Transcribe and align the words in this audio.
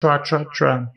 Tra, 0.00 0.22
tra, 0.24 0.44
tra. 0.52 0.92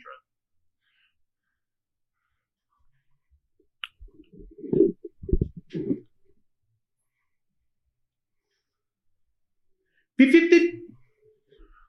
Beep, 10.18 10.32
beep, 10.32 10.52
beep. 10.52 10.82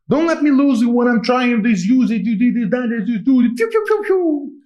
Don't 0.08 0.26
let 0.26 0.42
me 0.42 0.50
lose 0.50 0.80
you 0.80 0.90
when 0.90 1.06
I'm 1.08 1.22
trying 1.22 1.62
to 1.62 1.68
use 1.68 2.10
it. 2.10 2.22
You 2.22 2.36
did 2.36 2.56
it, 2.56 2.70
that 2.70 2.90
is, 2.92 3.08
you 3.08 3.18
do 3.18 3.40
it. 3.42 3.56
Pew, 3.56 3.68
pew, 3.68 3.84
pew, 3.86 4.02
pew. 4.06 4.62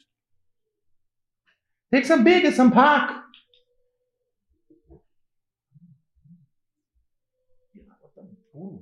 Take 1.92 2.06
some 2.06 2.22
big 2.22 2.44
and 2.44 2.54
some 2.54 2.70
pack. 2.70 3.22
Puro 8.52 8.80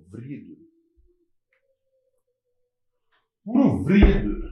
vrido. 3.44 3.52
Puro 3.52 3.84
vrido. 3.84 4.50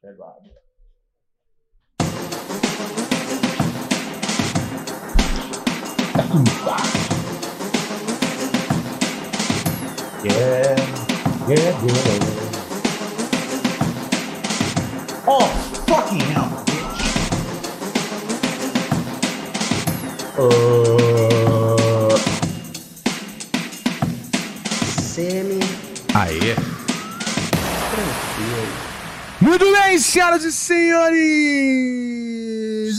Pega 0.00 0.24
a 0.24 0.28
água. 0.28 0.68
Yeah, 10.24 10.76
yeah, 11.48 11.84
yeah. 11.84 12.48
Oh, 15.26 15.46
fucking 15.86 16.20
hell, 16.20 16.47
Uh... 20.38 22.16
Semi 25.00 25.58
Aê. 26.14 26.54
tranquilo. 27.90 28.68
Muito 29.40 29.72
bem, 29.72 29.98
senhoras 29.98 30.44
e 30.44 30.52
senhores! 30.52 31.18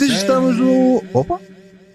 Estamos 0.01 0.57
no. 0.57 1.01
Opa! 1.13 1.39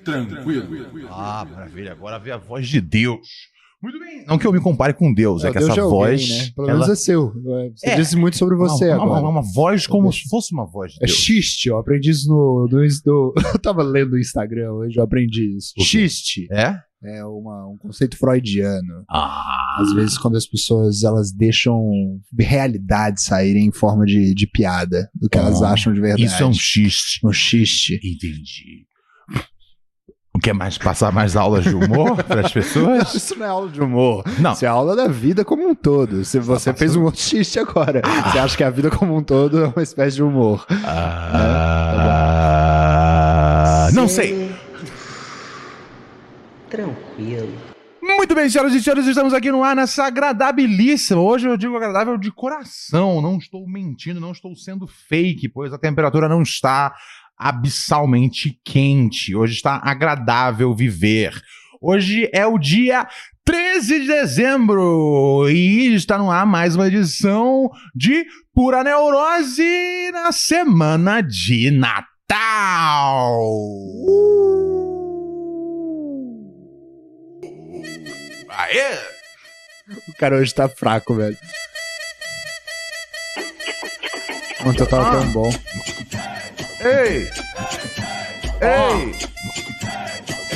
Tranquilo. 0.02 1.10
Ah, 1.10 1.46
maravilha, 1.50 1.92
agora 1.92 2.18
vê 2.18 2.32
a 2.32 2.38
voz 2.38 2.66
de 2.66 2.80
Deus. 2.80 3.52
Muito 3.84 3.98
bem. 3.98 4.24
Não 4.26 4.38
que 4.38 4.46
eu 4.46 4.52
me 4.52 4.60
compare 4.60 4.94
com 4.94 5.12
Deus, 5.12 5.44
é, 5.44 5.48
que 5.48 5.58
Deus 5.58 5.66
essa 5.66 5.74
de 5.74 5.80
alguém, 5.80 5.98
voz. 5.98 6.28
né? 6.30 6.50
Pelo 6.56 6.68
ela- 6.70 6.78
menos 6.80 6.92
é 6.92 6.96
seu. 6.96 7.32
Você 7.76 7.86
É. 7.90 7.96
disse 7.96 8.16
muito 8.16 8.36
sobre 8.38 8.56
você 8.56 8.86
uma, 8.88 8.96
uma- 8.96 9.04
agora. 9.18 9.28
uma 9.28 9.42
voz 9.42 9.86
como 9.86 10.10
se 10.10 10.26
fosse 10.28 10.52
uma 10.54 10.64
voz 10.66 10.92
de 10.92 10.98
É 11.02 11.06
Deus. 11.06 11.18
xiste, 11.18 11.68
eu 11.68 11.76
aprendi 11.76 12.10
isso 12.10 12.26
no, 12.28 12.66
no, 12.70 12.78
no- 12.78 13.34
Eu 13.54 13.58
tava 13.60 13.82
lendo 13.82 14.12
no 14.12 14.18
Instagram 14.18 14.72
hoje, 14.72 14.98
eu 14.98 15.04
aprendi 15.04 15.54
isso. 15.56 15.72
O? 15.78 15.82
Xiste 15.84 16.48
É? 16.50 16.74
é 17.04 17.22
uma- 17.26 17.68
um 17.68 17.76
conceito 17.76 18.16
freudiano. 18.16 19.04
Ah. 19.10 19.76
Às 19.80 19.92
vezes, 19.92 20.16
quando 20.16 20.36
as 20.38 20.46
pessoas 20.46 21.02
elas 21.02 21.30
deixam 21.30 21.78
realidade 22.38 23.20
saírem 23.20 23.66
em 23.66 23.72
forma 23.72 24.06
de, 24.06 24.32
de 24.34 24.46
piada 24.46 25.10
do 25.14 25.28
que 25.28 25.36
elas 25.36 25.60
Ah, 25.62 25.72
acham 25.72 25.92
de 25.92 26.00
verdade. 26.00 26.24
Isso 26.24 26.42
é 26.42 26.46
um 26.46 26.54
xiste. 26.54 27.20
um 27.26 27.32
xiste. 27.32 27.96
Entendi. 27.96 28.86
O 30.36 30.40
que 30.40 30.50
é 30.50 30.52
mais 30.52 30.76
passar 30.76 31.12
mais 31.12 31.36
aulas 31.36 31.62
de 31.64 31.74
humor 31.76 32.16
para 32.26 32.40
as 32.40 32.52
pessoas? 32.52 33.14
Isso 33.14 33.38
não 33.38 33.46
é 33.46 33.48
aula 33.48 33.68
de 33.68 33.80
humor. 33.80 34.24
Não. 34.40 34.52
Isso 34.52 34.64
é 34.64 34.68
aula 34.68 34.96
da 34.96 35.06
vida 35.06 35.44
como 35.44 35.68
um 35.68 35.74
todo. 35.76 36.24
Se 36.24 36.40
você 36.40 36.70
passando- 36.70 36.76
fez 36.78 36.96
um 36.96 37.04
outro 37.04 37.20
xiste 37.20 37.58
agora. 37.60 38.02
Você 38.30 38.38
acha 38.40 38.56
que 38.56 38.64
a 38.64 38.70
vida 38.70 38.90
como 38.90 39.16
um 39.16 39.22
todo 39.22 39.62
é 39.64 39.68
uma 39.68 39.82
espécie 39.82 40.16
de 40.16 40.24
humor. 40.24 40.66
Ah, 42.16 43.88
não 43.92 44.08
sei. 44.08 44.28
Semi 44.34 44.54
Tranquilo. 46.68 47.54
Muito 48.02 48.34
bem, 48.34 48.48
senhoras 48.50 48.74
e 48.74 48.82
senhores, 48.82 49.06
estamos 49.06 49.32
aqui 49.32 49.50
no 49.52 49.62
ar 49.62 49.74
nessa 49.76 50.04
agradabilíssima. 50.04 51.20
Hoje 51.20 51.46
eu 51.48 51.56
digo 51.56 51.76
agradável 51.76 52.18
de 52.18 52.30
coração. 52.32 53.22
Não 53.22 53.38
estou 53.38 53.66
mentindo, 53.68 54.20
não 54.20 54.32
estou 54.32 54.54
sendo 54.56 54.86
fake, 54.86 55.48
pois 55.48 55.72
a 55.72 55.78
temperatura 55.78 56.28
não 56.28 56.42
está 56.42 56.92
abissalmente 57.36 58.58
quente. 58.64 59.34
Hoje 59.34 59.54
está 59.54 59.80
agradável 59.82 60.74
viver. 60.74 61.32
Hoje 61.80 62.28
é 62.32 62.46
o 62.46 62.58
dia 62.58 63.06
13 63.44 64.00
de 64.00 64.06
dezembro 64.06 65.46
e 65.50 65.94
está 65.94 66.16
no 66.16 66.30
ar 66.30 66.46
mais 66.46 66.74
uma 66.76 66.86
edição 66.88 67.68
de 67.94 68.24
Pura 68.54 68.82
Neurose 68.82 70.10
na 70.12 70.32
semana 70.32 71.20
de 71.20 71.70
Natal. 71.70 73.34
Aê! 78.48 78.98
O 80.08 80.14
cara 80.18 80.36
hoje 80.36 80.54
tá 80.54 80.68
fraco, 80.68 81.14
velho. 81.14 81.36
Ontem 84.64 84.80
eu 84.82 84.86
tava 84.86 85.08
Ah. 85.08 85.20
tão 85.20 85.32
bom. 85.32 85.50
Ei! 86.84 87.30
Ei! 88.60 89.14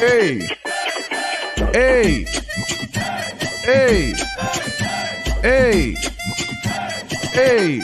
Ei! 0.02 0.46
Ei! 1.72 2.26
Ei! 3.66 4.14
Ei! 5.42 5.94
Ei! 7.34 7.80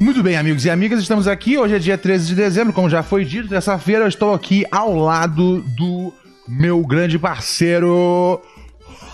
Muito 0.00 0.22
bem, 0.22 0.38
amigos 0.38 0.64
e 0.64 0.70
amigas, 0.70 0.98
estamos 1.02 1.28
aqui. 1.28 1.58
Hoje 1.58 1.74
é 1.74 1.78
dia 1.78 1.98
13 1.98 2.28
de 2.28 2.34
dezembro, 2.34 2.72
como 2.72 2.88
já 2.88 3.02
foi 3.02 3.26
dito. 3.26 3.50
Terça-feira 3.50 4.04
eu 4.04 4.08
estou 4.08 4.32
aqui 4.32 4.64
ao 4.70 4.94
lado 4.94 5.60
do 5.76 6.10
meu 6.48 6.80
grande 6.80 7.18
parceiro 7.18 8.40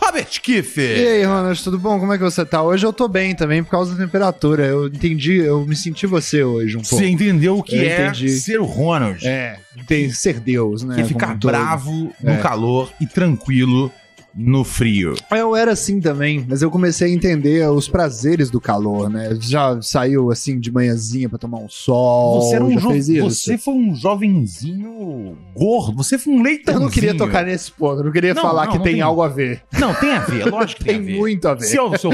Robert 0.07 0.29
E 0.37 0.41
Kiffer. 0.41 0.97
aí, 1.09 1.25
Ronald, 1.25 1.61
tudo 1.65 1.79
bom? 1.79 1.99
Como 1.99 2.13
é 2.13 2.17
que 2.17 2.23
você 2.23 2.45
tá? 2.45 2.63
Hoje 2.63 2.87
eu 2.87 2.93
tô 2.93 3.09
bem 3.09 3.35
também 3.35 3.65
por 3.65 3.71
causa 3.71 3.93
da 3.95 4.05
temperatura. 4.05 4.65
Eu 4.65 4.87
entendi, 4.87 5.35
eu 5.39 5.67
me 5.67 5.75
senti 5.75 6.07
você 6.07 6.45
hoje 6.45 6.77
um 6.77 6.81
pouco. 6.81 6.97
Você 6.97 7.09
entendeu 7.09 7.59
o 7.59 7.63
que 7.63 7.75
Eu 7.77 7.83
é 7.83 8.05
entendi. 8.09 8.29
ser 8.31 8.61
o 8.61 8.65
Ronald? 8.65 9.27
É, 9.27 9.59
tem 9.89 10.09
ser 10.11 10.39
Deus, 10.39 10.85
né? 10.85 10.95
que 10.97 11.05
ficar 11.09 11.35
bravo 11.37 12.13
no 12.23 12.31
É. 12.31 12.37
calor 12.39 12.93
e 13.01 13.07
tranquilo 13.07 13.91
no 14.37 14.65
frio. 14.65 15.15
Eu 15.31 15.57
era 15.57 15.73
assim 15.73 15.99
também, 16.01 16.45
mas 16.49 16.61
eu 16.63 16.71
comecei 16.71 17.11
a 17.11 17.15
entender 17.15 17.69
os 17.71 17.89
prazeres 17.89 18.51
do 18.51 18.61
calor, 18.61 19.09
né? 19.09 19.37
Já 19.41 19.81
saiu 19.81 20.31
assim 20.31 20.61
de 20.61 20.71
manhãzinha 20.71 21.29
pra 21.29 21.39
tomar 21.39 21.59
um 21.59 21.69
sol, 21.69 22.43
Você, 22.43 22.57
era 22.57 22.65
um 22.65 22.73
já 22.75 22.81
jo- 22.81 22.91
fez 22.91 23.09
isso. 23.09 23.31
você 23.31 23.57
foi 23.59 23.75
um 23.75 23.95
jovenzinho 23.95 25.37
gordo. 25.57 25.97
Você 25.97 26.19
foi 26.19 26.35
um 26.35 26.43
leitãozinho. 26.43 26.77
Eu 26.83 26.85
não 26.87 26.91
queria 26.91 27.17
tocar 27.17 27.45
nesse 27.45 27.71
ponto, 27.73 28.01
eu 28.01 28.05
não 28.05 28.13
queria 28.13 28.35
Não, 28.35 28.43
falar 28.43 28.65
não, 28.67 28.73
que 28.73 28.79
não 28.79 28.85
tem, 28.85 28.93
tem- 28.95 29.03
algo 29.03 29.23
a 29.23 29.29
ver. 29.29 29.63
Não, 29.79 29.95
tem 29.95 30.13
a 30.13 30.21
ver. 30.21 30.47
Lógico 30.47 30.81
que 30.81 30.85
tem, 30.85 30.97
Tem 30.97 31.03
a 31.03 31.07
ver. 31.13 31.19
muito 31.19 31.49
a 31.49 31.55
ver. 31.55 31.65
Se 31.65 31.77
eu, 31.77 31.97
se, 31.99 32.07
eu, 32.07 32.13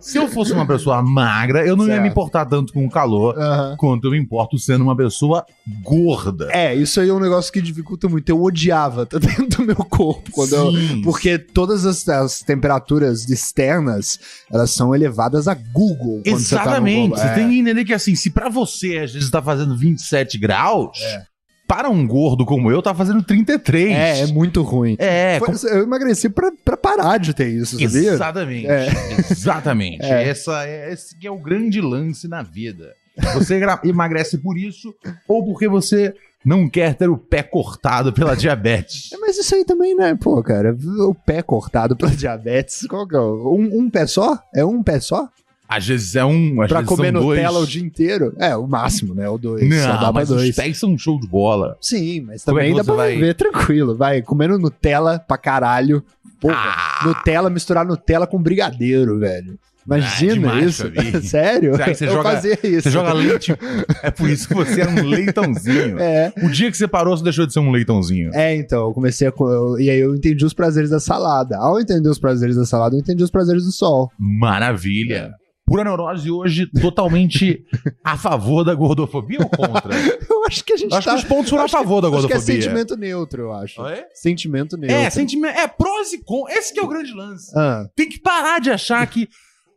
se 0.00 0.18
eu 0.18 0.28
fosse 0.28 0.52
uma 0.52 0.66
pessoa 0.66 1.02
magra, 1.02 1.66
eu 1.66 1.76
não 1.76 1.84
ia 1.84 1.92
Certo. 1.92 2.02
me 2.02 2.08
importar 2.08 2.44
tanto 2.46 2.72
com 2.72 2.84
o 2.84 2.90
calor 2.90 3.34
quanto 3.78 4.06
eu 4.06 4.10
me 4.10 4.18
importo 4.18 4.58
sendo 4.58 4.82
uma 4.84 4.96
pessoa 4.96 5.44
gorda. 5.82 6.48
É, 6.52 6.74
isso 6.74 7.00
aí 7.00 7.08
é 7.08 7.12
um 7.12 7.20
negócio 7.20 7.52
que 7.52 7.60
dificulta 7.60 8.08
muito. 8.08 8.28
Eu 8.28 8.42
odiava 8.42 9.06
tá 9.06 9.18
dentro 9.20 9.62
do 9.62 9.66
meu 9.66 9.76
corpo 9.76 10.30
quando 10.32 10.54
eu, 10.54 10.72
Sim. 10.72 11.02
Porque 11.02 11.38
todas 11.56 11.86
as, 11.86 12.06
as 12.06 12.40
temperaturas 12.40 13.26
externas, 13.30 14.20
elas 14.52 14.70
são 14.72 14.94
elevadas 14.94 15.48
a 15.48 15.54
Google. 15.54 16.18
você 16.22 16.54
tá 16.54 16.62
Exatamente. 16.62 17.18
Você 17.18 17.26
É. 17.26 17.34
tem 17.34 17.48
que 17.48 17.58
entender 17.60 17.82
que 17.86 17.94
assim, 17.94 18.14
se 18.14 18.28
pra 18.28 18.50
você 18.50 18.98
às 18.98 19.10
vezes 19.14 19.30
tá 19.30 19.40
fazendo 19.40 19.74
27 19.74 20.36
graus, 20.36 20.98
É. 21.00 21.22
para 21.66 21.88
um 21.88 22.06
gordo 22.06 22.44
como 22.44 22.70
eu 22.70 22.82
tá 22.82 22.94
fazendo 22.94 23.22
33. 23.22 23.90
É, 23.96 24.20
é 24.20 24.26
muito 24.26 24.60
ruim. 24.60 24.96
É, 24.98 25.38
Foi- 25.38 25.54
eu 25.72 25.82
emagreci 25.84 26.28
pra, 26.28 26.52
pra 26.62 26.76
parar 26.76 27.16
de 27.18 27.32
ter 27.32 27.48
isso, 27.48 27.80
sabia? 27.80 28.12
Exatamente. 28.12 28.66
É. 28.66 28.88
Exatamente. 29.30 30.04
É. 30.04 30.28
Essa 30.28 30.62
é, 30.66 30.92
esse 30.92 31.18
que 31.18 31.26
é 31.26 31.30
o 31.30 31.38
grande 31.38 31.80
lance 31.80 32.28
na 32.28 32.42
vida. 32.42 32.92
Você 33.32 33.58
emagrece 33.82 34.36
por 34.36 34.58
isso 34.58 34.94
ou 35.26 35.42
porque 35.42 35.66
você 35.66 36.14
não 36.46 36.68
quer 36.68 36.94
ter 36.94 37.08
o 37.10 37.18
pé 37.18 37.42
cortado 37.42 38.12
pela 38.12 38.34
diabetes. 38.36 39.12
É, 39.12 39.16
Mas 39.18 39.36
isso 39.36 39.54
aí 39.54 39.64
também, 39.64 39.94
né, 39.96 40.14
pô, 40.14 40.40
cara? 40.42 40.74
O 41.00 41.14
pé 41.14 41.42
cortado 41.42 41.96
pela 41.96 42.12
diabetes, 42.12 42.86
qual 42.86 43.06
que 43.06 43.16
é? 43.16 43.20
Um, 43.20 43.80
um 43.80 43.90
pé 43.90 44.06
só? 44.06 44.38
É 44.54 44.64
um 44.64 44.82
pé 44.82 45.00
só? 45.00 45.28
Às 45.68 45.84
vezes 45.84 46.14
é 46.14 46.24
um, 46.24 46.62
às 46.62 46.68
Pra 46.68 46.78
vezes 46.80 46.94
comer 46.96 47.12
são 47.12 47.20
dois. 47.22 47.40
Nutella 47.40 47.58
o 47.58 47.66
dia 47.66 47.82
inteiro? 47.82 48.32
É, 48.38 48.56
o 48.56 48.68
máximo, 48.68 49.12
né? 49.16 49.28
O 49.28 49.36
dois. 49.36 49.62
só 49.82 49.88
dá 49.88 49.92
Não, 49.94 49.98
pra 49.98 50.12
mas 50.12 50.28
dois. 50.28 50.50
os 50.50 50.54
pés 50.54 50.78
são 50.78 50.90
um 50.92 50.96
show 50.98 51.18
de 51.18 51.26
bola. 51.26 51.76
Sim, 51.80 52.20
mas 52.20 52.44
Como 52.44 52.60
é 52.60 52.62
também 52.62 52.72
que 52.72 52.76
dá 52.78 52.84
você 52.84 52.86
pra 52.86 52.96
vai- 52.96 53.14
viver 53.16 53.34
tranquilo. 53.34 53.96
Vai 53.96 54.22
comendo 54.22 54.60
Nutella 54.60 55.18
pra 55.18 55.36
caralho. 55.36 56.04
Porra, 56.40 56.54
Ah, 56.56 57.00
Nutella, 57.04 57.50
misturar 57.50 57.84
Nutella 57.84 58.28
com 58.28 58.40
brigadeiro, 58.40 59.18
velho. 59.18 59.58
Imagina 59.86 60.32
Ah, 60.32 60.34
demais, 60.34 60.66
isso. 60.70 60.82
Fabi. 60.82 61.22
Sério? 61.28 61.82
Aí 61.82 61.94
você 61.94 62.06
eu 62.06 62.12
joga- 62.12 62.30
fazia 62.32 62.58
isso. 62.64 62.82
Você 62.82 62.90
joga 62.90 63.12
leite. 63.12 63.54
É 64.02 64.10
por 64.10 64.28
isso 64.28 64.48
que 64.48 64.54
você 64.54 64.80
é 64.80 64.88
um 64.88 65.04
leitãozinho. 65.06 65.96
É. 66.00 66.32
O 66.42 66.48
dia 66.48 66.70
que 66.70 66.76
você 66.76 66.88
parou, 66.88 67.16
você 67.16 67.22
deixou 67.22 67.46
de 67.46 67.52
ser 67.52 67.60
um 67.60 67.70
leitãozinho. 67.70 68.30
É, 68.34 68.54
então, 68.56 68.88
eu 68.88 68.92
comecei 68.92 69.28
a. 69.28 69.32
eu- 69.38 69.78
e 69.78 69.88
aí 69.88 69.98
eu 70.00 70.14
entendi 70.14 70.44
os 70.44 70.52
prazeres 70.52 70.90
da 70.90 70.98
salada. 71.00 71.56
Ao 71.58 71.78
entender 71.80 72.08
os 72.08 72.18
prazeres 72.18 72.56
da 72.56 72.64
salada, 72.64 72.96
eu 72.96 73.00
entendi 73.00 73.22
os 73.22 73.30
prazeres 73.30 73.64
do 73.64 73.70
sol. 73.72 74.10
Maravilha. 74.18 75.32
Pura 75.68 75.82
neurose 75.82 76.30
hoje 76.30 76.66
totalmente 76.80 77.64
a 78.04 78.16
favor 78.16 78.62
da 78.64 78.72
gordofobia 78.72 79.40
ou 79.40 79.48
contra? 79.48 79.92
Eu 80.30 80.44
acho 80.46 80.64
que 80.64 80.72
a 80.72 80.76
gente 80.76 80.92
Eu 80.92 80.98
acho 80.98 81.08
tá... 81.08 81.14
que 81.14 81.18
os 81.22 81.24
pontos 81.24 81.50
foram 81.50 81.62
a 81.62 81.64
acho 81.64 81.76
que- 81.76 81.82
favor 81.82 82.00
da 82.00 82.06
Acho 82.08 82.16
que 82.18 82.24
é 82.32 82.36
gordofobia. 82.36 82.62
sentimento 82.62 82.96
neutro, 82.96 83.42
eu 83.42 83.52
acho. 83.52 83.82
Sentimento 84.14 84.76
neutro. 84.76 84.96
É, 84.96 85.10
sentimento. 85.10 85.58
É, 85.58 85.66
prós 85.66 86.12
e 86.12 86.22
contras. 86.24 86.56
Esse 86.58 86.72
que 86.72 86.78
é 86.78 86.82
o 86.84 86.88
grande 86.88 87.12
lance. 87.12 87.50
Ah, 87.56 87.84
Tem 87.96 88.08
que 88.08 88.20
parar 88.20 88.60
de 88.60 88.70
achar 88.70 89.04
que 89.08 89.28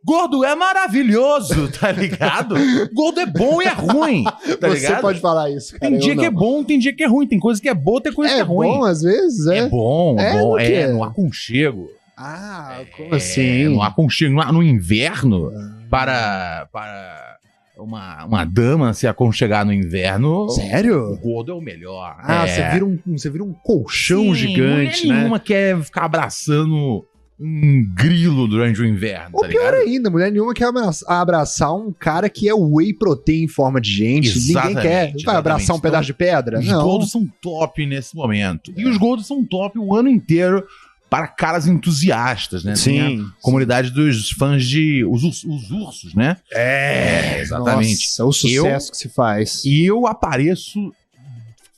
gordo 0.04 0.44
é 0.44 0.54
maravilhoso, 0.54 1.70
tá 1.78 1.90
ligado? 1.92 2.54
gordo 2.94 3.20
é 3.20 3.26
bom 3.26 3.60
e 3.62 3.66
é 3.66 3.72
ruim, 3.72 4.24
tá 4.24 4.38
você 4.68 4.68
ligado? 4.74 5.00
pode 5.02 5.20
falar 5.20 5.50
isso, 5.50 5.78
cara. 5.78 5.90
Tem 5.90 5.98
dia 5.98 6.16
que 6.16 6.24
é 6.24 6.30
bom, 6.30 6.64
tem 6.64 6.78
dia 6.78 6.94
que 6.94 7.02
é 7.02 7.06
ruim. 7.06 7.26
Tem 7.26 7.38
coisa 7.38 7.60
que 7.60 7.68
é 7.68 7.74
boa, 7.74 8.00
tem 8.02 8.12
coisa 8.12 8.32
que 8.32 8.38
É 8.38 8.42
é 8.42 8.44
ruim. 8.44 8.68
bom, 8.68 8.84
às 8.84 9.02
vezes, 9.02 9.46
é. 9.46 9.58
É 9.58 9.68
bom, 9.68 10.18
É, 10.18 10.32
bom. 10.40 10.56
quê? 10.56 10.62
É, 10.62 10.86
no 10.92 11.04
aconchego. 11.04 11.88
Ah, 12.16 12.82
como 12.96 13.14
É, 13.14 13.16
assim? 13.16 13.64
No 13.64 13.82
aconchego. 13.82 14.34
No, 14.34 14.52
no 14.52 14.62
inverno, 14.62 15.50
para, 15.88 16.68
para 16.72 17.36
uma, 17.78 18.26
uma 18.26 18.44
dama 18.44 18.92
se 18.92 19.06
aconchegar 19.06 19.64
no 19.64 19.72
inverno, 19.72 20.44
o 20.44 20.50
Sério? 20.50 21.18
gordo 21.22 21.52
é 21.52 21.54
o 21.54 21.60
melhor. 21.62 22.16
Ah, 22.20 22.44
É. 22.44 22.46
você, 22.46 22.68
vira 22.72 22.84
um, 22.84 22.98
você 23.06 23.30
vira 23.30 23.42
um 23.44 23.54
colchão 23.54 24.24
Sim, 24.24 24.34
gigante, 24.34 25.06
mulher 25.06 25.14
né? 25.14 25.16
nenhuma 25.20 25.40
quer 25.40 25.80
ficar 25.82 26.04
abraçando 26.04 27.06
um 27.42 27.82
grilo 27.94 28.46
durante 28.46 28.82
o 28.82 28.86
inverno, 28.86 29.30
Ou 29.32 29.40
tá 29.42 29.48
pior 29.48 29.70
ligado? 29.72 29.88
ainda, 29.88 30.10
mulher 30.10 30.30
nenhuma 30.30 30.52
quer 30.52 30.68
abraçar, 31.06 31.74
um 31.74 31.90
cara 31.90 32.28
que 32.28 32.46
é 32.48 32.52
whey 32.54 32.92
protein 32.92 33.44
em 33.44 33.48
forma 33.48 33.80
de 33.80 33.90
gente. 33.90 34.28
Ninguém 34.28 34.50
Exatamente, 34.50 34.82
quer. 34.82 35.12
Vai 35.24 35.36
abraçar 35.36 35.74
um 35.74 35.80
pedaço 35.80 36.06
de 36.06 36.12
pedra? 36.14 36.58
Os 36.58 36.66
Não. 36.66 37.00
são 37.02 37.26
top 37.40 37.86
nesse 37.86 38.14
momento. 38.14 38.72
E 38.76 38.86
os 38.86 38.96
gordos 38.98 39.26
são 39.26 39.42
top 39.44 39.78
o 39.78 39.94
ano 39.96 40.08
inteiro 40.10 40.62
para 41.08 41.26
caras 41.26 41.66
entusiastas, 41.66 42.62
né? 42.62 42.74
Tem 42.74 43.00
a 43.00 43.08
Sim. 43.08 43.26
comunidade 43.40 43.90
dos 43.90 44.30
fãs 44.30 44.64
de. 44.64 45.04
Os, 45.06 45.24
os 45.24 45.70
ursos, 45.70 46.14
né? 46.14 46.36
É, 46.52 47.40
exatamente. 47.40 48.04
Nossa, 48.06 48.24
o 48.26 48.32
sucesso 48.32 48.90
que 48.92 48.96
se 48.98 49.08
faz. 49.08 49.64
E 49.64 49.84
eu 49.84 50.06
apareço 50.06 50.92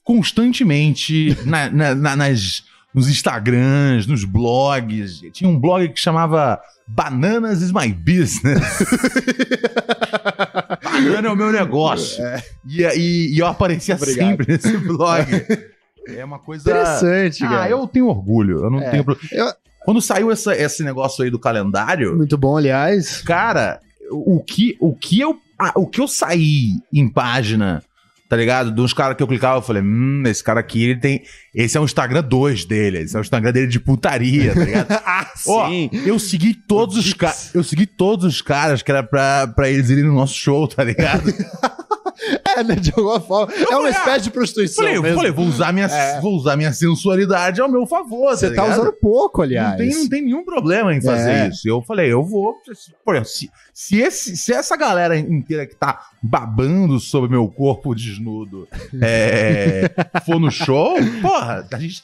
constantemente 0.05 1.37
na- 1.47 1.71
na- 1.71 1.95
na- 1.95 2.17
nas, 2.17 2.63
nos 2.95 3.09
Instagrams, 3.09 4.07
nos 4.07 4.25
blogs. 4.25 5.21
Tinha 5.33 5.49
um 5.49 5.59
blog 5.59 5.89
que 5.89 6.01
chamava 6.01 6.61
Bananas 6.87 7.63
is 7.63 7.73
my 7.73 7.89
business. 7.93 8.63
Banana 10.83 11.29
é 11.29 11.31
o 11.31 11.37
meu 11.37 11.53
negócio. 11.53 12.23
E, 12.67 12.83
e- 12.83 13.35
e 13.35 13.39
eu 13.39 13.47
aparecia 13.47 13.95
Obrigado. 13.95 14.29
sempre 14.29 14.53
nesse 14.53 14.77
blog. 14.79 15.27
É 16.05 16.25
uma 16.25 16.41
coisa. 16.41 16.69
Interessante, 16.69 17.45
Ah, 17.45 17.49
cara. 17.49 17.71
eu 17.71 17.87
tenho 17.87 18.09
orgulho. 18.09 18.65
Eu 18.65 18.69
não 18.73 18.81
É. 18.81 18.91
tenho 18.91 19.05
pro- 19.05 19.17
Eu- 19.31 19.53
Quando 19.85 20.03
saiu 20.03 20.33
essa- 20.33 20.53
esse 20.53 20.83
negócio 20.83 21.23
aí 21.23 21.31
do 21.31 21.39
calendário, 21.39 22.17
Muito 22.17 22.37
bom, 22.37 22.57
aliás. 22.57 23.23
cara, 23.23 23.79
o 24.11 24.43
que, 24.43 24.77
o 24.81 24.97
que 24.97 25.21
eu 25.21 25.39
ah, 25.57 25.71
o 25.77 25.87
que 25.87 26.01
eu 26.01 26.09
saí 26.09 26.73
em 26.93 27.09
página, 27.09 27.85
tá 28.33 28.37
ligado? 28.39 28.71
Dos 28.71 28.95
caras 28.95 29.15
que 29.15 29.23
eu 29.23 29.29
clicava, 29.29 29.59
eu 29.59 29.63
falei, 29.63 29.83
hum, 29.83 30.23
esse 30.25 30.43
cara 30.43 30.59
aqui, 30.59 30.83
ele 30.85 30.99
tem. 30.99 31.23
Esse 31.55 31.77
é 31.77 31.81
o 31.81 31.85
Instagram 31.85 32.23
2 32.23 32.65
dele. 32.65 33.01
Esse 33.01 33.15
é 33.15 33.19
o 33.19 33.21
Instagram 33.21 33.53
dele 33.53 33.67
de 33.67 33.79
putaria, 33.79 34.55
tá 34.55 34.65
ligado? 34.65 34.87
ah, 35.05 35.31
Ó, 35.47 35.69
eu 36.07 36.19
segui 36.19 36.55
todos 36.55 36.97
os 36.97 37.13
caras. 37.13 37.55
Eu 37.55 37.63
segui 37.63 37.85
todos 37.85 38.25
os 38.25 38.41
caras 38.41 38.81
que 38.81 38.91
era 38.91 39.03
pra, 39.03 39.47
pra 39.49 39.69
eles 39.69 39.91
irem 39.91 40.05
no 40.05 40.15
nosso 40.15 40.33
show, 40.33 40.67
tá 40.67 40.83
ligado? 40.83 41.25
É, 42.57 42.63
né, 42.65 42.75
de 42.77 42.91
alguma 42.91 43.21
forma. 43.21 43.53
É 43.55 43.61
uma 43.61 43.71
falei, 43.71 43.91
espécie 43.91 44.25
de 44.25 44.31
prostituição 44.31 44.85
falei, 44.85 44.97
eu 44.99 45.03
mesmo. 45.03 45.17
falei, 45.17 45.33
vou 45.33 45.47
usar 45.47 45.73
minha, 45.73 45.87
É. 45.87 46.21
vou 46.21 46.35
usar 46.35 46.57
minha 46.57 46.73
sensualidade 46.73 47.61
ao 47.61 47.69
meu 47.71 47.87
favor. 47.87 48.37
Você 48.37 48.47
tá 48.53 48.63
ligado? 48.63 48.81
usando 48.81 48.93
pouco, 48.95 49.43
aliás. 49.43 49.71
Não 49.71 49.77
tem, 49.79 49.91
não 49.95 50.09
tem 50.09 50.23
nenhum 50.23 50.45
problema 50.45 50.95
em 50.95 51.01
fazer 51.01 51.31
É. 51.31 51.49
isso. 51.49 51.69
Eu 51.69 51.83
falei, 51.83 52.13
eu 52.13 52.23
vou. 52.25 52.55
Por 53.05 53.25
se, 53.27 53.51
se, 53.73 54.01
esse, 54.01 54.37
se 54.37 54.53
essa 54.53 54.77
galera 54.77 55.19
inteira 55.19 55.67
que 55.67 55.75
tá 55.75 56.07
babando 56.23 56.99
sobre 57.01 57.31
meu 57.31 57.49
corpo 57.49 57.95
desnudo 57.95 58.69
é, 59.01 59.91
for 60.25 60.39
no 60.41 60.51
show, 60.51 60.95
porra, 61.23 61.67
a 61.73 61.79
gente 61.79 62.03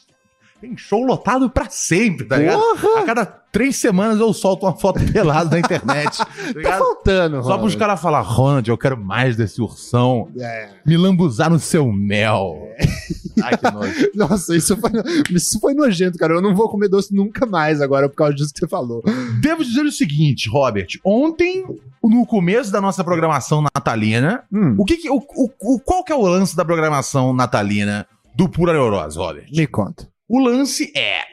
tem 0.61 0.75
show 0.77 1.03
lotado 1.03 1.49
pra 1.49 1.69
sempre, 1.69 2.25
tá 2.25 2.37
ligado? 2.37 2.59
Porra! 2.59 2.99
A 2.99 3.03
cada 3.03 3.25
três 3.25 3.75
semanas 3.77 4.19
eu 4.19 4.31
solto 4.33 4.65
uma 4.65 4.75
foto 4.75 4.99
pelada 5.11 5.49
na 5.51 5.59
internet. 5.59 6.17
tá 6.17 6.25
Tá 6.61 6.77
faltando, 6.77 7.37
Só 7.37 7.57
pros 7.57 7.73
Ronald. 7.73 7.77
caras 7.77 8.01
falar, 8.01 8.21
Ronald, 8.21 8.69
eu 8.69 8.77
quero 8.77 8.97
mais 8.97 9.35
desse 9.35 9.61
ursão. 9.61 10.29
É. 10.37 10.69
Me 10.85 10.97
lambuzar 10.97 11.49
no 11.49 11.59
seu 11.59 11.91
mel. 11.91 12.67
Ai, 13.41 13.57
que 13.57 13.71
nojo. 13.71 14.09
Nossa, 14.15 14.55
isso 14.55 14.75
foi, 14.77 14.91
isso 15.33 15.59
foi 15.59 15.73
nojento, 15.73 16.17
cara. 16.17 16.33
Eu 16.33 16.41
não 16.41 16.53
vou 16.53 16.69
comer 16.69 16.89
doce 16.89 17.13
nunca 17.15 17.45
mais 17.45 17.81
agora 17.81 18.09
por 18.09 18.15
causa 18.15 18.33
disso 18.35 18.53
que 18.53 18.59
você 18.59 18.67
falou. 18.67 19.01
Devo 19.41 19.63
dizer 19.63 19.85
o 19.85 19.91
seguinte, 19.91 20.49
Robert. 20.49 20.87
Ontem, 21.03 21.65
no 22.03 22.25
começo 22.25 22.71
da 22.71 22.81
nossa 22.81 23.03
programação 23.03 23.61
natalina, 23.61 24.43
Hum, 24.51 24.75
o 24.77 24.83
que, 24.85 24.97
que- 24.97 25.09
o- 25.09 25.21
o- 25.35 25.79
qual 25.79 26.03
que 26.03 26.11
é 26.11 26.15
o 26.15 26.21
lance 26.21 26.55
da 26.55 26.65
programação 26.65 27.33
natalina 27.33 28.05
do 28.35 28.47
Pura 28.49 28.73
Neurose, 28.73 29.17
Robert? 29.17 29.45
me 29.51 29.65
conta. 29.67 30.07
O 30.29 30.39
lance 30.39 30.91
é 30.95 31.23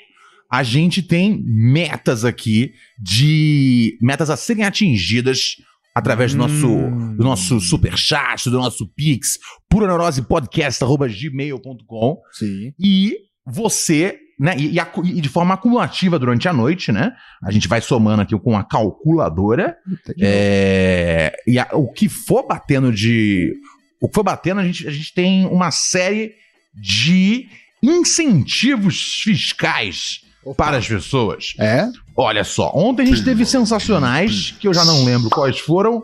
a 0.50 0.62
gente 0.62 1.02
tem 1.02 1.42
metas 1.44 2.24
aqui 2.24 2.72
de 2.98 3.98
metas 4.00 4.30
a 4.30 4.36
serem 4.36 4.64
atingidas 4.64 5.56
através 5.94 6.32
do 6.32 6.38
nosso 6.38 6.66
Hum. 6.68 7.16
do 7.16 7.24
nosso 7.24 7.60
superchat, 7.60 8.48
do 8.50 8.58
nosso 8.58 8.86
pix, 8.94 9.38
puraneurosepodcast@gmail.com 9.68 12.20
Sim. 12.32 12.72
e 12.78 13.16
você, 13.46 14.18
né, 14.38 14.54
e, 14.58 14.76
e 14.78 15.20
de 15.20 15.28
forma 15.28 15.54
acumulativa 15.54 16.18
durante 16.18 16.48
a 16.48 16.52
noite, 16.52 16.92
né? 16.92 17.12
A 17.42 17.50
gente 17.50 17.68
vai 17.68 17.80
somando 17.80 18.22
aqui 18.22 18.38
com 18.38 18.56
a 18.56 18.64
calculadora. 18.64 19.76
É, 20.20 21.32
e 21.46 21.58
a- 21.58 21.68
o 21.72 21.90
que 21.92 22.08
for 22.08 22.46
batendo 22.46 22.92
de. 22.92 23.54
O 24.00 24.08
que 24.08 24.14
for 24.14 24.22
batendo, 24.24 24.60
a 24.60 24.64
gente, 24.64 24.86
a 24.86 24.90
gente 24.90 25.14
tem 25.14 25.46
uma 25.46 25.70
série 25.70 26.32
de 26.74 27.48
incentivos 27.82 29.20
fiscais 29.22 30.20
para 30.56 30.76
as 30.78 30.86
pessoas. 30.88 31.54
É? 31.58 31.88
Olha 32.16 32.44
só, 32.44 32.70
ontem 32.74 33.02
a 33.02 33.06
gente 33.06 33.24
teve 33.24 33.44
sensacionais, 33.44 34.54
que 34.58 34.68
eu 34.68 34.74
já 34.74 34.84
não 34.84 35.04
lembro 35.04 35.28
quais 35.30 35.58
foram, 35.58 36.02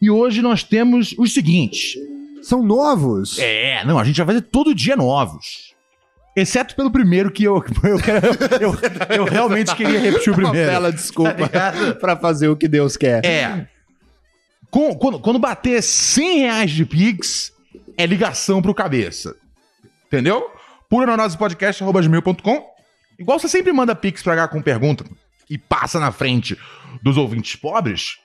e 0.00 0.10
hoje 0.10 0.42
nós 0.42 0.62
temos 0.62 1.14
os 1.18 1.32
seguintes. 1.32 1.94
São 2.42 2.62
novos? 2.62 3.38
É, 3.38 3.84
não, 3.86 3.98
a 3.98 4.04
gente 4.04 4.16
vai 4.18 4.26
fazer 4.26 4.42
todo 4.42 4.74
dia 4.74 4.96
novos. 4.96 5.72
Exceto 6.36 6.74
pelo 6.74 6.90
primeiro 6.90 7.30
que 7.30 7.44
eu, 7.44 7.62
eu, 7.84 7.98
eu, 8.60 9.16
eu 9.18 9.24
realmente 9.24 9.74
queria 9.76 10.00
repetir 10.00 10.30
o 10.32 10.36
Uma 10.36 10.42
primeiro. 10.50 10.70
bela 10.70 10.90
Tá 10.90 10.96
desculpa 10.96 11.32
ligado? 11.44 11.94
pra 11.96 12.16
fazer 12.16 12.48
o 12.48 12.56
que 12.56 12.66
Deus 12.68 12.96
quer. 12.96 13.24
É. 13.24 13.66
Com- 14.70 14.94
quando, 14.96 15.20
quando 15.20 15.38
bater 15.38 15.80
100 15.80 16.38
reais 16.40 16.70
de 16.72 16.84
Pix, 16.84 17.52
é 17.96 18.04
ligação 18.04 18.60
pro 18.60 18.74
cabeça. 18.74 19.36
Entendeu? 20.08 20.44
Pura 20.94 21.16
na 21.16 21.28
podcast.com. 21.28 22.70
Igual 23.18 23.40
você 23.40 23.48
sempre 23.48 23.72
manda 23.72 23.96
Pix 23.96 24.22
pra 24.22 24.36
cá 24.36 24.46
com 24.46 24.62
pergunta 24.62 25.04
e 25.50 25.58
passa 25.58 25.98
na 25.98 26.12
frente 26.12 26.56
dos 27.02 27.16
ouvintes 27.16 27.56
pobres, 27.56 28.18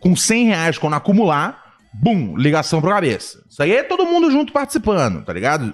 com 0.00 0.16
100 0.16 0.46
reais 0.46 0.76
quando 0.76 0.94
acumular, 0.94 1.76
bum, 1.94 2.36
ligação 2.36 2.80
pro 2.80 2.90
cabeça. 2.90 3.44
Isso 3.48 3.62
aí 3.62 3.70
é 3.70 3.84
todo 3.84 4.06
mundo 4.06 4.28
junto 4.28 4.52
participando, 4.52 5.24
tá 5.24 5.32
ligado? 5.32 5.72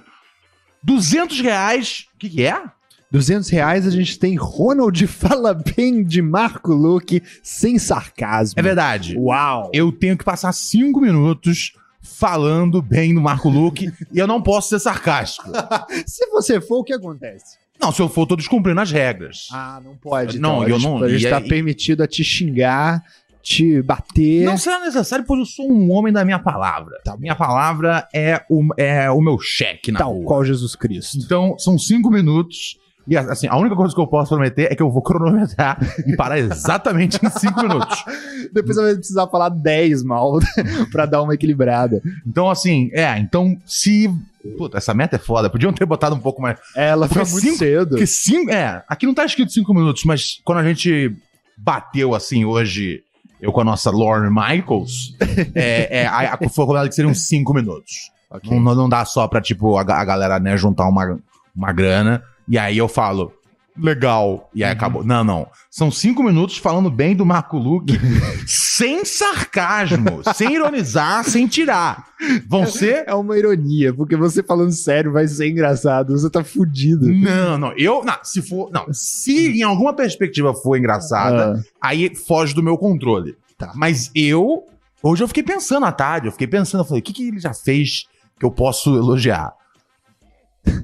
200 0.83 1.41
reais, 1.41 2.05
o 2.13 2.19
que, 2.19 2.29
que 2.29 2.45
é? 2.45 2.61
200 3.09 3.49
reais 3.49 3.87
a 3.87 3.89
gente 3.89 4.19
tem 4.19 4.35
Ronald 4.35 4.95
Fala 5.09 5.55
Bem 5.55 6.03
de 6.03 6.21
Marco 6.21 6.71
Luque 6.71 7.23
sem 7.41 7.79
sarcasmo. 7.79 8.59
É 8.59 8.61
verdade. 8.61 9.17
Uau! 9.17 9.71
eu 9.73 9.91
tenho 9.91 10.15
que 10.15 10.23
passar 10.23 10.51
cinco 10.51 11.01
minutos 11.01 11.73
falando 12.17 12.81
bem 12.81 13.13
do 13.13 13.21
Marco 13.21 13.49
Luque 13.49 13.91
e 14.11 14.17
eu 14.19 14.25
não 14.27 14.41
posso 14.41 14.69
ser 14.69 14.79
sarcástico. 14.79 15.49
Se 16.05 16.27
você 16.29 16.59
for, 16.59 16.79
o 16.79 16.83
que 16.83 16.93
acontece? 16.93 17.57
Não, 17.79 17.91
se 17.91 18.01
eu 18.01 18.09
for, 18.09 18.25
tô 18.25 18.35
descumprindo 18.35 18.81
as 18.81 18.91
regras. 18.91 19.49
Ah, 19.51 19.79
não 19.85 19.95
pode. 19.95 20.39
Não, 20.39 20.63
então. 20.63 20.69
eu 20.69 20.79
não- 20.79 21.03
A 21.03 21.09
gente 21.09 21.27
e 21.27 21.29
tá 21.29 21.39
permitido 21.39 22.01
a 22.01 22.07
te 22.07 22.23
xingar, 22.23 23.03
te 23.39 23.83
bater. 23.83 24.43
Não 24.45 24.57
será 24.57 24.79
necessário, 24.79 25.23
pois 25.27 25.39
eu 25.41 25.45
sou 25.45 25.71
um 25.71 25.91
homem 25.91 26.11
da 26.11 26.25
minha 26.25 26.39
palavra. 26.39 26.99
Tá 27.05 27.15
minha 27.15 27.35
palavra 27.35 28.07
é 28.11 28.43
o, 28.49 28.67
é 28.77 29.11
o 29.11 29.21
meu 29.21 29.37
cheque 29.39 29.91
na 29.91 29.99
tal 29.99 30.13
rua. 30.13 30.25
qual 30.25 30.43
Jesus 30.43 30.75
Cristo. 30.75 31.19
Então, 31.23 31.55
são 31.59 31.77
cinco 31.77 32.09
minutos. 32.09 32.79
E 33.07 33.15
assim, 33.15 33.47
a 33.47 33.55
única 33.57 33.75
coisa 33.75 33.93
que 33.95 34.01
eu 34.01 34.07
posso 34.07 34.29
prometer 34.35 34.71
é 34.71 34.75
que 34.75 34.81
eu 34.83 34.91
vou 34.91 35.01
cronometrar 35.01 35.77
e 36.05 36.15
parar 36.15 36.37
exatamente 36.39 37.17
em 37.25 37.29
cinco 37.29 37.61
minutos. 37.61 38.03
Depois 38.53 38.75
você 38.75 38.81
vai 38.83 38.95
precisar 38.95 39.27
falar 39.27 39.49
10 39.49 40.03
mal 40.03 40.39
pra 40.91 41.05
dar 41.05 41.21
uma 41.21 41.33
equilibrada. 41.33 42.01
Então, 42.25 42.49
assim, 42.49 42.89
é, 42.93 43.17
então 43.17 43.57
se. 43.65 44.13
Puta, 44.57 44.77
essa 44.77 44.93
meta 44.93 45.15
é 45.15 45.19
foda. 45.19 45.49
Podiam 45.49 45.71
ter 45.73 45.85
botado 45.85 46.15
um 46.15 46.19
pouco 46.19 46.41
mais. 46.41 46.57
Ela 46.75 47.07
foi 47.07 47.23
muito 47.23 47.39
cinco- 47.39 47.57
cedo. 47.57 47.89
Porque 47.91 48.07
cinco. 48.07 48.51
É, 48.51 48.83
aqui 48.87 49.05
não 49.05 49.13
tá 49.13 49.25
escrito 49.25 49.51
cinco 49.51 49.73
minutos, 49.73 50.03
mas 50.05 50.39
quando 50.43 50.59
a 50.59 50.63
gente 50.63 51.15
bateu 51.57 52.13
assim 52.13 52.45
hoje, 52.45 53.01
eu 53.41 53.51
com 53.51 53.61
a 53.61 53.63
nossa 53.63 53.89
Lauren 53.91 54.29
Michaels, 54.29 55.15
é, 55.55 56.01
é, 56.01 56.07
a, 56.07 56.33
a, 56.33 56.49
foi 56.49 56.65
combinado 56.65 56.89
que 56.89 56.95
seriam 56.95 57.13
cinco 57.13 57.53
minutos. 57.53 58.11
Ok. 58.29 58.51
Não, 58.59 58.75
não 58.75 58.89
dá 58.89 59.05
só 59.05 59.27
pra, 59.27 59.39
tipo, 59.41 59.77
a, 59.77 59.81
a 59.81 60.05
galera, 60.05 60.39
né, 60.39 60.57
juntar 60.57 60.87
uma, 60.87 61.17
uma 61.55 61.71
grana. 61.71 62.21
E 62.47 62.57
aí 62.57 62.77
eu 62.77 62.87
falo, 62.87 63.33
legal. 63.81 64.49
E 64.53 64.63
aí 64.63 64.71
acabou. 64.71 65.03
Não, 65.03 65.23
não. 65.23 65.47
São 65.69 65.91
cinco 65.91 66.23
minutos 66.23 66.57
falando 66.57 66.89
bem 66.89 67.15
do 67.15 67.25
Marco 67.25 67.57
Luque, 67.57 67.93
sem 68.47 69.05
sarcasmo, 69.05 70.21
sem 70.35 70.53
ironizar, 70.53 71.23
sem 71.23 71.47
tirar. 71.47 72.07
Vão 72.47 72.65
ser. 72.65 73.03
É 73.07 73.13
uma 73.13 73.37
ironia, 73.37 73.93
porque 73.93 74.15
você 74.15 74.41
falando 74.41 74.71
sério 74.71 75.11
vai 75.11 75.27
ser 75.27 75.49
engraçado. 75.49 76.17
Você 76.17 76.29
tá 76.29 76.43
fudido. 76.43 77.07
Não, 77.07 77.57
não. 77.57 77.73
Eu. 77.77 78.03
Não, 78.03 78.17
se 78.23 78.41
for. 78.41 78.71
Não. 78.71 78.87
Se 78.91 79.59
em 79.59 79.63
alguma 79.63 79.93
perspectiva 79.93 80.53
for 80.53 80.77
engraçada, 80.77 81.61
Ah, 81.81 81.89
aí 81.89 82.13
foge 82.15 82.53
do 82.53 82.63
meu 82.63 82.77
controle. 82.77 83.35
Tá. 83.57 83.71
Mas 83.75 84.11
eu. 84.15 84.63
Hoje 85.03 85.23
eu 85.23 85.27
fiquei 85.27 85.43
pensando 85.43 85.85
à 85.85 85.91
tarde, 85.91 86.27
eu 86.27 86.31
fiquei 86.31 86.47
pensando, 86.47 86.81
eu 86.81 86.85
falei, 86.85 87.01
o 87.01 87.03
que, 87.03 87.13
que 87.13 87.27
ele 87.27 87.39
já 87.39 87.53
fez 87.53 88.05
que 88.39 88.45
eu 88.45 88.49
posso 88.49 88.95
elogiar? 88.95 89.53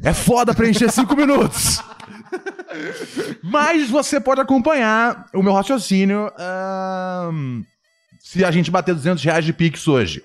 É 0.04 0.14
foda 0.14 0.54
preencher 0.54 0.92
cinco 0.92 1.16
minutos. 1.16 1.82
Mas 3.44 3.90
você 3.90 4.20
pode 4.20 4.42
acompanhar 4.42 5.26
o 5.34 5.44
meu 5.44 5.54
raciocínio 5.54 6.32
ahn, 6.38 7.62
se 8.20 8.44
a 8.44 8.50
gente 8.52 8.72
bater 8.72 8.94
200 8.96 9.24
reais 9.24 9.46
de 9.46 9.54
Pix 9.54 9.88
hoje. 9.88 10.24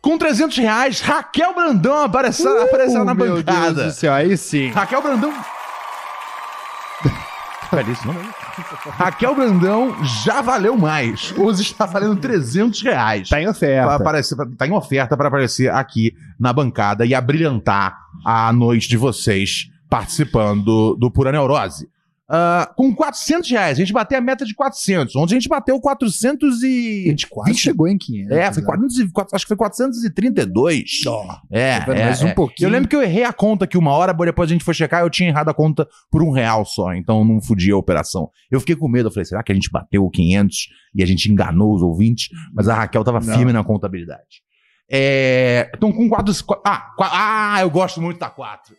Com 0.00 0.16
300 0.18 0.56
reais, 0.58 1.00
Raquel 1.00 1.54
Brandão 1.54 2.02
apareceu, 2.02 2.62
apareceu 2.62 3.04
na 3.04 3.12
Uh, 3.12 3.16
meu 3.16 3.42
Deus 3.42 3.44
bancada. 3.44 3.84
do 3.86 3.90
céu, 3.92 4.12
aí 4.12 4.36
sim. 4.36 4.70
Raquel 4.70 5.02
Brandão. 5.02 5.32
Peraí, 7.70 7.90
isso 7.92 8.06
não 8.06 8.14
é. 8.14 8.41
Raquel 8.90 9.34
Brandão 9.34 10.04
já 10.04 10.42
valeu 10.42 10.76
mais. 10.76 11.32
Hoje 11.36 11.62
está 11.62 11.86
valendo 11.86 12.16
300 12.16 12.82
reais. 12.82 13.28
Tá 13.28 13.40
em 13.40 13.44
Pra 13.44 13.50
oferta. 13.52 13.94
aparecer, 13.94 14.36
pra- 14.36 14.46
tá 14.58 14.66
em 14.66 14.72
oferta 14.72 15.16
para 15.16 15.28
aparecer 15.28 15.70
aqui 15.70 16.14
na 16.38 16.52
bancada 16.52 17.04
e 17.06 17.14
abrilhantar 17.14 17.96
a 18.24 18.52
noite 18.52 18.88
de 18.88 18.96
vocês 18.96 19.68
participando 19.88 20.62
do, 20.64 20.94
do 20.96 21.10
Pura 21.10 21.32
Neurose. 21.32 21.88
Ah, 22.34 22.72
com 22.74 22.94
400 22.94 23.50
reais, 23.50 23.76
a 23.76 23.80
gente 23.82 23.92
bateu 23.92 24.16
a 24.16 24.20
meta 24.22 24.46
de 24.46 24.54
400. 24.54 25.14
Ontem 25.16 25.34
a 25.34 25.38
gente 25.38 25.50
bateu 25.50 25.78
400 25.78 26.62
A 26.62 26.66
e... 26.66 27.04
gente 27.08 27.26
quase 27.26 27.52
chegou 27.58 27.86
em 27.86 27.98
500. 27.98 28.30
É, 28.32 28.50
foi 28.50 28.62
né? 28.62 28.66
400 28.66 28.98
e- 29.00 29.12
quatro- 29.12 29.36
acho 29.36 29.44
que 29.44 29.48
foi 29.48 29.56
432. 29.58 31.06
Ó, 31.06 31.36
É, 31.50 31.76
é, 31.76 32.04
Mais 32.04 32.22
um 32.22 32.28
é. 32.28 32.34
pouquinho. 32.34 32.68
Eu 32.68 32.72
lembro 32.72 32.88
que 32.88 32.96
eu 32.96 33.02
errei 33.02 33.24
a 33.24 33.34
conta 33.34 33.66
aqui 33.66 33.76
uma 33.76 33.90
hora, 33.92 34.14
depois 34.14 34.48
a 34.48 34.52
gente 34.54 34.64
foi 34.64 34.72
checar, 34.72 35.02
eu 35.02 35.10
tinha 35.10 35.28
errado 35.28 35.50
a 35.50 35.54
conta 35.54 35.86
por 36.10 36.22
um 36.22 36.30
real 36.30 36.64
só, 36.64 36.94
então 36.94 37.22
não 37.22 37.38
fudia 37.38 37.74
a 37.74 37.76
operação. 37.76 38.30
Eu 38.50 38.60
fiquei 38.60 38.76
com 38.76 38.88
medo, 38.88 39.08
eu 39.08 39.12
falei, 39.12 39.26
será 39.26 39.42
que 39.42 39.52
a 39.52 39.54
gente 39.54 39.70
bateu 39.70 40.02
o 40.02 40.10
500 40.10 40.68
e 40.94 41.02
a 41.02 41.06
gente 41.06 41.30
enganou 41.30 41.74
os 41.74 41.82
ouvintes? 41.82 42.28
Mas 42.54 42.66
a 42.66 42.74
Raquel 42.74 43.04
tava 43.04 43.20
Não. 43.20 43.36
firme 43.36 43.52
na 43.52 43.62
contabilidade. 43.62 44.42
É, 44.90 45.70
então 45.76 45.92
com 45.92 46.08
quatro... 46.08 46.32
Ah, 46.64 46.90
ah, 46.98 47.58
eu 47.60 47.68
gosto 47.68 48.00
muito 48.00 48.18
da 48.18 48.30
4. 48.30 48.74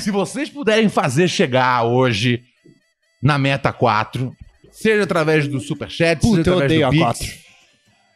Se 0.00 0.10
vocês 0.12 0.48
puderem 0.50 0.88
fazer 0.88 1.26
chegar 1.28 1.82
hoje 1.84 2.42
na 3.22 3.38
meta 3.38 3.72
4, 3.72 4.34
seja 4.70 5.04
através 5.04 5.46
do 5.46 5.60
Superchat, 5.60 6.20
seja 6.22 6.36
Puta, 6.36 6.50
eu 6.50 6.54
através 6.58 6.64
odeio 6.64 6.80
do 7.00 7.04
a 7.04 7.12
Pix, 7.12 7.18
4. 7.20 7.38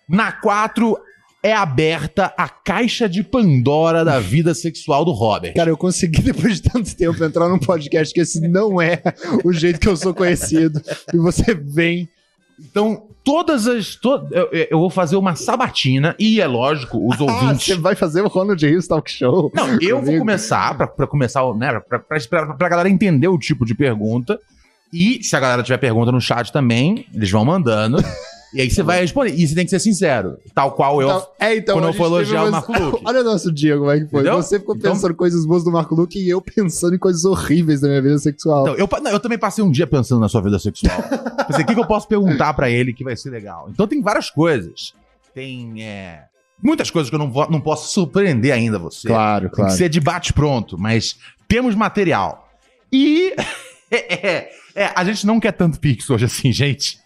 na 0.09 0.33
4 0.33 0.99
é 1.43 1.53
aberta 1.53 2.35
a 2.37 2.49
caixa 2.49 3.09
de 3.09 3.23
Pandora 3.23 4.05
da 4.05 4.19
vida 4.19 4.53
sexual 4.53 5.05
do 5.05 5.13
Robert. 5.13 5.55
Cara, 5.55 5.71
eu 5.71 5.77
consegui, 5.77 6.21
depois 6.23 6.61
de 6.61 6.63
tanto 6.71 6.97
tempo, 6.97 7.23
entrar 7.23 7.49
num 7.49 7.59
podcast 7.59 8.13
que 8.13 8.21
esse 8.21 8.41
não 8.49 8.81
é 8.83 9.01
o 9.45 9.53
jeito 9.53 9.79
que 9.79 9.89
eu 9.89 9.97
sou 9.97 10.13
conhecido. 10.13 10.83
E 11.15 11.17
você 11.19 11.55
vem. 11.55 12.09
Então, 12.59 13.07
todas 13.23 13.67
as. 13.69 13.95
to- 13.95 14.27
eu, 14.33 14.49
eu 14.71 14.79
vou 14.81 14.91
fazer 14.91 15.15
uma 15.17 15.37
sabatina, 15.37 16.17
e 16.19 16.41
é 16.41 16.47
lógico, 16.49 16.99
os 17.07 17.15
Ah, 17.21 17.25
ouvintes. 17.25 17.67
você 17.67 17.75
vai 17.77 17.95
fazer 17.95 18.23
o 18.23 18.29
Ronald 18.29 18.67
Rios 18.67 18.89
Talk 18.89 19.09
Show. 19.09 19.53
Não, 19.55 19.69
eu 19.81 19.97
vou 19.97 20.05
Comigo. 20.07 20.19
começar, 20.21 20.75
pra, 20.77 20.87
pra 20.89 21.07
começar, 21.07 21.45
né, 21.55 21.79
pra, 21.87 21.99
pra, 22.01 22.19
pra, 22.29 22.55
pra 22.55 22.69
galera 22.69 22.89
entender 22.89 23.29
o 23.29 23.39
tipo 23.39 23.65
de 23.65 23.75
pergunta. 23.75 24.41
E 24.93 25.23
se 25.23 25.35
a 25.37 25.41
galera 25.41 25.63
tiver 25.63 25.79
pergunta 25.79 26.13
no 26.13 26.21
chat 26.21 26.53
também, 26.53 27.07
eles 27.13 27.31
vão 27.31 27.45
mandando. 27.45 27.99
e 28.55 28.61
aí 28.61 28.71
você 28.71 28.83
vai 28.83 29.01
responder. 29.01 29.35
E 29.35 29.47
você 29.47 29.55
tem 29.55 29.65
que 29.65 29.71
ser 29.71 29.81
sincero. 29.81 30.39
Tal 30.55 30.73
qual 30.73 31.03
eu. 31.03 31.09
Então, 31.09 31.27
é, 31.41 31.57
então, 31.57 31.77
quando 31.77 31.89
eu 31.89 31.93
for 31.93 32.05
elogiar 32.07 32.45
o 32.45 32.49
umas- 32.49 32.53
Marco 32.69 32.73
Luque. 32.85 33.03
Olha 33.07 33.21
o 33.21 33.25
nosso 33.25 33.53
dia, 33.53 33.77
como 33.77 33.91
é 33.91 34.01
que 34.01 34.07
foi. 34.07 34.21
Entendeu? 34.21 34.43
Você 34.43 34.59
ficou 34.59 34.77
Então- 34.77 34.93
pensando 34.93 35.15
coisas 35.15 35.45
boas 35.45 35.65
do 35.65 35.71
Marco 35.73 35.95
Luque 35.95 36.19
e 36.19 36.29
eu 36.31 36.41
pensando 36.41 36.95
em 36.95 36.99
coisas 36.99 37.25
horríveis 37.25 37.81
da 37.81 37.89
minha 37.89 38.01
vida 38.01 38.19
sexual. 38.19 38.63
Então, 38.69 38.75
eu, 38.77 38.89
não, 39.03 39.11
eu 39.11 39.21
também 39.21 39.39
passei 39.39 39.63
um 39.63 39.71
dia 39.71 39.87
pensando 39.87 40.21
na 40.21 40.29
sua 40.29 40.41
vida 40.41 40.59
sexual. 40.59 40.97
Pensei, 41.47 41.63
o 41.63 41.67
que, 41.67 41.75
que 41.75 41.81
eu 41.81 41.87
posso 41.87 42.09
perguntar 42.09 42.55
pra 42.55 42.71
ele 42.71 42.93
que 42.93 43.05
vai 43.05 43.17
ser 43.17 43.31
legal? 43.31 43.69
Então 43.71 43.87
tem 43.87 44.01
várias 44.01 44.31
coisas. 44.31 44.95
Tem 45.35 45.83
é, 45.85 46.23
muitas 46.63 46.91
coisas 46.91 47.11
que 47.11 47.15
eu 47.15 47.19
não, 47.21 47.31
vou- 47.31 47.51
não 47.51 47.61
posso 47.61 47.93
surpreender 47.93 48.53
ainda 48.53 48.79
você. 48.79 49.07
claro, 49.09 49.51
Tem 49.51 49.67
que 49.67 49.73
ser 49.73 49.89
de 49.89 50.01
bate 50.01 50.33
pronto, 50.33 50.79
mas 50.79 51.17
temos 51.47 51.75
material. 51.75 52.49
E 52.93 53.33
é, 53.91 54.29
é, 54.29 54.51
a 54.95 55.05
gente 55.05 55.27
não 55.27 55.41
quer 55.41 55.53
tanto 55.53 55.81
Pix 55.81 56.09
hoje 56.11 56.25
assim, 56.25 56.51
gente. 56.53 56.99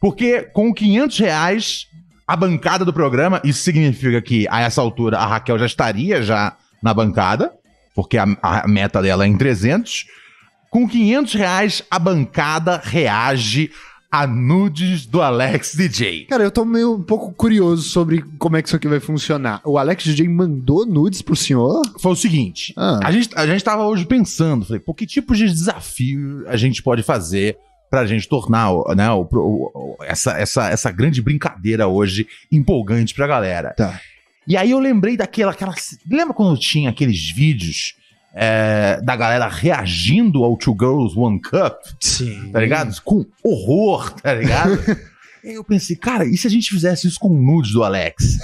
Porque 0.00 0.42
com 0.42 0.72
500 0.72 1.18
reais, 1.18 1.86
a 2.26 2.36
bancada 2.36 2.84
do 2.84 2.92
programa, 2.92 3.40
isso 3.44 3.62
significa 3.62 4.20
que 4.20 4.46
a 4.50 4.60
essa 4.60 4.80
altura 4.80 5.18
a 5.18 5.26
Raquel 5.26 5.58
já 5.58 5.66
estaria 5.66 6.22
já 6.22 6.56
na 6.82 6.92
bancada, 6.92 7.52
porque 7.94 8.18
a, 8.18 8.26
a 8.42 8.68
meta 8.68 9.00
dela 9.00 9.24
é 9.24 9.28
em 9.28 9.36
300. 9.36 10.04
Com 10.70 10.86
500 10.86 11.34
reais, 11.34 11.82
a 11.90 11.98
bancada 11.98 12.80
reage 12.84 13.70
a 14.10 14.26
nudes 14.26 15.04
do 15.06 15.20
Alex 15.20 15.74
DJ. 15.74 16.24
Cara, 16.26 16.42
eu 16.44 16.50
tô 16.50 16.64
meio 16.64 16.94
um 16.94 17.02
pouco 17.02 17.32
curioso 17.32 17.82
sobre 17.82 18.22
como 18.38 18.56
é 18.56 18.62
que 18.62 18.68
isso 18.68 18.76
aqui 18.76 18.88
vai 18.88 19.00
funcionar. 19.00 19.60
O 19.64 19.78
Alex 19.78 20.04
DJ 20.04 20.28
mandou 20.28 20.86
nudes 20.86 21.22
pro 21.22 21.36
senhor? 21.36 21.82
Foi 22.00 22.12
o 22.12 22.16
seguinte, 22.16 22.72
Ah. 22.76 23.00
A 23.02 23.10
gente, 23.12 23.30
a 23.36 23.46
gente 23.46 23.62
tava 23.64 23.84
hoje 23.84 24.04
pensando, 24.06 24.64
falei, 24.64 24.80
pô, 24.80 24.94
que 24.94 25.06
tipo 25.06 25.34
de 25.34 25.46
desafio 25.46 26.44
a 26.48 26.56
gente 26.56 26.82
pode 26.82 27.02
fazer 27.02 27.56
pra 27.90 28.06
gente 28.06 28.28
tornar 28.28 28.70
né, 28.96 29.10
o, 29.12 29.20
o- 29.32 29.70
o- 29.74 29.96
essa, 30.04 30.32
essa, 30.32 30.68
essa 30.70 30.90
grande 30.90 31.22
brincadeira 31.22 31.86
hoje 31.86 32.26
empolgante 32.50 33.14
pra 33.14 33.26
galera. 33.26 33.74
Tá. 33.76 34.00
E 34.48 34.56
aí 34.56 34.70
eu 34.70 34.78
lembrei 34.78 35.16
daquela. 35.16 35.50
Aquela, 35.52 35.74
lembra 36.08 36.32
quando 36.32 36.58
tinha 36.58 36.90
aqueles 36.90 37.30
vídeos 37.30 37.94
é, 38.38 39.00
da 39.02 39.16
galera 39.16 39.48
reagindo 39.48 40.44
ao 40.44 40.56
Two 40.58 40.76
Girls 40.78 41.18
One 41.18 41.40
Cup, 41.40 41.78
Sim. 41.98 42.50
tá 42.52 42.60
ligado? 42.60 42.94
Com 43.02 43.24
horror, 43.42 44.12
tá 44.20 44.34
ligado? 44.34 44.78
e 45.42 45.54
eu 45.56 45.64
pensei, 45.64 45.96
cara, 45.96 46.26
e 46.26 46.36
se 46.36 46.46
a 46.46 46.50
gente 46.50 46.68
fizesse 46.68 47.08
isso 47.08 47.18
com 47.18 47.28
o 47.30 47.40
nudes 47.42 47.72
do 47.72 47.82
Alex? 47.82 48.36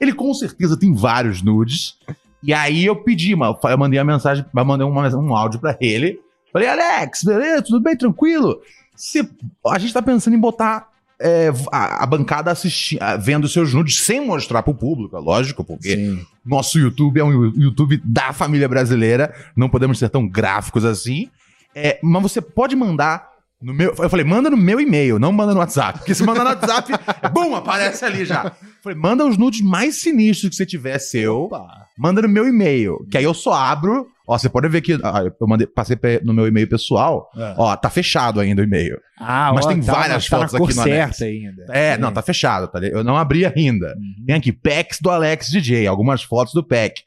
Ele 0.00 0.12
com 0.14 0.32
certeza 0.32 0.78
tem 0.78 0.94
vários 0.94 1.42
nudes. 1.42 1.96
E 2.42 2.54
aí 2.54 2.86
eu 2.86 2.96
pedi, 2.96 3.32
eu 3.32 3.78
mandei 3.78 3.98
uma 3.98 4.12
mensagem, 4.12 4.44
eu 4.56 4.64
mandei 4.64 4.86
uma- 4.86 5.16
um 5.16 5.34
áudio 5.36 5.60
pra 5.60 5.76
ele. 5.80 6.18
Falei, 6.52 6.68
Alex, 6.68 7.24
beleza? 7.24 7.62
Tudo 7.62 7.80
bem? 7.80 7.94
Tranquilo? 7.96 8.60
Se, 8.96 9.28
a 9.66 9.78
gente 9.78 9.92
tá 9.92 10.00
pensando 10.00 10.34
em 10.34 10.40
botar 10.40 10.87
é, 11.20 11.50
a, 11.72 12.04
a 12.04 12.06
bancada 12.06 12.50
assisti- 12.50 12.98
ah, 13.00 13.16
vendo 13.16 13.48
seus 13.48 13.74
nudes 13.74 14.00
sem 14.02 14.24
mostrar 14.24 14.62
pro 14.62 14.74
público, 14.74 15.16
é 15.16 15.20
lógico, 15.20 15.64
porque 15.64 15.96
Sim. 15.96 16.24
nosso 16.44 16.78
YouTube 16.78 17.18
é 17.20 17.24
um 17.24 17.46
YouTube 17.56 18.00
da 18.04 18.32
família 18.32 18.68
brasileira, 18.68 19.34
não 19.56 19.68
podemos 19.68 19.98
ser 19.98 20.08
tão 20.08 20.28
gráficos 20.28 20.84
assim. 20.84 21.28
É, 21.74 21.98
mas 22.02 22.22
você 22.22 22.40
pode 22.40 22.74
mandar 22.74 23.28
no 23.60 23.74
meu. 23.74 23.94
Eu 23.98 24.08
falei, 24.08 24.24
manda 24.24 24.48
no 24.48 24.56
meu 24.56 24.80
e-mail, 24.80 25.18
não 25.18 25.32
manda 25.32 25.52
no 25.52 25.58
WhatsApp. 25.60 25.98
Porque 25.98 26.14
se 26.14 26.22
mandar 26.24 26.44
no 26.44 26.50
WhatsApp, 26.50 26.92
bum, 27.32 27.54
aparece 27.54 28.04
ali 28.04 28.24
já. 28.24 28.44
Eu 28.46 28.52
falei, 28.82 28.98
manda 28.98 29.26
os 29.26 29.36
nudes 29.36 29.60
mais 29.60 29.96
sinistros 30.00 30.50
que 30.50 30.56
você 30.56 30.64
tiver 30.66 30.98
seu, 30.98 31.42
Opa. 31.42 31.66
manda 31.98 32.22
no 32.22 32.28
meu 32.28 32.46
e-mail. 32.48 33.04
Que 33.10 33.18
aí 33.18 33.24
eu 33.24 33.34
só 33.34 33.52
abro. 33.52 34.06
Ó, 34.28 34.36
você 34.36 34.46
pode 34.46 34.68
ver 34.68 34.82
que 34.82 34.92
ah, 35.02 35.22
eu 35.24 35.46
mandei, 35.46 35.66
passei 35.66 35.96
no 36.22 36.34
meu 36.34 36.46
e-mail 36.46 36.68
pessoal. 36.68 37.30
Ó, 37.56 37.74
tá 37.74 37.88
fechado 37.88 38.40
ainda 38.40 38.60
o 38.60 38.64
e-mail. 38.64 38.98
Ah, 39.18 39.52
Mas 39.54 39.64
ó, 39.64 39.68
tem 39.70 39.80
tá, 39.80 39.92
várias 39.92 40.28
tá 40.28 40.36
fotos 40.36 40.52
na 40.52 40.58
cor 40.58 40.68
aqui 40.68 40.76
no 40.76 40.82
certa 40.82 41.24
ainda. 41.24 41.64
É, 41.70 41.96
não, 41.96 42.12
tá 42.12 42.20
fechado, 42.20 42.68
tá? 42.68 42.78
ligado? 42.78 42.98
Eu 42.98 43.04
não 43.04 43.16
abri 43.16 43.46
ainda. 43.46 43.96
Tem 44.26 44.36
aqui, 44.36 44.52
packs 44.52 45.00
do 45.00 45.08
Alex 45.08 45.48
DJ, 45.48 45.86
algumas 45.86 46.22
fotos 46.22 46.52
do 46.52 46.62
pack. 46.62 47.00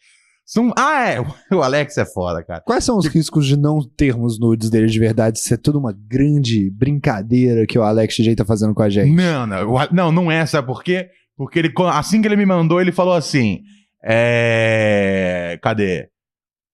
São. 0.43 0.73
Ah, 0.75 1.09
é. 1.09 1.19
O 1.55 1.61
Alex 1.61 1.95
é 1.99 2.05
foda, 2.05 2.43
cara. 2.43 2.61
Quais 2.61 2.83
são 2.83 2.97
os 2.97 3.05
riscos 3.05 3.45
de 3.45 3.55
não 3.55 3.79
termos 3.81 4.39
nudes 4.39 4.71
dele 4.71 4.87
de 4.87 4.99
verdade? 4.99 5.39
Ser 5.39 5.57
tudo 5.57 5.77
uma 5.77 5.93
grande 5.93 6.71
brincadeira 6.71 7.67
que 7.67 7.77
o 7.77 7.83
Alex 7.83 8.15
DJ 8.15 8.35
tá 8.35 8.43
fazendo 8.43 8.73
com 8.73 8.81
a 8.81 8.89
gente? 8.89 9.11
Não, 9.11 9.45
não, 9.45 9.87
não, 9.91 10.11
não 10.11 10.31
é, 10.31 10.43
sabe 10.47 10.65
por 10.65 10.83
quê? 10.83 11.07
Porque 11.37 11.59
ele, 11.59 11.71
assim 11.93 12.19
que 12.19 12.27
ele 12.27 12.35
me 12.35 12.47
mandou, 12.47 12.81
ele 12.81 12.91
falou 12.91 13.13
assim: 13.13 13.61
É. 14.03 15.59
Cadê? 15.61 16.09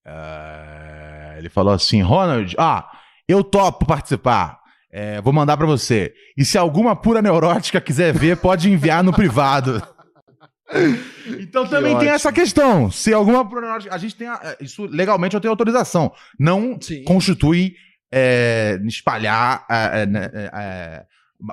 É, 0.07 1.35
Ele 1.37 1.49
falou 1.49 1.73
assim: 1.73 2.01
Ronald, 2.01 2.55
ah, 2.57 2.87
eu 3.27 3.43
topo 3.43 3.85
participar. 3.85 4.57
É, 4.91 5.21
vou 5.21 5.33
mandar 5.33 5.57
pra 5.57 5.65
você. 5.67 6.13
E 6.37 6.45
se 6.45 6.57
alguma 6.57 6.95
pura 6.95 7.21
neurótica 7.21 7.81
quiser 7.81 8.13
ver, 8.13 8.37
pode 8.37 8.71
enviar 8.71 9.03
no 9.03 9.11
privado. 9.13 9.81
Então 11.39 11.65
também 11.65 11.91
tem 11.93 11.95
ótimo. 12.09 12.11
essa 12.11 12.29
questão. 12.33 12.91
Se 12.91 13.13
alguma 13.13 13.47
pura 13.47 13.61
neurótica. 13.61 13.95
A 13.95 13.97
gente 13.97 14.15
tem. 14.15 14.27
a- 14.27 14.57
isso 14.59 14.85
legalmente 14.85 15.33
eu 15.33 15.39
tenho 15.39 15.51
autorização. 15.53 16.11
Não 16.37 16.77
Sim. 16.81 17.05
constitui 17.05 17.73
é, 18.13 18.77
espalhar. 18.85 19.65
é, 19.71 20.01
é, 20.01 20.05
né, 20.05 20.29
é, 20.33 21.03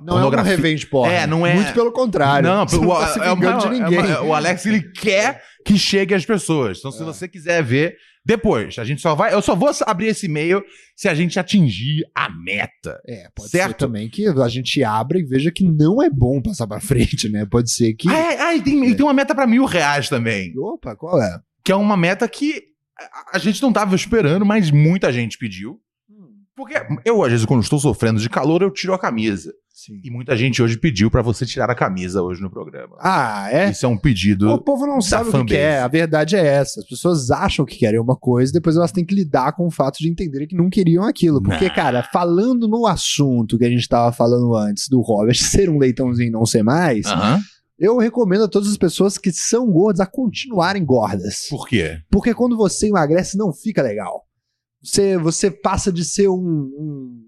Não 0.03 0.19
é 0.19 0.25
um 0.27 0.43
revenge 0.43 0.85
porn. 0.87 1.13
É, 1.15 1.29
não 1.29 1.47
é- 1.47 1.55
Muito 1.55 1.73
pelo 1.73 1.93
contrário. 1.93 2.49
Não, 2.49 2.67
Você 2.67 2.77
o, 2.77 2.81
não 2.83 2.89
tá 2.99 3.07
se 3.07 3.21
é 3.21 3.35
vingando 3.35 3.59
de 3.61 3.67
é 3.67 3.71
ninguém. 3.71 3.99
uma- 4.01 4.23
o 4.23 4.35
Alex 4.35 4.67
ele 4.67 4.83
quer 4.93 5.41
que 5.65 5.79
chegue 5.79 6.13
às 6.13 6.27
pessoas. 6.27 6.79
Então, 6.81 6.91
se 6.91 7.01
É. 7.01 7.05
você 7.05 7.29
quiser 7.29 7.63
ver, 7.63 7.97
Depois, 8.27 8.79
a 8.79 8.85
gente 8.85 9.03
só 9.03 9.15
vai. 9.15 9.35
Eu 9.35 9.43
só 9.43 9.55
vou 9.55 9.71
abrir 9.87 10.07
esse 10.07 10.27
e-mail 10.27 10.63
se 10.97 11.09
a 11.09 11.15
gente 11.15 11.39
atingir 11.39 12.05
a 12.15 12.31
meta. 12.31 12.99
É, 13.07 13.29
pode 13.35 13.51
Certo. 13.51 13.69
ser 13.73 13.75
também 13.75 14.09
que 14.09 14.27
a 14.27 14.49
gente 14.49 14.83
abra 14.83 15.19
e 15.19 15.25
veja 15.25 15.53
que 15.53 15.63
não 15.63 16.03
é 16.03 16.09
bom 16.09 16.41
passar 16.41 16.67
pra 16.67 16.81
frente, 16.81 17.29
né? 17.29 17.45
Pode 17.45 17.71
ser 17.71 17.93
que. 17.95 18.09
Ah, 18.09 18.33
é, 18.33 18.41
ah, 18.41 18.55
e 18.55 18.63
tem, 18.63 18.85
e 18.89 18.95
tem 18.95 19.05
uma 19.05 19.13
meta 19.13 19.35
pra 19.35 19.47
mil 19.47 19.67
reais 19.67 20.09
também. 20.09 20.53
Opa, 20.59 20.97
qual 20.97 21.23
é? 21.23 21.39
Que 21.63 21.71
é 21.73 21.77
uma 21.77 21.97
meta 21.97 22.27
que 22.27 22.63
a- 22.99 23.37
a 23.37 23.39
gente 23.39 23.61
não 23.61 23.73
tava 23.73 23.95
esperando, 23.95 24.45
mas 24.47 24.71
muita 24.71 25.13
gente 25.13 25.37
pediu. 25.37 25.79
Porque 26.57 26.75
eu, 27.05 27.23
às 27.23 27.31
vezes, 27.33 27.45
quando 27.47 27.63
estou 27.65 27.81
sofrendo 27.81 28.21
de 28.21 28.31
calor, 28.31 28.63
eu 28.63 28.71
tiro 28.71 28.95
a 28.95 28.99
camisa. 28.99 29.53
Sim. 29.85 30.01
E 30.03 30.11
muita 30.11 30.35
gente 30.37 30.63
hoje 30.63 30.79
pediu 30.79 31.11
pra 31.11 31.21
você 31.21 31.45
tirar 31.45 31.69
a 31.69 31.75
camisa 31.75 32.23
hoje 32.23 32.41
no 32.41 32.49
programa. 32.49 32.97
Ah, 33.01 33.49
é? 33.53 33.71
Isso 33.71 33.85
é 33.85 33.89
um 33.89 33.99
pedido. 33.99 34.49
O 34.51 34.59
povo 34.59 34.87
não 34.87 35.01
sabe 35.01 35.29
o 35.29 35.33
que 35.33 35.45
quer. 35.55 35.81
A 35.81 35.89
verdade 35.89 36.37
é 36.37 36.47
essa. 36.47 36.81
As 36.81 36.87
pessoas 36.87 37.31
acham 37.31 37.67
que 37.67 37.77
querem 37.77 38.01
uma 38.01 38.17
coisa, 38.17 38.51
depois 38.53 38.77
elas 38.77 38.93
têm 38.93 39.05
que 39.05 39.15
lidar 39.15 39.53
com 39.53 39.67
o 39.67 39.71
fato 39.71 39.99
de 39.99 40.09
entenderem 40.09 40.49
que 40.49 40.57
não 40.57 40.71
queriam 40.71 41.05
aquilo. 41.05 41.43
Porque, 41.43 41.69
Não. 41.69 41.75
cara, 41.75 42.03
falando 42.13 42.67
no 42.67 42.87
assunto 42.87 43.59
que 43.59 43.65
a 43.65 43.69
gente 43.71 43.87
tava 43.89 44.11
falando 44.13 44.55
antes 44.57 44.89
do 44.89 45.01
Robert 45.03 45.35
ser 45.37 45.69
um 45.69 45.79
leitãozinho 45.79 46.29
e 46.29 46.33
não 46.33 46.47
ser 46.47 46.63
mais, 46.63 47.05
eu 47.79 47.99
recomendo 47.99 48.45
a 48.45 48.49
todas 48.49 48.69
as 48.71 48.77
pessoas 48.79 49.19
que 49.19 49.31
são 49.33 49.71
gordas 49.71 50.01
a 50.01 50.07
continuarem 50.07 50.85
gordas. 50.85 51.47
Por 51.51 51.67
quê? 51.69 51.99
Porque 52.11 52.33
quando 52.33 52.57
você 52.57 52.87
emagrece, 52.89 53.37
não 53.37 53.53
fica 53.53 53.83
legal. 53.83 54.23
Você, 54.83 55.19
você 55.19 55.51
passa 55.51 55.93
de 55.93 56.05
ser 56.05 56.29
um- 56.29 56.37
um 56.79 57.24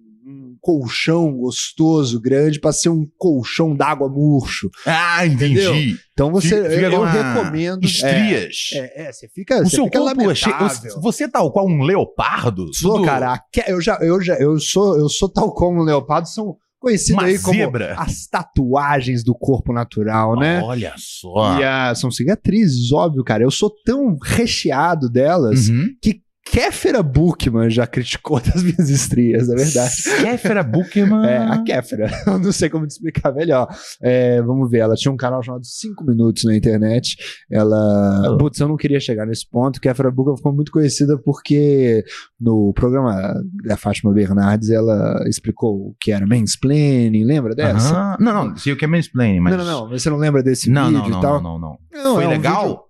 colchão 0.66 1.32
gostoso, 1.32 2.20
grande, 2.20 2.58
pra 2.58 2.72
ser 2.72 2.88
um 2.88 3.06
colchão 3.16 3.72
d'água 3.76 4.08
murcho. 4.08 4.68
Ah, 4.84 5.24
entendi. 5.24 5.60
Entendeu? 5.60 5.96
Então 6.12 6.32
você, 6.32 6.48
Fica- 6.68 6.86
eu, 6.86 6.92
eu 6.92 7.04
recomendo. 7.04 7.84
Estrias. 7.84 8.70
É, 8.72 9.04
é, 9.06 9.12
você 9.12 9.28
fica. 9.28 9.60
O 9.60 9.64
você 9.64 9.76
seu 9.76 9.84
fica 9.84 9.98
corpo 10.00 10.30
é 10.30 10.34
cheio. 10.34 10.56
Você 11.00 11.24
é 11.24 11.28
tal 11.28 11.52
qual 11.52 11.68
um 11.68 11.82
leopardo? 11.82 12.74
Sou, 12.74 12.94
Tudo- 12.96 13.04
cara, 13.04 13.40
eu 13.68 13.80
já, 13.80 13.96
eu 14.00 14.20
já, 14.20 14.34
eu 14.36 14.58
sou, 14.58 14.98
eu 14.98 15.08
sou 15.08 15.28
tal 15.28 15.54
como 15.54 15.80
o 15.82 15.84
leopardo, 15.84 16.26
são 16.28 16.56
conhecidos 16.80 17.22
Uma 17.22 17.28
aí 17.28 17.38
como 17.38 17.58
zebra. 17.58 17.94
as 17.98 18.26
tatuagens 18.26 19.22
do 19.24 19.34
corpo 19.34 19.72
natural, 19.72 20.36
né? 20.36 20.60
Olha 20.62 20.94
só. 20.96 21.60
E 21.60 21.64
a- 21.64 21.94
são 21.94 22.10
cicatrizes, 22.10 22.90
óbvio, 22.92 23.22
cara. 23.22 23.42
Eu 23.44 23.50
sou 23.50 23.70
tão 23.84 24.16
recheado 24.20 25.08
delas 25.08 25.68
Uhum. 25.68 25.86
que 26.02 26.20
Kéfera 26.50 27.02
Bookman 27.02 27.68
já 27.68 27.86
criticou 27.86 28.40
das 28.40 28.62
minhas 28.62 28.88
estrias, 28.88 29.48
é 29.48 29.54
verdade. 29.54 29.94
Kéfera 30.22 30.62
Buchmann. 30.62 31.26
É, 31.26 31.38
a 31.38 31.62
Kéfera. 31.62 32.08
Eu 32.26 32.38
não 32.38 32.52
sei 32.52 32.70
como 32.70 32.86
te 32.86 32.92
explicar 32.92 33.32
melhor. 33.34 33.68
É, 34.00 34.40
vamos 34.42 34.70
ver, 34.70 34.78
ela 34.78 34.94
tinha 34.94 35.12
um 35.12 35.16
canal 35.16 35.42
chamado 35.42 35.64
5 35.64 36.04
Minutos 36.04 36.44
na 36.44 36.56
internet. 36.56 37.16
Ela. 37.50 38.30
Oh. 38.32 38.38
Putz, 38.38 38.60
eu 38.60 38.68
não 38.68 38.76
queria 38.76 39.00
chegar 39.00 39.26
nesse 39.26 39.48
ponto. 39.48 39.80
Kéfera 39.80 40.10
Bookman 40.10 40.36
ficou 40.36 40.54
muito 40.54 40.70
conhecida 40.72 41.18
porque 41.18 42.04
no 42.40 42.72
programa 42.72 43.34
da 43.64 43.76
Fátima 43.76 44.12
Bernardes 44.12 44.70
ela 44.70 45.22
explicou 45.28 45.74
o 45.90 45.96
que 46.00 46.12
era 46.12 46.26
mansplaining, 46.26 47.24
lembra 47.24 47.54
dessa? 47.54 47.94
Aham. 47.94 48.16
Não, 48.20 48.48
não, 48.48 48.56
sei 48.56 48.72
o 48.72 48.76
que 48.76 48.84
é 48.84 48.88
mansplaining, 48.88 49.40
mas. 49.40 49.56
Não, 49.56 49.64
não, 49.64 49.80
não. 49.82 49.88
Você 49.90 50.08
não 50.08 50.16
lembra 50.16 50.42
desse 50.42 50.70
Não, 50.70 50.88
vídeo 50.88 51.10
não, 51.10 51.18
e 51.18 51.22
tal? 51.22 51.42
não, 51.42 51.58
não, 51.58 51.78
não. 51.92 52.02
Não, 52.04 52.14
Foi 52.14 52.24
é 52.24 52.28
um 52.28 52.30
legal? 52.30 52.62
vídeo- 52.66 52.80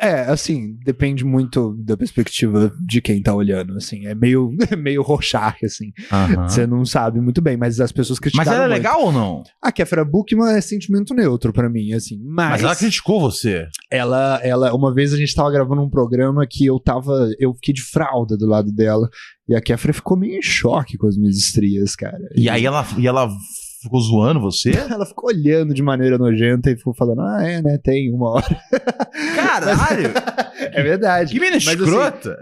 É, 0.00 0.20
assim, 0.22 0.76
depende 0.84 1.24
muito 1.24 1.74
da 1.84 1.96
perspectiva 1.96 2.72
de 2.86 3.00
quem 3.00 3.20
tá 3.22 3.34
olhando, 3.34 3.76
assim. 3.76 4.06
É 4.06 4.14
meio, 4.14 4.50
meio 4.78 5.02
rochar, 5.02 5.56
assim. 5.64 5.92
Aham. 6.10 6.48
Você 6.48 6.66
não 6.66 6.84
sabe 6.84 7.20
muito 7.20 7.42
bem, 7.42 7.56
mas 7.56 7.80
as 7.80 7.90
pessoas 7.92 8.18
Mas 8.18 8.30
criticaram 8.32 8.52
ela 8.52 8.64
é 8.64 8.68
muito. 8.68 8.78
legal 8.78 9.02
ou 9.04 9.12
não? 9.12 9.42
A 9.62 9.72
Kéfera 9.72 10.04
Bookman 10.04 10.52
é 10.56 10.60
sentimento 10.60 11.14
neutro 11.14 11.52
pra 11.52 11.68
mim, 11.68 11.92
assim. 11.92 12.18
Mas, 12.24 12.50
Mas 12.50 12.62
ela 12.62 12.76
criticou 12.76 13.20
você. 13.20 13.66
ela, 13.90 14.40
ela, 14.42 14.74
uma 14.74 14.94
vez 14.94 15.12
a 15.12 15.16
gente 15.16 15.34
tava 15.34 15.50
gravando 15.50 15.82
um 15.82 15.90
programa 15.90 16.46
que 16.48 16.64
eu 16.66 16.78
tava, 16.78 17.28
eu 17.38 17.52
fiquei 17.54 17.74
de 17.74 17.82
fralda 17.82 18.36
do 18.36 18.46
lado 18.46 18.72
dela, 18.72 19.08
e 19.48 19.54
a 19.54 19.60
Kéfera 19.60 19.92
ficou 19.92 20.16
meio 20.16 20.38
em 20.38 20.42
choque 20.42 20.96
com 20.96 21.06
as 21.06 21.16
minhas 21.16 21.36
estrias, 21.36 21.96
cara. 21.96 22.18
E 22.36 22.48
aí 22.48 22.64
ela, 22.64 22.86
e 22.96 23.06
ela 23.06 23.28
ficou 23.82 24.00
zoando 24.00 24.40
você? 24.40 24.70
ela 24.90 25.06
ficou 25.06 25.28
olhando 25.28 25.72
de 25.74 25.82
maneira 25.82 26.18
nojenta 26.18 26.70
e 26.70 26.76
ficou 26.76 26.94
falando, 26.94 27.22
ah, 27.22 27.42
é, 27.42 27.62
né, 27.62 27.78
tem 27.78 28.12
uma 28.12 28.30
hora. 28.30 28.60
Caralho! 29.36 30.12
É 30.60 30.82
verdade. 30.82 31.32
que 31.32 31.38
menina 31.38 31.56
Mas, 31.64 31.68
assim, 31.68 31.84
escrota! 31.84 32.36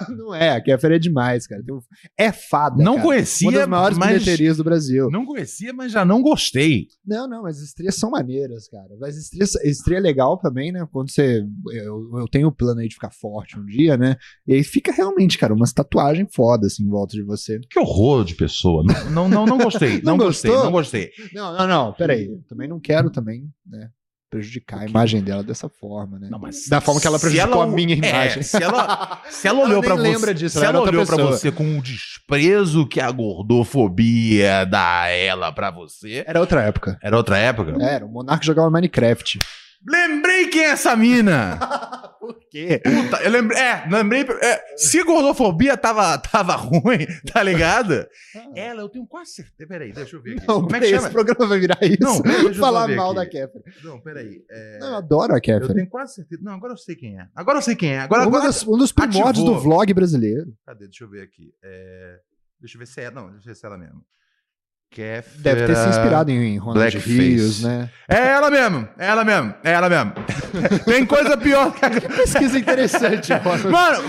Não 0.16 0.34
é, 0.34 0.50
a 0.50 0.60
Kéfera 0.60 0.96
é 0.96 0.98
demais, 0.98 1.46
cara. 1.46 1.62
É 2.16 2.30
fada. 2.32 2.82
não 2.82 2.94
cara. 2.94 3.06
conhecia, 3.06 3.48
Uma 3.48 3.58
das 3.58 3.68
maiores 3.68 3.98
mas... 3.98 4.12
bilheterias 4.12 4.56
do 4.56 4.64
Brasil. 4.64 5.10
Não 5.10 5.24
conhecia, 5.24 5.72
mas 5.72 5.92
já 5.92 6.04
não 6.04 6.22
gostei. 6.22 6.86
Não, 7.04 7.28
não, 7.28 7.42
mas 7.42 7.60
estrias 7.60 7.96
são 7.96 8.10
maneiras, 8.10 8.68
cara. 8.68 8.88
Mas 9.00 9.16
estrias, 9.16 9.54
estria 9.56 9.98
é 9.98 10.00
legal 10.00 10.38
também, 10.38 10.72
né? 10.72 10.86
Quando 10.92 11.10
você. 11.10 11.44
Eu, 11.72 12.18
eu 12.18 12.28
tenho 12.28 12.48
o 12.48 12.52
plano 12.52 12.80
aí 12.80 12.88
de 12.88 12.94
ficar 12.94 13.10
forte 13.10 13.58
um 13.58 13.64
dia, 13.64 13.96
né? 13.96 14.16
E 14.46 14.54
aí 14.54 14.64
fica 14.64 14.92
realmente, 14.92 15.38
cara, 15.38 15.54
umas 15.54 15.72
tatuagens 15.72 16.28
foda 16.32 16.66
assim 16.66 16.84
em 16.84 16.88
volta 16.88 17.14
de 17.14 17.22
você. 17.22 17.58
Que 17.70 17.78
horror 17.78 18.24
de 18.24 18.34
pessoa. 18.34 18.82
Não, 18.84 19.10
não, 19.10 19.28
não, 19.28 19.46
não 19.46 19.58
gostei. 19.58 20.00
Não 20.08 20.18
não 20.18 20.26
gostei, 20.26 20.50
não 20.50 20.70
gostei. 20.70 21.10
Não, 21.32 21.56
não, 21.56 21.66
não, 21.66 21.92
peraí. 21.92 22.28
Também 22.48 22.68
não 22.68 22.80
quero 22.80 23.10
também, 23.10 23.48
né? 23.66 23.90
Prejudicar 24.30 24.80
a 24.80 24.84
imagem 24.86 25.22
dela 25.22 25.42
dessa 25.42 25.68
forma, 25.70 26.18
né? 26.18 26.28
Não, 26.30 26.38
mas 26.38 26.68
Da 26.68 26.80
forma 26.82 27.00
que 27.00 27.06
ela 27.06 27.18
prejudicou 27.18 27.62
ela- 27.62 27.64
a 27.64 27.66
minha 27.74 27.94
é, 27.94 27.96
imagem. 28.10 28.42
se 28.42 28.62
ela, 28.62 29.22
se 29.30 29.48
ela 29.48 29.60
olhou 29.64 29.82
pra 29.82 29.94
você, 29.94 30.02
lembra 30.02 30.34
disso, 30.34 30.58
se 30.58 30.64
ela 30.64 30.80
olhou 30.80 31.06
pra 31.06 31.16
pessoa. 31.16 31.32
você 31.36 31.50
com 31.50 31.78
o 31.78 31.82
desprezo 31.82 32.86
que 32.86 33.00
a 33.00 33.10
gordofobia 33.10 34.64
dá 34.66 35.02
a 35.02 35.08
ela 35.08 35.52
pra 35.52 35.70
você, 35.70 36.24
Era 36.26 36.40
outra 36.40 36.62
época. 36.62 36.98
era 37.02 37.16
outra 37.16 37.38
época. 37.38 37.74
Era, 37.80 38.04
o 38.04 38.08
Monark 38.08 38.44
jogava 38.44 38.70
Minecraft. 38.70 39.38
Lembrei 39.88 40.48
quem 40.48 40.62
é 40.64 40.70
essa 40.70 40.94
mina. 40.96 41.58
Por 42.20 42.38
quê? 42.50 42.80
Puta, 42.84 43.22
eu 43.22 43.30
lembrei, 43.30 43.58
é, 43.58 43.86
lembrei, 43.90 44.26
é, 44.42 44.76
se 44.76 45.02
gordofobia 45.02 45.76
tava, 45.76 46.18
tava 46.18 46.56
ruim, 46.56 47.06
tá 47.32 47.42
ligado? 47.42 48.06
Ela, 48.54 48.82
eu 48.82 48.88
tenho 48.88 49.06
quase 49.06 49.32
certeza, 49.32 49.66
peraí, 49.68 49.92
deixa 49.92 50.16
eu 50.16 50.20
ver 50.22 50.36
aqui. 50.36 50.46
Não, 50.46 50.56
Como 50.62 50.66
é 50.66 50.68
que 50.68 50.86
peraí, 50.86 50.90
chama? 50.90 51.02
esse 51.06 51.12
programa 51.12 51.46
vai 51.46 51.58
virar 51.60 51.78
isso. 51.82 52.02
Não, 52.02 52.20
deixa 52.20 52.48
eu 52.48 52.54
falar 52.54 52.88
mal 52.88 53.12
aqui. 53.12 53.16
da 53.16 53.26
Kéfera. 53.26 53.64
Não, 53.84 54.00
peraí. 54.00 54.44
é, 54.50 54.78
Não, 54.78 54.88
eu 54.88 54.94
adoro 54.96 55.32
a 55.32 55.36
eu 55.36 55.40
Kéfera. 55.40 55.74
tenho 55.74 55.88
quase 55.88 56.14
certeza. 56.16 56.42
Não, 56.44 56.52
agora 56.52 56.72
eu 56.72 56.76
sei 56.76 56.96
quem 56.96 57.18
é. 57.18 57.28
Agora 57.34 57.58
eu 57.58 57.62
sei 57.62 57.76
quem 57.76 57.92
é. 57.94 58.00
Agora, 58.00 58.24
um, 58.24 58.28
agora... 58.28 58.46
dos, 58.48 58.66
um 58.66 58.76
dos 58.76 58.92
primórdios 58.92 59.44
ativou. 59.44 59.54
do 59.54 59.60
vlog 59.60 59.94
brasileiro. 59.94 60.52
Cadê? 60.66 60.86
Deixa 60.86 61.04
eu 61.04 61.08
ver 61.08 61.22
aqui. 61.22 61.54
É, 61.62 62.18
Deixa 62.60 62.76
eu 62.76 62.80
ver 62.80 62.86
se 62.86 63.00
é. 63.00 63.10
Não, 63.10 63.30
deixa 63.30 63.44
eu 63.48 63.54
ver 63.54 63.54
se 63.54 63.64
é 63.64 63.68
ela 63.68 63.78
mesmo. 63.78 64.04
Kéfera... 64.90 65.22
Deve 65.36 65.66
ter 65.66 65.76
se 65.76 65.88
inspirado 65.90 66.30
em 66.30 66.56
Ronald 66.56 66.78
Blackface. 66.80 67.10
Rios, 67.18 67.62
né? 67.62 67.90
É 68.08 68.28
ela 68.28 68.50
mesmo, 68.50 68.88
é 68.98 69.06
ela 69.06 69.24
mesmo, 69.24 69.54
é 69.62 69.72
ela 69.72 69.88
mesmo. 69.88 70.12
Tem 70.86 71.04
coisa 71.04 71.36
pior 71.36 71.72
que 71.72 71.84
a... 71.84 71.90
Pesquisa 71.90 72.58
interessante, 72.58 73.30
mano. 73.44 73.70
Mano, 73.70 74.02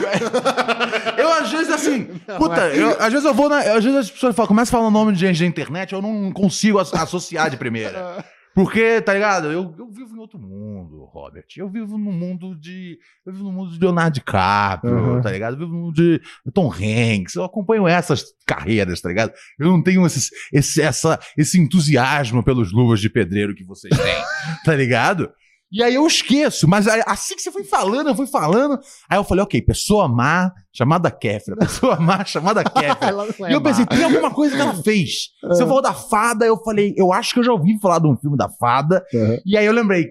eu 1.17 1.31
às 1.33 1.51
vezes 1.51 1.69
assim, 1.69 2.05
puta, 2.37 2.61
é. 2.69 2.81
eu- 2.81 2.95
às 2.99 3.11
vezes 3.11 3.25
eu 3.25 3.33
vou 3.33 3.49
na. 3.49 3.59
Às 3.59 3.83
vezes 3.83 3.99
as 3.99 4.09
pessoas 4.11 4.35
falam, 4.35 4.47
começam 4.47 4.79
a 4.79 4.81
falar 4.81 4.87
o 4.87 4.91
nome 4.91 5.13
de 5.13 5.19
gente 5.19 5.39
da 5.41 5.45
internet, 5.45 5.93
eu 5.93 6.01
não 6.01 6.31
consigo 6.31 6.79
as- 6.79 6.93
associar 6.93 7.49
de 7.49 7.57
primeira. 7.57 8.23
Porque, 8.61 8.99
tá 9.01 9.13
ligado? 9.13 9.47
Eu, 9.49 9.73
eu 9.77 9.89
vivo 9.89 10.13
em 10.17 10.19
outro 10.19 10.37
mundo, 10.37 11.05
Robert. 11.05 11.45
Eu 11.55 11.69
vivo 11.69 11.97
num 11.97 12.11
mundo 12.11 12.53
de. 12.59 12.99
Eu 13.25 13.31
vivo 13.31 13.45
no 13.45 13.53
mundo 13.53 13.71
de 13.71 13.79
Leonardo 13.79 14.15
DiCaprio, 14.15 14.93
Uhum. 14.97 15.21
tá 15.21 15.31
ligado? 15.31 15.53
Eu 15.53 15.59
vivo 15.59 15.71
no 15.71 15.77
mundo 15.85 15.95
de 15.95 16.21
Tom 16.53 16.69
Hanks. 16.69 17.35
Eu 17.35 17.45
acompanho 17.45 17.87
essas 17.87 18.21
carreiras, 18.45 18.99
tá 18.99 19.07
ligado? 19.07 19.31
Eu 19.57 19.67
não 19.67 19.81
tenho 19.81 20.05
esses- 20.05 20.29
esse, 20.51 20.81
essa, 20.81 21.17
esse 21.37 21.57
entusiasmo 21.57 22.43
pelos 22.43 22.73
luvas 22.73 22.99
de 22.99 23.09
pedreiro 23.09 23.55
que 23.55 23.63
vocês 23.63 23.95
têm, 23.95 24.15
tá 24.65 24.75
ligado? 24.75 25.31
E 25.71 25.83
aí 25.83 25.93
eu 25.93 26.05
esqueço, 26.07 26.67
mas 26.67 26.87
assim 26.87 27.35
que 27.35 27.41
você 27.41 27.51
foi 27.51 27.63
falando, 27.63 28.07
eu 28.07 28.15
fui 28.15 28.25
falando. 28.25 28.79
Aí 29.07 29.17
eu 29.17 29.23
falei, 29.23 29.43
ok, 29.43 29.61
pessoa 29.61 30.07
má 30.07 30.51
chamada 30.73 31.11
Kéfera. 31.11 31.57
Pessoa 31.61 31.99
má 31.99 32.25
chamada 32.25 32.63
não 32.63 33.45
é 33.47 33.51
E 33.51 33.53
eu 33.53 33.61
pensei, 33.61 33.85
tem 33.85 34.03
alguma 34.03 34.31
coisa 34.31 34.55
que 34.55 34.61
ela 34.61 34.75
fez. 34.81 35.29
Você 35.43 35.65
falou 35.65 35.81
da 35.81 35.93
fada, 35.93 36.45
eu 36.45 36.57
falei, 36.57 36.93
eu 36.97 37.13
acho 37.13 37.33
que 37.33 37.39
eu 37.39 37.43
já 37.43 37.51
ouvi 37.51 37.79
falar 37.79 37.99
de 37.99 38.07
um 38.07 38.17
filme 38.17 38.35
da 38.37 38.49
fada. 38.49 39.03
Uhum. 39.13 39.37
E 39.45 39.57
aí 39.57 39.65
eu 39.65 39.73
lembrei, 39.73 40.07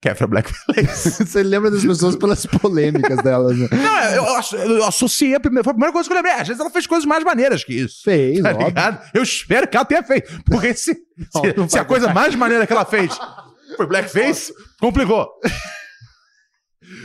Kéfera 0.00 0.26
Blackface. 0.26 1.24
Você 1.24 1.42
lembra 1.42 1.70
das 1.70 1.82
pessoas 1.84 2.16
pelas 2.16 2.44
polêmicas 2.46 3.16
delas, 3.22 3.56
né? 3.58 3.68
Não, 3.72 4.10
eu, 4.10 4.24
eu, 4.24 4.76
eu 4.78 4.84
associei 4.84 5.34
a 5.34 5.40
primeira, 5.40 5.64
foi 5.64 5.70
a 5.70 5.74
primeira 5.74 5.92
coisa 5.92 6.06
que 6.08 6.12
eu 6.12 6.16
lembrei. 6.16 6.34
Às 6.34 6.48
vezes 6.48 6.60
ela 6.60 6.70
fez 6.70 6.86
coisas 6.86 7.06
mais 7.06 7.24
maneiras 7.24 7.64
que 7.64 7.72
isso. 7.72 8.02
Fez, 8.04 8.42
Tá 8.42 8.50
óbvio. 8.50 8.66
ligado? 8.66 9.02
Eu 9.14 9.22
espero 9.22 9.66
que 9.66 9.76
ela 9.76 9.84
tenha 9.86 10.02
feito. 10.02 10.42
Porque 10.44 10.74
se, 10.74 10.94
Não, 11.34 11.42
se, 11.42 11.56
não 11.56 11.68
se 11.68 11.78
a 11.78 11.84
coisa 11.84 12.12
mais 12.12 12.34
maneira 12.34 12.66
que 12.66 12.72
ela 12.72 12.84
fez 12.84 13.18
foi 13.76 13.86
Blackface, 13.86 14.52
complicou. 14.80 15.28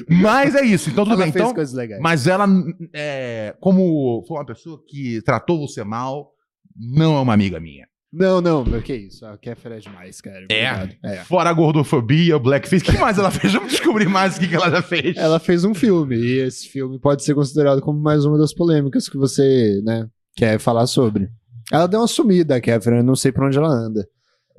Mas 0.09 0.55
é 0.55 0.63
isso, 0.63 0.89
então 0.89 1.03
tudo 1.03 1.15
Ela 1.15 1.23
bem. 1.23 1.31
fez 1.31 1.43
Então, 1.43 1.55
coisas 1.55 1.73
legais. 1.73 2.01
Mas 2.01 2.27
ela, 2.27 2.47
é, 2.93 3.55
como 3.59 4.23
foi 4.27 4.37
uma 4.37 4.45
pessoa 4.45 4.81
que 4.87 5.21
tratou 5.21 5.65
você 5.65 5.83
mal, 5.83 6.31
não 6.75 7.17
é 7.17 7.19
uma 7.21 7.33
amiga 7.33 7.59
minha. 7.59 7.87
Não, 8.11 8.41
não, 8.41 8.65
mas 8.65 8.83
que 8.83 8.93
isso. 8.95 9.23
A 9.25 9.37
Kéfera 9.37 9.77
é 9.77 9.79
demais, 9.79 10.19
cara. 10.19 10.39
É? 10.49 10.71
Obrigado. 10.73 10.95
é. 11.03 11.17
Fora 11.17 11.49
a 11.51 11.53
gordofobia, 11.53 12.35
o 12.35 12.39
blackface, 12.39 12.83
o 12.83 12.91
que 12.91 12.97
mais 12.97 13.19
ela 13.19 13.29
fez? 13.29 13.53
Vamos 13.53 13.71
descobrir 13.71 14.09
mais 14.09 14.35
o 14.35 14.39
que, 14.39 14.47
que 14.47 14.55
ela 14.55 14.69
já 14.71 14.81
fez. 14.81 15.15
Ela 15.15 15.39
fez 15.39 15.63
um 15.63 15.75
filme, 15.75 16.15
e 16.15 16.39
esse 16.39 16.67
filme 16.67 16.99
pode 16.99 17.23
ser 17.23 17.35
considerado 17.35 17.81
como 17.81 17.99
mais 17.99 18.25
uma 18.25 18.37
das 18.37 18.53
polêmicas 18.53 19.07
que 19.07 19.15
você, 19.17 19.79
né, 19.83 20.07
quer 20.35 20.59
falar 20.59 20.87
sobre. 20.87 21.29
Ela 21.71 21.85
deu 21.87 21.99
uma 21.99 22.07
sumida, 22.07 22.55
a 22.55 22.61
Kéfera, 22.61 22.97
eu 22.97 23.03
não 23.03 23.15
sei 23.15 23.31
pra 23.31 23.45
onde 23.45 23.57
ela 23.59 23.69
anda. 23.69 24.07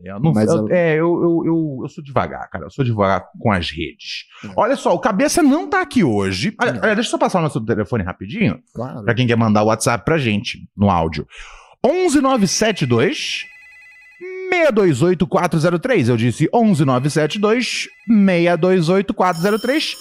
Eu 0.05 0.19
não- 0.21 0.33
Mas 0.33 0.49
eu- 0.49 0.69
É, 0.71 0.93
eu, 0.95 1.23
eu, 1.23 1.43
eu, 1.47 1.79
eu 1.83 1.89
sou 1.89 2.03
devagar, 2.03 2.49
cara. 2.51 2.65
Eu 2.67 2.71
sou 2.71 2.85
devagar 2.85 3.27
com 3.39 3.53
as 3.53 3.71
redes. 3.71 4.25
É. 4.45 4.49
Olha 4.57 4.77
só, 4.77 4.95
o 4.95 4.99
Cabeça 4.99 5.43
não 5.43 5.69
tá 5.69 5.81
aqui 5.81 6.03
hoje. 6.05 6.55
Olha, 6.61 6.73
Não. 6.73 6.81
olha, 6.83 6.95
deixa 6.95 7.09
eu 7.09 7.11
só 7.13 7.19
passar 7.19 7.39
o 7.39 7.43
nosso 7.43 7.61
telefone 7.65 8.03
rapidinho, 8.05 8.59
Claro. 8.75 9.05
pra 9.05 9.15
quem 9.15 9.27
quer 9.27 9.37
mandar 9.37 9.63
o 9.63 9.67
WhatsApp 9.67 10.05
pra 10.05 10.19
gente, 10.19 10.59
no 10.77 10.91
áudio. 10.91 11.27
11972 11.85 13.45
628 14.53 15.27
403. 15.27 16.09
Eu 16.09 16.17
disse 16.17 16.49
11972 16.53 17.89
628 18.07 19.15
403. 19.15 19.97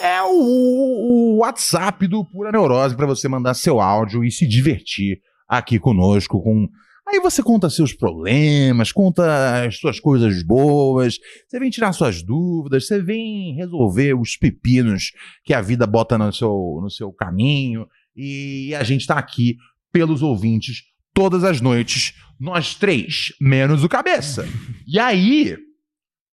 É 0.00 0.22
o, 0.22 0.28
o 0.28 1.36
WhatsApp 1.38 2.06
do 2.08 2.24
Pura 2.24 2.50
Neurose 2.50 2.96
pra 2.96 3.06
você 3.06 3.28
mandar 3.28 3.54
seu 3.54 3.80
áudio 3.80 4.24
e 4.24 4.30
se 4.30 4.46
divertir 4.46 5.20
aqui 5.48 5.78
conosco 5.78 6.42
com 6.42 6.68
Aí 7.06 7.20
você 7.20 7.42
conta 7.42 7.68
seus 7.68 7.92
problemas, 7.92 8.90
conta 8.90 9.64
as 9.66 9.78
suas 9.78 10.00
coisas 10.00 10.42
boas, 10.42 11.18
você 11.46 11.60
vem 11.60 11.70
tirar 11.70 11.92
suas 11.92 12.22
dúvidas, 12.22 12.86
você 12.86 13.00
vem 13.00 13.54
resolver 13.54 14.14
os 14.14 14.36
pepinos 14.36 15.12
que 15.44 15.52
a 15.52 15.60
vida 15.60 15.86
bota 15.86 16.16
no 16.16 16.32
seu, 16.32 16.80
no 16.82 16.90
seu 16.90 17.12
caminho. 17.12 17.86
E 18.16 18.74
a 18.74 18.82
gente 18.82 19.06
tá 19.06 19.18
aqui 19.18 19.56
pelos 19.92 20.22
ouvintes 20.22 20.82
todas 21.12 21.44
as 21.44 21.60
noites, 21.60 22.14
nós 22.40 22.74
três, 22.74 23.32
menos 23.40 23.84
o 23.84 23.88
cabeça. 23.88 24.46
E 24.86 24.98
aí, 24.98 25.56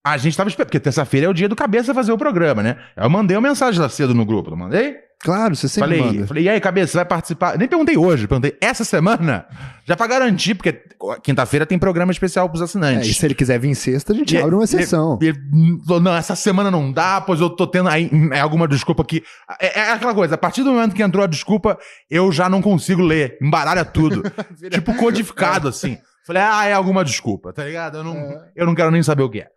a 0.03 0.17
gente 0.17 0.35
tava 0.35 0.49
esperando, 0.49 0.69
porque 0.69 0.79
terça-feira 0.79 1.27
é 1.27 1.29
o 1.29 1.33
dia 1.33 1.47
do 1.47 1.55
cabeça 1.55 1.93
fazer 1.93 2.11
o 2.11 2.17
programa, 2.17 2.63
né? 2.63 2.77
Eu 2.97 3.09
mandei 3.09 3.37
uma 3.37 3.49
mensagem 3.49 3.79
lá 3.79 3.87
cedo 3.87 4.15
no 4.15 4.25
grupo, 4.25 4.49
não 4.49 4.57
mandei? 4.57 4.95
Claro, 5.23 5.55
você 5.55 5.67
sempre 5.67 5.97
falei, 5.97 6.13
manda. 6.13 6.27
falei, 6.27 6.43
e 6.45 6.49
aí, 6.49 6.59
cabeça, 6.59 6.91
você 6.93 6.97
vai 6.97 7.05
participar? 7.05 7.55
Nem 7.57 7.67
perguntei 7.67 7.95
hoje, 7.95 8.27
perguntei 8.27 8.57
essa 8.59 8.83
semana, 8.83 9.45
já 9.85 9.95
pra 9.95 10.07
garantir, 10.07 10.55
porque 10.55 10.81
quinta-feira 11.23 11.63
tem 11.65 11.77
programa 11.77 12.11
especial 12.11 12.49
pros 12.49 12.61
É, 12.61 12.65
assinantes. 12.65 13.07
e 13.07 13.13
se 13.13 13.25
ele 13.25 13.35
quiser 13.35 13.59
vir 13.59 13.75
sexta, 13.75 14.13
a 14.13 14.15
gente 14.15 14.35
E- 14.35 14.41
abre 14.41 14.55
uma 14.55 14.63
e-. 14.63 14.67
E 15.21 15.27
ele 15.27 15.37
falou, 15.85 16.01
não, 16.01 16.15
essa 16.15 16.35
semana 16.35 16.71
não 16.71 16.91
dá, 16.91 17.21
pois 17.21 17.39
eu 17.39 17.49
tô 17.51 17.67
tendo 17.67 17.87
aí 17.89 18.09
é 18.31 18.39
alguma 18.39 18.67
desculpa 18.67 19.03
aqui. 19.03 19.23
É, 19.59 19.81
é 19.81 19.91
aquela 19.91 20.13
coisa, 20.15 20.33
a 20.35 20.37
partir 20.39 20.63
do 20.63 20.71
momento 20.71 20.95
que 20.95 21.03
entrou 21.03 21.23
a 21.23 21.27
desculpa, 21.27 21.77
eu 22.09 22.31
já 22.31 22.49
não 22.49 22.61
consigo 22.61 23.03
ler, 23.03 23.37
embaralha 23.41 23.85
tudo. 23.85 24.23
tipo 24.71 24.95
codificado, 24.95 25.67
assim. 25.67 25.97
Falei, 26.25 26.41
ah, 26.41 26.65
é 26.65 26.73
alguma 26.73 27.03
desculpa, 27.03 27.53
tá 27.53 27.63
ligado? 27.63 27.97
Eu 27.99 28.03
não, 28.03 28.15
É. 28.15 28.51
eu 28.55 28.65
não 28.65 28.73
quero 28.73 28.89
nem 28.89 29.03
saber 29.03 29.23
o 29.23 29.29
que 29.29 29.41
é. 29.41 29.47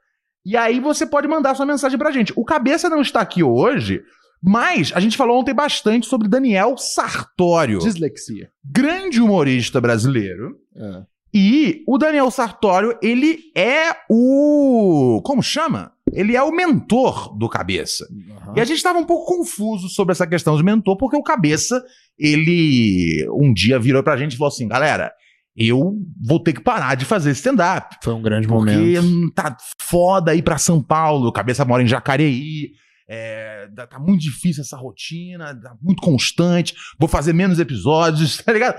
E 0.44 0.58
aí 0.58 0.78
você 0.78 1.06
pode 1.06 1.26
mandar 1.26 1.54
sua 1.54 1.64
mensagem 1.64 1.98
pra 1.98 2.10
gente. 2.10 2.32
O 2.36 2.44
Cabeça 2.44 2.90
não 2.90 3.00
está 3.00 3.20
aqui 3.20 3.42
hoje, 3.42 4.02
mas 4.46 4.92
a 4.94 5.00
gente 5.00 5.16
falou 5.16 5.40
ontem 5.40 5.54
bastante 5.54 6.06
sobre 6.06 6.28
Daniel 6.28 6.76
Sartório, 6.76 7.78
Dislexia. 7.78 8.50
grande 8.64 9.20
humorista 9.20 9.80
brasileiro. 9.80 10.56
É. 10.76 11.02
E 11.36 11.82
o 11.88 11.98
Daniel 11.98 12.30
Sartório, 12.30 12.96
ele 13.02 13.38
é 13.56 13.90
o. 14.08 15.20
Como 15.24 15.42
chama? 15.42 15.92
Ele 16.12 16.36
é 16.36 16.42
o 16.42 16.52
mentor 16.52 17.36
do 17.36 17.48
Cabeça. 17.48 18.06
Aham. 18.30 18.52
E 18.56 18.60
a 18.60 18.64
gente 18.64 18.76
estava 18.76 18.98
um 18.98 19.04
pouco 19.04 19.34
confuso 19.36 19.88
sobre 19.88 20.12
essa 20.12 20.26
questão 20.26 20.56
de 20.56 20.62
mentor, 20.62 20.96
porque 20.96 21.16
o 21.16 21.22
Cabeça, 21.22 21.82
ele 22.16 23.26
um 23.32 23.52
dia 23.52 23.78
virou 23.80 24.02
pra 24.02 24.16
gente 24.16 24.34
e 24.34 24.36
falou 24.36 24.48
assim: 24.52 24.68
galera, 24.68 25.12
eu 25.56 25.96
vou 26.24 26.38
ter 26.38 26.52
que 26.52 26.60
parar 26.60 26.94
de 26.94 27.04
fazer 27.04 27.30
stand-up. 27.32 27.96
Foi 28.02 28.14
um 28.14 28.22
grande 28.22 28.46
Porque 28.46 28.70
momento. 28.72 29.04
hum, 29.04 29.30
tá 29.34 29.56
foda 29.80 30.34
ir 30.34 30.42
pra 30.42 30.58
São 30.58 30.80
Paulo, 30.82 31.28
o 31.28 31.32
Cabeça 31.32 31.64
mora 31.64 31.82
em 31.82 31.86
Jacareí. 31.88 32.70
É, 33.08 33.68
tá- 33.88 33.98
muito 33.98 34.22
difícil 34.22 34.62
essa 34.62 34.76
rotina, 34.76 35.54
tá 35.60 35.74
muito 35.82 36.00
constante. 36.02 36.74
Vou 36.98 37.08
fazer 37.08 37.32
menos 37.32 37.58
episódios, 37.58 38.38
tá 38.42 38.52
ligado? 38.52 38.76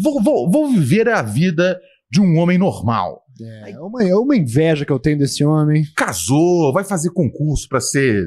Vou, 0.00 0.22
vou, 0.22 0.50
vou 0.50 0.68
viver 0.72 1.08
a 1.08 1.22
vida 1.22 1.78
de 2.10 2.20
um 2.20 2.36
homem 2.38 2.56
normal. 2.58 3.22
É 3.66 3.78
uma, 3.80 4.02
é 4.02 4.14
uma 4.14 4.36
inveja 4.36 4.84
que 4.86 4.92
eu 4.92 4.98
tenho 4.98 5.18
desse 5.18 5.44
homem. 5.44 5.84
Casou, 5.96 6.72
vai 6.72 6.84
fazer 6.84 7.10
concurso 7.10 7.68
pra 7.68 7.80
ser 7.80 8.24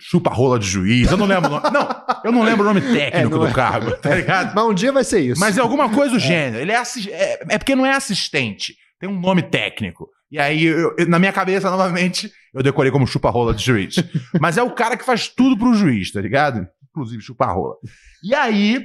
chupa-rola 0.00 0.58
de 0.58 0.66
juiz. 0.66 1.10
Eu 1.10 1.16
não 1.16 1.26
lembro 1.26 1.50
o 1.50 1.52
nome. 1.54 1.70
Não, 1.70 1.88
eu 2.24 2.32
não 2.32 2.42
lembro 2.42 2.62
o 2.62 2.66
nome 2.66 2.80
técnico 2.94 3.36
É, 3.36 3.38
do 3.40 3.46
é. 3.46 3.52
cargo, 3.52 3.96
tá 3.96 4.14
ligado? 4.14 4.54
Mas 4.54 4.64
um 4.64 4.74
dia 4.74 4.92
vai 4.92 5.04
ser 5.04 5.20
isso. 5.20 5.40
Mas 5.40 5.56
é 5.58 5.60
alguma 5.60 5.90
coisa 5.90 6.12
do 6.14 6.18
gênero. 6.20 6.62
Ele 6.62 6.72
é, 6.72 6.82
é, 7.10 7.54
é 7.54 7.58
porque 7.58 7.74
não 7.74 7.84
é 7.84 7.92
assistente. 7.94 8.74
Tem 9.00 9.08
um 9.08 9.18
nome 9.20 9.42
técnico. 9.42 10.08
E 10.34 10.38
aí, 10.40 10.64
eu- 10.64 10.96
eu- 10.98 11.08
na 11.08 11.20
minha 11.20 11.32
cabeça, 11.32 11.70
novamente, 11.70 12.28
eu 12.52 12.60
decorei 12.60 12.90
como 12.90 13.06
chupa-rola 13.06 13.54
de 13.54 13.62
juiz. 13.64 13.94
Mas 14.40 14.58
é 14.58 14.62
o 14.64 14.70
cara 14.72 14.96
que 14.96 15.04
faz 15.04 15.28
tudo 15.28 15.56
pro 15.56 15.74
juiz, 15.74 16.10
tá 16.10 16.20
ligado? 16.20 16.66
Inclusive 16.90 17.22
chupa-rola. 17.22 17.76
E 18.20 18.34
aí, 18.34 18.84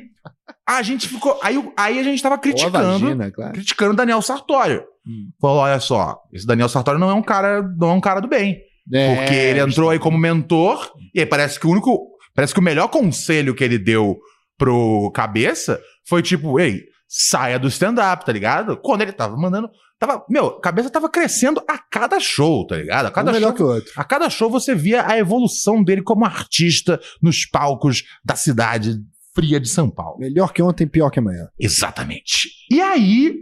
a 0.67 0.83
gente 0.83 1.07
ficou. 1.07 1.39
Aí, 1.41 1.57
aí 1.75 1.97
a 1.97 2.03
gente 2.03 2.21
tava 2.21 2.37
criticando. 2.37 2.99
vagina, 2.99 3.31
claro. 3.31 3.53
criticando 3.53 3.93
o 3.93 3.95
Daniel 3.95 4.21
Sartório. 4.21 4.83
Hum. 5.07 5.29
Falou: 5.41 5.57
olha 5.63 5.79
só, 5.79 6.19
esse 6.31 6.45
Daniel 6.45 6.69
Sartório 6.69 6.99
não 6.99 7.09
é 7.09 7.15
um 7.15 7.23
cara, 7.23 7.63
não 7.77 7.89
é 7.89 7.93
um 7.93 8.01
cara 8.01 8.19
do 8.19 8.27
bem. 8.27 8.59
É, 8.93 9.15
Porque 9.15 9.33
ele 9.33 9.59
entrou 9.59 9.89
aí 9.89 9.97
como 9.97 10.19
mentor, 10.19 10.91
e 11.15 11.19
aí 11.19 11.25
parece 11.25 11.59
que 11.59 11.65
o 11.65 11.71
único. 11.71 12.09
Parece 12.35 12.53
que 12.53 12.59
o 12.59 12.63
melhor 12.63 12.89
conselho 12.89 13.55
que 13.55 13.63
ele 13.63 13.79
deu 13.79 14.19
pro 14.55 15.11
cabeça 15.15 15.79
foi 16.07 16.21
tipo, 16.21 16.59
ei, 16.59 16.83
saia 17.07 17.57
do 17.57 17.67
stand-up, 17.67 18.23
tá 18.23 18.31
ligado? 18.31 18.77
Quando 18.77 19.01
ele 19.01 19.11
tava 19.11 19.35
mandando. 19.35 19.67
Tava, 19.99 20.25
meu, 20.29 20.51
cabeça 20.61 20.89
tava 20.89 21.09
crescendo 21.09 21.61
a 21.67 21.77
cada 21.77 22.19
show, 22.21 22.65
tá 22.65 22.77
ligado? 22.77 23.07
A 23.07 23.09
Um 23.09 23.13
cada 23.13 23.31
melhor 23.33 23.49
show. 23.49 23.55
que 23.55 23.63
o 23.63 23.67
outro. 23.67 23.91
A 23.97 24.03
cada 24.05 24.29
show 24.29 24.49
você 24.49 24.73
via 24.73 25.05
a 25.05 25.17
evolução 25.17 25.83
dele 25.83 26.01
como 26.01 26.23
artista 26.23 26.99
nos 27.21 27.45
palcos 27.45 28.05
da 28.23 28.35
cidade 28.35 28.95
fria 29.35 29.59
de 29.59 29.67
São 29.67 29.89
Paulo. 29.89 30.17
Melhor 30.19 30.53
que 30.53 30.61
ontem, 30.61 30.87
pior 30.87 31.09
que 31.09 31.19
amanhã. 31.19 31.49
Exatamente. 31.59 32.49
E 32.71 32.79
aí, 32.79 33.35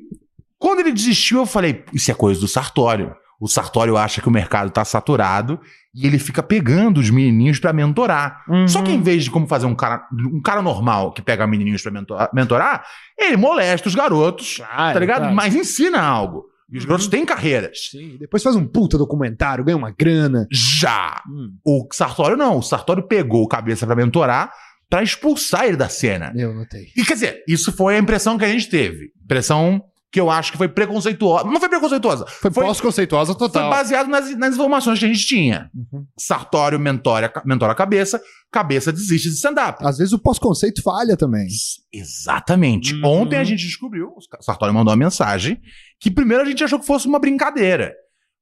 quando 0.57 0.79
ele 0.79 0.91
desistiu, 0.91 1.39
eu 1.39 1.45
falei: 1.45 1.85
Isso 1.93 2.09
é 2.09 2.13
coisa 2.15 2.39
do 2.39 2.47
Sartório. 2.47 3.15
O 3.39 3.47
Sartório 3.47 3.95
acha 3.95 4.19
que 4.19 4.27
o 4.27 4.31
mercado 4.31 4.71
tá 4.71 4.83
saturado 4.83 5.59
e 5.99 6.05
ele 6.05 6.19
fica 6.19 6.43
pegando 6.43 6.99
os 6.99 7.09
menininhos 7.09 7.57
pra 7.59 7.73
mentorar. 7.73 8.43
Só 8.67 8.81
que 8.83 8.91
em 8.91 9.01
vez 9.01 9.23
de 9.23 9.31
como 9.31 9.47
fazer 9.47 9.65
um 9.65 9.73
cara, 9.73 10.05
um 10.31 10.39
cara 10.41 10.61
normal 10.61 11.11
que 11.11 11.21
pega 11.21 11.47
menininhos 11.47 11.81
pra 11.81 11.91
mentorar, 11.91 12.29
mentorar, 12.33 12.85
ele 13.17 13.35
molesta 13.37 13.87
os 13.87 13.95
garotos, 13.95 14.57
Claro, 14.57 14.93
tá 14.93 14.99
ligado? 14.99 15.19
claro. 15.19 15.35
Mas 15.35 15.55
ensina 15.55 15.99
algo. 16.01 16.45
E 16.71 16.77
os 16.77 16.83
Uhum. 16.83 16.89
garotos 16.89 17.07
têm 17.07 17.25
carreiras. 17.25 17.89
Sim, 17.91 18.17
depois 18.19 18.43
faz 18.43 18.55
um 18.55 18.65
puta 18.67 18.97
documentário, 18.97 19.63
ganha 19.63 19.77
uma 19.77 19.89
grana. 19.89 20.45
Já. 20.51 21.21
O 21.65 21.87
Sartório 21.91 22.35
não. 22.37 22.57
O 22.57 22.61
Sartório 22.61 23.07
pegou 23.07 23.41
o 23.43 23.47
cabeça 23.47 23.87
pra 23.87 23.95
mentorar 23.95 24.51
pra 24.89 25.01
expulsar 25.01 25.65
ele 25.65 25.77
da 25.77 25.89
cena. 25.89 26.31
Eu 26.35 26.53
notei. 26.53 26.87
E 26.95 27.03
quer 27.03 27.13
dizer, 27.13 27.43
isso 27.47 27.71
foi 27.71 27.95
a 27.95 27.99
impressão 27.99 28.37
que 28.37 28.45
a 28.45 28.49
gente 28.49 28.69
teve. 28.69 29.11
Impressão 29.23 29.81
que 30.17 30.21
eu 30.21 30.31
acho 30.31 30.51
que 30.51 30.57
foi 30.57 30.67
preconceituosa. 30.67 31.43
Não 31.45 31.59
foi 31.59 31.69
preconceituosa. 31.69 32.25
Foi, 32.25 32.49
Foi- 32.49 32.65
pós-conceituosa 32.65 33.33
Foi 33.33 33.39
total. 33.47 33.69
baseado 33.69 34.07
nas, 34.07 34.35
nas 34.35 34.55
informações 34.55 34.97
que 34.97 35.05
a 35.05 35.07
gente 35.07 35.27
tinha. 35.27 35.69
Uhum. 35.75 36.05
Sartório 36.17 36.79
mentora, 36.79 37.31
mentora 37.45 37.73
a 37.73 37.75
cabeça, 37.75 38.19
cabeça 38.51 38.91
desiste 38.91 39.29
de 39.29 39.35
stand-up. 39.35 39.77
Às 39.85 39.99
vezes 39.99 40.13
o 40.13 40.17
pós-conceito 40.19 40.81
falha 40.81 41.15
também. 41.15 41.45
Exatamente. 41.93 42.95
Uhum. 42.95 43.05
Ontem 43.21 43.37
a 43.37 43.43
gente 43.43 43.63
descobriu, 43.63 44.07
o 44.07 44.43
Sartório 44.43 44.73
mandou 44.73 44.91
uma 44.91 44.97
mensagem, 44.97 45.59
que 45.99 46.09
primeiro 46.09 46.41
a 46.43 46.45
gente 46.47 46.63
achou 46.63 46.79
que 46.79 46.85
fosse 46.87 47.07
uma 47.07 47.19
brincadeira. 47.19 47.93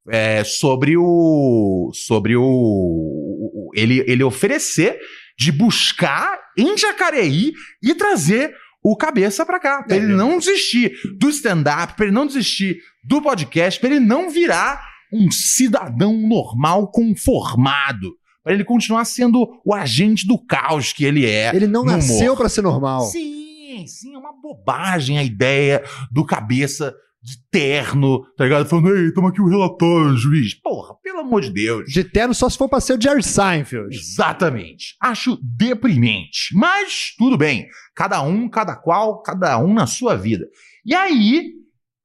é, 0.08 0.44
sobre 0.44 0.96
o. 0.96 1.90
Sobre 1.94 2.36
o- 2.38 3.72
ele, 3.76 4.04
ele 4.08 4.24
oferecer 4.24 5.00
de 5.38 5.52
buscar 5.52 6.40
em 6.58 6.78
Jacareí 6.78 7.52
e 7.84 7.94
trazer 7.96 8.54
o 8.86 8.96
cabeça 8.96 9.44
pra 9.44 9.60
cá. 9.60 9.82
Pra 9.82 9.96
É 9.96 10.00
ele 10.00 10.14
não 10.14 10.38
desistir 10.38 10.94
do 11.18 11.28
stand-up, 11.30 11.96
pra 11.96 12.06
ele 12.06 12.14
não 12.14 12.28
desistir 12.28 12.78
do 13.04 13.20
podcast, 13.20 13.80
pra 13.80 13.90
ele 13.90 14.00
não 14.00 14.30
virar 14.30 14.80
um 15.12 15.32
cidadão 15.32 16.14
normal 16.14 16.92
conformado. 16.92 18.16
Pra 18.44 18.54
ele 18.54 18.64
continuar 18.64 19.06
sendo 19.06 19.60
o 19.66 19.74
agente 19.74 20.28
do 20.28 20.38
caos 20.38 20.94
que 20.94 21.04
ele 21.04 21.26
é. 21.26 21.56
Ele 21.56 21.66
não 21.66 21.84
nasceu 21.84 22.38
pra 22.38 22.48
ser 22.48 22.62
normal. 22.62 23.02
Sim, 23.02 23.86
sim, 23.88 24.14
é 24.14 24.18
uma 24.20 24.34
bobagem 24.40 25.18
a 25.18 25.24
ideia 25.24 25.84
do 26.12 26.24
cabeça 26.24 26.96
de 27.26 27.38
terno, 27.50 28.24
tá 28.38 28.44
ligado? 28.44 28.70
Falando, 28.70 28.96
ei, 28.96 29.12
toma 29.12 29.30
aqui 29.30 29.42
o 29.42 29.50
relatório, 29.50 30.16
juiz. 30.16 30.54
Porra, 30.54 30.94
pelo 31.02 31.22
amor 31.22 31.42
de 31.42 31.50
Deus. 31.50 31.92
De 31.92 32.04
terno 32.04 32.36
só 32.36 32.48
se 32.48 32.56
for 32.56 32.70
pra 32.70 32.80
ser 32.80 33.00
o 33.00 33.02
Jerry 33.02 33.24
Seinfeld. 33.24 33.96
Exatamente. 33.96 34.96
Acho 35.02 35.36
deprimente. 35.42 36.54
Mas 36.54 37.16
tudo 37.18 37.36
bem. 37.36 37.68
Cada 37.96 38.22
um, 38.22 38.48
cada 38.48 38.76
qual, 38.76 39.24
cada 39.24 39.58
um 39.58 39.74
na 39.74 39.88
sua 39.88 40.16
vida. 40.16 40.46
E 40.86 40.94
aí. 40.94 41.52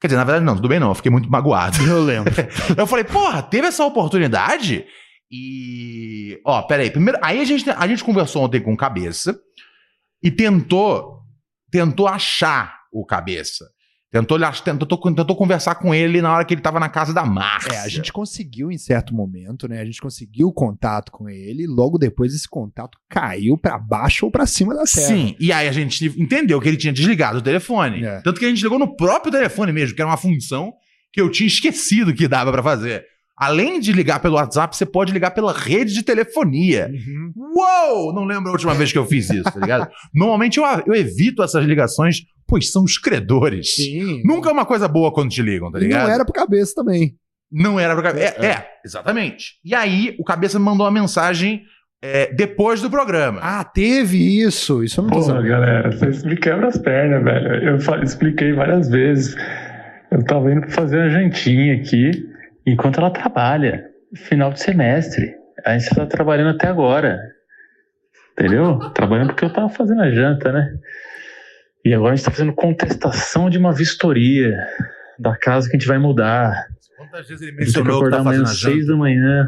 Quer 0.00 0.06
dizer, 0.06 0.16
na 0.16 0.24
verdade, 0.24 0.46
não, 0.46 0.56
tudo 0.56 0.68
bem 0.68 0.80
não. 0.80 0.88
Eu 0.88 0.94
fiquei 0.94 1.12
muito 1.12 1.30
magoado. 1.30 1.76
Eu 1.86 2.02
lembro. 2.02 2.32
Eu 2.74 2.86
falei, 2.86 3.04
porra, 3.04 3.42
teve 3.42 3.66
essa 3.66 3.84
oportunidade? 3.84 4.86
E. 5.30 6.40
Ó, 6.46 6.62
peraí. 6.62 6.90
Primeiro, 6.90 7.18
aí 7.22 7.42
a 7.42 7.44
gente, 7.44 7.68
a 7.68 7.86
gente 7.86 8.02
conversou 8.02 8.44
ontem 8.44 8.62
com 8.62 8.72
o 8.72 8.76
cabeça 8.76 9.38
e 10.22 10.30
tentou. 10.30 11.20
Tentou 11.70 12.08
achar 12.08 12.80
o 12.90 13.04
cabeça. 13.04 13.66
Tentou, 14.10 14.38
tentou, 14.64 14.98
tentou 14.98 15.36
conversar 15.36 15.76
com 15.76 15.94
ele 15.94 16.20
na 16.20 16.34
hora 16.34 16.44
que 16.44 16.52
ele 16.52 16.60
tava 16.60 16.80
na 16.80 16.88
casa 16.88 17.14
da 17.14 17.24
Márcia. 17.24 17.74
É, 17.74 17.78
a 17.78 17.88
gente 17.88 18.12
conseguiu 18.12 18.72
em 18.72 18.76
certo 18.76 19.14
momento, 19.14 19.68
né? 19.68 19.80
A 19.80 19.84
gente 19.84 20.00
conseguiu 20.00 20.48
o 20.48 20.52
contato 20.52 21.12
com 21.12 21.28
ele. 21.28 21.64
Logo 21.64 21.96
depois 21.96 22.34
esse 22.34 22.48
contato 22.48 22.98
caiu 23.08 23.56
pra 23.56 23.78
baixo 23.78 24.26
ou 24.26 24.32
pra 24.32 24.46
cima 24.46 24.74
da 24.74 24.82
terra. 24.82 25.06
Sim, 25.06 25.36
e 25.38 25.52
aí 25.52 25.68
a 25.68 25.72
gente 25.72 26.04
entendeu 26.20 26.60
que 26.60 26.66
ele 26.66 26.76
tinha 26.76 26.92
desligado 26.92 27.38
o 27.38 27.42
telefone. 27.42 28.04
É. 28.04 28.20
Tanto 28.22 28.40
que 28.40 28.46
a 28.46 28.48
gente 28.48 28.62
ligou 28.62 28.80
no 28.80 28.96
próprio 28.96 29.30
telefone 29.30 29.72
mesmo, 29.72 29.94
que 29.94 30.02
era 30.02 30.10
uma 30.10 30.16
função 30.16 30.72
que 31.12 31.20
eu 31.20 31.30
tinha 31.30 31.46
esquecido 31.46 32.12
que 32.12 32.26
dava 32.26 32.50
pra 32.50 32.64
fazer. 32.64 33.04
Além 33.40 33.80
de 33.80 33.90
ligar 33.92 34.20
pelo 34.20 34.34
WhatsApp, 34.34 34.76
você 34.76 34.84
pode 34.84 35.12
ligar 35.12 35.30
pela 35.30 35.50
rede 35.52 35.94
de 35.94 36.02
telefonia. 36.02 36.90
Uou! 37.34 38.12
Não 38.14 38.24
lembro 38.24 38.48
a 38.50 38.52
última 38.52 38.74
vez 38.74 38.92
que 38.92 38.98
eu 38.98 39.06
fiz 39.06 39.30
isso, 39.30 39.44
tá 39.44 39.58
ligado? 39.58 39.88
Normalmente 40.14 40.58
eu, 40.58 40.64
eu 40.86 40.94
evito 40.94 41.42
essas 41.42 41.64
ligações, 41.64 42.18
pois 42.46 42.70
são 42.70 42.84
os 42.84 42.98
credores. 42.98 43.74
Sim. 43.76 44.22
Nunca 44.24 44.50
é 44.50 44.52
uma 44.52 44.66
coisa 44.66 44.86
boa 44.86 45.10
quando 45.12 45.30
te 45.30 45.40
ligam, 45.40 45.70
tá 45.72 45.78
E 45.78 45.84
ligado? 45.84 46.06
não 46.08 46.14
era 46.14 46.24
pro 46.24 46.34
cabeça 46.34 46.74
também. 46.74 47.14
Não 47.50 47.80
era 47.80 47.94
pro 47.94 48.02
cabeça. 48.02 48.34
É, 48.44 48.46
é, 48.46 48.66
exatamente. 48.84 49.54
E 49.64 49.74
aí, 49.74 50.14
o 50.20 50.24
cabeça 50.24 50.58
me 50.58 50.64
mandou 50.66 50.84
uma 50.86 50.92
mensagem 50.92 51.62
é, 52.02 52.32
depois 52.32 52.80
do 52.82 52.90
programa. 52.90 53.40
Ah, 53.42 53.64
teve 53.64 54.18
isso. 54.42 54.84
Isso 54.84 55.00
eu 55.00 55.04
não 55.04 55.10
tô 55.12 55.22
sabendo. 55.22 55.48
galera, 55.48 55.90
vocês 55.90 56.22
me 56.24 56.36
quebram 56.36 56.68
as 56.68 56.76
pernas, 56.78 57.24
velho. 57.24 57.68
Eu 57.70 58.02
expliquei 58.02 58.52
várias 58.52 58.88
vezes. 58.90 59.34
Eu 60.10 60.22
tava 60.24 60.52
indo 60.52 60.60
pra 60.60 60.70
fazer 60.70 60.98
uma 60.98 61.08
jantinha 61.10 61.74
aqui 61.76 62.28
enquanto 62.66 62.98
ela 62.98 63.10
trabalha. 63.10 63.86
Final 64.14 64.52
de 64.52 64.60
semestre. 64.60 65.34
A 65.64 65.78
gente 65.78 65.94
tá 65.94 66.06
trabalhando 66.06 66.50
até 66.50 66.66
agora. 66.66 67.20
Entendeu? 68.32 68.78
Trabalhando 68.90 69.28
porque 69.28 69.44
eu 69.44 69.52
tava 69.52 69.68
fazendo 69.68 70.02
a 70.02 70.10
janta, 70.10 70.50
né? 70.50 70.68
E 71.84 71.94
agora 71.94 72.12
a 72.12 72.16
gente 72.16 72.24
tá 72.24 72.30
fazendo 72.30 72.52
contestação 72.52 73.48
de 73.48 73.58
uma 73.58 73.72
vistoria 73.72 74.56
da 75.18 75.36
casa 75.36 75.68
que 75.68 75.76
a 75.76 75.78
gente 75.78 75.88
vai 75.88 75.98
mudar. 75.98 76.66
Quantas 76.96 77.28
vezes 77.28 77.42
ele 77.42 77.56
mencionou 77.56 77.92
que 77.92 77.98
acordar 77.98 78.16
tá 78.16 78.22
amanhã 78.22 78.42
às 78.42 78.60
seis 78.60 78.86
da 78.86 78.96
manhã 78.96 79.46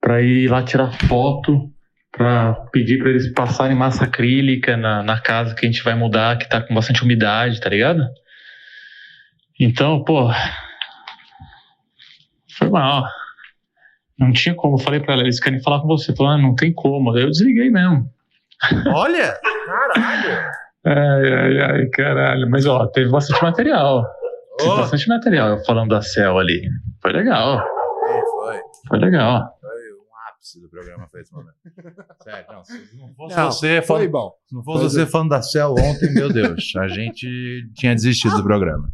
pra 0.00 0.22
ir 0.22 0.48
lá 0.48 0.62
tirar 0.62 0.92
foto, 1.06 1.70
pra 2.10 2.54
pedir 2.72 2.98
pra 2.98 3.10
eles 3.10 3.32
passarem 3.32 3.76
massa 3.76 4.04
acrílica 4.04 4.76
na, 4.76 5.02
na 5.02 5.20
casa 5.20 5.54
que 5.54 5.66
a 5.66 5.70
gente 5.70 5.82
vai 5.82 5.94
mudar, 5.94 6.38
que 6.38 6.48
tá 6.48 6.60
com 6.60 6.74
bastante 6.74 7.02
umidade, 7.02 7.60
tá 7.60 7.68
ligado? 7.68 8.02
Então, 9.58 10.02
pô. 10.04 10.30
Foi 12.60 12.68
mal. 12.70 13.04
Não 14.18 14.32
tinha 14.32 14.54
como. 14.54 14.74
Eu 14.74 14.78
falei 14.78 15.00
pra 15.00 15.14
ela, 15.14 15.22
eles 15.22 15.40
querem 15.40 15.60
falar 15.62 15.80
com 15.80 15.88
você. 15.88 16.14
Falou, 16.14 16.32
ah, 16.32 16.38
não 16.38 16.54
tem 16.54 16.72
como. 16.72 17.10
Aí 17.16 17.22
eu 17.22 17.30
desliguei 17.30 17.70
mesmo. 17.70 18.08
Olha! 18.94 19.34
Caralho! 19.66 20.50
Ai, 20.84 21.32
ai, 21.32 21.60
ai, 21.62 21.86
caralho. 21.88 22.48
Mas, 22.50 22.66
ó, 22.66 22.86
teve 22.86 23.10
bastante 23.10 23.42
material. 23.42 24.04
Teve 24.58 24.70
Oh. 24.70 24.76
bastante 24.76 25.08
material 25.08 25.64
falando 25.64 25.88
da 25.90 26.02
Cell 26.02 26.38
ali. 26.38 26.68
Foi 27.00 27.12
legal. 27.12 27.62
Foi, 27.62 28.60
Foi 28.88 28.98
legal. 28.98 29.56
foi 29.58 29.70
um 29.70 30.28
ápice 30.28 30.60
do 30.60 30.68
programa 30.68 31.08
foi 31.10 31.20
esse 31.22 31.32
momento. 31.32 31.54
Sério, 32.22 32.44
não, 32.52 32.64
se 32.64 32.96
não 32.96 33.14
fosse 33.14 33.36
Não, 33.36 33.50
você 33.52 33.76
Foi 33.76 33.82
falando, 33.86 34.10
bom. 34.10 34.32
se 34.46 34.54
não 34.54 34.62
fosse 34.62 34.78
Foi 34.80 34.88
você 34.90 35.06
falando 35.06 35.28
da 35.30 35.40
Cell 35.42 35.74
ontem, 35.78 36.12
meu 36.12 36.30
Deus, 36.30 36.72
a 36.76 36.88
gente 36.88 37.70
tinha 37.74 37.94
desistido 37.94 38.36
do 38.36 38.42
programa. 38.44 38.90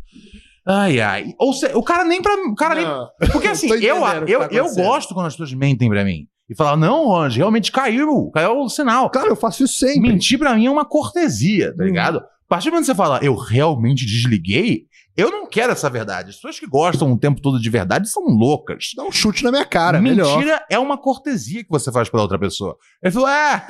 Ai, 0.66 1.00
ai. 1.00 1.35
Ou 1.38 1.52
seja, 1.52 1.76
o 1.79 1.83
cara 1.83 2.05
nem 2.05 2.20
pra. 2.20 2.35
O 2.35 2.55
cara 2.55 2.74
nem 2.74 2.85
Não. 2.85 3.09
Porque 3.33 3.48
assim, 3.48 3.68
eu, 3.83 3.96
eu, 4.26 4.40
tá 4.40 4.48
eu 4.50 4.74
gosto 4.74 5.14
quando 5.14 5.26
as 5.26 5.35
pessoas 5.35 5.52
mentem 5.55 5.88
pra 5.88 6.05
mim. 6.05 6.26
E 6.48 6.55
falam, 6.55 6.76
não, 6.76 7.07
Ronald, 7.07 7.37
realmente 7.37 7.72
caiu, 7.72 8.31
caiu 8.33 8.61
o 8.61 8.68
sinal. 8.68 9.11
Claro, 9.11 9.29
eu 9.31 9.37
faço 9.37 9.64
isso 9.64 9.79
sempre. 9.79 10.00
Mentir 10.00 10.38
pra 10.38 10.55
mim 10.55 10.66
é 10.66 10.70
uma 10.70 10.85
cortesia, 10.85 11.74
tá 11.76 11.83
Hum. 11.83 11.87
ligado? 11.87 12.18
A 12.18 12.48
partir 12.48 12.66
do 12.68 12.72
momento 12.74 12.87
que 12.87 12.92
você 12.92 12.94
fala, 12.96 13.18
eu 13.20 13.35
realmente 13.35 14.07
desliguei, 14.07 14.85
eu 15.16 15.29
não 15.33 15.48
quero 15.48 15.72
essa 15.72 15.90
verdade. 15.90 16.31
As 16.31 16.37
pessoas 16.37 16.61
que 16.61 16.66
gostam 16.68 17.11
o 17.12 17.18
tempo 17.18 17.40
todo 17.40 17.61
de 17.61 17.68
verdade 17.68 18.09
são 18.09 18.22
loucas. 18.26 18.90
Dá 18.96 19.02
um 19.02 19.11
chute 19.11 19.42
na 19.42 19.50
minha 19.50 19.64
cara, 19.64 20.00
melhor. 20.00 20.37
Mentira 20.38 20.64
é 20.70 20.79
uma 20.79 20.96
cortesia 20.96 21.64
que 21.64 21.70
você 21.70 21.90
faz 21.90 22.09
pela 22.09 22.22
outra 22.22 22.38
pessoa. 22.38 22.76
Ele 23.02 23.11
falou, 23.12 23.29
é, 23.29 23.64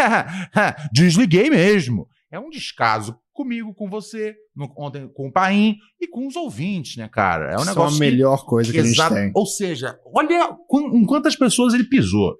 desliguei 0.92 1.48
mesmo. 1.48 2.06
É 2.30 2.38
um 2.38 2.50
descaso 2.50 3.16
comigo, 3.32 3.72
com 3.74 3.88
você, 3.88 4.35
no- 4.56 4.72
ontem 4.78 5.06
com 5.14 5.28
o 5.28 5.32
Paim 5.32 5.76
e 6.00 6.08
com 6.08 6.26
os 6.26 6.34
ouvintes, 6.34 6.96
né, 6.96 7.08
cara? 7.08 7.52
É 7.52 7.56
um 7.58 7.64
negócio 7.64 8.02
é 8.02 8.06
a 8.06 8.08
que- 8.08 8.12
melhor 8.12 8.44
coisa 8.46 8.72
que 8.72 8.78
a 8.78 8.82
gente 8.82 8.94
Exato. 8.94 9.14
tem. 9.14 9.30
Ou 9.34 9.44
seja, 9.46 9.98
olha 10.14 10.48
qu- 10.68 10.96
em 10.96 11.04
quantas 11.04 11.36
pessoas 11.36 11.74
ele 11.74 11.84
pisou. 11.84 12.36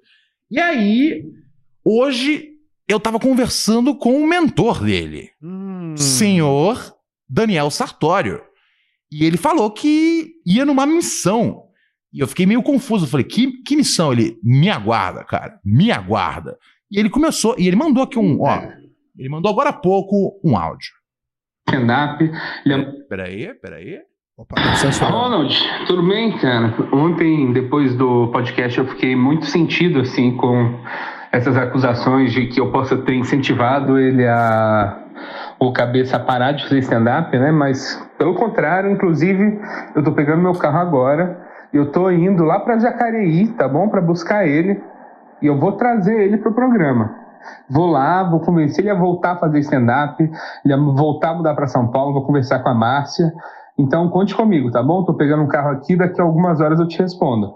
E 0.49 0.59
aí, 0.59 1.23
hoje, 1.83 2.49
eu 2.87 2.99
tava 2.99 3.19
conversando 3.19 3.95
com 3.95 4.17
o 4.21 4.27
mentor 4.27 4.83
dele, 4.83 5.29
Hum. 5.41 5.95
senhor 5.97 6.93
Daniel 7.29 7.69
Sartório. 7.69 8.41
E 9.11 9.23
ele 9.23 9.37
falou 9.37 9.71
que 9.71 10.31
ia 10.45 10.65
numa 10.65 10.85
missão. 10.85 11.63
E 12.13 12.19
eu 12.19 12.27
fiquei 12.27 12.45
meio 12.45 12.63
confuso. 12.63 13.05
Eu 13.05 13.09
falei, 13.09 13.25
que, 13.25 13.61
que 13.63 13.75
missão? 13.75 14.11
Ele, 14.11 14.37
me 14.43 14.69
aguarda, 14.69 15.23
cara, 15.23 15.59
me 15.63 15.91
aguarda. 15.91 16.57
E 16.91 16.99
ele 16.99 17.09
começou, 17.09 17.55
e 17.57 17.67
ele 17.67 17.75
mandou 17.75 18.03
aqui 18.03 18.17
um, 18.17 18.41
ó, 18.41 18.61
ele 19.17 19.29
mandou 19.29 19.51
agora 19.51 19.69
há 19.69 19.73
pouco 19.73 20.39
um 20.43 20.57
áudio. 20.57 20.89
Stand-up. 21.67 22.31
É 22.65 22.77
Peraí, 23.09 23.53
peraí. 23.61 23.99
Opa, 24.37 24.55
tá. 24.55 25.07
Ronald, 25.07 25.53
tudo 25.87 26.03
bem, 26.07 26.37
cara? 26.37 26.73
Ontem, 26.91 27.51
depois 27.51 27.95
do 27.95 28.27
podcast, 28.27 28.77
eu 28.77 28.85
fiquei 28.85 29.15
muito 29.15 29.45
sentido, 29.45 30.01
assim, 30.01 30.37
com 30.37 30.79
essas 31.31 31.57
acusações 31.57 32.31
de 32.31 32.47
que 32.47 32.59
eu 32.59 32.71
possa 32.71 32.97
ter 32.97 33.15
incentivado 33.15 33.99
ele 33.99 34.27
a 34.27 35.03
o 35.59 35.73
cabeça 35.73 36.17
a 36.17 36.19
parar 36.19 36.51
de 36.51 36.63
fazer 36.63 36.79
stand-up, 36.79 37.35
né? 37.35 37.51
Mas, 37.51 37.99
pelo 38.19 38.35
contrário, 38.35 38.91
inclusive, 38.91 39.59
eu 39.95 40.03
tô 40.03 40.11
pegando 40.11 40.43
meu 40.43 40.53
carro 40.53 40.77
agora 40.77 41.41
e 41.73 41.77
eu 41.77 41.91
tô 41.91 42.11
indo 42.11 42.43
lá 42.43 42.59
pra 42.59 42.77
Jacareí, 42.77 43.47
tá 43.53 43.67
bom? 43.67 43.89
Pra 43.89 43.99
buscar 43.99 44.47
ele 44.47 44.79
e 45.41 45.47
eu 45.47 45.57
vou 45.57 45.71
trazer 45.71 46.21
ele 46.21 46.37
pro 46.37 46.53
programa. 46.53 47.26
Vou 47.69 47.87
lá, 47.87 48.23
vou 48.23 48.39
convencer 48.39 48.79
ele 48.85 48.89
a 48.89 48.95
voltar 48.95 49.33
a 49.33 49.37
fazer 49.39 49.59
stand-up, 49.59 50.23
ele 50.63 50.73
a 50.73 50.77
voltar 50.77 51.31
a 51.31 51.33
mudar 51.35 51.53
para 51.55 51.67
São 51.67 51.89
Paulo, 51.91 52.13
vou 52.13 52.25
conversar 52.25 52.59
com 52.59 52.69
a 52.69 52.73
Márcia. 52.73 53.31
Então 53.77 54.09
conte 54.09 54.33
comigo, 54.35 54.71
tá 54.71 54.81
bom? 54.81 55.03
Tô 55.03 55.13
pegando 55.13 55.43
um 55.43 55.47
carro 55.47 55.69
aqui, 55.71 55.95
daqui 55.95 56.19
a 56.19 56.23
algumas 56.23 56.59
horas 56.59 56.79
eu 56.79 56.87
te 56.87 56.97
respondo. 56.99 57.53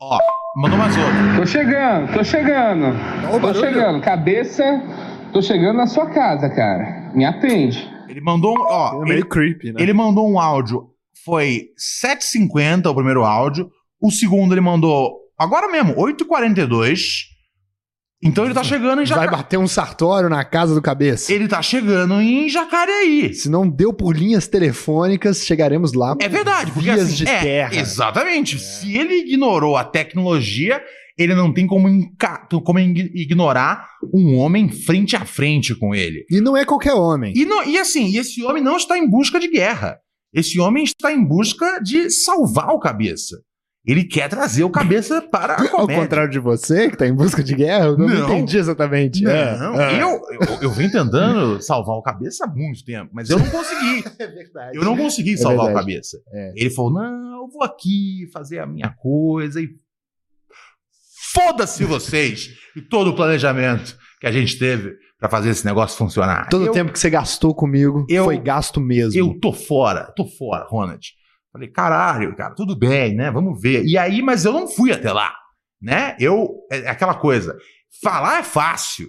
Ó, 0.00 0.18
mandou 0.56 0.78
mais 0.78 0.96
outro. 0.96 1.12
Tô 1.36 1.46
chegando, 1.46 2.12
tô 2.14 2.24
chegando. 2.24 2.86
Ó 3.26 3.28
o 3.28 3.32
Tô 3.32 3.46
barulho. 3.46 3.60
chegando. 3.60 4.00
Cabeça, 4.00 4.64
tô 5.32 5.42
chegando 5.42 5.76
na 5.76 5.86
sua 5.86 6.06
casa, 6.06 6.48
cara. 6.48 7.10
Me 7.14 7.24
atende. 7.24 7.90
Ele 8.08 8.20
mandou 8.22 8.52
um, 8.58 8.62
ó, 8.62 8.92
É 8.92 8.96
ele, 8.96 9.04
meio 9.04 9.26
creepy, 9.28 9.72
né? 9.72 9.82
Ele 9.82 9.92
mandou 9.92 10.28
um 10.28 10.38
áudio, 10.40 10.88
foi 11.24 11.66
7h50 12.02 12.86
o 12.90 12.94
primeiro 12.94 13.24
áudio. 13.24 13.70
O 14.02 14.10
segundo 14.10 14.54
ele 14.54 14.62
mandou 14.62 15.12
agora 15.38 15.68
mesmo, 15.70 15.94
8h42. 15.94 16.98
Então 18.22 18.44
ele 18.44 18.52
tá 18.52 18.62
chegando 18.62 19.00
em 19.00 19.06
Vai 19.06 19.06
Jacareí. 19.06 19.30
bater 19.30 19.58
um 19.58 19.66
sartório 19.66 20.28
na 20.28 20.44
casa 20.44 20.74
do 20.74 20.82
cabeça. 20.82 21.32
Ele 21.32 21.48
tá 21.48 21.62
chegando 21.62 22.20
em 22.20 22.48
Jacareí. 22.50 23.32
Se 23.32 23.48
não 23.48 23.66
deu 23.66 23.94
por 23.94 24.14
linhas 24.14 24.46
telefônicas, 24.46 25.44
chegaremos 25.44 25.94
lá. 25.94 26.14
É 26.20 26.28
verdade, 26.28 26.70
porque 26.70 26.92
Vias 26.92 27.06
assim, 27.06 27.14
de 27.24 27.26
é, 27.28 27.40
terra. 27.40 27.74
Exatamente. 27.76 28.58
Se 28.58 28.94
ele 28.94 29.14
ignorou 29.26 29.74
a 29.76 29.84
tecnologia, 29.84 30.82
ele 31.16 31.34
não 31.34 31.50
tem 31.52 31.66
como, 31.66 31.88
como 32.62 32.78
ig- 32.78 33.10
ignorar 33.14 33.88
um 34.12 34.36
homem 34.36 34.68
frente 34.70 35.16
a 35.16 35.24
frente 35.24 35.74
com 35.74 35.94
ele. 35.94 36.26
E 36.30 36.42
não 36.42 36.54
é 36.56 36.64
qualquer 36.66 36.92
homem. 36.92 37.32
E, 37.34 37.46
não- 37.46 37.64
e 37.64 37.78
assim, 37.78 38.18
esse 38.18 38.42
homem 38.44 38.62
não 38.62 38.76
está 38.76 38.98
em 38.98 39.08
busca 39.08 39.40
de 39.40 39.48
guerra. 39.48 39.96
Esse 40.32 40.60
homem 40.60 40.84
está 40.84 41.10
em 41.10 41.24
busca 41.24 41.80
de 41.82 42.10
salvar 42.10 42.68
o 42.68 42.78
cabeça. 42.78 43.36
Ele 43.90 44.04
quer 44.04 44.28
trazer 44.28 44.62
o 44.62 44.70
cabeça 44.70 45.20
para 45.22 45.54
a 45.54 45.60
Ao 45.62 45.68
comédia. 45.68 46.02
contrário 46.02 46.30
de 46.30 46.38
você, 46.38 46.88
que 46.90 46.96
tá 46.96 47.06
em 47.08 47.14
busca 47.14 47.42
de 47.42 47.54
guerra, 47.54 47.86
eu 47.86 47.98
não, 47.98 48.06
Não. 48.06 48.24
entendi 48.26 48.56
exatamente. 48.58 49.26
É, 49.26 49.56
Não, 49.58 49.80
é. 49.80 49.94
eu, 50.02 50.08
eu, 50.30 50.58
eu 50.62 50.70
venho 50.70 50.92
tentando 50.92 51.60
salvar 51.62 51.96
o 51.96 52.02
cabeça 52.02 52.44
há 52.44 52.48
muito 52.48 52.84
tempo, 52.84 53.10
mas 53.12 53.28
eu 53.30 53.38
não 53.38 53.50
consegui. 53.50 54.04
É 54.20 54.26
verdade. 54.26 54.76
Eu 54.76 54.84
não 54.84 54.96
consegui 54.96 55.36
salvar 55.36 55.64
o 55.64 55.66
verdade. 55.68 55.86
cabeça. 55.86 56.18
É. 56.32 56.52
Ele 56.56 56.70
falou: 56.70 56.92
não, 56.92 57.42
eu 57.42 57.48
vou 57.48 57.62
aqui 57.64 58.28
fazer 58.32 58.58
a 58.60 58.66
minha 58.66 58.90
coisa 58.90 59.60
e. 59.60 59.68
Foda-se 61.32 61.84
vocês 61.84 62.48
e 62.76 62.82
todo 62.82 63.10
o 63.10 63.14
planejamento 63.16 63.96
que 64.20 64.26
a 64.26 64.32
gente 64.32 64.58
teve 64.58 64.94
pra 65.18 65.28
fazer 65.28 65.50
esse 65.50 65.64
negócio 65.64 65.96
funcionar. 65.96 66.48
Todo 66.48 66.66
o 66.66 66.72
tempo 66.72 66.92
que 66.92 66.98
você 66.98 67.08
gastou 67.10 67.54
comigo 67.54 68.04
eu- 68.08 68.24
foi 68.24 68.38
gasto 68.38 68.80
mesmo. 68.80 69.18
Eu 69.18 69.38
tô 69.38 69.52
fora, 69.52 70.12
tô 70.16 70.26
fora, 70.26 70.66
Ronald. 70.68 71.06
Falei, 71.52 71.68
caralho, 71.68 72.36
cara, 72.36 72.54
tudo 72.54 72.78
bem, 72.78 73.14
né? 73.14 73.30
Vamos 73.30 73.60
ver. 73.60 73.84
E 73.84 73.98
aí, 73.98 74.22
mas 74.22 74.44
eu 74.44 74.52
não 74.52 74.68
fui 74.68 74.92
até 74.92 75.12
lá, 75.12 75.34
né? 75.80 76.16
Eu, 76.20 76.48
é 76.70 76.80
é 76.80 76.88
aquela 76.88 77.14
coisa, 77.14 77.56
falar 78.02 78.38
é 78.38 78.42
fácil, 78.42 79.08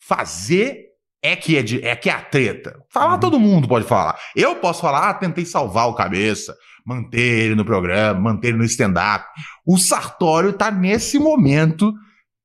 fazer 0.00 0.92
é 1.22 1.36
que 1.36 1.56
é, 1.56 1.62
de, 1.62 1.84
é 1.84 1.94
que 1.94 2.10
é 2.10 2.12
a 2.12 2.20
treta. 2.20 2.80
Falar 2.90 3.18
todo 3.18 3.38
mundo 3.38 3.68
pode 3.68 3.86
falar. 3.86 4.18
Eu 4.34 4.56
posso 4.56 4.80
falar, 4.80 5.08
ah, 5.08 5.14
tentei 5.14 5.44
salvar 5.44 5.86
o 5.88 5.94
cabeça, 5.94 6.56
manter 6.84 7.44
ele 7.44 7.54
no 7.54 7.64
programa, 7.64 8.18
manter 8.18 8.48
ele 8.48 8.58
no 8.58 8.64
stand-up. 8.64 9.24
O 9.64 9.78
Sartório 9.78 10.52
tá 10.52 10.70
nesse 10.70 11.18
momento 11.18 11.94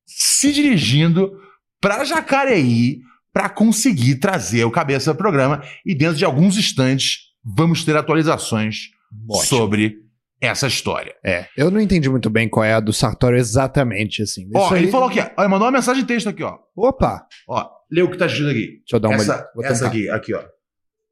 se 0.06 0.54
dirigindo 0.54 1.32
para 1.82 2.04
Jacareí 2.04 3.00
para 3.34 3.50
conseguir 3.50 4.16
trazer 4.16 4.64
o 4.64 4.72
cabeça 4.72 5.14
do 5.14 5.18
programa 5.18 5.64
e 5.86 5.96
dentro 5.96 6.18
de 6.18 6.26
alguns 6.26 6.58
instantes 6.58 7.20
vamos 7.44 7.84
ter 7.84 7.96
atualizações 7.96 8.90
Ótimo. 9.30 9.46
sobre 9.46 9.96
essa 10.40 10.68
história. 10.68 11.16
É, 11.26 11.46
eu 11.58 11.72
não 11.72 11.80
entendi 11.82 12.10
muito 12.10 12.30
bem 12.30 12.48
qual 12.48 12.64
é 12.64 12.74
a 12.74 12.80
do 12.80 12.94
Sartório 12.94 13.38
exatamente, 13.38 14.22
assim. 14.22 14.48
Ó, 14.56 14.66
Isso 14.66 14.76
ele 14.76 14.86
aí- 14.86 14.92
falou 14.92 15.08
aqui, 15.10 15.20
ó, 15.20 15.42
ele 15.42 15.48
mandou 15.50 15.66
uma 15.66 15.72
mensagem 15.72 16.02
de 16.04 16.08
texto 16.08 16.30
aqui, 16.30 16.44
ó. 16.44 16.58
Opa, 16.76 17.26
Ó, 17.50 17.68
lê 17.92 18.02
o 18.04 18.10
que 18.12 18.18
tá 18.18 18.26
escrito 18.28 18.50
aqui. 18.52 18.68
deixa 18.80 18.96
eu 18.96 19.00
dar 19.00 19.08
uma 19.10 19.16
essa 19.16 19.50
vou 19.56 19.66
essa 19.66 19.88
aqui, 19.88 20.10
aqui, 20.10 20.34
ó. 20.36 20.44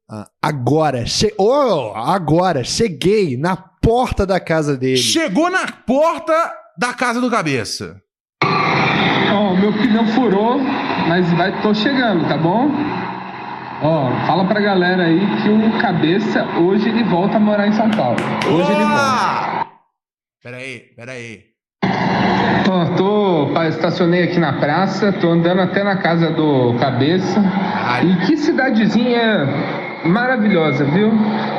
Ah, 0.07 0.29
agora, 0.39 1.03
che... 1.07 1.33
oh, 1.37 1.91
agora, 1.95 2.63
cheguei 2.63 3.35
na 3.35 3.55
porta 3.57 4.23
da 4.25 4.39
casa 4.39 4.77
dele. 4.77 4.97
Chegou 4.97 5.49
na 5.49 5.65
porta 5.71 6.53
da 6.77 6.93
casa 6.93 7.19
do 7.19 7.29
cabeça. 7.31 7.99
Ó, 8.43 9.55
meu 9.55 9.73
pneu 9.73 10.05
furou, 10.13 10.59
mas 11.07 11.31
vai, 11.33 11.59
tô 11.63 11.73
chegando, 11.73 12.27
tá 12.27 12.37
bom? 12.37 12.69
Ó, 13.87 14.09
fala 14.25 14.45
pra 14.45 14.59
galera 14.59 15.03
aí 15.03 15.19
que 15.43 15.49
o 15.49 15.79
cabeça 15.79 16.43
hoje 16.59 16.89
ele 16.89 17.03
volta 17.03 17.37
a 17.37 17.39
morar 17.39 17.67
em 17.67 17.71
São 17.73 17.89
Paulo. 17.91 18.17
Hoje 18.47 18.71
ele 18.71 18.83
volta. 18.83 19.67
Peraí, 20.43 20.79
peraí. 20.95 21.39
Tô, 22.97 23.51
pa- 23.53 23.67
estacionei 23.67 24.23
aqui 24.23 24.39
na 24.39 24.53
praça, 24.53 25.11
tô 25.13 25.29
andando 25.29 25.61
até 25.61 25.83
na 25.83 25.97
casa 25.97 26.31
do 26.31 26.73
cabeça. 26.79 27.39
Caralho. 27.41 28.09
E 28.11 28.15
que 28.25 28.37
cidadezinha 28.37 29.47
maravilhosa, 30.05 30.83
viu? 30.85 31.11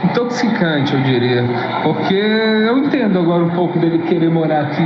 Intoxicante, 0.05 0.95
eu 0.95 1.03
diria. 1.03 1.45
Porque 1.85 2.15
eu 2.15 2.79
entendo 2.79 3.21
agora 3.21 3.45
um 3.45 3.51
pouco 3.51 3.79
dele 3.79 3.99
querer 4.01 4.31
morar 4.31 4.63
aqui. 4.63 4.83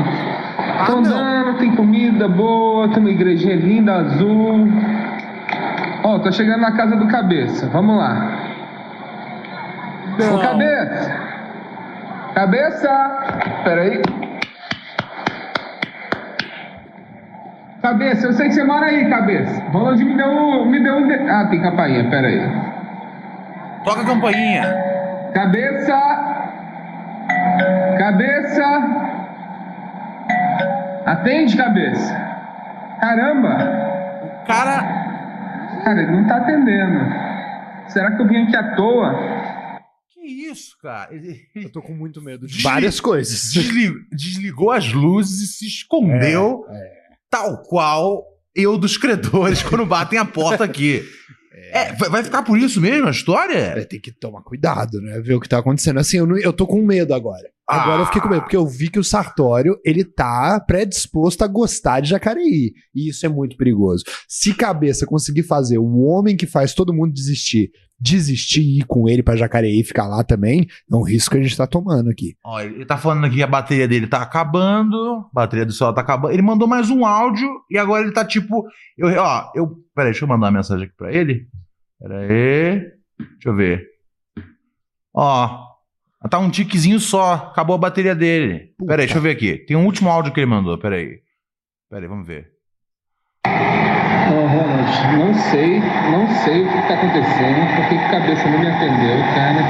Tô 0.87 0.93
Ah, 0.99 1.01
não. 1.01 1.19
andando, 1.19 1.59
tem 1.59 1.75
comida 1.75 2.29
boa, 2.29 2.89
tem 2.89 2.99
uma 2.99 3.11
igrejinha 3.11 3.57
linda, 3.57 3.95
azul. 3.97 4.69
Ó, 6.03 6.19
tô 6.19 6.33
chegando 6.33 6.61
na 6.61 6.73
casa 6.73 6.97
do 6.97 7.07
cabeça. 7.09 7.67
Vamos 7.69 7.97
lá. 7.97 8.31
Ô, 10.35 10.39
cabeça! 10.39 11.13
Cabeça! 12.35 13.11
Peraí. 13.65 14.03
Cabeça, 17.83 18.27
eu 18.27 18.33
sei 18.35 18.49
que 18.49 18.55
você 18.55 18.65
mora 18.65 18.87
aí, 18.87 19.09
cabeça. 19.09 19.63
O 19.69 19.71
Ronald 19.73 20.05
me 20.05 20.15
deu, 20.17 20.27
um- 20.29 20.65
me 20.67 20.83
deu 20.83 20.97
um. 20.97 21.07
de- 21.09 21.31
Ah, 21.31 21.47
tem 21.51 21.63
campainha, 21.63 22.09
peraí. 22.11 22.41
Toca 23.85 24.03
a 24.03 24.05
campainha. 24.05 24.63
Cabeça! 25.35 25.99
Cabeça! 27.99 28.65
Atende, 31.07 31.57
cabeça! 31.57 32.15
Caramba! 33.01 33.57
Cara, 34.47 34.85
Cara, 35.85 36.03
ele 36.03 36.13
não 36.13 36.27
tá 36.27 36.37
atendendo. 36.39 36.99
Será 37.89 38.15
que 38.17 38.23
eu 38.23 38.29
vim 38.29 38.37
aqui 38.45 38.57
à 38.57 38.77
toa? 38.77 39.15
que 40.13 40.21
isso, 40.21 40.77
cara? 40.83 41.15
Ele 41.15 41.41
Eu 41.55 41.71
tô 41.73 41.81
com 41.83 41.93
muito 41.95 42.21
medo 42.23 42.47
de 42.47 42.53
Desli- 42.53 42.63
várias 42.63 43.01
coisas. 43.01 43.53
desli- 43.53 43.95
desligou 44.13 44.71
as 44.71 44.93
luzes 44.93 45.41
e 45.41 45.47
se 45.53 45.67
escondeu, 45.67 46.65
tal 47.31 47.63
qual 47.63 48.25
eu 48.55 48.77
dos 48.77 48.97
credores 48.97 49.63
quando 49.63 49.87
batem 49.87 50.19
a 50.19 50.25
porta 50.25 50.65
aqui. 50.65 51.03
É, 51.73 51.93
vai 51.93 52.09
vai 52.11 52.25
ficar 52.25 52.43
por 52.43 52.59
isso 52.59 52.81
mesmo 52.81 53.07
a 53.07 53.11
história? 53.11 53.55
É, 53.57 53.85
tem 53.85 54.01
que 54.01 54.11
tomar 54.13 54.43
cuidado, 54.43 55.01
né? 55.01 55.21
Ver 55.21 55.35
o 55.35 55.41
que 55.41 55.49
tá 55.49 55.59
acontecendo. 55.59 55.99
Assim, 56.01 56.17
eu, 56.19 56.27
não- 56.27 56.39
eu 56.39 56.53
tô 56.53 56.67
com 56.67 56.83
medo 56.85 57.15
agora. 57.15 57.49
Agora 57.71 58.03
eu 58.03 58.07
fiquei 58.07 58.21
com 58.21 58.29
medo, 58.29 58.43
porque 58.43 58.57
eu 58.57 58.67
vi 58.67 58.91
que 58.91 58.99
o 58.99 59.05
Sartório, 59.05 59.79
ele 59.85 60.05
tá 60.05 60.59
predisposto 60.67 61.45
a 61.45 61.47
gostar 61.47 62.01
de 62.01 62.11
Jacareí. 62.11 62.73
E 62.93 63.09
isso 63.09 63.25
é 63.25 63.29
muito 63.29 63.57
perigoso. 63.57 64.03
Se 64.29 64.53
cabeça 64.53 65.07
conseguir 65.07 65.45
fazer 65.45 65.79
o 65.79 65.99
homem 66.01 66.37
que 66.37 66.47
faz 66.47 66.75
todo 66.75 66.93
mundo 66.93 67.13
desistir, 67.13 67.71
desistir 68.01 68.63
e 68.63 68.79
ir 68.81 68.87
com 68.87 69.09
ele 69.09 69.23
pra 69.23 69.37
Jacareí 69.37 69.81
e 69.81 69.85
ficar 69.85 70.09
lá 70.09 70.25
também, 70.25 70.67
é 70.91 70.97
um 70.97 71.03
risco 71.03 71.35
que 71.35 71.41
a 71.41 71.43
gente 71.43 71.57
tá 71.57 71.67
tomando 71.67 72.11
aqui. 72.11 72.35
Ó, 72.45 72.61
ele 72.61 72.85
tá 72.85 72.99
falando 72.99 73.27
aqui 73.27 73.37
que 73.37 73.43
a 73.43 73.47
bateria 73.47 73.87
dele 73.87 74.09
tá 74.09 74.21
acabando, 74.21 74.97
a 74.97 75.31
bateria 75.33 75.65
do 75.65 75.73
celular 75.73 75.95
tá 75.95 76.01
acabando. 76.01 76.33
Ele 76.33 76.43
mandou 76.43 76.67
mais 76.67 76.91
um 76.91 77.07
áudio 77.07 77.49
e 77.71 77.79
agora 77.79 78.03
ele 78.03 78.13
tá 78.13 78.25
tipo. 78.25 78.67
Eu, 78.99 79.09
ó, 79.23 79.53
eu. 79.55 79.69
Peraí, 79.95 80.11
deixa 80.11 80.25
eu 80.25 80.29
mandar 80.29 80.47
uma 80.47 80.59
mensagem 80.59 80.87
aqui 80.87 80.97
pra 80.97 81.13
ele. 81.13 81.47
Peraí. 82.01 82.81
Deixa 83.19 83.49
eu 83.49 83.55
ver. 83.55 83.87
Ó. 85.15 85.70
Tá 86.29 86.39
um 86.39 86.51
tiquezinho 86.51 87.01
só. 87.01 87.51
Acabou 87.51 87.77
a 87.77 87.79
bateria 87.79 88.15
dele. 88.15 88.73
Puta. 88.79 88.91
Peraí, 88.91 89.07
deixa 89.07 89.19
eu 89.19 89.23
ver 89.23 89.31
aqui. 89.31 89.57
Tem 89.57 89.77
um 89.77 89.87
último 89.87 90.11
áudio 90.11 90.33
que 90.33 90.41
ele 90.41 90.47
mandou. 90.47 90.77
Peraí. 90.77 91.21
Peraí, 91.89 92.07
vamos 92.07 92.27
ver. 92.27 92.49
Ô, 93.47 94.47
Ronald, 94.47 95.17
não 95.19 95.35
sei, 95.35 95.81
não 95.81 96.29
sei 96.45 96.63
o 96.63 96.69
que 96.69 96.87
tá 96.87 96.95
acontecendo, 96.95 97.75
por 97.75 97.89
que 97.89 97.99
cabeça 98.11 98.49
não 98.49 98.61
me 98.61 98.69
atendeu, 98.69 99.19
cara. 99.35 99.61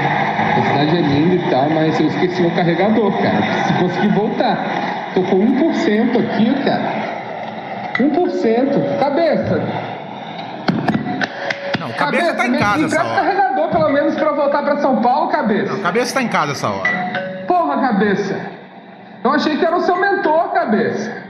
A 0.50 0.62
cidade 0.62 0.96
é 0.98 1.00
linda 1.00 1.34
e 1.36 1.50
tal, 1.50 1.70
mas 1.70 1.98
eu 1.98 2.08
esqueci 2.08 2.42
meu 2.42 2.50
carregador, 2.50 3.10
cara. 3.22 3.64
Se 3.64 3.72
conseguir 3.74 4.08
voltar. 4.08 5.12
Tô 5.14 5.22
com 5.22 5.38
1% 5.38 6.18
aqui, 6.18 6.64
cara. 6.64 7.94
1%. 7.98 8.98
Cabeça. 8.98 9.62
Não, 11.78 11.88
o 11.88 11.94
cabeça 11.94 12.34
tá 12.34 12.46
em 12.46 12.58
casa 12.58 12.88
me 12.88 13.49
pelo 13.70 13.88
menos, 13.90 14.14
pra 14.14 14.26
eu 14.26 14.36
voltar 14.36 14.62
pra 14.62 14.78
São 14.78 15.00
Paulo, 15.00 15.28
cabeça. 15.28 15.72
Não, 15.72 15.80
cabeça 15.80 16.14
tá 16.14 16.22
em 16.22 16.28
casa 16.28 16.52
essa 16.52 16.68
hora. 16.68 17.44
Porra, 17.46 17.80
cabeça. 17.80 18.38
Eu 19.22 19.32
achei 19.32 19.56
que 19.56 19.64
era 19.64 19.76
o 19.76 19.80
seu 19.80 19.96
mentor, 19.96 20.50
cabeça. 20.52 21.29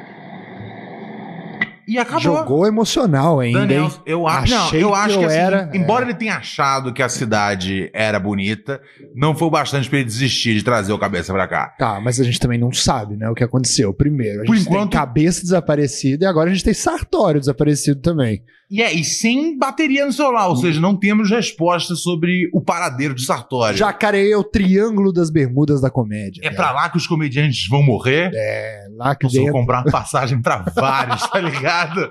E 1.91 1.99
acabou. 1.99 2.21
Jogou 2.21 2.67
emocional 2.69 3.41
ainda, 3.41 3.61
Daniel, 3.61 3.85
hein? 3.87 3.93
eu 4.07 4.27
acho, 4.29 4.55
não, 4.55 4.67
eu 4.75 4.89
que 4.91 4.95
acho 4.95 5.19
que, 5.19 5.25
eu 5.25 5.29
assim, 5.29 5.37
era- 5.39 5.71
embora 5.75 6.05
ele 6.05 6.15
tenha 6.15 6.37
achado 6.37 6.93
que 6.93 7.03
a 7.03 7.09
cidade 7.09 7.91
era 7.93 8.21
bonita, 8.21 8.81
não 9.15 9.35
foi 9.35 9.49
o 9.49 9.51
bastante 9.51 9.89
pra 9.89 9.99
ele 9.99 10.07
desistir 10.07 10.55
de 10.55 10.63
trazer 10.63 10.93
o 10.93 10.99
cabeça 10.99 11.33
pra 11.33 11.49
cá. 11.49 11.75
Tá, 11.79 12.01
mas 12.01 12.21
a 12.21 12.25
gente 12.25 12.39
também 12.39 12.59
não 12.61 12.73
sabe, 12.73 13.17
né, 13.17 13.29
o 13.29 13.35
que 13.35 13.43
aconteceu. 13.43 13.93
Primeiro, 13.93 14.43
a 14.43 14.45
Por 14.45 14.55
gente 14.55 14.69
enquanto- 14.69 14.91
tem 14.93 15.01
cabeça 15.01 15.43
desaparecida 15.43 16.25
e 16.25 16.29
agora 16.29 16.49
a 16.49 16.53
gente 16.53 16.65
tem 16.65 16.75
Sartório 16.75 17.41
desaparecido 17.41 18.01
também. 18.01 18.43
E 18.71 18.81
é, 18.81 18.93
e 18.95 19.03
sem 19.03 19.59
bateria 19.59 20.07
no 20.07 20.13
celular, 20.13 20.47
ou 20.47 20.55
seja, 20.55 20.81
não 20.81 20.95
temos 20.97 21.29
resposta 21.29 21.97
sobre 21.97 22.49
o 22.55 22.61
paradeiro 22.61 23.17
de 23.17 23.25
Sartório. 23.25 23.77
Jacareí 23.77 24.31
é 24.31 24.37
o 24.37 24.45
triângulo 24.45 25.13
das 25.13 25.29
bermudas 25.29 25.81
da 25.81 25.91
comédia. 25.91 26.41
É 26.45 26.51
pra 26.51 26.71
lá 26.71 26.89
que 26.89 26.97
os 26.97 27.05
comediantes 27.05 27.67
vão 27.69 27.83
morrer? 27.83 28.31
É, 28.33 28.87
lá 29.01 29.15
que 29.15 29.23
Posso 29.23 29.37
dentro. 29.37 29.53
comprar 29.53 29.83
uma 29.83 29.91
passagem 29.91 30.41
pra 30.43 30.59
vários, 30.75 31.23
tá 31.29 31.41
ligado? 31.41 32.11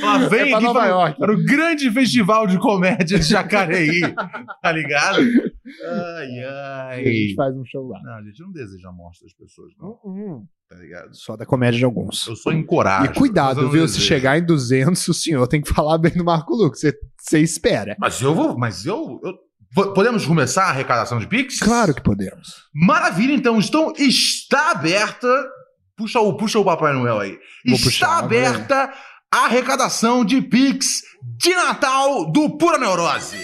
Lá 0.00 0.18
vem 0.28 0.40
É 0.40 0.46
pra 0.48 0.56
aqui 0.58 0.66
Nova 0.66 0.80
para, 0.80 0.86
o- 0.86 0.98
York. 1.00 1.18
para 1.18 1.32
o 1.32 1.44
grande 1.44 1.90
festival 1.90 2.46
de 2.46 2.58
comédia 2.58 3.18
de 3.18 3.24
Jacareí, 3.24 4.00
tá 4.62 4.72
ligado? 4.72 5.20
Ai, 5.20 6.26
E 6.30 6.44
a 6.44 6.86
ai. 6.90 7.04
gente 7.04 7.34
faz 7.34 7.54
um 7.56 7.64
show 7.64 7.86
lá. 7.88 8.00
Não, 8.02 8.14
a 8.14 8.22
gente 8.22 8.40
não 8.42 8.50
deseja 8.52 8.88
a 8.88 8.92
morte 8.92 9.22
das 9.22 9.32
pessoas, 9.34 9.72
não, 9.80 9.98
Hum, 10.04 10.44
tá 10.68 10.76
ligado? 10.76 11.14
Só 11.14 11.36
da 11.36 11.46
comédia 11.46 11.78
de 11.78 11.84
alguns. 11.84 12.26
Eu 12.26 12.36
sou 12.36 12.52
encorajado. 12.52 13.12
E 13.12 13.14
cuidado, 13.14 13.68
viu? 13.70 13.86
Se 13.86 13.94
desejo. 13.94 14.06
chegar 14.06 14.38
em 14.38 14.44
200, 14.44 15.06
o 15.08 15.14
senhor 15.14 15.46
tem 15.46 15.60
que 15.60 15.72
falar 15.72 15.98
bem 15.98 16.12
do 16.12 16.24
Marco 16.24 16.54
Lucas. 16.54 16.80
Você- 16.80 16.98
Você 17.20 17.40
espera. 17.40 17.96
Mas 17.98 18.20
eu 18.22 18.34
vou. 18.34 18.56
Mas 18.56 18.86
eu. 18.86 19.20
eu- 19.24 19.34
po- 19.74 19.92
Podemos 19.92 20.24
começar 20.24 20.64
a 20.64 20.70
arrecadação 20.70 21.18
de 21.18 21.26
Pix? 21.26 21.58
Claro 21.58 21.92
que 21.92 22.00
podemos. 22.00 22.68
Maravilha, 22.72 23.32
então. 23.34 23.58
Então, 23.58 23.92
está 23.98 24.70
aberta. 24.70 25.26
Puxa 25.98 26.20
o, 26.20 26.32
puxa 26.34 26.60
o 26.60 26.64
Papai 26.64 26.92
Noel 26.92 27.18
aí. 27.18 27.38
Vou 27.66 27.74
está 27.74 27.84
puxar, 27.84 28.18
aberta 28.18 28.94
a 29.34 29.46
arrecadação 29.46 30.24
de 30.24 30.40
Pix 30.40 31.02
de 31.36 31.52
Natal 31.52 32.30
do 32.30 32.56
Pura 32.56 32.78
Neurose. 32.78 33.36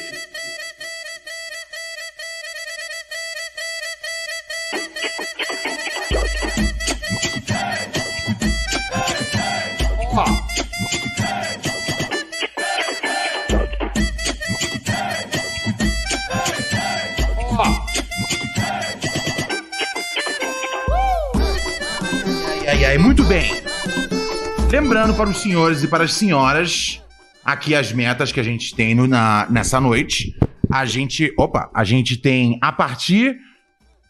Ai, 22.94 22.98
muito 22.98 23.24
bem. 23.24 23.50
Lembrando 24.70 25.14
para 25.14 25.28
os 25.28 25.38
senhores 25.38 25.83
e 25.83 25.88
para 25.88 26.04
as 26.04 26.12
senhoras, 26.14 27.02
aqui 27.44 27.74
as 27.74 27.92
metas 27.92 28.30
que 28.30 28.38
a 28.38 28.42
gente 28.44 28.72
tem 28.72 28.94
no- 28.94 29.09
na, 29.09 29.48
nessa 29.50 29.80
noite. 29.80 30.33
A 30.70 30.85
gente. 30.85 31.35
Opa, 31.37 31.68
a 31.74 31.83
gente 31.83 32.16
tem 32.16 32.57
a 32.62 32.70
partir 32.70 33.37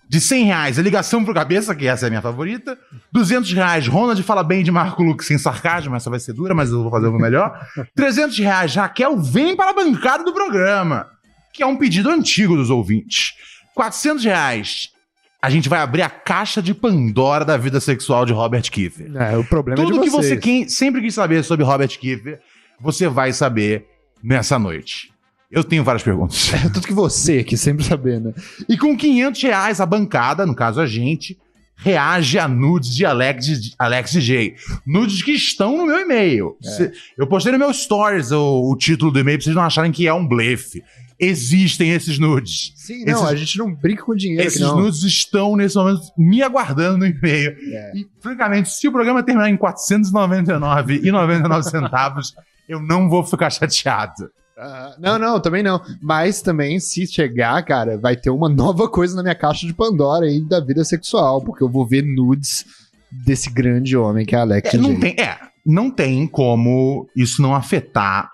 de 0.06 0.20
100 0.20 0.44
reais 0.44 0.78
a 0.78 0.82
ligação 0.82 1.24
pro 1.24 1.32
cabeça, 1.32 1.74
que 1.74 1.86
essa 1.86 2.04
é 2.04 2.08
a 2.08 2.10
minha 2.10 2.20
favorita. 2.20 2.76
200 3.10 3.50
reais, 3.54 3.86
Ronald 3.88 4.22
fala 4.22 4.44
bem 4.44 4.62
de 4.62 4.70
Marco 4.70 5.02
Lucas 5.02 5.28
sem 5.28 5.38
sarcasmo, 5.38 5.96
essa 5.96 6.10
vai 6.10 6.20
ser 6.20 6.34
dura, 6.34 6.54
mas 6.54 6.70
eu 6.70 6.82
vou 6.82 6.90
fazer 6.90 7.06
o 7.06 7.10
meu 7.12 7.20
melhor. 7.20 7.58
300 7.96 8.38
reais, 8.38 8.74
Raquel 8.74 9.18
vem 9.18 9.56
para 9.56 9.70
a 9.70 9.74
bancada 9.74 10.22
do 10.24 10.34
programa, 10.34 11.06
que 11.54 11.62
é 11.62 11.66
um 11.66 11.76
pedido 11.78 12.10
antigo 12.10 12.54
dos 12.54 12.68
ouvintes. 12.68 13.32
400 13.74 14.22
reais, 14.26 14.90
a 15.44 15.50
gente 15.50 15.68
vai 15.68 15.78
abrir 15.80 16.02
a 16.02 16.08
caixa 16.08 16.62
de 16.62 16.72
Pandora 16.74 17.44
da 17.44 17.56
vida 17.56 17.80
sexual 17.80 18.24
de 18.24 18.32
Robert 18.32 18.62
Kiefer. 18.70 19.10
É, 19.16 19.36
o 19.36 19.44
problema 19.44 19.80
é 19.80 19.84
Tudo 19.84 19.98
de 19.98 20.04
que 20.04 20.10
você 20.10 20.28
vocês. 20.28 20.40
quem- 20.40 20.68
sempre 20.68 21.00
quis 21.02 21.14
saber 21.14 21.42
sobre 21.44 21.64
Robert 21.64 21.88
Kiefer, 21.98 22.40
você 22.80 23.08
vai 23.08 23.32
saber 23.32 23.86
nessa 24.22 24.58
noite. 24.58 25.12
Eu 25.50 25.62
tenho 25.62 25.84
várias 25.84 26.02
perguntas. 26.02 26.50
É 26.54 26.68
tudo 26.68 26.86
que 26.86 26.92
você 26.92 27.44
que 27.44 27.56
sempre 27.56 27.84
saber, 27.84 28.20
né? 28.20 28.32
E 28.68 28.76
com 28.78 28.96
500 28.96 29.42
reais 29.42 29.80
a 29.80 29.86
bancada, 29.86 30.46
no 30.46 30.54
caso 30.54 30.80
a 30.80 30.86
gente, 30.86 31.38
reage 31.76 32.38
a 32.38 32.48
nudes 32.48 32.94
de 32.94 33.04
Alex, 33.04 33.74
Alex 33.78 34.12
DJ. 34.12 34.54
Nudes 34.86 35.22
que 35.22 35.32
estão 35.32 35.76
no 35.76 35.86
meu 35.86 36.00
e-mail. 36.00 36.56
Se- 36.62 36.90
Eu 37.18 37.26
postei 37.26 37.52
no 37.52 37.58
meu 37.58 37.72
stories 37.72 38.32
o, 38.32 38.70
o 38.72 38.76
título 38.76 39.10
do 39.12 39.18
e-mail 39.20 39.38
pra 39.38 39.44
vocês 39.44 39.54
não 39.56 39.62
acharem 39.62 39.92
que 39.92 40.06
é 40.08 40.14
um 40.14 40.26
blefe. 40.26 40.82
Existem 41.18 41.90
esses 41.90 42.18
nudes. 42.18 42.72
Sim, 42.76 43.04
não, 43.04 43.12
Esses- 43.14 43.24
a 43.26 43.36
gente 43.36 43.58
não 43.58 43.72
brinca 43.72 44.04
com 44.04 44.14
dinheiro 44.14 44.46
Esses 44.46 44.60
nudes 44.60 45.02
estão 45.04 45.56
nesse 45.56 45.76
momento 45.76 46.00
me 46.18 46.42
aguardando 46.42 46.98
no 46.98 47.06
e-mail. 47.06 47.56
É. 47.72 47.92
E, 47.96 48.06
francamente, 48.20 48.68
se 48.70 48.88
o 48.88 48.92
programa 48.92 49.22
terminar 49.22 49.48
em 49.48 49.56
499,99 49.56 51.62
centavos, 51.62 52.34
eu 52.68 52.80
não 52.80 53.08
vou 53.08 53.24
ficar 53.24 53.50
chateado. 53.50 54.30
Ah, 54.56 54.94
não, 54.98 55.18
não, 55.18 55.40
também 55.40 55.62
não. 55.62 55.80
Mas 56.00 56.40
também, 56.40 56.78
se 56.78 57.06
chegar, 57.06 57.62
cara, 57.64 57.98
vai 57.98 58.16
ter 58.16 58.30
uma 58.30 58.48
nova 58.48 58.88
coisa 58.88 59.16
na 59.16 59.22
minha 59.22 59.34
caixa 59.34 59.66
de 59.66 59.74
Pandora 59.74 60.26
aí 60.26 60.40
da 60.40 60.60
vida 60.60 60.84
sexual, 60.84 61.42
porque 61.42 61.62
eu 61.64 61.68
vou 61.68 61.86
ver 61.86 62.02
nudes 62.02 62.64
desse 63.10 63.50
grande 63.50 63.96
homem 63.96 64.24
que 64.24 64.34
é 64.34 64.38
Alex 64.38 64.74
É, 64.74 64.76
não 64.76 64.98
tem, 64.98 65.16
é, 65.18 65.38
não 65.66 65.90
tem 65.90 66.26
como 66.26 67.08
isso 67.16 67.42
não 67.42 67.54
afetar 67.54 68.30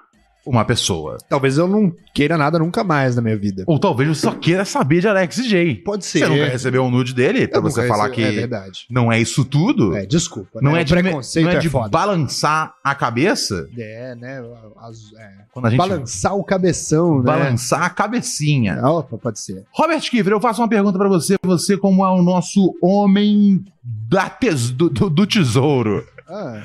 uma 0.47 0.65
pessoa. 0.65 1.19
Talvez 1.29 1.59
eu 1.59 1.69
não 1.69 1.93
queira 2.15 2.37
nada 2.39 2.59
nunca 2.59 2.83
mais 2.83 3.15
na 3.17 3.23
minha 3.23 3.37
vida. 3.37 3.65
Ou 3.67 3.79
talvez 3.79 4.09
você 4.09 4.23
só 4.23 4.33
queira 4.35 4.65
saber 4.65 5.01
de 5.01 5.09
Alex 5.09 5.37
J. 5.47 5.77
Pode 5.85 6.05
ser. 6.05 6.21
Você 6.21 6.27
nunca 6.29 6.47
recebeu 6.49 6.83
um 6.83 6.91
nude 6.91 7.15
dele 7.15 7.47
pra 7.47 7.59
Eu 7.59 7.63
você 7.63 7.87
falar 7.87 8.09
recebi- 8.09 8.23
que 8.23 8.29
É 8.29 8.41
verdade. 8.41 8.87
não 8.91 9.13
é 9.13 9.21
isso 9.21 9.45
tudo? 9.45 9.95
É, 9.97 10.07
desculpa. 10.07 10.61
Não 10.63 10.73
né? 10.73 10.81
é 10.81 10.85
de, 10.85 10.93
preconceito 10.95 11.45
não 11.45 11.53
é 11.53 11.57
é, 11.57 11.59
de 11.59 11.69
foda. 11.69 11.89
balançar 11.89 12.75
a 12.83 12.95
cabeça? 12.95 13.69
É, 13.77 14.15
né? 14.15 14.43
as- 14.81 15.13
é. 15.19 15.31
Quando 15.53 15.67
a 15.67 15.71
gente 15.71 15.79
Balançar 15.79 16.35
o 16.37 16.45
cabeção, 16.45 17.19
né? 17.19 17.25
balançar 17.25 17.83
a 17.83 17.91
cabecinha. 17.91 18.81
Opa, 18.87 19.19
pode 19.19 19.41
ser. 19.41 19.65
Robert 19.73 20.01
Kiefer, 20.01 20.33
eu 20.33 20.41
faço 20.41 20.61
uma 20.63 20.69
pergunta 20.69 20.99
pra 20.99 21.09
você. 21.09 21.37
Você, 21.45 21.77
como 21.77 22.05
é 22.05 22.11
o 22.11 22.23
nosso 22.23 22.75
homem 22.83 23.65
da 23.83 24.29
tes- 24.31 24.71
do, 24.71 24.89
do- 24.89 25.11
do 25.11 25.27
tesouro. 25.27 26.07
Ah, 26.29 26.63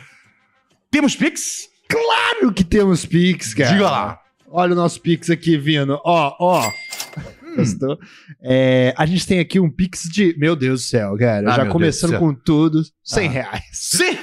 Temos 0.92 1.16
Pix? 1.16 1.68
Claro 1.90 2.54
que 2.54 2.64
temos 2.64 3.06
Pix, 3.06 3.54
cara. 3.54 3.72
Diga 3.74 3.90
lá. 3.90 4.22
Olha 4.48 4.74
o 4.74 4.76
nosso 4.76 5.02
Pix 5.02 5.30
aqui 5.30 5.58
vindo. 5.58 6.00
Ó, 6.04 6.36
ó. 6.40 6.68
Hum. 7.44 7.56
Gostou? 7.58 7.98
É, 8.42 8.94
a 8.98 9.06
gente 9.06 9.26
tem 9.28 9.40
aqui 9.40 9.60
um 9.60 9.70
Pix 9.70 10.04
de. 10.04 10.36
Meu 10.38 10.56
Deus 10.56 10.82
do 10.82 10.86
céu, 10.86 11.18
cara. 11.18 11.52
Ah, 11.52 11.56
já 11.58 11.66
começando 11.68 12.18
com 12.20 12.34
tudo. 12.34 12.82
100 13.04 13.28
Ah. 13.28 13.32
reais. 13.32 13.64
Sim! 13.72 14.18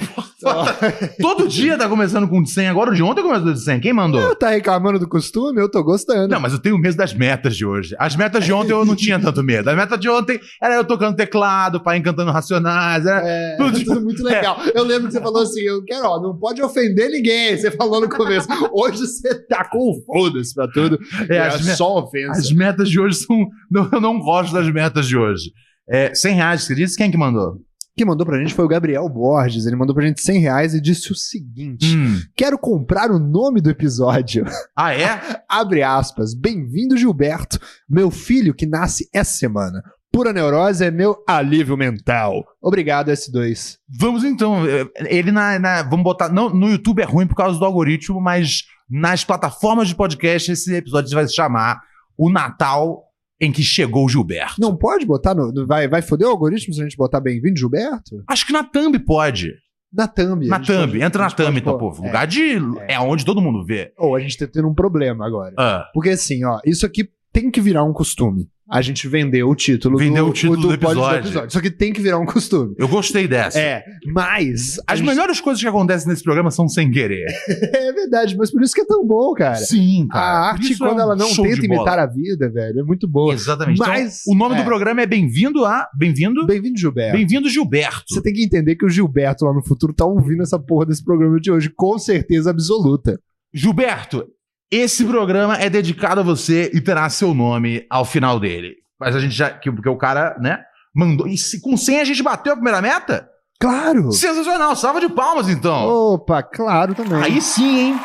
Todo 1.20 1.49
dia 1.49 1.76
tá 1.78 1.88
começando 1.88 2.28
com 2.28 2.45
100. 2.45 2.68
Agora 2.68 2.90
o 2.90 2.95
de 2.95 3.03
ontem 3.03 3.22
começou 3.22 3.53
de 3.53 3.61
100. 3.62 3.80
Quem 3.80 3.93
mandou? 3.93 4.34
tá 4.36 4.51
reclamando 4.51 4.99
do 4.99 5.09
costume? 5.09 5.61
Eu 5.61 5.70
tô 5.70 5.82
gostando. 5.84 6.28
Não, 6.28 6.40
mas 6.40 6.53
eu 6.53 6.59
tenho 6.59 6.76
medo 6.78 6.97
das 6.97 7.14
metas 7.14 7.57
de 7.57 7.64
hoje. 7.64 7.95
As 7.99 8.16
metas 8.16 8.45
de 8.45 8.53
ontem 8.53 8.72
eu 8.72 8.84
não 8.84 8.97
tinha 8.97 9.18
tanto 9.18 9.43
medo. 9.43 9.68
A 9.70 9.74
meta 9.76 9.97
de 9.97 10.09
ontem 10.09 10.40
era 10.62 10.74
eu 10.74 10.84
tocando 10.84 11.16
teclado, 11.16 11.82
pai 11.82 11.99
encantando 11.99 12.30
racionais. 12.32 13.07
Era... 13.07 13.22
É, 13.24 13.57
Tudo- 13.57 13.84
tudo, 13.84 14.01
muito 14.03 14.22
legal. 14.24 14.59
Eu 14.74 14.84
lembro 14.84 15.07
que 15.09 15.12
você 15.14 15.20
falou 15.20 15.43
assim: 15.43 15.61
eu 15.61 15.84
quero, 15.84 16.07
ó, 16.07 16.20
não 16.20 16.36
pode 16.38 16.62
ofender 16.62 17.11
ninguém. 17.11 17.57
Você 17.57 17.70
falou 17.70 18.01
no 18.01 18.09
começo. 18.09 18.49
Hoje 18.72 18.99
você 19.07 19.34
tá 19.47 19.64
com 19.64 19.93
foda-se 20.07 20.55
pra 20.55 20.68
tudo. 20.68 20.99
É, 21.28 21.36
É, 21.36 21.40
as, 21.49 21.64
me- 21.64 21.74
só 21.74 21.99
ofensa. 21.99 22.38
as 22.40 22.51
metas 22.53 22.88
de 22.88 23.01
hoje 23.01 23.16
são. 23.16 23.47
Não, 23.70 23.88
eu 23.93 24.01
não 24.01 24.18
gosto 24.18 24.53
das 24.53 24.70
metas 24.72 25.07
de 25.07 25.16
hoje. 25.16 25.51
É, 25.88 26.14
100 26.14 26.34
reais, 26.34 26.62
você 26.64 26.74
disse? 26.74 26.97
Quem 26.97 27.11
que 27.11 27.16
mandou? 27.18 27.57
Quem 27.97 28.07
mandou 28.07 28.26
pra 28.26 28.38
gente 28.38 28.55
foi 28.55 28.64
o 28.64 28.68
Gabriel 28.68 29.07
Borges. 29.09 29.66
Ele 29.66 29.76
mandou 29.76 29.95
pra 29.95 30.07
gente 30.07 30.20
100 30.22 30.40
reais 30.40 30.74
e 30.74 30.80
disse 30.80 31.12
o 31.12 31.14
seguinte: 31.14 31.95
Hum. 31.97 32.20
Quero 32.34 32.59
comprar 32.59 33.11
o 33.11 33.18
nome 33.18 33.61
do 33.61 33.68
episódio. 33.68 34.45
Ah, 34.74 34.95
é? 34.95 35.43
Abre 35.49 35.82
aspas. 35.82 36.34
Bem-vindo, 36.34 36.97
Gilberto. 36.97 37.59
Meu 37.88 38.11
filho 38.11 38.55
que 38.55 38.66
nasce 38.66 39.09
essa 39.12 39.32
semana. 39.38 39.82
Pura 40.11 40.32
neurose 40.32 40.84
é 40.84 40.90
meu 40.90 41.22
alívio 41.28 41.76
mental. 41.76 42.45
Obrigado, 42.62 43.11
S2. 43.11 43.76
Vamos 43.99 44.24
então. 44.24 44.62
é, 44.66 44.86
Ele 45.14 45.30
na, 45.32 45.59
na- 45.59 45.82
Vamos 45.82 46.05
botar. 46.05 46.28
Não, 46.30 46.49
no 46.51 46.68
YouTube 46.70 47.01
é 47.03 47.05
ruim 47.07 47.26
por 47.26 47.34
causa 47.36 47.59
do 47.59 47.64
algoritmo, 47.64 48.20
mas 48.20 48.62
nas 48.88 49.24
plataformas 49.24 49.88
de 49.88 49.95
podcast 49.95 50.51
esse 50.53 50.74
episódio 50.74 51.14
vai 51.14 51.26
se 51.26 51.34
chamar 51.34 51.80
O 52.16 52.30
Natal 52.30 53.05
em 53.43 53.51
que 53.53 53.62
chegou 53.62 54.07
o 54.07 54.09
Gilberto. 54.09 54.55
Não 54.61 54.76
pode 54.76 55.05
botar 55.05 55.34
no. 55.34 55.51
no- 55.53 55.66
vai, 55.66 55.88
vai 55.88 56.01
foder 56.01 56.28
o 56.28 56.30
algoritmo 56.30 56.72
se 56.72 56.80
a 56.80 56.84
gente 56.84 56.97
botar 56.97 57.20
bem-vindo, 57.20 57.59
Gilberto? 57.59 58.22
Acho 58.28 58.47
que 58.47 58.53
na 58.53 58.62
Thumb 58.62 58.99
pode. 59.01 59.53
Na 59.93 60.07
thumb. 60.09 60.47
Na 60.47 60.59
Thumb. 60.59 60.86
pode- 60.93 61.03
Entra 61.03 61.24
na 61.24 61.30
Thumb, 61.30 61.59
então, 61.59 61.76
pô. 61.76 61.93
É. 62.03 62.07
Lugar 62.07 62.26
de. 62.26 62.57
É 62.88 62.99
onde 62.99 63.26
todo 63.26 63.43
mundo 63.43 63.62
vê. 63.62 63.93
Ou 63.99 64.16
a 64.16 64.20
gente 64.20 64.38
tá 64.38 64.47
tendo 64.47 64.66
um 64.68 64.74
problema 64.74 65.26
agora. 65.26 65.55
Ah. 65.59 65.84
Porque 65.93 66.09
assim, 66.11 66.43
ó, 66.47 66.59
isso 66.64 66.86
aqui 66.86 67.11
tem 67.30 67.51
que 67.51 67.61
virar 67.61 67.84
um 67.84 67.93
costume. 67.93 68.49
A 68.73 68.81
gente 68.81 69.07
vendeu 69.07 69.51
o 69.51 69.55
título 69.55 69.99
Vendeu 69.99 70.25
do, 70.25 70.31
o 70.31 70.33
título 70.33 70.57
do 70.57 70.79
pod- 70.79 70.93
episódio. 70.99 71.47
Isso 71.47 71.59
aqui 71.59 71.70
tem 71.70 71.93
que 71.93 72.01
virar 72.01 72.18
um 72.18 72.25
costume. 72.25 72.75
Eu 72.79 72.89
gostei 72.89 73.29
dessa. 73.29 73.59
É, 73.59 73.85
mas. 74.07 74.79
a 74.87 74.93
As 74.95 74.99
gente- 74.99 75.09
melhores 75.09 75.41
coisas 75.43 75.61
que 75.62 75.68
acontecem 75.68 76.09
nesse 76.09 76.23
programa 76.23 76.51
são 76.51 76.66
sem 76.68 76.91
querer. 76.91 77.27
É 77.75 77.93
verdade, 77.93 78.37
mas 78.37 78.51
por 78.51 78.62
isso 78.62 78.75
que 78.75 78.81
é 78.81 78.85
tão 78.87 79.07
bom, 79.07 79.33
cara. 79.35 79.57
Sim, 79.57 80.07
A 80.11 80.12
Por 80.12 80.18
arte, 80.18 80.73
isso 80.73 80.85
é 80.85 80.89
quando 80.89 80.99
um 80.99 81.03
ela 81.03 81.14
não 81.16 81.29
tenta 81.35 81.64
imitar 81.66 81.99
a 81.99 82.07
vida, 82.07 82.49
velho, 82.51 82.81
é 82.81 82.83
muito 82.83 83.07
boa. 83.07 83.33
Exatamente. 83.35 83.79
Mas- 83.79 84.23
então, 84.23 84.35
o 84.35 84.37
nome 84.39 84.55
é. 84.55 84.59
do 84.59 84.64
programa 84.64 85.03
é 85.03 85.07
Bem-vindo 85.07 85.64
a. 85.64 85.87
Bem-vindo. 85.97 86.47
Bem-vindo, 86.47 86.79
Gilberto. 86.79 87.16
Bem-vindo, 87.16 87.49
Gilberto. 87.51 88.05
Você 88.09 88.23
tem 88.23 88.33
que 88.33 88.43
entender 88.45 88.77
que 88.77 88.87
o 88.87 88.89
Gilberto 88.89 89.45
lá 89.45 89.53
no 89.53 89.62
futuro 89.62 89.93
tá 89.93 90.07
ouvindo 90.07 90.43
essa 90.43 90.59
porra 90.59 90.87
desse 90.87 91.05
programa 91.05 91.39
de 91.39 91.51
hoje, 91.53 91.70
com 91.75 91.99
certeza 91.99 92.51
absoluta. 92.51 93.18
Gilberto, 93.53 94.27
esse 94.73 95.05
programa 95.05 95.57
é 95.57 95.68
dedicado 95.68 96.20
a 96.20 96.25
você 96.25 96.70
e 96.73 96.81
terá 96.81 97.09
seu 97.11 97.35
nome 97.35 97.87
ao 97.91 98.05
final 98.05 98.41
dele. 98.41 98.77
Mas 98.99 99.14
a 99.14 99.20
gente 99.20 99.35
já. 99.35 99.51
que- 99.51 99.70
Porque 99.70 99.89
o 99.89 99.97
cara, 99.97 100.37
né? 100.41 100.61
Mandou. 100.95 101.27
E 101.27 101.37
se, 101.37 101.61
com 101.61 101.77
100 101.77 102.01
a 102.01 102.05
gente 102.05 102.23
bateu 102.23 102.53
a 102.53 102.57
primeira 102.57 102.81
meta? 102.83 103.29
Claro! 103.61 104.11
Sensacional. 104.12 104.75
Salva 104.75 105.01
de 105.01 105.09
palmas, 105.09 105.49
então. 105.49 105.87
Opa, 105.87 106.43
claro 106.43 106.95
também. 106.95 107.23
Aí 107.23 107.41
sim, 107.41 107.79
hein? 107.79 108.01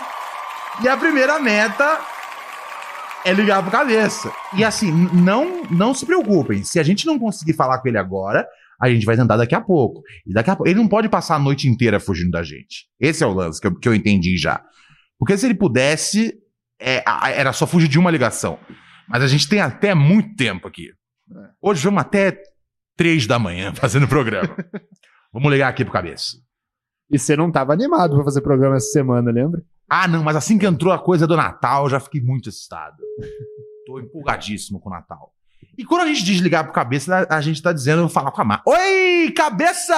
E 0.84 0.88
a 0.88 0.95
primeira 0.95 1.39
meta 1.39 1.99
é 3.26 3.34
ligar 3.34 3.61
pro 3.61 3.72
cabeça. 3.72 4.32
E 4.55 4.63
assim, 4.63 4.91
não, 5.13 5.63
não 5.72 5.93
se 5.93 6.05
preocupem. 6.05 6.63
Se 6.63 6.80
a 6.80 6.84
gente 6.84 7.05
não 7.05 7.18
conseguir 7.20 7.53
falar 7.53 7.80
com 7.80 7.88
ele 7.88 7.97
agora, 7.97 8.47
a 8.80 8.89
gente 8.89 9.05
vai 9.05 9.15
tentar 9.18 9.38
daqui 9.38 9.55
a 9.55 9.61
pouco. 9.61 10.01
E 10.26 10.34
daqui 10.34 10.49
a 10.49 10.55
pouco. 10.55 10.70
Ele 10.70 10.80
não 10.80 10.88
pode 10.88 11.09
passar 11.09 11.36
a 11.36 11.39
noite 11.39 11.68
inteira 11.68 11.99
fugindo 11.99 12.32
da 12.32 12.43
gente. 12.43 12.86
Esse 12.99 13.24
é 13.24 13.28
o 13.28 13.34
lance 13.34 13.59
que 13.59 13.68
eu, 13.68 13.76
que 13.78 13.89
eu 13.89 13.95
entendi 13.95 14.38
já. 14.38 14.61
Porque 15.20 15.36
se 15.38 15.45
ele 15.47 15.55
pudesse, 15.55 16.34
é, 16.80 17.03
era 17.34 17.53
só 17.53 17.65
fugir 17.65 17.88
de 17.88 17.99
uma 17.99 18.11
ligação. 18.11 18.59
Mas 19.07 19.23
a 19.23 19.28
gente 19.28 19.47
tem 19.47 19.61
até 19.61 19.93
muito 19.93 20.36
tempo 20.36 20.67
aqui. 20.67 20.91
Hoje 21.61 21.84
vamos 21.84 22.01
até 22.01 22.41
três 22.95 23.25
da 23.25 23.39
manhã 23.39 23.73
fazendo 23.75 24.03
o 24.03 24.09
programa. 24.09 24.55
vamos 25.32 25.51
ligar 25.51 25.69
aqui 25.69 25.84
pro 25.84 25.93
cabeça. 25.93 26.38
E 27.09 27.17
você 27.17 27.36
não 27.38 27.51
tava 27.51 27.73
animado 27.73 28.15
pra 28.15 28.23
fazer 28.25 28.41
programa 28.41 28.75
essa 28.75 28.89
semana, 28.91 29.32
lembra? 29.32 29.63
Ah, 29.89 30.07
não, 30.07 30.23
mas 30.23 30.36
assim 30.36 30.57
que 30.57 30.65
entrou 30.65 30.91
a 30.91 30.99
coisa 30.99 31.25
do 31.25 31.38
Natal, 31.38 31.86
eu 31.86 31.89
já 31.89 31.99
fiquei 31.99 32.19
muito 32.19 32.49
excitado. 32.49 32.97
Tô 33.86 33.99
empolgadíssimo 33.99 34.80
com 34.82 34.89
o 34.89 34.91
Natal. 34.91 35.34
E 35.78 35.86
quando 35.86 36.01
a 36.01 36.07
gente 36.07 36.25
desligar 36.25 36.65
pro 36.65 36.73
cabeça, 36.73 37.25
a 37.30 37.38
a 37.38 37.41
gente 37.41 37.61
tá 37.61 37.71
dizendo, 37.71 37.99
eu 37.99 38.07
vou 38.07 38.13
falar 38.13 38.32
com 38.32 38.41
a 38.41 38.45
Mar. 38.45 38.63
Oi, 38.65 39.32
cabeça! 39.32 39.95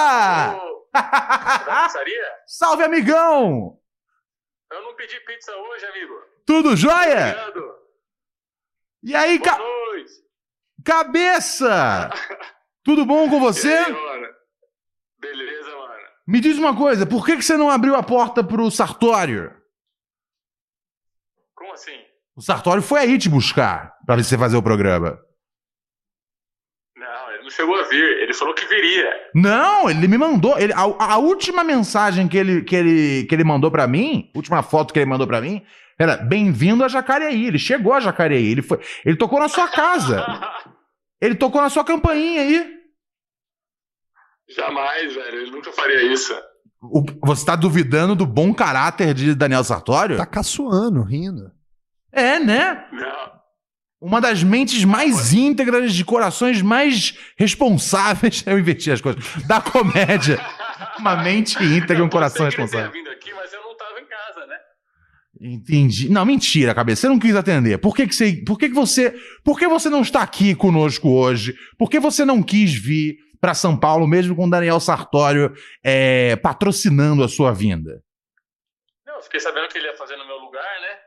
Salve, 2.46 2.84
amigão! 2.84 3.76
Eu 4.70 4.82
não 4.82 4.94
pedi 4.94 5.18
pizza 5.26 5.50
hoje, 5.52 5.84
amigo. 5.86 6.14
Tudo 6.50 6.76
jóia? 6.76 7.36
Obrigado. 7.46 7.70
E 9.04 9.14
aí, 9.14 9.38
Boa 9.38 9.50
ca- 9.56 9.62
cabeça? 10.84 12.10
Tudo 12.82 13.06
bom 13.06 13.30
com 13.30 13.38
você? 13.38 13.72
aí, 13.72 13.92
mano? 13.92 14.26
Beleza, 15.20 15.70
mano. 15.76 16.02
Me 16.26 16.40
diz 16.40 16.58
uma 16.58 16.76
coisa, 16.76 17.06
por 17.06 17.24
que, 17.24 17.36
que 17.36 17.42
você 17.42 17.56
não 17.56 17.70
abriu 17.70 17.94
a 17.94 18.02
porta 18.02 18.42
pro 18.42 18.68
Sartório? 18.68 19.54
Como 21.54 21.72
assim? 21.72 21.96
O 22.34 22.42
Sartório 22.42 22.82
foi 22.82 22.98
aí 22.98 23.16
te 23.16 23.28
buscar 23.28 23.94
pra 24.04 24.16
você 24.16 24.36
fazer 24.36 24.56
o 24.56 24.62
programa. 24.62 25.20
Não, 26.96 27.32
ele 27.32 27.42
não 27.44 27.50
chegou 27.50 27.76
a 27.78 27.84
vir. 27.84 28.02
Ele 28.22 28.34
falou 28.34 28.54
que 28.54 28.66
viria. 28.66 29.08
Não, 29.36 29.88
ele 29.88 30.08
me 30.08 30.18
mandou. 30.18 30.58
ele- 30.58 30.72
a, 30.72 30.80
a 30.80 31.16
última 31.18 31.62
mensagem 31.62 32.26
que 32.26 32.36
ele, 32.36 32.64
que, 32.64 32.74
ele, 32.74 33.24
que 33.26 33.34
ele 33.36 33.44
mandou 33.44 33.70
pra 33.70 33.86
mim, 33.86 34.32
última 34.34 34.64
foto 34.64 34.92
que 34.92 34.98
ele 34.98 35.08
mandou 35.08 35.28
pra 35.28 35.40
mim, 35.40 35.64
era 36.00 36.16
bem-vindo 36.16 36.82
a 36.82 36.88
Jacareí. 36.88 37.46
Ele 37.46 37.58
chegou 37.58 37.92
a 37.92 38.00
Jacareí. 38.00 38.46
Ele, 38.50 38.62
foi, 38.62 38.80
ele 39.04 39.16
tocou 39.16 39.38
na 39.38 39.48
sua 39.48 39.68
casa. 39.68 40.24
Ele 41.22 41.34
tocou 41.34 41.60
na 41.60 41.68
sua 41.68 41.84
campainha 41.84 42.40
aí. 42.40 42.74
Jamais, 44.48 45.14
velho. 45.14 45.36
Ele 45.42 45.50
nunca 45.50 45.70
faria 45.72 46.02
isso. 46.12 46.34
O- 46.82 47.04
você 47.26 47.44
tá 47.44 47.54
duvidando 47.54 48.14
do 48.16 48.24
bom 48.26 48.54
caráter 48.54 49.12
de 49.12 49.34
Daniel 49.34 49.62
Sartório? 49.62 50.16
Tá 50.16 50.24
caçoando, 50.24 51.02
rindo. 51.02 51.52
É, 52.10 52.38
né? 52.40 52.86
Não. 52.90 53.40
Uma 54.00 54.18
das 54.18 54.42
mentes 54.42 54.82
mais 54.82 55.34
íntegras, 55.34 55.92
de 55.92 56.04
corações 56.06 56.62
mais 56.62 57.18
responsáveis. 57.36 58.42
Eu 58.48 58.58
inverti 58.58 58.90
as 58.90 59.02
coisas. 59.02 59.22
Da 59.46 59.60
comédia. 59.60 60.40
Uma 60.98 61.16
mente 61.22 61.62
íntegra 61.62 61.98
e 61.98 62.02
um 62.02 62.08
coração 62.08 62.46
responsável. 62.46 62.88
aqui, 63.12 63.34
mas 63.34 63.52
eu 63.52 63.62
não 63.62 63.76
tava 63.76 64.00
em 64.00 64.06
casa, 64.06 64.46
né? 64.46 64.56
Entendi. 65.40 66.08
Não, 66.10 66.24
mentira, 66.26 66.74
cabeça. 66.74 67.02
Você 67.02 67.08
não 67.08 67.18
quis 67.18 67.34
atender. 67.34 67.78
Por 67.78 67.96
que, 67.96 68.06
que 68.06 68.14
você. 68.14 68.32
Por 68.44 68.58
que, 68.58 68.68
que 68.68 68.74
você. 68.74 69.14
Por 69.42 69.58
que 69.58 69.66
você 69.66 69.88
não 69.88 70.02
está 70.02 70.22
aqui 70.22 70.54
conosco 70.54 71.08
hoje? 71.08 71.54
Por 71.78 71.88
que 71.88 71.98
você 71.98 72.24
não 72.24 72.42
quis 72.42 72.74
vir? 72.74 73.16
para 73.40 73.54
São 73.54 73.76
Paulo, 73.76 74.06
mesmo 74.06 74.36
com 74.36 74.46
o 74.46 74.50
Daniel 74.50 74.78
Sartório 74.78 75.54
é, 75.82 76.36
patrocinando 76.36 77.24
a 77.24 77.28
sua 77.28 77.52
vinda? 77.52 78.02
Não, 79.06 79.16
eu 79.16 79.22
fiquei 79.22 79.40
sabendo 79.40 79.68
que 79.68 79.78
ele 79.78 79.86
ia 79.86 79.96
fazer 79.96 80.16
no 80.16 80.26
meu 80.26 80.36
lugar, 80.36 80.62
né? 80.62 80.98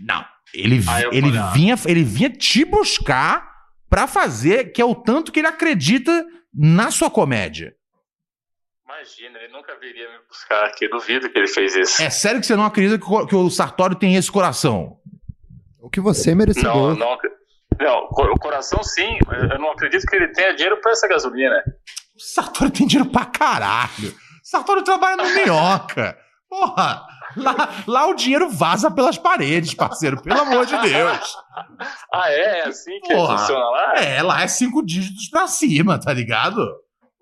Não. 0.00 0.24
Ele, 0.54 0.82
Ah, 0.86 1.00
ele, 1.10 1.22
falei, 1.22 1.38
ah. 1.38 1.50
vinha, 1.52 1.74
ele 1.86 2.04
vinha 2.04 2.30
te 2.30 2.64
buscar 2.64 3.48
pra 3.88 4.06
fazer, 4.06 4.72
que 4.72 4.82
é 4.82 4.84
o 4.84 4.94
tanto 4.94 5.32
que 5.32 5.40
ele 5.40 5.48
acredita 5.48 6.26
na 6.54 6.90
sua 6.90 7.10
comédia. 7.10 7.74
Imagina, 9.08 9.38
ele 9.38 9.52
nunca 9.52 9.74
viria 9.78 10.08
me 10.10 10.18
buscar 10.28 10.64
aqui. 10.66 10.86
Duvido 10.88 11.30
que 11.30 11.38
ele 11.38 11.48
fez 11.48 11.74
isso. 11.74 12.02
É 12.02 12.10
sério 12.10 12.40
que 12.40 12.46
você 12.46 12.54
não 12.56 12.64
acredita 12.66 12.98
que 12.98 13.04
o, 13.12 13.26
que 13.26 13.34
o 13.34 13.50
Sartório 13.50 13.96
tem 13.96 14.16
esse 14.16 14.30
coração? 14.30 14.96
O 15.80 15.88
que 15.88 16.00
você 16.00 16.30
é 16.30 16.32
Não, 16.32 16.38
merecedor. 16.38 16.96
não. 16.96 17.16
Não, 17.80 18.08
co- 18.08 18.24
o 18.24 18.38
coração 18.38 18.82
sim. 18.82 19.18
Eu 19.50 19.58
não 19.58 19.70
acredito 19.72 20.04
que 20.06 20.16
ele 20.16 20.28
tenha 20.32 20.54
dinheiro 20.54 20.80
pra 20.80 20.92
essa 20.92 21.06
gasolina. 21.08 21.54
O 22.16 22.20
Sartório 22.20 22.72
tem 22.72 22.86
dinheiro 22.86 23.10
pra 23.10 23.24
caralho. 23.24 24.08
O 24.10 24.14
Sartório 24.42 24.82
trabalha 24.82 25.16
no 25.16 25.28
Minhoca. 25.34 26.16
Porra, 26.48 27.06
lá, 27.36 27.68
lá 27.86 28.06
o 28.06 28.14
dinheiro 28.14 28.48
vaza 28.50 28.90
pelas 28.90 29.16
paredes, 29.18 29.74
parceiro, 29.74 30.20
pelo 30.22 30.40
amor 30.40 30.64
de 30.66 30.76
Deus. 30.78 31.36
Ah, 32.12 32.30
é? 32.32 32.60
É 32.60 32.66
assim 32.68 32.98
que 33.00 33.14
Porra. 33.14 33.38
funciona 33.38 33.64
lá? 33.70 33.94
É, 33.96 34.22
lá 34.22 34.42
é 34.42 34.48
cinco 34.48 34.82
dígitos 34.84 35.28
pra 35.28 35.46
cima, 35.46 36.00
tá 36.00 36.12
ligado? 36.12 36.58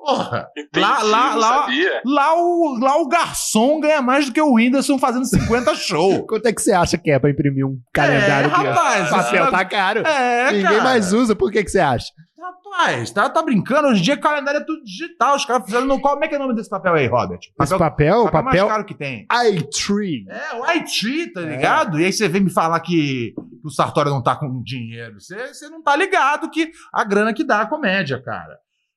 Porra, 0.07 0.49
Entendi, 0.57 0.87
lá, 0.87 1.03
lá, 1.03 1.35
lá, 1.35 1.67
lá, 2.05 2.35
o, 2.41 2.79
lá 2.81 2.97
o 3.01 3.09
garçom 3.09 3.81
ganha 3.81 4.01
mais 4.01 4.27
do 4.27 4.33
que 4.33 4.41
o 4.41 4.55
Whindersson 4.55 4.99
fazendo 4.99 5.25
50 5.27 5.75
shows. 5.75 6.25
Quanto 6.29 6.47
é 6.47 6.53
que 6.53 6.63
você 6.63 6.73
acha 6.73 6.97
que 6.97 7.11
é 7.11 7.19
pra 7.19 7.29
imprimir 7.31 7.67
um 7.67 7.77
calendário? 7.93 8.49
É, 8.49 8.53
rapaz, 8.53 9.11
papel 9.11 9.43
isso- 9.43 9.51
tá 9.51 9.65
caro. 9.65 10.01
É, 10.07 10.47
Ninguém 10.53 10.63
cara. 10.63 10.85
mais 10.85 11.13
usa, 11.13 11.35
por 11.35 11.51
que, 11.51 11.65
que 11.65 11.71
você 11.71 11.81
acha? 11.81 12.07
Rapaz, 12.41 13.11
tá, 13.11 13.29
tá 13.29 13.43
brincando? 13.43 13.89
Hoje 13.89 14.01
em 14.01 14.05
dia 14.05 14.17
calendário 14.17 14.61
é 14.61 14.65
tudo 14.65 14.85
digital. 14.85 15.35
Os 15.35 15.45
caras 15.45 15.65
fizeram 15.65 15.85
no. 15.87 16.01
Como 16.01 16.25
é 16.25 16.29
que 16.29 16.35
é 16.35 16.39
o 16.39 16.43
nome 16.43 16.55
desse 16.55 16.71
papel 16.71 16.95
aí, 16.95 17.09
Robert? 17.09 17.41
Esse 17.61 17.77
papel, 17.77 18.21
o 18.21 18.25
papel 18.27 18.43
mais 18.45 18.57
papel 18.57 18.69
caro 18.69 18.85
que 18.85 18.95
tem. 18.95 19.27
iTree. 19.57 20.25
É, 20.29 20.55
o 20.55 20.65
IT, 20.67 21.33
tá 21.33 21.41
É. 21.41 21.45
ligado? 21.45 21.99
E 22.01 22.05
aí 22.05 22.13
você 22.13 22.29
vem 22.29 22.43
me 22.43 22.51
falar 22.51 22.79
que, 22.81 23.35
que 23.35 23.67
o 23.67 23.71
Sartori 23.71 24.11
não 24.11 24.23
tá 24.23 24.37
com 24.37 24.63
dinheiro. 24.63 25.19
Você, 25.21 25.53
você 25.53 25.69
não 25.69 25.83
tá 25.83 25.97
ligado 25.97 26.49
que 26.51 26.71
a 26.93 27.03
grana 27.03 27.35
que 27.35 27.43
dá 27.43 27.63
a 27.63 27.67
comédia, 27.67 28.23
cara. 28.23 28.57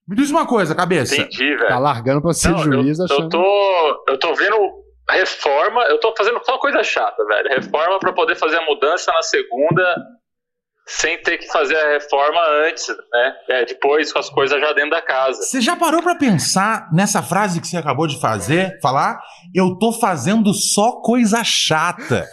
Me 0.10 0.16
diz 0.16 0.32
uma 0.32 0.48
coisa, 0.48 0.74
cabeça. 0.74 1.16
Entendi, 1.16 1.56
velho. 1.56 1.68
Tá 1.68 1.78
largando 1.78 2.20
pra 2.22 2.34
ser 2.34 2.50
Não, 2.50 2.58
juiz 2.58 2.98
eu, 2.98 3.06
achando. 3.06 3.22
eu 3.24 3.30
tô, 3.30 4.04
eu 4.10 4.18
tô 4.20 4.34
vendo 4.34 4.58
reforma, 5.08 5.84
eu 5.84 6.00
tô 6.00 6.14
fazendo 6.18 6.40
só 6.44 6.58
coisa 6.58 6.84
chata, 6.84 7.24
velho. 7.26 7.50
Reforma 7.50 8.00
pra 8.00 8.12
poder 8.12 8.36
fazer 8.36 8.58
a 8.58 8.66
mudança 8.66 9.12
na 9.12 9.22
segunda 9.22 9.96
sem 10.88 11.22
ter 11.22 11.38
que 11.38 11.46
fazer 11.52 11.76
a 11.76 11.90
reforma 11.94 12.40
antes, 12.68 12.88
né? 12.88 13.34
É, 13.52 13.66
depois 13.66 14.12
com 14.12 14.18
as 14.18 14.30
coisas 14.32 14.60
já 14.60 14.74
dentro 14.74 14.90
da 14.90 15.02
casa. 15.04 15.40
Você 15.44 15.62
já 15.62 15.76
parou 15.76 16.02
pra 16.02 16.16
pensar 16.16 16.90
nessa 16.92 17.22
frase 17.22 17.62
que 17.62 17.68
você 17.68 17.78
acabou 17.78 18.08
de 18.08 18.20
fazer? 18.20 18.80
Falar? 18.82 19.22
Eu 19.54 19.78
tô 19.78 19.92
fazendo 19.92 20.52
só 20.56 20.94
coisa 21.04 21.44
chata. 21.44 22.28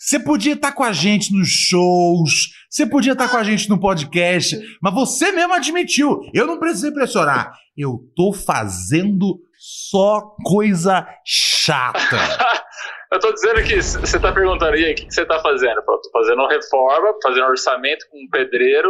Você 0.00 0.18
podia 0.18 0.54
estar 0.54 0.72
com 0.72 0.82
a 0.82 0.92
gente 0.92 1.32
nos 1.32 1.48
shows, 1.48 2.48
você 2.70 2.86
podia 2.86 3.12
estar 3.12 3.28
com 3.28 3.36
a 3.36 3.42
gente 3.42 3.68
no 3.68 3.80
podcast, 3.80 4.56
mas 4.80 4.94
você 4.94 5.32
mesmo 5.32 5.52
admitiu. 5.52 6.20
Eu 6.32 6.46
não 6.46 6.58
precisei 6.58 6.92
pressionar. 6.92 7.52
Eu 7.76 7.98
tô 8.14 8.32
fazendo 8.32 9.40
só 9.58 10.20
coisa 10.44 11.06
chata. 11.24 12.16
Eu 13.12 13.18
tô 13.18 13.32
dizendo 13.32 13.60
que 13.64 13.82
você 13.82 14.20
tá 14.20 14.30
perguntando, 14.32 14.76
e 14.76 14.84
aí, 14.84 14.92
o 14.92 14.94
que 14.94 15.10
você 15.10 15.26
tá 15.26 15.40
fazendo? 15.40 15.78
Eu 15.78 15.82
tô 15.84 16.10
fazendo 16.12 16.46
reforma, 16.46 17.12
fazendo 17.20 17.44
orçamento 17.46 18.06
com 18.08 18.18
um 18.18 18.28
pedreiro 18.30 18.88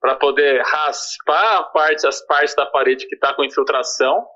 pra 0.00 0.16
poder 0.16 0.60
raspar 0.64 1.70
parte- 1.72 2.04
as 2.04 2.20
partes 2.26 2.56
da 2.56 2.66
parede 2.66 3.06
que 3.06 3.16
tá 3.16 3.32
com 3.34 3.44
infiltração, 3.44 4.26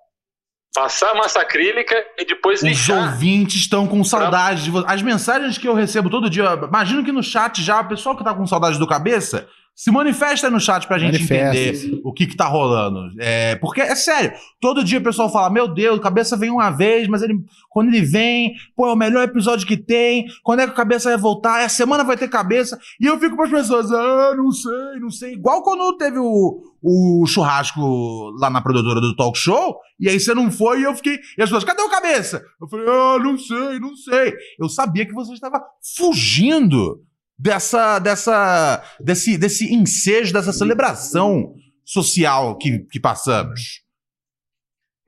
passar 0.76 1.14
massa 1.14 1.40
acrílica 1.40 1.94
e 2.18 2.26
depois 2.26 2.60
Os 2.60 2.68
lixar. 2.68 3.12
ouvintes 3.12 3.62
estão 3.62 3.86
com 3.86 4.04
saudade 4.04 4.64
de 4.64 4.70
você. 4.70 4.84
As 4.86 5.00
mensagens 5.00 5.56
que 5.56 5.66
eu 5.66 5.72
recebo 5.72 6.10
todo 6.10 6.28
dia, 6.28 6.44
imagino 6.68 7.02
que 7.02 7.10
no 7.10 7.22
chat 7.22 7.62
já, 7.62 7.80
o 7.80 7.88
pessoal 7.88 8.14
que 8.14 8.22
tá 8.22 8.34
com 8.34 8.46
saudade 8.46 8.78
do 8.78 8.86
cabeça, 8.86 9.48
se 9.76 9.90
manifesta 9.90 10.48
no 10.48 10.58
chat 10.58 10.86
pra 10.86 10.98
gente 10.98 11.12
Manifesta. 11.12 11.54
entender 11.54 12.00
o 12.02 12.10
que 12.10 12.26
que 12.26 12.34
tá 12.34 12.46
rolando. 12.46 13.12
É, 13.18 13.56
porque, 13.56 13.82
é 13.82 13.94
sério, 13.94 14.32
todo 14.58 14.82
dia 14.82 14.98
o 14.98 15.02
pessoal 15.02 15.30
fala, 15.30 15.50
meu 15.50 15.68
Deus, 15.68 16.00
cabeça 16.00 16.34
vem 16.34 16.50
uma 16.50 16.70
vez, 16.70 17.06
mas 17.06 17.20
ele, 17.20 17.44
quando 17.68 17.88
ele 17.88 18.00
vem, 18.00 18.54
pô, 18.74 18.88
é 18.88 18.92
o 18.94 18.96
melhor 18.96 19.22
episódio 19.22 19.66
que 19.66 19.76
tem, 19.76 20.24
quando 20.42 20.60
é 20.60 20.66
que 20.66 20.72
o 20.72 20.74
cabeça 20.76 21.10
vai 21.10 21.18
voltar, 21.18 21.60
essa 21.60 21.76
semana 21.76 22.02
vai 22.02 22.16
ter 22.16 22.26
cabeça, 22.26 22.78
e 22.98 23.04
eu 23.04 23.20
fico 23.20 23.36
pras 23.36 23.50
pessoas, 23.50 23.92
ah, 23.92 24.34
não 24.34 24.50
sei, 24.50 24.98
não 24.98 25.10
sei, 25.10 25.34
igual 25.34 25.62
quando 25.62 25.94
teve 25.98 26.18
o, 26.18 26.62
o 26.82 27.26
churrasco 27.26 28.30
lá 28.40 28.48
na 28.48 28.62
produtora 28.62 28.98
do 28.98 29.14
talk 29.14 29.38
show, 29.38 29.76
e 30.00 30.08
aí 30.08 30.18
você 30.18 30.34
não 30.34 30.50
foi 30.50 30.80
e 30.80 30.84
eu 30.84 30.94
fiquei. 30.94 31.18
E 31.36 31.42
as 31.42 31.50
pessoas, 31.50 31.64
cadê 31.64 31.82
o 31.82 31.90
cabeça? 31.90 32.42
Eu 32.58 32.66
falei, 32.66 32.86
ah, 32.88 33.18
não 33.18 33.36
sei, 33.36 33.78
não 33.78 33.94
sei. 33.94 34.32
Eu 34.58 34.70
sabia 34.70 35.04
que 35.04 35.12
você 35.12 35.34
estava 35.34 35.62
fugindo 35.96 37.02
dessa, 37.38 37.98
dessa, 37.98 38.82
desse, 39.00 39.36
desse 39.38 39.74
ensejo, 39.74 40.32
dessa 40.32 40.52
celebração 40.52 41.54
social 41.84 42.56
que, 42.58 42.80
que 42.90 42.98
passamos. 43.00 43.82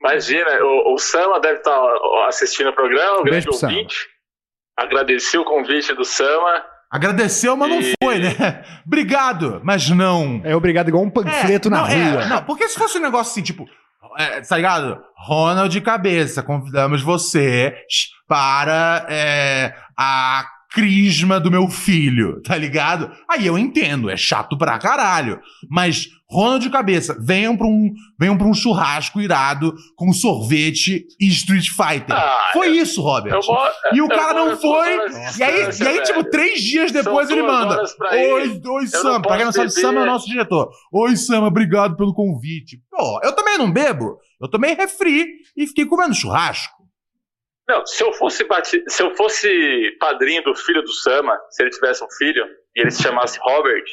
Imagina, 0.01 0.49
o, 0.63 0.93
o 0.93 0.97
Sama 0.97 1.39
deve 1.39 1.57
estar 1.59 1.77
assistindo 2.27 2.69
o 2.69 2.73
programa, 2.75 3.19
o 3.19 3.23
grande 3.23 3.45
Beijo 3.45 3.53
Sama. 3.53 3.73
ouvinte. 3.73 3.95
Agradeci 4.77 5.37
o 5.37 5.43
convite 5.43 5.93
do 5.93 6.05
Sama. 6.05 6.63
Agradeceu, 6.89 7.55
mas 7.57 7.69
não 7.69 7.81
E- 7.81 7.93
foi, 8.01 8.17
né? 8.19 8.63
Obrigado, 8.87 9.59
mas 9.63 9.89
não. 9.89 10.41
É 10.43 10.55
obrigado 10.55 10.87
igual 10.87 11.03
um 11.03 11.09
panfleto 11.11 11.67
É, 11.67 11.71
na 11.71 11.81
não, 11.81 11.87
é, 11.87 12.11
rua. 12.11 12.25
não, 12.27 12.43
porque 12.45 12.67
se 12.67 12.79
fosse 12.79 12.97
um 12.97 13.01
negócio 13.01 13.31
assim, 13.31 13.43
tipo, 13.43 13.65
é, 14.17 14.41
tá 14.41 14.55
ligado? 14.55 15.03
Ronald 15.17 15.69
de 15.71 15.81
cabeça, 15.81 16.41
convidamos 16.41 17.01
você 17.03 17.75
para 18.27 19.05
é, 19.09 19.75
a 19.97 20.45
crisma 20.69 21.39
do 21.39 21.49
meu 21.49 21.67
filho, 21.67 22.41
tá 22.43 22.55
ligado? 22.55 23.11
Aí 23.27 23.45
eu 23.45 23.57
entendo, 23.57 24.09
é 24.09 24.15
chato 24.15 24.57
pra 24.57 24.77
caralho. 24.77 25.39
Mas, 25.69 26.07
Ronald 26.29 26.63
de 26.63 26.69
cabeça, 26.69 27.17
venham 27.19 27.57
pra 27.57 27.65
um, 27.65 27.91
venham 28.19 28.37
pra 28.37 28.45
um 28.45 28.53
churrasco 28.53 29.19
irado 29.19 29.73
com 29.95 30.13
sorvete 30.13 31.05
e 31.19 31.27
Street 31.27 31.69
Fighter. 31.69 32.15
Ah, 32.15 32.51
foi 32.53 32.77
isso, 32.77 33.01
Robert. 33.01 33.33
Eu 33.33 33.41
E 33.93 34.01
o 34.01 34.07
cara 34.07 34.45
não 34.45 34.57
foi. 34.57 34.87
E 35.37 35.43
aí, 35.43 35.69
e 35.79 35.87
aí 35.87 36.03
tipo, 36.03 36.23
três 36.29 36.61
dias 36.61 36.91
depois 36.91 37.29
ele 37.29 37.41
manda. 37.41 37.83
Oi, 38.11 38.61
oi, 38.63 38.87
Sam. 38.87 39.21
Pra 39.21 39.37
quem 39.37 39.45
não 39.45 39.51
sabe, 39.51 39.71
Sam 39.71 39.93
é 39.93 40.03
o 40.03 40.05
nosso 40.05 40.27
diretor. 40.27 40.69
Oi, 40.91 41.15
Sam, 41.15 41.45
obrigado 41.45 41.95
pelo 41.95 42.13
convite. 42.13 42.79
Pô, 42.91 43.19
eu 43.23 43.33
também 43.33 43.57
não 43.57 43.71
bebo. 43.71 44.17
Eu 44.39 44.47
tomei 44.47 44.73
refri 44.75 45.25
e 45.57 45.67
fiquei 45.67 45.85
comendo 45.85 46.13
churrasco. 46.13 46.78
Não, 47.69 47.85
se 47.85 48.03
eu 48.03 48.11
fosse 48.11 48.43
se 48.87 49.03
eu 49.03 49.15
fosse 49.15 49.95
padrinho 49.99 50.43
do 50.43 50.55
filho 50.55 50.81
do 50.81 50.91
Sama, 50.91 51.39
se 51.51 51.61
ele 51.61 51.69
tivesse 51.69 52.03
um 52.03 52.09
filho 52.09 52.43
e 52.75 52.81
ele 52.81 52.89
se 52.89 53.03
chamasse 53.03 53.37
Robert, 53.39 53.85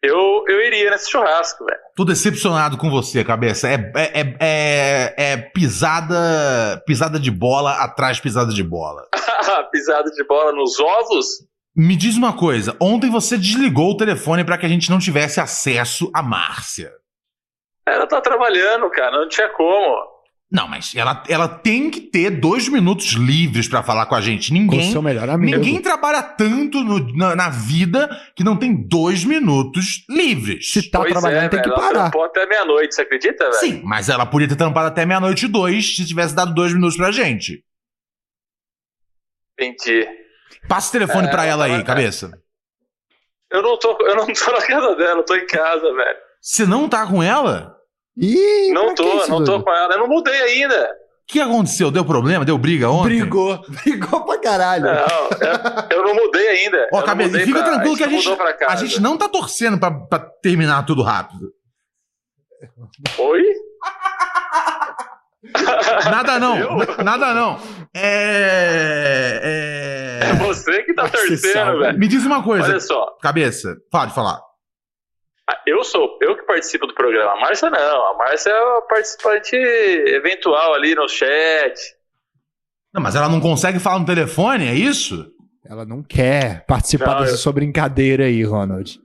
eu, 0.00 0.44
eu 0.46 0.64
iria 0.64 0.88
nesse 0.88 1.10
churrasco, 1.10 1.64
velho. 1.64 1.80
Tô 1.96 2.04
decepcionado 2.04 2.78
com 2.78 2.88
você, 2.88 3.24
cabeça. 3.24 3.68
É, 3.68 3.74
é, 3.74 4.20
é, 4.20 4.36
é, 4.40 5.32
é 5.32 5.36
pisada, 5.36 6.80
pisada 6.86 7.18
de 7.18 7.32
bola 7.32 7.72
atrás 7.82 8.18
de 8.18 8.22
pisada 8.22 8.52
de 8.52 8.62
bola. 8.62 9.08
Pisada 9.72 10.10
de 10.10 10.24
bola 10.24 10.52
nos 10.52 10.78
ovos? 10.78 11.26
Me 11.76 11.96
diz 11.96 12.16
uma 12.16 12.32
coisa. 12.32 12.76
Ontem 12.80 13.10
você 13.10 13.36
desligou 13.36 13.90
o 13.90 13.96
telefone 13.96 14.44
pra 14.44 14.56
que 14.56 14.64
a 14.64 14.68
gente 14.68 14.88
não 14.88 14.98
tivesse 14.98 15.40
acesso 15.40 16.10
a 16.14 16.22
Márcia. 16.22 16.90
Ela 17.84 18.06
tá 18.06 18.20
trabalhando, 18.20 18.88
cara, 18.90 19.18
não 19.18 19.28
tinha 19.28 19.48
como. 19.48 20.17
Não, 20.50 20.66
mas 20.66 20.94
ela, 20.94 21.22
ela 21.28 21.46
tem 21.46 21.90
que 21.90 22.00
ter 22.00 22.30
dois 22.30 22.68
minutos 22.70 23.08
livres 23.12 23.68
pra 23.68 23.82
falar 23.82 24.06
com 24.06 24.14
a 24.14 24.20
gente. 24.22 24.48
Com 24.48 24.54
Ninguém 24.54 24.90
seu 24.92 25.02
melhor 25.02 25.28
amigo. 25.28 25.58
Ninguém 25.58 25.78
trabalha 25.82 26.22
tanto 26.22 26.82
no- 26.82 27.14
na, 27.14 27.36
na 27.36 27.50
vida 27.50 28.08
que 28.34 28.42
não 28.42 28.56
tem 28.56 28.74
dois 28.88 29.24
minutos 29.24 30.04
livres. 30.08 30.70
Se 30.72 30.90
tá 30.90 31.00
Pois 31.00 31.12
trabalhando, 31.12 31.44
é, 31.44 31.48
tem 31.50 31.60
que 31.60 31.68
velho, 31.68 31.78
parar. 31.78 31.90
Ela 31.98 32.02
trampou 32.10 32.24
até 32.24 32.46
meia-noite, 32.46 32.94
você 32.94 33.02
acredita, 33.02 33.44
velho? 33.44 33.54
Sim, 33.60 33.82
mas 33.84 34.08
ela 34.08 34.24
podia 34.24 34.48
ter 34.48 34.56
tampado 34.56 34.86
até 34.88 35.04
meia-noite 35.04 35.44
e 35.44 35.48
dois 35.48 35.94
se 35.96 36.06
tivesse 36.06 36.34
dado 36.34 36.54
dois 36.54 36.72
minutos 36.72 36.96
pra 36.96 37.12
gente. 37.12 37.62
Entendi. 39.60 40.06
Passa 40.68 40.88
o 40.88 40.92
telefone 40.92 41.26
É, 41.28 41.30
pra 41.30 41.44
ela 41.44 41.64
aí, 41.66 41.72
ela- 41.72 41.84
cabeça. 41.84 42.30
Eu 43.50 43.62
não 43.62 43.78
tô, 43.78 43.98
eu 44.00 44.16
não 44.16 44.26
tô 44.26 44.50
na 44.52 44.66
casa 44.66 44.94
dela, 44.96 45.20
eu 45.20 45.24
tô 45.24 45.34
em 45.34 45.46
casa, 45.46 45.92
velho. 45.94 46.18
Você 46.40 46.66
não 46.66 46.88
tá 46.88 47.06
com 47.06 47.22
ela? 47.22 47.76
Ih, 48.20 48.72
Não 48.72 48.94
tô, 48.94 49.18
isso, 49.18 49.30
não 49.30 49.44
tô 49.44 49.62
com 49.62 49.70
ela. 49.70 49.94
Eu 49.94 49.98
não 50.00 50.08
mudei 50.08 50.34
ainda. 50.40 50.84
O 50.84 51.30
que 51.30 51.40
aconteceu? 51.40 51.90
Deu 51.90 52.04
problema? 52.04 52.44
Deu 52.44 52.56
briga 52.58 52.88
ontem? 52.88 53.18
Brigou. 53.20 53.60
Brigou 53.84 54.24
pra 54.24 54.38
caralho. 54.38 54.84
Não, 54.84 54.92
eu, 55.90 55.98
eu 55.98 56.04
não 56.04 56.14
mudei 56.14 56.48
ainda. 56.48 56.88
Ó, 56.92 57.02
cabeça, 57.02 57.38
fica 57.40 57.60
pra- 57.60 57.68
tranquilo 57.70 57.96
que 57.96 58.04
a 58.04 58.08
gente, 58.08 58.28
a 58.66 58.76
gente 58.76 59.00
não 59.00 59.16
tá 59.18 59.28
torcendo 59.28 59.78
pra, 59.78 59.90
pra 59.90 60.18
terminar 60.18 60.84
tudo 60.86 61.02
rápido. 61.02 61.52
Oi? 63.18 63.42
Nada 66.10 66.38
não, 66.40 66.56
Eu? 66.58 67.04
nada 67.04 67.32
não. 67.34 67.58
É. 67.94 69.40
É 70.22 70.30
é... 70.30 70.34
você 70.34 70.82
que 70.82 70.94
tá 70.94 71.06
Você 71.06 71.28
torcendo, 71.28 71.78
velho. 71.78 71.98
Me 71.98 72.08
diz 72.08 72.24
uma 72.26 72.42
coisa, 72.42 72.68
Olha 72.68 72.80
só. 72.80 73.16
cabeça, 73.22 73.76
pode 73.90 74.12
falar. 74.14 74.40
Ah, 75.48 75.60
Eu 75.66 75.82
sou, 75.82 76.18
eu 76.20 76.36
que 76.36 76.42
participo 76.44 76.86
do 76.86 76.94
programa. 76.94 77.32
A 77.32 77.40
Márcia 77.40 77.70
não. 77.70 78.06
A 78.12 78.16
Márcia 78.18 78.50
é 78.50 78.78
a 78.78 78.82
participante 78.82 79.56
eventual 79.56 80.74
ali 80.74 80.94
no 80.94 81.08
chat. 81.08 81.74
Não, 82.92 83.02
mas 83.02 83.14
ela 83.14 83.28
não 83.28 83.40
consegue 83.40 83.78
falar 83.78 83.98
no 83.98 84.06
telefone, 84.06 84.66
é 84.66 84.74
isso? 84.74 85.30
Ela 85.64 85.84
não 85.84 86.02
quer 86.02 86.64
participar 86.66 87.14
Não, 87.14 87.20
dessa 87.20 87.34
eu- 87.34 87.38
sua 87.38 87.52
brincadeira 87.52 88.24
aí, 88.24 88.42
Ronald. 88.42 89.00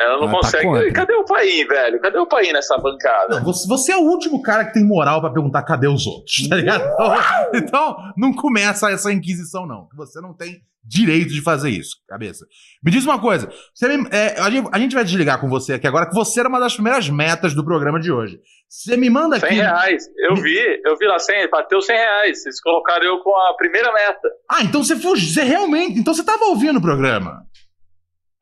Ela 0.00 0.16
não 0.18 0.28
Ah, 0.28 0.30
tá 0.30 0.36
consegue. 0.36 0.64
contra. 0.64 0.92
Cadê 0.92 1.14
o 1.14 1.24
Paim, 1.24 1.66
velho? 1.66 2.00
Cadê 2.00 2.18
o 2.18 2.26
Paim 2.26 2.52
nessa 2.52 2.78
bancada? 2.78 3.40
Não, 3.40 3.52
você, 3.52 3.90
é 3.92 3.96
o 3.96 4.02
último 4.02 4.40
cara 4.42 4.64
que 4.64 4.72
tem 4.74 4.84
moral 4.84 5.20
pra 5.20 5.30
perguntar 5.30 5.62
cadê 5.64 5.88
os 5.88 6.06
outros, 6.06 6.48
tá 6.48 6.54
ligado? 6.56 6.84
Então, 6.84 7.16
então, 7.54 7.96
não 8.16 8.32
começa 8.32 8.90
essa 8.90 9.12
inquisição, 9.12 9.66
não. 9.66 9.88
Você 9.96 10.20
não 10.20 10.32
tem 10.32 10.60
direito 10.88 11.28
de 11.28 11.42
fazer 11.42 11.68
isso, 11.68 11.96
cabeça. 12.08 12.46
Me 12.82 12.90
diz 12.90 13.04
uma 13.04 13.20
coisa. 13.20 13.52
Você 13.74 13.86
é, 14.10 14.40
a, 14.40 14.78
gente, 14.78 14.94
vai 14.94 15.04
desligar 15.04 15.38
com 15.38 15.48
você 15.48 15.74
aqui 15.74 15.86
agora, 15.86 16.08
que 16.08 16.14
você 16.14 16.40
era 16.40 16.48
uma 16.48 16.58
das 16.58 16.74
primeiras 16.74 17.10
metas 17.10 17.54
do 17.54 17.64
programa 17.64 18.00
de 18.00 18.10
hoje. 18.10 18.40
Você 18.68 18.96
me 18.96 19.10
manda 19.10 19.38
100 19.38 19.46
aqui. 19.46 19.56
reais. 19.56 20.04
Eu 20.16 20.34
vi, 20.36 20.80
eu 20.84 20.96
vi 20.96 21.06
lá 21.06 21.18
100, 21.18 21.50
bateu 21.50 21.80
100 21.80 21.96
reais. 21.96 22.42
Vocês 22.42 22.60
colocaram 22.60 23.04
eu 23.04 23.18
com 23.20 23.36
a 23.36 23.54
primeira 23.56 23.92
meta. 23.92 24.28
Ah, 24.50 24.62
então 24.62 24.82
você 24.82 24.96
fugiu. 24.96 25.28
Você 25.28 25.42
realmente. 25.42 25.98
Então 25.98 26.14
você 26.14 26.24
tava 26.24 26.46
ouvindo 26.46 26.78
o 26.78 26.82
programa. 26.82 27.42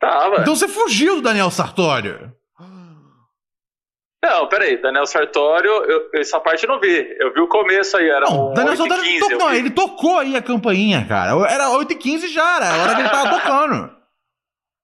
Tava. 0.01 0.41
Então 0.41 0.55
você 0.55 0.69
fugiu 0.69 1.17
do 1.17 1.23
Daniel 1.23 1.51
Sartório. 1.51 2.36
Não, 4.29 4.49
peraí, 4.49 4.77
Daniel 4.81 5.07
Sartório, 5.07 5.71
eu- 5.71 6.11
essa 6.15 6.41
parte 6.41 6.65
eu 6.65 6.69
não 6.69 6.81
vi. 6.81 7.17
Eu 7.21 7.33
vi 7.33 7.41
o 7.41 7.49
começo 7.49 7.97
aí, 7.97 8.09
era 8.09 8.27
Não, 8.27 8.51
um 8.51 8.55
Daniel 8.55 8.73
8 8.73 8.79
Sartório 8.79 9.05
15, 9.05 9.19
to- 9.27 9.33
eu 9.33 9.39
não, 9.39 9.51
vi. 9.51 9.57
ele 9.59 9.71
tocou 9.71 10.19
aí 10.19 10.37
a 10.37 10.43
campainha, 10.43 11.05
cara. 11.09 11.33
Era 11.51 11.71
8h15 11.71 12.29
já, 12.29 12.57
era 12.57 12.71
a 12.75 12.83
hora 12.83 12.95
que 12.95 13.01
ele 13.03 13.09
tava 13.09 13.31
tocando. 13.41 13.97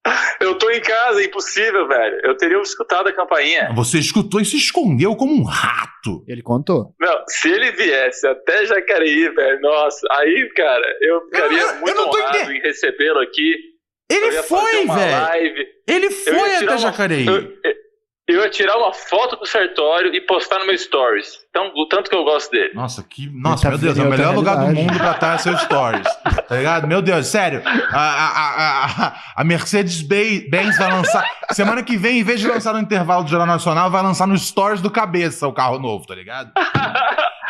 Eu 0.41 0.59
tô 0.59 0.69
em 0.71 0.81
casa, 0.81 1.21
é 1.23 1.27
impossível, 1.27 1.87
velho. 1.87 2.21
Eu 2.25 2.37
teria 2.37 2.61
escutado 2.61 3.09
a 3.09 3.13
campainha. 3.13 3.71
Você 3.77 3.99
escutou 3.99 4.41
e 4.41 4.45
se 4.45 4.57
escondeu 4.57 5.15
como 5.15 5.33
um 5.33 5.45
rato. 5.45 6.25
Ele 6.27 6.43
contou. 6.43 6.93
Não, 7.01 7.25
se 7.29 7.49
ele 7.49 7.71
viesse 7.71 8.27
até 8.27 8.67
Jacareí, 8.67 9.29
velho, 9.29 9.61
nossa, 9.61 10.05
aí, 10.11 10.51
cara, 10.57 10.85
eu 11.01 11.21
ficaria 11.27 11.61
eu- 11.63 11.69
eu 11.69 11.81
muito 11.81 11.95
tô 11.95 12.09
honrado 12.09 12.37
entendendo. 12.39 12.57
em 12.57 12.61
recebê-lo 12.61 13.21
aqui. 13.21 13.55
eu 14.11 14.17
Ele 14.27 14.43
foi, 14.43 14.87
velho. 14.87 15.67
Ele 15.89 16.07
Eu 16.07 16.11
foi 16.11 16.57
até 16.57 16.65
uma- 16.67 16.79
Jacareí. 16.79 17.27
Eu, 17.27 17.35
eu- 18.29 18.43
ia 18.43 18.51
tirar 18.51 18.77
uma 18.77 18.93
foto 18.93 19.37
do 19.37 19.47
Sartório 19.47 20.15
e 20.15 20.21
postar 20.21 20.59
no 20.59 20.67
meu 20.67 20.77
stories. 20.79 21.39
Então, 21.51 21.71
o 21.77 21.87
tanto 21.87 22.09
que 22.09 22.17
eu 22.17 22.25
gosto 22.25 22.51
dele. 22.51 22.73
Nossa, 22.75 23.03
que. 23.03 23.29
Nossa, 23.31 23.65
tá 23.65 23.69
meu 23.71 23.79
Deus, 23.79 23.99
é 23.99 24.03
o 24.03 24.09
melhor 24.11 24.35
lugar 24.35 24.57
do 24.57 24.67
mundo 24.75 24.97
pra 24.99 25.11
estar 25.13 25.39
seus 25.39 25.61
stories. 25.63 26.07
Tá 26.49 26.57
ligado? 26.57 26.87
Meu 26.87 27.03
Deus, 27.03 27.27
sério. 27.27 27.63
A, 27.93 28.01
a, 28.01 29.13
a, 29.37 29.45
Mercedes-Benz 29.45 30.79
vai 30.79 30.91
lançar. 30.91 31.25
Semana 31.51 31.83
que 31.83 31.97
vem, 31.97 32.21
em 32.21 32.23
vez 32.23 32.41
de 32.41 32.49
lançar 32.49 32.73
no 32.73 32.81
intervalo 32.81 33.25
do 33.25 33.31
Jornal 33.31 33.47
Nacional, 33.47 33.91
vai 33.91 34.03
lançar 34.03 34.27
no 34.27 34.37
stories 34.37 34.81
do 34.81 34.91
cabeça 34.91 35.47
o 35.47 35.53
carro 35.53 35.79
novo, 35.79 36.07
tá 36.07 36.15
ligado? 36.15 36.51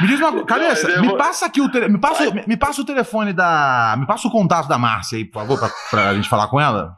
Me 0.01 0.09
diz 0.09 0.19
uma 0.19 0.31
coisa, 0.33 0.47
cabeça, 0.47 1.01
me 1.01 1.17
passa 1.17 1.47
aqui 1.47 1.61
o 1.61 1.71
tele, 1.71 1.87
me 1.89 1.99
passa, 2.01 2.31
me, 2.31 2.43
me 2.47 2.57
passa 2.57 2.81
o 2.81 2.85
telefone 2.85 3.33
da, 3.33 3.95
me 3.99 4.07
passa 4.07 4.27
o 4.27 4.31
contato 4.31 4.67
da 4.67 4.79
Márcia 4.79 5.17
aí, 5.19 5.25
por 5.25 5.41
favor, 5.41 5.59
pra, 5.59 5.71
pra 5.91 6.15
gente 6.15 6.29
falar 6.29 6.49
com 6.49 6.61
ela. 6.61 6.97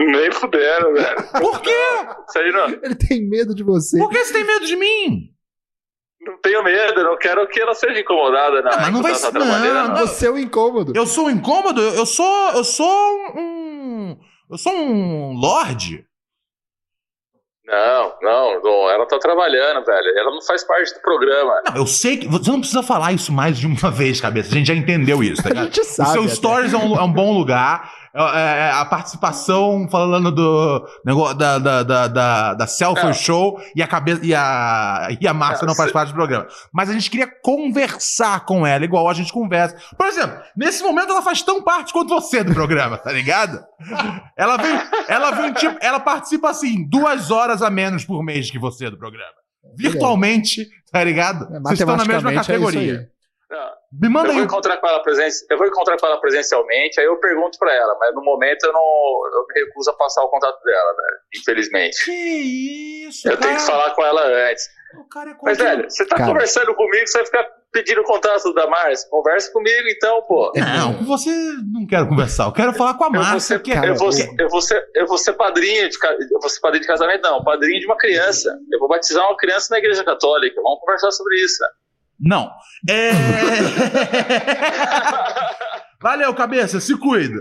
Nem 0.00 0.32
fuderam, 0.32 0.94
velho. 0.94 1.16
Por 1.40 1.60
quê? 1.60 1.70
Isso 2.28 2.38
aí 2.38 2.52
não, 2.52 2.68
Ele 2.82 2.94
tem 2.94 3.28
medo 3.28 3.54
de 3.54 3.62
você. 3.62 3.98
Por 3.98 4.08
que 4.10 4.24
você 4.24 4.32
tem 4.32 4.44
medo 4.44 4.64
de 4.66 4.76
mim? 4.76 5.28
não 6.22 6.38
tenho 6.38 6.62
medo, 6.62 7.02
não 7.02 7.16
quero 7.16 7.46
que 7.48 7.58
ela 7.60 7.74
seja 7.74 7.98
incomodada, 8.00 8.60
não. 8.62 8.70
Ah, 8.72 8.76
mas 8.82 8.92
não 8.92 9.02
vai 9.02 9.14
ser- 9.14 9.26
tá 9.26 9.32
trabalhando, 9.32 9.74
não, 9.74 9.88
não. 9.88 9.94
não. 10.00 10.06
Você 10.06 10.26
é 10.26 10.30
o 10.30 10.38
incômodo. 10.38 10.92
Eu 10.94 11.06
sou 11.06 11.26
um 11.26 11.30
incômodo? 11.30 11.80
Eu, 11.80 12.04
sou. 12.06 12.50
Eu 12.52 12.62
sou 12.64 13.18
um. 13.36 14.16
Eu 14.50 14.58
sou 14.58 14.72
um 14.72 15.32
lorde. 15.34 16.04
Não, 17.64 18.14
não, 18.20 18.60
não, 18.62 18.90
ela 18.90 19.06
tá 19.06 19.18
trabalhando, 19.18 19.84
velho. 19.84 20.18
Ela 20.18 20.30
não 20.32 20.42
faz 20.42 20.64
parte 20.64 20.92
do 20.92 21.00
programa. 21.00 21.62
Não, 21.68 21.76
eu 21.76 21.86
sei 21.86 22.16
que. 22.16 22.26
Você 22.26 22.50
não 22.50 22.58
precisa 22.58 22.82
falar 22.82 23.12
isso 23.12 23.32
mais 23.32 23.56
de 23.58 23.66
uma 23.66 23.90
vez, 23.92 24.20
cabeça. 24.20 24.50
A 24.50 24.54
gente 24.58 24.66
já 24.66 24.74
entendeu 24.74 25.22
isso, 25.22 25.42
tá 25.42 25.48
A 25.48 25.52
ligado? 25.52 25.66
gente 25.66 25.80
O 25.80 25.84
sabe. 25.84 26.10
seu 26.12 26.22
até. 26.24 26.34
Stories 26.34 26.72
é 26.74 26.76
um, 26.76 26.96
é 26.96 27.02
um 27.02 27.12
bom 27.12 27.32
lugar. 27.32 27.94
É, 28.12 28.22
é, 28.22 28.70
a 28.72 28.84
participação 28.84 29.88
falando 29.88 30.32
do 30.32 30.84
negócio 31.06 31.36
da, 31.36 31.58
da, 31.58 31.82
da, 31.84 32.08
da, 32.08 32.54
da 32.54 32.66
Selfie 32.66 33.04
Não. 33.04 33.12
Show 33.12 33.60
e 33.74 33.80
a 33.80 33.86
cabeça 33.86 34.20
e 34.24 34.34
a, 34.34 35.08
e 35.20 35.28
a 35.28 35.32
Márcia 35.32 35.64
Não, 35.64 35.68
não 35.68 35.76
faz 35.76 35.92
parte 35.92 36.08
do 36.08 36.14
programa. 36.14 36.48
Mas 36.72 36.90
a 36.90 36.92
gente 36.92 37.08
queria 37.08 37.28
conversar 37.42 38.44
com 38.44 38.66
ela, 38.66 38.84
igual 38.84 39.08
a 39.08 39.14
gente 39.14 39.32
conversa. 39.32 39.76
Por 39.96 40.08
exemplo, 40.08 40.40
nesse 40.56 40.82
momento 40.82 41.10
ela 41.10 41.22
faz 41.22 41.40
tão 41.42 41.62
parte 41.62 41.92
quanto 41.92 42.08
você 42.08 42.42
do 42.42 42.52
programa, 42.52 42.98
tá 42.98 43.12
ligado? 43.12 43.62
Ela 44.36 44.56
vem, 44.56 44.80
ela 45.06 45.30
vem, 45.30 45.52
tipo, 45.52 45.76
ela 45.80 46.00
participa 46.00 46.50
assim, 46.50 46.88
duas 46.88 47.30
horas 47.30 47.62
a 47.62 47.70
menos 47.70 48.04
por 48.04 48.24
mês 48.24 48.50
que 48.50 48.58
você 48.58 48.90
do 48.90 48.98
programa. 48.98 49.34
Virtualmente, 49.76 50.66
tá 50.90 51.04
ligado? 51.04 51.44
É, 51.54 51.60
Vocês 51.60 51.80
estão 51.80 51.96
na 51.96 52.04
mesma 52.04 52.32
é 52.32 52.34
categoria. 52.34 53.08
Me 53.92 54.08
manda 54.08 54.28
eu 54.28 54.32
vou 54.32 54.40
aí. 54.40 54.46
encontrar 54.46 54.76
com 54.76 54.86
ela 54.86 55.00
presen... 55.02 55.28
eu 55.50 55.58
vou 55.58 55.66
encontrar 55.66 55.96
com 55.98 56.06
ela 56.06 56.20
presencialmente, 56.20 57.00
aí 57.00 57.06
eu 57.06 57.16
pergunto 57.16 57.58
pra 57.58 57.74
ela, 57.74 57.96
mas 57.98 58.14
no 58.14 58.22
momento 58.22 58.64
eu 58.64 58.72
não 58.72 58.80
eu 59.34 59.46
me 59.48 59.60
recuso 59.66 59.90
a 59.90 59.94
passar 59.94 60.22
o 60.22 60.28
contato 60.28 60.62
dela, 60.62 60.94
velho. 60.96 61.18
Infelizmente. 61.36 62.04
Que 62.04 62.12
isso, 63.08 63.28
Eu 63.28 63.36
tenho 63.36 63.56
que 63.56 63.62
falar 63.62 63.90
com 63.94 64.04
ela 64.04 64.22
antes. 64.50 64.64
O 64.98 65.08
cara 65.08 65.30
é 65.30 65.34
Mas, 65.42 65.56
velho, 65.58 65.88
você 65.88 66.04
tá 66.04 66.16
Cara. 66.16 66.28
conversando 66.32 66.74
comigo, 66.74 67.06
você 67.06 67.18
vai 67.18 67.26
ficar 67.26 67.46
pedindo 67.72 68.00
o 68.00 68.04
contato 68.04 68.52
da 68.52 68.66
Márcia. 68.68 69.08
Conversa 69.08 69.52
comigo 69.52 69.88
então, 69.88 70.20
pô. 70.22 70.52
Não, 70.56 70.94
você 71.04 71.30
não 71.72 71.86
quero 71.86 72.08
conversar. 72.08 72.46
Eu 72.46 72.52
quero 72.52 72.72
falar 72.72 72.94
com 72.94 73.04
a 73.04 73.06
Eu 73.06 73.12
Márcia. 73.12 73.60
cara, 73.60 73.86
eu, 73.86 73.94
vou 73.94 74.08
o- 74.08 74.12
ser, 74.12 74.28
eu, 74.36 74.48
vou 74.48 74.60
ser, 74.60 74.84
eu 74.96 75.06
vou 75.06 75.16
ser 75.18 75.32
padrinho 75.34 75.88
de 75.88 75.96
eu 76.32 76.40
vou 76.40 76.48
ser 76.50 76.60
padrinho 76.60 76.82
de 76.82 76.88
casamento, 76.88 77.22
não, 77.22 77.42
padrinho 77.44 77.78
de 77.78 77.86
uma 77.86 77.96
criança. 77.96 78.52
Eu 78.72 78.80
vou 78.80 78.88
batizar 78.88 79.24
uma 79.26 79.36
criança 79.36 79.68
na 79.70 79.78
igreja 79.78 80.02
católica. 80.02 80.60
Vamos 80.60 80.80
conversar 80.80 81.12
sobre 81.12 81.36
isso. 81.36 81.62
Não. 82.20 82.50
É... 82.88 83.10
Valeu, 86.00 86.34
cabeça. 86.34 86.80
Se 86.80 86.96
cuida. 86.98 87.38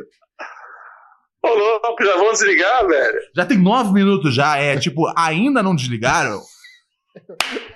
Ô, 1.43 1.47
louco, 1.47 2.03
já 2.03 2.15
vamos 2.15 2.39
desligar, 2.39 2.87
velho? 2.87 3.19
Já 3.35 3.45
tem 3.45 3.57
nove 3.57 3.93
minutos 3.93 4.33
já. 4.33 4.57
É 4.57 4.77
tipo, 4.77 5.11
ainda 5.17 5.63
não 5.63 5.75
desligaram? 5.75 6.39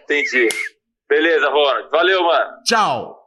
Entendi. 0.03 0.47
Beleza, 1.09 1.49
Ronald. 1.49 1.89
Valeu, 1.91 2.23
mano. 2.23 2.51
Tchau. 2.65 3.22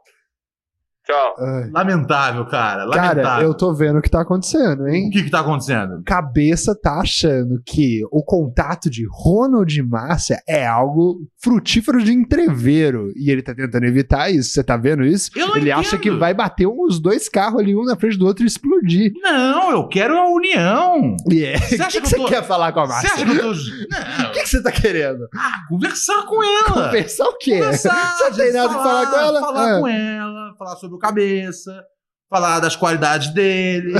Tchau. 1.07 1.35
Ai. 1.39 1.69
Lamentável, 1.71 2.45
cara. 2.47 2.83
Lamentável. 2.83 3.23
Cara, 3.23 3.43
eu 3.43 3.53
tô 3.53 3.73
vendo 3.73 3.99
o 3.99 4.01
que 4.01 4.09
tá 4.09 4.21
acontecendo, 4.21 4.87
hein? 4.89 5.07
O 5.07 5.11
que 5.11 5.23
que 5.23 5.29
tá 5.29 5.39
acontecendo? 5.39 6.03
Cabeça 6.05 6.75
tá 6.75 6.99
achando 6.99 7.61
que 7.65 8.01
o 8.11 8.21
contato 8.23 8.89
de 8.89 9.07
Ronald 9.09 9.73
e 9.73 9.81
Márcia 9.81 10.41
é 10.47 10.67
algo 10.67 11.21
frutífero 11.41 12.03
de 12.03 12.11
entreveiro. 12.11 13.11
E 13.15 13.31
ele 13.31 13.41
tá 13.41 13.55
tentando 13.55 13.85
evitar 13.85 14.29
isso. 14.29 14.49
Você 14.51 14.63
tá 14.63 14.75
vendo 14.75 15.03
isso? 15.05 15.31
Eu 15.35 15.47
não 15.47 15.55
ele 15.57 15.71
acha 15.71 15.95
entendo. 15.95 16.01
que 16.01 16.11
vai 16.11 16.33
bater 16.33 16.67
os 16.67 16.99
dois 16.99 17.29
carros 17.29 17.61
ali, 17.61 17.73
um 17.75 17.85
na 17.85 17.95
frente 17.95 18.17
do 18.17 18.25
outro 18.25 18.43
e 18.43 18.47
explodir. 18.47 19.13
Não, 19.23 19.71
eu 19.71 19.87
quero 19.87 20.17
a 20.17 20.29
união. 20.29 21.15
E 21.31 21.45
é. 21.45 21.57
Você 21.57 21.77
O 21.77 21.81
acha 21.85 21.91
que, 21.91 21.97
que 21.97 22.01
que 22.01 22.09
você 22.09 22.17
tô- 22.17 22.25
quer 22.27 22.43
falar 22.43 22.71
com 22.73 22.81
a 22.81 22.85
Você 22.85 22.91
Márcia? 23.07 23.13
acha 23.13 23.25
que 23.25 23.31
eu 23.31 23.41
tô... 23.41 23.47
O 24.17 24.23
Não, 24.23 24.31
que, 24.31 24.39
que 24.41 24.49
você 24.49 24.61
tá 24.61 24.71
querendo? 24.71 25.27
conversar 25.69 26.25
com 26.25 26.43
ela. 26.43 26.85
Conversar 26.87 27.25
o 27.29 27.37
quê? 27.37 27.59
Conversar, 27.59 28.15
Você 28.17 28.23
não 28.29 28.37
tem 28.37 28.53
nada 28.53 28.67
que 28.69 28.73
falar 28.75 29.07
com 29.07 29.15
ela? 29.17 29.39
Falar 29.39 29.77
Ah. 29.77 29.79
com 29.79 29.87
ela, 29.87 30.55
falar 30.57 30.75
sobre 30.75 30.96
cabeça, 30.97 31.83
falar 32.29 32.59
das 32.59 32.75
qualidades 32.75 33.33
dele, 33.33 33.93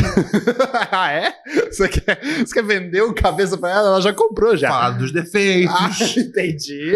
ah, 0.92 1.12
é? 1.12 1.34
Você 1.72 1.88
quer, 1.88 2.20
você 2.46 2.54
quer 2.54 2.64
vender 2.64 3.02
o 3.02 3.14
cabeça 3.14 3.58
pra 3.58 3.70
ela? 3.70 3.88
Ela 3.90 4.02
já 4.02 4.14
comprou 4.14 4.56
já. 4.58 4.68
falar 4.70 4.92
dos 4.92 5.12
defeitos. 5.12 5.74
Ah, 5.76 5.90
entendi. 6.20 6.96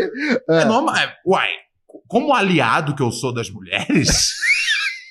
É 0.49 0.61
Ah. 0.61 0.65
normal. 0.65 0.95
é, 0.97 1.13
Uai, 1.25 1.49
como 2.07 2.33
aliado 2.33 2.95
que 2.95 3.01
eu 3.03 3.11
sou 3.11 3.33
das 3.33 3.49
mulheres, 3.49 4.33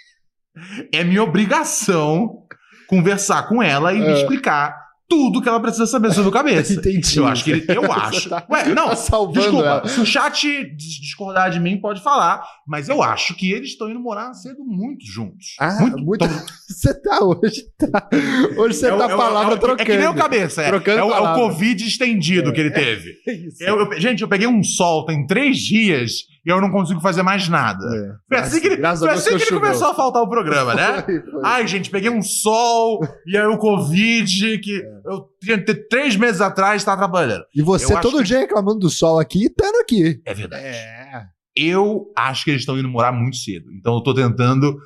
é 0.93 1.05
minha 1.05 1.23
obrigação 1.23 2.45
conversar 2.87 3.45
com 3.49 3.63
ela 3.63 3.93
e 3.93 4.01
me 4.01 4.07
É. 4.09 4.13
explicar 4.21 4.77
tudo 5.11 5.43
que 5.43 5.49
ela 5.49 5.59
precisa 5.61 5.87
saber 5.87 6.13
sobre 6.13 6.29
o 6.29 6.33
cabeça. 6.33 6.73
Entendi. 6.79 7.19
Eu 7.19 7.27
acho 7.27 7.43
que 7.45 7.51
ele, 7.51 7.65
eu 7.69 7.83
acho. 7.93 8.29
tá- 8.31 8.47
Ué, 8.49 8.69
não, 8.73 8.89
tá 8.91 8.95
salvando 8.97 9.41
desculpa. 9.41 9.67
ela. 9.67 9.89
Se 9.89 10.01
o 10.01 10.07
chat 10.07 10.47
dis- 10.77 11.01
discordar 11.01 11.51
de 11.51 11.59
mim, 11.59 11.77
pode 11.81 12.01
falar. 12.01 12.43
Mas 12.67 12.89
eu 12.89 13.03
acho 13.03 13.35
que 13.35 13.51
eles 13.51 13.71
estão 13.71 13.91
indo 13.91 13.99
morar 13.99 14.33
cedo 14.35 14.65
muito 14.65 15.05
juntos. 15.05 15.57
Ah, 15.59 15.85
muito. 15.97 16.19
tão- 16.27 16.47
Você 16.69 16.95
tá 17.03 17.19
hoje. 17.25 17.65
Tá. 17.77 18.09
Hoje 18.57 18.75
você 18.75 18.87
É 18.87 18.97
tá 18.97 19.11
é 19.11 19.15
o- 19.15 19.17
palavra 19.19 19.55
é 19.55 19.59
trocando. 19.59 19.83
É 19.83 19.85
que 19.85 19.97
nem 19.97 20.07
o 20.09 20.15
cabeça. 20.15 20.63
É, 20.63 20.69
Trocando 20.69 20.99
é 21.01 21.05
o, 21.05 21.11
é 21.13 21.21
o. 21.21 21.35
Covid 21.35 21.85
estendido 21.85 22.53
que 22.53 22.61
ele 22.61 22.71
teve. 22.71 23.11
Isso. 23.27 23.63
Eu- 23.65 23.81
eu- 23.93 24.01
gente, 24.01 24.23
eu 24.23 24.29
peguei 24.29 24.47
um 24.47 24.63
sol 24.63 25.05
tem 25.07 25.27
três 25.27 25.59
dias 25.59 26.13
e 26.45 26.51
eu 26.51 26.61
não 26.61 26.71
consigo 26.71 27.01
fazer 27.01 27.23
mais 27.23 27.49
nada. 27.49 27.85
É. 27.85 28.13
Foi 28.29 28.39
assim 28.39 28.61
que 28.61 28.67
ele, 28.69 28.77
Graças 28.77 29.01
foi 29.01 29.11
assim 29.11 29.37
que 29.37 29.43
ele 29.53 29.61
começou 29.61 29.89
a 29.89 29.95
faltar 29.95 30.23
o 30.23 30.29
programa, 30.29 30.75
né? 30.75 31.03
Foi, 31.03 31.21
foi. 31.21 31.41
Ai, 31.45 31.67
gente, 31.67 31.91
peguei 31.91 32.11
um 32.11 32.23
sol 32.23 33.01
e 33.27 33.37
aí 33.37 33.47
o 33.47 33.59
Covid, 33.59 34.59
que 34.59 34.83
eu 35.05 35.29
tinha 35.43 35.63
três 35.89 36.17
meses 36.17 36.41
atrás 36.41 36.81
estava 36.83 36.99
trabalhando. 36.99 37.45
E 37.55 37.63
você 37.63 37.93
eu 37.95 38.01
todo 38.01 38.19
que- 38.19 38.25
dia 38.25 38.39
reclamando 38.39 38.81
do 38.81 38.91
sol 38.91 39.19
aqui 39.19 39.43
e 39.43 39.47
estando 39.47 39.77
aqui. 39.81 40.21
É 40.25 40.35
verdade. 40.35 40.65
É. 40.65 41.25
Eu 41.57 42.07
acho 42.17 42.45
que 42.45 42.51
eles 42.51 42.63
estão 42.63 42.79
indo 42.79 42.89
morar 42.89 43.13
muito 43.13 43.37
cedo. 43.37 43.71
Então 43.73 43.95
eu 43.95 44.01
tô 44.01 44.15
tentando 44.15 44.79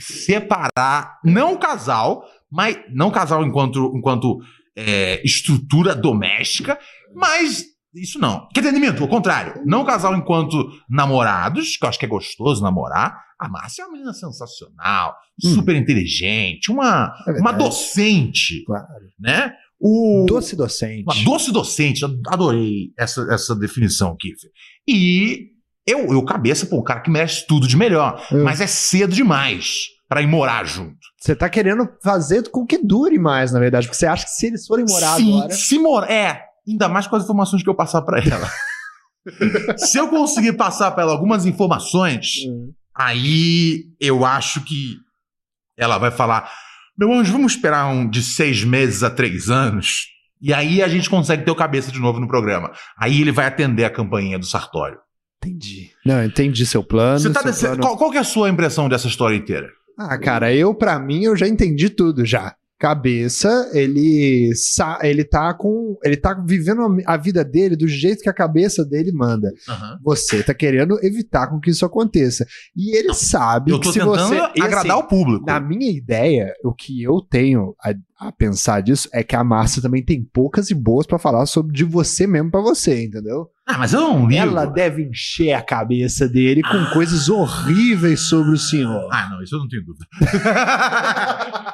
separar, 0.00 1.18
não 1.24 1.54
o 1.54 1.58
casal, 1.58 2.24
mas 2.50 2.78
não 2.92 3.08
o 3.08 3.12
casal 3.12 3.44
enquanto, 3.44 3.92
enquanto 3.94 4.38
é, 4.76 5.20
estrutura 5.24 5.94
doméstica, 5.94 6.78
Mas 7.14 7.64
isso 8.00 8.18
não. 8.18 8.48
Quer 8.54 8.60
dizer, 8.60 8.72
minto, 8.78 9.02
ao 9.02 9.08
contrário. 9.08 9.62
Não 9.64 9.84
casal 9.84 10.14
enquanto 10.16 10.70
namorados, 10.88 11.76
que 11.76 11.84
eu 11.84 11.88
acho 11.88 11.98
que 11.98 12.04
é 12.04 12.08
gostoso 12.08 12.62
namorar. 12.62 13.24
A 13.38 13.48
Márcia 13.48 13.82
é 13.82 13.84
uma 13.86 13.92
menina 13.92 14.12
sensacional, 14.14 15.14
Hum. 15.44 15.54
super 15.54 15.76
inteligente, 15.76 16.70
uma, 16.70 17.12
É 17.26 17.32
uma 17.32 17.52
docente, 17.52 18.64
Claro. 18.64 18.86
né? 19.18 19.52
O, 19.78 20.24
Doce 20.26 20.56
docente. 20.56 21.02
uma 21.02 21.14
doce 21.22 21.52
docente, 21.52 22.02
adorei 22.28 22.92
essa, 22.98 23.26
essa 23.30 23.54
definição, 23.54 24.16
Kiffer. 24.18 24.50
E 24.88 25.50
eu, 25.86 26.12
eu 26.14 26.24
cabeça, 26.24 26.64
pô, 26.64 26.78
um 26.80 26.82
cara 26.82 27.00
que 27.00 27.10
merece 27.10 27.46
tudo 27.46 27.68
de 27.68 27.76
melhor. 27.76 28.26
Hum. 28.32 28.42
Mas 28.42 28.62
é 28.62 28.66
cedo 28.66 29.14
demais 29.14 29.88
pra 30.08 30.22
ir 30.22 30.26
morar 30.26 30.64
junto. 30.64 30.96
Você 31.20 31.36
tá 31.36 31.48
querendo 31.50 31.86
fazer 32.02 32.48
com 32.48 32.64
que 32.64 32.78
dure 32.78 33.18
mais, 33.18 33.52
na 33.52 33.58
verdade. 33.60 33.86
Porque 33.86 33.98
você 33.98 34.06
acha 34.06 34.24
que 34.24 34.30
se 34.30 34.46
eles 34.46 34.66
forem 34.66 34.86
morar 34.88 35.16
Sim, 35.16 35.36
agora. 35.36 35.52
se 35.54 35.78
morar. 35.78 36.10
É, 36.10 36.45
ainda 36.66 36.88
mais 36.88 37.06
com 37.06 37.16
as 37.16 37.24
informações 37.24 37.62
que 37.62 37.68
eu 37.68 37.74
passar 37.74 38.02
pra 38.02 38.18
ela. 38.20 38.50
se 39.76 39.98
eu 39.98 40.08
conseguir 40.08 40.52
passar 40.54 40.90
pra 40.92 41.02
ela 41.02 41.12
algumas 41.12 41.46
informações, 41.46 42.44
Hum. 42.48 42.72
aí 42.94 43.84
eu 44.00 44.24
acho 44.24 44.60
que 44.64 44.96
ela 45.76 45.98
vai 45.98 46.10
falar: 46.10 46.50
meu 46.98 47.12
anjo, 47.12 47.32
vamos 47.32 47.52
esperar 47.54 47.86
um 47.88 48.08
de 48.08 48.22
seis 48.22 48.64
meses 48.64 49.02
a 49.02 49.10
três 49.10 49.50
anos. 49.50 50.06
E 50.40 50.52
aí 50.52 50.82
a 50.82 50.88
gente 50.88 51.08
consegue 51.08 51.44
ter 51.44 51.50
o 51.50 51.54
cabeça 51.56 51.90
de 51.90 51.98
novo 51.98 52.20
no 52.20 52.28
programa. 52.28 52.70
Aí 52.98 53.20
ele 53.22 53.32
vai 53.32 53.46
atender 53.46 53.84
a 53.84 53.90
campainha 53.90 54.38
do 54.38 54.44
Sartório. 54.44 54.98
Entendi. 55.42 55.90
Não, 56.04 56.22
entendi 56.22 56.66
seu 56.66 56.82
plano. 56.84 57.18
Você 57.18 57.30
tá 57.30 57.40
desse- 57.42 57.64
plano- 57.66 57.80
qual, 57.82 57.96
qual 57.96 58.10
que 58.10 58.18
é 58.18 58.20
a 58.20 58.24
sua 58.24 58.48
impressão 58.50 58.88
dessa 58.88 59.06
história 59.08 59.34
inteira? 59.36 59.68
Ah, 59.98 60.18
cara, 60.18 60.52
eu, 60.54 60.74
pra 60.74 60.98
mim, 60.98 61.22
eu 61.24 61.34
já 61.36 61.48
entendi 61.48 61.88
tudo 61.88 62.24
já. 62.24 62.54
Cabeça, 62.78 63.70
ele 63.72 64.54
sa 64.54 64.98
ele 65.02 65.24
tá 65.24 65.54
com. 65.54 65.96
Ele 66.04 66.16
tá 66.16 66.34
vivendo 66.34 66.82
a 67.06 67.16
vida 67.16 67.42
dele 67.42 67.74
do 67.74 67.88
jeito 67.88 68.22
que 68.22 68.28
a 68.28 68.34
cabeça 68.34 68.84
dele 68.84 69.12
manda. 69.12 69.50
Você 70.02 70.42
tá 70.42 70.52
querendo 70.52 70.98
evitar 71.02 71.46
com 71.48 71.58
que 71.58 71.70
isso 71.70 71.86
aconteça. 71.86 72.46
E 72.76 72.94
ele 72.94 73.14
sabe 73.14 73.70
Eu 73.72 73.80
que 73.80 73.86
tô 73.86 73.92
se 73.92 73.98
tentando 73.98 74.28
você. 74.28 74.60
agradar 74.60 74.98
assim, 74.98 75.04
o 75.04 75.08
público. 75.08 75.46
Na 75.46 75.58
minha 75.58 75.90
ideia, 75.90 76.52
o 76.62 76.72
que 76.74 77.02
eu 77.02 77.20
tenho 77.22 77.74
a, 77.82 77.94
a 78.28 78.30
pensar 78.32 78.82
disso 78.82 79.08
é 79.10 79.22
que 79.22 79.34
a 79.34 79.42
Márcia 79.42 79.80
também 79.80 80.04
tem 80.04 80.22
poucas 80.22 80.70
e 80.70 80.74
boas 80.74 81.06
pra 81.06 81.18
falar 81.18 81.46
sobre 81.46 81.72
de 81.72 81.84
você 81.84 82.26
mesmo 82.26 82.50
pra 82.50 82.60
você, 82.60 83.04
entendeu? 83.04 83.48
Ah, 83.68 83.78
mas 83.78 83.92
eu 83.92 84.00
não 84.00 84.28
ligo. 84.28 84.40
Ela 84.40 84.64
deve 84.64 85.02
encher 85.02 85.52
a 85.52 85.60
cabeça 85.60 86.28
dele 86.28 86.62
com 86.62 86.86
coisas 86.92 87.28
horríveis 87.28 88.20
sobre 88.20 88.52
o 88.52 88.56
senhor. 88.56 89.08
Ah, 89.10 89.28
não, 89.28 89.42
isso 89.42 89.56
eu 89.56 89.58
não 89.58 89.68
tenho 89.68 89.82
dúvida. 89.84 90.06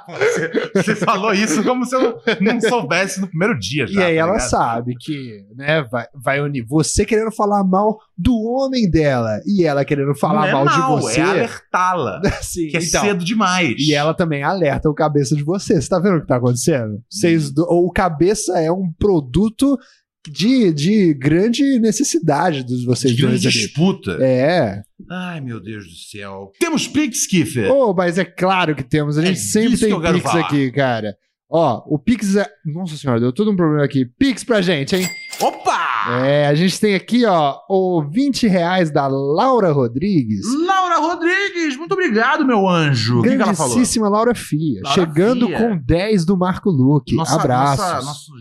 você, 0.08 0.72
você 0.74 0.96
falou 0.96 1.34
isso 1.34 1.62
como 1.62 1.84
se 1.84 1.94
eu 1.94 2.18
não 2.40 2.58
soubesse 2.62 3.20
no 3.20 3.28
primeiro 3.28 3.58
dia 3.58 3.86
já. 3.86 4.00
E 4.00 4.04
aí 4.04 4.14
tá 4.14 4.20
ela 4.22 4.32
ligado? 4.32 4.48
sabe 4.48 4.94
que, 4.98 5.44
né, 5.54 5.82
vai, 5.82 6.06
vai 6.14 6.40
unir 6.40 6.64
você 6.66 7.04
querendo 7.04 7.30
falar 7.30 7.62
mal 7.62 7.98
do 8.16 8.40
homem 8.40 8.90
dela 8.90 9.40
e 9.44 9.62
ela 9.62 9.84
querendo 9.84 10.14
falar 10.14 10.48
é 10.48 10.52
mal, 10.52 10.64
mal, 10.64 10.96
de 10.96 11.02
você. 11.02 11.20
É 11.20 11.24
alertá-la. 11.24 12.22
Sim, 12.40 12.68
que 12.68 12.78
é 12.78 12.82
então. 12.82 13.02
cedo 13.02 13.22
demais. 13.22 13.74
E 13.78 13.92
ela 13.92 14.14
também 14.14 14.42
alerta 14.42 14.88
o 14.88 14.94
cabeça 14.94 15.36
de 15.36 15.44
você. 15.44 15.78
Você 15.78 15.90
tá 15.90 15.98
vendo 15.98 16.16
o 16.16 16.20
que 16.22 16.26
tá 16.26 16.36
acontecendo? 16.36 17.02
Vocês 17.10 17.52
o 17.54 17.92
cabeça 17.92 18.58
é 18.58 18.72
um 18.72 18.90
produto 18.98 19.76
de, 20.30 20.72
de 20.72 21.14
grande 21.14 21.78
necessidade 21.80 22.62
dos 22.64 22.84
vocês 22.84 23.14
de 23.14 23.22
dois 23.22 23.40
ali. 23.44 23.52
disputa. 23.52 24.18
É. 24.20 24.82
Ai, 25.10 25.40
meu 25.40 25.60
Deus 25.60 25.84
do 25.84 25.94
céu. 25.94 26.52
Temos 26.60 26.86
Pix, 26.86 27.26
Kiffer. 27.26 27.70
Oh, 27.72 27.92
mas 27.92 28.18
é 28.18 28.24
claro 28.24 28.74
que 28.74 28.82
temos. 28.84 29.18
A 29.18 29.22
É 29.22 29.26
gente 29.26 29.40
sempre 29.40 29.70
disso 29.70 29.86
que 29.86 30.00
tem 30.02 30.12
Pix 30.14 30.22
falar. 30.22 30.46
aqui, 30.46 30.70
cara. 30.70 31.16
Ó, 31.50 31.82
o 31.86 31.98
Pix 31.98 32.36
é. 32.36 32.46
Nossa 32.64 32.96
senhora, 32.96 33.20
deu 33.20 33.32
todo 33.32 33.50
um 33.50 33.56
problema 33.56 33.84
aqui. 33.84 34.06
Pix 34.18 34.42
pra 34.44 34.62
gente, 34.62 34.96
hein? 34.96 35.06
Opa! 35.40 35.82
É, 36.24 36.46
a 36.46 36.54
gente 36.54 36.80
tem 36.80 36.94
aqui, 36.96 37.24
ó, 37.26 37.58
o 37.68 38.02
20 38.10 38.48
reais 38.48 38.90
da 38.90 39.06
Laura 39.06 39.70
Rodrigues. 39.70 40.44
Laura 40.66 40.98
Rodrigues, 40.98 41.76
muito 41.76 41.92
obrigado, 41.92 42.44
meu 42.46 42.66
anjo. 42.68 43.20
O 43.20 43.22
que, 43.22 43.28
que 43.36 43.42
ela 43.42 43.54
falou? 43.54 43.74
Grandíssima 43.74 44.08
Laura 44.08 44.34
Fia. 44.34 44.80
Laura 44.82 45.00
chegando 45.00 45.46
Fia. 45.46 45.58
com 45.58 45.76
10 45.76 46.24
do 46.24 46.36
Marco 46.36 46.70
Luque. 46.70 47.16
Abraços. 47.20 47.84
nossa- 47.84 48.06
nosso 48.06 48.32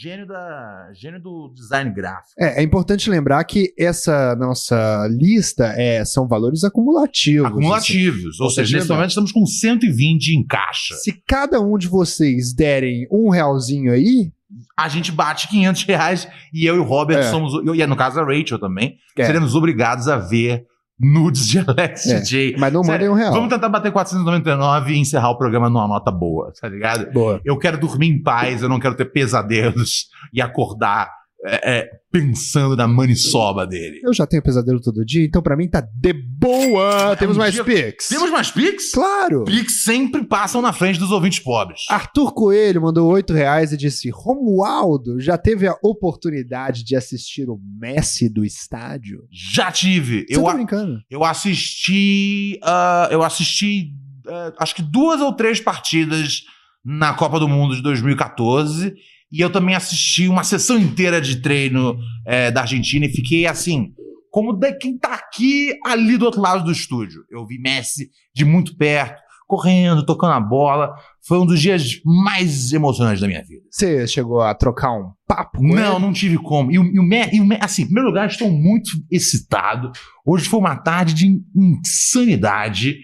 gênio, 0.00 0.26
da, 0.26 0.90
gênio 0.94 1.20
do 1.20 1.52
design 1.54 1.92
gráfico. 1.92 2.32
É, 2.38 2.60
é 2.60 2.62
importante 2.62 3.10
lembrar 3.10 3.42
que 3.44 3.72
essa 3.78 4.34
nossa 4.36 5.06
lista 5.10 5.74
é, 5.76 6.04
são 6.04 6.26
valores 6.26 6.64
acumulativos. 6.64 7.46
assim. 7.46 7.54
Acumulativos. 7.56 8.40
Ou 8.40 8.48
Você 8.50 8.62
seja, 8.62 8.78
nesse 8.78 8.88
momento 8.88 9.08
estamos 9.10 9.32
com 9.32 9.44
120 9.44 10.28
em 10.36 10.46
caixa. 10.46 10.94
Se 10.94 11.12
cada 11.26 11.60
um 11.60 11.76
de 11.76 11.88
vocês 11.88 12.54
derem 12.54 13.06
um 13.10 13.28
realzinho 13.30 13.92
aí, 13.92 14.30
A 14.76 14.88
gente 14.88 15.12
bate 15.12 15.46
500 15.48 15.84
reais 15.84 16.28
e 16.52 16.66
eu 16.66 16.74
e 16.74 16.78
o 16.80 16.82
Robert 16.82 17.18
É. 17.18 17.22
somos. 17.30 17.52
eu- 17.64 17.72
E 17.74 17.86
no 17.86 17.94
caso 17.94 18.18
a 18.18 18.24
Rachel 18.24 18.58
também. 18.58 18.96
É. 19.16 19.24
Seremos 19.24 19.54
obrigados 19.54 20.08
a 20.08 20.16
ver 20.16 20.64
nudes 21.00 21.46
de 21.48 21.58
Alex 21.58 22.06
É, 22.06 22.20
DJ. 22.20 22.56
mas 22.58 22.72
não 22.72 22.82
mandem 22.82 23.08
um 23.08 23.14
real. 23.14 23.32
Vamos 23.32 23.48
tentar 23.48 23.68
bater 23.70 23.90
499 23.90 24.92
e 24.92 24.98
encerrar 24.98 25.30
o 25.30 25.38
programa 25.38 25.70
numa 25.70 25.88
nota 25.88 26.10
boa, 26.10 26.52
tá 26.60 26.68
ligado? 26.68 27.10
Boa. 27.12 27.40
Eu 27.44 27.56
quero 27.56 27.78
dormir 27.78 28.08
em 28.08 28.22
paz, 28.22 28.62
eu 28.62 28.68
não 28.68 28.78
quero 28.78 28.94
ter 28.94 29.06
pesadelos 29.06 30.08
e 30.32 30.42
acordar 30.42 31.10
é, 31.46 31.78
é, 31.78 31.90
pensando 32.12 32.76
na 32.76 32.86
maniçoba 32.86 33.66
dele. 33.66 34.00
Eu 34.04 34.12
já 34.12 34.26
tenho 34.26 34.42
pesadelo 34.42 34.80
todo 34.80 35.04
dia, 35.04 35.24
então 35.24 35.40
pra 35.42 35.56
mim 35.56 35.68
tá 35.68 35.80
de 35.80 36.12
boa. 36.12 37.16
Temos 37.16 37.36
um 37.36 37.40
mais 37.40 37.54
dia- 37.54 37.64
Pix. 37.64 38.08
Temos 38.08 38.30
mais 38.30 38.50
Pix? 38.50 38.92
Claro. 38.92 39.44
Pix 39.44 39.84
sempre 39.84 40.24
passam 40.24 40.60
na 40.60 40.72
frente 40.72 40.98
dos 40.98 41.10
ouvintes 41.10 41.38
pobres. 41.38 41.80
Arthur 41.88 42.32
Coelho 42.34 42.82
mandou 42.82 43.10
8 43.10 43.32
reais 43.32 43.72
e 43.72 43.76
disse: 43.76 44.10
Romualdo 44.10 45.18
já 45.20 45.38
teve 45.38 45.66
a 45.66 45.74
oportunidade 45.82 46.84
de 46.84 46.94
assistir 46.96 47.48
o 47.48 47.58
Messi 47.78 48.28
do 48.28 48.44
estádio? 48.44 49.24
Já 49.30 49.70
tive. 49.72 50.26
Você 50.28 50.36
Eu, 50.36 50.42
tá 50.44 50.52
brincando? 50.54 51.00
eu 51.10 51.24
assisti. 51.24 52.58
ah, 52.62 53.08
eu 53.10 53.22
assisti. 53.22 53.92
ah, 54.28 54.52
acho 54.58 54.74
que 54.74 54.82
duas 54.82 55.20
ou 55.20 55.32
três 55.32 55.60
partidas 55.60 56.42
na 56.84 57.12
Copa 57.14 57.38
do 57.38 57.48
Mundo 57.48 57.74
de 57.76 57.82
2014. 57.82 58.94
E 59.32 59.40
eu 59.40 59.50
também 59.50 59.74
assisti 59.74 60.26
uma 60.26 60.42
sessão 60.42 60.78
inteira 60.78 61.20
de 61.20 61.36
treino 61.36 61.96
eh, 62.26 62.50
da 62.50 62.62
Argentina 62.62 63.06
e 63.06 63.12
fiquei 63.12 63.46
assim. 63.46 63.92
Como 64.30 64.52
de 64.52 64.72
quem 64.74 64.96
tá 64.96 65.14
aqui 65.14 65.72
ali 65.84 66.16
do 66.16 66.24
outro 66.24 66.40
lado 66.40 66.64
do 66.64 66.72
estúdio. 66.72 67.22
Eu 67.30 67.44
vi 67.46 67.58
Messi 67.58 68.10
de 68.34 68.44
muito 68.44 68.76
perto, 68.76 69.20
correndo, 69.46 70.06
tocando 70.06 70.34
a 70.34 70.40
bola. 70.40 70.94
Foi 71.26 71.38
um 71.38 71.46
dos 71.46 71.60
dias 71.60 72.00
mais 72.04 72.72
emocionantes 72.72 73.20
da 73.20 73.26
minha 73.26 73.42
vida. 73.42 73.62
Você 73.68 74.06
chegou 74.06 74.40
a 74.40 74.54
trocar 74.54 74.92
um 74.92 75.10
papo? 75.26 75.60
Não, 75.60 75.94
ele? 75.94 76.06
não 76.06 76.12
tive 76.12 76.38
como. 76.38 76.70
E 76.70 76.78
o, 76.78 76.84
e 76.84 76.98
o 76.98 77.02
e 77.02 77.40
o 77.40 77.58
assim, 77.60 77.82
em 77.82 77.86
primeiro 77.86 78.08
lugar, 78.08 78.28
estou 78.28 78.50
muito 78.50 78.90
excitado. 79.10 79.90
Hoje 80.24 80.48
foi 80.48 80.60
uma 80.60 80.76
tarde 80.76 81.12
de 81.12 81.40
insanidade, 81.56 82.96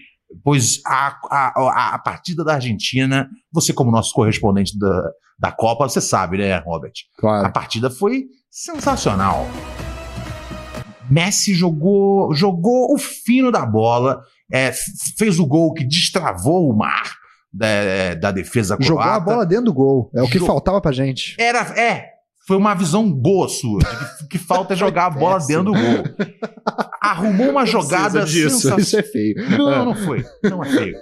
pois 0.43 0.81
a, 0.85 1.17
a, 1.29 1.53
a, 1.59 1.95
a 1.95 1.99
partida 1.99 2.43
da 2.43 2.55
Argentina, 2.55 3.29
você 3.51 3.73
como 3.73 3.91
nosso 3.91 4.13
correspondente 4.13 4.77
da, 4.77 5.03
da 5.39 5.51
Copa, 5.51 5.87
você 5.87 6.01
sabe, 6.01 6.37
né, 6.37 6.57
Robert? 6.59 6.93
A 7.17 7.21
Claro. 7.21 7.53
partida 7.53 7.89
foi 7.89 8.25
sensacional. 8.49 9.45
Messi 11.09 11.53
jogou, 11.53 12.33
jogou 12.33 12.93
o 12.93 12.97
fino 12.97 13.51
da 13.51 13.65
bola, 13.65 14.21
é, 14.51 14.71
fez 15.17 15.39
o 15.39 15.45
gol 15.45 15.73
que 15.73 15.85
destravou 15.85 16.69
o 16.69 16.75
mar 16.77 17.13
da, 17.53 18.13
da 18.15 18.31
defesa 18.31 18.77
Jogou 18.81 19.01
a 19.01 19.05
croata. 19.05 19.25
bola 19.25 19.45
dentro 19.45 19.65
do 19.65 19.73
gol. 19.73 20.11
É 20.13 20.21
o 20.21 20.27
que 20.29 20.37
Jo- 20.37 20.45
faltava 20.45 20.81
pra 20.81 20.91
gente. 20.91 21.35
Era, 21.39 21.59
é, 21.79 22.09
foi 22.47 22.55
uma 22.57 22.73
visão 22.73 23.11
boa 23.11 23.49
sua. 23.49 23.79
de 23.79 24.17
que, 24.23 24.27
que 24.29 24.37
falta 24.37 24.73
é 24.73 24.77
jogar 24.77 25.07
a 25.07 25.09
bola 25.09 25.37
dentro 25.45 25.65
do 25.65 25.73
gol. 25.73 26.03
Arrumou 27.01 27.49
uma 27.51 27.65
jogada 27.65 28.25
disso. 28.25 28.49
sensacional. 28.51 28.79
Isso 28.79 28.97
é 28.97 29.03
feio. 29.03 29.49
Não, 29.57 29.85
não 29.85 29.95
foi. 29.95 30.23
Não 30.43 30.63
é 30.63 30.69
feio. 30.69 30.95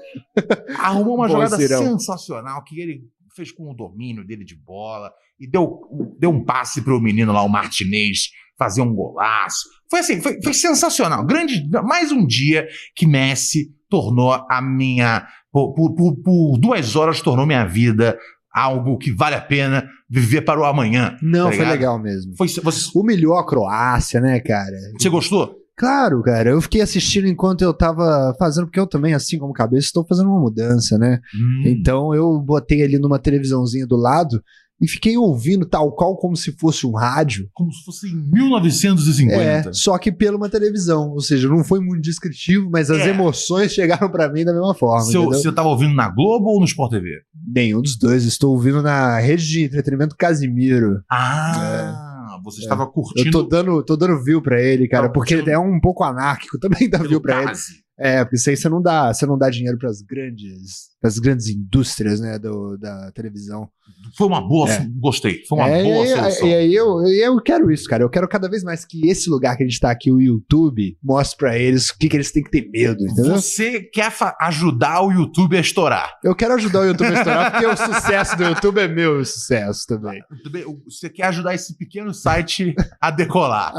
Arrumou 0.77 1.15
uma 1.15 1.27
Bom, 1.27 1.33
jogada 1.33 1.57
Cirão. 1.57 1.83
sensacional 1.83 2.63
que 2.63 2.79
ele 2.79 3.01
fez 3.35 3.51
com 3.51 3.69
o 3.69 3.73
domínio 3.75 4.25
dele 4.25 4.43
de 4.45 4.55
bola 4.55 5.11
e 5.39 5.49
deu, 5.49 5.81
deu 6.17 6.29
um 6.31 6.43
passe 6.43 6.81
pro 6.81 7.01
menino 7.01 7.33
lá, 7.33 7.43
o 7.43 7.49
Martinez, 7.49 8.29
fazer 8.57 8.81
um 8.81 8.93
golaço. 8.93 9.67
Foi 9.89 9.99
assim, 9.99 10.21
foi, 10.21 10.41
foi 10.41 10.53
sensacional. 10.53 11.25
Grande, 11.25 11.67
mais 11.83 12.11
um 12.11 12.25
dia 12.25 12.65
que 12.95 13.05
Messi 13.05 13.69
tornou 13.89 14.31
a 14.49 14.61
minha. 14.61 15.27
Por, 15.51 15.73
por, 15.73 15.95
por- 15.95 16.15
por 16.21 16.57
duas 16.57 16.95
horas 16.95 17.21
tornou 17.21 17.45
minha 17.45 17.65
vida 17.65 18.17
algo 18.53 18.97
que 18.97 19.11
vale 19.11 19.35
a 19.35 19.41
pena 19.41 19.87
viver 20.09 20.41
para 20.41 20.59
o 20.59 20.65
amanhã. 20.65 21.17
Não, 21.21 21.45
Tá 21.45 21.51
foi 21.51 21.59
ligado? 21.65 21.71
legal 21.73 21.99
mesmo. 21.99 22.33
Foi, 22.37 22.47
você, 22.47 22.89
Humilhou 22.95 23.37
a 23.37 23.45
Croácia, 23.45 24.19
né, 24.21 24.39
cara? 24.39 24.75
você 24.99 25.09
gostou? 25.09 25.55
Claro, 25.77 26.21
cara. 26.23 26.51
Eu 26.51 26.61
fiquei 26.61 26.79
assistindo 26.81 27.27
enquanto 27.27 27.61
eu 27.61 27.73
tava 27.73 28.33
fazendo, 28.39 28.65
porque 28.65 28.79
eu 28.79 28.87
também, 28.87 29.13
assim 29.13 29.37
como 29.37 29.51
cabeça, 29.51 29.87
estou 29.87 30.05
fazendo 30.07 30.29
uma 30.29 30.39
mudança, 30.39 30.97
né? 30.97 31.19
Hum. 31.35 31.63
Então 31.65 32.13
eu 32.15 32.39
botei 32.39 32.81
ali 32.81 32.97
numa 32.97 33.19
televisãozinha 33.19 33.85
do 33.85 33.97
lado 33.97 34.41
e 34.81 34.87
fiquei 34.89 35.17
ouvindo 35.17 35.65
tal 35.65 35.95
qual 35.95 36.17
como 36.17 36.35
se 36.35 36.51
fosse 36.57 36.85
um 36.85 36.91
rádio. 36.91 37.47
Como 37.53 37.71
se 37.71 37.83
fosse 37.85 38.07
em 38.07 38.15
1950. 38.29 39.69
É, 39.69 39.73
só 39.73 39.97
que 39.97 40.11
pela 40.11 40.35
uma 40.37 40.49
televisão. 40.49 41.11
Ou 41.11 41.21
seja, 41.21 41.47
não 41.47 41.63
foi 41.63 41.79
muito 41.79 42.01
descritivo, 42.01 42.69
mas 42.69 42.91
as 42.91 42.99
É. 43.01 43.09
emoções 43.09 43.71
chegaram 43.73 44.09
pra 44.09 44.31
mim 44.31 44.43
da 44.43 44.53
mesma 44.53 44.73
forma. 44.75 45.03
Se 45.05 45.15
eu, 45.15 45.21
entendeu? 45.23 45.39
se 45.39 45.47
eu 45.47 45.53
tava 45.55 45.69
ouvindo 45.69 45.93
na 45.95 46.09
Globo 46.09 46.49
ou 46.49 46.59
no 46.59 46.65
Sport 46.65 46.91
TV? 46.91 47.07
Nenhum 47.53 47.81
dos 47.81 47.97
dois. 47.97 48.25
Estou 48.25 48.51
ouvindo 48.53 48.81
na 48.81 49.17
rede 49.19 49.47
de 49.47 49.63
entretenimento 49.63 50.15
Casimiro. 50.17 51.01
Ah, 51.11 52.37
você 52.43 52.59
É. 52.61 52.63
estava 52.63 52.83
Eu 52.83 52.87
curtindo 52.87 53.31
tô 53.31 53.43
dando, 53.43 53.83
tô 53.83 53.95
dando 53.95 54.23
view 54.23 54.41
pra 54.41 54.61
ele, 54.61 54.87
cara, 54.87 55.07
Tá 55.07 55.13
porque 55.13 55.35
curtindo- 55.35 55.49
ele 55.49 55.55
é 55.55 55.59
um 55.59 55.79
pouco 55.79 56.03
anárquico 56.03 56.59
também 56.59 56.89
dá 56.89 56.97
pelo 56.97 57.09
view 57.09 57.21
pra 57.21 57.43
ele. 57.43 57.51
É, 57.97 58.23
porque 58.23 58.35
isso 58.35 58.49
aí 58.49 58.57
você 58.57 58.67
não 58.67 58.81
dá, 58.81 59.13
você 59.13 59.25
não 59.25 59.37
dá 59.37 59.49
dinheiro 59.49 59.77
pras 59.77 60.01
grandes, 60.01 60.89
pras 60.99 61.17
grandes 61.17 61.47
indústrias, 61.47 62.19
né, 62.19 62.37
do, 62.37 62.77
da 62.77 63.11
televisão. 63.13 63.69
Foi 64.17 64.27
uma 64.27 64.41
boa, 64.45 64.69
É. 64.69 64.85
gostei. 64.99 65.43
Foi 65.47 65.59
uma 65.59 65.69
é, 65.69 65.83
boa 65.83 66.05
solução. 66.07 66.47
E 66.47 66.53
aí 66.55 66.73
eu, 66.75 67.05
eu 67.07 67.39
quero 67.41 67.71
isso, 67.71 67.87
cara. 67.87 68.03
Eu 68.03 68.09
quero 68.09 68.27
cada 68.27 68.49
vez 68.49 68.63
mais 68.63 68.83
que 68.83 69.07
esse 69.07 69.29
lugar 69.29 69.55
que 69.55 69.63
a 69.63 69.65
gente 69.67 69.79
tá 69.79 69.91
aqui, 69.91 70.11
o 70.11 70.19
YouTube, 70.19 70.97
mostre 71.03 71.37
pra 71.37 71.57
eles 71.57 71.89
o 71.89 71.97
que, 71.97 72.09
que 72.09 72.17
eles 72.17 72.31
têm 72.31 72.43
que 72.43 72.49
ter 72.49 72.67
medo, 72.69 73.03
entendeu? 73.05 73.35
Você 73.35 73.81
quer 73.81 74.11
ajudar 74.41 75.01
o 75.03 75.11
YouTube 75.11 75.55
a 75.55 75.59
estourar. 75.61 76.15
Eu 76.23 76.35
quero 76.35 76.55
ajudar 76.55 76.79
o 76.81 76.85
YouTube 76.85 77.07
a 77.09 77.13
estourar, 77.19 77.51
porque 77.53 77.65
o 77.67 77.77
sucesso 77.77 78.35
do 78.37 78.43
YouTube 78.43 78.79
é 78.79 78.87
meu 78.87 79.23
sucesso 79.23 79.85
também. 79.87 80.21
O- 80.67 80.81
Você 80.89 81.07
quer 81.09 81.27
ajudar 81.27 81.53
esse 81.53 81.77
pequeno 81.77 82.13
site 82.13 82.73
a 82.99 83.11
decolar. 83.11 83.71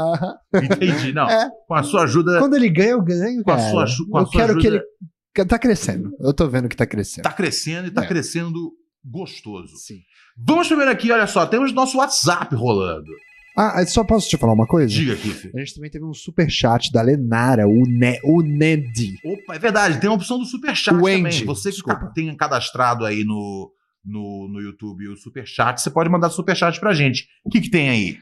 Entendi. 0.55 1.11
Não. 1.13 1.29
É. 1.29 1.49
Com 1.67 1.73
a 1.75 1.83
sua 1.83 2.03
ajuda, 2.03 2.39
Quando 2.39 2.55
ele 2.55 2.69
ganha, 2.69 2.91
eu 2.91 3.01
ganho, 3.03 3.43
Com 3.43 3.51
a 3.51 3.57
cara. 3.57 3.69
sua 3.69 3.83
aju- 3.83 4.06
com 4.09 4.17
a 4.17 4.21
eu 4.21 4.25
sua 4.27 4.41
quero 4.41 4.57
que 4.59 4.67
ajuda- 4.67 4.83
ele... 4.83 5.45
Tá 5.47 5.59
crescendo. 5.59 6.11
Eu 6.19 6.33
tô 6.33 6.47
vendo 6.49 6.67
que 6.67 6.75
tá 6.75 6.85
crescendo. 6.87 7.23
tá 7.23 7.31
crescendo 7.31 7.87
e 7.87 7.91
tá 7.91 8.03
É. 8.03 8.07
crescendo 8.07 8.71
gostoso. 9.05 9.75
Sim. 9.77 9.99
Vamos 10.35 10.67
primeiro 10.67 10.91
aqui, 10.91 11.11
olha 11.11 11.27
só, 11.27 11.45
temos 11.45 11.71
nosso 11.73 11.97
WhatsApp 11.97 12.55
rolando. 12.55 13.11
Ah, 13.55 13.83
só 13.87 14.03
posso 14.03 14.27
te 14.29 14.37
falar 14.37 14.53
uma 14.53 14.67
coisa? 14.67 14.87
Diga 14.87 15.13
aqui, 15.13 15.29
filho. 15.31 15.53
A 15.55 15.59
gente 15.59 15.73
também 15.75 15.89
teve 15.89 16.05
um 16.05 16.13
super 16.13 16.47
chat 16.49 16.91
da 16.91 17.01
Lenara, 17.01 17.67
o, 17.67 17.83
ne 17.87 18.19
o 18.23 18.41
Ned. 18.43 19.15
Opa, 19.25 19.55
é 19.55 19.59
verdade, 19.59 19.99
tem 19.99 20.09
a 20.09 20.13
opção 20.13 20.37
do 20.37 20.45
Superchat 20.45 20.93
O 20.95 20.99
também. 20.99 21.25
Andy, 21.25 21.43
Você 21.45 21.71
que 21.71 21.81
tá, 21.83 21.95
tem 22.13 22.35
cadastrado 22.35 23.03
aí 23.03 23.23
no, 23.23 23.71
no, 24.05 24.47
no 24.47 24.61
YouTube 24.61 25.07
o 25.09 25.17
Superchat, 25.17 25.81
você 25.81 25.89
pode 25.89 26.07
mandar 26.09 26.29
Superchat 26.29 26.79
pra 26.79 26.93
gente. 26.93 27.27
O 27.43 27.49
que, 27.49 27.61
que 27.61 27.69
tem 27.71 27.89
aí? 27.89 28.17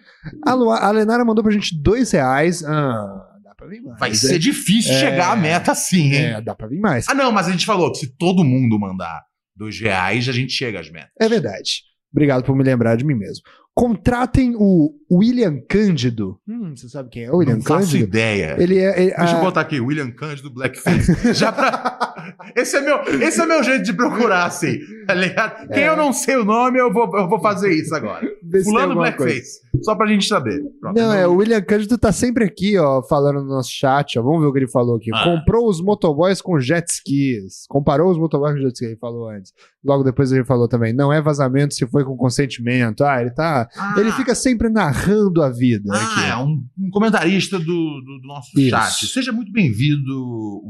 A, 0.45 0.53
Lu- 0.53 0.71
a 0.71 0.89
Lenara 0.91 1.25
mandou 1.25 1.43
pra 1.43 1.51
gente 1.53 1.77
dois 1.81 2.11
reais. 2.11 2.63
Ah, 2.63 3.34
pra 3.65 3.75
vir 3.75 3.81
mais. 3.81 3.99
Vai 3.99 4.13
ser 4.15 4.39
difícil 4.39 4.93
É. 4.93 4.99
chegar 4.99 5.31
à 5.31 5.35
meta 5.35 5.71
assim, 5.71 6.13
hein? 6.13 6.25
É, 6.25 6.41
dá 6.41 6.53
pra 6.55 6.67
vir 6.67 6.79
mais. 6.79 7.07
Ah, 7.09 7.13
não, 7.13 7.31
mas 7.31 7.47
a 7.47 7.51
gente 7.51 7.65
falou 7.65 7.91
que 7.91 7.99
se 7.99 8.15
todo 8.17 8.43
mundo 8.43 8.79
mandar 8.79 9.23
dois 9.55 9.79
reais, 9.79 10.27
a 10.29 10.31
gente 10.31 10.53
chega 10.53 10.79
às 10.79 10.89
metas. 10.91 11.09
É 11.19 11.27
verdade. 11.27 11.81
Obrigado 12.11 12.43
por 12.43 12.55
me 12.55 12.63
lembrar 12.63 12.95
de 12.95 13.03
mim 13.05 13.15
mesmo. 13.15 13.43
Contratem 13.73 14.55
o 14.57 14.93
William 15.11 15.59
Cândido. 15.69 16.39
Hum, 16.47 16.73
você 16.73 16.87
sabe 16.87 17.09
quem 17.09 17.23
é 17.25 17.31
o 17.31 17.35
William 17.37 17.55
Não 17.55 17.61
faço 17.61 17.87
Cândido? 17.91 18.03
ideia. 18.05 18.55
Ele 18.57 18.77
é. 18.79 18.97
ele- 19.01 19.13
Deixa 19.17 19.33
eu 19.33 19.37
ah, 19.39 19.41
botar 19.41 19.59
aqui, 19.61 19.81
William 19.81 20.09
Cândido 20.11 20.49
Blackface. 20.49 21.13
Já 21.35 21.51
pra... 21.51 22.13
esse, 22.55 22.77
é 22.77 22.81
meu, 22.81 23.01
esse 23.21 23.41
é 23.41 23.45
meu 23.45 23.61
jeito 23.61 23.83
de 23.83 23.91
procurar, 23.91 24.45
assim. 24.45 24.79
Tá 25.05 25.13
ligado? 25.13 25.67
Quem 25.67 25.83
É. 25.83 25.89
eu 25.89 25.97
não 25.97 26.13
sei 26.13 26.37
o 26.37 26.45
nome, 26.45 26.79
eu 26.79 26.91
vou, 26.93 27.03
eu 27.17 27.27
vou 27.27 27.41
fazer 27.41 27.69
isso 27.73 27.93
agora. 27.93 28.25
Se 28.45 28.51
tem 28.51 28.63
Fulano 28.63 28.91
alguma 28.91 29.11
Blackface. 29.11 29.59
Só 29.81 29.93
pra 29.95 30.07
gente 30.07 30.25
saber. 30.27 30.61
Pronto. 30.79 30.97
Não, 30.97 31.13
é, 31.13 31.27
o 31.27 31.35
William 31.35 31.61
Cândido 31.61 31.97
tá 31.97 32.11
sempre 32.11 32.45
aqui, 32.45 32.77
ó, 32.77 33.03
falando 33.03 33.41
no 33.41 33.47
nosso 33.49 33.69
chat, 33.71 34.17
ó. 34.17 34.23
Vamos 34.23 34.41
ver 34.41 34.47
o 34.47 34.53
que 34.53 34.59
ele 34.59 34.67
falou 34.69 34.95
aqui. 34.95 35.09
Ah. 35.13 35.23
Comprou 35.23 35.67
os 35.69 35.81
motoboys 35.81 36.41
com 36.41 36.59
jet 36.59 36.87
skis. 36.89 37.65
Comparou 37.67 38.09
os 38.09 38.17
motoboys 38.17 38.53
com 38.55 38.61
jet 38.61 38.73
skis, 38.73 38.87
ele 38.89 38.97
falou 38.99 39.29
antes. 39.29 39.51
Logo 39.83 40.03
depois 40.03 40.31
ele 40.31 40.45
falou 40.45 40.67
também, 40.67 40.93
não 40.93 41.11
é 41.13 41.21
vazamento 41.21 41.73
se 41.75 41.85
foi 41.87 42.03
com 42.03 42.15
consentimento. 42.17 43.03
Ah, 43.03 43.21
ele 43.21 43.31
tá... 43.31 43.67
Ah, 43.77 43.95
Ele 43.97 44.11
fica 44.13 44.33
sempre 44.33 44.69
narrando 44.69 45.43
a 45.43 45.49
vida 45.49 45.91
Ah, 45.93 45.97
aqui. 45.97 46.29
é 46.31 46.37
um, 46.37 46.63
um 46.79 46.89
comentarista 46.89 47.59
do, 47.59 47.65
do, 47.65 48.19
do 48.21 48.27
nosso 48.27 48.49
Isso. 48.57 48.69
chat. 48.69 49.07
Seja 49.07 49.31
muito 49.31 49.51
bem-vindo. 49.51 50.61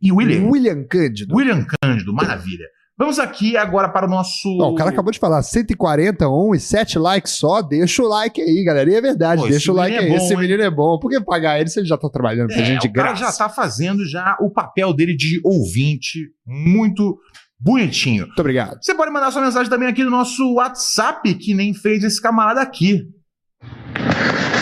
E 0.00 0.10
William? 0.12 0.48
William 0.48 0.84
Cândido. 0.88 1.34
William 1.34 1.66
Cândido, 1.82 2.12
maravilha. 2.14 2.66
Vamos 3.02 3.18
aqui 3.18 3.56
agora 3.56 3.88
para 3.88 4.06
o 4.06 4.08
nosso. 4.08 4.48
Ó, 4.60 4.70
o 4.70 4.74
cara 4.76 4.90
acabou 4.90 5.10
de 5.10 5.18
falar 5.18 5.42
140 5.42 6.28
on 6.28 6.54
e 6.54 6.60
7 6.60 6.98
likes 7.00 7.32
só. 7.32 7.60
Deixa 7.60 8.00
o 8.00 8.06
like 8.06 8.40
aí, 8.40 8.62
galera. 8.62 8.88
E 8.88 8.94
é 8.94 9.00
verdade, 9.00 9.42
Pô, 9.42 9.48
deixa 9.48 9.72
o 9.72 9.74
like 9.74 9.90
menino 9.96 10.08
aí. 10.12 10.14
é 10.14 10.18
bom, 10.18 10.24
esse 10.24 10.34
hein? 10.34 10.40
menino 10.40 10.62
é 10.62 10.70
bom. 10.70 10.98
Por 11.00 11.10
que 11.10 11.20
pagar 11.20 11.58
ele 11.58 11.68
se 11.68 11.80
ele 11.80 11.88
já 11.88 11.98
tá 11.98 12.08
trabalhando 12.08 12.46
pra 12.48 12.58
É, 12.62 12.64
gente 12.64 12.82
de 12.82 12.88
o 12.88 12.92
cara 12.92 13.08
graça? 13.08 13.24
já 13.24 13.32
tá 13.32 13.48
fazendo 13.48 14.06
já 14.08 14.36
o 14.40 14.48
papel 14.50 14.92
dele 14.94 15.16
de 15.16 15.40
ouvinte 15.44 16.28
muito 16.46 17.18
bonitinho. 17.58 18.26
Muito 18.26 18.38
obrigado. 18.38 18.78
Você 18.80 18.94
pode 18.94 19.10
mandar 19.10 19.32
sua 19.32 19.42
mensagem 19.42 19.68
também 19.68 19.88
aqui 19.88 20.04
no 20.04 20.10
nosso 20.10 20.54
WhatsApp, 20.54 21.34
que 21.34 21.54
nem 21.54 21.74
fez 21.74 22.04
esse 22.04 22.22
camarada 22.22 22.60
aqui. 22.60 23.02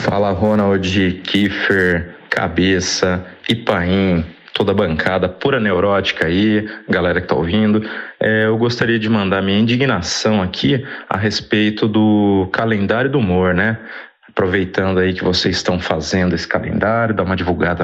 Fala 0.02 0.30
Ronald, 0.32 1.20
Kiefer, 1.24 2.16
Cabeça, 2.30 3.24
Ipaim, 3.48 4.24
toda 4.60 4.72
a 4.72 4.74
bancada 4.74 5.26
pura 5.26 5.58
neurótica 5.58 6.26
aí, 6.26 6.68
galera 6.86 7.18
que 7.18 7.26
tá 7.26 7.34
ouvindo. 7.34 7.82
É, 8.20 8.44
eu 8.44 8.58
gostaria 8.58 8.98
de 8.98 9.08
mandar 9.08 9.40
minha 9.40 9.58
indignação 9.58 10.42
aqui 10.42 10.86
a 11.08 11.16
respeito 11.16 11.88
do 11.88 12.46
calendário 12.52 13.10
do 13.10 13.18
humor, 13.18 13.54
né? 13.54 13.80
Aproveitando 14.28 14.98
aí 14.98 15.14
que 15.14 15.24
vocês 15.24 15.56
estão 15.56 15.80
fazendo 15.80 16.34
esse 16.34 16.46
calendário, 16.46 17.14
dar 17.14 17.22
uma 17.22 17.34
divulgada 17.34 17.82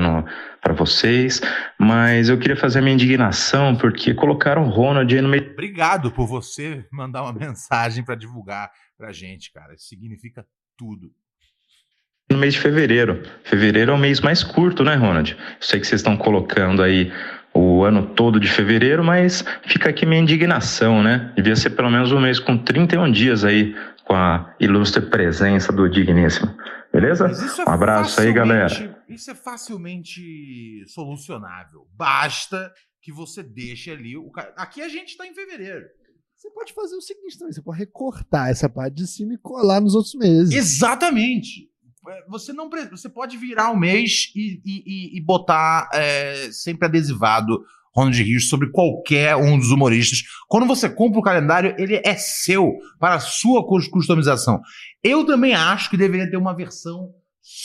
para 0.61 0.75
vocês. 0.75 1.41
Mas 1.79 2.29
eu 2.29 2.39
queria 2.39 2.57
fazer 2.57 2.81
a 2.81 2.83
minha 2.83 2.93
indignação 2.93 3.75
porque 3.75 4.13
colocaram 4.13 4.67
o 4.67 4.71
Ronald 4.71 5.15
aí 5.15 5.23
no 5.23 5.31
meio 5.31 5.51
Obrigado 5.53 6.11
por 6.11 6.27
você 6.27 6.85
mandar 6.93 7.23
uma 7.23 7.33
mensagem 7.41 8.05
para 8.05 8.15
divulgar 8.15 8.71
pra 8.99 9.13
gente, 9.13 9.51
cara. 9.51 9.73
Isso 9.73 9.87
significa 9.89 10.45
tudo. 10.77 11.11
No 12.31 12.39
mês 12.39 12.55
de 12.55 12.61
fevereiro. 12.61 13.23
Fevereiro 13.45 13.93
é 13.93 13.95
o 13.95 13.99
mês 13.99 14.21
mais 14.21 14.43
curto, 14.43 14.83
né, 14.85 14.95
Ronald? 14.95 15.33
Eu 15.33 15.39
sei 15.61 15.81
que 15.81 15.87
vocês 15.87 16.01
estão 16.01 16.17
colocando 16.17 16.83
aí 16.83 17.13
o 17.55 17.85
ano 17.85 18.15
todo 18.15 18.39
de 18.39 18.49
fevereiro, 18.49 19.03
mas 19.03 19.45
fica 19.67 19.89
aqui 19.89 20.05
minha 20.05 20.21
indignação, 20.21 21.03
né? 21.03 21.33
Devia 21.35 21.57
ser 21.57 21.71
pelo 21.71 21.91
menos 21.91 22.13
um 22.13 22.21
mês 22.21 22.39
com 22.39 22.59
31 22.59 23.11
dias 23.11 23.45
aí, 23.45 23.75
com 24.05 24.15
a 24.15 24.55
ilustre 24.61 25.03
presença 25.07 25.73
do 25.73 25.89
Digníssimo. 25.89 26.55
Beleza? 26.93 27.27
É 27.27 27.69
Um 27.69 27.73
abraço 27.73 28.21
aí, 28.21 28.33
galera. 28.33 29.03
Isso 29.09 29.31
é 29.31 29.35
facilmente 29.35 30.85
solucionável. 30.87 31.87
Basta 31.95 32.73
que 33.01 33.13
você 33.13 33.43
deixe 33.43 33.91
ali 33.91 34.17
o 34.17 34.31
Aqui 34.57 34.83
a 34.83 34.89
gente 34.89 35.17
tá 35.17 35.27
em 35.27 35.35
fevereiro. 35.35 35.85
Você 36.35 36.51
pode 36.51 36.75
fazer 36.75 36.97
o 36.97 37.01
seguinte 37.01 37.39
também, 37.39 37.53
você 37.53 37.63
pode 37.63 37.79
recortar 37.79 38.51
essa 38.51 38.69
parte 38.69 38.95
de 38.95 39.07
cima 39.07 39.33
e 39.35 39.39
colar 39.39 39.81
nos 39.81 39.95
outros 39.95 40.15
meses. 40.15 40.55
Exatamente. 40.55 41.71
Você 42.29 42.53
não 42.53 42.69
você 42.91 43.09
pode 43.09 43.37
virar 43.37 43.71
o 43.71 43.77
mês 43.77 44.31
e, 44.35 44.61
e- 44.65 45.17
e- 45.19 45.21
botar 45.21 45.89
é, 45.93 46.49
sempre 46.53 46.87
adesivado 46.87 47.65
Ronald 47.95 48.23
Rios 48.23 48.49
sobre 48.49 48.71
qualquer 48.71 49.37
um 49.37 49.59
dos 49.59 49.71
humoristas. 49.71 50.23
Quando 50.49 50.67
você 50.67 50.89
compra 50.89 51.19
o 51.19 51.23
calendário, 51.23 51.75
ele 51.79 52.01
é 52.05 52.15
seu 52.17 52.73
para 53.01 53.15
a 53.15 53.21
sua 53.21 53.67
cus- 53.67 53.89
customização. 53.89 54.61
Eu 55.03 55.25
também 55.25 55.55
acho 55.55 55.89
que 55.89 55.97
deveria 55.97 56.31
ter 56.31 56.37
uma 56.37 56.55
versão 56.55 57.15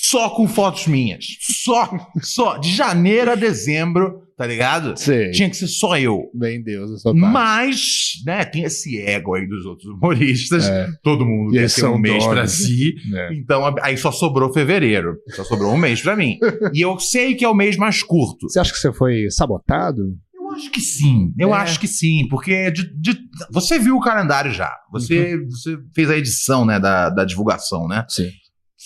só 0.03 0.29
com 0.29 0.47
fotos 0.47 0.87
minhas. 0.87 1.25
Só, 1.63 1.89
só. 2.21 2.57
De 2.57 2.69
janeiro 2.75 3.31
a 3.31 3.35
dezembro, 3.35 4.21
tá 4.37 4.45
ligado? 4.45 4.97
Sei. 4.99 5.31
Tinha 5.31 5.49
que 5.49 5.55
ser 5.55 5.67
só 5.67 5.97
eu. 5.97 6.23
Bem 6.33 6.61
Deus, 6.61 6.91
essa 6.91 7.13
parte. 7.13 7.19
Mas, 7.19 8.11
né, 8.25 8.43
tem 8.45 8.63
esse 8.63 8.99
ego 8.99 9.35
aí 9.35 9.47
dos 9.47 9.65
outros 9.65 9.87
humoristas. 9.89 10.65
É. 10.67 10.87
Todo 11.03 11.25
mundo 11.25 11.55
E 11.55 11.59
quer 11.59 11.71
ter 11.73 11.85
um 11.85 11.97
mês 11.97 12.25
pra 12.25 12.47
si. 12.47 12.93
É. 13.15 13.33
Então, 13.35 13.75
aí 13.81 13.97
só 13.97 14.11
sobrou 14.11 14.51
fevereiro. 14.53 15.15
Só 15.29 15.43
sobrou 15.43 15.73
um 15.73 15.77
mês 15.77 16.01
pra 16.01 16.15
mim. 16.15 16.37
E 16.73 16.81
eu 16.81 16.99
sei 16.99 17.33
que 17.35 17.45
é 17.45 17.49
o 17.49 17.55
mês 17.55 17.77
mais 17.77 18.03
curto. 18.03 18.49
Você 18.49 18.59
acha 18.59 18.71
que 18.71 18.77
você 18.79 18.91
foi 18.93 19.29
sabotado? 19.29 20.01
Eu 20.35 20.55
acho 20.55 20.69
que 20.71 20.81
sim. 20.81 21.31
Eu 21.39 21.55
É. 21.55 21.57
acho 21.59 21.79
que 21.79 21.87
sim. 21.87 22.27
Porque 22.29 22.69
de- 22.71 22.93
de- 22.99 23.19
você 23.51 23.79
viu 23.79 23.95
o 23.95 24.01
calendário 24.01 24.51
já. 24.51 24.69
Você, 24.91 25.37
você 25.45 25.77
fez 25.95 26.09
a 26.09 26.17
edição, 26.17 26.65
né, 26.65 26.77
da, 26.79 27.09
da 27.09 27.23
divulgação, 27.23 27.87
né? 27.87 28.03
Sim. 28.09 28.29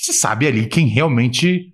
Você 0.05 0.13
sabe 0.13 0.45
ali 0.47 0.67
quem 0.67 0.87
realmente 0.87 1.73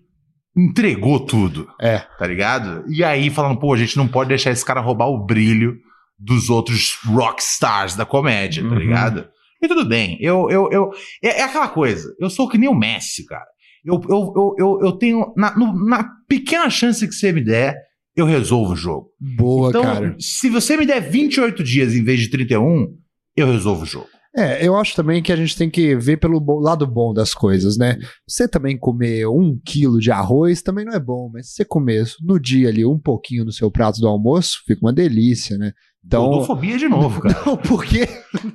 entregou 0.57 1.19
tudo. 1.19 1.67
É. 1.79 1.99
Tá 2.17 2.25
ligado? 2.27 2.83
E 2.89 3.03
aí 3.03 3.29
falando, 3.29 3.59
pô, 3.59 3.73
a 3.73 3.77
gente 3.77 3.97
não 3.97 4.07
pode 4.07 4.29
deixar 4.29 4.51
esse 4.51 4.65
cara 4.65 4.81
roubar 4.81 5.07
o 5.07 5.25
brilho 5.25 5.75
dos 6.19 6.49
outros 6.49 6.97
rockstars 7.05 7.95
da 7.95 8.05
comédia, 8.05 8.63
tá 8.63 8.69
Uhum. 8.69 8.75
ligado? 8.75 9.27
E 9.61 9.67
tudo 9.67 9.85
bem. 9.85 10.17
Eu, 10.19 10.49
eu, 10.49 10.69
eu, 10.71 10.91
é, 11.23 11.39
é 11.39 11.43
aquela 11.43 11.67
coisa. 11.67 12.13
Eu 12.19 12.29
sou 12.29 12.47
que 12.49 12.57
nem 12.57 12.69
o 12.69 12.75
Messi, 12.75 13.25
cara. 13.25 13.45
Eu, 13.83 13.99
eu, 14.09 14.33
eu, 14.35 14.55
eu, 14.57 14.79
eu 14.83 14.91
tenho. 14.93 15.33
Na, 15.35 15.55
no- 15.57 15.87
na 15.87 16.07
pequena 16.27 16.69
chance 16.69 17.07
que 17.07 17.13
você 17.13 17.31
me 17.31 17.43
der, 17.43 17.75
eu 18.15 18.25
resolvo 18.25 18.73
o 18.73 18.75
jogo. 18.75 19.07
Boa, 19.19 19.69
então, 19.69 19.83
cara. 19.83 20.15
se 20.19 20.49
você 20.49 20.77
me 20.77 20.85
der 20.85 20.99
28 21.01 21.63
dias 21.63 21.95
em 21.95 22.03
vez 22.03 22.19
de 22.19 22.29
31, 22.29 22.87
eu 23.35 23.47
resolvo 23.51 23.83
o 23.83 23.85
jogo. 23.87 24.07
É, 24.33 24.65
eu 24.65 24.77
acho 24.77 24.95
também 24.95 25.21
que 25.21 25.31
a 25.31 25.35
gente 25.35 25.57
tem 25.57 25.69
que 25.69 25.93
ver 25.95 26.15
pelo 26.17 26.39
lado 26.61 26.87
bom 26.87 27.13
das 27.13 27.33
coisas, 27.33 27.77
né? 27.77 27.97
Você 28.25 28.47
também 28.47 28.77
comer 28.77 29.27
um 29.27 29.59
quilo 29.65 29.99
de 29.99 30.09
arroz 30.09 30.61
também 30.61 30.85
não 30.85 30.93
é 30.93 30.99
bom, 30.99 31.29
mas 31.33 31.49
se 31.49 31.55
você 31.55 31.65
comer 31.65 32.05
no 32.21 32.39
dia 32.39 32.69
ali 32.69 32.85
um 32.85 32.97
pouquinho 32.97 33.43
no 33.43 33.51
seu 33.51 33.69
prato 33.69 33.99
do 33.99 34.07
almoço, 34.07 34.61
fica 34.65 34.79
uma 34.81 34.93
delícia, 34.93 35.57
né? 35.57 35.73
Então. 36.03 36.25
Gordofobia 36.27 36.77
de 36.77 36.89
novo, 36.89 37.21
cara. 37.21 37.39
Não, 37.45 37.55
por 37.57 37.85
quê? 37.85 38.07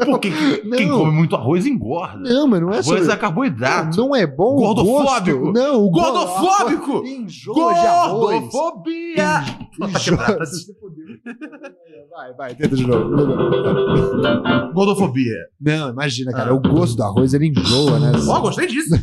Porque 0.05 0.31
quem 0.77 0.89
Não. 0.89 0.99
come 0.99 1.13
muito 1.13 1.37
arroz 1.37 1.65
engorda. 1.65 2.19
Não, 2.19 2.47
mas 2.49 2.61
não 2.61 2.69
é 2.71 2.73
arroz 2.79 2.87
sobre... 2.87 3.11
é 3.13 3.17
carboidrato. 3.17 3.97
Não 3.97 4.15
é 4.17 4.27
bom 4.27 4.55
o 4.55 4.57
Gordofóbico. 4.57 5.39
gosto. 5.39 5.53
Não, 5.53 5.85
o 5.85 5.91
go- 5.91 6.01
Gordofóbico! 6.01 7.03
Gordofobia! 7.55 9.45
Enjoa-. 9.81 10.39
Vai, 12.11 12.35
vai, 12.35 12.55
tenta 12.57 12.75
de 12.77 12.87
novo. 12.87 13.11
Gordofobia. 14.75 15.37
Não, 15.61 15.91
imagina, 15.91 16.33
cara. 16.33 16.51
Ah. 16.51 16.55
O 16.55 16.61
gosto 16.61 16.97
do 16.97 17.03
arroz, 17.05 17.33
ele 17.33 17.47
enjoa, 17.47 17.99
né? 18.01 18.13
Ó, 18.29 18.41
gostei 18.41 18.67
disso. 18.67 18.91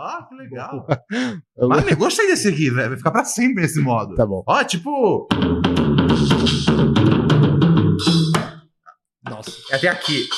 Ah, 0.00 0.24
que 0.28 0.34
legal. 0.36 0.86
Mas 1.68 1.88
eu 1.88 1.96
gostei 1.96 2.28
desse 2.28 2.46
aqui, 2.46 2.70
velho. 2.70 2.90
Vai 2.90 2.98
ficar 2.98 3.10
pra 3.10 3.24
sempre 3.24 3.62
nesse 3.62 3.80
modo. 3.80 4.14
Tá 4.14 4.24
bom. 4.24 4.44
Ó, 4.46 4.62
tipo. 4.62 5.26
Nossa. 9.28 9.50
É 9.70 9.76
até 9.76 9.88
aqui. 9.88 10.28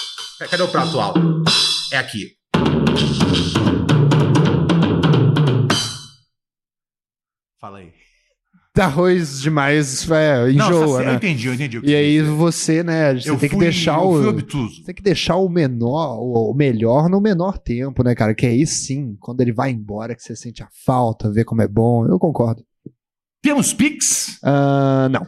Cadê 0.50 0.62
o 0.62 0.68
prato 0.68 0.98
alto? 0.98 1.44
É 1.92 1.98
aqui. 1.98 2.36
Fala 7.60 7.78
aí. 7.78 7.99
Arroz 8.78 9.42
demais 9.42 10.08
é, 10.10 10.38
Não, 10.42 10.48
enjoa, 10.50 10.86
só- 10.88 11.00
Eu 11.00 11.06
né? 11.06 11.14
entendi, 11.16 11.48
eu 11.48 11.54
entendi. 11.54 11.78
o 11.78 11.82
que 11.82 11.90
E 11.90 11.94
aí 11.94 12.18
dizer. 12.20 12.30
você, 12.30 12.82
né, 12.82 13.14
você 13.14 13.28
eu 13.28 13.36
tem 13.36 13.48
que 13.48 13.56
fui- 13.56 13.64
deixar 13.64 13.98
eu 13.98 14.08
o. 14.08 14.16
fui 14.18 14.26
obtuso. 14.28 14.84
Tem 14.84 14.94
que 14.94 15.02
deixar 15.02 15.36
o 15.36 15.48
menor, 15.48 16.18
o 16.20 16.54
melhor 16.54 17.08
no 17.10 17.20
menor 17.20 17.58
tempo, 17.58 18.02
né, 18.04 18.14
cara? 18.14 18.34
Que 18.34 18.46
aí 18.46 18.64
sim, 18.66 19.16
quando 19.20 19.40
ele 19.40 19.52
vai 19.52 19.70
embora, 19.70 20.14
que 20.14 20.22
você 20.22 20.34
sente 20.36 20.62
a 20.62 20.68
falta, 20.84 21.30
vê 21.30 21.44
como 21.44 21.60
é 21.62 21.68
bom. 21.68 22.06
Eu 22.06 22.18
concordo. 22.18 22.62
Temos 23.42 23.74
Pix? 23.74 24.38
Ah, 24.42 25.08
não. 25.10 25.26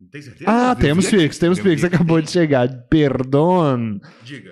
Não 0.00 0.08
tem 0.08 0.22
certeza? 0.22 0.44
Ah, 0.48 0.70
Eu 0.72 0.76
temos. 0.76 1.10
Pix, 1.10 1.38
temos 1.38 1.58
Eu 1.58 1.64
Pix. 1.64 1.84
Acabou 1.84 2.22
de 2.22 2.30
chegar. 2.30 2.68
Perdão. 2.88 3.98
Diga. 4.24 4.50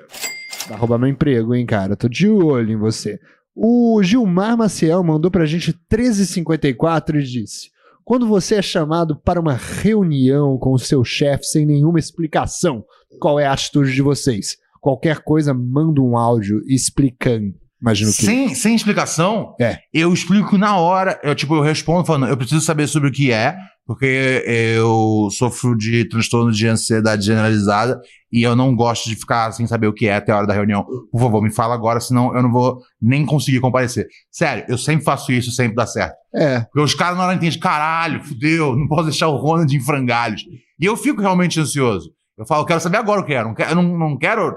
Vai 0.69 0.77
roubar 0.79 0.99
meu 0.99 1.09
emprego, 1.09 1.55
hein, 1.55 1.65
cara? 1.65 1.97
Tô 1.97 2.09
de 2.09 2.29
olho 2.29 2.73
em 2.73 2.77
você. 2.77 3.19
O 3.55 4.03
Gilmar 4.03 4.57
Maciel 4.57 5.03
mandou 5.05 5.31
pra 5.31 5.47
gente 5.47 5.75
1354 5.91 7.19
e 7.19 7.23
disse: 7.25 7.69
Quando 8.11 8.27
você 8.27 8.57
é 8.57 8.63
chamado 8.63 9.15
para 9.15 9.39
uma 9.41 9.55
reunião 9.55 10.59
com 10.59 10.73
o 10.73 10.79
seu 10.81 11.05
chefe 11.05 11.45
sem 11.45 11.65
nenhuma 11.65 12.01
explicação, 12.01 12.83
qual 13.21 13.39
é 13.39 13.47
a 13.47 13.53
atitude 13.53 13.93
de 13.95 14.03
vocês? 14.03 14.57
Qualquer 14.81 15.21
coisa, 15.21 15.55
manda 15.55 16.01
um 16.01 16.17
áudio 16.17 16.61
explicando. 16.67 17.55
Imagino 17.81 18.11
que. 18.13 18.25
Sem, 18.25 18.53
sem 18.53 18.75
explicação, 18.75 19.55
É. 19.61 19.79
eu 19.95 20.13
explico 20.13 20.59
na 20.59 20.77
hora. 20.77 21.21
Eu, 21.23 21.37
tipo, 21.37 21.55
eu 21.55 21.61
respondo 21.61 22.05
falando, 22.05 22.27
eu 22.27 22.37
preciso 22.37 22.61
saber 22.63 22.89
sobre 22.89 23.09
o 23.09 23.13
que 23.13 23.31
é, 23.31 23.57
porque 23.87 24.43
eu 24.45 25.29
sofro 25.31 25.77
de 25.77 26.05
transtorno 26.09 26.51
de 26.51 26.67
ansiedade 26.67 27.25
generalizada 27.25 28.01
e 28.33 28.43
eu 28.43 28.55
não 28.55 28.75
gosto 28.75 29.09
de 29.09 29.17
ficar 29.17 29.51
sem 29.53 29.67
saber 29.67 29.87
o 29.87 29.93
que 29.93 30.07
é 30.07 30.15
até 30.15 30.33
a 30.33 30.37
hora 30.37 30.47
da 30.47 30.55
reunião. 30.55 30.85
Por 31.11 31.21
favor, 31.21 31.43
me 31.43 31.53
fala 31.53 31.75
agora, 31.75 32.01
senão 32.01 32.35
eu 32.35 32.43
não 32.43 32.51
vou 32.51 32.81
nem 33.01 33.27
conseguir 33.27 33.61
comparecer. 33.61 34.07
Sério, 34.31 34.65
eu 34.69 34.79
sempre 34.79 35.05
faço 35.05 35.33
isso, 35.33 35.51
sempre 35.51 35.75
dá 35.75 35.87
certo. 35.87 36.15
É. 36.35 36.61
Porque 36.61 36.81
os 36.81 36.95
caras 36.95 37.19
na 37.19 37.25
hora 37.25 37.35
entendem, 37.35 37.59
caralho, 37.59 38.23
fudeu, 38.23 38.77
não 38.77 38.87
posso 38.87 39.05
deixar 39.05 39.29
o 39.29 39.37
Ronald 39.37 39.75
em 39.75 39.81
frangalhos. 39.81 40.45
E 40.79 40.85
eu 40.85 40.97
fico 40.97 41.21
realmente 41.21 41.59
ansioso. 41.59 42.11
Eu 42.39 42.47
falo, 42.47 42.63
eu 42.63 42.67
quero 42.67 42.81
saber 42.81 42.97
agora 42.97 43.21
o 43.21 43.25
que 43.25 43.35
é. 43.35 43.41
Eu 43.41 43.45
não 43.45 43.55
quero, 43.55 43.71
eu 43.71 43.77
não, 43.77 43.99
não 43.99 44.17
quero 44.17 44.57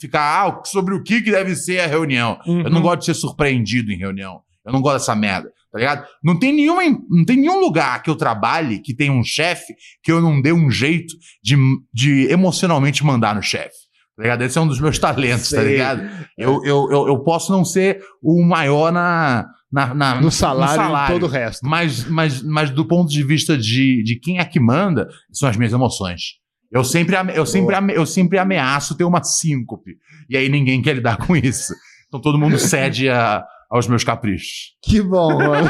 ficar, 0.00 0.46
ah, 0.46 0.62
sobre 0.64 0.94
o 0.94 1.02
que, 1.02 1.22
que 1.22 1.30
deve 1.30 1.54
ser 1.54 1.80
a 1.80 1.86
reunião. 1.86 2.38
Eu 2.64 2.70
não 2.70 2.82
gosto 2.82 3.00
de 3.00 3.04
ser 3.06 3.14
surpreendido 3.14 3.92
em 3.92 3.96
reunião. 3.96 4.40
Eu 4.64 4.72
não 4.72 4.80
gosto 4.80 4.98
dessa 4.98 5.14
merda, 5.14 5.50
tá 5.72 5.78
ligado? 5.78 6.06
Não 6.22 6.38
tem, 6.38 6.52
nenhuma, 6.52 6.82
não 7.08 7.24
tem 7.24 7.36
nenhum 7.36 7.60
lugar 7.60 8.02
que 8.02 8.10
eu 8.10 8.16
trabalhe 8.16 8.80
que 8.80 8.94
tenha 8.94 9.12
um 9.12 9.22
chefe 9.24 9.74
que 10.02 10.10
eu 10.10 10.20
não 10.20 10.40
dê 10.42 10.52
um 10.52 10.70
jeito 10.70 11.14
de, 11.42 11.56
de 11.92 12.26
emocionalmente 12.30 13.04
mandar 13.04 13.34
no 13.34 13.42
chefe. 13.42 13.76
Tá 14.16 14.22
ligado? 14.24 14.42
Esse 14.42 14.58
é 14.58 14.60
um 14.60 14.66
dos 14.66 14.80
meus 14.80 14.98
talentos, 14.98 15.48
tá 15.50 15.62
Sei. 15.62 15.72
ligado? 15.72 16.02
Eu, 16.36 16.62
eu, 16.64 16.88
eu, 16.90 17.08
eu 17.08 17.18
posso 17.20 17.50
não 17.52 17.64
ser 17.64 18.02
o 18.22 18.42
maior 18.44 18.92
na, 18.92 19.46
na, 19.72 19.94
na- 19.94 20.20
No 20.20 20.30
salário, 20.30 20.94
e 21.06 21.12
todo 21.14 21.26
o 21.26 21.28
resto. 21.28 21.66
mas, 21.66 22.04
mas, 22.04 22.42
mas 22.42 22.68
do 22.70 22.84
ponto 22.86 23.10
de 23.10 23.22
vista 23.22 23.56
de, 23.56 24.02
de 24.02 24.16
quem 24.16 24.38
é 24.38 24.44
que 24.44 24.60
manda, 24.60 25.08
são 25.32 25.48
as 25.48 25.56
minhas 25.56 25.72
emoções. 25.72 26.38
Eu 26.70 26.84
sempre, 26.84 27.16
eu, 27.34 27.46
sempre, 27.46 27.76
eu 27.96 28.04
sempre 28.06 28.38
ameaço 28.38 28.94
ter 28.96 29.04
uma 29.04 29.22
síncope. 29.24 29.92
E 30.28 30.36
aí 30.36 30.48
ninguém 30.48 30.82
quer 30.82 30.94
lidar 30.96 31.16
com 31.16 31.34
isso. 31.34 31.72
Então 32.08 32.20
todo 32.20 32.38
mundo 32.38 32.58
cede 32.58 33.08
a- 33.08 33.42
aos 33.70 33.86
meus 33.86 34.02
caprichos. 34.04 34.76
Que 34.82 35.00
bom, 35.00 35.38
mano. 35.38 35.68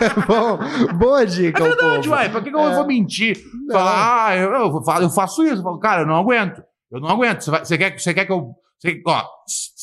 é 0.00 0.08
bom. 0.26 0.96
Boa 0.96 1.26
dica, 1.26 1.62
É 1.62 1.68
verdade, 1.68 2.08
uai. 2.08 2.28
Pra 2.30 2.40
que, 2.40 2.50
que 2.50 2.56
eu 2.56 2.68
É. 2.70 2.74
vou 2.74 2.86
mentir? 2.86 3.38
Não. 3.66 3.76
Falar, 3.76 4.26
ah, 4.28 4.36
eu, 4.36 4.50
eu 4.52 4.82
eu 5.02 5.10
faço 5.10 5.42
isso. 5.44 5.56
Eu 5.56 5.62
falo, 5.62 5.78
cara, 5.78 6.02
eu 6.02 6.06
não 6.06 6.16
aguento. 6.16 6.62
Eu 6.90 7.00
não 7.00 7.08
aguento. 7.10 7.42
Você, 7.42 7.50
vai- 7.50 7.64
você 7.64 7.78
quer, 7.78 7.98
você 8.00 8.14
quer 8.14 8.24
que 8.24 8.32
eu. 8.32 8.52
você- 8.78 9.00
ó, 9.06 9.22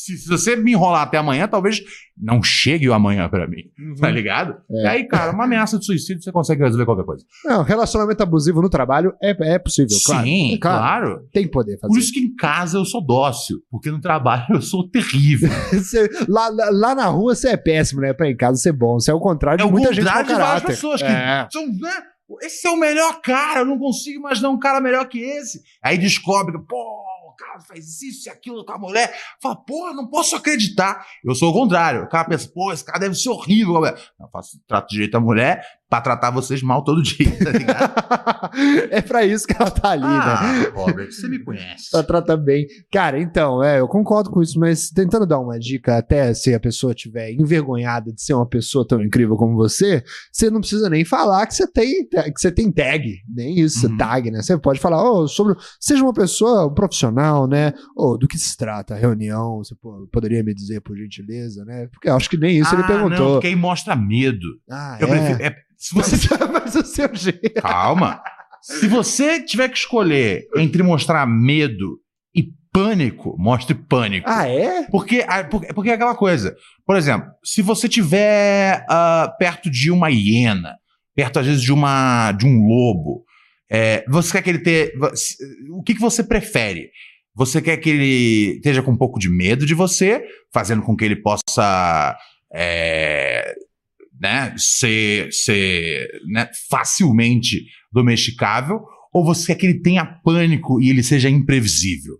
se, 0.08 0.18
se 0.18 0.28
você 0.28 0.56
me 0.56 0.72
enrolar 0.72 1.04
até 1.04 1.18
amanhã, 1.18 1.48
talvez 1.48 1.82
não 2.20 2.42
chegue 2.42 2.90
o 2.90 2.94
amanhã 2.94 3.30
pra 3.30 3.48
mim. 3.48 3.64
Tá 4.00 4.10
ligado? 4.10 4.56
É. 4.72 4.84
E 4.84 4.88
aí, 4.88 5.04
cara, 5.08 5.32
uma 5.32 5.44
ameaça 5.46 5.78
de 5.78 5.86
suicídio, 5.86 6.22
você 6.24 6.32
consegue 6.32 6.64
resolver 6.64 6.86
qualquer 6.86 7.06
coisa. 7.06 7.24
Não, 7.46 7.64
relacionamento 7.64 8.24
abusivo 8.24 8.62
no 8.62 8.70
trabalho 8.70 9.14
é, 9.22 9.36
é 9.56 9.60
possível, 9.60 9.96
claro. 10.06 10.24
Sim, 10.26 10.54
É 10.56 10.58
claro. 10.58 11.06
claro. 11.08 11.28
Tem 11.32 11.44
que 11.44 11.52
poder 11.52 11.78
fazer. 11.80 11.94
Por 11.94 12.00
isso 12.00 12.12
que 12.14 12.20
em 12.20 12.36
casa 12.36 12.78
eu 12.78 12.86
sou 12.86 13.06
dócil, 13.06 13.58
porque 13.70 13.92
no 13.92 14.02
trabalho 14.02 14.46
eu 14.52 14.62
sou 14.62 14.90
terrível. 14.90 15.50
Você- 15.72 16.10
lá, 16.28 16.50
lá, 16.50 16.96
na 16.96 17.06
rua 17.06 17.36
você 17.36 17.50
é 17.50 17.58
péssimo, 17.58 18.02
né? 18.02 18.14
Pra 18.14 18.30
em 18.30 18.36
casa 18.36 18.58
ser 18.58 18.72
bom. 18.72 19.00
Você 19.00 19.12
é 19.12 19.14
o 19.14 19.20
contrário 19.20 19.62
É 19.62 19.66
de 19.66 19.70
o 19.70 19.72
muita 19.72 19.94
gente 19.94 20.04
com 20.06 20.10
contrário 20.10 20.28
de 20.30 20.42
várias 20.42 20.64
pessoas 20.64 21.02
que 21.02 21.08
É. 21.08 21.48
são, 21.52 21.66
né? 21.68 21.94
Esse 22.42 22.68
é 22.68 22.72
o 22.72 22.76
melhor 22.78 23.22
cara, 23.22 23.62
eu 23.62 23.66
não 23.66 23.78
consigo 23.80 24.20
imaginar 24.20 24.50
um 24.50 24.60
cara 24.60 24.82
melhor 24.82 25.08
que 25.08 25.18
esse. 25.18 25.62
Aí 25.82 25.98
descobre 25.98 26.52
que, 26.58 26.66
pô, 26.68 26.76
o 26.76 27.17
cara 27.38 27.60
faz 27.62 28.02
isso 28.02 28.28
e 28.28 28.32
aquilo 28.32 28.66
com 28.66 28.74
a 28.74 28.78
mulher. 28.78 29.18
Fala, 29.42 29.56
pô, 29.56 29.94
não 29.94 30.08
posso 30.08 30.36
acreditar. 30.36 31.06
Eu 31.24 31.36
sou 31.36 31.52
o 31.52 31.54
contrário. 31.54 32.04
O 32.04 32.10
cara 32.10 32.28
pensa, 32.28 32.50
pô, 32.54 32.74
esse 32.74 32.84
cara 32.84 33.00
deve 33.00 33.16
ser 33.16 33.30
horrível. 33.30 33.76
mulher. 33.76 33.98
Eu 34.20 34.28
faço, 34.30 34.60
trato 34.68 34.90
direito 34.90 35.16
a 35.16 35.20
mulher 35.20 35.77
pra 35.90 36.02
tratar 36.02 36.32
vocês 36.32 36.62
mal 36.62 36.84
todo 36.84 37.02
dia, 37.02 37.32
tá 37.44 37.52
ligado? 37.52 37.94
é 38.92 39.02
pra 39.02 39.26
isso 39.26 39.48
que 39.48 39.54
ela 39.54 39.72
tá 39.72 39.92
ali, 39.92 40.04
né? 40.04 40.10
ah, 40.10 40.72
Robert, 40.76 41.12
você 41.12 41.28
me 41.28 41.40
conhece. 41.44 41.90
Pra 41.92 42.04
tratar 42.04 42.38
bem. 42.38 42.66
Cara, 42.92 43.20
então, 43.20 43.64
é, 43.64 43.80
eu 43.80 43.88
concordo 43.88 44.30
com 44.30 44.42
isso, 44.42 44.60
mas 44.60 44.90
tentando 44.90 45.26
dar 45.26 45.40
uma 45.40 45.58
dica, 45.60 45.98
até 45.98 46.34
se 46.34 46.54
a 46.54 46.60
pessoa 46.60 46.92
estiver 46.94 47.32
envergonhada 47.32 48.12
de 48.12 48.22
ser 48.22 48.34
uma 48.34 48.46
pessoa 48.48 48.86
tão 48.88 49.02
incrível 49.02 49.36
como 49.36 49.56
você, 49.56 50.04
você 50.32 50.50
não 50.50 50.60
precisa 50.60 50.90
nem 50.90 51.06
falar 51.06 51.46
que 51.48 51.54
você 51.56 51.66
tem, 51.72 52.06
que 52.08 52.40
você 52.40 52.52
tem 52.52 52.72
tag, 52.72 53.16
nem 53.28 53.60
isso, 53.60 53.88
Uhum. 53.88 53.98
tag, 53.98 54.30
né? 54.32 54.42
Você 54.42 54.58
pode 54.58 54.80
falar, 54.80 55.04
oh, 55.10 55.28
sobre, 55.28 55.56
seja 55.80 56.04
uma 56.04 56.14
pessoa 56.14 56.74
profissional, 56.74 57.48
né? 57.48 57.74
Ou 57.96 58.18
do 58.18 58.28
que 58.28 58.38
se 58.38 58.56
trata 58.58 58.94
a 58.94 58.98
reunião, 58.98 59.58
você 59.64 59.76
poderia 60.12 60.44
me 60.44 60.54
dizer 60.54 60.82
por 60.82 60.98
gentileza, 60.98 61.64
né? 61.66 61.88
Porque 61.92 62.10
eu 62.10 62.16
acho 62.16 62.30
que 62.30 62.38
nem 62.38 62.58
isso 62.60 62.74
ele 62.76 62.84
Ah, 62.84 62.88
perguntou. 62.88 63.20
Não, 63.26 63.32
porque 63.34 63.48
aí 63.48 63.56
mostra 63.56 63.96
medo. 63.96 64.46
Ah, 64.70 64.98
Eu 65.00 65.08
é? 65.08 65.12
prefiro. 65.12 65.44
é, 65.44 65.56
se 65.78 65.94
você 65.94 66.16
Mas 66.52 66.76
o 66.76 66.84
seu 66.84 67.14
jeito. 67.16 67.62
Calma. 67.62 68.22
Se 68.62 68.88
você 68.88 69.42
tiver 69.42 69.70
que 69.70 69.78
escolher 69.78 70.48
entre 70.58 70.84
mostrar 70.84 71.26
medo 71.26 72.00
e 72.36 72.50
pânico, 72.74 73.36
mostre 73.38 73.76
pânico. 73.76 74.28
Ah, 74.30 74.48
é? 74.48 74.84
Porque, 74.90 75.24
ah, 75.28 75.44
porque, 75.44 75.74
porque 75.74 75.90
é 75.90 75.94
aquela 75.94 76.16
coisa. 76.16 76.56
Por 76.86 76.96
exemplo, 76.98 77.30
se 77.44 77.62
você 77.62 77.88
tiver 77.88 78.84
ah, 78.90 79.34
perto 79.40 79.70
de 79.70 79.92
uma 79.92 80.10
hiena, 80.10 80.76
perto 81.16 81.40
às 81.40 81.46
vezes 81.46 81.62
de 81.62 81.72
uma 81.72 82.32
de 82.34 82.46
um 82.46 82.66
lobo, 82.66 83.24
é, 83.70 84.04
você 84.08 84.34
quer 84.34 84.42
que 84.42 84.50
ele 84.50 84.60
ter. 84.60 84.94
O 85.72 85.84
que, 85.84 85.94
que 85.94 86.02
você 86.02 86.24
prefere? 86.24 86.90
Você 87.36 87.62
quer 87.62 87.78
que 87.78 87.90
ele 87.90 88.56
esteja 88.56 88.82
com 88.82 88.92
um 88.92 88.98
pouco 88.98 89.20
de 89.20 89.30
medo 89.30 89.66
de 89.66 89.76
você, 89.76 90.24
fazendo 90.52 90.82
com 90.82 90.96
que 90.96 91.06
ele 91.06 91.18
possa 91.18 92.18
é, 92.52 93.27
né, 94.20 94.54
ser, 94.58 95.32
ser 95.32 96.08
né, 96.28 96.50
facilmente 96.70 97.64
domesticável, 97.92 98.80
ou 99.14 99.24
você 99.26 99.48
quer 99.48 99.56
que 99.60 99.66
ele 99.68 99.82
tenha 99.82 100.06
pânico 100.06 100.80
e 100.82 100.90
ele 100.90 101.02
seja 101.04 101.30
imprevisível? 101.30 102.16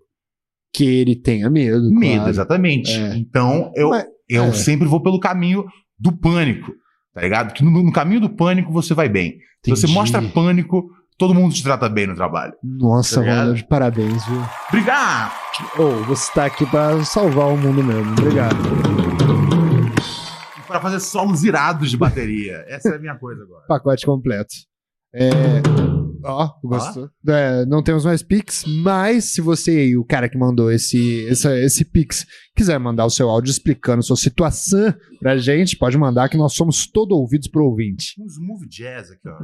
Que 0.72 0.84
ele 0.84 1.16
tenha 1.16 1.48
medo. 1.50 1.90
Medo, 1.92 2.16
claro. 2.16 2.30
exatamente. 2.30 2.90
É. 2.92 3.16
Então, 3.16 3.72
eu, 3.74 3.90
Mas- 3.90 4.06
eu 4.28 4.44
é. 4.44 4.52
sempre 4.52 4.86
vou 4.86 5.02
pelo 5.02 5.18
caminho 5.20 5.64
do 5.98 6.12
pânico, 6.16 6.72
tá 7.14 7.20
ligado? 7.22 7.52
Que 7.54 7.64
no, 7.64 7.70
no 7.70 7.92
caminho 7.92 8.20
do 8.20 8.30
pânico 8.30 8.72
você 8.72 8.94
vai 8.94 9.08
bem. 9.08 9.34
Se 9.64 9.70
você 9.70 9.86
mostra 9.88 10.22
pânico, 10.22 10.88
todo 11.16 11.34
mundo 11.34 11.52
te 11.54 11.62
trata 11.62 11.88
bem 11.88 12.06
no 12.06 12.14
trabalho. 12.14 12.52
Nossa, 12.62 13.22
Tá? 13.22 13.30
Ronald, 13.40 13.64
parabéns, 13.68 14.24
viu? 14.26 14.40
Obrigado! 14.68 15.32
Ô, 15.78 16.04
você 16.04 16.32
tá 16.32 16.44
aqui 16.46 16.64
pra 16.66 17.02
salvar 17.04 17.48
o 17.48 17.56
mundo 17.56 17.82
mesmo. 17.82 18.12
Obrigado. 18.12 18.56
Para 20.68 20.80
fazer 20.80 21.00
solos 21.00 21.42
irados 21.44 21.90
de 21.90 21.96
bateria. 21.96 22.62
Essa 22.68 22.90
é 22.90 22.96
a 22.96 22.98
minha 22.98 23.16
coisa 23.16 23.42
agora. 23.42 23.64
Pacote 23.66 24.04
completo. 24.06 24.54
É. 25.14 25.30
Ó, 26.24 26.50
gostou? 26.62 27.08
É, 27.26 27.64
não 27.64 27.82
temos 27.82 28.04
mais 28.04 28.22
Pix, 28.22 28.64
mas 28.82 29.26
se 29.32 29.40
você 29.40 29.86
e 29.88 29.96
o 29.96 30.04
cara 30.04 30.28
que 30.28 30.36
mandou 30.36 30.70
esse, 30.70 31.26
essa- 31.28 31.56
esse 31.58 31.84
Pix 31.84 32.26
quiser 32.54 32.78
mandar 32.78 33.06
o 33.06 33.10
seu 33.10 33.30
áudio 33.30 33.50
explicando 33.50 34.02
sua 34.02 34.16
situação 34.16 34.92
pra 35.20 35.38
gente, 35.38 35.76
pode 35.78 35.96
mandar 35.96 36.28
que 36.28 36.36
nós 36.36 36.54
somos 36.54 36.86
todo 36.86 37.12
ouvidos 37.12 37.48
pro 37.48 37.64
ouvinte. 37.64 38.14
Uns 38.20 38.34
smooth 38.34 38.68
jazz 38.68 39.10
aqui, 39.12 39.28
ó. 39.28 39.38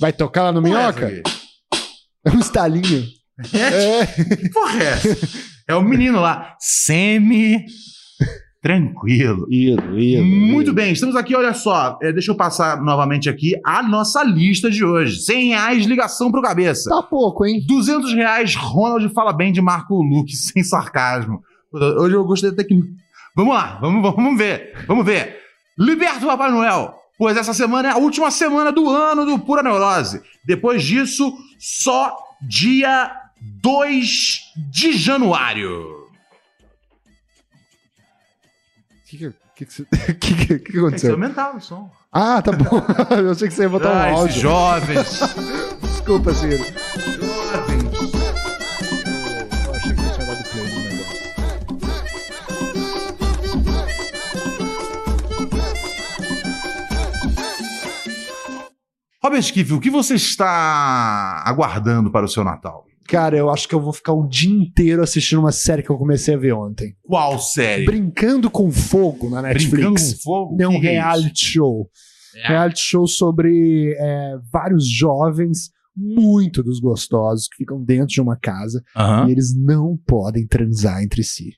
Vai 0.00 0.12
tocar 0.12 0.44
lá 0.44 0.52
no 0.52 0.62
Minhoca? 0.62 1.10
É 2.24 2.30
um 2.30 2.38
estalinho. 2.38 3.06
É? 3.54 4.02
É. 4.02 4.06
Que 4.36 4.48
porra 4.50 4.82
é 4.82 4.86
essa? 4.86 5.28
É 5.68 5.74
o 5.74 5.82
menino 5.82 6.20
lá. 6.20 6.56
Semi. 6.58 7.64
Tranquilo. 8.60 9.46
Ídolo, 9.48 9.98
ídolo. 9.98 10.26
Muito 10.26 10.62
ídolo. 10.62 10.74
bem, 10.74 10.92
estamos 10.92 11.14
aqui, 11.14 11.34
olha 11.34 11.54
só. 11.54 11.96
é, 12.02 12.12
deixa 12.12 12.32
eu 12.32 12.36
passar 12.36 12.82
novamente 12.82 13.30
aqui 13.30 13.52
a 13.64 13.82
nossa 13.82 14.24
lista 14.24 14.68
de 14.68 14.84
hoje. 14.84 15.20
100 15.20 15.48
reais, 15.48 15.86
ligação 15.86 16.30
pro 16.32 16.42
cabeça. 16.42 16.90
Tá 16.90 17.02
pouco, 17.02 17.46
hein? 17.46 17.62
200 17.66 18.12
reais, 18.14 18.56
Ronald 18.56 19.08
fala 19.14 19.32
bem 19.32 19.52
de 19.52 19.60
Marco 19.60 20.02
Luque, 20.02 20.34
sem 20.36 20.64
sarcasmo. 20.64 21.40
Hoje 21.72 22.14
eu 22.14 22.24
gostei 22.24 22.50
até 22.50 22.64
que. 22.64 22.74
Vamos 23.36 23.54
lá, 23.54 23.78
vamos, 23.80 24.02
vamos 24.02 24.36
ver, 24.36 24.72
vamos 24.88 25.04
ver. 25.04 25.36
Liberta 25.78 26.24
o 26.24 26.28
Papai 26.28 26.50
Noel, 26.50 26.92
pois 27.16 27.36
essa 27.36 27.54
semana 27.54 27.88
é 27.88 27.92
a 27.92 27.98
última 27.98 28.32
semana 28.32 28.72
do 28.72 28.88
ano 28.88 29.24
do 29.24 29.38
Pura 29.38 29.62
Neurose. 29.62 30.20
Depois 30.44 30.82
disso, 30.82 31.32
só 31.58 32.16
dia 32.40 33.10
2 33.40 34.38
de 34.70 34.92
januário. 34.96 36.06
O 38.90 39.10
que, 39.10 39.18
que, 39.18 39.30
que, 39.56 39.64
que, 39.64 39.72
você- 39.72 39.86
aconteceu? 40.78 41.12
aumentar 41.12 41.56
o 41.56 41.60
som. 41.60 41.90
Ah, 42.12 42.40
tá 42.42 42.52
bom. 42.52 42.80
Eu 43.16 43.30
achei 43.32 43.48
que 43.48 43.54
você 43.54 43.62
ia 43.62 43.68
botar 43.68 43.90
Ah, 44.08 44.08
um 44.08 44.26
esses 44.26 44.36
áudio. 44.36 44.40
jovens. 44.40 45.20
Desculpa, 45.82 46.32
Ciro. 46.34 46.64
Robert 59.28 59.40
Skiff, 59.42 59.74
o 59.74 59.80
que 59.80 59.90
você 59.90 60.14
está 60.14 61.42
aguardando 61.44 62.10
para 62.10 62.24
o 62.24 62.28
seu 62.28 62.42
Natal? 62.42 62.86
Cara, 63.06 63.36
eu 63.36 63.50
acho 63.50 63.68
que 63.68 63.74
eu 63.74 63.80
vou 63.80 63.92
ficar 63.92 64.14
o 64.14 64.26
dia 64.26 64.50
inteiro 64.50 65.02
assistindo 65.02 65.40
uma 65.40 65.52
série 65.52 65.82
que 65.82 65.90
eu 65.90 65.98
comecei 65.98 66.34
a 66.34 66.38
ver 66.38 66.54
ontem. 66.54 66.96
Qual 67.02 67.38
série? 67.38 67.84
Brincando 67.84 68.50
com 68.50 68.72
Fogo 68.72 69.28
na 69.28 69.42
Brincando 69.42 69.82
Netflix. 69.82 70.14
com 70.14 70.20
fogo? 70.22 70.56
É 70.62 70.66
um 70.66 70.80
que 70.80 70.86
é 70.86 70.92
reality 70.92 71.44
show. 71.44 71.90
É. 72.36 72.48
Reality 72.48 72.80
show 72.80 73.06
sobre 73.06 73.94
é, 73.98 74.38
vários 74.50 74.90
jovens 74.90 75.72
muito 75.94 76.62
dos 76.62 76.80
gostosos 76.80 77.48
que 77.48 77.58
ficam 77.58 77.84
dentro 77.84 78.06
de 78.06 78.22
uma 78.22 78.36
casa 78.36 78.82
e 79.26 79.30
eles 79.30 79.54
não 79.54 79.94
podem 80.06 80.46
transar 80.46 81.02
entre 81.02 81.22
si. 81.22 81.52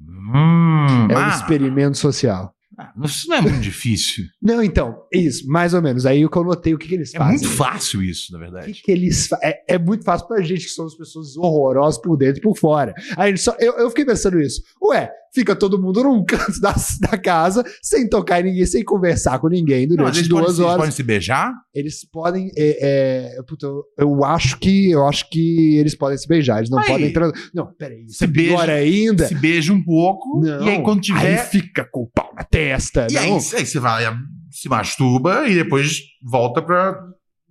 Hum, 0.00 1.08
É 1.10 1.14
um 1.14 1.18
ah, 1.18 1.28
experimento 1.34 1.98
social. 1.98 2.54
Ah, 2.78 2.92
isso 3.04 3.28
não 3.28 3.36
é 3.36 3.40
muito 3.40 3.60
difícil. 3.60 4.24
Não, 4.42 4.62
então, 4.62 5.02
isso, 5.12 5.46
mais 5.48 5.74
ou 5.74 5.80
menos. 5.82 6.04
Aí 6.06 6.22
eu 6.22 6.30
notei, 6.44 6.74
o 6.74 6.78
que, 6.78 6.88
que 6.88 6.94
eles 6.94 7.14
É 7.14 7.18
fazem? 7.18 7.38
muito 7.38 7.56
fácil 7.56 8.02
isso, 8.02 8.32
na 8.32 8.38
O 8.38 8.40
que, 8.42 8.50
verdade. 8.50 8.82
que 8.84 8.92
eles 8.92 9.28
é, 9.42 9.74
é 9.74 9.78
muito 9.78 10.04
fácil 10.04 10.26
pra 10.26 10.40
gente 10.42 10.64
que 10.64 10.70
somos 10.70 10.94
pessoas 10.94 11.36
horrorosas 11.36 12.00
por 12.00 12.16
dentro 12.16 12.38
e 12.38 12.42
por 12.42 12.56
fora. 12.56 12.92
Aí 13.16 13.36
só, 13.36 13.56
eu, 13.58 13.74
eu 13.74 13.88
fiquei 13.90 14.04
pensando 14.04 14.40
isso. 14.40 14.62
Ué, 14.82 15.10
fica 15.34 15.56
todo 15.56 15.80
mundo 15.80 16.02
num 16.04 16.22
canto 16.24 16.60
da, 16.60 16.74
da 17.00 17.18
casa, 17.18 17.64
sem 17.82 18.08
tocar 18.08 18.40
em 18.40 18.44
ninguém, 18.50 18.66
sem 18.66 18.84
conversar 18.84 19.38
com 19.38 19.48
ninguém 19.48 19.86
Não, 19.86 19.96
durante 19.96 20.18
eles 20.18 20.28
duas 20.28 20.42
podem, 20.42 20.54
se- 20.54 20.60
eles 20.60 20.66
horas. 20.68 20.76
podem 20.78 20.92
se 20.92 21.02
beijar? 21.02 21.52
Eles 21.74 22.08
podem. 22.10 22.50
É, 22.56 23.36
é, 23.38 23.42
puta, 23.42 23.66
eu, 23.66 23.82
eu 23.98 24.24
acho 24.24 24.58
que. 24.58 24.90
Eu 24.90 25.06
acho 25.06 25.28
que 25.28 25.76
eles 25.76 25.94
podem 25.96 26.16
se 26.16 26.28
beijar. 26.28 26.58
Eles 26.58 26.70
não 26.70 26.78
Aí. 26.78 26.86
podem 26.86 27.12
transar. 27.12 27.38
Não, 27.52 27.66
peraí. 27.76 28.04
Isso 28.04 28.18
Se 28.18 28.24
é 28.24 28.26
beija- 28.28 28.62
ainda. 28.72 29.26
Se 29.26 29.34
beija 29.34 29.72
um 29.72 29.82
pouco, 29.82 30.40
Não. 30.40 30.64
e 30.64 30.70
aí 30.70 30.82
quando 30.82 30.98
Aí 30.98 31.02
tiver. 31.02 31.48
fica 31.48 31.84
com 31.90 32.02
o 32.02 32.10
pau 32.14 32.32
na 32.36 32.44
testa. 32.44 33.06
e 33.10 33.16
aí, 33.18 33.28
não. 33.28 33.36
aí 33.36 33.66
você 33.66 33.80
vai, 33.80 34.04
se 34.50 34.68
masturba 34.68 35.48
e 35.48 35.54
depois 35.54 35.98
volta 36.22 36.62
pra 36.62 36.96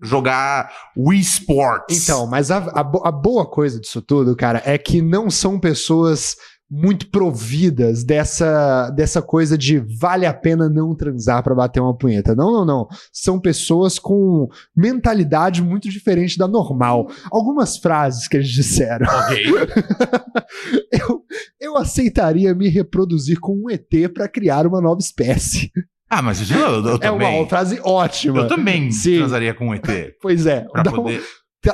jogar 0.01 0.69
Wii 0.97 1.19
Sports. 1.21 2.03
Então, 2.03 2.27
mas 2.27 2.51
a, 2.51 2.57
a 2.57 2.79
a 2.81 3.11
boa 3.11 3.45
coisa 3.49 3.79
disso 3.79 4.01
tudo, 4.01 4.36
cara, 4.36 4.61
é 4.65 4.77
que 4.77 5.01
não 5.01 5.29
são 5.29 5.59
pessoas 5.59 6.36
muito 6.76 7.07
providas 7.11 8.03
dessa, 8.03 8.89
dessa 8.89 9.21
coisa 9.21 9.55
de 9.55 9.78
vale 9.99 10.26
a 10.26 10.34
pena 10.34 10.67
não 10.67 10.95
transar 10.95 11.43
pra 11.43 11.53
bater 11.53 11.80
uma 11.80 11.95
punheta. 11.95 12.34
Não, 12.34 12.51
não, 12.51 12.65
não. 12.65 12.88
São 13.11 13.39
pessoas 13.39 13.99
com 13.99 14.47
mentalidade 14.76 15.61
muito 15.61 15.88
diferente 15.88 16.36
da 16.38 16.47
normal. 16.47 17.07
Algumas 17.32 17.78
frases 17.78 18.28
que 18.28 18.38
eles 18.38 18.49
disseram. 18.49 19.05
Ok. 19.07 19.43
Eu, 20.91 21.21
eu 21.59 21.78
aceitaria 21.78 22.53
me 22.53 22.69
reproduzir 22.69 23.39
com 23.39 23.53
um 23.55 23.69
ET 23.69 23.89
pra 24.13 24.28
criar 24.28 24.65
uma 24.67 24.80
nova 24.80 24.99
espécie. 24.99 25.71
Ah, 26.09 26.21
mas 26.21 26.49
eu, 26.49 26.57
eu, 26.57 26.86
eu 26.86 26.95
É 26.95 26.99
também. 26.99 27.39
uma 27.39 27.49
frase 27.49 27.80
ótima. 27.84 28.39
Eu 28.41 28.47
também 28.47 28.91
Sim. 28.91 29.17
transaria 29.17 29.53
com 29.53 29.69
um 29.69 29.74
ET. 29.74 29.86
Pois 30.21 30.45
é. 30.45 30.61
Pra 30.71 30.84
Dá 30.84 30.91
um- 30.91 31.19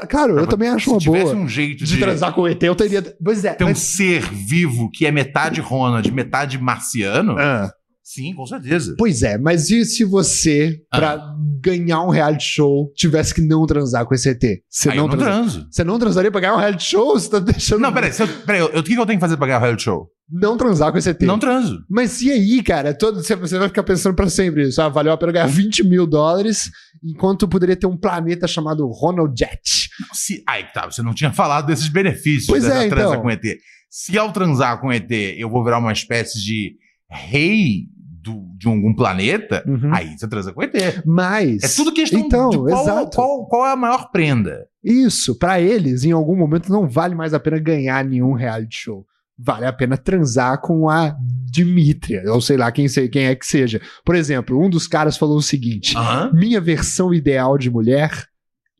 Claro, 0.09 0.33
eu 0.33 0.37
pra- 0.39 0.45
também 0.47 0.69
acho 0.69 0.85
se 0.85 0.89
uma 0.91 0.99
tivesse 0.99 1.33
boa. 1.33 1.35
um 1.35 1.47
jeito 1.47 1.83
De 1.83 1.93
de, 1.95 1.99
transar 1.99 2.31
com 2.33 2.41
o 2.41 2.47
ET, 2.47 2.61
eu 2.61 2.75
teria. 2.75 3.01
Pois 3.23 3.43
é. 3.43 3.53
ter 3.53 3.63
um 3.63 3.69
mas- 3.69 3.79
ser 3.79 4.21
vivo 4.21 4.89
que 4.91 5.05
é 5.05 5.11
metade 5.11 5.59
Ronald, 5.61 6.11
metade 6.11 6.59
marciano, 6.61 7.35
Ah. 7.39 7.71
Sim, 8.13 8.33
com 8.33 8.45
certeza. 8.45 8.95
Pois 8.97 9.21
é, 9.23 9.37
mas 9.37 9.69
e 9.69 9.85
se 9.85 10.03
você, 10.03 10.81
Ah. 10.91 10.97
pra 10.97 11.35
ganhar 11.61 12.01
um 12.03 12.09
reality 12.09 12.43
show, 12.45 12.91
tivesse 12.95 13.33
que 13.33 13.41
não 13.41 13.65
transar 13.65 14.05
com 14.05 14.13
esse 14.15 14.29
ET? 14.29 14.41
Você 14.69 14.89
Aí 14.89 14.97
eu 14.97 15.01
não, 15.03 15.07
não 15.09 15.17
transa- 15.17 15.31
transo. 15.51 15.67
Você 15.71 15.83
não 15.83 15.99
transaria 15.99 16.31
pra 16.31 16.41
ganhar 16.41 16.55
um 16.55 16.59
reality 16.59 16.83
show? 16.83 17.13
Você 17.19 17.29
tá 17.29 17.39
deixando. 17.39 17.81
Não, 17.81 17.93
peraí, 17.93 18.11
eu, 18.17 18.27
peraí, 18.45 18.61
eu- 18.61 18.79
o 18.79 18.83
que 18.83 18.93
eu 18.93 19.05
tenho 19.05 19.17
que 19.19 19.21
fazer 19.25 19.37
pra 19.37 19.47
ganhar 19.47 19.59
o 19.59 19.61
reality 19.61 19.83
show? 19.83 20.09
Não 20.31 20.55
transar 20.57 20.91
com 20.91 20.97
esse 20.99 21.09
ET. 21.09 21.21
Não 21.25 21.39
transo. 21.39 21.79
Mas 21.89 22.21
e 22.21 22.31
aí, 22.31 22.61
cara? 22.61 22.93
Todo, 22.93 23.21
você, 23.23 23.35
vai 23.35 23.67
ficar 23.67 23.81
pensando 23.83 24.15
pra 24.15 24.29
sempre 24.29 24.67
isso. 24.67 24.79
Ah, 24.81 24.87
valeu 24.87 25.11
a 25.11 25.17
pena 25.17 25.31
ganhar 25.31 25.47
20 25.47 25.83
mil 25.83 26.05
dólares, 26.05 26.69
enquanto 27.03 27.47
poderia 27.47 27.75
ter 27.75 27.87
um 27.87 27.97
planeta 27.97 28.47
chamado 28.47 28.87
Ronald 28.87 29.33
Jet. 29.37 29.89
Se, 30.13 30.43
que 30.43 30.73
tá, 30.73 30.85
você 30.85 31.01
não 31.01 31.13
tinha 31.15 31.31
falado 31.33 31.65
desses 31.67 31.89
benefícios 31.89 32.45
Pois 32.45 32.63
da, 32.63 32.75
é, 32.83 32.87
da 32.87 32.95
transa 32.95 33.09
então. 33.15 33.21
com 33.23 33.29
ET. 33.31 33.57
Se 33.89 34.17
ao 34.19 34.31
transar 34.31 34.79
com 34.79 34.93
ET 34.93 35.09
eu 35.37 35.49
vou 35.49 35.63
virar 35.63 35.79
uma 35.79 35.91
espécie 35.91 36.39
de 36.39 36.75
rei 37.09 37.85
do- 38.33 38.57
de 38.57 38.67
algum 38.67 38.93
planeta, 38.93 39.63
Uhum. 39.67 39.93
aí 39.93 40.17
você 40.17 40.27
transa 40.27 40.51
com 40.53 40.61
ET. 40.63 40.73
Mas. 41.05 41.63
É 41.63 41.75
tudo 41.75 41.93
questão 41.93 42.19
Então, 42.19 42.49
de 42.49 42.57
qual, 42.57 42.81
exato. 42.83 43.15
qual, 43.15 43.45
qual 43.47 43.65
é 43.67 43.71
a 43.73 43.75
maior 43.75 44.11
prenda. 44.11 44.65
Isso, 44.83 45.37
pra 45.37 45.59
eles, 45.59 46.03
em 46.03 46.11
algum 46.11 46.35
momento, 46.35 46.71
não 46.71 46.87
vale 46.87 47.15
mais 47.15 47.33
a 47.33 47.39
pena 47.39 47.59
ganhar 47.59 48.03
nenhum 48.05 48.33
reality 48.33 48.75
show. 48.77 49.05
Vale 49.37 49.65
a 49.65 49.73
pena 49.73 49.95
transar 49.97 50.59
com 50.61 50.89
a 50.89 51.15
Dimitria, 51.51 52.23
ou 52.31 52.39
sei 52.41 52.57
lá 52.57 52.71
quem, 52.71 52.87
se- 52.87 53.09
quem 53.09 53.25
é 53.25 53.35
que 53.35 53.45
seja. 53.45 53.81
Por 54.05 54.15
exemplo, 54.15 54.61
um 54.63 54.69
dos 54.69 54.87
caras 54.87 55.17
falou 55.17 55.37
o 55.37 55.41
seguinte: 55.41 55.95
minha 56.33 56.61
versão 56.61 57.13
ideal 57.13 57.57
de 57.57 57.69
mulher, 57.71 58.11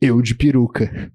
eu 0.00 0.22
de 0.22 0.34
peruca. 0.34 1.12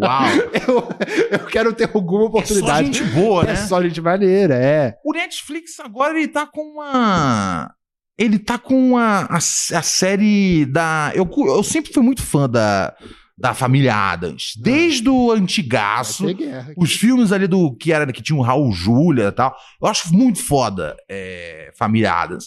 Uau. 0.00 0.28
Eu, 0.68 1.38
eu 1.38 1.46
quero 1.46 1.72
ter 1.72 1.88
alguma 1.92 2.24
É 2.24 2.24
só 2.24 2.28
oportunidade. 2.28 2.86
gente 2.86 3.04
boa, 3.12 3.44
né? 3.44 3.52
É 3.52 3.56
só 3.56 3.82
gente 3.82 4.00
maneira, 4.00 4.54
é. 4.54 4.94
O 5.04 5.12
Netflix 5.12 5.80
agora 5.80 6.16
ele 6.18 6.28
tá 6.28 6.46
com 6.46 6.60
uma. 6.74 7.72
Ele 8.18 8.38
tá 8.38 8.58
com 8.58 8.98
a, 8.98 9.22
a, 9.22 9.36
a 9.36 9.40
série 9.82 10.66
da. 10.66 11.10
Eu, 11.14 11.28
eu 11.46 11.62
sempre 11.62 11.92
fui 11.92 12.02
muito 12.02 12.22
fã 12.22 12.48
da, 12.48 12.94
da 13.38 13.54
família 13.54 13.94
Adams. 13.94 14.52
Desde 14.60 15.08
o 15.08 15.32
antigaço. 15.32 16.26
Os 16.76 16.94
filmes 16.94 17.32
ali 17.32 17.46
do 17.46 17.74
que 17.74 17.92
era 17.92 18.12
que 18.12 18.22
tinha 18.22 18.38
o 18.38 18.42
Raul 18.42 18.70
Júlia 18.72 19.28
e 19.28 19.32
tal. 19.32 19.56
Eu 19.82 19.88
acho 19.88 20.14
muito 20.14 20.38
foda 20.44 20.94
é, 21.08 21.72
Família 21.78 22.12
Adams. 22.12 22.46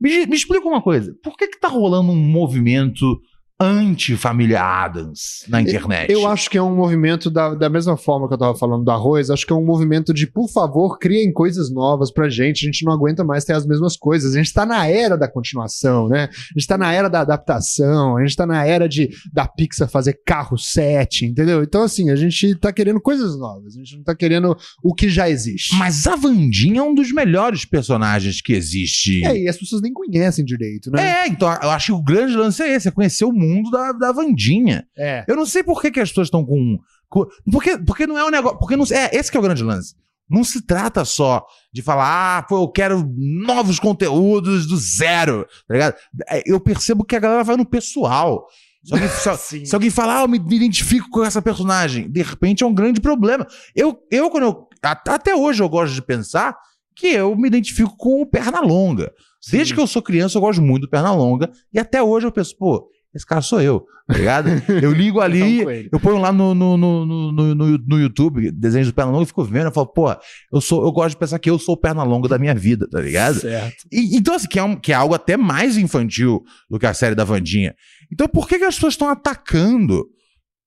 Me, 0.00 0.26
me 0.26 0.34
explica 0.34 0.66
uma 0.66 0.82
coisa. 0.82 1.14
Por 1.22 1.36
que 1.36 1.46
que 1.46 1.60
tá 1.60 1.68
rolando 1.68 2.10
um 2.10 2.16
movimento 2.16 3.20
anti-família 3.62 4.62
Adams 4.62 5.44
na 5.48 5.60
internet? 5.60 6.10
Eu 6.10 6.26
acho 6.26 6.50
que 6.50 6.58
é 6.58 6.62
um 6.62 6.74
movimento 6.74 7.30
da, 7.30 7.54
da 7.54 7.68
mesma 7.68 7.96
forma 7.96 8.26
que 8.26 8.34
eu 8.34 8.38
tava 8.38 8.56
falando 8.56 8.84
do 8.84 8.90
arroz, 8.90 9.30
acho 9.30 9.46
que 9.46 9.52
é 9.52 9.56
um 9.56 9.64
movimento 9.64 10.12
de, 10.12 10.26
por 10.26 10.48
favor, 10.48 10.98
criem 10.98 11.32
coisas 11.32 11.70
novas 11.70 12.12
pra 12.12 12.28
gente, 12.28 12.64
a 12.64 12.66
gente 12.66 12.84
não 12.84 12.92
aguenta 12.92 13.22
mais 13.24 13.44
ter 13.44 13.52
as 13.52 13.66
mesmas 13.66 13.96
coisas. 13.96 14.34
A 14.34 14.38
gente 14.38 14.52
tá 14.52 14.66
na 14.66 14.86
era 14.86 15.16
da 15.16 15.28
continuação, 15.28 16.08
né? 16.08 16.28
A 16.32 16.58
gente 16.58 16.66
tá 16.66 16.76
na 16.76 16.92
era 16.92 17.08
da 17.08 17.20
adaptação, 17.20 18.16
a 18.16 18.22
gente 18.22 18.36
tá 18.36 18.46
na 18.46 18.64
era 18.64 18.88
de 18.88 19.10
da 19.32 19.46
Pixar 19.46 19.88
fazer 19.88 20.20
carro 20.24 20.58
7, 20.58 21.26
entendeu? 21.26 21.62
Então, 21.62 21.82
assim, 21.82 22.10
a 22.10 22.16
gente 22.16 22.54
tá 22.56 22.72
querendo 22.72 23.00
coisas 23.00 23.38
novas, 23.38 23.76
a 23.76 23.78
gente 23.78 23.96
não 23.96 24.02
tá 24.02 24.14
querendo 24.14 24.56
o 24.82 24.94
que 24.94 25.08
já 25.08 25.30
existe. 25.30 25.76
Mas 25.76 26.06
a 26.06 26.16
Vandinha 26.16 26.80
é 26.80 26.82
um 26.82 26.94
dos 26.94 27.12
melhores 27.12 27.64
personagens 27.64 28.40
que 28.40 28.52
existe. 28.52 29.24
É, 29.24 29.36
e 29.36 29.48
as 29.48 29.56
pessoas 29.56 29.82
nem 29.82 29.92
conhecem 29.92 30.44
direito, 30.44 30.90
né? 30.90 31.22
É, 31.22 31.28
então 31.28 31.48
eu 31.62 31.70
acho 31.70 31.86
que 31.86 31.92
o 31.92 32.02
grande 32.02 32.34
lance 32.34 32.62
é 32.62 32.74
esse, 32.74 32.88
é 32.88 32.90
conhecer 32.90 33.24
o 33.24 33.32
mundo 33.32 33.51
da, 33.70 33.92
da 33.92 34.12
Vandinha. 34.12 34.86
É. 34.96 35.24
Eu 35.28 35.36
não 35.36 35.44
sei 35.44 35.62
por 35.62 35.80
que, 35.82 35.90
que 35.90 36.00
as 36.00 36.08
pessoas 36.10 36.28
estão 36.28 36.44
com. 36.44 36.78
com 37.08 37.26
porque, 37.50 37.76
porque 37.78 38.06
não 38.06 38.16
é 38.16 38.24
um 38.24 38.30
negócio. 38.30 38.58
Porque 38.58 38.76
não, 38.76 38.84
é, 38.92 39.10
esse 39.16 39.30
que 39.30 39.36
é 39.36 39.40
o 39.40 39.42
grande 39.42 39.62
lance. 39.64 39.94
Não 40.30 40.44
se 40.44 40.62
trata 40.64 41.04
só 41.04 41.44
de 41.72 41.82
falar, 41.82 42.38
ah, 42.38 42.42
pô, 42.44 42.62
eu 42.62 42.68
quero 42.68 43.04
novos 43.16 43.78
conteúdos 43.78 44.66
do 44.66 44.76
zero, 44.76 45.44
tá 45.68 45.74
ligado? 45.74 45.94
É, 46.28 46.42
Eu 46.46 46.58
percebo 46.60 47.04
que 47.04 47.14
a 47.16 47.20
galera 47.20 47.44
vai 47.44 47.56
no 47.56 47.66
pessoal. 47.66 48.46
Se 48.84 48.94
alguém, 48.94 49.08
se- 49.08 49.66
se 49.66 49.74
alguém 49.74 49.90
falar, 49.90 50.20
ah, 50.20 50.22
eu 50.22 50.28
me 50.28 50.38
identifico 50.38 51.08
com 51.10 51.22
essa 51.24 51.42
personagem, 51.42 52.10
de 52.10 52.22
repente 52.22 52.62
é 52.64 52.66
um 52.66 52.72
grande 52.72 53.00
problema. 53.00 53.46
Eu, 53.74 53.98
eu 54.10 54.30
quando 54.30 54.44
eu. 54.44 54.68
Até 54.82 55.34
hoje 55.34 55.62
eu 55.62 55.68
gosto 55.68 55.92
de 55.92 56.00
pensar 56.02 56.56
que 56.96 57.08
eu 57.08 57.36
me 57.36 57.48
identifico 57.48 57.94
com 57.96 58.22
o 58.22 58.26
Pernalonga. 58.26 59.12
Desde 59.50 59.74
que 59.74 59.80
eu 59.80 59.86
sou 59.86 60.00
criança, 60.02 60.38
eu 60.38 60.42
gosto 60.42 60.62
muito 60.62 60.82
do 60.82 60.88
Pernalonga. 60.90 61.50
E 61.72 61.78
até 61.78 62.02
hoje 62.02 62.26
eu 62.26 62.32
penso, 62.32 62.56
pô, 62.56 62.88
esse 63.14 63.26
cara 63.26 63.40
sou 63.42 63.60
eu, 63.60 63.84
tá 64.06 64.14
ligado? 64.16 64.48
Eu 64.82 64.92
ligo 64.92 65.20
ali, 65.20 65.60
Então, 65.60 65.70
ele. 65.70 65.88
eu 65.92 66.00
ponho 66.00 66.18
lá 66.18 66.32
no, 66.32 66.54
no, 66.54 66.76
no, 66.76 67.06
no, 67.32 67.54
no, 67.54 68.00
YouTube 68.00 68.50
desenhos 68.50 68.88
do 68.88 68.94
Pernalonga 68.94 69.24
e 69.24 69.26
fico 69.26 69.44
vendo, 69.44 69.66
eu 69.66 69.72
falo, 69.72 69.86
pô, 69.88 70.06
eu 70.52 70.60
sou, 70.60 70.82
eu 70.84 70.90
gosto 70.92 71.10
de 71.10 71.16
pensar 71.18 71.38
que 71.38 71.50
eu 71.50 71.58
sou 71.58 71.74
o 71.74 71.78
Pernalonga 71.78 72.28
da 72.28 72.38
minha 72.38 72.54
vida, 72.54 72.88
tá 72.88 73.00
ligado? 73.00 73.40
Certo. 73.40 73.84
E- 73.92 74.16
então, 74.16 74.34
assim, 74.34 74.48
que 74.48 74.58
é, 74.58 74.62
um- 74.62 74.76
que 74.76 74.92
é 74.92 74.94
algo 74.94 75.14
até 75.14 75.36
mais 75.36 75.76
infantil 75.76 76.42
do 76.70 76.78
que 76.78 76.86
a 76.86 76.94
série 76.94 77.14
da 77.14 77.24
Vandinha. 77.24 77.74
Então, 78.12 78.26
por 78.28 78.48
que, 78.48 78.58
que 78.58 78.64
as 78.64 78.74
pessoas 78.74 78.94
estão 78.94 79.08
atacando 79.08 80.04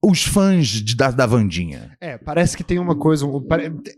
os 0.04 0.24
fãs 0.24 0.68
de- 0.68 0.96
da, 0.96 1.10
da 1.10 1.26
Vandinha? 1.26 1.92
É, 2.00 2.16
parece 2.18 2.56
que 2.56 2.64
tem 2.64 2.78
uma 2.78 2.96
coisa. 2.96 3.26
um- 3.26 3.42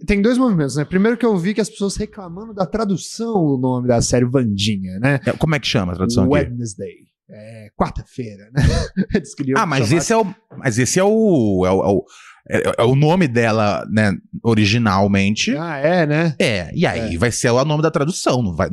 tem 0.05 0.21
dois 0.21 0.37
movimentos, 0.37 0.77
né? 0.77 0.85
Primeiro 0.85 1.17
que 1.17 1.25
eu 1.25 1.35
vi 1.37 1.53
que 1.53 1.59
as 1.61 1.69
pessoas 1.69 1.97
reclamando 1.97 2.53
da 2.53 2.65
tradução 2.65 3.33
do 3.33 3.57
nome 3.57 3.87
da 3.89 4.01
série 4.01 4.25
Vandinha, 4.25 4.99
né? 4.99 5.19
É, 5.25 5.31
Como 5.33 5.53
é 5.53 5.59
que 5.59 5.67
chama 5.67 5.91
a 5.91 5.95
tradução 5.95 6.23
aqui? 6.23 6.33
Wednesday. 6.33 6.93
É, 7.29 7.69
quarta-feira, 7.75 8.49
né? 8.53 8.63
Ah, 9.57 9.65
mas 9.65 9.91
esse 9.91 10.13
é 10.13 10.17
o. 10.17 10.25
Mas 10.57 10.77
esse 10.79 10.99
é 10.99 11.03
o. 11.03 11.65
É 11.65 11.71
o, 11.71 11.83
é 11.83 11.87
o, 11.87 12.05
é- 12.49 12.73
é 12.77 12.83
o 12.83 12.95
nome 12.95 13.27
dela, 13.27 13.85
né? 13.91 14.13
Originalmente. 14.43 15.55
Ah, 15.57 15.77
é, 15.77 16.05
né? 16.05 16.35
É, 16.39 16.71
e 16.73 16.85
aí 16.85 17.17
vai 17.17 17.31
ser 17.31 17.49
o 17.49 17.65
nome 17.65 17.83
da 17.83 17.91
tradução. 17.91 18.41
Não, 18.41 18.55
vai, 18.55 18.69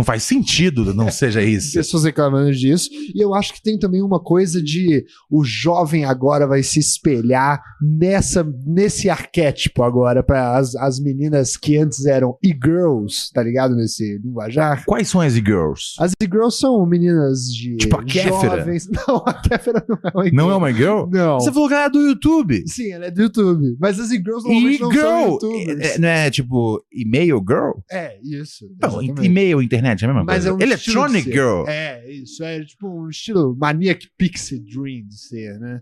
não 0.00 0.04
faz 0.04 0.22
sentido 0.22 0.94
não 0.94 1.10
seja 1.10 1.42
isso. 1.42 1.74
Pessoas 1.74 2.04
reclamando 2.04 2.50
disso. 2.52 2.88
E 3.14 3.22
eu 3.22 3.34
acho 3.34 3.52
que 3.52 3.62
tem 3.62 3.78
também 3.78 4.02
uma 4.02 4.18
coisa 4.18 4.62
de 4.62 5.04
o 5.30 5.44
jovem 5.44 6.04
agora 6.06 6.46
vai 6.46 6.62
se 6.62 6.78
espelhar 6.80 7.60
nessa, 7.80 8.42
nesse 8.66 9.10
arquétipo 9.10 9.82
agora 9.82 10.22
para 10.22 10.56
as, 10.56 10.74
as 10.74 10.98
meninas 10.98 11.56
que 11.56 11.76
antes 11.76 12.06
eram 12.06 12.36
e-girls, 12.42 13.30
tá 13.32 13.42
ligado? 13.42 13.76
Nesse 13.76 14.18
linguajar. 14.24 14.84
Quais 14.86 15.08
são 15.08 15.20
as 15.20 15.36
e-girls? 15.36 15.94
As 15.98 16.12
e-girls 16.22 16.58
são 16.58 16.84
meninas 16.86 17.40
de 17.44 17.76
Tipo 17.76 17.96
a 17.98 18.04
Kéfera? 18.04 18.56
jovens. 18.58 18.88
Não, 19.06 19.16
a 19.26 19.34
Kéfera 19.34 19.84
não 19.86 19.98
é 20.02 20.10
uma 20.14 20.22
e-girl. 20.26 20.36
Não 20.36 20.50
é 20.50 20.56
uma 20.56 20.72
girl? 20.72 21.06
Não. 21.10 21.40
Você 21.40 21.52
falou 21.52 21.68
que 21.68 21.74
ela 21.74 21.84
é 21.84 21.90
do 21.90 22.00
YouTube. 22.06 22.62
Sim, 22.66 22.90
ela 22.92 23.06
é 23.06 23.10
do 23.10 23.22
YouTube. 23.22 23.76
Mas 23.78 23.98
as 24.00 24.10
e-girls 24.10 24.44
normalmente 24.44 24.80
não 24.80 24.92
são 24.92 25.00
E-girl. 25.00 25.32
youtubers. 25.32 25.90
É, 25.90 25.98
não 25.98 26.08
é 26.08 26.30
tipo 26.30 26.82
e-mail 26.92 27.38
girl? 27.46 27.72
É, 27.90 28.18
isso. 28.22 28.66
Não, 28.80 29.02
e-mail, 29.02 29.60
internet, 29.60 29.89
é 29.90 30.04
a 30.04 30.08
mesma 30.08 30.24
Mas 30.24 30.44
coisa. 30.44 30.48
é 30.48 30.52
um 30.52 30.60
Electronic 30.60 31.30
girl. 31.30 31.64
É, 31.66 32.10
isso. 32.10 32.42
É 32.44 32.60
tipo 32.64 32.88
um 32.88 33.08
estilo 33.08 33.56
Maniac 33.58 34.06
Pixie 34.16 34.58
Dream 34.60 35.06
de 35.08 35.18
ser, 35.18 35.58
né? 35.58 35.80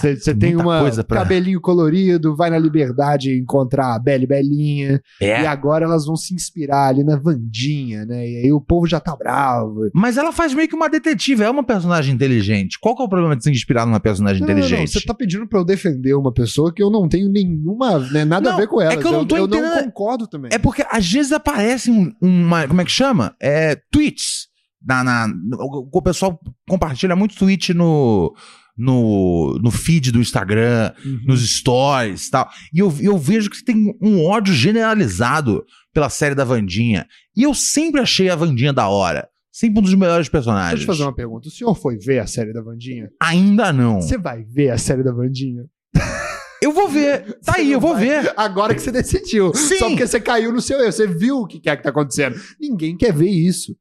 Você 0.00 0.34
tem 0.34 0.56
uma 0.56 0.80
coisa 0.80 1.04
pra- 1.04 1.18
cabelinho 1.18 1.60
colorido, 1.60 2.34
vai 2.36 2.50
na 2.50 2.58
liberdade 2.58 3.36
encontrar 3.38 3.94
a 3.94 3.98
Bela 3.98 4.24
e 4.24 4.26
Belinha. 4.26 5.00
É. 5.20 5.42
E 5.42 5.46
agora 5.46 5.84
elas 5.84 6.06
vão 6.06 6.16
se 6.16 6.34
inspirar 6.34 6.88
ali 6.88 7.04
na 7.04 7.16
Vandinha, 7.16 8.04
né? 8.06 8.28
E 8.28 8.36
aí 8.44 8.52
o 8.52 8.60
povo 8.60 8.86
já 8.86 9.00
tá 9.00 9.14
bravo. 9.16 9.88
Mas 9.94 10.16
ela 10.16 10.32
faz 10.32 10.54
meio 10.54 10.68
que 10.68 10.74
uma 10.76 10.88
detetive, 10.88 11.42
é 11.42 11.50
uma 11.50 11.64
personagem 11.64 12.14
inteligente. 12.14 12.78
Qual 12.80 12.94
que 12.96 13.02
é 13.02 13.04
o 13.04 13.08
problema 13.08 13.36
de 13.36 13.42
se 13.44 13.50
inspirar 13.50 13.86
numa 13.86 14.00
personagem 14.00 14.40
Não, 14.40 14.48
não, 14.48 14.54
não, 14.54 14.60
inteligente? 14.62 14.92
Você 14.92 15.00
tá 15.06 15.14
pedindo 15.14 15.46
pra 15.46 15.58
eu 15.60 15.64
defender 15.64 16.14
uma 16.14 16.32
pessoa 16.32 16.72
que 16.72 16.82
eu 16.82 16.90
não 16.90 17.08
tenho 17.08 17.28
nenhuma, 17.30 17.98
né, 17.98 18.24
nada 18.24 18.50
Não, 18.50 18.56
a 18.56 18.60
ver 18.60 18.66
com 18.68 18.80
ela. 18.80 18.92
é 18.92 18.96
que 18.96 19.06
eu 19.06 19.12
não 19.12 19.26
tô 19.26 19.36
eu 19.36 19.44
entendendo- 19.46 19.74
não 19.74 19.84
concordo 19.84 20.26
também. 20.26 20.50
É 20.52 20.58
porque 20.58 20.84
às 20.90 21.10
vezes 21.10 21.32
aparece 21.32 21.90
um- 21.90 22.12
uma. 22.20 22.66
Como 22.68 22.80
é 22.80 22.84
que 22.84 22.90
chama? 22.90 23.34
É. 23.40 23.76
Tweets. 23.90 24.48
Na, 24.82 25.04
na- 25.04 25.28
o, 25.92 26.00
pessoal 26.02 26.40
compartilha 26.68 27.14
muito 27.16 27.36
tweet 27.36 27.74
no. 27.74 28.34
No, 28.78 29.58
no 29.62 29.70
feed 29.70 30.10
do 30.10 30.20
Instagram, 30.22 30.92
Uhum. 31.04 31.20
nos 31.26 31.46
stories 31.46 32.28
e 32.28 32.30
tal. 32.30 32.48
E 32.72 32.78
eu, 32.78 32.90
eu 33.00 33.18
vejo 33.18 33.50
que 33.50 33.62
tem 33.62 33.94
um 34.00 34.24
ódio 34.24 34.54
generalizado 34.54 35.62
pela 35.92 36.08
série 36.08 36.34
da 36.34 36.44
Vandinha. 36.44 37.06
E 37.36 37.42
eu 37.42 37.52
sempre 37.52 38.00
achei 38.00 38.30
a 38.30 38.36
Vandinha 38.36 38.72
da 38.72 38.88
hora. 38.88 39.28
Sempre 39.52 39.80
um 39.80 39.82
dos 39.82 39.92
melhores 39.94 40.28
Deixa 40.28 40.30
eu 40.30 40.32
personagens. 40.32 40.80
te 40.80 40.86
fazer 40.86 41.02
uma 41.02 41.14
pergunta. 41.14 41.48
O 41.48 41.50
senhor 41.50 41.74
foi 41.74 41.98
ver 41.98 42.20
a 42.20 42.26
série 42.26 42.54
da 42.54 42.62
Vandinha? 42.62 43.10
Ainda 43.20 43.70
não. 43.70 44.00
Você 44.00 44.16
vai 44.16 44.42
ver 44.44 44.70
a 44.70 44.78
série 44.78 45.02
da 45.02 45.12
Vandinha? 45.12 45.64
Eu 46.62 46.72
vou 46.72 46.88
ver. 46.88 47.38
Tá 47.44 47.52
Você 47.54 47.60
aí, 47.60 47.66
não 47.66 47.72
eu 47.74 47.80
vou 47.80 47.94
vai. 47.94 48.04
ver. 48.06 48.32
Agora 48.36 48.74
que 48.74 48.82
você 48.82 48.90
decidiu. 48.92 49.52
Sim. 49.54 49.76
Só 49.78 49.88
porque 49.88 50.06
você 50.06 50.20
caiu 50.20 50.52
no 50.52 50.60
seu 50.60 50.78
erro. 50.80 50.92
Você 50.92 51.06
viu 51.06 51.38
o 51.38 51.46
que 51.46 51.68
é 51.68 51.76
que 51.76 51.82
tá 51.82 51.90
acontecendo. 51.90 52.38
Ninguém 52.60 52.96
quer 52.96 53.12
ver 53.14 53.28
isso. 53.30 53.74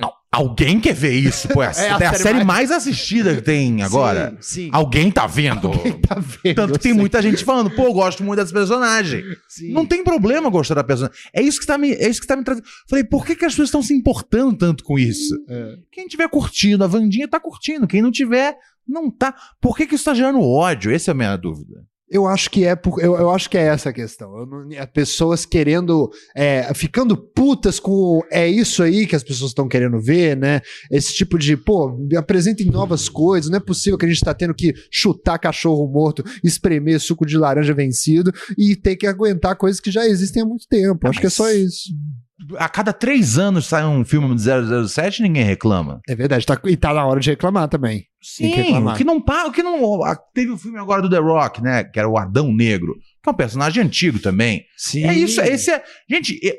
Não, 0.00 0.12
alguém 0.30 0.78
quer 0.80 0.94
ver 0.94 1.12
isso, 1.12 1.48
pô. 1.48 1.62
É, 1.62 1.66
É 1.66 1.90
a 1.90 1.96
a, 1.96 1.98
série 1.98 2.16
série 2.18 2.34
mais- 2.44 2.46
mais... 2.46 2.70
assistida 2.72 3.34
que 3.34 3.42
tem 3.42 3.82
agora. 3.82 4.36
Sim, 4.40 4.64
sim. 4.64 4.70
Alguém 4.72 5.10
tá 5.10 5.26
vendo. 5.26 5.68
Alguém 5.72 5.92
tá 6.00 6.16
vendo. 6.16 6.54
Tanto 6.56 6.72
que 6.74 6.78
tem 6.80 6.92
sei. 6.92 7.00
muita 7.00 7.22
gente 7.22 7.44
falando, 7.44 7.70
pô, 7.70 7.84
eu 7.84 7.92
gosto 7.92 8.22
muito 8.24 8.38
dessa 8.40 8.52
personagem. 8.52 9.22
Sim. 9.48 9.72
Não 9.72 9.86
tem 9.86 10.02
problema 10.04 10.50
gostar 10.50 10.74
da 10.74 10.84
personagem. 10.84 11.18
É 11.32 11.40
isso 11.42 11.58
que 11.60 11.66
tá 11.66 11.78
me, 11.78 11.92
é 11.92 12.08
isso 12.08 12.20
que 12.20 12.26
tá 12.26 12.36
me 12.36 12.44
trazendo. 12.44 12.66
Falei, 12.88 13.04
por 13.04 13.24
que, 13.24 13.34
que 13.36 13.44
as 13.44 13.52
pessoas 13.52 13.68
estão 13.68 13.82
se 13.82 13.94
importando 13.94 14.56
tanto 14.56 14.82
com 14.84 14.98
isso? 14.98 15.34
É. 15.48 15.76
Quem 15.92 16.06
tiver 16.08 16.28
curtindo, 16.28 16.82
a 16.84 16.86
Vandinha 16.88 17.26
tá 17.28 17.38
curtindo. 17.40 17.86
Quem 17.88 18.02
não 18.02 18.10
tiver, 18.10 18.56
não 18.86 19.10
tá. 19.10 19.34
Por 19.60 19.76
que, 19.76 19.86
que 19.86 19.94
isso 19.96 20.04
tá 20.04 20.14
gerando 20.14 20.40
ódio? 20.42 20.92
Essa 20.92 21.10
é 21.10 21.12
a 21.12 21.16
minha 21.16 21.36
dúvida. 21.36 21.84
Eu 22.10 22.26
acho 22.26 22.50
que 22.50 22.64
é 22.64 22.74
por, 22.74 23.00
eu, 23.02 23.16
eu 23.16 23.30
acho 23.30 23.50
que 23.50 23.58
é 23.58 23.62
essa 23.66 23.90
a 23.90 23.92
questão. 23.92 24.46
Não- 24.46 24.68
é 24.72 24.86
pessoas 24.86 25.44
querendo, 25.44 26.10
é, 26.34 26.72
ficando 26.74 27.16
putas 27.16 27.78
com 27.78 28.22
é 28.30 28.48
isso 28.48 28.82
aí 28.82 29.06
que 29.06 29.14
as 29.14 29.22
pessoas 29.22 29.50
estão 29.50 29.68
querendo 29.68 30.00
ver, 30.00 30.36
né? 30.36 30.60
Esse 30.90 31.12
tipo 31.14 31.38
de, 31.38 31.56
pô, 31.56 31.98
apresentem 32.16 32.66
novas 32.70 33.08
coisas. 33.08 33.50
Não 33.50 33.58
é 33.58 33.60
possível 33.60 33.98
que 33.98 34.06
a 34.06 34.08
gente 34.08 34.20
tá 34.24 34.32
tendo 34.32 34.54
que 34.54 34.72
chutar 34.90 35.38
cachorro 35.38 35.86
morto, 35.86 36.24
espremer 36.42 36.98
suco 37.00 37.26
de 37.26 37.36
laranja 37.36 37.74
vencido 37.74 38.32
e 38.56 38.74
ter 38.74 38.96
que 38.96 39.06
aguentar 39.06 39.56
coisas 39.56 39.80
que 39.80 39.90
já 39.90 40.06
existem 40.06 40.42
há 40.42 40.46
muito 40.46 40.66
tempo. 40.68 41.06
Acho 41.08 41.20
que 41.20 41.26
é 41.26 41.30
só 41.30 41.50
isso. 41.50 41.90
A 42.56 42.68
cada 42.68 42.92
três 42.92 43.36
anos 43.36 43.66
sai 43.66 43.84
um 43.84 44.04
filme 44.04 44.32
de 44.34 44.42
007 44.88 45.22
ninguém 45.22 45.42
reclama. 45.42 46.00
É 46.08 46.14
verdade. 46.14 46.46
Tá, 46.46 46.56
e 46.66 46.76
tá 46.76 46.94
na 46.94 47.04
hora 47.04 47.18
de 47.18 47.30
reclamar 47.30 47.68
também. 47.68 48.02
Que 48.02 48.06
Sim, 48.22 48.48
reclamar. 48.54 48.94
o 48.94 48.96
que 48.98 49.02
não 49.04 49.20
pa- 49.20 49.46
o 49.46 49.50
que 49.52 49.62
não 49.62 50.00
teve 50.32 50.52
o 50.52 50.56
filme 50.56 50.78
agora 50.78 51.02
do 51.02 51.10
The 51.10 51.18
Rock, 51.18 51.60
né, 51.62 51.82
que 51.84 51.98
era 51.98 52.08
o 52.08 52.16
Adão 52.16 52.52
Negro, 52.52 52.94
que 53.22 53.28
é 53.28 53.32
um 53.32 53.36
personagem 53.36 53.82
antigo 53.82 54.18
também. 54.20 54.64
Sim. 54.76 55.04
É 55.04 55.14
isso, 55.14 55.40
esse 55.40 55.70
é, 55.72 55.82
gente, 56.08 56.38
é, 56.46 56.56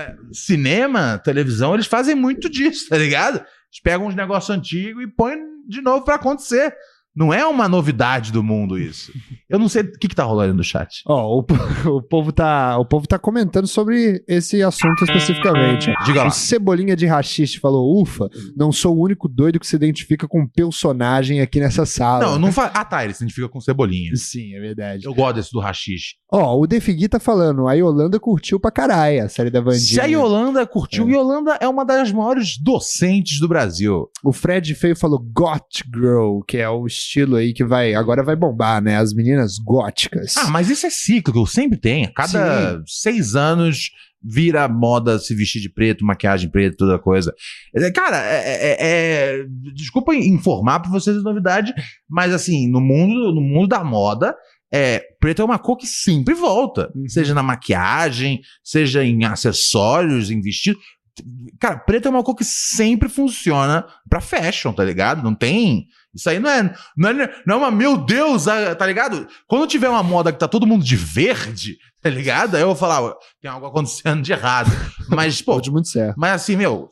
é, 0.00 0.14
cinema, 0.32 1.18
televisão, 1.24 1.74
eles 1.74 1.86
fazem 1.86 2.14
muito 2.14 2.50
disso, 2.50 2.88
tá 2.90 2.98
ligado? 2.98 3.36
Eles 3.36 3.80
pegam 3.82 4.06
uns 4.06 4.14
negócios 4.14 4.54
antigos 4.54 5.02
e 5.02 5.06
põem 5.06 5.36
de 5.66 5.80
novo 5.80 6.04
pra 6.04 6.16
acontecer. 6.16 6.74
Não 7.14 7.32
é 7.32 7.46
uma 7.46 7.68
novidade 7.68 8.32
do 8.32 8.42
mundo 8.42 8.78
isso. 8.78 9.12
Eu 9.48 9.58
não 9.58 9.68
sei 9.68 9.82
o 9.82 9.92
que, 9.92 10.08
que 10.08 10.14
tá 10.16 10.24
rolando 10.24 10.54
no 10.54 10.64
chat. 10.64 11.02
Ó, 11.06 11.38
o, 11.38 11.42
po- 11.42 11.54
o 11.90 12.02
povo 12.02 12.32
tá, 12.32 12.78
o 12.78 12.84
povo 12.86 13.06
tá 13.06 13.18
comentando 13.18 13.66
sobre 13.66 14.24
esse 14.26 14.62
assunto 14.62 15.04
especificamente. 15.04 15.92
Diga 16.04 16.22
lá. 16.22 16.28
O 16.28 16.30
Cebolinha 16.30 16.96
de 16.96 17.04
Rachiste 17.06 17.60
falou: 17.60 18.00
Ufa, 18.00 18.28
não 18.56 18.72
sou 18.72 18.96
o 18.96 19.02
único 19.02 19.28
doido 19.28 19.60
que 19.60 19.66
se 19.66 19.76
identifica 19.76 20.26
com 20.26 20.46
personagem 20.46 21.40
aqui 21.40 21.60
nessa 21.60 21.84
sala. 21.84 22.24
Não, 22.24 22.38
não 22.38 22.52
fa... 22.52 22.70
Ah, 22.74 22.84
tá, 22.84 23.04
ele 23.04 23.12
se 23.14 23.22
identifica 23.22 23.48
com 23.48 23.60
cebolinha. 23.60 24.10
Sim, 24.16 24.54
é 24.54 24.60
verdade. 24.60 25.04
Eu 25.04 25.14
gosto 25.14 25.36
desse 25.36 25.52
do 25.52 25.60
Rachixe. 25.60 26.14
Ó, 26.32 26.58
o 26.58 26.66
Defigui 26.66 27.08
tá 27.08 27.20
falando: 27.20 27.68
a 27.68 27.74
Yolanda 27.74 28.18
curtiu 28.18 28.58
pra 28.58 28.70
caralho 28.70 29.24
a 29.24 29.28
série 29.28 29.50
da 29.50 29.60
Vandinha. 29.60 29.80
Se 29.80 30.00
a 30.00 30.06
Yolanda 30.06 30.66
curtiu, 30.66 31.10
Yolanda 31.10 31.58
é 31.60 31.68
uma 31.68 31.84
das 31.84 32.10
maiores 32.10 32.56
docentes 32.58 33.38
do 33.38 33.48
Brasil. 33.48 34.08
O 34.24 34.32
Fred 34.32 34.74
Feio 34.74 34.96
falou 34.96 35.18
Got 35.18 35.84
Girl, 35.94 36.40
que 36.46 36.56
é 36.56 36.68
o 36.70 36.86
estilo 37.02 37.36
aí 37.36 37.52
que 37.52 37.64
vai 37.64 37.94
agora 37.94 38.24
vai 38.24 38.34
bombar, 38.36 38.82
né? 38.82 38.96
As 38.96 39.12
meninas 39.14 39.56
góticas. 39.58 40.36
Ah, 40.36 40.48
mas 40.48 40.70
isso 40.70 40.86
é 40.86 40.90
cíclico, 40.90 41.46
sempre 41.46 41.78
tem. 41.78 42.04
A 42.06 42.12
cada 42.12 42.82
seis 42.86 43.34
anos 43.34 43.90
vira 44.24 44.68
moda 44.68 45.18
se 45.18 45.34
vestir 45.34 45.60
de 45.60 45.68
preto, 45.68 46.04
maquiagem 46.04 46.48
preta, 46.50 46.76
toda 46.76 46.98
coisa. 46.98 47.34
É, 47.74 47.90
Cara, 47.90 48.18
é, 48.24 48.46
é- 48.46 48.76
é- 48.80 49.44
desculpa 49.74 50.14
informar 50.14 50.80
pra 50.80 50.90
vocês 50.90 51.16
a 51.16 51.22
novidade, 51.22 51.74
mas 52.08 52.32
assim, 52.32 52.68
no 52.70 52.80
mundo, 52.80 53.34
no 53.34 53.40
mundo 53.40 53.66
da 53.68 53.82
moda, 53.82 54.34
é, 54.72 55.02
preto 55.20 55.42
é 55.42 55.44
uma 55.44 55.58
cor 55.58 55.76
que 55.76 55.86
sempre 55.86 56.34
volta. 56.34 56.90
Uhum. 56.94 57.08
Seja 57.08 57.34
na 57.34 57.42
maquiagem, 57.42 58.40
seja 58.62 59.04
em 59.04 59.24
acessórios, 59.24 60.30
em 60.30 60.40
vestido. 60.40 60.78
Cara, 61.60 61.78
preto 61.78 62.06
é 62.08 62.10
uma 62.10 62.22
cor 62.22 62.34
que 62.34 62.44
sempre 62.44 63.08
funciona 63.08 63.84
pra 64.08 64.20
fashion, 64.20 64.72
tá 64.72 64.82
ligado? 64.84 65.22
Não 65.22 65.34
tem. 65.34 65.86
Isso 66.14 66.28
aí 66.28 66.38
não 66.38 66.50
é, 66.50 66.74
não 66.96 67.08
é, 67.08 67.42
não 67.46 67.54
é 67.54 67.58
uma, 67.58 67.70
meu 67.70 67.96
Deus, 67.96 68.44
tá 68.44 68.86
ligado? 68.86 69.26
Quando 69.46 69.66
tiver 69.66 69.88
uma 69.88 70.02
moda 70.02 70.32
que 70.32 70.38
tá 70.38 70.46
todo 70.46 70.66
mundo 70.66 70.84
de 70.84 70.94
verde, 70.96 71.76
tá 72.02 72.10
ligado? 72.10 72.54
Aí 72.54 72.62
eu 72.62 72.66
vou 72.68 72.76
falar, 72.76 73.00
"Ó, 73.02 73.14
tem 73.40 73.50
algo 73.50 73.66
acontecendo 73.66 74.22
de 74.22 74.32
errado. 74.32 74.70
Mas, 75.08 75.40
pô, 75.40 75.54
Pode 75.54 75.70
muito 75.70 75.88
certo. 75.88 76.14
mas 76.18 76.32
assim, 76.42 76.56
meu, 76.56 76.88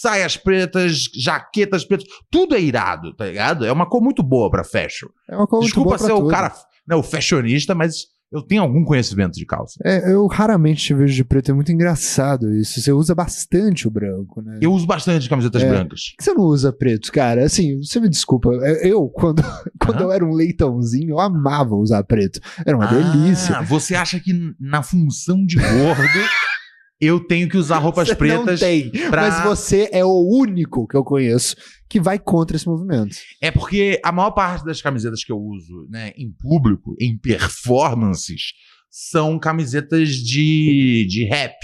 saias 0.00 0.36
pretas, 0.36 1.04
jaquetas 1.14 1.84
pretas, 1.84 2.06
tudo 2.30 2.54
é 2.54 2.60
irado, 2.60 3.14
tá 3.14 3.26
ligado? 3.26 3.66
É 3.66 3.72
uma 3.72 3.86
cor 3.88 4.00
muito 4.02 4.22
boa 4.22 4.50
pra 4.50 4.64
fashion. 4.64 5.08
É 5.28 5.36
uma 5.36 5.46
muito 5.50 5.64
Desculpa 5.64 5.88
boa 5.90 5.98
pra 5.98 6.06
ser 6.06 6.12
o 6.12 6.18
tudo. 6.20 6.30
cara, 6.30 6.52
né, 6.86 6.96
o 6.96 7.02
fashionista, 7.02 7.74
mas 7.74 8.06
eu 8.32 8.42
tenho 8.42 8.62
algum 8.62 8.84
conhecimento 8.84 9.32
de 9.34 9.44
calça. 9.44 9.78
É, 9.84 10.12
eu 10.12 10.26
raramente 10.26 10.84
te 10.84 10.94
vejo 10.94 11.14
de 11.14 11.24
preto, 11.24 11.50
é 11.50 11.54
muito 11.54 11.72
engraçado 11.72 12.52
isso. 12.54 12.80
Você 12.80 12.92
usa 12.92 13.14
bastante 13.14 13.88
o 13.88 13.90
branco, 13.90 14.40
né? 14.40 14.58
Eu 14.60 14.72
uso 14.72 14.86
bastante 14.86 15.28
camisetas 15.28 15.62
É. 15.62 15.68
brancas. 15.68 16.10
Por 16.10 16.16
que 16.18 16.24
você 16.24 16.34
não 16.34 16.44
usa 16.44 16.72
preto, 16.72 17.10
cara? 17.12 17.44
Assim, 17.44 17.78
você 17.82 17.98
me 18.00 18.08
desculpa. 18.08 18.50
Eu, 18.82 19.08
quando, 19.08 19.42
quando 19.80 20.00
eu 20.02 20.12
era 20.12 20.24
um 20.24 20.32
leitãozinho, 20.32 21.10
eu 21.10 21.20
amava 21.20 21.74
usar 21.74 22.02
preto. 22.04 22.40
Era 22.64 22.76
uma 22.76 22.86
delícia. 22.86 23.56
Ah, 23.56 23.62
você 23.62 23.94
acha 23.94 24.20
que 24.20 24.32
na 24.60 24.82
função 24.82 25.44
de 25.44 25.56
gordo 25.56 26.00
Eu 27.00 27.18
tenho 27.20 27.48
que 27.48 27.56
usar 27.56 27.78
roupas 27.82 28.08
Você 28.08 28.14
pretas. 28.14 28.60
Não 28.60 28.68
tem. 28.68 28.90
pra- 28.90 29.22
Mas 29.22 29.44
você 29.44 29.88
é 29.92 30.04
o 30.04 30.22
único 30.38 30.86
que 30.86 30.96
eu 30.96 31.02
conheço 31.02 31.56
que 31.88 31.98
vai 32.00 32.18
contra 32.18 32.56
esse 32.56 32.66
movimento. 32.68 33.16
É 33.40 33.50
porque 33.50 33.98
a 34.04 34.12
maior 34.12 34.30
parte 34.32 34.64
das 34.64 34.80
camisetas 34.82 35.24
que 35.24 35.32
eu 35.32 35.38
uso, 35.38 35.86
né, 35.90 36.12
em 36.16 36.30
público, 36.30 36.94
em 37.00 37.16
performances, 37.18 38.52
são 38.90 39.38
camisetas 39.38 40.10
de, 40.10 41.06
de 41.08 41.24
rap. 41.24 41.54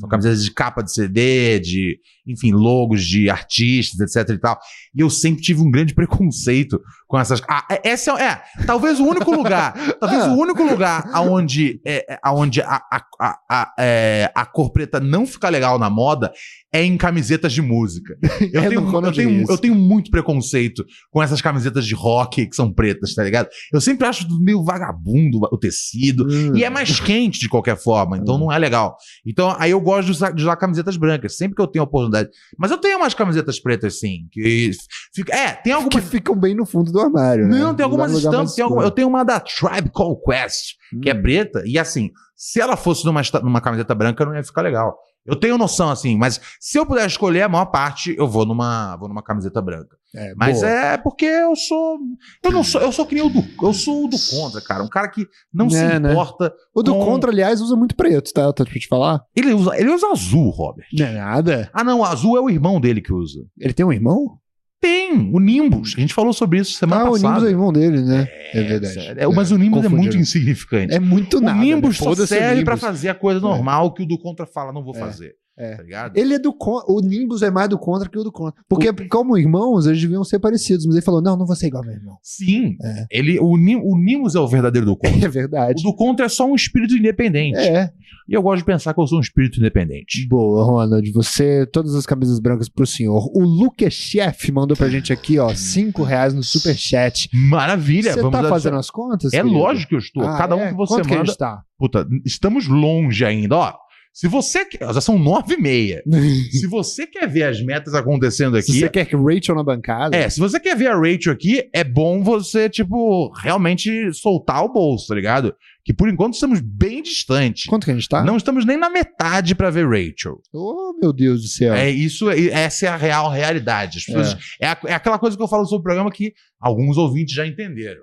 São 0.00 0.08
camisetas 0.08 0.44
de 0.44 0.50
capa 0.50 0.82
de 0.82 0.92
CD, 0.92 1.60
de, 1.60 1.98
enfim, 2.26 2.52
logos 2.52 3.04
de 3.04 3.30
artistas, 3.30 4.00
etc 4.16 4.34
e 4.34 4.38
tal. 4.38 4.58
E 4.94 5.00
eu 5.00 5.08
sempre 5.08 5.42
tive 5.42 5.60
um 5.60 5.70
grande 5.70 5.94
preconceito 5.94 6.80
com 7.06 7.18
essas. 7.18 7.40
Ah, 7.48 7.64
é- 7.70 7.90
esse 7.92 8.10
é, 8.10 8.14
é 8.22 8.42
talvez 8.66 8.98
o 8.98 9.04
único 9.04 9.30
lugar, 9.30 9.74
talvez 10.00 10.22
Ah. 10.24 10.32
o 10.32 10.36
único 10.38 10.62
lugar 10.64 11.08
aonde, 11.12 11.80
é, 11.86 12.14
é, 12.14 12.18
aonde 12.22 12.60
a, 12.62 12.82
a, 12.90 13.04
a, 13.20 13.38
a, 13.48 13.74
é, 13.78 14.32
a 14.34 14.44
cor 14.44 14.72
preta 14.72 14.98
não 14.98 15.24
fica 15.26 15.48
legal 15.48 15.78
na 15.78 15.88
moda 15.88 16.32
é 16.72 16.82
em 16.84 16.96
camisetas 16.96 17.52
de 17.52 17.62
música. 17.62 18.16
Eu, 18.52 18.60
É 18.62 18.68
tenho, 18.68 18.80
eu, 18.92 19.12
tenho, 19.12 19.44
eu 19.48 19.58
tenho 19.58 19.74
muito 19.74 20.10
preconceito 20.10 20.84
com 21.10 21.22
essas 21.22 21.40
camisetas 21.40 21.86
de 21.86 21.94
rock 21.94 22.46
que 22.46 22.54
são 22.56 22.70
pretas, 22.72 23.14
tá 23.14 23.22
ligado? 23.24 23.48
Eu 23.72 23.80
sempre 23.80 24.06
acho 24.06 24.26
meio 24.40 24.62
vagabundo 24.62 25.38
o 25.50 25.56
tecido. 25.56 26.26
Hum. 26.28 26.56
E 26.56 26.64
é 26.64 26.68
mais 26.70 27.00
quente 27.00 27.38
de 27.40 27.48
qualquer 27.48 27.76
forma, 27.78 28.18
então 28.18 28.36
não 28.36 28.52
é 28.52 28.58
legal. 28.58 28.96
Então 29.24 29.54
aí 29.58 29.70
eu 29.70 29.75
gosto 29.80 30.06
de 30.06 30.10
usar, 30.12 30.30
de 30.32 30.42
usar 30.42 30.56
camisetas 30.56 30.96
brancas, 30.96 31.36
sempre 31.36 31.54
que 31.56 31.62
eu 31.62 31.66
tenho 31.66 31.82
a 31.82 31.86
oportunidade. 31.86 32.28
Mas 32.58 32.70
eu 32.70 32.78
tenho 32.78 32.98
umas 32.98 33.14
camisetas 33.14 33.60
pretas, 33.60 33.98
sim, 34.00 34.26
que 34.30 34.70
fica. 35.14 35.34
É, 35.34 35.52
tem 35.52 35.62
Que 35.64 35.70
algumas. 35.72 36.04
ficam 36.04 36.34
bem 36.36 36.54
no 36.54 36.64
fundo 36.66 36.90
do 36.92 37.00
armário. 37.00 37.46
né? 37.48 37.58
Não, 37.58 37.74
tem 37.74 37.84
algumas 37.84 38.12
estampas. 38.12 38.54
Tem 38.54 38.64
alguma- 38.64 38.82
eu 38.82 38.90
tenho 38.90 39.08
uma 39.08 39.24
da 39.24 39.40
Tribe 39.40 39.90
Call 39.92 40.20
Quest, 40.22 40.74
que 41.02 41.10
é 41.10 41.14
Hum. 41.14 41.22
preta, 41.22 41.62
e 41.66 41.78
assim, 41.78 42.10
se 42.34 42.60
ela 42.60 42.76
fosse 42.76 43.04
numa, 43.04 43.22
numa 43.42 43.60
camiseta 43.60 43.94
branca, 43.94 44.24
não 44.24 44.34
ia 44.34 44.42
ficar 44.44 44.62
legal. 44.62 44.96
Eu 45.26 45.36
tenho 45.36 45.58
noção, 45.58 45.90
assim, 45.90 46.16
mas 46.16 46.40
se 46.60 46.78
eu 46.78 46.86
puder 46.86 47.06
escolher 47.06 47.42
a 47.42 47.48
maior 47.48 47.66
parte, 47.66 48.14
eu 48.16 48.28
vou 48.28 48.46
numa, 48.46 48.96
vou 48.96 49.08
numa 49.08 49.22
camiseta 49.22 49.60
branca. 49.60 49.96
É, 50.14 50.32
Mas 50.34 50.60
boa. 50.60 50.70
é 50.72 50.96
porque 50.96 51.26
eu 51.26 51.54
sou. 51.54 51.98
Eu 52.42 52.50
não 52.52 52.64
sou. 52.64 52.80
Eu 52.80 52.90
sou 52.90 53.04
que 53.04 53.14
nem 53.14 53.22
o 53.24 53.28
do. 53.28 53.44
Eu 53.62 53.74
sou 53.74 54.06
o 54.06 54.08
do 54.08 54.16
contra, 54.30 54.62
cara. 54.62 54.82
Um 54.82 54.88
cara 54.88 55.08
que 55.08 55.26
não 55.52 55.68
se 55.68 55.76
É, 55.76 55.98
né? 56.00 56.12
importa. 56.12 56.54
O 56.74 56.82
do 56.82 56.94
com- 56.94 57.04
Contra, 57.04 57.30
aliás, 57.30 57.60
usa 57.60 57.76
muito 57.76 57.94
preto, 57.94 58.32
tá? 58.32 58.50
Tô 58.50 58.64
pra 58.64 58.72
te 58.72 58.88
falar. 58.88 59.20
Ele 59.36 59.52
usa, 59.52 59.76
ele 59.78 59.90
usa 59.92 60.06
azul, 60.06 60.48
Robert. 60.48 60.86
Não 60.94 61.04
é 61.06 61.12
nada. 61.12 61.70
Ah, 61.74 61.84
não, 61.84 62.00
o 62.00 62.04
azul 62.04 62.34
é 62.38 62.40
o 62.40 62.48
irmão 62.48 62.80
dele 62.80 63.02
que 63.02 63.12
usa. 63.12 63.40
Ele 63.58 63.74
tem 63.74 63.84
um 63.84 63.92
irmão? 63.92 64.38
Tem, 64.80 65.30
o 65.32 65.40
Nimbus. 65.40 65.94
A 65.96 66.00
gente 66.00 66.12
falou 66.12 66.32
sobre 66.32 66.60
isso 66.60 66.72
semana 66.72 67.02
ah, 67.02 67.08
o 67.08 67.12
passada. 67.12 67.28
Nimbus 67.28 67.44
é 67.44 67.46
o 67.46 67.50
irmão 67.50 67.72
dele, 67.72 68.02
né? 68.02 68.28
É, 68.52 68.62
verdade. 68.62 68.98
É, 69.16 69.26
mas 69.26 69.50
o 69.50 69.56
Nimbus 69.56 69.84
é 69.84 69.88
muito 69.88 70.16
insignificante. 70.16 70.94
É 70.94 71.00
muito 71.00 71.38
o 71.38 71.40
nada. 71.40 71.58
Nimbus 71.58 71.98
né? 71.98 72.04
só 72.04 72.10
o 72.10 72.26
serve 72.26 72.62
Nimbus. 72.62 72.80
fazer 72.80 73.08
a 73.08 73.14
coisa 73.14 73.40
normal 73.40 73.94
que 73.94 74.02
o 74.02 74.06
do 74.06 74.18
contra 74.18 74.46
fala, 74.46 74.72
não 74.72 74.84
vou 74.84 74.94
É, 74.94 74.98
fazer. 74.98 75.34
É. 75.58 75.76
Tá 75.76 75.82
ligado? 75.82 76.16
Ele 76.16 76.34
é 76.34 76.38
do 76.38 76.52
con- 76.52 76.82
O 76.88 77.00
Nimbus 77.00 77.42
é 77.42 77.50
mais 77.50 77.68
do 77.68 77.78
contra 77.78 78.08
que 78.08 78.18
o 78.18 78.22
do 78.24 78.30
contra. 78.32 78.62
Porque, 78.68 78.92
como 79.08 79.38
irmãos, 79.38 79.86
eles 79.86 80.00
deviam 80.00 80.22
ser 80.24 80.38
parecidos. 80.38 80.84
Mas 80.86 80.96
ele 80.96 81.04
falou: 81.04 81.22
não, 81.22 81.36
não 81.36 81.46
vou 81.46 81.56
ser 81.56 81.68
igual 81.68 81.82
meu 81.84 81.94
irmão. 81.94 82.18
Sim. 82.22 82.76
É. 82.82 83.06
Ele, 83.10 83.38
o, 83.40 83.56
Nim- 83.56 83.80
o 83.82 83.96
Nimbus 83.96 84.34
é 84.34 84.40
o 84.40 84.46
verdadeiro 84.46 84.86
do 84.86 84.96
contra. 84.98 85.24
É 85.24 85.28
o 85.28 85.32
verdade. 85.32 85.82
do 85.82 85.94
contra 85.94 86.26
é 86.26 86.28
só 86.28 86.46
um 86.46 86.54
espírito 86.54 86.94
independente. 86.94 87.58
É. 87.58 87.90
E 88.28 88.34
eu 88.34 88.42
gosto 88.42 88.58
de 88.58 88.64
pensar 88.64 88.92
que 88.92 89.00
eu 89.00 89.06
sou 89.06 89.18
um 89.18 89.20
espírito 89.20 89.58
independente. 89.60 90.26
Boa, 90.28 90.64
Ronald. 90.64 91.10
Você, 91.12 91.64
todas 91.66 91.94
as 91.94 92.04
camisas 92.04 92.40
brancas 92.40 92.68
pro 92.68 92.84
senhor. 92.86 93.30
O 93.32 93.40
Luke 93.44 93.88
Chef 93.88 94.50
mandou 94.50 94.76
pra 94.76 94.88
gente 94.88 95.12
aqui, 95.12 95.38
ó, 95.38 95.54
cinco 95.54 96.02
reais 96.02 96.34
no 96.34 96.42
superchat. 96.42 97.28
Maravilha. 97.32 98.12
Você 98.12 98.20
vamos 98.20 98.38
tá 98.40 98.48
fazendo 98.48 98.76
as 98.76 98.90
contas? 98.90 99.32
É 99.32 99.38
querido? 99.42 99.56
lógico 99.56 99.90
que 99.90 99.94
eu 99.94 99.98
estou. 100.00 100.24
Ah, 100.24 100.36
Cada 100.36 100.56
um 100.56 100.60
é? 100.60 100.68
que 100.70 100.74
você 100.74 100.94
Quanto 100.94 101.06
que 101.08 101.14
a 101.14 101.18
manda. 101.18 101.26
gente 101.28 101.38
tá? 101.38 101.62
Puta, 101.78 102.06
estamos 102.24 102.66
longe 102.66 103.24
ainda, 103.24 103.56
ó. 103.56 103.74
Se 104.18 104.28
você 104.28 104.64
quer. 104.64 104.94
Já 104.94 105.00
são 105.02 105.18
nove 105.18 105.54
e 105.54 105.60
meia. 105.60 106.02
Se 106.50 106.66
você 106.66 107.06
quer 107.06 107.28
ver 107.28 107.42
as 107.42 107.60
metas 107.62 107.94
acontecendo 107.94 108.54
Se 108.62 108.70
aqui. 108.70 108.80
você 108.80 108.88
quer 108.88 109.04
que 109.04 109.14
Rachel 109.14 109.54
na 109.54 109.62
bancada. 109.62 110.16
É, 110.16 110.30
se 110.30 110.40
você 110.40 110.58
quer 110.58 110.74
ver 110.74 110.86
a 110.86 110.96
Rachel 110.98 111.34
aqui, 111.34 111.68
é 111.70 111.84
bom 111.84 112.22
você, 112.22 112.70
tipo, 112.70 113.30
realmente 113.42 114.10
soltar 114.14 114.64
o 114.64 114.72
bolso, 114.72 115.08
tá 115.08 115.14
ligado? 115.14 115.54
Que 115.84 115.92
por 115.92 116.08
enquanto 116.08 116.32
estamos 116.32 116.60
bem 116.62 117.02
distantes. 117.02 117.66
Quanto 117.66 117.84
que 117.84 117.90
a 117.90 117.94
gente 117.94 118.08
tá? 118.08 118.24
Não 118.24 118.38
estamos 118.38 118.64
nem 118.64 118.78
na 118.78 118.88
metade 118.88 119.54
pra 119.54 119.68
ver 119.68 119.86
Rachel. 119.86 120.40
Oh, 120.50 120.94
meu 120.98 121.12
Deus 121.12 121.42
do 121.42 121.48
céu. 121.48 121.74
É 121.74 121.90
isso, 121.90 122.30
é- 122.30 122.46
essa 122.46 122.86
é 122.86 122.88
a 122.88 122.96
real 122.96 123.30
realidade. 123.30 123.98
As 123.98 124.04
pessoas- 124.06 124.36
é. 124.58 124.66
a- 124.66 124.78
é 124.86 124.94
aquela 124.94 125.18
coisa 125.18 125.36
que 125.36 125.42
eu 125.42 125.48
falo 125.48 125.66
sobre 125.66 125.80
o 125.80 125.84
programa 125.84 126.10
que 126.10 126.32
alguns 126.58 126.96
ouvintes 126.96 127.34
já 127.34 127.46
entenderam. 127.46 128.00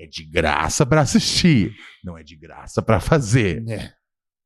É 0.00 0.06
de 0.06 0.24
graça 0.24 0.86
pra 0.86 1.02
assistir, 1.02 1.72
não 2.02 2.16
é 2.16 2.22
de 2.22 2.36
graça 2.36 2.80
pra 2.80 2.98
fazer. 3.00 3.62
É. 3.68 3.90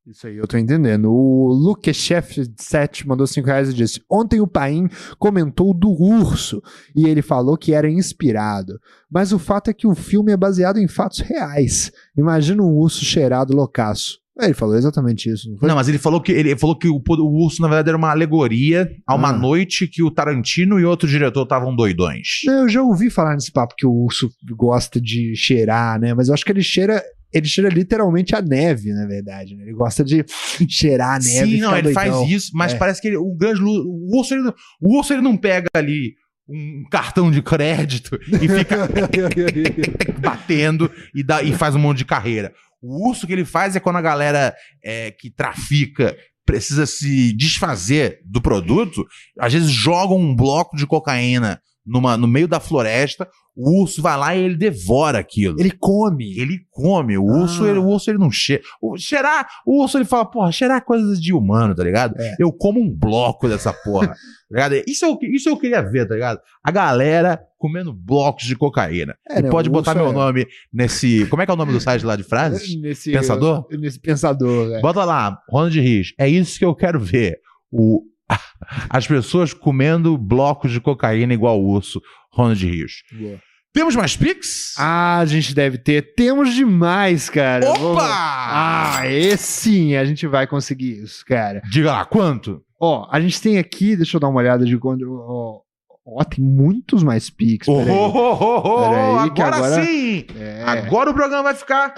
Isso 0.09 0.27
aí, 0.29 0.37
eu 0.37 0.47
tô 0.47 0.57
entendendo. 0.57 1.11
O 1.11 1.49
Luke 1.53 1.93
Chef 1.93 2.49
7 2.57 3.09
mandou 3.09 3.27
5 3.27 3.45
reais 3.47 3.71
e 3.71 3.75
disse: 3.75 4.01
Ontem 4.09 4.41
o 4.41 4.47
Paim 4.47 4.89
comentou 5.19 5.75
do 5.75 5.91
urso 5.91 6.63
e 6.95 7.09
ele 7.09 7.23
falou 7.23 7.57
que 7.57 7.73
era 7.73 7.91
inspirado. 7.91 8.79
Mas 9.11 9.33
o 9.33 9.39
fato 9.39 9.69
é 9.69 9.75
que 9.75 9.87
o 9.87 9.95
filme 9.97 10.31
é 10.31 10.37
baseado 10.37 10.79
em 10.79 10.87
fatos 10.87 11.19
reais. 11.21 11.91
Imagina 12.17 12.63
um 12.63 12.77
urso 12.77 13.05
cheirado 13.05 13.55
loucaço. 13.57 14.19
Ele 14.39 14.53
falou 14.53 14.77
exatamente 14.77 15.31
isso, 15.33 15.51
não 15.51 15.57
foi? 15.57 15.67
Não, 15.67 15.75
mas 15.75 15.89
ele 15.89 15.97
falou 15.97 16.21
que 16.21 16.31
ele 16.31 16.55
falou 16.57 16.77
que 16.79 16.87
o, 16.87 17.03
o 17.09 17.45
urso, 17.45 17.63
na 17.63 17.69
verdade, 17.69 17.89
era 17.89 17.97
uma 17.97 18.11
alegoria 18.11 18.87
a 19.07 19.15
uma 19.15 19.31
Ah. 19.31 19.33
noite 19.33 19.89
que 19.89 20.03
o 20.03 20.11
Tarantino 20.11 20.79
e 20.79 20.85
outro 20.85 21.09
diretor 21.09 21.45
estavam 21.45 21.75
doidões. 21.75 22.43
Eu 22.47 22.69
já 22.69 22.83
ouvi 22.83 23.09
falar 23.09 23.33
nesse 23.35 23.51
papo 23.51 23.75
que 23.77 23.87
o 23.87 23.91
urso 23.91 24.31
gosta 24.55 25.01
de 25.01 25.35
cheirar, 25.35 25.99
né? 25.99 26.13
Mas 26.13 26.29
eu 26.29 26.35
acho 26.35 26.45
que 26.45 26.53
ele 26.53 26.63
cheira. 26.63 27.03
Ele 27.37 27.47
cheira 27.47 27.69
literalmente 27.69 28.35
a 28.35 28.41
neve, 28.43 28.93
na 28.93 29.07
verdade. 29.07 29.55
Né? 29.57 29.65
Ele 29.65 29.73
gosta 29.75 30.03
de 30.05 30.25
cheirar 30.69 31.17
a 31.17 31.19
neve. 31.19 31.53
e 31.53 31.57
Sim, 31.57 31.61
não, 31.61 31.73
ele 31.77 31.93
doidão. 31.93 32.03
faz 32.21 32.31
isso, 32.31 32.51
mas 32.55 32.73
É. 32.73 32.77
parece 32.77 33.01
que 33.01 33.09
ele- 33.09 33.17
o 33.17 33.35
grande 33.35 33.61
o 33.63 34.17
urso, 34.17 34.35
ele, 34.35 34.43
não- 34.43 34.55
o 34.81 34.97
urso 34.99 35.13
ele 35.13 35.23
não 35.23 35.37
pega 35.37 35.67
ali 35.75 36.15
um 36.49 36.85
cartão 36.91 37.31
de 37.31 37.43
crédito 37.43 38.17
e 38.41 38.49
fica 38.49 38.89
batendo 40.19 40.91
e, 41.15 41.23
dá, 41.23 41.43
e 41.43 41.53
faz 41.53 41.75
um 41.75 41.79
monte 41.79 41.99
de 41.99 42.05
carreira. 42.05 42.53
O 42.81 43.09
urso 43.09 43.27
que 43.27 43.33
ele 43.33 43.45
faz 43.45 43.75
é 43.75 43.81
quando 43.81 43.97
a 43.97 44.03
galera 44.03 44.55
é, 44.85 45.11
que 45.11 45.31
trafica 45.31 46.17
precisa 46.45 46.87
se 46.87 47.33
desfazer 47.33 48.21
do 48.25 48.41
produto, 48.41 49.05
às 49.41 49.53
vezes 49.53 49.69
jogam 49.71 50.17
um 50.17 50.35
bloco 50.37 50.77
de 50.77 50.87
cocaína 50.87 51.61
numa, 51.85 52.17
no 52.17 52.29
meio 52.29 52.47
da 52.47 52.61
floresta, 52.61 53.29
o 53.57 53.81
urso 53.83 54.03
vai 54.03 54.17
lá 54.19 54.37
e 54.37 54.45
ele 54.45 54.55
devora 54.57 55.19
aquilo. 55.19 55.57
Ele 55.59 55.71
come. 55.71 56.39
Ele 56.39 56.61
come. 56.71 57.17
O 57.17 57.25
urso, 57.25 57.65
Ah. 57.65 57.69
ele, 57.71 57.79
o 57.79 57.87
urso 57.87 58.11
ele 58.11 58.19
não 58.19 58.31
cheira. 58.31 58.63
O, 58.83 58.99
cheirar, 58.99 59.49
o 59.67 59.83
urso 59.83 59.97
ele 59.97 60.05
fala, 60.05 60.27
porra, 60.27 60.53
cheirar 60.53 60.77
é 60.77 60.81
coisa 60.81 61.19
de 61.19 61.33
humano, 61.33 61.75
tá 61.75 61.83
ligado? 61.83 62.15
É. 62.21 62.37
Eu 62.39 62.53
como 62.53 62.79
um 62.81 62.91
bloco 62.91 63.49
dessa 63.49 63.73
porra. 63.73 64.09
tá 64.09 64.15
ligado? 64.51 64.75
Isso 64.87 65.05
eu, 65.07 65.19
isso 65.23 65.49
eu 65.49 65.57
queria 65.57 65.81
ver, 65.81 66.07
tá 66.07 66.15
ligado? 66.15 66.39
A 66.63 66.71
galera 66.71 67.41
comendo 67.59 67.93
blocos 67.95 68.45
de 68.45 68.55
cocaína. 68.55 69.17
É, 69.29 69.39
e 69.39 69.43
né, 69.43 69.51
pode 69.51 69.71
botar 69.71 69.93
urso 69.93 70.03
meu 70.03 70.11
é- 70.13 70.15
nome 70.25 70.47
nesse. 70.73 71.27
Como 71.31 71.41
é 71.41 71.47
que 71.47 71.51
é 71.51 71.55
o 71.55 71.57
nome 71.57 71.73
do 71.73 71.81
site 71.81 72.05
lá 72.05 72.15
de 72.15 72.23
frases? 72.25 72.77
Nesse, 72.79 73.11
Pensador? 73.11 73.67
Nesse 73.71 73.99
pensador, 73.99 74.69
né? 74.69 74.81
Bota 74.83 75.03
lá, 75.03 75.39
Ronald 75.49 75.81
Rios. 75.81 76.13
É 76.19 76.29
isso 76.29 76.59
que 76.59 76.65
eu 76.65 76.75
quero 76.75 77.01
ver. 77.01 77.39
O, 77.73 78.03
as 78.91 79.07
pessoas 79.07 79.55
comendo 79.55 80.19
blocos 80.19 80.71
de 80.71 80.81
cocaína 80.81 81.33
igual 81.33 81.59
o 81.61 81.67
urso, 81.69 82.01
Ronald 82.33 82.63
Rios. 82.65 83.03
Boa. 83.19 83.41
Temos 83.77 83.95
mais 83.95 84.17
Pix? 84.17 84.73
Ah, 84.79 85.19
a 85.19 85.27
gente 85.27 85.55
deve 85.55 85.77
ter. 85.77 86.15
Temos 86.15 86.55
demais, 86.55 87.29
cara. 87.29 87.69
Opa! 87.69 87.79
Vamos- 87.83 88.03
Ah, 88.03 89.03
esse 89.05 89.45
sim, 89.45 89.97
a 89.97 90.03
gente 90.07 90.27
vai 90.27 90.47
conseguir 90.47 91.03
isso, 91.03 91.23
cara. 91.27 91.61
Diga 91.71 91.93
lá, 91.93 92.05
quanto? 92.07 92.63
Ó, 92.81 93.07
a 93.13 93.21
gente 93.21 93.39
tem 93.39 93.59
aqui, 93.59 93.95
deixa 93.95 94.17
eu 94.17 94.21
dar 94.21 94.29
uma 94.29 94.39
olhada 94.41 94.65
de 94.65 94.79
quando. 94.79 95.03
Ó, 95.29 95.61
ó, 96.07 96.25
tem 96.25 96.43
muitos 96.43 97.03
mais 97.03 97.29
Pix. 97.29 97.69
Oh, 97.69 97.73
oh, 97.75 97.83
oh, 97.85 98.39
oh, 98.41 98.63
oh, 98.65 99.19
agora, 99.19 99.57
agora- 99.57 99.85
sim! 99.85 100.25
É. 100.41 100.63
Agora 100.65 101.11
o 101.11 101.15
programa 101.15 101.43
vai 101.43 101.55
ficar. 101.55 101.93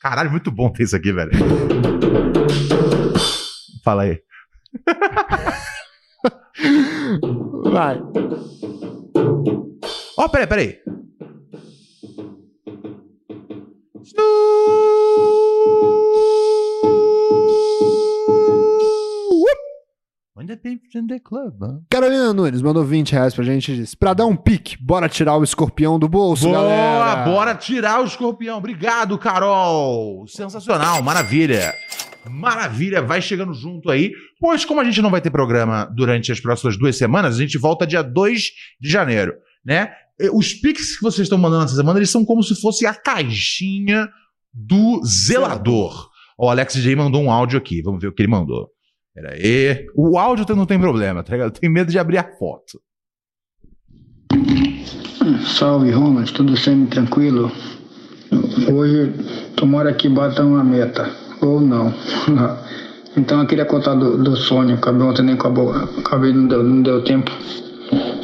Caralho, 0.00 0.30
muito 0.30 0.52
bom 0.52 0.70
ter 0.70 0.84
isso 0.84 0.94
aqui, 0.94 1.12
velho. 1.12 1.32
Fala 3.84 4.04
aí. 4.04 4.20
Vai. 7.70 8.00
Ó, 10.16 10.28
peraí, 10.28 10.46
peraí. 10.46 10.78
Club, 21.24 21.62
huh? 21.62 21.82
Carolina 21.90 22.32
Nunes 22.32 22.62
mandou 22.62 22.84
20 22.84 23.12
reais 23.12 23.34
pra 23.34 23.44
gente 23.44 23.72
e 23.72 23.76
disse: 23.76 23.96
pra 23.96 24.14
dar 24.14 24.26
um 24.26 24.36
pique, 24.36 24.76
bora 24.80 25.08
tirar 25.08 25.36
o 25.36 25.42
escorpião 25.42 25.98
do 25.98 26.08
bolso, 26.08 26.48
Boa, 26.48 26.62
galera. 26.62 27.24
bora 27.24 27.54
tirar 27.54 28.00
o 28.00 28.04
escorpião. 28.04 28.58
Obrigado, 28.58 29.18
Carol. 29.18 30.26
Sensacional, 30.28 31.02
maravilha. 31.02 31.74
Maravilha, 32.28 33.02
vai 33.02 33.20
chegando 33.20 33.52
junto 33.52 33.90
aí. 33.90 34.12
Pois, 34.40 34.64
como 34.64 34.80
a 34.80 34.84
gente 34.84 35.02
não 35.02 35.10
vai 35.10 35.20
ter 35.20 35.30
programa 35.30 35.84
durante 35.94 36.32
as 36.32 36.40
próximas 36.40 36.76
duas 36.76 36.96
semanas, 36.96 37.36
a 37.36 37.38
gente 37.38 37.58
volta 37.58 37.86
dia 37.86 38.02
2 38.02 38.50
de 38.80 38.90
janeiro, 38.90 39.34
né? 39.64 39.92
Os 40.32 40.54
pics 40.54 40.96
que 40.96 41.02
vocês 41.02 41.26
estão 41.26 41.36
mandando 41.36 41.64
essa 41.64 41.74
semana, 41.74 41.98
eles 41.98 42.10
são 42.10 42.24
como 42.24 42.42
se 42.42 42.60
fosse 42.60 42.86
a 42.86 42.94
caixinha 42.94 44.08
do 44.52 45.04
zelador. 45.04 46.08
O 46.38 46.48
Alex 46.48 46.74
J 46.74 46.94
mandou 46.96 47.22
um 47.22 47.30
áudio 47.30 47.58
aqui. 47.58 47.82
Vamos 47.82 48.00
ver 48.00 48.08
o 48.08 48.12
que 48.12 48.22
ele 48.22 48.30
mandou. 48.30 48.68
Pera 49.14 49.34
aí. 49.34 49.86
O 49.94 50.18
áudio 50.18 50.56
não 50.56 50.66
tem 50.66 50.78
problema, 50.78 51.22
tá 51.22 51.32
ligado? 51.32 51.48
Eu 51.48 51.60
tenho 51.60 51.72
medo 51.72 51.90
de 51.90 51.98
abrir 51.98 52.18
a 52.18 52.36
foto. 52.38 52.80
Salve, 55.56 55.90
Ronald, 55.90 56.32
tudo 56.32 56.56
semi-tranquilo? 56.56 57.50
Hoje, 58.72 59.12
tomara 59.56 59.92
que 59.94 60.08
bata 60.08 60.44
uma 60.44 60.62
meta, 60.64 61.10
ou 61.46 61.60
não. 61.60 61.92
Então, 63.16 63.40
eu 63.40 63.46
queria 63.46 63.64
contar 63.64 63.94
do, 63.94 64.18
do 64.18 64.34
sonho, 64.34 64.74
acabei 64.74 65.06
ontem 65.06 65.22
nem 65.22 65.36
acabou, 65.36 65.70
acabei, 65.70 66.32
não 66.32 66.48
deu, 66.48 66.64
não 66.64 66.82
deu 66.82 67.00
tempo. 67.04 67.30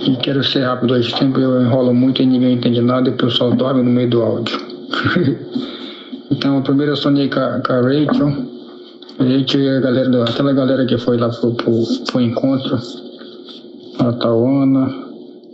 E 0.04 0.16
quero 0.16 0.42
ser 0.42 0.64
rápido 0.64 0.94
hoje, 0.94 1.16
sempre 1.16 1.42
eu 1.42 1.62
enrolo 1.62 1.94
muito 1.94 2.20
e 2.20 2.26
ninguém 2.26 2.54
entende 2.54 2.80
nada 2.80 3.08
e 3.08 3.12
o 3.12 3.16
pessoal 3.16 3.52
dorme 3.52 3.84
no 3.84 3.90
meio 3.90 4.10
do 4.10 4.20
áudio. 4.20 4.58
então, 6.32 6.60
primeiro 6.62 6.90
eu 6.90 6.96
sonhei 6.96 7.28
com 7.28 7.38
a, 7.38 7.60
com 7.64 7.72
a 7.72 7.80
Rachel, 7.82 8.32
Rachel 9.20 9.60
e 9.60 9.68
a 9.68 9.80
galera, 9.80 10.24
aquela 10.24 10.52
galera 10.52 10.84
que 10.84 10.98
foi 10.98 11.16
lá 11.16 11.28
pro, 11.28 11.54
pro, 11.54 11.72
pro 12.10 12.20
encontro, 12.20 12.76
a 14.00 14.12
Tawana, 14.14 14.92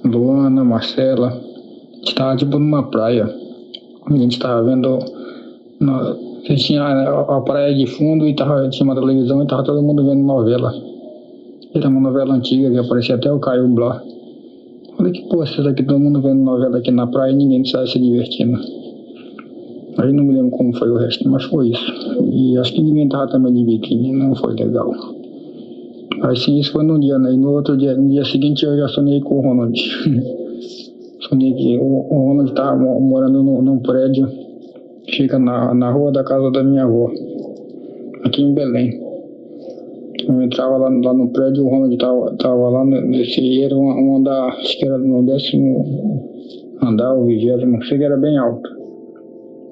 Luana, 0.02 0.64
Marcela, 0.64 1.28
a 1.28 1.96
gente 1.96 2.14
tava 2.14 2.36
tipo 2.36 2.58
numa 2.58 2.84
praia. 2.84 3.28
A 4.08 4.16
gente 4.16 4.38
tava 4.38 4.62
vendo. 4.62 4.98
Na- 6.48 6.56
tinha 6.56 6.82
a, 6.82 7.36
a 7.36 7.40
praia 7.40 7.74
de 7.74 7.86
fundo 7.86 8.26
e 8.26 8.34
tava, 8.34 8.68
tinha 8.70 8.84
uma 8.84 8.94
televisão 8.94 9.42
e 9.42 9.46
tava 9.46 9.64
todo 9.64 9.82
mundo 9.82 10.04
vendo 10.04 10.22
novela. 10.22 10.72
Era 11.74 11.88
uma 11.88 12.00
novela 12.00 12.34
antiga 12.34 12.70
que 12.70 12.78
aparecia 12.78 13.14
até 13.16 13.30
o 13.30 13.38
Caio 13.38 13.68
Blá. 13.68 14.02
Falei 14.96 15.12
que, 15.12 15.28
pô, 15.28 15.44
será 15.46 15.74
que 15.74 15.82
todo 15.82 16.00
mundo 16.00 16.22
vendo 16.22 16.42
novela 16.42 16.78
aqui 16.78 16.90
na 16.90 17.06
praia 17.06 17.32
e 17.32 17.36
ninguém 17.36 17.62
estava 17.62 17.86
se 17.86 17.98
divertindo? 17.98 18.58
Aí 19.98 20.12
não 20.12 20.24
me 20.24 20.34
lembro 20.34 20.50
como 20.50 20.74
foi 20.76 20.90
o 20.90 20.96
resto, 20.96 21.28
mas 21.28 21.44
foi 21.44 21.70
isso. 21.70 21.92
E 22.32 22.56
acho 22.58 22.72
que 22.72 22.82
ninguém 22.82 23.08
tava 23.08 23.28
também 23.30 23.52
de 23.52 23.64
biquíni, 23.64 24.12
não 24.12 24.34
foi 24.34 24.54
legal. 24.54 24.90
Aí 26.22 26.36
sim, 26.36 26.58
isso 26.58 26.72
foi 26.72 26.84
num 26.84 26.98
dia, 26.98 27.18
né? 27.18 27.32
E 27.32 27.36
no 27.36 27.52
outro 27.52 27.76
dia, 27.76 27.94
no 27.94 28.08
dia 28.08 28.24
seguinte 28.24 28.64
eu 28.64 28.76
já 28.76 28.88
sonhei 28.88 29.20
com 29.20 29.38
o 29.38 29.40
Ronald. 29.42 29.78
sonhei 31.28 31.54
que 31.54 31.78
o, 31.78 31.82
o 31.82 32.28
Ronald 32.28 32.50
estava 32.50 32.76
morando 32.76 33.42
num, 33.42 33.60
num 33.62 33.78
prédio, 33.80 34.28
fica 35.08 35.38
na, 35.38 35.74
na 35.74 35.90
rua 35.90 36.12
da 36.12 36.24
casa 36.24 36.50
da 36.50 36.62
minha 36.62 36.84
avó, 36.84 37.10
aqui 38.24 38.42
em 38.42 38.54
Belém. 38.54 39.06
Eu 40.28 40.42
entrava 40.42 40.76
lá, 40.76 40.88
lá 40.88 41.12
no 41.12 41.28
prédio, 41.28 41.64
o 41.64 41.68
Ronald 41.68 41.96
tava, 41.98 42.36
tava 42.36 42.68
lá 42.68 42.84
nesse, 42.84 43.62
era 43.62 43.76
um, 43.76 43.86
um 43.86 44.16
andar, 44.16 44.48
acho 44.48 44.78
que 44.78 44.86
era 44.86 44.98
no 44.98 45.24
décimo 45.24 46.26
andar, 46.82 47.14
o 47.14 47.26
vigésimo, 47.26 47.72
não 47.72 47.82
sei 47.82 48.02
era 48.02 48.16
bem 48.16 48.36
alto. 48.36 48.68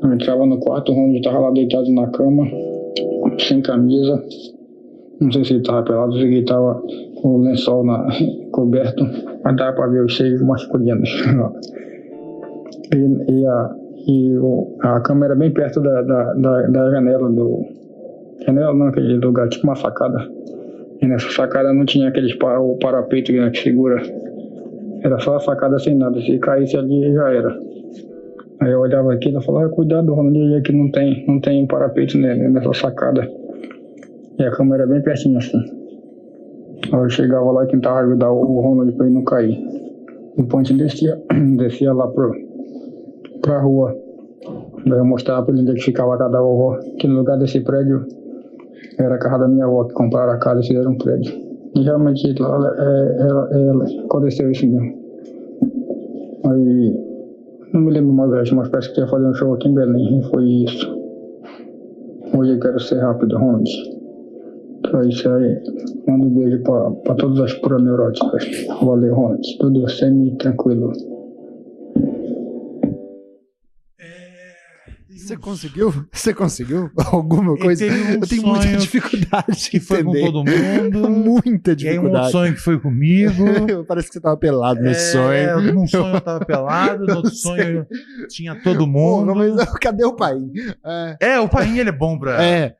Eu 0.02 0.12
entrava 0.12 0.47
no 0.47 0.59
quarto, 0.61 0.93
o 0.93 0.94
Ronald 0.94 1.23
tava 1.23 1.39
lá 1.39 1.51
deitado 1.51 1.90
na 1.93 2.06
cama, 2.09 2.47
sem 3.39 3.61
camisa, 3.62 4.23
não 5.20 5.32
sei 5.32 5.44
se 5.44 5.55
ele 5.55 5.62
tava 5.62 5.82
pelado, 5.82 6.12
que 6.12 6.23
ele 6.23 6.44
tava 6.44 6.82
com 7.20 7.36
o 7.36 7.43
lençol 7.43 7.85
na, 7.85 8.06
coberto, 8.52 9.05
mas 9.43 9.56
dava 9.56 9.74
pra 9.74 9.86
ver 9.89 10.05
os 10.05 10.16
seios 10.16 10.43
masculinos. 10.43 11.09
e 12.94 13.32
e, 13.32 13.47
a, 13.47 13.77
e 14.06 14.36
o, 14.39 14.76
a 14.81 15.01
cama 15.01 15.24
era 15.24 15.35
bem 15.35 15.51
perto 15.51 15.81
da, 15.81 16.02
da, 16.02 16.35
da, 16.35 16.62
da 16.68 16.90
janela 16.90 17.31
do. 17.31 17.64
Janela 18.47 18.74
não, 18.74 18.89
aquele 18.89 19.16
lugar, 19.16 19.48
tipo 19.48 19.64
uma 19.64 19.76
sacada. 19.76 20.28
E 21.01 21.06
nessa 21.06 21.31
sacada 21.31 21.72
não 21.72 21.85
tinha 21.85 22.09
aqueles 22.09 22.35
pa, 22.36 22.59
o 22.59 22.76
parapeito 22.78 23.32
que, 23.32 23.40
né, 23.40 23.51
que 23.51 23.59
segura. 23.59 24.02
Era 25.02 25.18
só 25.18 25.36
a 25.36 25.40
sacada 25.40 25.78
sem 25.78 25.94
nada. 25.97 26.20
Se 26.20 26.39
caísse 26.39 26.76
ali 26.76 27.12
já 27.12 27.32
era. 27.32 27.59
Aí 28.60 28.70
eu 28.72 28.81
olhava 28.81 29.12
aquilo 29.12 29.40
e 29.40 29.44
falava, 29.44 29.68
cuidado, 29.70 30.14
Ronald, 30.14 30.55
aqui 30.55 30.72
não 30.72 30.90
tem, 30.90 31.24
não 31.26 31.40
tem 31.40 31.66
parapeito 31.66 32.16
né, 32.18 32.35
nessa 32.35 32.72
sacada. 32.72 33.28
E 34.39 34.43
a 34.43 34.51
cama 34.51 34.76
era 34.76 34.86
bem 34.86 35.02
pertinho 35.02 35.39
assim. 35.39 35.59
Aí 36.93 37.01
eu 37.01 37.09
chegava 37.09 37.51
lá 37.51 37.64
e 37.64 37.68
tentava 37.68 38.01
ajudar 38.01 38.31
o 38.31 38.60
Ronald 38.60 38.93
pra 38.93 39.06
ele 39.06 39.14
não 39.14 39.24
cair. 39.24 39.59
A 40.39 40.56
gente 40.62 40.74
descia, 40.74 41.18
descia 41.56 41.93
lá 41.93 42.09
pro, 42.09 42.32
pra 43.44 43.60
rua. 43.60 43.94
Daí 44.86 44.98
eu 44.98 45.04
mostrava 45.04 45.44
pra 45.44 45.54
ele 45.54 45.62
onde 45.62 45.78
é 45.78 45.82
ficava 45.82 46.14
a 46.14 46.18
casa 46.18 46.32
da 46.32 46.40
vovó. 46.40 46.78
Que 46.98 47.06
no 47.06 47.18
lugar 47.18 47.38
desse 47.38 47.60
prédio 47.60 48.06
era 48.98 49.14
a 49.14 49.18
casa 49.18 49.38
da 49.40 49.48
minha 49.48 49.66
avó, 49.66 49.84
que 49.84 49.94
compraram 49.94 50.32
a 50.32 50.38
casa 50.38 50.60
e 50.60 50.66
fizeram 50.66 50.92
um 50.92 50.98
prédio. 50.98 51.32
E 51.74 51.82
realmente 51.82 52.34
lá 52.40 52.74
é, 52.78 53.16
ela, 53.20 53.48
ela, 53.52 53.84
aconteceu 54.04 54.50
isso 54.50 54.66
mesmo. 54.66 55.04
Aí 56.46 57.04
não 57.72 57.80
me 57.80 57.92
lembro 57.92 58.12
mais 58.12 58.32
resto, 58.32 58.54
mas 58.54 58.68
parece 58.68 58.92
que 58.92 59.00
ia 59.00 59.06
fazer 59.06 59.26
um 59.26 59.34
show 59.34 59.54
aqui 59.54 59.68
em 59.68 59.74
Belém. 59.74 60.20
E 60.20 60.22
foi 60.24 60.44
isso. 60.44 61.04
Hoje 62.36 62.52
eu 62.52 62.60
quero 62.60 62.80
ser 62.80 63.00
rápido, 63.00 63.36
Ronald. 63.38 63.70
Então 64.78 65.00
é 65.00 65.08
isso 65.08 65.28
aí. 65.28 65.62
Manda 66.06 66.26
um 66.26 66.30
beijo 66.30 66.62
pra 66.62 67.14
todas 67.14 67.40
as 67.40 67.54
proneuróticas. 67.54 68.44
Valeu, 68.82 69.14
Ronald. 69.14 69.58
Tudo 69.58 69.88
semi-tranquilo. 69.88 70.92
Você 75.16 75.36
conseguiu? 75.36 76.07
Você 76.12 76.35
conseguiu 76.35 76.91
alguma 76.97 77.57
coisa? 77.57 77.86
um 77.86 77.89
eu 77.89 78.20
tenho 78.27 78.47
muita 78.47 78.77
dificuldade 78.77 79.53
de 79.61 79.70
Que 79.70 79.81
foi 79.81 80.03
com 80.03 80.12
todo 80.12 80.45
mundo. 80.45 81.09
Muita 81.11 81.70
E 81.73 81.89
aí 81.89 81.99
um 81.99 82.03
dificuldade. 82.03 82.31
sonho 82.32 82.55
que 82.55 82.61
foi 82.61 82.78
comigo. 82.81 83.45
Parece 83.86 84.09
que 84.09 84.15
você 84.15 84.20
tava 84.20 84.36
pelado 84.36 84.81
nesse 84.81 85.16
É, 85.16 85.53
sonho. 85.53 85.73
Num 85.73 85.86
sonho 85.86 86.16
eu 86.16 86.20
tava 86.20 86.45
pelado, 86.45 87.07
no 87.07 87.16
outro 87.16 87.31
sonho 87.35 87.86
tinha 88.28 88.55
todo 88.62 88.86
mundo. 88.86 89.32
Porra, 89.32 89.49
mas 89.57 89.78
cadê 89.81 90.05
o 90.05 90.15
pai? 90.15 90.36
É, 90.85 91.16
É, 91.20 91.41
o 91.41 91.49
pai 91.49 91.78
ele 91.78 91.89
é 91.89 91.93
bom 91.93 92.19
pra. 92.19 92.43
é, 92.45 92.74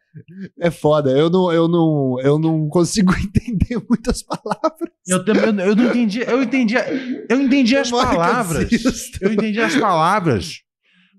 é 0.61 0.71
foda. 0.71 1.11
Eu 1.11 1.31
não, 1.31 1.53
eu, 1.53 1.69
não, 1.69 2.17
eu 2.21 2.39
não 2.39 2.69
consigo 2.69 3.13
entender 3.17 3.81
muitas 3.89 4.23
palavras. 4.23 4.91
Eu 5.07 5.25
também 5.25 5.45
eu, 5.65 5.77
não 5.77 5.87
entendi. 5.87 6.23
Eu 6.27 6.43
entendi, 6.43 6.75
eu 7.29 7.41
entendi 7.41 7.77
as 7.77 7.91
palavras. 7.91 8.69
Eu 9.21 9.33
entendi 9.33 9.61
as 9.61 9.77
palavras, 9.77 10.61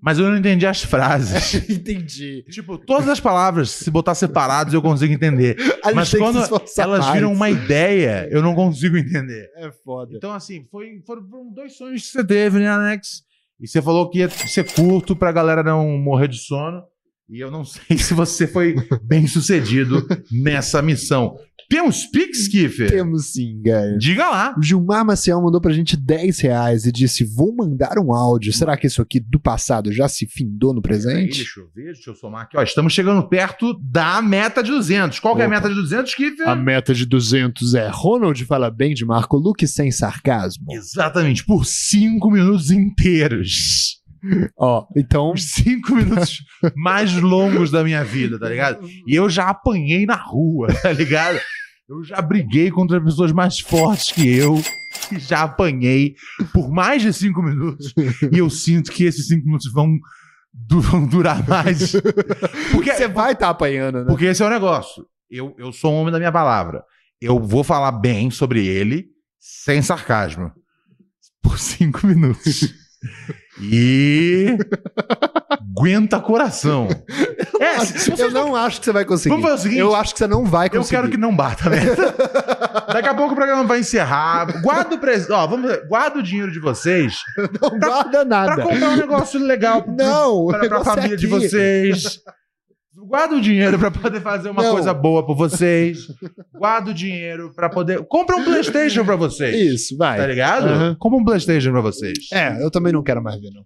mas 0.00 0.18
eu 0.18 0.28
não 0.30 0.36
entendi 0.36 0.66
as 0.66 0.82
frases. 0.82 1.54
Entendi. 1.68 2.44
Tipo, 2.50 2.78
todas 2.78 3.08
as 3.08 3.18
palavras, 3.18 3.70
se 3.70 3.90
botar 3.90 4.14
separadas, 4.14 4.72
eu 4.74 4.82
consigo 4.82 5.12
entender. 5.12 5.56
Mas 5.94 6.12
quando 6.12 6.38
elas 6.78 7.04
mais. 7.06 7.14
viram 7.14 7.32
uma 7.32 7.48
ideia, 7.48 8.28
eu 8.30 8.42
não 8.42 8.54
consigo 8.54 8.96
entender. 8.96 9.48
É 9.56 9.70
foda. 9.84 10.16
Então, 10.16 10.32
assim, 10.32 10.64
foi, 10.70 11.00
foram 11.06 11.26
foram 11.28 11.52
dois 11.52 11.76
sonhos 11.76 12.02
que 12.02 12.08
você 12.08 12.24
teve, 12.24 12.58
né, 12.58 12.68
Alex? 12.68 13.22
E 13.60 13.66
você 13.66 13.80
falou 13.80 14.10
que 14.10 14.18
ia 14.18 14.28
ser 14.28 14.64
curto 14.72 15.16
pra 15.16 15.32
galera 15.32 15.62
não 15.62 15.96
morrer 15.96 16.28
de 16.28 16.38
sono. 16.38 16.82
E 17.28 17.40
eu 17.40 17.50
não 17.50 17.64
sei 17.66 17.98
se 17.98 18.14
você 18.14 18.46
foi 18.46 18.76
bem 19.02 19.26
sucedido 19.26 20.06
nessa 20.30 20.80
missão. 20.80 21.36
Temos 21.68 22.04
Pix, 22.06 22.46
Kiffer? 22.46 22.88
Temos 22.88 23.32
sim, 23.32 23.60
cara. 23.64 23.98
Diga 23.98 24.30
lá. 24.30 24.54
O 24.56 24.62
Gilmar 24.62 25.04
Maciel 25.04 25.42
mandou 25.42 25.60
pra 25.60 25.72
gente 25.72 25.96
10 25.96 26.38
reais 26.38 26.84
e 26.84 26.92
disse: 26.92 27.24
Vou 27.24 27.52
mandar 27.56 27.98
um 27.98 28.14
áudio. 28.14 28.52
Será 28.52 28.76
que 28.76 28.86
isso 28.86 29.02
aqui 29.02 29.18
do 29.18 29.40
passado 29.40 29.90
já 29.90 30.06
se 30.06 30.28
findou 30.28 30.72
no 30.72 30.78
Aí, 30.78 30.82
presente? 30.82 31.38
deixa 31.38 31.58
eu 31.58 31.68
ver, 31.74 31.92
deixa 31.94 32.10
eu 32.10 32.14
somar 32.14 32.42
aqui. 32.42 32.56
Ó, 32.56 32.62
estamos 32.62 32.92
chegando 32.92 33.28
perto 33.28 33.76
da 33.82 34.22
meta 34.22 34.62
de 34.62 34.70
200. 34.70 35.18
Qual 35.18 35.34
que 35.34 35.42
é 35.42 35.46
a 35.46 35.48
meta 35.48 35.68
de 35.68 35.74
200, 35.74 36.14
Kiffer? 36.14 36.48
A 36.48 36.54
meta 36.54 36.94
de 36.94 37.04
200 37.04 37.74
é 37.74 37.88
Ronald 37.88 38.44
fala 38.44 38.70
bem 38.70 38.94
de 38.94 39.04
Marco 39.04 39.36
Luque 39.36 39.66
sem 39.66 39.90
sarcasmo. 39.90 40.66
Exatamente, 40.70 41.44
por 41.44 41.66
cinco 41.66 42.30
minutos 42.30 42.70
inteiros. 42.70 43.96
Ó, 44.58 44.86
então. 44.96 45.32
Os 45.32 45.44
cinco 45.52 45.94
minutos 45.94 46.44
mais 46.74 47.12
longos 47.14 47.70
da 47.70 47.82
minha 47.84 48.02
vida, 48.04 48.38
tá 48.38 48.48
ligado? 48.48 48.86
E 49.06 49.14
eu 49.14 49.28
já 49.30 49.48
apanhei 49.48 50.06
na 50.06 50.16
rua, 50.16 50.68
tá 50.82 50.92
ligado? 50.92 51.38
Eu 51.88 52.02
já 52.02 52.20
briguei 52.20 52.70
contra 52.70 53.00
pessoas 53.00 53.30
mais 53.32 53.60
fortes 53.60 54.10
que 54.12 54.26
eu. 54.28 54.60
E 55.12 55.18
já 55.20 55.42
apanhei 55.42 56.14
por 56.52 56.68
mais 56.70 57.00
de 57.02 57.12
cinco 57.12 57.40
minutos. 57.42 57.92
E 58.32 58.38
eu 58.38 58.50
sinto 58.50 58.90
que 58.90 59.04
esses 59.04 59.28
cinco 59.28 59.46
minutos 59.46 59.70
vão, 59.72 59.96
du- 60.52 60.80
vão 60.80 61.06
durar 61.06 61.46
mais. 61.46 61.92
Porque, 62.72 62.92
Você 62.92 63.06
vai 63.06 63.32
estar 63.32 63.50
apanhando, 63.50 64.00
né? 64.00 64.04
porque 64.08 64.24
esse 64.24 64.42
é 64.42 64.46
o 64.46 64.50
negócio. 64.50 65.06
Eu, 65.30 65.54
eu 65.58 65.72
sou 65.72 65.92
um 65.92 65.96
homem 65.98 66.12
da 66.12 66.18
minha 66.18 66.32
palavra. 66.32 66.82
Eu 67.20 67.38
vou 67.38 67.62
falar 67.62 67.92
bem 67.92 68.30
sobre 68.30 68.66
ele, 68.66 69.06
sem 69.38 69.80
sarcasmo. 69.80 70.50
Por 71.42 71.58
cinco 71.58 72.04
minutos. 72.06 72.74
E. 73.60 74.56
Aguenta 75.50 76.20
coração. 76.20 76.88
É, 77.58 77.76
eu 77.76 77.86
vocês 77.86 78.32
não 78.34 78.54
acho 78.54 78.80
que 78.80 78.84
você 78.84 78.92
vai 78.92 79.04
conseguir. 79.06 79.30
Vamos 79.30 79.44
fazer 79.48 79.56
o 79.56 79.62
seguinte, 79.62 79.80
eu 79.80 79.94
acho 79.94 80.12
que 80.12 80.18
você 80.18 80.26
não 80.26 80.44
vai 80.44 80.66
eu 80.66 80.72
conseguir. 80.72 80.96
quero 80.96 81.10
que 81.10 81.16
não 81.16 81.34
bata, 81.34 81.70
né? 81.70 81.78
Daqui 82.92 83.08
a 83.08 83.14
pouco 83.14 83.32
o 83.32 83.34
programa 83.34 83.64
vai 83.64 83.80
encerrar. 83.80 84.60
Guarda 84.60 84.94
o 84.94 84.98
pres... 84.98 85.30
Ó, 85.30 85.46
vamos. 85.46 85.74
Guarda 85.88 86.18
o 86.18 86.22
dinheiro 86.22 86.52
de 86.52 86.60
vocês 86.60 87.16
não 87.60 87.78
guarda 87.78 88.26
nada. 88.26 88.54
pra 88.56 88.64
comprar 88.64 88.90
um 88.90 88.96
negócio 88.96 89.40
legal 89.40 89.84
Não, 89.86 90.46
pra, 90.48 90.58
pra 90.58 90.68
negócio 90.68 90.92
é 90.92 90.94
família 90.94 91.16
de 91.16 91.26
vocês. 91.26 92.20
Guarda 93.06 93.36
o 93.36 93.40
dinheiro 93.40 93.78
pra 93.78 93.90
poder 93.90 94.20
fazer 94.20 94.50
uma 94.50 94.62
Não. 94.62 94.72
coisa 94.72 94.92
boa 94.92 95.24
pra 95.24 95.34
vocês. 95.34 96.06
Guarda 96.52 96.90
o 96.90 96.94
dinheiro 96.94 97.52
pra 97.54 97.68
poder. 97.68 98.04
Compra 98.08 98.36
um 98.36 98.44
PlayStation 98.44 99.04
pra 99.04 99.16
vocês. 99.16 99.54
Isso, 99.74 99.96
vai. 99.96 100.18
Tá 100.18 100.26
ligado? 100.26 100.66
Aham. 100.66 100.96
Compra 100.98 101.18
um 101.18 101.24
PlayStation 101.24 101.70
pra 101.70 101.80
vocês. 101.80 102.18
É, 102.32 102.62
eu 102.62 102.70
também 102.70 102.92
não 102.92 103.02
quero 103.02 103.22
mais 103.22 103.40
ver, 103.40 103.50
não. 103.50 103.64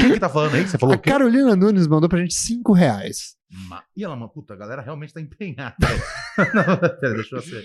Quem 0.00 0.12
que 0.12 0.20
tá 0.20 0.28
falando 0.28 0.54
aí? 0.56 0.66
Você 0.68 0.76
falou 0.78 0.94
A? 0.94 0.98
Carolina 0.98 1.56
Nunes 1.56 1.86
mandou 1.86 2.08
pra 2.08 2.18
gente 2.18 2.34
5 2.34 2.72
reais. 2.72 3.34
Ma... 3.68 3.82
Ih, 3.96 4.04
ela, 4.04 4.14
mano, 4.16 4.30
puta, 4.30 4.54
a 4.54 4.56
galera 4.56 4.82
realmente 4.82 5.14
tá 5.14 5.20
empenhada. 5.20 5.74
Não, 6.52 7.14
deixa 7.14 7.36
eu 7.36 7.42
ser. 7.42 7.64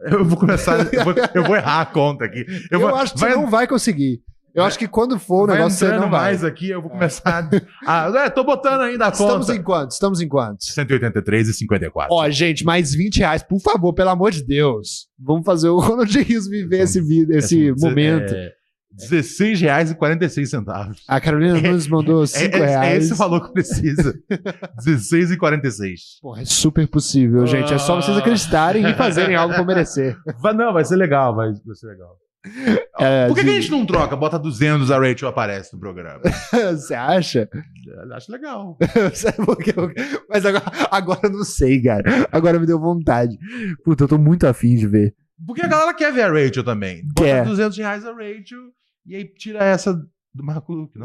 Eu 0.00 0.24
vou 0.24 0.38
começar. 0.38 0.92
Eu 0.92 1.02
vou, 1.04 1.14
eu 1.34 1.42
vou 1.44 1.56
errar 1.56 1.80
a 1.80 1.86
conta 1.86 2.26
aqui. 2.26 2.46
Eu, 2.70 2.78
vou, 2.78 2.94
acho 2.94 3.14
que 3.14 3.20
vai, 3.20 3.30
você 3.32 3.36
não 3.36 3.50
vai 3.50 3.66
conseguir. 3.66 4.20
Eu 4.54 4.64
acho 4.64 4.78
que 4.78 4.86
quando 4.86 5.18
for 5.18 5.44
o 5.44 5.46
vai 5.46 5.56
negócio, 5.56 5.78
você 5.78 5.92
não 5.94 6.10
vai. 6.10 6.20
mais 6.20 6.44
aqui, 6.44 6.68
eu 6.68 6.82
vou 6.82 6.90
começar. 6.90 7.48
a... 7.86 8.06
é, 8.26 8.30
tô 8.30 8.44
botando 8.44 8.82
ainda 8.82 9.06
a 9.06 9.08
Estamos 9.08 9.46
conta. 9.46 9.58
em 9.58 9.62
quantos? 9.62 9.96
Estamos 9.96 10.20
em 10.20 10.28
quantos? 10.28 10.66
183 10.68 11.48
e 11.48 11.54
54. 11.54 12.14
Ó, 12.14 12.28
gente, 12.30 12.64
mais 12.64 12.94
20 12.94 13.18
reais, 13.18 13.42
por 13.42 13.60
favor, 13.60 13.94
pelo 13.94 14.10
amor 14.10 14.30
de 14.30 14.44
Deus. 14.44 15.06
Vamos 15.18 15.44
fazer 15.46 15.68
o 15.70 15.78
Ronald 15.78 16.12
Rios 16.18 16.46
viver 16.48 16.80
esse, 16.80 17.00
vídeo, 17.00 17.34
esse 17.36 17.66
Esse- 17.68 17.80
momento. 17.84 18.34
É, 18.34 18.52
16 18.94 19.58
reais 19.62 19.90
e 19.90 19.94
46 19.94 20.50
centavos. 20.50 21.02
A 21.08 21.18
Carolina 21.18 21.58
Nunes 21.58 21.86
mandou 21.88 22.26
5 22.26 22.54
É, 22.54 22.60
é, 22.60 22.62
é 22.62 22.66
reais. 22.68 23.04
esse 23.04 23.14
o 23.14 23.16
valor 23.16 23.46
que 23.46 23.52
precisa. 23.54 24.14
16 24.84 25.30
e 25.30 25.38
46. 25.38 26.00
Porra, 26.20 26.42
é 26.42 26.44
super 26.44 26.86
possível, 26.86 27.46
gente. 27.46 27.72
É 27.72 27.78
só 27.78 27.96
vocês 27.96 28.18
acreditarem 28.18 28.86
e 28.86 28.92
fazerem 28.92 29.34
algo 29.34 29.54
pra 29.54 29.64
merecer. 29.64 30.14
Não, 30.54 30.74
vai 30.74 30.84
ser 30.84 30.96
legal, 30.96 31.34
vai, 31.34 31.52
vai 31.64 31.74
ser 31.74 31.86
legal. 31.86 32.18
É, 33.00 33.26
Por 33.26 33.36
que, 33.36 33.42
que 33.42 33.48
a 33.50 33.52
de- 33.52 33.60
gente 33.62 33.70
não 33.70 33.86
troca? 33.86 34.14
Bota 34.14 34.38
200, 34.38 34.90
a 34.90 34.98
Rachel 34.98 35.28
aparece 35.28 35.72
no 35.72 35.80
programa. 35.80 36.20
Você 36.72 36.94
acha? 36.94 37.48
Eu 37.86 38.14
Acho 38.14 38.30
legal. 38.30 38.76
Mas 40.28 40.44
agora, 40.46 40.64
agora 40.90 41.20
eu 41.24 41.30
não 41.30 41.44
sei, 41.44 41.82
cara. 41.82 42.28
Agora 42.30 42.58
me 42.60 42.66
deu 42.66 42.78
vontade. 42.78 43.36
Puta, 43.84 44.04
eu 44.04 44.08
tô 44.08 44.18
muito 44.18 44.46
afim 44.46 44.76
de 44.76 44.86
ver. 44.86 45.14
Porque 45.46 45.62
a 45.62 45.66
galera 45.68 45.94
quer 45.94 46.12
ver 46.12 46.22
a 46.22 46.30
Rachel 46.32 46.62
também. 46.62 47.02
Bota 47.06 47.22
Quer. 47.22 47.44
200 47.44 47.78
reais 47.78 48.06
a 48.06 48.12
Rachel 48.12 48.60
e 49.06 49.16
aí 49.16 49.24
tira 49.24 49.64
essa 49.64 49.92
do 49.94 50.44
Marco 50.44 50.72
Luque. 50.72 50.98
Não. 50.98 51.04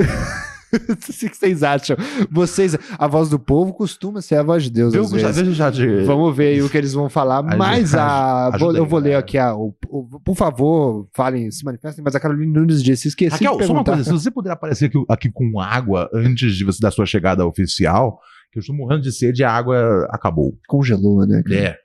O 0.89 0.95
que 0.97 1.35
vocês 1.35 1.63
acham? 1.63 1.95
Vocês, 2.31 2.77
a 2.97 3.07
voz 3.07 3.29
do 3.29 3.39
povo 3.39 3.73
costuma 3.73 4.21
ser 4.21 4.35
a 4.35 4.43
voz 4.43 4.63
de 4.63 4.69
Deus. 4.69 4.91
Deu, 4.93 5.03
às 5.03 5.11
vezes. 5.11 5.55
já 5.55 5.71
te... 5.71 6.03
Vamos 6.03 6.35
ver 6.35 6.47
aí 6.55 6.61
o 6.61 6.69
que 6.69 6.77
eles 6.77 6.93
vão 6.93 7.09
falar. 7.09 7.39
Ajuda- 7.39 7.55
mas 7.57 7.95
a. 7.95 8.49
vou- 8.57 8.75
eu 8.75 8.85
vou 8.85 8.99
ler 8.99 9.03
galera. 9.11 9.19
aqui 9.19 9.37
a. 9.37 9.55
o- 9.55 9.73
o- 9.87 10.19
por 10.19 10.35
favor, 10.35 11.07
falem, 11.15 11.49
se 11.51 11.63
manifestem. 11.63 12.03
Mas 12.03 12.15
a 12.15 12.19
Carolina 12.19 12.59
Nunes 12.59 12.83
disse: 12.83 13.07
esqueci 13.07 13.31
Raquel, 13.31 13.57
de 13.57 13.65
só 13.65 13.71
uma 13.73 13.83
perguntar. 13.83 13.93
coisa, 13.93 14.03
se 14.03 14.11
você 14.23 14.29
puder 14.31 14.51
aparecer 14.51 14.85
aqui, 14.85 15.03
aqui 15.09 15.31
com 15.31 15.59
água 15.59 16.09
antes 16.13 16.55
de 16.55 16.63
você 16.65 16.79
da 16.81 16.91
sua 16.91 17.05
chegada 17.05 17.45
oficial, 17.45 18.19
que 18.51 18.59
eu 18.59 18.61
estou 18.61 18.75
morrendo 18.75 19.01
de 19.01 19.11
sede 19.11 19.41
e 19.41 19.45
a 19.45 19.51
água 19.51 20.07
acabou. 20.11 20.53
Congelou, 20.67 21.25
né? 21.25 21.41
cara? 21.45 21.55
É. 21.59 21.77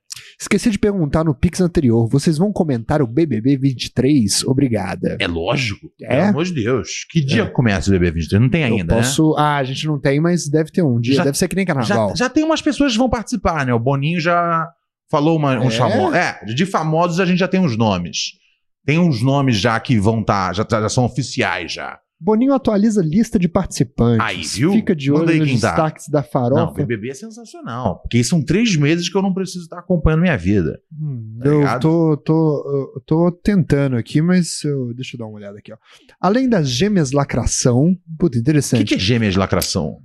Esqueci 0.43 0.71
de 0.71 0.79
perguntar 0.79 1.23
no 1.23 1.33
Pix 1.35 1.61
anterior. 1.61 2.09
Vocês 2.09 2.37
vão 2.37 2.53
comentar 2.53 3.01
o 3.01 3.07
BBB 3.07 3.57
23? 3.57 4.43
Obrigada. 4.45 5.17
É 5.21 5.27
lógico. 5.29 5.89
É? 6.03 6.09
Pelo 6.17 6.23
amor 6.31 6.45
de 6.45 6.53
Deus. 6.53 7.07
Que 7.09 7.21
dia 7.25 7.47
começa 7.47 7.89
o 7.91 7.95
BB23? 7.95 8.41
Não 8.41 8.49
tem 8.49 8.65
ainda, 8.65 8.95
eu 8.95 8.99
posso. 8.99 9.37
Ah, 9.39 9.57
a 9.59 9.63
gente 9.65 9.87
não 9.87 10.01
tem, 10.01 10.21
mas 10.21 10.49
deve 10.49 10.73
ter 10.73 10.83
um 10.83 10.99
dia. 11.01 11.15
Já- 11.15 11.25
deve 11.25 11.39
ser 11.39 11.47
que 11.47 11.55
nem 11.55 11.65
né? 11.65 11.73
carnaval. 11.73 12.09
Já, 12.11 12.25
já 12.25 12.29
tem 12.29 12.43
umas 12.43 12.61
pessoas 12.61 12.91
que 12.93 12.99
vão 12.99 13.09
participar, 13.09 13.65
né? 13.65 13.73
O 13.73 13.79
Boninho 13.79 14.19
já 14.19 14.69
falou 15.09 15.37
uma- 15.39 15.57
uns 15.61 15.75
É? 15.75 15.79
famosos. 15.79 16.15
É, 16.17 16.45
de 16.45 16.67
famosos 16.67 17.21
a 17.21 17.25
gente 17.25 17.39
já 17.39 17.47
tem 17.47 17.61
uns 17.61 17.77
nomes. 17.77 18.33
Tem 18.85 18.99
uns 18.99 19.23
nomes 19.23 19.59
já 19.59 19.79
que 19.79 19.97
vão 20.01 20.23
estar, 20.23 20.53
já, 20.57 20.65
tá- 20.65 20.81
já 20.83 20.89
são 20.89 21.05
oficiais 21.05 21.73
já. 21.73 22.01
Boninho 22.25 22.55
atualiza 22.55 23.01
a 23.01 23.05
lista 23.05 23.37
de 23.39 23.49
participantes. 23.49 24.25
Aí, 24.25 24.43
viu? 24.43 24.73
Fica 24.73 24.95
de 24.95 25.11
olho 25.11 25.37
nos 25.39 25.51
destaques 25.51 26.09
da 26.09 26.21
Não, 26.21 26.29
farofa. 26.29 26.71
o 26.71 26.75
BBB 26.75 27.11
é 27.11 27.15
sensacional. 27.15 28.01
Porque 28.01 28.23
são 28.23 28.45
três 28.45 28.77
meses 28.77 29.09
que 29.09 29.17
eu 29.19 29.23
não 29.23 29.35
preciso 29.35 29.65
estar 29.65 29.81
acompanhando 29.81 30.21
minha 30.21 30.37
vida. 30.39 30.79
Hum, 30.93 31.39
Tá 31.43 31.49
eu 31.49 31.59
ligado? 31.59 31.81
tô, 31.81 32.17
tô, 32.19 32.93
eu 32.95 33.01
tô 33.05 33.33
tentando 33.33 33.97
aqui, 33.97 34.23
mas 34.23 34.63
eu- 34.63 34.95
deixa 34.95 35.17
eu 35.17 35.19
dar 35.19 35.27
uma 35.27 35.35
olhada 35.37 35.59
aqui. 35.59 35.73
Ó. 35.73 35.77
Além 36.21 36.49
das 36.49 36.69
gêmeas 36.69 37.11
lacração, 37.11 37.93
puta, 38.19 38.27
O 38.27 38.31
que, 38.31 38.39
interessante. 38.39 38.85
que 38.85 38.95
é 38.95 38.99
gêmeas 38.99 39.35
lacração? 39.35 39.99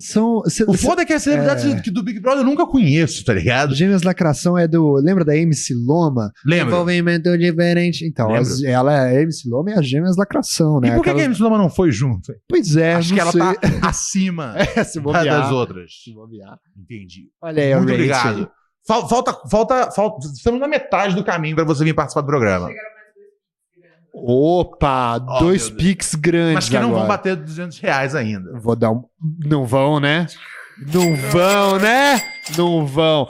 São, 0.00 0.42
cê- 0.46 0.64
O 0.66 0.72
cê- 0.76 0.86
foda 0.86 1.02
é 1.02 1.04
que 1.04 1.12
a 1.12 1.18
celebridade 1.20 1.70
É. 1.70 1.80
que 1.80 1.90
do 1.90 2.02
Big 2.02 2.18
Brother 2.20 2.40
eu 2.40 2.44
nunca 2.46 2.66
conheço, 2.66 3.24
tá 3.24 3.34
ligado? 3.34 3.74
Gêmeas 3.74 4.02
lacração 4.02 4.56
é 4.56 4.66
do. 4.66 4.94
Lembra 4.94 5.24
da 5.24 5.36
MC 5.36 5.74
Loma? 5.74 6.32
Lembra? 6.44 6.74
Envolvimento 6.74 7.36
diferente. 7.36 8.04
Então, 8.06 8.34
as- 8.34 8.62
ela 8.62 8.92
é 9.08 9.18
a 9.18 9.22
MC 9.22 9.48
Loma 9.48 9.70
e 9.70 9.74
as 9.74 9.86
gêmeas 9.86 10.16
lacração, 10.16 10.80
né? 10.80 10.88
E 10.88 10.92
por 10.92 11.04
que, 11.04 11.12
que 11.14 11.20
a 11.20 11.24
MC 11.24 11.42
Loma 11.42 11.58
não 11.58 11.68
foi 11.68 11.92
junto? 11.92 12.32
Pois 12.48 12.74
é, 12.76 12.94
Acho 12.94 13.12
que 13.14 13.20
ela 13.20 13.30
sei. 13.32 13.40
tá 13.40 13.54
acima 13.88 14.54
É, 14.56 14.82
se 14.84 14.96
da- 14.98 15.02
bobear. 15.02 15.24
das 15.26 15.50
outras. 15.52 15.90
Se 16.02 16.12
bobear. 16.14 16.56
Entendi. 16.76 17.24
Olha 17.42 17.62
aí, 17.62 17.72
a 17.72 17.76
Muito 17.78 17.92
obrigado. 17.92 18.50
Fal- 18.86 19.08
Falta, 19.08 19.36
falta, 19.50 19.90
falta. 19.90 20.26
Estamos 20.34 20.58
na 20.58 20.66
metade 20.66 21.14
do 21.14 21.22
caminho 21.22 21.54
pra 21.54 21.64
você 21.64 21.84
vir 21.84 21.94
participar 21.94 22.22
do 22.22 22.26
programa. 22.26 22.68
Opa, 24.12 25.16
Oh, 25.16 25.38
dois 25.40 25.70
piques 25.70 26.14
grandes. 26.14 26.54
Mas 26.54 26.68
que 26.68 26.74
não 26.78 26.88
vão 26.90 27.02
agora. 27.02 27.08
bater 27.08 27.36
200 27.36 27.78
reais 27.78 28.14
ainda. 28.14 28.58
Vou 28.60 28.74
dar 28.76 28.90
um. 28.90 29.04
Não 29.44 29.64
vão, 29.64 30.00
né? 30.00 30.26
Não 30.92 31.14
vão, 31.16 31.78
né? 31.78 32.20
Não 32.56 32.86
vão. 32.86 33.28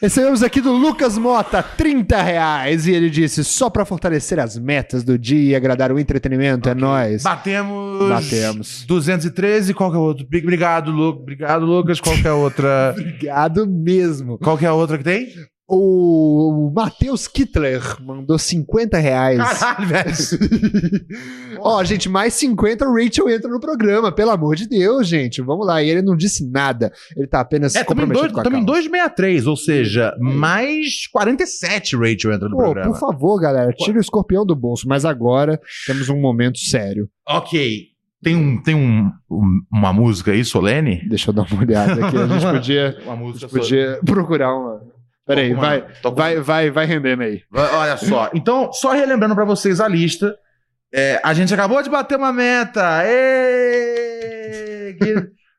Recebemos 0.00 0.42
aqui 0.42 0.60
do 0.60 0.72
Lucas 0.72 1.16
Mota 1.16 1.62
30 1.62 2.20
reais 2.20 2.86
e 2.86 2.92
ele 2.92 3.08
disse: 3.08 3.42
só 3.42 3.70
pra 3.70 3.84
fortalecer 3.86 4.38
as 4.38 4.58
metas 4.58 5.02
do 5.02 5.18
dia 5.18 5.52
e 5.52 5.54
agradar 5.56 5.90
o 5.90 5.98
entretenimento, 5.98 6.68
é 6.68 6.74
nóis. 6.74 7.22
Batemos. 7.22 8.08
Batemos. 8.08 8.84
213. 8.86 9.72
Qual 9.72 9.90
que 9.90 9.96
é 9.96 9.98
o 9.98 10.02
outro? 10.02 10.26
Obrigado, 10.26 10.90
Lu... 10.90 11.08
Obrigado, 11.08 11.64
Lucas. 11.64 11.98
Qual 11.98 12.14
que 12.14 12.26
é 12.26 12.30
a 12.30 12.34
outra? 12.34 12.92
Obrigado 12.98 13.66
mesmo. 13.66 14.38
Qual 14.38 14.58
que 14.58 14.66
é 14.66 14.68
a 14.68 14.74
outra 14.74 14.98
que 14.98 15.04
tem? 15.04 15.28
O 15.68 16.70
Matheus 16.74 17.26
Kittler 17.26 17.82
mandou 18.00 18.38
50 18.38 18.98
reais. 18.98 19.38
Caralho, 19.38 19.86
velho. 19.88 20.14
Ó, 21.60 21.82
gente, 21.82 22.08
mais 22.08 22.34
50 22.34 22.86
o 22.86 22.94
Rachel 22.94 23.28
entra 23.28 23.50
no 23.50 23.58
programa, 23.58 24.12
pelo 24.12 24.30
amor 24.30 24.54
de 24.54 24.68
Deus, 24.68 25.08
gente. 25.08 25.42
Vamos 25.42 25.66
lá. 25.66 25.82
E 25.82 25.90
ele 25.90 26.02
não 26.02 26.16
disse 26.16 26.48
nada. 26.48 26.92
Ele 27.16 27.26
tá 27.26 27.40
apenas 27.40 27.74
É, 27.74 27.82
comprometido 27.82 28.20
dois- 28.28 28.32
com 28.32 28.40
em 28.48 28.64
causa. 28.64 28.64
263, 28.66 29.46
ou 29.48 29.56
seja, 29.56 30.14
mais 30.20 31.08
47 31.08 31.96
Rachel 31.96 32.32
entra 32.32 32.48
no 32.48 32.56
Pô, 32.56 32.62
programa. 32.62 32.92
por 32.92 33.00
favor, 33.00 33.40
galera, 33.40 33.72
tira 33.72 33.98
o 33.98 34.00
escorpião 34.00 34.46
do 34.46 34.54
bolso. 34.54 34.86
Mas 34.88 35.04
agora 35.04 35.60
temos 35.86 36.08
um 36.08 36.20
momento 36.20 36.58
sério. 36.58 37.08
Ok. 37.28 37.86
Tem, 38.22 38.34
um, 38.36 38.62
tem 38.62 38.74
um, 38.74 39.10
um- 39.30 39.60
uma 39.72 39.92
música 39.92 40.30
aí, 40.30 40.44
Solene? 40.44 41.06
Deixa 41.08 41.30
eu 41.30 41.34
dar 41.34 41.42
uma 41.50 41.60
olhada 41.60 42.06
aqui. 42.06 42.16
A 42.16 42.26
gente 42.26 42.46
podia, 42.52 42.98
Uma 43.04 43.16
música 43.16 43.46
gente 43.48 43.58
podia 43.60 44.00
procurar 44.04 44.54
uma. 44.56 44.94
Peraí, 45.26 45.52
vai, 45.54 45.84
uma- 46.04 46.14
vai, 46.14 46.40
vai, 46.40 46.70
vai 46.70 46.86
rendendo 46.86 47.22
aí. 47.22 47.42
Vai- 47.50 47.74
Olha 47.74 47.96
só. 47.96 48.30
Então, 48.32 48.72
só 48.72 48.92
relembrando 48.92 49.34
pra 49.34 49.44
vocês 49.44 49.80
a 49.80 49.88
lista. 49.88 50.36
é, 50.94 51.20
a 51.22 51.34
gente 51.34 51.52
acabou 51.52 51.82
de 51.82 51.90
bater 51.90 52.16
uma 52.16 52.32
meta. 52.32 53.02
Que 54.98 55.14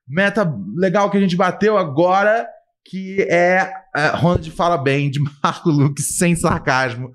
meta 0.07 0.51
legal 0.75 1.09
que 1.11 1.17
a 1.17 1.19
gente 1.19 1.35
bateu 1.35 1.77
agora, 1.77 2.47
que 2.85 3.21
é 3.29 3.69
a 3.93 4.09
Ronald 4.15 4.49
Fala 4.51 4.77
Bem, 4.77 5.09
de 5.11 5.19
Marco 5.43 5.69
Luque, 5.69 6.01
sem 6.01 6.35
sarcasmo, 6.35 7.11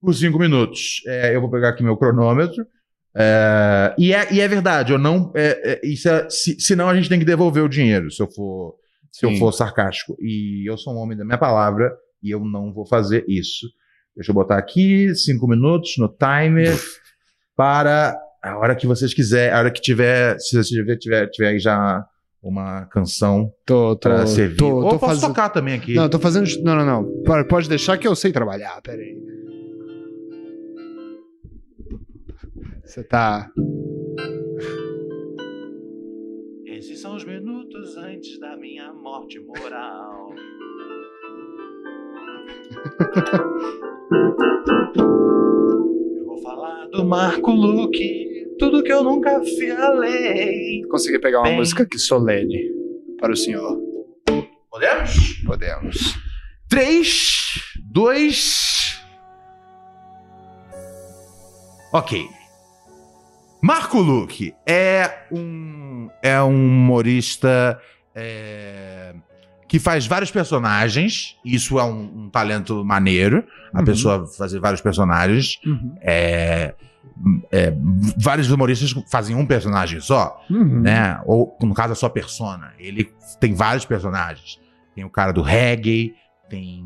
por 0.00 0.12
cinco 0.14 0.38
minutos. 0.38 1.02
É, 1.06 1.34
eu 1.34 1.40
vou 1.40 1.50
pegar 1.50 1.70
aqui 1.70 1.82
meu 1.82 1.96
cronômetro. 1.96 2.66
É, 3.14 3.94
e, 3.98 4.12
é, 4.12 4.26
e 4.32 4.40
é 4.40 4.48
verdade, 4.48 4.92
eu 4.92 4.98
não. 4.98 5.30
É, 5.36 5.72
é, 5.72 5.86
isso 5.86 6.08
é- 6.08 6.28
se, 6.30 6.58
senão 6.60 6.88
a 6.88 6.94
gente 6.94 7.08
tem 7.08 7.18
que 7.18 7.24
devolver 7.24 7.62
o 7.62 7.68
dinheiro, 7.68 8.10
se 8.10 8.20
eu 8.22 8.28
for, 8.30 8.74
se 9.12 9.24
eu 9.26 9.30
Sim. 9.30 9.38
for 9.38 9.52
sarcástico. 9.52 10.16
E 10.20 10.68
eu 10.68 10.76
sou 10.76 10.94
um 10.94 10.96
homem 10.98 11.16
da 11.16 11.24
minha 11.24 11.38
palavra 11.38 11.92
e 12.22 12.30
eu 12.34 12.40
não 12.44 12.72
vou 12.72 12.86
fazer 12.86 13.24
isso. 13.28 13.66
Deixa 14.16 14.30
eu 14.30 14.34
botar 14.34 14.58
aqui, 14.58 15.14
cinco 15.14 15.46
minutos 15.46 15.92
no 15.98 16.08
timer, 16.08 16.74
para 17.56 18.18
a 18.42 18.58
hora 18.58 18.74
que 18.74 18.86
vocês 18.86 19.14
quiserem, 19.14 19.54
a 19.54 19.58
hora 19.58 19.70
que 19.70 19.80
tiver, 19.80 20.36
se 20.40 20.56
você 20.56 20.70
tiver, 20.74 20.96
tiver, 20.96 21.26
tiver 21.30 21.48
aí 21.50 21.58
já 21.60 22.04
uma 22.42 22.86
canção 22.86 23.52
Tô, 23.64 23.94
tô, 23.94 24.08
para 24.08 24.26
servir. 24.26 24.56
tô, 24.56 24.66
Ou 24.66 24.80
tô 24.82 24.86
eu 24.96 24.98
posso 24.98 25.14
fazendo. 25.20 25.28
tocar 25.30 25.48
também 25.50 25.74
aqui. 25.74 25.94
Não, 25.94 26.08
tô 26.08 26.18
fazendo. 26.18 26.48
Não, 26.64 26.74
não, 26.74 26.84
não. 26.84 27.22
Pode- 27.22 27.46
Pode 27.48 27.68
deixar 27.68 27.96
que 27.98 28.08
eu 28.08 28.16
sei 28.16 28.32
trabalhar. 28.32 28.80
Peraí. 28.82 29.16
Você 32.84 33.04
tá. 33.04 33.48
Esses 36.66 37.00
são 37.00 37.14
os 37.14 37.24
minutos 37.24 37.96
antes 37.96 38.38
da 38.40 38.56
minha 38.56 38.81
morte 39.12 39.38
moral. 39.40 40.34
Eu 46.16 46.24
vou 46.24 46.42
falar 46.42 46.86
do 46.86 47.04
Marco 47.04 47.50
Luque, 47.50 48.46
tudo 48.58 48.82
que 48.82 48.90
eu 48.90 49.04
nunca 49.04 49.42
falei. 49.42 50.82
Consegui 50.90 51.18
pegar 51.18 51.40
uma 51.40 51.48
Bem. 51.48 51.58
música 51.58 51.82
aqui 51.82 51.98
solene 51.98 52.70
para 53.20 53.32
o 53.34 53.36
senhor. 53.36 53.78
Podemos? 54.70 55.42
Podemos. 55.44 56.14
3, 56.70 57.74
2. 57.92 59.02
Ok. 61.92 62.26
Marco 63.62 63.98
Luque 63.98 64.54
é 64.66 65.26
um, 65.30 66.08
é 66.22 66.42
um 66.42 66.48
humorista 66.48 67.78
é, 68.14 69.14
que 69.68 69.78
faz 69.78 70.06
vários 70.06 70.30
personagens. 70.30 71.36
Isso 71.44 71.78
é 71.78 71.84
um, 71.84 72.24
um 72.24 72.30
talento 72.30 72.84
maneiro. 72.84 73.44
A 73.72 73.78
Uhum. 73.78 73.84
pessoa 73.84 74.26
fazer 74.26 74.60
vários 74.60 74.80
personagens. 74.82 75.58
É, 76.00 76.74
é, 77.50 77.72
vários 78.18 78.50
humoristas 78.50 78.94
fazem 79.10 79.34
um 79.36 79.46
personagem 79.46 80.00
só 80.00 80.40
Uhum. 80.50 80.80
né? 80.80 81.20
Ou, 81.24 81.56
no 81.62 81.74
caso, 81.74 81.92
a 81.92 81.96
sua 81.96 82.10
persona. 82.10 82.72
Ele 82.78 83.10
tem 83.40 83.54
vários 83.54 83.84
personagens. 83.84 84.60
tem 84.94 85.04
o 85.04 85.10
cara 85.10 85.32
do 85.32 85.40
reggae, 85.40 86.14
tem 86.50 86.84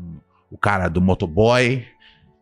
o 0.49 0.57
cara 0.57 0.87
do 0.87 1.01
motoboy. 1.01 1.83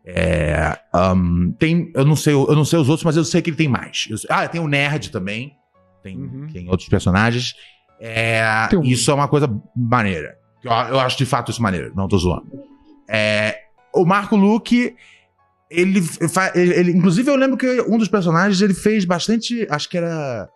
é, 0.08 0.78
ahn, 0.94 1.50
tem, 1.58 1.90
eu 1.92 2.04
não 2.04 2.14
sei, 2.14 2.32
eu 2.32 2.54
não 2.54 2.64
sei 2.64 2.78
os 2.78 2.88
outros, 2.88 3.04
mas 3.04 3.16
eu 3.16 3.24
sei 3.24 3.42
que 3.42 3.50
ele 3.50 3.56
tem 3.56 3.66
mais. 3.66 4.06
Eu 4.08 4.16
ah, 4.30 4.46
tem 4.46 4.60
o 4.60 4.68
nerd 4.68 5.10
também. 5.10 5.56
Tem, 6.04 6.16
Uhum. 6.16 6.46
tem 6.52 6.68
outros 6.68 6.88
personagens. 6.88 7.54
É, 8.00 8.68
um- 8.74 8.82
Isso 8.82 9.10
é 9.10 9.14
uma 9.14 9.28
coisa 9.28 9.48
maneira. 9.74 10.36
Eu, 10.62 10.70
eu 10.70 11.00
acho 11.00 11.16
de 11.18 11.24
fato 11.26 11.50
isso 11.50 11.62
maneiro. 11.62 11.92
Não 11.94 12.08
tô 12.08 12.18
zoando. 12.18 12.46
É, 13.08 13.58
o 13.94 14.04
Marco 14.04 14.36
Luke, 14.36 14.94
ele, 15.70 16.02
ele, 16.54 16.74
ele- 16.74 16.90
Inclusive, 16.92 17.30
eu 17.30 17.36
lembro 17.36 17.56
que 17.56 17.80
um 17.82 17.96
dos 17.98 18.08
personagens 18.08 18.60
ele 18.60 18.74
fez 18.74 19.04
bastante. 19.04 19.66
Acho 19.70 19.88
que 19.88 19.96
era. 19.96 20.48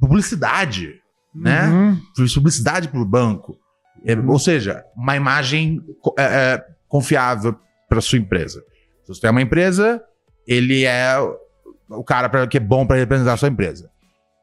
Publicidade. 0.00 0.94
Né? 1.34 1.66
Uhum. 1.68 2.00
Fez 2.16 2.34
publicidade 2.34 2.88
pro 2.88 3.04
banco. 3.04 3.56
É, 4.04 4.14
ou 4.16 4.38
seja, 4.38 4.84
uma 4.96 5.16
imagem 5.16 5.80
é, 6.18 6.22
é, 6.54 6.64
confiável 6.88 7.56
para 7.88 8.00
sua 8.00 8.18
empresa. 8.18 8.60
Se 9.04 9.14
você 9.14 9.20
tem 9.20 9.30
uma 9.30 9.42
empresa, 9.42 10.00
ele 10.46 10.84
é 10.84 11.18
o- 11.90 12.04
cara 12.04 12.28
pra, 12.28 12.46
que 12.46 12.56
é 12.56 12.60
bom 12.60 12.86
para 12.86 12.96
representar 12.96 13.32
a 13.32 13.36
sua 13.36 13.48
empresa. 13.48 13.90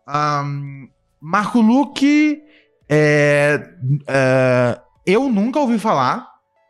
Ahn, 0.08 0.88
Marco 1.28 1.60
Luque, 1.60 2.40
é, 2.88 3.60
é, 4.08 4.80
eu 5.08 5.28
nunca 5.28 5.60
ouvi 5.60 5.80
falar 5.80 6.30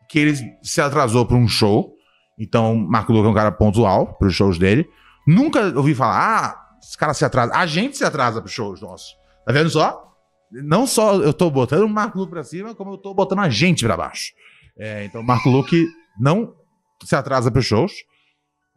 que 0.09 0.17
ele 0.17 0.33
se 0.63 0.79
atrasou 0.79 1.25
para 1.25 1.35
um 1.35 1.45
show. 1.45 1.93
Então, 2.39 2.73
Marco 2.73 3.11
Luque 3.11 3.27
é 3.27 3.31
um 3.31 3.33
cara 3.33 3.51
pontual 3.51 4.17
para 4.17 4.29
os 4.29 4.33
shows 4.33 4.57
dele. 4.57 4.87
Nunca 5.27 5.77
ouvi 5.77 5.93
falar, 5.93 6.15
ah, 6.15 6.77
esse 6.81 6.97
cara 6.97 7.13
se 7.13 7.25
atrasa. 7.25 7.53
A 7.53 7.65
gente 7.65 7.97
se 7.97 8.05
atrasa 8.05 8.39
para 8.39 8.47
os 8.47 8.53
shows 8.53 8.79
nossos. 8.79 9.17
Tá 9.45 9.51
vendo 9.51 9.69
só? 9.69 10.15
Não 10.49 10.87
só 10.87 11.15
eu 11.15 11.33
tô 11.33 11.49
botando 11.49 11.83
o 11.83 11.89
Marco 11.89 12.17
Luque 12.17 12.31
pra 12.31 12.43
cima, 12.43 12.73
como 12.73 12.93
eu 12.93 12.97
tô 12.97 13.13
botando 13.13 13.39
a 13.39 13.49
gente 13.49 13.83
pra 13.83 13.97
baixo. 13.97 14.31
É, 14.79 15.03
então, 15.03 15.21
Marco 15.21 15.49
Luque 15.49 15.85
não 16.17 16.55
se 17.03 17.13
atrasa 17.13 17.51
pros 17.51 17.65
shows. 17.65 17.91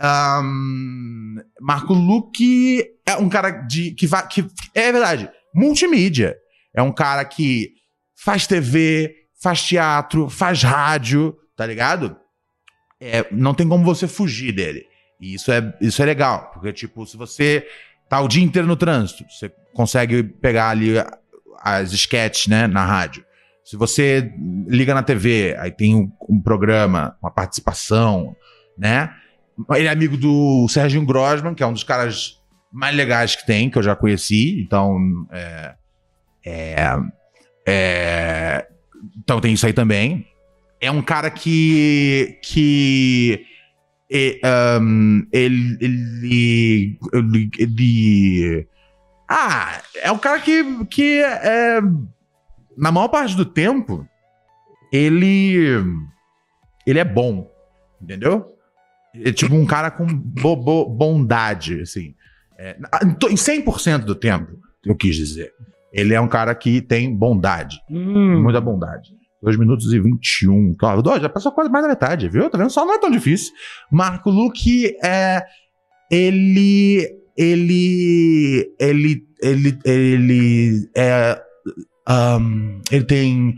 Ahn, 0.01 1.37
Marco 1.61 1.95
Luque 1.95 2.85
é 3.07 3.15
um 3.17 3.29
cara 3.29 3.51
de, 3.51 3.93
que, 3.93 4.09
vai, 4.09 4.27
que 4.27 4.45
é 4.75 4.91
verdade, 4.91 5.31
multimídia. 5.55 6.37
É 6.75 6.83
um 6.83 6.93
cara 6.93 7.25
que 7.25 7.73
faz 8.17 8.47
TV, 8.47 9.15
faz 9.43 9.63
teatro, 9.63 10.29
faz 10.29 10.63
rádio, 10.63 11.37
tá 11.57 11.67
ligado? 11.67 12.17
É, 13.01 13.27
não 13.31 13.55
tem 13.55 13.69
como 13.69 13.85
você 13.85 14.09
fugir 14.09 14.53
dele. 14.53 14.85
E 15.21 15.35
isso 15.35 15.51
é, 15.51 15.77
isso 15.81 16.03
é 16.03 16.07
legal, 16.07 16.51
porque, 16.53 16.73
tipo, 16.73 17.07
se 17.07 17.17
você 17.17 17.67
tá 18.09 18.21
o 18.21 18.29
dia 18.29 18.43
inteiro 18.43 18.67
no 18.67 18.77
trânsito, 18.77 19.25
você 19.29 19.53
consegue 19.75 20.23
pegar 20.23 20.71
ali 20.71 20.95
as 21.61 21.93
sketches, 21.93 22.47
né, 22.47 22.67
na 22.67 22.85
rádio. 22.85 23.25
Se 23.65 23.77
você 23.77 24.33
liga 24.67 24.95
na 24.95 25.03
TV, 25.03 25.57
aí 25.59 25.71
tem 25.71 25.95
um, 25.95 26.11
um 26.29 26.41
programa, 26.41 27.17
uma 27.21 27.31
participação, 27.31 28.35
né? 28.77 29.13
Ele 29.75 29.89
é 29.89 29.91
amigo 29.91 30.17
do 30.17 30.67
Serginho 30.69 31.05
Grosman, 31.05 31.55
que 31.55 31.63
é 31.63 31.67
um 31.67 31.73
dos 31.73 31.83
caras 31.83 32.38
mais 32.73 32.95
legais 32.97 33.35
que 33.37 33.47
tem, 33.47 33.71
que 33.71 33.79
eu 33.79 33.83
já 33.83 33.95
conheci. 33.97 34.61
Então, 34.61 34.99
é, 35.31 35.75
é, 36.45 36.77
é, 37.67 38.69
então 39.19 39.41
tem 39.41 39.53
isso 39.55 39.67
aí 39.67 39.73
também. 39.73 40.27
É 40.81 40.91
um 40.91 41.03
cara 41.03 41.31
que 41.31 42.39
que 42.43 43.45
e, 44.11 44.41
ahn, 44.43 45.27
ele, 45.33 45.77
ele, 45.81 46.99
ele, 47.13 47.51
ele- 47.59 48.69
ah, 49.29 49.83
é 49.97 50.11
um 50.11 50.19
cara 50.19 50.41
que, 50.41 50.85
que 50.87 51.21
é, 51.23 51.81
na 52.77 52.91
maior 52.91 53.09
parte 53.09 53.37
do 53.37 53.45
tempo, 53.45 54.09
ele. 54.93 55.59
Ele 56.87 56.99
é 56.99 57.05
bom. 57.05 57.51
Entendeu? 58.01 58.55
É 59.15 59.33
tipo 59.33 59.55
um 59.55 59.67
cara 59.67 59.91
com 59.91 60.07
bo- 60.07 60.57
bo- 60.57 60.89
bondade, 60.89 61.81
assim. 61.83 62.15
É, 62.59 62.77
em 63.05 63.15
to- 63.15 63.29
em 63.29 63.37
100% 63.37 64.05
do 64.05 64.15
tempo, 64.15 64.53
eu 64.85 64.97
quis 64.97 65.15
dizer. 65.17 65.53
Ele 65.93 66.13
é 66.15 66.21
um 66.21 66.29
cara 66.29 66.55
que 66.55 66.81
tem 66.83 67.15
bondade. 67.15 67.79
Hum. 67.91 68.43
Muita 68.43 68.61
bondade. 68.61 69.11
2 69.43 69.57
minutos 69.57 69.93
e 69.93 70.01
21. 70.01 70.75
Claro, 70.77 71.01
dois, 71.01 71.23
já 71.23 71.29
passou 71.29 71.53
quase 71.53 71.71
mais 71.71 71.85
da 71.85 71.89
metade, 71.89 72.29
viu? 72.29 72.51
Tá 72.51 72.59
vendo? 72.59 72.71
Só 72.71 72.85
não 72.85 72.95
é 72.95 72.99
tão 72.99 73.11
difícil. 73.11 73.53
Marco 73.91 74.29
Luque 74.31 74.97
é. 75.03 75.43
Ele. 76.11 77.09
Ele. 77.37 78.75
Ele. 78.81 79.25
Ele. 79.41 79.79
Ele. 79.85 80.91
É. 80.97 81.41
ahn, 82.07 82.81
ele 82.91 83.05
tem 83.05 83.55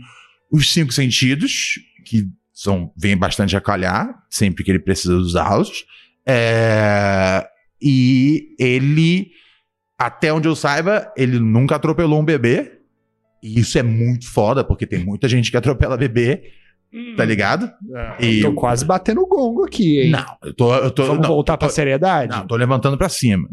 os 0.51 0.71
cinco 0.71 0.91
sentidos, 0.91 1.79
que 2.05 2.25
são, 2.53 2.91
vêm 2.95 3.17
bastante 3.17 3.55
a 3.57 3.61
calhar, 3.61 4.13
sempre 4.29 4.63
que 4.63 4.69
ele 4.69 4.79
precisa 4.79 5.15
usá-los. 5.15 5.85
É, 6.27 7.47
e 7.81 8.55
ele, 8.59 9.31
até 9.97 10.31
onde 10.33 10.47
eu 10.47 10.55
saiba, 10.55 11.11
ele 11.17 11.39
nunca 11.39 11.75
atropelou 11.75 12.19
um 12.19 12.25
bebê. 12.25 12.79
E 13.43 13.59
isso 13.59 13.77
é 13.79 13.83
muito 13.83 14.29
foda, 14.29 14.63
porque 14.63 14.85
tem 14.85 15.03
muita 15.03 15.27
gente 15.27 15.49
que 15.49 15.57
atropela 15.57 15.97
bebê, 15.97 16.43
tá 17.17 17.25
ligado? 17.25 17.71
E- 18.19 18.41
Tô 18.41 18.53
quase 18.53 18.85
batendo 18.85 19.21
o 19.21 19.27
gongo 19.27 19.63
aqui, 19.65 20.01
hein? 20.01 20.11
Não, 20.11 20.37
eu 20.43 20.53
tô. 20.53 20.75
Eu 20.75 20.91
tô 20.91 21.05
Vamos 21.05 21.21
não, 21.23 21.29
voltar 21.29 21.57
pra 21.57 21.67
tô- 21.67 21.73
seriedade? 21.73 22.31
Não, 22.31 22.45
tô 22.45 22.55
levantando 22.55 22.97
pra 22.97 23.09
cima. 23.09 23.49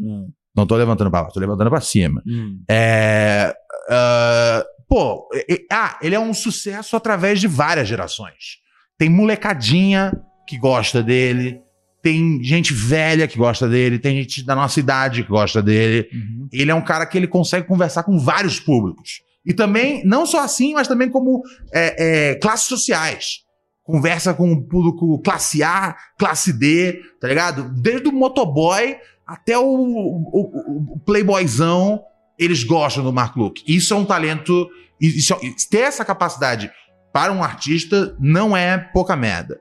Não 0.55 0.67
tô 0.67 0.77
levantando 0.77 1.11
pra 1.11 1.23
baixo, 1.23 1.35
tô 1.35 1.41
levantando 1.41 1.71
pra 1.71 1.81
cima. 1.81 2.23
Hum. 2.27 2.61
É, 2.69 3.55
ah, 3.89 4.63
pô, 4.89 5.27
e- 5.49 5.65
ah, 5.73 5.99
ele 6.03 6.15
é 6.17 6.21
um 6.21 6.35
sucesso 6.35 6.95
através 6.97 7.41
de 7.41 7.47
várias 7.47 7.89
gerações. 7.89 8.59
Tem 8.99 9.09
molecadinha 9.09 10.13
que 10.47 10.59
gosta 10.59 11.03
dele, 11.03 11.61
tem 12.09 12.43
gente 12.43 12.73
velha 12.73 13.29
que 13.29 13.37
gosta 13.37 13.69
dele, 13.69 13.99
tem 13.99 14.17
gente 14.17 14.45
da 14.45 14.55
nossa 14.55 14.81
idade 14.81 15.23
que 15.23 15.29
gosta 15.29 15.63
dele. 15.63 16.09
Ele 16.53 16.71
é 16.71 16.75
um 16.75 16.81
cara 16.85 17.05
que 17.05 17.19
ele 17.19 17.27
consegue 17.27 17.67
conversar 17.67 18.03
com 18.03 18.19
vários 18.19 18.59
públicos. 18.59 19.21
E 19.45 19.53
também, 19.53 20.03
não 20.05 20.25
só 20.27 20.41
assim, 20.43 20.75
mas 20.75 20.89
também 20.89 21.09
como 21.11 21.43
é, 21.73 22.31
é, 22.31 22.35
classes 22.37 22.67
sociais. 22.67 23.41
Conversa 23.83 24.35
com 24.35 24.53
o 24.53 24.63
público 24.63 25.19
classe 25.23 25.63
A, 25.63 25.97
classe 26.19 26.53
D, 26.53 27.01
tá 27.21 27.29
ligado? 27.29 27.71
Desde 27.81 28.09
o 28.09 28.13
motoboy 28.13 28.97
até 29.27 29.57
o, 29.59 29.65
o- 29.65 30.95
o- 30.95 31.01
playboyzão, 31.01 32.01
eles 32.39 32.63
gostam 32.65 33.03
do 33.05 33.13
Mark 33.13 33.37
Luke. 33.37 33.63
Isso 33.67 33.93
é 33.95 33.97
um 33.97 34.05
talento. 34.05 34.69
Isso, 35.01 35.35
ter 35.71 35.81
essa 35.81 36.05
capacidade 36.05 36.71
para 37.13 37.33
um 37.33 37.43
artista 37.43 38.15
não 38.21 38.57
é 38.57 38.77
pouca 38.79 39.17
merda. 39.17 39.59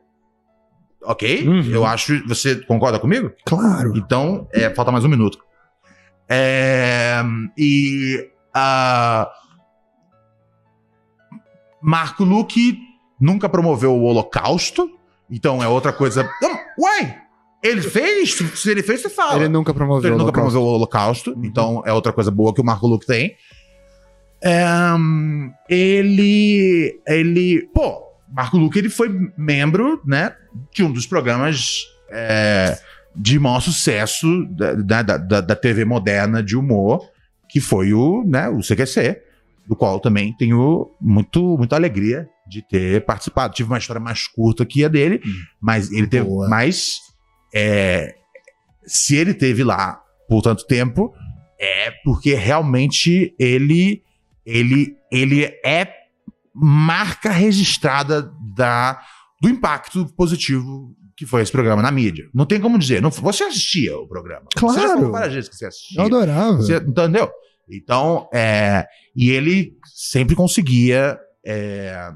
Ok? 1.07 1.47
Uhum. 1.47 1.71
Eu 1.71 1.85
acho. 1.85 2.21
Você 2.27 2.55
concorda 2.65 2.99
comigo? 2.99 3.31
Claro. 3.45 3.93
Então, 3.95 4.47
é, 4.51 4.69
falta 4.69 4.91
mais 4.91 5.05
um 5.05 5.09
minuto. 5.09 5.39
É, 6.29 7.23
e. 7.57 8.29
ah, 8.53 9.31
Marco 11.81 12.25
Luque 12.25 12.77
nunca 13.19 13.47
promoveu 13.47 13.93
o 13.93 14.03
Holocausto. 14.03 14.91
Então 15.29 15.63
é 15.63 15.67
outra 15.67 15.93
coisa. 15.93 16.29
Não, 16.41 16.51
uai! 16.77 17.15
Ele 17.63 17.81
fez? 17.81 18.33
Se 18.55 18.69
ele 18.69 18.83
fez, 18.83 19.01
você 19.01 19.09
fala. 19.09 19.35
Ele 19.35 19.47
nunca 19.47 19.73
promoveu 19.73 20.09
Ele 20.09 20.15
o 20.15 20.19
nunca 20.19 20.31
promoveu 20.31 20.61
o 20.61 20.65
Holocausto, 20.65 21.33
então 21.43 21.81
é 21.85 21.91
outra 21.91 22.13
coisa 22.13 22.29
boa 22.29 22.53
que 22.53 22.61
o 22.61 22.65
Marco 22.65 22.85
Luque 22.85 23.05
tem. 23.05 23.35
É, 24.41 24.65
hum, 24.93 25.51
ele. 25.69 27.01
Ele. 27.07 27.67
Pô, 27.73 28.06
Marco 28.37 28.55
Luque 28.55 28.77
ele 28.77 28.89
foi 28.89 29.09
membro, 29.35 29.99
né, 30.05 30.35
de 30.71 30.83
um 30.83 30.91
dos 30.91 31.07
programas 31.07 31.87
é, 32.11 32.77
de 33.15 33.39
maior 33.39 33.59
sucesso 33.59 34.45
da, 34.51 35.01
da, 35.01 35.17
da, 35.17 35.41
da 35.41 35.55
TV 35.55 35.83
moderna 35.83 36.43
de 36.43 36.55
humor, 36.55 37.01
que 37.49 37.59
foi 37.59 37.93
o, 37.93 38.23
né, 38.23 38.47
o 38.47 38.59
CQC, 38.59 39.23
do 39.67 39.75
qual 39.75 39.99
também 39.99 40.37
tenho 40.37 40.91
muito, 41.01 41.57
muita 41.57 41.75
alegria 41.75 42.29
de 42.47 42.61
ter 42.61 43.03
participado. 43.03 43.55
Tive 43.55 43.71
uma 43.71 43.79
história 43.79 43.99
mais 43.99 44.27
curta 44.27 44.63
que 44.67 44.85
a 44.85 44.87
dele, 44.87 45.19
mas 45.59 45.91
ele 45.91 46.05
teve 46.05 46.27
Boa. 46.27 46.47
mais. 46.47 46.99
é, 47.51 48.13
se 48.85 49.15
ele 49.15 49.33
teve 49.33 49.63
lá 49.63 49.99
por 50.29 50.43
tanto 50.43 50.63
tempo, 50.67 51.11
é 51.59 51.91
porque 52.03 52.35
realmente 52.35 53.33
ele 53.39 54.03
ele 54.45 54.95
ele 55.11 55.43
é 55.65 55.96
marca 56.59 57.29
registrada 57.29 58.31
da 58.55 58.99
do 59.41 59.47
impacto 59.49 60.05
positivo 60.15 60.95
que 61.15 61.25
foi 61.25 61.41
esse 61.41 61.51
programa 61.51 61.81
na 61.81 61.91
mídia. 61.91 62.29
Não 62.33 62.45
tem 62.45 62.59
como 62.59 62.77
dizer. 62.77 63.01
Não, 63.01 63.09
você 63.09 63.43
assistia 63.43 63.97
o 63.97 64.07
programa. 64.07 64.45
Você 64.53 64.59
Claro. 64.59 64.89
falou 64.89 65.11
várias 65.11 65.33
vezes 65.33 65.49
que 65.49 65.55
você 65.55 65.65
assistia. 65.65 65.99
Eu 66.01 66.05
adorava. 66.05 66.57
Você 66.57 66.77
entendeu? 66.77 67.31
Então, 67.69 68.29
é, 68.33 68.85
e 69.15 69.29
ele 69.31 69.73
sempre 69.93 70.35
conseguia. 70.35 71.19
é, 71.45 72.11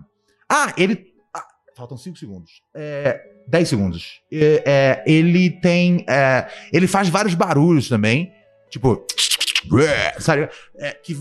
ah, 0.50 0.74
ele. 0.78 1.06
ah, 1.34 1.44
faltam 1.76 1.98
5 1.98 2.18
segundos. 2.18 2.52
É, 2.76 3.20
10 3.48 3.70
segundos. 3.70 4.22
É, 4.32 4.64
é, 4.66 5.04
ele 5.08 5.50
tem. 5.50 6.06
é, 6.08 6.48
ele 6.72 6.88
faz 6.88 7.10
vários 7.10 7.34
barulhos 7.34 7.90
também. 7.90 8.32
Tipo. 8.70 9.06
Sabe? 10.20 10.50
É, 10.78 10.92
que, 10.94 11.18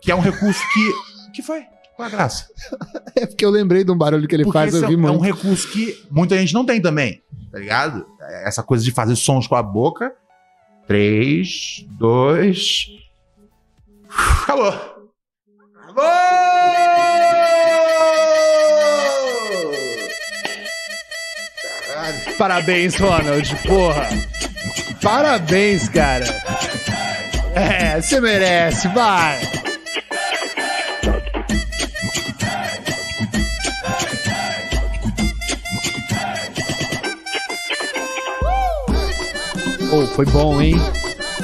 que 0.00 0.10
é 0.10 0.14
um 0.14 0.20
recurso 0.20 0.60
que. 0.72 1.32
que 1.32 1.42
foi? 1.42 1.64
Qual 1.96 2.06
a 2.06 2.10
graça? 2.10 2.46
É 3.16 3.26
porque 3.26 3.44
eu 3.44 3.50
lembrei 3.50 3.84
de 3.84 3.92
um 3.92 3.96
barulho 3.96 4.26
que 4.26 4.34
ele 4.34 4.42
Porque 4.42 4.58
faz, 4.58 4.74
esse 4.74 4.82
eu 4.82 4.86
é, 4.86 4.88
vi 4.88 4.94
é 4.94 4.98
um 4.98 5.00
muito. 5.18 5.20
recurso 5.22 5.68
que 5.70 6.04
muita 6.10 6.36
gente 6.36 6.52
não 6.52 6.66
tem 6.66 6.82
também, 6.82 7.22
tá 7.52 7.58
ligado? 7.60 8.04
Essa 8.44 8.60
coisa 8.60 8.82
de 8.82 8.90
fazer 8.90 9.14
sons 9.14 9.46
com 9.46 9.54
a 9.54 9.62
boca. 9.62 10.12
Três, 10.88 11.84
dois. 11.96 12.86
Acabou. 14.42 14.74
Acabou! 15.80 16.04
Parabéns, 22.38 22.96
Ronald, 22.96 23.54
porra. 23.66 24.08
Parabéns, 25.02 25.88
cara. 25.88 26.24
É, 27.54 28.00
você 28.00 28.20
merece, 28.20 28.88
vai. 28.88 29.40
Oh, 39.96 40.04
foi 40.08 40.24
bom, 40.24 40.60
hein? 40.60 40.74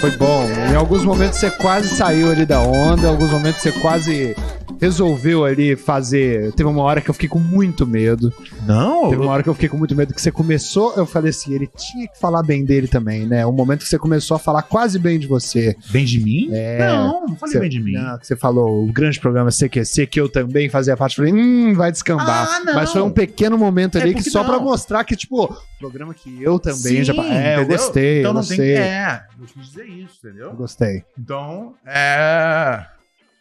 Foi 0.01 0.11
bom. 0.11 0.45
Em 0.73 0.75
alguns 0.75 1.05
momentos 1.05 1.39
você 1.39 1.53
quase 1.53 1.89
saiu 1.95 2.33
ali 2.33 2.45
da 2.45 2.59
onda, 2.59 3.03
em 3.03 3.09
alguns 3.09 3.31
momentos 3.31 3.63
você 3.63 3.71
quase 3.71 4.37
resolveu 4.81 5.45
ali 5.45 5.77
fazer. 5.77 6.53
Teve 6.53 6.69
uma 6.69 6.83
hora 6.83 7.01
que 7.01 7.11
eu 7.11 7.15
fiquei 7.15 7.29
com 7.29 7.39
muito 7.39 7.87
medo. 7.87 8.33
Não, 8.67 9.11
Teve 9.11 9.23
uma 9.23 9.31
hora 9.33 9.43
que 9.43 9.49
eu 9.49 9.55
fiquei 9.55 9.69
com 9.69 9.77
muito 9.77 9.95
medo 9.95 10.15
que 10.15 10.21
você 10.21 10.31
começou, 10.31 10.95
eu 10.97 11.05
falei 11.07 11.31
assim, 11.31 11.53
ele 11.55 11.69
tinha 11.77 12.09
que 12.09 12.19
falar 12.19 12.43
bem 12.43 12.65
dele 12.65 12.89
também, 12.89 13.27
né? 13.27 13.47
Um 13.47 13.53
momento 13.53 13.81
que 13.81 13.89
você 13.89 13.99
começou 13.99 14.37
a 14.37 14.39
falar 14.39 14.63
quase 14.63 14.99
bem 14.99 15.19
de 15.19 15.27
você. 15.27 15.77
bem 15.91 16.05
de 16.05 16.19
mim? 16.21 16.49
É. 16.53 16.79
Não, 16.79 17.27
não 17.27 17.37
falei 17.37 17.53
Você- 17.55 17.61
bem 17.61 17.69
de 17.71 17.81
mim. 17.81 17.93
Não, 17.93 18.19
que 18.19 18.27
você 18.27 18.37
falou, 18.37 18.85
o 18.89 18.93
grande 18.93 19.21
programa 19.21 19.51
CQC, 19.51 20.07
que 20.07 20.21
eu 20.21 20.29
também 20.29 20.69
fazia 20.69 20.97
parte, 20.97 21.17
falei, 21.17 21.33
hum, 21.33 21.75
vai 21.75 21.91
descambar. 21.93 22.49
Ah, 22.51 22.61
não. 22.65 22.75
Mas 22.75 22.93
foi 22.93 23.03
um 23.03 23.11
pequeno 23.11 23.59
momento 23.59 23.99
É 23.99 24.01
ali 24.03 24.11
que 24.11 24.17
porque 24.19 24.31
só 24.31 24.43
não. 24.43 24.49
pra 24.51 24.59
mostrar 24.59 25.05
que, 25.05 25.17
tipo, 25.17 25.55
programa 25.79 26.15
que 26.15 26.43
eu 26.43 26.59
também 26.59 26.79
Sim, 26.79 27.05
já. 27.05 27.13
É, 27.15 27.59
eu 27.59 27.67
gostei, 27.67 28.21
Então 28.21 28.31
eu 28.31 28.35
não 28.35 28.41
tem 28.43 28.57
gostei. 28.57 28.75
É, 28.77 29.23
eu 29.39 29.47
quis 29.47 29.67
dizer 29.71 29.85
isso, 29.89 30.19
entendeu? 30.25 30.47
Eu 30.51 30.55
gostei. 30.57 31.03
Então, 31.19 31.75
é. 31.87 32.85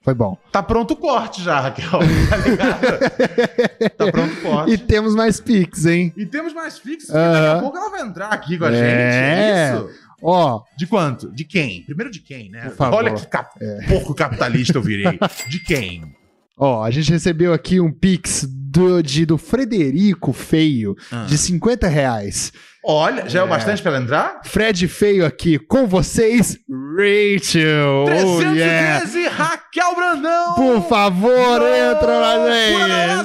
Foi 0.02 0.14
bom. 0.14 0.38
Tá 0.52 0.64
pronto 0.64 0.92
o 0.94 0.98
corte 0.98 1.44
já, 1.44 1.60
Raquel. 1.60 1.86
Tá 2.30 2.38
ligado? 2.38 3.90
tá 3.98 4.12
pronto 4.12 4.34
o 4.34 4.42
corte. 4.42 4.72
E 4.74 4.78
temos 4.78 5.14
mais 5.16 5.40
pics, 5.40 5.86
hein? 5.86 6.14
E 6.16 6.26
temos 6.26 6.54
mais 6.54 6.78
fixos, 6.80 7.08
porque 7.12 7.20
daqui 7.32 7.58
a 7.58 7.60
pouco 7.60 7.78
ela 7.78 7.90
vai 7.90 8.02
entrar 8.02 8.28
aqui 8.30 8.58
com 8.58 8.66
a 8.66 8.72
É. 8.72 8.74
gente. 8.74 8.86
É 8.86 9.76
isso? 9.76 10.10
Ó, 10.22 10.62
De 10.78 10.86
quanto? 10.88 11.32
De 11.32 11.44
quem? 11.46 11.84
Primeiro 11.84 12.12
de 12.12 12.20
quem, 12.20 12.50
né? 12.50 12.70
Por 12.70 12.76
favor. 12.76 12.96
É. 12.96 12.98
Olha 12.98 13.14
que 13.14 13.26
cap... 13.28 13.58
porco 13.88 14.14
capitalista 14.14 14.78
eu 14.78 14.82
virei. 14.82 15.18
De 15.50 15.60
quem? 15.60 16.16
ó, 16.58 16.84
a 16.84 16.92
gente 16.92 17.10
recebeu 17.12 17.54
aqui 17.54 17.80
um 17.80 17.90
pix 17.92 18.46
do, 18.72 19.02
de, 19.02 19.26
do 19.26 19.38
Frederico 19.38 20.32
Feio, 20.32 20.96
Ah. 21.12 21.26
de 21.28 21.38
50 21.38 21.88
reais. 21.88 22.52
Olha, 22.84 23.28
já 23.28 23.40
é, 23.40 23.44
o 23.44 23.48
bastante 23.48 23.82
pra 23.82 23.92
ela 23.94 24.02
entrar? 24.04 24.42
Fred 24.46 24.88
Feio 24.88 25.26
aqui 25.26 25.58
com 25.60 25.86
vocês, 25.88 26.58
Rachel. 26.70 28.06
Oh, 28.06 28.42
yeah. 28.42 29.00
313, 29.02 29.28
Raquel 29.28 29.96
Brandão! 29.96 30.54
Por 30.56 30.88
favor, 30.88 31.62
entra 31.62 32.20
na 32.22 32.36
Loucura 32.36 33.20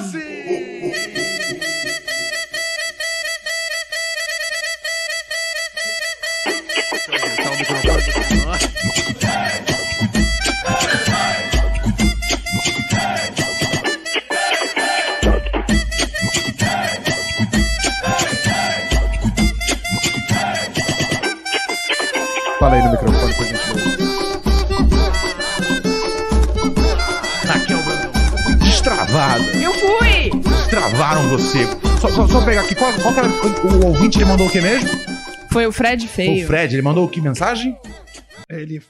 Fala 22.65 22.77
aí 22.77 22.83
no 22.83 22.91
microfone 22.93 23.33
pra 23.35 23.43
gente 23.43 23.73
ver. 23.73 23.85
Raquel 27.45 27.77
Brandão, 27.83 28.11
você 28.11 28.41
foi 28.41 28.55
destravada. 28.55 29.43
Eu 29.61 29.71
fui! 29.71 30.31
Destravaram 30.39 31.29
você. 31.29 31.59
Só, 32.01 32.09
só, 32.09 32.27
só 32.27 32.43
pegar 32.43 32.61
aqui, 32.61 32.73
qual, 32.73 32.91
qual 32.93 33.13
que 33.13 33.19
era 33.19 33.29
o, 33.29 33.67
o 33.67 33.85
ouvinte, 33.89 34.17
ele 34.17 34.25
mandou 34.25 34.47
o 34.47 34.49
que 34.49 34.59
mesmo? 34.61 34.89
Foi 35.51 35.67
o 35.67 35.71
Fred 35.71 36.07
Foi 36.07 36.25
Feio. 36.25 36.43
O 36.43 36.47
Fred, 36.47 36.73
ele 36.73 36.81
mandou 36.81 37.05
o 37.05 37.07
que 37.07 37.21
mensagem? 37.21 37.77
Ele. 38.49 38.81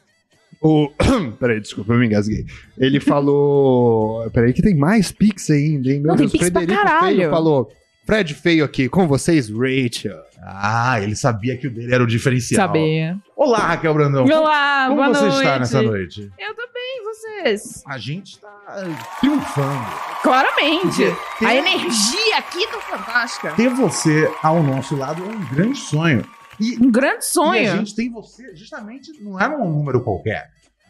O... 0.62 0.90
Peraí, 1.38 1.60
desculpa, 1.60 1.92
eu 1.92 2.00
me 2.00 2.06
engasguei. 2.06 2.46
Ele 2.78 3.02
falou. 3.02 4.32
Peraí, 4.32 4.54
que 4.54 4.62
tem 4.62 4.74
mais 4.74 5.12
Pix 5.12 5.50
ainda, 5.50 5.90
hein? 5.90 6.00
Meu 6.00 6.12
Não, 6.12 6.16
tem 6.16 6.28
Deus, 6.28 6.32
Pix 6.32 6.50
pra 6.50 6.62
Frederico 6.62 6.86
caralho. 6.86 7.18
Feio 7.18 7.30
falou. 7.30 7.70
Fred 8.06 8.34
Feio 8.36 8.64
aqui, 8.64 8.88
com 8.88 9.08
vocês, 9.08 9.50
Rachel. 9.50 10.22
Ah, 10.44 11.00
ele 11.02 11.16
sabia 11.16 11.58
que 11.58 11.66
o 11.68 11.72
dele 11.74 11.94
era 11.94 12.04
o 12.04 12.08
diferencial. 12.08 12.68
Sabia. 12.68 13.18
Olá, 13.36 13.58
Raquel 13.58 13.94
Brandão. 13.96 14.26
Olá, 14.26 14.86
Como 14.90 15.02
boa 15.02 15.14
você 15.14 15.22
noite. 15.24 15.38
está 15.38 15.60
nessa 15.60 15.82
noite? 15.82 16.32
Eu 16.38 16.56
tô 16.56 16.62
bem, 16.72 17.04
vocês? 17.04 17.84
A 17.88 17.98
gente 17.98 18.34
está 18.34 18.86
triunfando. 19.20 19.86
Claramente. 20.22 21.02
Tem- 21.40 21.48
A 21.48 21.56
energia 21.56 22.38
aqui 22.38 22.68
tá 22.68 22.80
fantástica. 22.80 23.52
Ter 23.54 23.70
você 23.70 24.32
ao 24.44 24.62
nosso 24.62 24.96
lado 24.96 25.24
é 25.24 25.28
um 25.28 25.46
grande 25.56 25.80
sonho. 25.80 26.24
E, 26.60 26.78
Um 26.78 26.92
grande 26.92 27.24
e 27.24 27.28
sonho. 27.28 27.74
a 27.74 27.78
gente 27.78 27.96
tem 27.96 28.12
você, 28.12 28.56
justamente, 28.56 29.12
não 29.20 29.40
era 29.40 29.58
um 29.58 29.68
número 29.70 30.02
qualquer. 30.04 30.48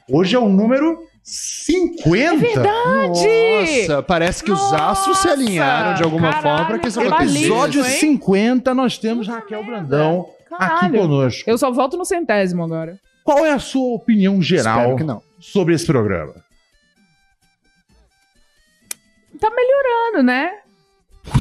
Hoje 0.10 0.36
é 0.36 0.40
o 0.40 0.50
número 0.50 1.00
50. 1.28 2.18
É 2.18 2.36
verdade. 2.38 3.28
Nossa, 3.88 4.04
parece 4.04 4.44
que 4.44 4.52
os 4.52 4.62
astros 4.74 5.18
se 5.18 5.28
Nossa, 5.28 5.42
alinharam 5.42 5.96
de 5.96 6.04
alguma 6.04 6.32
caralho, 6.32 6.44
forma 6.44 6.66
para 6.68 6.78
que 6.80 6.88
acontecesse. 6.88 7.38
Episódio 7.40 7.84
hein? 7.84 8.00
50, 8.00 8.74
nós 8.76 8.98
temos 9.00 9.28
Raquel 9.28 9.64
Brandão 9.66 10.30
aqui 10.52 10.58
Caralho. 10.58 11.00
conosco. 11.02 11.50
Eu 11.50 11.58
só 11.58 11.72
volto 11.72 11.98
no 11.98 12.06
centésimo 12.06 12.64
agora. 12.64 13.00
Qual 13.24 13.44
é 13.44 13.52
a 13.52 13.58
sua 13.60 13.96
opinião 13.96 14.40
geral 14.40 15.00
não. 15.00 15.20
sobre 15.40 15.74
esse 15.74 15.88
programa? 15.88 16.36
Tá 19.42 19.50
melhorando, 19.50 20.24
né? 20.24 20.52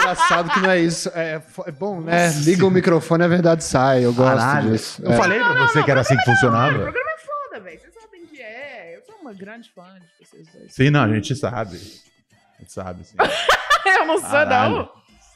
Engraçado 0.00 0.50
que 0.50 0.60
não 0.60 0.70
é 0.70 0.78
isso. 0.78 1.10
É, 1.14 1.42
é 1.66 1.72
bom, 1.72 2.00
né? 2.00 2.30
Liga 2.44 2.64
o 2.66 2.70
microfone, 2.70 3.24
a 3.24 3.28
verdade 3.28 3.64
sai. 3.64 4.04
Eu 4.04 4.12
gosto 4.12 4.36
Caralho. 4.38 4.70
disso. 4.70 5.02
Eu 5.04 5.12
É. 5.12 5.16
falei 5.16 5.38
pra 5.40 5.66
você 5.66 5.82
que 5.82 5.90
era 5.90 6.00
assim 6.00 6.16
que 6.16 6.24
funcionava. 6.24 6.72
programa 6.78 7.10
é 7.10 7.18
foda, 7.18 7.60
velho. 7.64 7.80
Vocês 7.80 7.94
sabem 7.94 8.26
que 8.26 8.40
é. 8.40 8.96
Eu 8.96 9.02
sou 9.04 9.13
uma 9.24 9.32
grande 9.34 9.70
fã 9.74 9.84
de 10.20 10.26
vocês 10.26 10.46
dois. 10.52 10.72
Sim, 10.74 10.90
não, 10.90 11.02
a 11.02 11.08
gente 11.14 11.34
sabe. 11.34 11.76
A 11.76 12.60
gente 12.60 12.72
sabe, 12.72 13.04
sim. 13.04 13.16
Eu 13.86 14.06
não 14.06 14.18
sou, 14.18 14.30
Caralho. 14.30 14.74
não. 14.76 14.88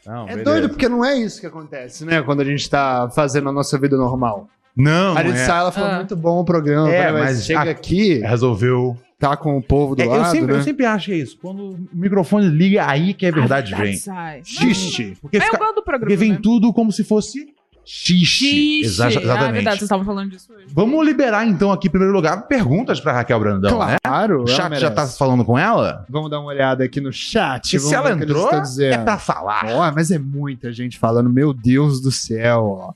Não, 0.06 0.23
É 0.24 0.28
beleza. 0.28 0.44
doido 0.44 0.69
porque 0.70 0.89
não 0.89 1.05
é 1.05 1.16
isso 1.19 1.39
que 1.40 1.47
acontece, 1.47 2.05
né? 2.05 2.23
Quando 2.23 2.40
a 2.40 2.44
gente 2.44 2.69
tá 2.70 3.10
fazendo 3.10 3.48
a 3.48 3.52
nossa 3.52 3.77
vida 3.78 3.97
normal. 3.97 4.48
Não, 4.74 5.16
a 5.16 5.23
gente 5.23 5.35
é. 5.40 5.44
sai, 5.44 5.59
ela 5.60 5.73
fala 5.73 5.93
Ah. 5.93 5.97
muito 5.97 6.16
bom 6.16 6.39
o 6.40 6.44
programa, 6.44 6.89
É, 6.90 7.10
mas, 7.12 7.23
mas 7.36 7.44
chega 7.44 7.60
a- 7.60 7.70
aqui, 7.70 8.15
Resolveu. 8.20 8.97
tá 9.19 9.36
com 9.36 9.59
o 9.59 9.62
povo 9.62 9.94
do 9.97 10.01
É, 10.02 10.06
eu, 10.06 10.10
lado, 10.10 10.31
sempre, 10.31 10.52
né? 10.52 10.59
eu 10.60 10.62
sempre 10.62 10.86
acho 10.86 11.10
é 11.10 11.16
isso. 11.16 11.36
Quando 11.39 11.73
o 11.73 11.89
microfone 11.93 12.47
liga, 12.48 12.86
aí 12.89 13.12
que 13.12 13.27
a 13.27 13.31
verdade 13.32 13.74
vem. 13.74 13.97
sai. 13.97 14.40
Xiste. 14.44 15.19
Porque, 15.20 15.36
É, 15.36 15.40
eu 15.40 15.44
fica- 15.44 15.59
do 15.73 15.82
programa. 15.82 15.98
porque 16.01 16.16
vem 16.16 16.32
né? 16.32 16.39
tudo 16.43 16.73
como 16.73 16.90
se 16.93 17.02
fosse 17.05 17.52
xixi. 17.90 18.82
Exa- 18.85 19.05
Ah, 19.05 19.06
é 19.06 19.10
verdade, 19.10 19.24
exatamente. 19.39 19.65
vocês 19.65 19.82
estavam 19.82 20.05
falando 20.05 20.31
disso 20.31 20.52
hoje. 20.52 20.66
Vamos 20.69 21.06
liberar 21.06 21.47
então 21.47 21.73
aqui, 21.73 21.89
em 21.89 21.90
primeiro 21.90 22.15
lugar, 22.15 22.47
perguntas 22.47 23.01
pra 23.01 23.12
Raquel 23.15 23.40
Brandão, 23.40 23.78
né? 23.86 23.97
Claro, 24.05 24.44
O 24.44 24.48
ela 24.48 24.56
chat 24.56 24.78
já 24.78 24.90
tá 24.90 25.06
falando 25.06 25.43
com 25.44 25.59
ela? 25.59 26.05
Vamos 26.09 26.31
dar 26.31 26.39
uma 26.40 26.48
olhada 26.51 26.85
aqui 26.85 27.01
no 27.01 27.10
chat. 27.12 27.77
Vamos 27.78 27.89
se 27.89 27.94
ela 27.94 28.10
o 28.10 28.12
entrou, 28.12 28.51
é 28.81 28.98
pra 28.98 29.16
falar. 29.19 29.65
Ó, 29.70 29.90
mas 29.93 30.10
é 30.10 30.19
muita 30.19 30.70
gente 30.73 30.98
falando, 30.98 31.31
meu 31.31 31.55
Deus 31.55 32.01
do 32.02 32.12
céu, 32.12 32.65
ó. 32.65 32.93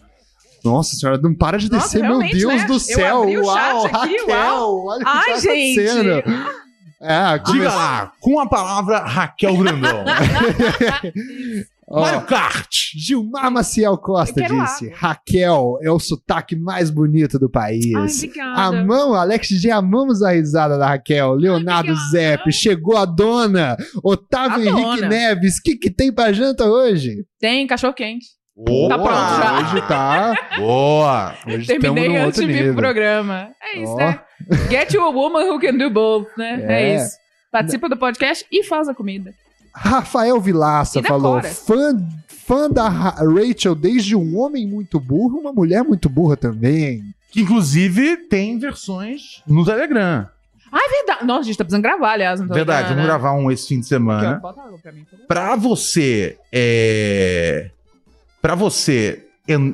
Nossa 0.62 0.94
senhora, 0.94 1.18
não 1.18 1.34
para 1.34 1.58
de 1.58 1.68
Nossa, 1.70 1.86
descer, 1.86 2.02
meu 2.02 2.20
Deus 2.20 2.54
né? 2.54 2.66
do 2.66 2.74
Eu 2.74 2.78
céu. 2.78 3.22
abri 3.22 3.38
o 3.38 3.44
uau, 3.46 3.82
chat 3.82 3.94
aqui, 3.96 4.16
Raquel, 4.18 4.28
uau. 4.28 4.86
olha 4.86 4.96
o 4.96 5.04
que 5.04 5.04
Ai, 5.10 5.32
tá 5.32 5.38
gente. 5.40 5.80
acontecendo. 5.80 6.52
É, 7.00 7.38
Diga 7.38 7.68
lá, 7.74 8.12
com 8.20 8.38
a 8.38 8.46
palavra 8.46 9.00
Raquel 9.00 9.56
Brandão. 9.56 10.04
Mario 12.00 12.22
Kart. 12.22 12.68
Gilmar 12.96 13.50
Maciel 13.50 13.96
Costa 13.98 14.42
disse: 14.42 14.88
Raquel 14.94 15.78
é 15.82 15.90
o 15.90 15.98
sotaque 15.98 16.56
mais 16.56 16.90
bonito 16.90 17.38
do 17.38 17.50
país. 17.50 17.86
Ai, 17.94 18.06
obrigada. 18.06 18.60
Amamos, 18.60 19.16
Alex 19.16 19.48
G, 19.48 19.70
amamos 19.70 20.22
a 20.22 20.30
risada 20.32 20.76
da 20.78 20.86
Raquel. 20.88 21.34
Leonardo 21.34 21.92
obrigada. 21.92 22.10
Zepp, 22.10 22.52
chegou 22.52 22.96
a 22.96 23.04
dona. 23.04 23.76
Otávio 24.02 24.56
A 24.56 24.64
Henrique 24.64 24.96
dona. 25.02 25.08
Neves, 25.08 25.58
o 25.58 25.62
que, 25.62 25.76
que 25.76 25.90
tem 25.90 26.12
pra 26.12 26.32
janta 26.32 26.64
hoje? 26.64 27.24
Tem 27.40 27.66
cachorro 27.66 27.94
quente. 27.94 28.26
Boa. 28.54 28.88
Tá 28.90 28.98
pronto 28.98 29.42
já. 29.42 29.58
Hoje 29.60 29.88
tá. 29.88 30.34
Boa. 30.58 31.34
Hoje 31.46 31.66
Terminei 31.66 32.16
antes 32.16 32.38
outro 32.38 32.46
de 32.46 32.52
vir 32.52 32.64
pro 32.72 32.82
programa. 32.82 33.48
É 33.62 33.78
isso, 33.78 33.92
Ó. 33.92 33.96
né? 33.96 34.20
Get 34.70 34.92
you 34.92 35.02
a 35.02 35.10
woman 35.10 35.44
who 35.50 35.58
can 35.58 35.76
do 35.78 35.88
both, 35.88 36.26
né? 36.36 36.62
É, 36.68 36.82
É. 36.92 36.96
isso. 36.96 37.16
Participa 37.50 37.88
do 37.88 37.96
podcast 37.96 38.46
e 38.50 38.62
faz 38.64 38.88
a 38.88 38.94
comida. 38.94 39.32
Rafael 39.74 40.40
Vilaça 40.40 41.02
falou: 41.02 41.42
fã, 41.42 41.96
fã 42.28 42.70
da 42.70 42.88
Ra- 42.88 43.16
Rachel 43.24 43.74
desde 43.74 44.14
um 44.16 44.38
homem 44.38 44.66
muito 44.66 44.98
burro, 45.00 45.38
uma 45.38 45.52
mulher 45.52 45.82
muito 45.82 46.08
burra 46.08 46.36
também. 46.36 47.02
Que 47.30 47.40
inclusive 47.40 48.16
tem 48.28 48.58
versões 48.58 49.42
no 49.46 49.64
Telegram. 49.64 50.26
Ah, 50.70 50.78
é 50.78 50.88
verdade. 50.88 51.26
Nossa, 51.26 51.40
a 51.40 51.44
gente 51.44 51.56
tá 51.58 51.64
precisando 51.64 51.82
gravar, 51.82 52.12
aliás. 52.12 52.40
Não 52.40 52.48
Verdade, 52.48 52.88
vamos 52.88 53.02
né? 53.02 53.04
gravar 53.04 53.32
um 53.34 53.50
esse 53.50 53.68
fim 53.68 53.74
de 53.76 53.80
Aqui, 53.80 53.88
semana. 53.88 54.36
ó, 54.38 54.40
bota 54.40 54.60
água 54.62 54.78
pra 54.82 54.92
mim, 54.92 55.04
você. 55.56 56.38
É... 56.50 57.70
Pra 58.40 58.54
você 58.54 59.24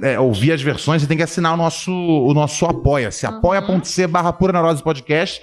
é, 0.02 0.18
ouvir 0.20 0.52
as 0.52 0.60
versões, 0.62 1.02
você 1.02 1.08
tem 1.08 1.16
que 1.16 1.22
assinar 1.22 1.54
o 1.54 1.56
nosso, 1.56 1.92
o 1.92 2.34
nosso 2.34 2.66
Apoia-se. 2.66 3.26
Uhum. 3.26 3.36
Apoia.c 3.36 4.06
barra 4.06 4.32
Pura 4.32 4.52
Neurose 4.52 4.82
Podcast. 4.82 5.40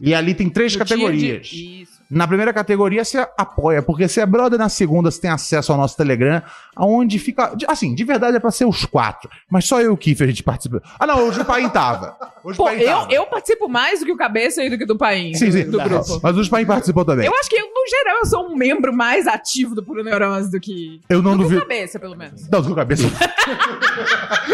E 0.00 0.14
ali 0.14 0.34
tem 0.34 0.48
três 0.48 0.72
No 0.74 0.78
categorias. 0.80 1.46
de- 1.48 1.82
Isso. 1.82 1.97
Na 2.10 2.26
primeira 2.26 2.52
categoria 2.54 3.04
você 3.04 3.18
apoia, 3.36 3.82
porque 3.82 4.08
se 4.08 4.18
é 4.20 4.24
brother 4.24 4.58
na 4.58 4.68
segunda 4.70 5.10
você 5.10 5.20
tem 5.20 5.30
acesso 5.30 5.72
ao 5.72 5.78
nosso 5.78 5.96
Telegram, 5.96 6.42
aonde 6.74 7.18
fica. 7.18 7.54
Assim, 7.66 7.94
de 7.94 8.02
verdade 8.04 8.36
é 8.36 8.40
pra 8.40 8.50
ser 8.50 8.64
os 8.64 8.86
quatro. 8.86 9.28
Mas 9.50 9.66
só 9.66 9.80
eu 9.80 9.90
e 9.90 9.94
o 9.94 9.96
Kiff 9.96 10.22
a 10.22 10.26
gente 10.26 10.42
participa. 10.42 10.82
Ah, 10.98 11.06
não, 11.06 11.28
hoje 11.28 11.40
o 11.40 11.44
Paim 11.44 11.68
tava. 11.68 12.16
Hoje 12.42 12.56
Pô, 12.56 12.62
o 12.64 12.66
Paim 12.66 12.80
eu, 12.80 12.86
tava. 12.98 13.12
eu 13.12 13.26
participo 13.26 13.68
mais 13.68 14.00
do 14.00 14.06
que 14.06 14.12
o 14.12 14.16
Cabeça 14.16 14.62
e 14.64 14.70
do 14.70 14.78
que 14.78 14.86
do 14.86 14.96
Paim, 14.96 15.34
Sim, 15.34 15.50
sim. 15.52 15.70
do 15.70 15.78
grupo. 15.78 16.20
Mas 16.22 16.36
hoje 16.36 16.48
o 16.48 16.50
Paim 16.50 16.64
participou 16.64 17.04
também. 17.04 17.26
Eu 17.26 17.34
acho 17.38 17.50
que, 17.50 17.60
no 17.60 17.86
geral, 17.88 18.18
eu 18.20 18.26
sou 18.26 18.46
um 18.48 18.56
membro 18.56 18.92
mais 18.92 19.26
ativo 19.26 19.74
do 19.74 19.82
Puro 19.84 20.02
Neurose 20.02 20.50
do 20.50 20.58
que. 20.58 21.00
Eu 21.10 21.20
não 21.22 21.32
do 21.32 21.38
que 21.38 21.42
duvido. 21.44 21.60
o 21.62 21.68
Cabeça, 21.68 21.98
pelo 21.98 22.16
menos. 22.16 22.48
Não, 22.48 22.60
do 22.62 22.66
que 22.68 22.72
o 22.72 22.76
cabeça. 22.76 23.02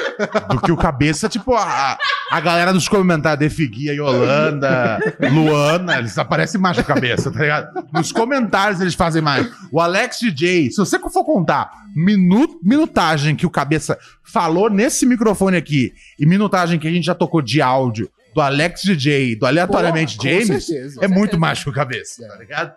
do 0.50 0.60
que 0.60 0.70
o 0.72 0.76
cabeça, 0.76 1.28
tipo, 1.28 1.54
a, 1.54 1.98
a 2.30 2.40
galera 2.40 2.72
dos 2.72 2.88
comentários, 2.88 3.38
Defiguia, 3.40 3.92
Yolanda, 3.94 4.98
Luana, 5.32 5.98
eles 5.98 6.16
aparecem 6.18 6.60
mais 6.60 6.76
com 6.76 6.84
cabeça, 6.84 7.30
tá 7.30 7.40
ligado? 7.40 7.86
Nos 7.92 8.12
comentários 8.12 8.80
eles 8.80 8.94
fazem 8.94 9.20
mais. 9.22 9.46
O 9.72 9.80
Alex 9.80 10.18
DJ, 10.20 10.70
se 10.70 10.76
você 10.78 10.98
for 10.98 11.24
contar 11.24 11.70
minu- 11.94 12.60
minutagem 12.62 13.34
que 13.36 13.46
o 13.46 13.50
cabeça 13.50 13.98
falou 14.22 14.68
nesse 14.70 15.06
microfone 15.06 15.56
aqui 15.56 15.92
e 16.18 16.26
minutagem 16.26 16.78
que 16.78 16.88
a 16.88 16.90
gente 16.90 17.04
já 17.06 17.14
tocou 17.14 17.40
de 17.42 17.60
áudio 17.62 18.10
do 18.34 18.40
Alex 18.40 18.82
DJ, 18.82 19.36
do 19.36 19.46
Aleatoriamente 19.46 20.16
Porra, 20.16 20.28
James, 20.30 20.66
certeza. 20.66 20.98
é 21.02 21.06
Com 21.08 21.14
muito 21.14 21.30
certeza. 21.32 21.40
mais 21.40 21.62
que 21.62 21.70
o 21.70 21.72
cabeça, 21.72 22.26
tá 22.26 22.36
ligado? 22.36 22.72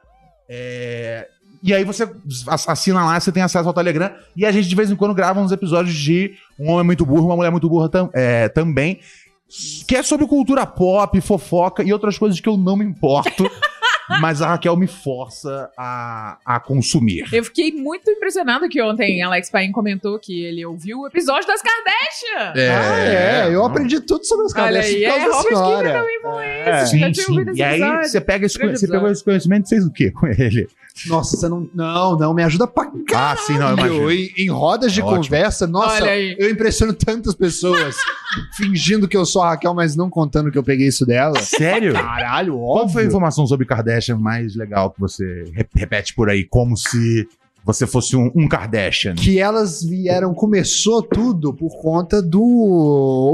É, 0.49 1.27
E 1.63 1.73
aí 1.73 1.83
você 1.83 2.03
ass- 2.47 2.67
assina 2.69 3.03
lá, 3.05 3.19
você 3.19 3.31
tem 3.31 3.43
acesso 3.43 3.67
ao 3.67 3.73
Telegram. 3.73 4.11
E 4.35 4.45
a 4.45 4.51
gente 4.51 4.67
de 4.67 4.75
vez 4.75 4.89
em 4.91 4.95
quando 4.95 5.13
grava 5.13 5.39
uns 5.39 5.51
episódios 5.51 5.95
de 5.95 6.33
Um 6.59 6.69
Homem 6.71 6.85
Muito 6.85 7.05
Burro, 7.05 7.25
Uma 7.27 7.35
Mulher 7.35 7.51
Muito 7.51 7.69
Burra 7.69 7.89
tam- 7.89 8.09
é, 8.13 8.47
também. 8.49 8.99
Que 9.87 9.95
é 9.95 10.03
sobre 10.03 10.27
cultura 10.27 10.65
pop, 10.65 11.19
fofoca 11.21 11.81
e 11.83 11.93
outras 11.93 12.17
coisas 12.17 12.39
que 12.39 12.49
eu 12.49 12.57
não 12.57 12.75
me 12.75 12.83
importo. 12.85 13.49
mas 14.21 14.41
a 14.41 14.47
Raquel 14.49 14.75
me 14.75 14.87
força 14.87 15.69
a, 15.77 16.37
a 16.45 16.59
consumir. 16.59 17.25
Eu 17.31 17.43
fiquei 17.43 17.71
muito 17.71 18.09
impressionado 18.09 18.67
que 18.69 18.81
ontem 18.81 19.21
Alex 19.21 19.49
Paim 19.49 19.71
comentou 19.71 20.17
que 20.19 20.43
ele 20.43 20.65
ouviu 20.65 20.99
o 20.99 21.07
episódio 21.07 21.47
das 21.47 21.61
Kardashian. 21.61 22.53
Ah, 22.55 22.99
é. 22.99 23.53
Eu 23.53 23.65
aprendi 23.65 23.99
tudo 23.99 24.25
sobre 24.25 24.45
os 24.45 24.53
Olha 24.53 24.63
caras 24.63 24.85
aí, 24.85 24.95
por 24.95 25.03
é, 25.03 25.07
causa 25.07 25.25
da 25.25 25.35
Robert 25.35 25.55
senhora. 25.55 25.77
Kiefer 25.83 26.01
também 26.01 26.21
falou 26.21 26.41
É. 26.41 26.85
Sim, 26.85 27.13
sim. 27.13 27.45
E 27.55 27.63
aí 27.63 27.81
episódio. 27.81 28.09
você 28.09 28.21
pega 28.21 28.45
esse, 28.45 28.57
você 28.57 28.87
pegou 28.87 29.11
esse 29.11 29.23
conhecimento 29.23 29.65
e 29.65 29.69
fez 29.69 29.85
o 29.85 29.91
quê 29.91 30.11
com 30.11 30.27
ele? 30.27 30.67
Nossa, 31.05 31.37
você 31.37 31.47
não. 31.47 31.69
Não, 31.75 32.17
não, 32.17 32.33
me 32.33 32.43
ajuda 32.43 32.65
pra 32.65 32.85
caralho. 32.85 33.05
Ah, 33.13 33.35
sim, 33.37 33.57
não, 33.57 33.69
eu 33.69 33.77
imagino. 33.77 34.11
Em, 34.11 34.33
em 34.37 34.49
rodas 34.49 34.91
de 34.91 35.01
Ótimo. 35.01 35.17
conversa, 35.17 35.67
nossa, 35.67 36.01
Olha 36.01 36.11
aí. 36.11 36.35
eu 36.39 36.49
impressiono 36.49 36.91
tantas 36.93 37.35
pessoas 37.35 37.95
fingindo 38.57 39.07
que 39.07 39.15
eu 39.15 39.25
sou 39.25 39.43
a 39.43 39.49
Raquel, 39.49 39.73
mas 39.75 39.95
não 39.95 40.09
contando 40.09 40.51
que 40.51 40.57
eu 40.57 40.63
peguei 40.63 40.87
isso 40.87 41.05
dela. 41.05 41.39
Sério? 41.39 41.93
Caralho, 41.93 42.53
Qual 42.53 42.77
óbvio. 42.77 42.93
foi 42.93 43.03
a 43.03 43.05
informação 43.05 43.45
sobre 43.45 43.65
Kardashian 43.67 43.96
mais 44.15 44.55
legal 44.55 44.91
que 44.91 44.99
você 44.99 45.43
re- 45.53 45.67
repete 45.75 46.13
por 46.13 46.29
aí? 46.29 46.43
Como 46.43 46.75
se 46.77 47.27
você 47.65 47.85
fosse 47.85 48.15
um, 48.15 48.31
um 48.33 48.47
Kardashian. 48.47 49.13
Que 49.15 49.39
elas 49.39 49.83
vieram, 49.83 50.33
começou 50.33 51.03
tudo 51.03 51.53
por 51.53 51.69
conta 51.81 52.21
do 52.21 52.41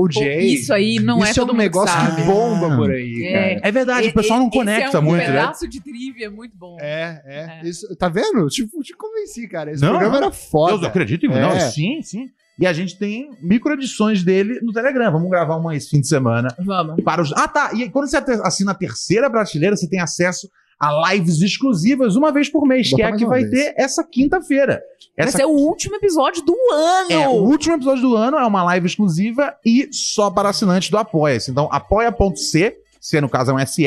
OJ. 0.01 0.25
Isso 0.39 0.73
aí 0.73 0.95
não 0.99 1.23
é 1.23 1.29
Isso 1.29 1.39
é 1.39 1.43
todo 1.43 1.51
um 1.51 1.53
mundo 1.53 1.59
que 1.59 1.63
negócio 1.65 1.93
sabe. 1.95 2.15
que 2.15 2.27
bomba 2.27 2.75
por 2.75 2.89
aí, 2.91 3.25
É. 3.27 3.31
cara. 3.55 3.59
É 3.67 3.71
verdade, 3.71 4.07
o 4.07 4.13
pessoal 4.13 4.39
não 4.39 4.47
e- 4.47 4.51
conecta 4.51 4.87
esse 4.87 4.95
é 4.95 4.99
um 4.99 5.03
muito, 5.03 5.19
né? 5.19 5.25
pedaço 5.27 5.67
de 5.67 5.79
trivia 5.81 6.31
muito 6.31 6.57
bom. 6.57 6.77
É, 6.79 7.21
é. 7.61 7.67
Isso, 7.67 7.95
tá 7.95 8.09
vendo? 8.09 8.47
Tipo, 8.47 8.81
te 8.81 8.93
convenci, 8.95 9.47
cara. 9.47 9.71
Esse 9.71 9.83
Não, 9.83 9.91
programa 9.91 10.17
era 10.17 10.31
foda. 10.31 10.85
Eu 10.85 10.89
acredito 10.89 11.27
em 11.27 11.31
É. 11.31 11.39
não, 11.39 11.59
sim, 11.59 12.01
sim. 12.01 12.29
E 12.59 12.67
a 12.67 12.73
gente 12.73 12.97
tem 12.97 13.31
micro 13.41 13.73
edições 13.73 14.23
dele 14.23 14.59
no 14.61 14.71
Telegram. 14.71 15.11
Vamos 15.11 15.29
gravar 15.29 15.57
uma 15.57 15.75
esse 15.75 15.89
fim 15.89 16.01
de 16.01 16.07
semana. 16.07 16.49
Vamos. 16.63 17.03
Para 17.03 17.21
os... 17.21 17.33
Ah, 17.33 17.47
tá. 17.47 17.71
E 17.73 17.89
quando 17.89 18.07
você 18.07 18.17
assina 18.43 18.71
a 18.71 18.75
terceira 18.75 19.29
prateleira, 19.29 19.75
você 19.75 19.89
tem 19.89 19.99
acesso 19.99 20.47
a 20.79 21.13
lives 21.13 21.41
exclusivas 21.41 22.15
uma 22.15 22.31
vez 22.31 22.49
por 22.49 22.67
mês, 22.67 22.89
Vou 22.89 22.97
que 22.97 23.03
é 23.03 23.05
a 23.05 23.15
que 23.15 23.25
vai 23.25 23.43
vez. 23.45 23.51
ter 23.51 23.81
essa 23.81 24.03
quinta-feira. 24.03 24.81
Essa 25.15 25.37
ser 25.37 25.45
o 25.45 25.51
último 25.51 25.95
episódio 25.95 26.43
do 26.43 26.55
ano. 26.71 27.11
É, 27.11 27.27
o 27.27 27.43
último 27.43 27.75
episódio 27.75 28.01
do 28.01 28.15
ano 28.15 28.37
é 28.37 28.45
uma 28.45 28.63
live 28.63 28.85
exclusiva 28.85 29.55
e 29.65 29.87
só 29.91 30.29
para 30.29 30.49
assinantes 30.49 30.89
do 30.89 30.97
Apoia-se. 30.97 31.51
Então, 31.51 31.69
apoia.c, 31.71 32.75
se 32.99 33.21
no 33.21 33.29
caso 33.29 33.51
é 33.51 33.53
um 33.53 33.65
SE, 33.65 33.85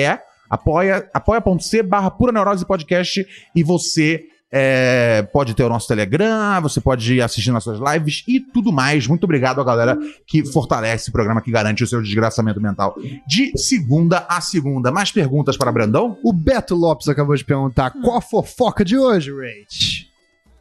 apoia, 0.49 1.09
apoia.c 1.13 1.83
barra 1.83 2.11
Pura 2.11 2.33
Neurose 2.33 2.65
Podcast 2.65 3.27
e 3.55 3.63
você 3.63 4.25
é, 4.59 5.23
pode 5.23 5.55
ter 5.55 5.65
o 5.65 5.69
nosso 5.69 5.87
Telegram, 5.87 6.63
você 6.63 6.81
pode 6.81 7.21
assistir 7.21 7.51
nossas 7.51 7.79
lives 7.79 8.25
e 8.27 8.41
tudo 8.41 8.73
mais. 8.73 9.07
Muito 9.07 9.25
obrigado 9.25 9.61
a 9.61 9.65
galera 9.65 9.99
que 10.27 10.47
fortalece 10.47 11.11
o 11.11 11.13
programa, 11.13 11.43
que 11.43 11.51
garante 11.51 11.85
o 11.85 11.87
seu 11.87 12.01
desgraçamento 12.01 12.59
mental 12.59 12.97
de 13.27 13.53
segunda 13.59 14.25
a 14.27 14.41
segunda. 14.41 14.91
Mais 14.91 15.13
perguntas 15.13 15.59
para 15.59 15.71
Brandão? 15.71 16.19
O 16.25 16.33
Beto 16.33 16.75
Lopes 16.75 17.07
acabou 17.07 17.37
de 17.37 17.45
perguntar 17.45 17.91
qual 17.91 18.17
a 18.17 18.23
fofoca 18.23 18.83
de 18.83 18.97
hoje, 18.97 19.31
Rach? 19.31 20.07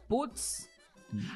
Putz. 0.06 0.66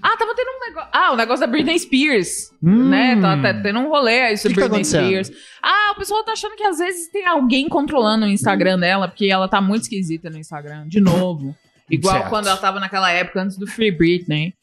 Ah, 0.02 0.14
tava 0.18 0.34
tendo 0.34 0.50
um 0.50 0.68
negócio. 0.68 0.90
Ah, 0.92 1.12
o 1.12 1.16
negócio 1.16 1.40
da 1.40 1.46
Britney 1.46 1.78
Spears. 1.78 2.52
Hum. 2.62 2.90
Né? 2.90 3.18
Tá, 3.22 3.40
tá 3.40 3.62
tendo 3.62 3.78
um 3.78 3.88
rolê 3.88 4.20
aí 4.20 4.36
sobre 4.36 4.54
Que 4.54 4.60
que 4.60 4.68
tá 4.68 4.74
Britney 4.74 5.00
acontecendo? 5.00 5.24
Spears. 5.24 5.48
Ah, 5.62 5.92
o 5.92 5.98
pessoal 5.98 6.22
tá 6.24 6.32
achando 6.32 6.56
que 6.56 6.64
às 6.64 6.76
vezes 6.76 7.08
tem 7.08 7.26
alguém 7.26 7.70
controlando 7.70 8.26
o 8.26 8.28
Instagram 8.28 8.78
dela, 8.78 9.08
porque 9.08 9.26
ela 9.26 9.48
tá 9.48 9.62
muito 9.62 9.84
esquisita 9.84 10.28
no 10.28 10.36
Instagram. 10.36 10.86
De 10.86 11.00
novo. 11.00 11.56
Igual 11.90 12.14
Certo. 12.14 12.28
quando 12.28 12.46
ela 12.46 12.56
tava 12.56 12.78
naquela 12.78 13.10
época 13.10 13.42
antes 13.42 13.56
do 13.56 13.66
Free 13.66 13.90
Britney. 13.90 14.54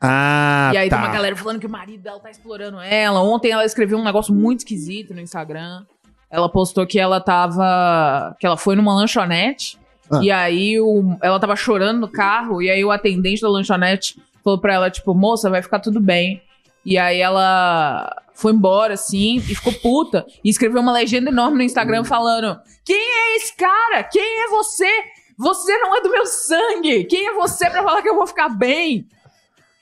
Ah, 0.00 0.70
e 0.74 0.76
aí 0.76 0.90
tá. 0.90 0.96
tem 0.98 1.06
uma 1.06 1.14
galera 1.14 1.34
falando 1.34 1.58
que 1.58 1.66
o 1.66 1.70
marido 1.70 2.02
dela 2.02 2.20
tá 2.20 2.30
explorando 2.30 2.78
ela. 2.80 3.22
Ontem 3.22 3.50
ela 3.50 3.64
escreveu 3.64 3.98
um 3.98 4.04
negócio 4.04 4.34
muito 4.34 4.58
esquisito 4.58 5.14
no 5.14 5.20
Instagram. 5.20 5.84
Ela 6.30 6.48
postou 6.48 6.86
que 6.86 6.98
ela 6.98 7.20
tava. 7.20 8.36
que 8.38 8.46
ela 8.46 8.56
foi 8.56 8.76
numa 8.76 8.94
lanchonete. 8.94 9.78
Ah. 10.10 10.20
E 10.22 10.30
aí 10.30 10.78
o, 10.78 11.16
ela 11.22 11.40
tava 11.40 11.56
chorando 11.56 12.00
no 12.00 12.08
carro. 12.08 12.60
E 12.60 12.70
aí 12.70 12.84
o 12.84 12.90
atendente 12.90 13.40
da 13.40 13.48
lanchonete 13.48 14.20
falou 14.42 14.58
pra 14.58 14.74
ela, 14.74 14.90
tipo, 14.90 15.14
moça, 15.14 15.48
vai 15.48 15.62
ficar 15.62 15.78
tudo 15.78 16.00
bem. 16.00 16.42
E 16.84 16.98
aí 16.98 17.20
ela 17.20 18.14
foi 18.34 18.52
embora, 18.52 18.94
assim, 18.94 19.36
e 19.36 19.40
ficou 19.40 19.72
puta. 19.72 20.26
E 20.44 20.50
escreveu 20.50 20.82
uma 20.82 20.92
legenda 20.92 21.30
enorme 21.30 21.56
no 21.56 21.62
Instagram 21.62 22.04
falando: 22.04 22.58
Quem 22.84 22.96
é 22.96 23.36
esse 23.36 23.56
cara? 23.56 24.02
Quem 24.02 24.44
é 24.44 24.48
você? 24.48 24.90
Você 25.36 25.76
não 25.78 25.96
é 25.96 26.00
do 26.00 26.10
meu 26.10 26.26
sangue! 26.26 27.04
Quem 27.04 27.28
é 27.28 27.34
você 27.34 27.68
pra 27.68 27.82
falar 27.82 28.02
que 28.02 28.08
eu 28.08 28.14
vou 28.14 28.26
ficar 28.26 28.48
bem? 28.48 29.06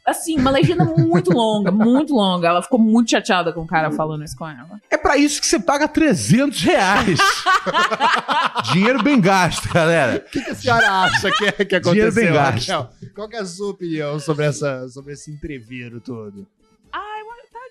Assim, 0.05 0.37
uma 0.37 0.51
legenda 0.51 0.85
muito 0.85 1.31
longa, 1.33 1.71
muito 1.73 2.13
longa. 2.13 2.49
Ela 2.49 2.63
ficou 2.63 2.79
muito 2.79 3.11
chateada 3.11 3.53
com 3.53 3.61
o 3.61 3.67
cara 3.67 3.91
falando 3.93 4.25
isso 4.25 4.37
com 4.37 4.49
ela. 4.49 4.81
É 4.91 4.97
pra 4.97 5.17
isso 5.17 5.41
que 5.41 5.47
você 5.47 5.61
paga 5.61 5.87
300 5.87 6.61
reais. 6.61 7.19
Dinheiro 8.73 9.03
bem 9.03 9.21
gasto, 9.21 9.73
galera. 9.73 10.25
O 10.27 10.31
que, 10.31 10.41
que 10.41 10.51
a 10.51 10.55
senhora 10.55 10.91
acha 10.91 11.31
que, 11.31 11.45
é, 11.45 11.53
que 11.53 11.65
Dinheiro 11.81 12.09
aconteceu, 12.09 12.13
bem 12.13 12.33
gasto. 12.33 12.69
Raquel? 12.69 12.91
Qual 13.15 13.29
que 13.29 13.37
é 13.37 13.41
a 13.41 13.47
sua 13.47 13.71
opinião 13.71 14.19
sobre, 14.19 14.47
essa, 14.47 14.89
sobre 14.89 15.13
esse 15.13 15.31
entreviro 15.31 16.01
todo? 16.01 16.49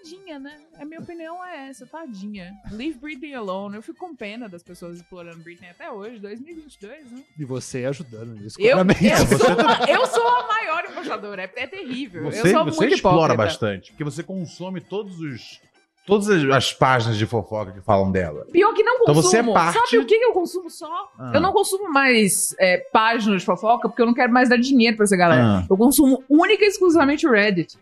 Eu, 0.02 0.18
tadinha, 0.18 0.40
né? 0.40 0.58
A 0.80 0.86
minha 0.86 1.00
opinião 1.00 1.44
é 1.46 1.70
essa, 1.70 1.86
tadinha. 1.86 2.52
Leave 2.72 2.98
Britney 3.00 3.34
alone. 3.34 3.76
Eu 3.76 3.82
fico 3.82 4.00
com 4.00 4.16
pena 4.16 4.50
das 4.50 4.64
pessoas 4.64 4.98
explorando 4.98 5.38
Britney 5.44 5.70
até 5.70 5.92
hoje, 5.92 6.20
2022, 6.20 7.12
né? 7.12 7.24
E 7.38 7.46
você 7.46 7.86
ajudando 7.86 8.34
nisso, 8.34 8.60
Eu, 8.60 8.78
eu, 8.80 9.38
sou, 9.38 9.54
uma- 9.54 9.86
eu 9.90 10.06
sou 10.08 10.28
a 10.28 10.48
maior 10.48 10.86
embaixadora, 10.90 11.44
é, 11.44 11.52
é 11.56 11.68
terrível. 11.68 12.24
eu 12.26 12.32
Você, 12.32 12.52
sou 12.52 12.66
você 12.66 12.78
muito 12.80 12.96
explora 12.96 13.34
hipócrita. 13.34 13.38
bastante, 13.44 13.92
porque 13.92 14.04
você 14.04 14.24
consome 14.24 14.82
todos 14.82 15.20
os 15.20 15.62
todas 16.04 16.28
as, 16.30 16.44
as 16.50 16.74
páginas 16.74 17.16
de 17.16 17.26
fofoca 17.28 17.72
que 17.72 17.82
falam 17.82 18.12
dela. 18.12 18.46
Pior 18.52 18.74
que 18.74 18.82
não 18.84 18.96
Então 18.96 19.14
consumo. 19.14 19.22
você 19.30 19.38
é 19.38 19.44
parte- 19.54 19.78
Sabe 19.78 19.98
o 20.00 20.06
que 20.06 20.18
que 20.18 20.26
eu 20.26 20.34
consumo 20.34 20.70
só? 20.70 21.12
Ah. 21.18 21.32
Eu 21.36 21.40
não 21.40 21.54
consumo 21.54 21.92
mais 21.94 22.56
é, 22.60 22.80
páginas 22.92 23.42
de 23.42 23.46
fofoca 23.46 23.88
porque 23.88 24.02
eu 24.02 24.08
não 24.08 24.14
quero 24.14 24.34
mais 24.34 24.50
dar 24.50 24.58
dinheiro 24.58 24.98
pra 24.98 25.04
essa 25.04 25.16
galera. 25.16 25.60
Ah. 25.60 25.66
Eu 25.70 25.78
consumo 25.78 26.24
única 26.28 26.66
e 26.66 26.68
exclusivamente 26.68 27.28
o 27.28 27.32
Reddit. 27.32 27.78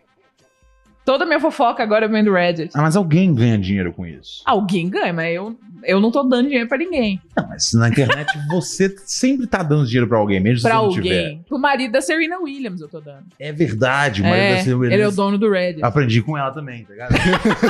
Toda 1.04 1.24
minha 1.26 1.40
fofoca 1.40 1.82
agora 1.82 2.06
vem 2.06 2.22
do 2.22 2.32
Reddit. 2.32 2.70
Ah, 2.74 2.82
mas 2.82 2.94
alguém 2.96 3.34
ganha 3.34 3.58
dinheiro 3.58 3.92
com 3.92 4.06
isso. 4.06 4.42
Alguém 4.44 4.88
ganha, 4.88 5.12
mas 5.12 5.34
eu, 5.34 5.56
eu 5.84 6.00
não 6.00 6.10
tô 6.10 6.22
dando 6.22 6.44
dinheiro 6.48 6.68
pra 6.68 6.78
ninguém. 6.78 7.20
Não, 7.36 7.48
mas 7.48 7.72
na 7.72 7.88
internet 7.88 8.26
você 8.50 8.94
sempre 9.06 9.46
tá 9.46 9.62
dando 9.62 9.86
dinheiro 9.86 10.06
pra 10.08 10.18
alguém, 10.18 10.40
mesmo 10.40 10.62
Pra 10.62 10.72
se 10.72 10.76
você 10.78 10.86
não 10.86 10.90
tiver. 11.02 11.18
alguém. 11.24 11.44
Pro 11.48 11.58
marido 11.58 11.92
da 11.92 12.00
Serena 12.00 12.38
Williams 12.40 12.80
eu 12.80 12.88
tô 12.88 13.00
dando. 13.00 13.24
É 13.38 13.52
verdade, 13.52 14.22
mas 14.22 14.32
É, 14.32 14.48
deve 14.56 14.62
ser- 14.64 14.92
ele 14.92 15.02
é 15.02 15.08
o 15.08 15.12
dono 15.12 15.38
do 15.38 15.50
Reddit. 15.50 15.84
Aprendi 15.84 16.22
com 16.22 16.36
ela 16.36 16.50
também, 16.50 16.84
tá 16.84 16.92
ligado? 16.92 17.12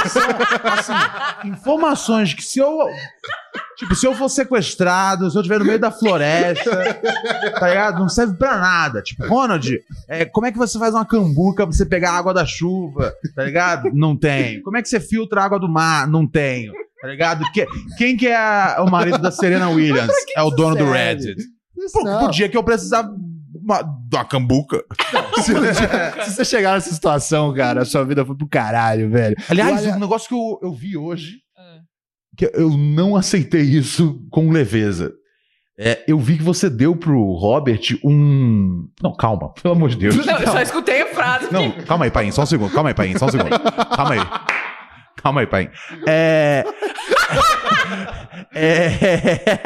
São, 0.09 0.23
assim, 0.73 1.49
informações 1.49 2.35
que 2.35 2.43
se 2.43 2.59
eu. 2.59 2.78
Tipo, 3.77 3.95
se 3.95 4.07
eu 4.07 4.15
for 4.15 4.28
sequestrado, 4.28 5.31
se 5.31 5.37
eu 5.37 5.41
estiver 5.41 5.59
no 5.59 5.65
meio 5.65 5.78
da 5.78 5.91
floresta, 5.91 6.70
tá 7.59 7.69
ligado? 7.69 7.99
Não 7.99 8.09
serve 8.11 8.35
pra 8.35 8.59
nada. 8.59 9.01
Tipo, 9.03 9.27
Ronald, 9.27 9.66
é, 10.07 10.24
como 10.27 10.47
é 10.47 10.53
que 10.53 10.59
você 10.59 10.78
faz 10.78 10.95
uma 10.95 11.05
cambuca 11.07 11.66
pra 11.66 11.74
você 11.74 11.87
pegar 11.87 12.11
a 12.12 12.19
água 12.19 12.35
da 12.35 12.45
chuva, 12.45 13.15
tá 13.35 13.43
ligado? 13.43 13.91
Não 13.95 14.15
tem. 14.16 14.61
Como 14.62 14.77
é 14.77 14.82
que 14.82 14.89
você 14.89 15.01
filtra 15.01 15.41
a 15.41 15.45
água 15.45 15.59
do 15.59 15.69
mar? 15.69 16.07
Não 16.07 16.27
tenho. 16.27 16.73
Tá 17.01 17.09
ligado? 17.09 17.44
Que- 17.52 17.66
quem 17.97 18.16
que 18.16 18.27
é 18.27 18.36
a- 18.36 18.77
o 18.86 18.90
marido 18.90 19.18
da 19.18 19.31
Serena 19.31 19.68
Williams? 19.70 20.12
É 20.36 20.43
o 20.43 20.51
dono 20.51 20.77
do 20.77 20.85
serve? 20.85 20.98
Reddit. 20.98 21.43
Pô, 21.93 22.02
não. 22.05 22.20
Por 22.20 22.31
dia 22.31 22.48
que 22.48 22.56
eu 22.56 22.62
precisava 22.62 23.09
uma, 23.55 23.82
de 23.82 24.16
uma 24.16 24.24
cambuca. 24.24 24.85
Se, 25.43 25.52
se 26.24 26.35
você 26.36 26.44
chegar 26.44 26.74
nessa 26.74 26.93
situação, 26.93 27.52
cara, 27.55 27.82
a 27.82 27.85
sua 27.85 28.05
vida 28.05 28.24
foi 28.24 28.36
pro 28.36 28.47
caralho, 28.48 29.09
velho. 29.10 29.35
Aliás, 29.48 29.82
Olha- 29.82 29.97
um 29.97 29.98
negócio 30.01 30.28
que 30.28 30.35
eu, 30.35 30.59
eu 30.62 30.72
vi 30.74 30.97
hoje, 30.97 31.36
Ah. 31.56 31.78
que 32.36 32.51
eu 32.52 32.70
não 32.70 33.16
aceitei 33.16 33.62
isso 33.62 34.20
com 34.31 34.51
leveza. 34.51 35.12
É, 35.82 36.05
eu 36.06 36.18
vi 36.18 36.36
que 36.36 36.43
você 36.43 36.68
deu 36.68 36.94
pro 36.94 37.32
Robert 37.32 37.81
um. 38.05 38.86
Não, 39.02 39.16
calma, 39.16 39.51
pelo 39.55 39.72
amor 39.72 39.89
de 39.89 39.97
Deus. 39.97 40.14
Não, 40.27 40.39
eu 40.39 40.47
só 40.48 40.60
escutei 40.60 41.01
a 41.01 41.06
frase. 41.06 41.51
Não, 41.51 41.70
calma 41.86 42.05
aí, 42.05 42.10
pai, 42.10 42.31
só 42.31 42.43
um 42.43 42.47
segundo. 42.47 42.70
Calma 42.70 42.90
aí, 42.90 42.94
pai, 42.94 43.16
só 43.18 43.24
um 43.24 43.31
segundo. 43.31 43.48
Calma 43.97 44.12
aí. 44.12 44.20
Calma 45.23 45.41
aí, 45.43 45.47
pai. 45.47 45.71
É. 46.07 46.65
É. 48.55 49.61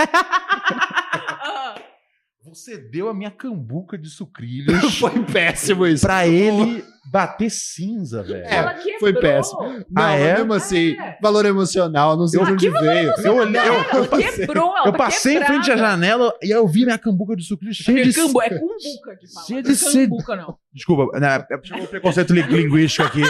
Você 2.47 2.77
deu 2.79 3.09
a 3.09 3.15
minha 3.15 3.31
cambuca 3.31 3.97
de 3.99 4.09
sucrilhos 4.09 4.97
Foi 5.01 5.25
péssimo 5.25 5.87
isso. 5.87 6.07
pra 6.07 6.27
ele 6.27 6.85
bater 7.11 7.51
cinza, 7.51 8.23
velho. 8.23 8.45
É, 8.45 8.55
ela 8.57 8.75
quebrou. 8.75 9.01
foi 9.01 9.13
péssimo. 9.15 9.61
Não, 9.63 9.85
Ah, 9.97 10.13
é? 10.13 10.29
mas 10.33 10.39
mesmo 10.39 10.53
assim, 10.55 10.97
É. 11.01 11.19
valor 11.23 11.45
emocional, 11.47 12.17
não 12.17 12.27
sei 12.29 12.45
de 12.45 12.53
onde 12.53 12.71
veio. 12.71 13.13
Eu, 13.25 13.37
olhei- 13.37 13.61
eu, 13.61 13.75
Ela 13.75 14.09
quebrou, 14.33 14.77
ela 14.77 14.87
eu 14.89 14.93
tá 14.93 14.99
passei 14.99 15.37
em 15.39 15.45
frente 15.45 15.71
à 15.73 15.77
janela 15.77 16.33
e 16.43 16.51
eu 16.51 16.67
vi 16.69 16.85
minha 16.85 16.99
cambuca 16.99 17.35
de 17.35 17.45
sucrilhos 17.45 17.77
cheia 17.77 18.05
de. 18.05 18.13
Cambu, 18.13 18.43
é 18.43 18.51
cumbuca 18.51 19.17
que 19.19 19.33
fala. 19.33 19.47
Cheio 19.47 19.57
Não 19.57 19.63
de 19.63 19.73
é 19.73 19.75
sede. 19.75 20.11
cambuca, 20.11 20.37
não. 20.37 20.59
Desculpa, 20.73 21.19
né, 21.21 21.47
é 21.51 21.57
o 21.83 21.87
preconceito 21.89 22.33
li- 22.33 22.43
linguístico 22.43 23.07
aqui 23.07 23.23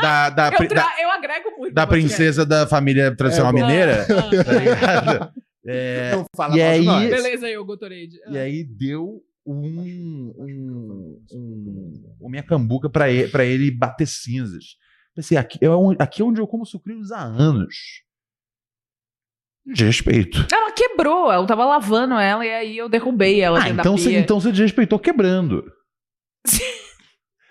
da, 0.00 0.30
da, 0.30 0.50
Eu, 0.52 0.68
da, 0.68 0.92
eu 1.00 1.10
agrego. 1.10 1.48
Da 1.74 1.86
princesa 1.86 2.46
da 2.46 2.66
família 2.66 3.14
tradicional 3.14 3.50
É, 3.50 3.54
mineira. 3.54 4.06
Ah, 4.08 4.30
Tá 4.44 4.52
ligado? 4.52 5.32
É, 5.66 6.12
Não 6.16 6.24
fala 6.36 6.54
E 6.56 6.58
mal 6.58 6.66
de 6.72 6.74
aí- 6.78 6.84
nós. 6.84 7.10
Beleza 7.10 7.46
aí, 7.46 7.56
o 7.58 7.64
Gatorade. 7.64 8.18
E 8.30 8.38
aí 8.38 8.62
deu 8.64 9.22
um, 9.46 10.32
um, 10.38 11.20
um, 11.32 12.14
uma 12.20 12.30
minha 12.30 12.42
cambuca 12.42 12.88
pra 12.88 13.10
ele, 13.10 13.28
pra 13.28 13.44
ele 13.44 13.70
bater 13.70 14.06
cinzas. 14.06 14.76
Pensei, 15.14 15.36
aqui 15.38 15.58
é, 15.60 15.68
onde, 15.68 15.96
aqui 16.02 16.22
é 16.22 16.24
onde 16.24 16.40
eu 16.40 16.46
como 16.46 16.64
sucrilhos 16.66 17.12
há 17.12 17.22
anos. 17.22 17.74
De 19.66 19.84
respeito. 19.84 20.46
Ela 20.52 20.72
quebrou, 20.72 21.32
eu 21.32 21.46
tava 21.46 21.64
lavando 21.64 22.14
ela 22.14 22.44
e 22.44 22.50
aí 22.50 22.76
eu 22.76 22.88
derrubei 22.88 23.40
ela 23.40 23.62
Ah, 23.62 23.70
então 23.70 23.96
você, 23.96 24.18
então 24.18 24.38
você 24.38 24.50
desrespeitou 24.50 24.98
quebrando. 24.98 25.64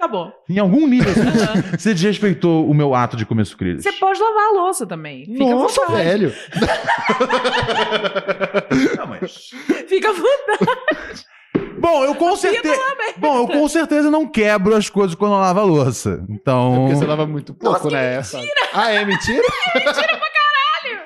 Tá 0.03 0.07
bom. 0.09 0.29
Em 0.49 0.59
algum 0.59 0.85
nível, 0.85 1.13
você- 1.13 1.77
você 1.77 1.93
desrespeitou 1.93 2.69
o 2.69 2.73
meu 2.73 2.93
ato 2.93 3.15
de 3.15 3.25
comer 3.25 3.45
sucrilhos. 3.45 3.83
Você 3.83 3.91
pode 3.93 4.19
lavar 4.19 4.49
a 4.49 4.51
louça 4.51 4.85
também. 4.85 5.23
Fica 5.25 5.45
Nossa, 5.45 5.87
velho. 5.93 6.33
Não, 8.97 9.07
mas- 9.07 9.49
Fica 9.87 10.09
à 10.09 10.13
vontade. 10.13 11.23
Bom, 11.79 12.03
eu 12.03 12.15
com 12.15 12.35
certeza. 12.35 12.81
Bom, 13.17 13.37
eu 13.37 13.47
com 13.47 13.65
certeza 13.69 14.11
não 14.11 14.27
quebro 14.27 14.75
as 14.75 14.89
coisas 14.89 15.15
quando 15.15 15.35
eu 15.35 15.39
lavo 15.39 15.59
a 15.61 15.63
louça. 15.63 16.25
Então. 16.29 16.75
Porque 16.81 16.95
você 16.97 17.05
lava 17.05 17.25
muito 17.25 17.53
pouco, 17.53 17.89
né? 17.89 18.19
Ah, 18.73 18.91
é 18.91 19.05
mentira? 19.05 19.41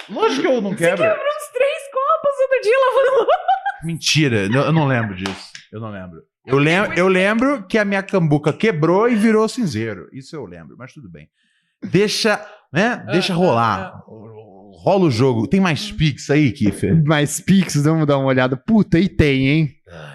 Lógico 0.09 0.41
que 0.41 0.47
eu 0.47 0.59
não 0.61 0.73
quebro. 0.73 1.03
Quebrou 1.03 1.17
uns 1.17 1.51
três 1.53 1.83
copos 1.93 2.39
outro 2.41 2.61
dia 2.63 2.75
lavando 2.79 3.11
louça. 3.19 3.37
Mentira, 3.83 4.37
eu 4.67 4.73
não 4.73 4.87
lembro 4.87 5.13
disso. 5.15 5.51
Eu 5.71 5.79
não 5.81 5.91
lembro. 5.91 6.23
Eu, 6.47 6.57
lem 6.57 6.77
eu 6.95 7.07
lembro 7.07 7.63
que 7.67 7.77
a 7.77 7.85
minha 7.85 8.01
cambuca 8.01 8.53
quebrou 8.53 9.09
e 9.09 9.15
virou 9.15 9.47
cinzeiro. 9.49 10.07
Isso 10.13 10.35
eu 10.35 10.45
lembro, 10.45 10.75
mas 10.77 10.93
tudo 10.93 11.09
bem. 11.09 11.27
Deixa, 11.83 12.43
né? 12.71 13.03
Deixa 13.11 13.33
Ah, 13.33 13.35
rolar. 13.35 14.01
Rola 14.07 15.05
o 15.05 15.11
jogo. 15.11 15.47
Tem 15.47 15.59
mais 15.59 15.91
Pix 15.91 16.29
aí, 16.29 16.51
Kiffer? 16.51 17.03
Mais 17.05 17.39
Pix, 17.41 17.75
vamos 17.75 18.07
dar 18.07 18.17
uma 18.17 18.27
olhada. 18.27 18.55
Puta, 18.55 18.97
e 18.97 19.09
tem, 19.09 19.47
hein? 19.47 19.69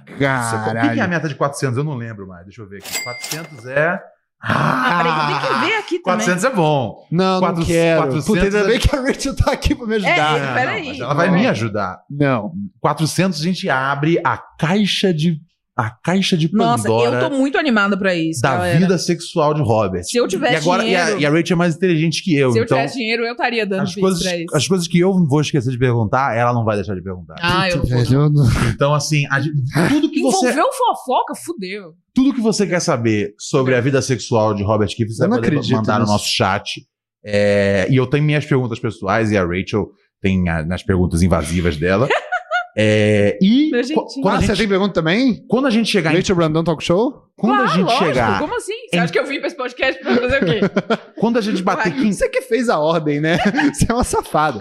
O 0.09 0.16
que 0.16 0.24
é 0.24 0.28
a 0.28 0.62
Caralho. 0.64 1.09
meta 1.10 1.28
de 1.28 1.34
400? 1.34 1.76
Eu 1.78 1.84
não 1.84 1.94
lembro 1.94 2.26
mais. 2.26 2.44
Deixa 2.44 2.62
eu 2.62 2.68
ver 2.68 2.78
aqui. 2.78 3.02
400 3.04 3.66
é. 3.66 4.00
Ah, 4.44 5.02
peraí, 5.02 5.40
tem 5.40 5.60
que 5.60 5.66
ver 5.66 5.74
aqui 5.78 5.98
também. 6.00 6.02
400 6.26 6.44
é 6.44 6.50
bom. 6.50 7.06
Não, 7.12 7.34
não 7.34 7.40
Quatro- 7.40 7.64
quero. 7.64 8.00
400 8.02 8.26
Puta, 8.26 8.42
ainda 8.42 8.59
é- 8.59 8.66
bem 8.66 8.80
que 8.80 8.96
a 8.96 9.00
Rachel 9.00 9.36
tá 9.36 9.52
aqui 9.52 9.74
pra 9.74 9.86
me 9.86 9.94
ajudar. 9.96 10.36
É, 10.38 10.46
Não, 10.46 10.54
peraí. 10.54 10.88
mas 10.88 11.00
ela 11.00 11.14
vai 11.14 11.30
me 11.30 11.46
ajudar. 11.46 12.00
Não. 12.10 12.52
400 12.80 13.40
a 13.40 13.44
gente 13.44 13.68
abre 13.68 14.20
a 14.24 14.36
caixa 14.59 15.14
de 15.14 15.40
a 15.77 15.89
caixa 15.90 16.36
de 16.36 16.53
Nossa, 16.53 16.82
Pandora 16.86 17.23
eu 17.23 17.31
tô 17.31 17.36
muito 17.36 17.57
animada 17.57 17.97
pra 17.97 18.15
isso, 18.15 18.43
da 18.43 18.57
galera. 18.57 18.78
vida 18.78 18.99
sexual 18.99 19.55
de 19.55 19.62
Robert. 19.62 20.05
Se 20.05 20.19
eu 20.19 20.28
tivesse 20.28 20.53
e 20.53 20.57
agora 20.57 20.85
e 20.85 20.94
a, 20.94 21.01
dinheiro- 21.05 21.20
e 21.23 21.27
a 21.27 21.31
Rachel 21.31 21.55
é 21.55 21.59
mais 21.59 21.74
inteligente 21.77 22.23
que 22.23 22.36
eu, 22.36 22.53
Se 22.53 22.59
eu 22.59 22.65
então 22.65 22.77
tivesse 22.77 22.99
dinheiro, 22.99 23.24
eu 23.24 23.32
estaria 23.32 23.65
dando 23.66 23.82
as 23.82 23.94
coisas, 23.94 24.23
pra 24.23 24.36
isso. 24.36 24.55
as 24.57 24.69
coisas 24.69 24.86
que 24.86 24.99
eu 24.99 25.12
vou 25.27 25.40
esquecer 25.40 25.70
de 25.70 25.78
perguntar, 25.78 26.36
ela 26.36 26.53
não 26.53 26.62
vai 26.65 26.77
deixar 26.77 26.94
de 26.94 27.03
perguntar. 27.03 27.36
Ah, 27.40 27.70
eu 27.70 27.82
não- 28.31 28.44
Então 28.74 28.93
assim, 28.94 29.24
a 29.31 29.40
tudo 29.89 30.11
que 30.11 30.20
você 30.20 30.51
Envolveu 30.51 30.66
fofoca, 30.77 31.35
fudeu. 31.35 31.94
tudo 32.15 32.35
que 32.35 32.40
você 32.43 32.66
quer 32.66 32.81
saber 32.81 33.32
sobre 33.39 33.74
a 33.74 33.81
vida 33.81 34.03
sexual 34.03 34.53
de 34.55 34.62
Robert 34.62 34.89
Kiff, 34.89 35.11
você 35.12 35.24
Eu 35.24 35.31
vai 35.31 35.40
poder 35.40 35.57
mandar 35.74 35.94
no 35.94 36.01
nisso. 36.01 36.12
nosso 36.12 36.27
chat. 36.28 36.82
É, 37.24 37.86
e 37.89 37.97
eu 37.97 38.07
tenho 38.07 38.24
minhas 38.24 38.44
perguntas 38.44 38.78
pessoais 38.78 39.31
e 39.31 39.39
a 39.39 39.44
Rachel 39.47 39.89
tem 40.20 40.49
a- 40.49 40.65
nas 40.65 40.82
perguntas 40.82 41.23
invasivas 41.23 41.77
dela. 41.77 42.09
É, 42.77 43.39
e 43.43 43.70
Meu 43.70 43.81
qu- 43.82 43.86
jeitinho. 43.86 44.23
quando, 44.23 44.35
Ah, 44.35 44.39
a 44.39 44.40
você 44.40 44.47
gente, 44.49 44.59
tem 44.59 44.69
pergunta 44.69 44.93
também? 44.94 45.44
quando 45.49 45.66
a 45.66 45.70
gente 45.70 45.90
chegar 45.90 46.12
em, 46.12 46.16
Rachel 46.16 46.36
Brandon 46.36 46.65
Talk 46.65 46.82
Show? 46.82 47.23
quando 47.36 47.55
a 47.55 47.57
Claro, 47.65 47.70
gente 47.73 47.85
lógico, 47.85 48.05
chegar 48.05 48.39
Como 48.39 48.57
assim? 48.57 48.73
Você 48.89 48.97
em- 48.97 48.99
acha 49.01 49.12
que 49.12 49.19
eu 49.19 49.27
vim 49.27 49.39
pra 49.39 49.47
esse 49.49 49.57
podcast 49.57 50.03
pra 50.03 50.16
fazer 50.16 50.43
o 50.43 50.47
quê? 50.47 50.61
quando 51.20 51.36
a 51.39 51.40
gente 51.40 51.62
bater 51.62 51.93
Vai. 51.93 52.12
Você 52.12 52.28
que 52.28 52.40
fez 52.43 52.69
a 52.69 52.78
ordem, 52.78 53.20
né? 53.20 53.36
Você 53.74 53.86
é 53.90 53.94
uma 53.94 54.05
safada. 54.05 54.59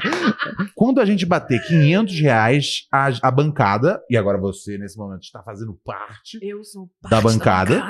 quando 0.76 1.00
a 1.00 1.06
gente 1.06 1.26
bater 1.26 1.62
500 1.62 2.20
reais 2.20 2.88
a, 2.92 3.10
a 3.22 3.32
bancada 3.32 4.02
e 4.10 4.18
agora 4.18 4.38
você 4.38 4.78
nesse 4.78 4.98
momento 4.98 5.24
está 5.24 5.42
fazendo 5.44 5.74
parte 5.86 6.40
Eu 6.42 6.64
sou 6.64 6.90
Da 7.10 7.22
bancada? 7.22 7.82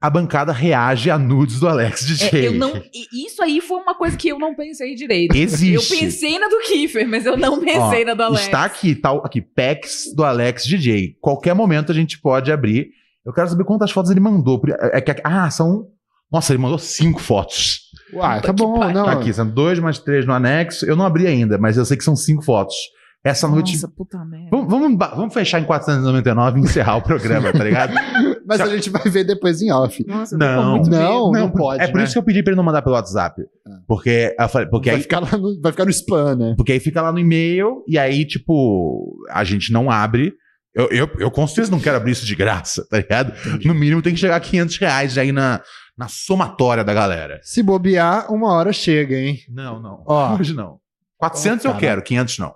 A 0.00 0.08
bancada 0.08 0.52
reage 0.52 1.10
a 1.10 1.18
nudes 1.18 1.58
do 1.58 1.68
Alex 1.68 2.04
É, 2.04 2.06
DJ 2.06 2.46
eu 2.46 2.52
não, 2.54 2.76
e 2.76 3.26
isso 3.26 3.42
aí 3.42 3.60
foi 3.60 3.80
uma 3.80 3.96
coisa 3.96 4.16
que 4.16 4.28
eu 4.28 4.38
não 4.38 4.54
pensei 4.54 4.94
direito. 4.94 5.34
existe 5.36 5.74
Eu 5.74 5.98
pensei 5.98 6.38
na 6.38 6.48
do 6.48 6.60
Kiefer, 6.60 7.08
mas 7.08 7.26
eu 7.26 7.36
não 7.36 7.58
pensei 7.58 8.02
Ó, 8.02 8.06
na 8.06 8.14
do 8.14 8.22
Alex. 8.22 8.42
Está 8.42 8.64
aqui, 8.64 8.94
tá, 8.94 9.10
aqui, 9.24 9.40
packs 9.40 10.14
do 10.14 10.24
Alex 10.24 10.64
DJ. 10.64 11.16
Qualquer 11.20 11.54
momento 11.54 11.90
a 11.90 11.94
gente 11.94 12.20
pode 12.20 12.52
abrir. 12.52 12.90
Eu 13.26 13.32
quero 13.32 13.48
saber 13.48 13.64
quantas 13.64 13.90
fotos 13.90 14.10
ele 14.10 14.20
mandou. 14.20 14.62
É 14.92 15.00
que, 15.00 15.20
ah, 15.24 15.50
são. 15.50 15.88
Nossa, 16.30 16.52
ele 16.52 16.62
mandou 16.62 16.78
cinco 16.78 17.20
fotos. 17.20 17.80
Uai, 18.12 18.40
tá 18.40 18.52
bom, 18.52 18.78
não. 18.92 19.04
Tá 19.04 19.12
aqui, 19.12 19.32
são 19.32 19.48
dois 19.48 19.78
mais 19.78 19.98
três 19.98 20.24
no 20.24 20.32
anexo. 20.32 20.86
Eu 20.86 20.94
não 20.94 21.04
abri 21.04 21.26
ainda, 21.26 21.58
mas 21.58 21.76
eu 21.76 21.84
sei 21.84 21.96
que 21.96 22.04
são 22.04 22.14
cinco 22.14 22.42
fotos. 22.42 22.76
Essa 23.24 23.48
noite. 23.48 23.72
Nossa, 23.72 23.88
puta 23.88 24.24
merda. 24.24 24.48
Vamos, 24.50 24.68
vamos, 24.70 24.98
vamos 25.16 25.34
fechar 25.34 25.60
em 25.60 25.64
499 25.64 26.60
e 26.60 26.62
encerrar 26.62 26.96
o 26.96 27.02
programa, 27.02 27.52
tá 27.52 27.64
ligado? 27.64 27.92
Mas 28.48 28.60
a 28.62 28.66
gente 28.74 28.88
vai 28.88 29.02
ver 29.04 29.24
depois 29.24 29.60
em 29.60 29.70
off. 29.70 30.02
Nossa, 30.06 30.36
Não. 30.38 30.76
muito 30.76 30.88
medo. 30.90 31.02
Não, 31.02 31.30
não 31.32 31.50
pode. 31.50 31.82
É 31.82 31.86
por 31.86 31.98
né? 31.98 32.04
isso 32.04 32.14
que 32.14 32.18
eu 32.18 32.22
pedi 32.22 32.42
pra 32.42 32.50
ele 32.52 32.56
não 32.56 32.64
mandar 32.64 32.80
pelo 32.80 32.94
WhatsApp. 32.94 33.42
Porque, 33.86 34.34
eu 34.38 34.48
falei- 34.48 34.68
porque, 34.68 34.88
vai, 34.90 34.96
aí, 34.96 35.02
ficar 35.02 35.20
lá 35.20 35.36
no, 35.36 35.60
vai 35.60 35.72
ficar 35.72 35.84
no 35.84 35.90
spam, 35.90 36.34
né? 36.34 36.54
porque 36.56 36.72
aí 36.72 36.80
fica 36.80 37.02
lá 37.02 37.12
no 37.12 37.18
e-mail 37.18 37.84
e 37.86 37.98
aí, 37.98 38.24
tipo, 38.24 39.18
a 39.30 39.44
gente 39.44 39.70
não 39.72 39.90
abre. 39.90 40.32
Eu, 40.74 40.88
eu, 40.90 41.10
eu 41.18 41.30
com 41.30 41.46
certeza 41.46 41.70
não 41.70 41.80
quero 41.80 41.96
abrir 41.96 42.12
isso 42.12 42.24
de 42.24 42.34
graça, 42.34 42.86
tá 42.88 42.98
ligado? 42.98 43.32
No 43.64 43.74
mínimo 43.74 44.00
tem 44.00 44.14
que 44.14 44.20
chegar 44.20 44.36
a 44.36 44.40
500 44.40 44.76
reais 44.78 45.18
aí 45.18 45.32
na, 45.32 45.60
na 45.96 46.06
somatória 46.08 46.84
da 46.84 46.94
galera. 46.94 47.40
Se 47.42 47.62
bobear, 47.62 48.32
uma 48.32 48.52
hora 48.52 48.72
chega, 48.72 49.16
hein? 49.16 49.38
Não, 49.50 49.80
não. 49.80 50.04
Ó. 50.06 50.36
Hoje 50.36 50.54
não. 50.54 50.78
400 51.18 51.64
Ó, 51.64 51.68
eu 51.68 51.72
cara. 51.72 51.80
quero, 51.80 52.02
500 52.02 52.38
não. 52.38 52.54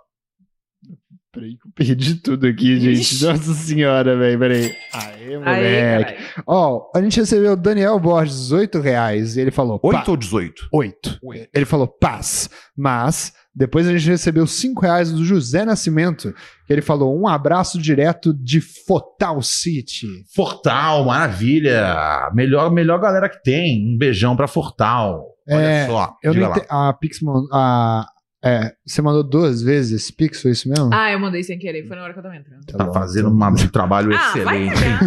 Peraí, 1.32 1.56
que 1.56 1.66
eu 1.66 1.72
perdi 1.74 2.14
tudo 2.16 2.46
aqui, 2.46 2.78
gente. 2.80 3.00
Ixi. 3.00 3.24
Nossa 3.24 3.54
senhora, 3.54 4.16
velho. 4.18 4.38
Peraí. 4.38 4.76
Aê, 4.92 5.34
Aí, 5.34 5.38
moleque. 5.38 6.22
Ó, 6.46 6.90
a 6.94 7.00
gente 7.00 7.18
recebeu 7.18 7.52
o 7.52 7.56
Daniel 7.56 7.98
Borges, 7.98 8.52
8 8.52 8.78
reais. 8.80 9.36
E 9.36 9.40
ele 9.40 9.50
falou. 9.50 9.80
8 9.82 10.10
ou 10.10 10.16
18? 10.16 10.68
8. 10.72 11.20
Ele 11.54 11.64
falou 11.64 11.86
paz. 11.88 12.50
Mas 12.76 13.32
depois 13.54 13.86
a 13.88 13.92
gente 13.96 14.08
recebeu 14.10 14.46
5 14.46 14.80
reais 14.82 15.10
do 15.10 15.24
José 15.24 15.64
Nascimento. 15.64 16.34
Que 16.66 16.72
ele 16.74 16.82
falou 16.82 17.18
um 17.18 17.26
abraço 17.26 17.80
direto 17.80 18.34
de 18.34 18.60
Fotal 18.60 19.40
City. 19.40 20.06
Fortal, 20.34 21.04
maravilha. 21.06 22.30
Melhor, 22.34 22.70
melhor 22.70 22.98
galera 23.00 23.28
que 23.30 23.42
tem. 23.42 23.94
Um 23.94 23.96
beijão 23.96 24.36
pra 24.36 24.46
Fortal. 24.46 25.24
Olha 25.48 25.60
É, 25.60 25.86
só. 25.86 26.14
Eu 26.22 26.34
não 26.34 26.48
lá. 26.50 26.56
ente... 26.56 26.66
A 26.68 26.92
Pix 26.92 27.20
mandou. 27.20 27.48
A... 27.52 28.06
É, 28.44 28.72
você 28.84 29.00
mandou 29.00 29.22
duas 29.22 29.62
vezes 29.62 30.02
esse 30.02 30.12
Pix, 30.12 30.42
foi 30.42 30.50
isso 30.50 30.68
mesmo? 30.68 30.90
Ah, 30.92 31.12
eu 31.12 31.18
mandei 31.20 31.44
sem 31.44 31.56
querer, 31.58 31.86
foi 31.86 31.94
na 31.96 32.02
hora 32.02 32.12
que 32.12 32.18
eu 32.18 32.22
tava 32.24 32.34
entrando. 32.36 32.64
Tá 32.66 32.84
bom, 32.84 32.92
fazendo 32.92 33.28
uma- 33.30 33.48
um 33.50 33.54
trabalho 33.68 34.12
Ah, 34.12 34.32
vai 34.42 34.66
excelente. 34.68 35.02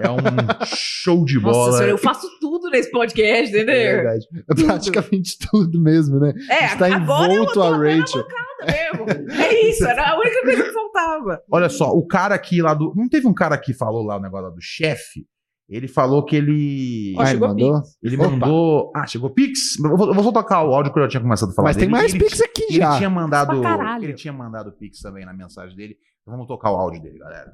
É 0.00 0.10
um 0.10 0.66
show 0.66 1.22
de 1.24 1.34
Nossa 1.38 1.52
bola. 1.52 1.72
senhora, 1.72 1.90
eu 1.90 1.98
faço 1.98 2.26
tudo 2.40 2.70
nesse 2.70 2.90
podcast, 2.90 3.54
É 3.54 3.62
entendeu? 3.62 3.74
verdade. 4.02 4.26
É 4.50 4.54
praticamente 4.64 5.36
tudo 5.50 5.78
mesmo, 5.80 6.18
né? 6.18 6.32
É, 6.48 6.64
agora 6.66 7.32
eu 7.34 7.42
envolto 7.42 7.52
tô 7.52 7.62
a 7.62 7.76
Rachel. 7.76 8.24
mesmo. 8.66 9.32
É 9.42 9.68
isso, 9.68 9.84
era 9.86 10.10
a 10.10 10.18
única 10.18 10.40
coisa 10.42 10.62
que 10.64 10.72
faltava. 10.72 11.42
Olha 11.50 11.68
só, 11.68 11.90
o 11.92 12.06
cara 12.06 12.34
aqui 12.34 12.62
lá 12.62 12.72
do. 12.72 12.92
Não 12.96 13.08
teve 13.08 13.26
um 13.26 13.34
cara 13.34 13.58
que 13.58 13.74
falou 13.74 14.02
lá 14.02 14.16
o 14.16 14.20
negócio 14.20 14.46
lá 14.48 14.50
do 14.54 14.60
chefe? 14.62 15.26
Ele 15.68 15.86
falou 15.86 16.24
que 16.24 16.34
ele. 16.34 17.14
Ó, 17.16 17.20
Ah, 17.22 17.26
chegou 17.26 17.48
mandou? 17.48 17.74
Pix. 17.82 17.98
Ele 18.02 18.16
Opa. 18.16 18.30
mandou. 18.30 18.92
Ah, 18.96 19.06
chegou 19.06 19.30
Pix? 19.30 19.78
Eu 19.78 19.96
vou, 19.96 20.08
eu 20.08 20.14
vou 20.14 20.24
só 20.24 20.32
tocar 20.32 20.62
o 20.64 20.74
áudio 20.74 20.90
que 20.92 20.98
eu 20.98 21.02
já 21.02 21.08
tinha 21.10 21.20
começado 21.22 21.50
a 21.50 21.52
falar. 21.52 21.68
Mas 21.68 21.76
tem 21.76 21.86
dele. 21.88 21.92
mais 22.00 22.14
ele, 22.14 22.24
Pix 22.24 22.40
aqui 22.40 22.62
Ele 22.70 22.78
já. 22.78 22.96
tinha 22.96 23.10
mandado. 23.10 23.60
Caralho. 23.60 24.04
Ele 24.04 24.14
tinha 24.14 24.32
mandado 24.32 24.72
Pix 24.72 25.00
também 25.00 25.26
na 25.26 25.34
mensagem 25.34 25.76
dele. 25.76 25.96
Vamos 26.26 26.46
tocar 26.46 26.70
o 26.72 26.76
áudio 26.76 27.02
dele, 27.02 27.18
galera. 27.18 27.52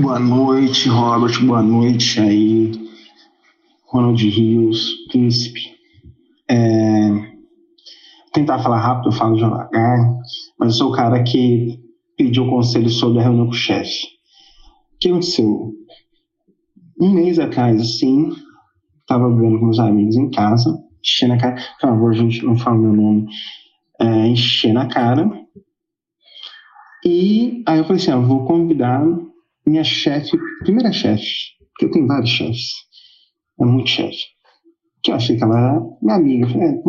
Boa 0.00 0.18
noite, 0.18 0.88
Robert. 0.88 1.40
Boa 1.46 1.62
noite 1.62 2.18
aí, 2.20 2.72
Ronald 3.86 4.20
Rios, 4.28 4.90
Príncipe. 5.08 5.60
É, 6.50 7.10
vou 7.10 7.22
tentar 8.32 8.58
falar 8.60 8.80
rápido, 8.80 9.08
eu 9.08 9.12
falo 9.12 9.36
devagar, 9.36 9.98
mas 10.58 10.72
eu 10.72 10.78
sou 10.78 10.88
o 10.90 10.92
cara 10.96 11.22
que 11.22 11.78
pediu 12.16 12.48
conselho 12.48 12.88
sobre 12.90 13.20
a 13.20 13.22
reunião 13.22 13.46
com 13.46 13.52
o 13.52 13.54
chefe. 13.54 14.17
Que 15.00 15.08
aconteceu? 15.08 15.72
Um 17.00 17.10
mês 17.10 17.38
atrás, 17.38 17.80
assim, 17.80 18.32
tava 19.06 19.30
bebendo 19.30 19.58
com 19.58 19.66
meus 19.66 19.78
amigos 19.78 20.16
em 20.16 20.30
casa, 20.30 20.76
enchendo 21.00 21.34
a 21.34 21.38
cara, 21.38 21.54
por 21.54 21.80
favor, 21.80 22.14
gente, 22.14 22.44
não 22.44 22.56
fala 22.56 22.78
meu 22.78 22.92
nome, 22.92 23.28
é, 24.00 24.26
enchendo 24.26 24.80
a 24.80 24.86
cara. 24.86 25.30
E 27.04 27.62
aí 27.66 27.78
eu 27.78 27.84
falei 27.84 28.02
assim, 28.02 28.10
ah, 28.10 28.18
vou 28.18 28.44
convidar 28.44 29.06
minha 29.64 29.84
chefe, 29.84 30.36
primeira 30.60 30.92
chefe, 30.92 31.24
porque 31.70 31.84
eu 31.84 31.90
tenho 31.92 32.06
vários 32.06 32.30
chefes, 32.30 32.72
é 33.60 33.64
muito 33.64 33.88
chefe, 33.88 34.24
que 35.02 35.10
eu 35.10 35.14
achei 35.14 35.36
que 35.36 35.44
ela 35.44 35.58
era 35.58 35.80
minha 36.02 36.16
amiga. 36.16 36.46
Eu 36.46 36.50
Falei, 36.50 36.68
é, 36.68 36.82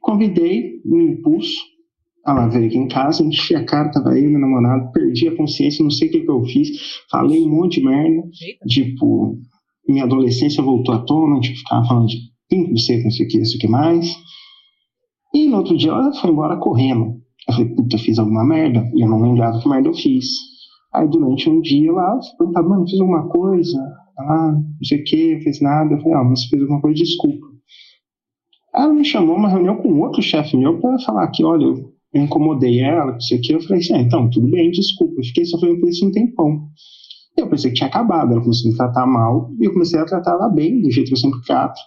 convidei 0.00 0.80
no 0.84 1.00
impulso, 1.00 1.60
ela 2.26 2.46
veio 2.46 2.66
aqui 2.66 2.78
em 2.78 2.88
casa, 2.88 3.22
enchi 3.22 3.54
a 3.54 3.64
cara, 3.64 3.90
tava 3.90 4.18
eu, 4.18 4.30
meu 4.30 4.40
namorado, 4.40 4.92
perdi 4.92 5.28
a 5.28 5.36
consciência, 5.36 5.82
não 5.82 5.90
sei 5.90 6.08
o 6.08 6.12
que, 6.12 6.20
que 6.20 6.30
eu 6.30 6.44
fiz, 6.44 6.68
falei 7.10 7.42
um 7.44 7.50
monte 7.50 7.80
de 7.80 7.86
merda, 7.86 8.22
Eita. 8.40 8.66
tipo, 8.68 9.38
minha 9.88 10.04
adolescência 10.04 10.62
voltou 10.62 10.94
à 10.94 10.98
tona, 11.04 11.40
tipo, 11.40 11.58
ficava 11.58 11.84
falando 11.86 12.06
de 12.06 12.16
pinto, 12.48 12.70
não 12.70 12.76
sei, 12.76 13.02
não 13.02 13.10
sei 13.10 13.26
o 13.26 13.28
que, 13.28 13.38
isso 13.38 13.58
que 13.58 13.66
mais. 13.68 14.16
E 15.34 15.48
no 15.48 15.58
outro 15.58 15.76
dia 15.76 15.90
ela 15.90 16.12
foi 16.14 16.30
embora 16.30 16.56
correndo. 16.58 17.20
Eu 17.48 17.54
falei, 17.54 17.74
puta, 17.74 17.98
fiz 17.98 18.18
alguma 18.18 18.44
merda. 18.44 18.88
E 18.94 19.02
eu 19.02 19.08
não 19.08 19.20
lembrava 19.20 19.58
que 19.58 19.68
merda 19.68 19.88
eu 19.88 19.94
fiz. 19.94 20.26
Aí 20.94 21.08
durante 21.08 21.48
um 21.48 21.60
dia 21.60 21.90
lá, 21.90 22.14
eu 22.14 22.36
perguntava, 22.36 22.68
mano, 22.68 22.86
fiz 22.86 23.00
alguma 23.00 23.28
coisa? 23.28 23.78
Ah, 24.18 24.52
não 24.52 24.84
sei 24.84 25.00
o 25.00 25.04
que, 25.04 25.40
fez 25.40 25.60
nada. 25.60 25.94
Eu 25.94 25.98
falei, 26.00 26.14
ah, 26.14 26.24
mas 26.24 26.42
você 26.42 26.48
fez 26.48 26.62
alguma 26.62 26.80
coisa, 26.80 27.02
desculpa. 27.02 27.46
Aí 28.74 28.84
ela 28.84 28.92
me 28.92 29.04
chamou 29.04 29.36
uma 29.36 29.48
reunião 29.48 29.76
com 29.76 30.00
outro 30.00 30.22
chefe 30.22 30.56
meu 30.56 30.78
pra 30.80 30.98
falar 31.00 31.26
que, 31.28 31.42
olha, 31.42 31.64
eu 31.64 31.91
eu 32.12 32.22
incomodei 32.22 32.80
ela, 32.80 33.12
não 33.12 33.20
sei 33.20 33.38
o 33.38 33.40
que. 33.40 33.54
Eu 33.54 33.60
falei 33.62 33.78
assim, 33.78 33.94
ah, 33.94 34.00
então, 34.00 34.28
tudo 34.28 34.50
bem, 34.50 34.70
desculpa. 34.70 35.14
Eu 35.18 35.24
fiquei 35.24 35.44
sofrendo 35.44 35.80
por 35.80 35.88
isso 35.88 36.06
um 36.06 36.12
tempão. 36.12 36.68
Eu 37.36 37.48
pensei 37.48 37.70
que 37.70 37.76
tinha 37.76 37.88
acabado, 37.88 38.32
ela 38.32 38.42
começou 38.42 38.68
a 38.68 38.70
me 38.72 38.76
tratar 38.76 39.06
mal, 39.06 39.50
e 39.58 39.64
eu 39.64 39.72
comecei 39.72 39.98
a 39.98 40.04
tratar 40.04 40.32
ela 40.32 40.48
bem, 40.50 40.82
do 40.82 40.90
jeito 40.90 41.08
que 41.08 41.14
eu 41.14 41.18
sempre 41.18 41.40
trato. 41.42 41.80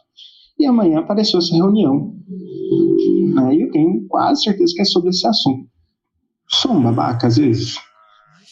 E 0.58 0.66
amanhã 0.66 1.00
apareceu 1.00 1.38
essa 1.38 1.54
reunião. 1.54 2.16
Aí 3.38 3.62
eu 3.62 3.70
tenho 3.70 4.08
quase 4.08 4.44
certeza 4.44 4.74
que 4.74 4.82
é 4.82 4.86
sobre 4.86 5.10
esse 5.10 5.28
assunto. 5.28 5.68
Sou 6.48 6.72
um 6.72 6.82
babaca 6.82 7.28
às 7.28 7.38
vezes. 7.38 7.76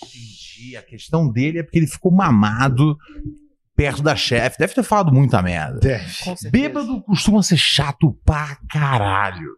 Entendi. 0.04 0.78
A 0.78 0.82
questão 0.82 1.32
dele 1.32 1.60
é 1.60 1.64
porque 1.64 1.80
ele 1.80 1.88
ficou 1.88 2.12
mamado 2.12 2.98
perto 3.76 4.04
da 4.04 4.16
chefe. 4.16 4.60
Deve 4.60 4.74
ter 4.74 4.84
falado 4.84 5.12
muita 5.12 5.42
merda. 5.42 5.80
Certeza. 5.82 6.50
Bêbado 6.52 7.02
costuma 7.02 7.42
ser 7.42 7.58
chato 7.58 8.16
pra 8.26 8.58
caralho. 8.70 9.50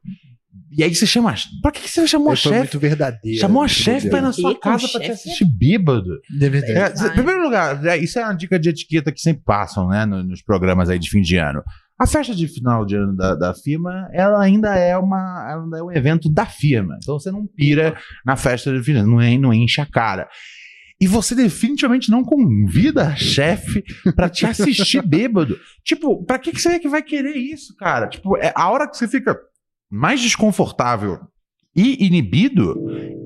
E 0.78 0.84
aí 0.84 0.94
você 0.94 1.06
chama. 1.06 1.34
Pra 1.62 1.72
que 1.72 1.82
que 1.82 1.90
você 1.90 2.06
chamou 2.08 2.32
a 2.32 2.36
chefe? 2.36 2.58
muito 2.58 2.80
verdadeiro. 2.80 3.40
Chamou 3.40 3.64
a 3.64 3.68
chefe 3.68 4.10
pra 4.10 4.20
ir 4.20 4.22
na 4.22 4.34
sua 4.34 4.60
casa 4.60 4.88
pra 4.90 5.00
te 5.00 5.08
chefe? 5.08 5.12
assistir 5.12 5.46
bêbado. 5.46 6.20
De 6.38 6.50
verdade. 6.50 7.06
É, 7.06 7.10
primeiro 7.12 7.44
lugar, 7.44 7.86
é, 7.86 7.98
isso 7.98 8.20
é 8.20 8.24
uma 8.24 8.34
dica 8.34 8.60
de 8.60 8.70
etiqueta 8.70 9.12
que 9.12 9.20
sempre 9.22 9.44
passam, 9.44 9.88
né, 9.88 10.06
no- 10.06 10.24
nos 10.24 10.42
programas 10.42 10.90
aí 10.90 11.00
de 11.00 11.10
fim 11.10 11.22
de 11.22 11.38
ano. 11.38 11.64
A 11.98 12.06
festa 12.06 12.36
de 12.36 12.46
final 12.50 12.86
de 12.86 12.96
ano 12.96 13.16
da, 13.16 13.36
da 13.36 13.54
firma, 13.54 14.10
ela 14.12 14.44
ainda 14.44 14.76
é 14.76 14.98
uma, 14.98 15.64
ainda 15.64 15.78
é 15.78 15.82
um 15.84 15.92
evento 15.94 16.30
da 16.30 16.46
firma. 16.46 16.98
Então 17.02 17.18
você 17.18 17.32
não 17.32 17.48
pira 17.48 17.96
na 18.26 18.36
festa 18.36 18.72
de 18.78 18.84
final, 18.84 19.06
não, 19.08 19.22
en- 19.24 19.40
não 19.40 19.54
enche 19.54 19.80
a 19.80 19.86
cara. 19.86 20.28
E 21.00 21.08
você 21.08 21.34
definitivamente 21.36 22.10
não 22.12 22.24
convida 22.24 23.08
a 23.08 23.16
chefe 23.16 23.84
pra 24.16 24.30
te 24.30 24.46
assistir 24.46 25.02
bêbado. 25.06 25.58
Tipo, 25.86 26.24
pra 26.26 26.38
que, 26.40 26.52
que 26.52 26.62
você 26.62 26.70
é 26.70 26.80
que 26.80 26.88
vai 26.90 27.02
querer 27.02 27.36
isso, 27.36 27.76
cara? 27.78 28.08
Tipo, 28.08 28.38
é 28.38 28.52
a 28.56 28.70
hora 28.70 28.90
que 28.90 28.98
você 28.98 29.08
fica 29.08 29.38
mais 29.90 30.22
desconfortável 30.22 31.20
e 31.76 32.06
inibido 32.06 32.76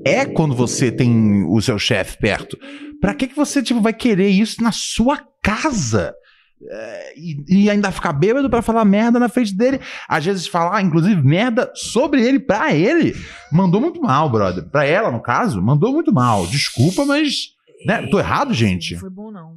é 0.04 0.26
quando 0.26 0.54
você 0.54 0.90
tem 0.90 1.44
o 1.44 1.60
seu 1.60 1.78
chefe 1.78 2.18
perto. 2.18 2.58
Pra 3.00 3.14
que, 3.14 3.28
que 3.28 3.36
você 3.36 3.62
tipo, 3.62 3.80
vai 3.80 3.92
querer 3.92 4.28
isso 4.28 4.62
na 4.62 4.72
sua 4.72 5.18
casa? 5.42 6.14
É, 6.62 7.18
e, 7.18 7.62
e 7.64 7.70
ainda 7.70 7.90
ficar 7.90 8.12
bêbado 8.12 8.50
pra 8.50 8.60
falar 8.60 8.84
merda 8.84 9.18
na 9.18 9.28
frente 9.30 9.56
dele. 9.56 9.80
Às 10.06 10.26
vezes 10.26 10.46
falar, 10.46 10.82
inclusive, 10.82 11.22
merda 11.22 11.70
sobre 11.74 12.22
ele 12.22 12.38
pra 12.38 12.74
ele. 12.74 13.14
Mandou 13.50 13.80
muito 13.80 14.00
mal, 14.02 14.28
brother. 14.28 14.68
Pra 14.68 14.84
ela, 14.84 15.10
no 15.10 15.22
caso, 15.22 15.62
mandou 15.62 15.92
muito 15.92 16.12
mal. 16.12 16.46
Desculpa, 16.46 17.04
mas. 17.06 17.54
Né? 17.86 18.06
Tô 18.08 18.18
errado, 18.18 18.52
gente? 18.52 18.92
Não 18.92 19.00
foi 19.00 19.10
bom, 19.10 19.30
não. 19.30 19.56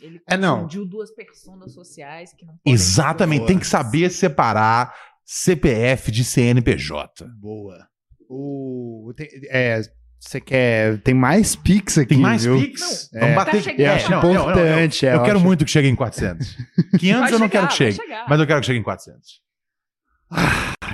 Ele 0.00 0.20
É, 0.28 0.36
não. 0.36 0.56
confundiu 0.58 0.86
duas 0.86 1.10
personas 1.12 1.72
sociais 1.74 2.32
que 2.32 2.46
não 2.46 2.54
Exatamente. 2.64 3.46
Tem 3.46 3.58
que 3.58 3.66
saber 3.66 4.10
separar 4.10 4.94
CPF 5.32 6.10
de 6.10 6.24
CNPJ. 6.24 7.24
Boa. 7.40 7.86
O, 8.28 9.12
tem- 9.16 9.28
é, 9.48 9.80
você 10.18 10.40
quer. 10.40 10.98
Tem 11.02 11.14
mais 11.14 11.54
Pix 11.54 11.98
aqui. 11.98 12.08
Tem 12.14 12.18
mais 12.18 12.44
viu? 12.44 12.58
Pix? 12.60 13.08
Não. 13.12 13.20
Vamos 13.20 13.32
É. 13.32 13.36
bater. 13.36 13.62
Tá. 13.64 13.70
Eu 13.70 13.92
acho 13.92 14.10
não, 14.10 14.22
não, 14.22 14.32
importante. 14.32 15.06
é, 15.06 15.14
Eu 15.14 15.22
quero 15.22 15.36
acho- 15.36 15.44
muito 15.46 15.64
que 15.64 15.70
chegue 15.70 15.86
em 15.88 15.94
400. 15.94 16.56
500 16.98 17.20
Vai 17.30 17.32
eu 17.32 17.38
não 17.38 17.48
quero 17.48 17.70
chegar, 17.70 17.90
que 17.92 17.96
chegue. 18.02 18.24
Mas 18.28 18.40
eu 18.40 18.46
quero 18.46 18.60
que 18.60 18.66
chegue 18.66 18.78
em 18.80 18.82
400. 18.82 19.40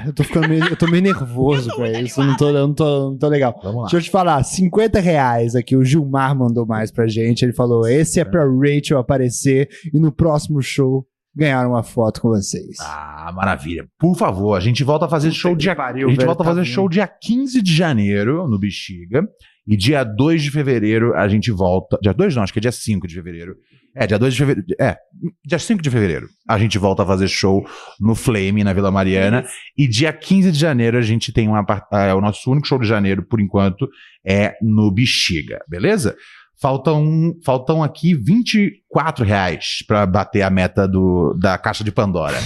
Eu 0.07 0.13
tô 0.13 0.23
ficando 0.23 0.49
meio, 0.51 0.65
eu 0.67 0.77
tô 0.77 0.87
meio 0.87 1.03
nervoso 1.03 1.71
pra 1.75 1.91
isso. 2.01 2.21
Eu 2.21 2.27
não 2.27 2.37
tô, 2.37 2.49
eu 2.49 2.53
não, 2.69 2.75
tô, 2.75 3.11
não 3.13 3.19
tô 3.19 3.29
legal. 3.29 3.59
Vamos 3.63 3.77
lá. 3.77 3.83
Deixa 3.85 3.97
eu 3.97 4.03
te 4.03 4.11
falar, 4.11 4.45
50 4.45 5.01
reais 5.01 5.55
aqui. 5.57 5.75
O 5.75 5.83
Gilmar 5.83 6.37
mandou 6.37 6.67
mais 6.67 6.91
pra 6.91 7.09
gente. 7.09 7.43
Ele 7.43 7.55
falou: 7.55 7.89
esse 7.89 8.21
é 8.21 8.25
pra 8.25 8.45
Rachel 8.45 8.99
aparecer 8.99 9.69
e 9.95 9.99
no 9.99 10.13
próximo 10.13 10.61
show 10.61 11.07
ganhar 11.37 11.69
uma 11.69 11.83
foto 11.83 12.23
com 12.23 12.29
vocês. 12.31 12.77
Ah, 12.81 13.31
maravilha. 13.35 13.87
Por 13.99 14.17
favor, 14.17 14.57
a 14.57 14.61
gente 14.61 14.83
volta 14.83 15.05
a 15.05 15.09
fazer 15.09 15.31
show 15.33 15.53
que 15.53 15.59
dia. 15.63 15.77
pariu, 15.77 16.09
a 16.09 16.11
gente 16.11 16.25
volta 16.25 16.43
a 16.43 16.45
tá 16.45 16.51
fazer 16.51 16.63
vindo. 16.63 16.73
show 16.73 16.89
dia 16.89 17.07
15 17.07 17.61
de 17.61 17.75
janeiro 17.75 18.49
no 18.49 18.59
Bexiga. 18.59 19.23
E 19.69 19.77
dia 19.77 20.05
2 20.05 20.45
de 20.45 20.51
fevereiro 20.51 21.13
a 21.17 21.27
gente 21.27 21.51
volta. 21.51 21.99
Dia 22.01 22.15
2 22.15 22.37
não, 22.37 22.45
acho 22.45 22.53
que 22.53 22.61
é 22.61 22.63
dia 22.63 22.71
5 22.71 23.07
de 23.07 23.15
fevereiro. 23.15 23.57
É, 23.97 24.07
dia 24.07 24.17
2 24.19 24.33
de 24.33 24.39
fevereiro. 24.39 24.67
É, 24.81 24.97
dia 25.45 25.59
5 25.59 25.83
de 25.83 25.91
fevereiro 25.91 26.29
a 26.49 26.57
gente 26.57 26.79
volta 26.79 27.03
a 27.03 27.07
fazer 27.07 27.27
show 27.27 27.67
no 27.99 28.15
Flame, 28.15 28.63
na 28.63 28.73
Vila 28.73 28.93
Mariana. 28.93 29.45
E 29.77 29.89
dia 29.89 30.13
15 30.13 30.53
de 30.53 30.59
janeiro 30.59 30.97
a 30.97 31.03
gente 31.03 31.33
tem 31.33 31.49
uma. 31.49 31.67
É 31.93 32.15
o 32.15 32.21
nosso 32.21 32.51
único 32.51 32.67
show 32.67 32.79
de 32.79 32.87
janeiro, 32.87 33.25
por 33.25 33.41
enquanto, 33.41 33.89
é 34.25 34.55
no 34.63 34.91
Bexiga, 34.93 35.61
beleza? 35.69 36.17
Faltam, 36.59 37.35
faltam 37.45 37.83
aqui 37.83 38.15
24 38.15 39.24
reais 39.24 39.85
pra 39.87 40.07
bater 40.07 40.43
a 40.43 40.51
meta 40.51 40.89
do, 40.89 41.35
da 41.39 41.59
caixa 41.59 41.85
de 41.85 41.93
Pandora. 41.93 42.39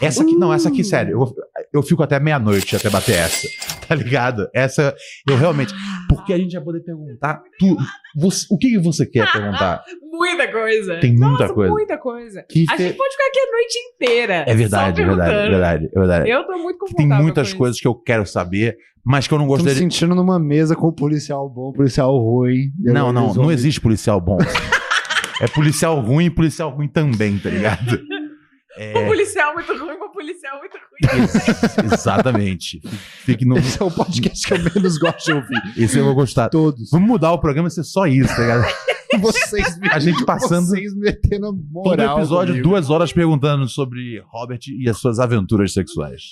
Essa 0.00 0.22
aqui, 0.22 0.36
não, 0.36 0.52
essa 0.52 0.68
aqui, 0.68 0.84
sério, 0.84 1.12
eu, 1.12 1.34
eu 1.72 1.82
fico 1.82 2.02
até 2.02 2.18
meia-noite 2.20 2.74
até 2.76 2.88
bater 2.90 3.16
essa, 3.16 3.48
tá 3.86 3.94
ligado? 3.94 4.48
Essa, 4.54 4.94
eu 5.28 5.36
realmente. 5.36 5.72
Porque 6.08 6.32
a 6.32 6.38
gente 6.38 6.54
vai 6.54 6.64
poder 6.64 6.80
perguntar 6.80 7.42
tudo. 7.58 7.82
Você- 8.16 8.46
o 8.50 8.56
que, 8.58 8.70
que 8.70 8.78
você 8.78 9.04
quer 9.06 9.30
perguntar? 9.30 9.82
Muita 10.12 10.50
coisa. 10.50 10.96
Tem 10.98 11.12
muita 11.12 11.42
Nossa, 11.42 11.54
coisa. 11.54 11.72
muita 11.72 11.96
coisa. 11.98 12.44
Que 12.50 12.64
A 12.68 12.76
fe- 12.76 12.82
gente 12.88 12.96
pode 12.96 13.12
ficar 13.12 13.26
aqui 13.28 13.38
a 13.38 13.52
noite 13.52 13.78
inteira. 13.94 14.34
É 14.48 14.54
verdade, 14.54 15.00
é 15.02 15.04
verdade, 15.06 15.32
é 15.34 15.48
verdade, 15.50 15.90
é 15.94 15.98
verdade. 15.98 16.30
Eu 16.30 16.44
tô 16.44 16.52
muito 16.58 16.78
Tem 16.86 16.88
confortável 16.88 17.22
muitas 17.22 17.52
com 17.52 17.58
coisas 17.58 17.80
que 17.80 17.86
eu 17.86 17.94
quero 17.94 18.26
saber, 18.26 18.76
mas 19.04 19.28
que 19.28 19.34
eu 19.34 19.38
não 19.38 19.46
Tô 19.46 19.52
me 19.52 19.56
gostaria 19.58 19.78
sentindo 19.78 20.14
numa 20.16 20.38
mesa 20.40 20.74
com 20.74 20.90
policial 20.90 21.48
bom, 21.48 21.72
policial 21.72 22.16
ruim. 22.18 22.72
Não, 22.80 23.12
não, 23.12 23.26
não 23.28 23.32
vão- 23.34 23.52
existe 23.52 23.80
policial 23.80 24.20
bom. 24.20 24.38
é 25.40 25.46
policial 25.46 26.00
ruim 26.00 26.24
e 26.24 26.30
policial 26.30 26.70
ruim 26.70 26.88
também, 26.88 27.38
tá 27.38 27.50
ligado? 27.50 28.00
É, 28.78 28.96
Um 28.98 29.06
policial 29.08 29.54
muito 29.54 29.72
ruim, 29.76 29.96
um 29.96 30.12
policial 30.12 30.58
muito 30.58 30.76
ruim. 30.76 31.22
ex- 31.22 31.92
exatamente. 31.92 32.80
Fique 33.24 33.44
no. 33.44 33.58
Esse 33.58 33.80
é 33.82 33.84
o 33.84 33.90
podcast 33.90 34.46
que 34.46 34.54
eu 34.54 34.58
menos 34.58 34.98
gosto 34.98 35.24
de 35.24 35.32
ouvir. 35.32 35.60
Esse 35.76 35.98
eu 35.98 36.04
vou 36.04 36.14
gostar. 36.14 36.48
Todos. 36.48 36.90
Vamos 36.90 37.08
mudar 37.08 37.32
o 37.32 37.38
programa 37.40 37.68
e 37.68 37.70
ser 37.70 37.84
só 37.84 38.06
isso, 38.06 38.28
tá 38.34 38.40
ligado? 38.42 38.64
Vocês 39.20 39.78
me, 39.80 39.88
A 39.90 39.98
gente 39.98 40.24
passando 40.24 40.66
Vocês 40.66 40.94
metendo 40.94 41.46
a 41.46 41.48
todo 41.50 41.64
moral. 41.72 42.18
episódio, 42.18 42.52
comigo. 42.54 42.68
duas 42.68 42.88
horas 42.90 43.12
perguntando 43.12 43.66
sobre 43.66 44.20
Robert 44.30 44.60
e 44.68 44.88
as 44.88 44.98
suas 44.98 45.18
aventuras 45.18 45.72
sexuais. 45.72 46.22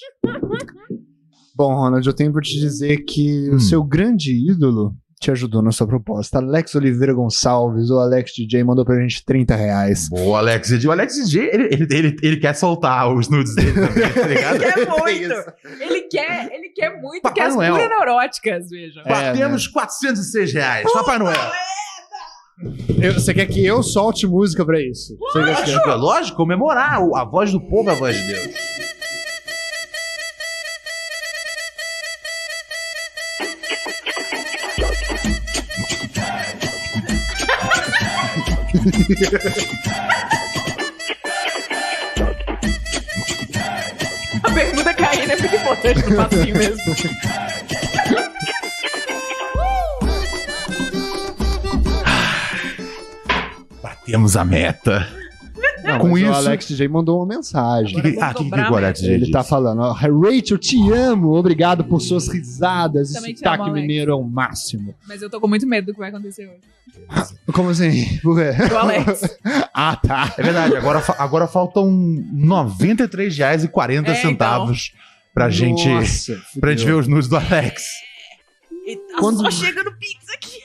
Bom, 1.57 1.75
Ronald, 1.75 2.07
eu 2.07 2.13
tenho 2.15 2.33
pra 2.33 2.43
te 2.43 2.59
dizer 2.61 2.99
que 3.05 3.49
Hum. 3.51 3.57
o 3.57 3.61
seu 3.61 3.83
grande 3.83 4.33
ídolo 4.51 4.95
te 5.19 5.31
ajudou 5.31 5.63
na 5.63 5.73
sua 5.73 5.87
proposta. 5.87 6.39
Alex 6.39 6.75
Oliveira 6.75 7.15
Gonçalves, 7.15 7.89
o 7.91 7.99
Alex 7.99 8.33
DJ, 8.35 8.63
mandou 8.65 8.85
pra 8.85 9.01
gente 9.01 9.25
30 9.25 9.57
reais. 9.57 10.09
Boa, 10.11 10.39
Alex 10.39 10.69
DJ. 10.69 10.89
O 10.89 10.93
Alex 10.93 11.15
DJ, 11.15 11.51
ele, 11.53 11.65
ele, 11.73 11.87
ele, 11.91 12.17
ele 12.23 12.37
quer 12.37 12.55
soltar 12.55 13.11
os 13.13 13.29
nudes 13.29 13.55
dele 13.55 13.73
também, 13.73 14.13
tá 14.13 14.27
ligado? 14.27 14.57
Ele 14.63 14.73
quer 14.73 14.87
muito. 14.87 15.55
Ele 15.81 16.01
quer, 16.03 16.53
ele 16.53 16.69
quer 16.71 17.01
muito 17.01 17.23
Papai 17.23 17.35
que 17.35 17.41
as 17.41 17.55
Noel. 17.57 17.75
puras 17.75 17.89
neuróticas, 17.89 18.69
vejam. 18.69 19.03
É, 19.05 19.09
Batemos 19.09 19.67
406 19.67 20.53
reais. 20.53 20.93
Papai 20.93 21.19
Noel. 21.19 21.37
Eu- 23.03 23.15
você 23.15 23.35
quer 23.35 23.47
que 23.47 23.65
eu 23.65 23.83
solte 23.83 24.27
música 24.27 24.65
pra 24.65 24.81
isso? 24.81 25.17
Lógico, 25.35 25.91
é 25.91 25.95
lógico, 25.95 26.37
comemorar. 26.37 26.99
A 27.15 27.25
voz 27.25 27.53
do 27.53 27.61
povo 27.61 27.89
é 27.91 27.93
a 27.93 27.97
voz 27.97 28.17
de 28.17 28.27
Deus. 28.27 28.76
A 44.45 44.51
bermuda 44.51 44.95
caindo 44.95 45.33
é 45.33 45.37
muito 45.37 45.57
importante 45.57 46.09
no 46.09 46.17
passinho 46.17 46.57
mesmo. 46.57 46.95
Batemos 53.83 54.37
a 54.37 54.45
meta. 54.45 55.26
Não, 55.99 56.05
Com 56.07 56.09
mas 56.13 56.23
isso- 56.23 56.31
o 56.31 56.35
Alex 56.35 56.69
DJ 56.69 56.89
mandou 56.89 57.19
uma 57.19 57.27
mensagem. 57.27 58.01
Que- 58.01 58.19
ah, 58.21 58.31
o 58.31 58.35
que, 58.35 58.51
que 58.51 58.57
o 58.61 58.77
Alex 58.77 59.01
DJ 59.01 59.11
Ele 59.15 59.19
disse? 59.21 59.33
tá 59.33 59.43
falando, 59.45 59.81
ó, 59.83 59.93
Rachel, 59.93 60.59
te 60.59 60.93
amo, 60.93 61.35
obrigado 61.35 61.85
por 61.85 62.01
suas 62.01 62.29
risadas. 62.29 63.15
Esse 63.15 63.37
sotaque 63.37 63.71
mineiro 63.71 64.13
é 64.13 64.15
o 64.15 64.23
máximo. 64.23 64.95
Mas 65.07 65.23
eu 65.23 65.29
tô 65.31 65.41
com 65.41 65.49
muito 65.49 65.67
medo 65.67 65.87
do 65.87 65.93
que 65.93 65.99
vai 65.99 66.09
acontecer 66.11 66.47
hoje. 66.49 66.61
Como 67.53 67.71
assim? 67.71 68.19
Por 68.23 68.37
quê? 68.39 68.53
Do 68.69 68.79
Alex. 68.79 69.39
ah, 69.75 69.97
tá. 69.97 70.35
É 70.39 70.43
verdade, 70.43 70.77
agora, 70.77 71.03
agora 71.19 71.47
faltam 71.47 71.85
R$ 71.89 72.47
93,40 72.47 74.09
É, 74.09 74.15
centavos 74.15 74.93
pra 75.35 75.51
gente, 75.51 75.89
Nossa, 75.89 76.41
pra 76.61 76.71
gente 76.73 76.85
ver 76.87 76.95
os 76.95 77.07
nudes 77.07 77.29
do 77.29 77.37
Alex. 77.37 77.85
E 78.87 78.97
tá 78.97 79.17
Quando- 79.19 79.41
só 79.43 79.51
chegando 79.51 79.91
Pix 79.99 80.29
aqui. 80.35 80.59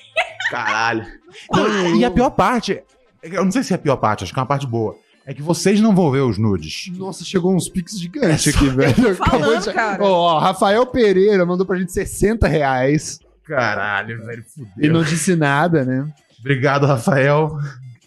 Caralho. 0.50 1.06
Não, 1.52 1.96
e 1.96 2.06
a 2.06 2.12
pior 2.12 2.30
parte, 2.30 2.82
eu 3.24 3.44
não 3.44 3.52
sei 3.52 3.64
se 3.64 3.74
é 3.74 3.76
a 3.76 3.80
pior 3.80 3.98
parte, 3.98 4.24
acho 4.24 4.34
que 4.34 4.40
é 4.40 4.42
uma 4.42 4.48
parte 4.48 4.68
boa, 4.68 4.96
é 5.26 5.34
que 5.34 5.42
vocês 5.42 5.80
não 5.80 5.94
vão 5.96 6.10
ver 6.12 6.22
os 6.22 6.38
nudes. 6.38 6.92
Nossa, 6.98 7.24
chegou 7.24 7.56
uns 7.56 7.70
piques 7.70 8.00
gigantes 8.00 8.56
aqui, 8.56 8.68
velho. 8.70 9.16
falando, 9.16 9.64
de- 9.64 9.74
cara. 9.74 10.04
Ó, 10.04 10.40
Rafael 10.40 10.86
Pereira 10.86 11.46
mandou 11.46 11.66
pra 11.66 11.78
gente 11.78 11.92
60 11.92 12.48
reais 12.48 13.20
Caralho, 13.46 14.24
velho, 14.26 14.44
fudeu. 14.44 14.72
e 14.80 14.88
não 14.90 15.04
disse 15.04 15.36
nada, 15.36 15.84
né? 15.84 16.08
Obrigado, 16.40 16.86
Rafael. 16.86 17.56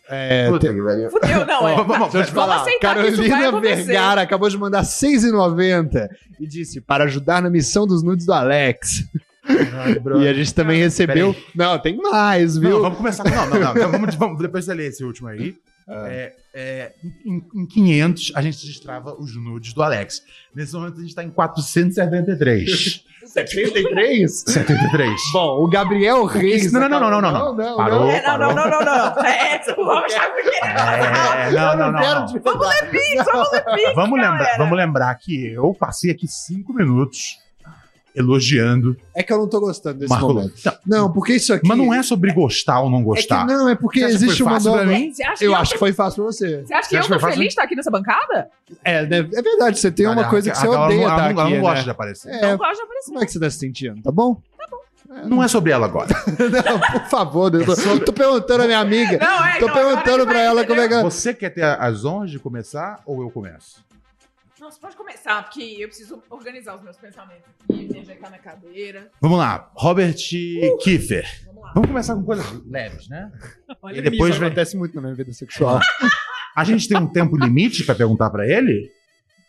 É, 0.09 0.49
Puta 0.51 0.69
te- 0.69 0.75
que 0.75 0.83
pariu. 0.83 1.11
Fudeu, 1.11 1.47
não, 1.47 1.69
é. 1.69 1.77
Vamos- 1.77 1.87
vamos- 1.87 2.13
Deixa 2.13 2.19
eu 2.19 2.33
te 2.33 2.35
Vamos 2.35 2.55
falar, 2.55 2.79
Carolina. 2.81 3.61
Vergara 3.61 4.21
acabou 4.23 4.49
de 4.49 4.59
mandar 4.59 4.83
6,90 4.85 6.09
e 6.41 6.47
disse 6.47 6.81
para 6.81 7.05
ajudar 7.05 7.41
na 7.43 7.49
missão 7.51 7.87
dos 7.87 8.03
nudes 8.03 8.27
do 8.27 8.33
Alex. 8.33 9.05
E 10.21 10.29
a 10.29 10.33
gente 10.33 10.55
também 10.55 10.79
recebeu. 10.81 11.35
Não, 11.55 11.79
tem 11.79 11.97
mais, 11.97 12.57
viu? 12.57 12.71
Não, 12.71 12.81
vamos 12.83 12.99
começar 12.99 13.23
com. 13.25 13.31
Não, 13.31 13.47
não, 13.51 13.61
não. 13.61 13.71
Então 13.73 13.91
vamos, 13.91 14.15
vamos- 14.15 14.39
depois 14.43 14.65
você 14.65 14.75
lê 14.75 14.87
esse 14.87 15.05
último 15.05 15.29
aí. 15.29 15.55
É, 15.87 16.33
é, 16.55 16.93
em, 17.25 17.45
em 17.55 17.67
500, 17.67 18.33
a 18.35 18.43
gente 18.43 18.67
destrava 18.67 19.15
os 19.21 19.37
nudes 19.37 19.75
do 19.75 19.83
Alex. 19.83 20.23
Nesse 20.55 20.75
momento, 20.75 20.99
a 20.99 21.03
gente 21.03 21.15
tá 21.15 21.23
em 21.23 21.31
473. 21.31 23.05
73? 23.27 24.45
73. 24.47 25.21
Bom, 25.33 25.65
o 25.65 25.69
Gabriel 25.69 26.25
Reis. 26.25 26.73
Não, 26.73 26.81
não, 26.81 26.89
não, 26.89 27.01
não, 27.01 27.21
não, 27.21 27.33
não. 27.33 27.55
não, 27.55 27.77
Parou, 27.77 28.09
É, 28.11 28.23
não, 28.23 28.39
não, 28.39 28.55
não, 28.55 28.71
não, 28.71 28.85
não. 28.85 29.25
É, 29.25 29.75
vamos 29.75 30.05
achar 30.05 30.31
É, 30.63 31.51
não, 31.51 31.77
não, 31.77 31.93
não. 31.93 32.01
não. 32.01 32.43
Vamos 32.43 32.69
ler 32.69 32.91
Pix, 32.91 33.25
vamos 33.25 33.53
ler 33.53 33.65
Pix, 33.65 33.95
Vamos 33.95 34.21
lembrar, 34.21 34.39
galera. 34.39 34.59
vamos 34.59 34.77
lembrar 34.77 35.15
que 35.17 35.47
eu 35.49 35.75
passei 35.75 36.11
aqui 36.11 36.27
cinco 36.29 36.73
minutos 36.73 37.39
elogiando 38.15 38.97
É 39.15 39.23
que 39.23 39.33
eu 39.33 39.39
não 39.39 39.49
tô 39.49 39.61
gostando 39.61 39.99
desse 39.99 40.11
Marco 40.11 40.29
momento. 40.33 40.53
Não, 40.87 40.99
Não, 41.05 41.13
porque 41.13 41.35
isso 41.35 41.53
aqui. 41.53 41.67
mas 41.67 41.77
não 41.77 41.93
é 41.93 42.03
sobre 42.03 42.33
gostar 42.33 42.81
ou 42.81 42.89
não 42.91 42.99
É 42.99 43.01
que 43.01 43.07
gostar. 43.07 43.47
não, 43.47 43.69
é 43.69 43.75
porque 43.75 44.01
Você 44.01 44.07
que 44.07 44.13
existe 44.13 44.43
uma 44.43 44.59
nova. 44.61 44.85
mim? 44.85 45.13
Você 45.13 45.23
que 45.25 45.45
Eu 45.45 45.51
eu, 45.53 45.57
acho 45.57 45.73
que 45.73 45.79
foi 45.79 45.93
fácil 45.93 46.23
pra 46.23 46.33
você. 46.33 46.63
Você 46.65 46.75
acha 46.75 46.83
que 46.83 46.89
Você 46.89 46.95
eu 46.97 47.01
acha 47.01 47.09
que 47.09 47.15
tô 47.15 47.27
feliz 47.27 47.39
de 47.41 47.47
estar 47.49 47.63
aqui 47.65 47.75
nessa 47.77 47.91
bancada? 47.91 48.49
É, 48.85 49.05
né, 49.07 49.19
é 49.19 49.43
verdade, 49.43 49.79
você 49.79 49.91
tem 49.91 50.07
uma 50.07 50.25
coisa 50.29 50.51
que 50.51 50.57
a- 50.57 50.61
você 50.61 50.67
a- 50.67 50.71
ela 50.71 50.85
odeia 50.87 51.01
não- 51.01 51.05
ela 51.07 51.13
estar 51.15 51.23
não- 51.23 51.31
ela 51.41 51.43
aqui, 51.49 51.55
não 51.55 51.61
gosta 51.61 51.77
né? 51.79 51.83
de 51.85 51.91
aparecer. 51.91 52.29
É, 52.35 52.41
Não 52.51 52.57
gosto 52.57 52.75
de 52.77 52.83
aparecer. 52.83 53.07
como 53.11 53.23
é 53.23 53.27
que 53.27 53.33
você 53.33 53.41
tá 53.41 53.51
se 53.51 53.59
sentindo? 53.59 54.03
Tá 54.03 54.11
bom? 54.13 54.41
Não 55.27 55.43
é 55.43 55.47
sobre 55.49 55.71
ela 55.71 55.87
agora. 55.87 56.09
não, 56.27 57.01
por 57.01 57.09
favor, 57.09 57.55
eu 57.55 57.65
tô, 57.65 57.75
tô 58.01 58.13
perguntando 58.13 58.63
à 58.65 58.67
minha 58.67 58.81
amiga. 58.81 59.19
Não, 59.19 59.47
é, 59.47 59.59
Tô 59.61 59.67
não, 59.69 59.75
perguntando 59.75 60.21
que 60.27 60.33
pra 60.33 60.41
ela 60.41 60.67
como 60.67 60.81
é 60.81 60.89
que 60.89 60.95
ela. 60.95 61.03
Você 61.05 61.33
quer 61.33 61.51
ter 61.51 61.63
as 61.63 62.05
honras 62.05 62.31
de 62.33 62.39
começar 62.41 63.01
ou 63.07 63.21
eu 63.23 63.31
começo? 63.31 63.85
Você 64.65 64.81
pode 64.81 64.97
começar, 64.97 65.43
porque 65.43 65.77
eu 65.79 65.89
preciso 65.89 66.23
organizar 66.31 66.77
os 66.77 66.83
meus 66.83 66.97
pensamentos 66.97 67.45
aqui, 67.69 67.87
me 67.93 68.01
ajeitar 68.01 68.31
na 68.31 68.39
cadeira. 68.39 69.11
Vamos 69.21 69.39
lá, 69.39 69.71
Robert 69.75 70.15
Kiefer. 70.83 71.27
Vamos 71.47 71.63
lá. 71.63 71.73
Vamos 71.75 71.89
começar 71.89 72.15
com 72.15 72.23
coisas 72.25 72.47
leves, 72.67 73.09
né? 73.09 73.31
Olha 73.83 73.99
E 73.99 74.03
depois 74.03 74.37
vem- 74.37 74.47
acontece 74.49 74.77
muito 74.77 74.95
na 74.97 75.03
minha 75.03 75.15
vida 75.15 75.33
sexual. 75.33 75.79
A 76.57 76.65
gente 76.65 76.89
tem 76.89 76.97
um 76.97 77.07
tempo 77.13 77.37
limite 77.37 77.85
pra 77.85 77.95
perguntar 77.95 78.31
pra 78.31 78.47
ele? 78.47 78.91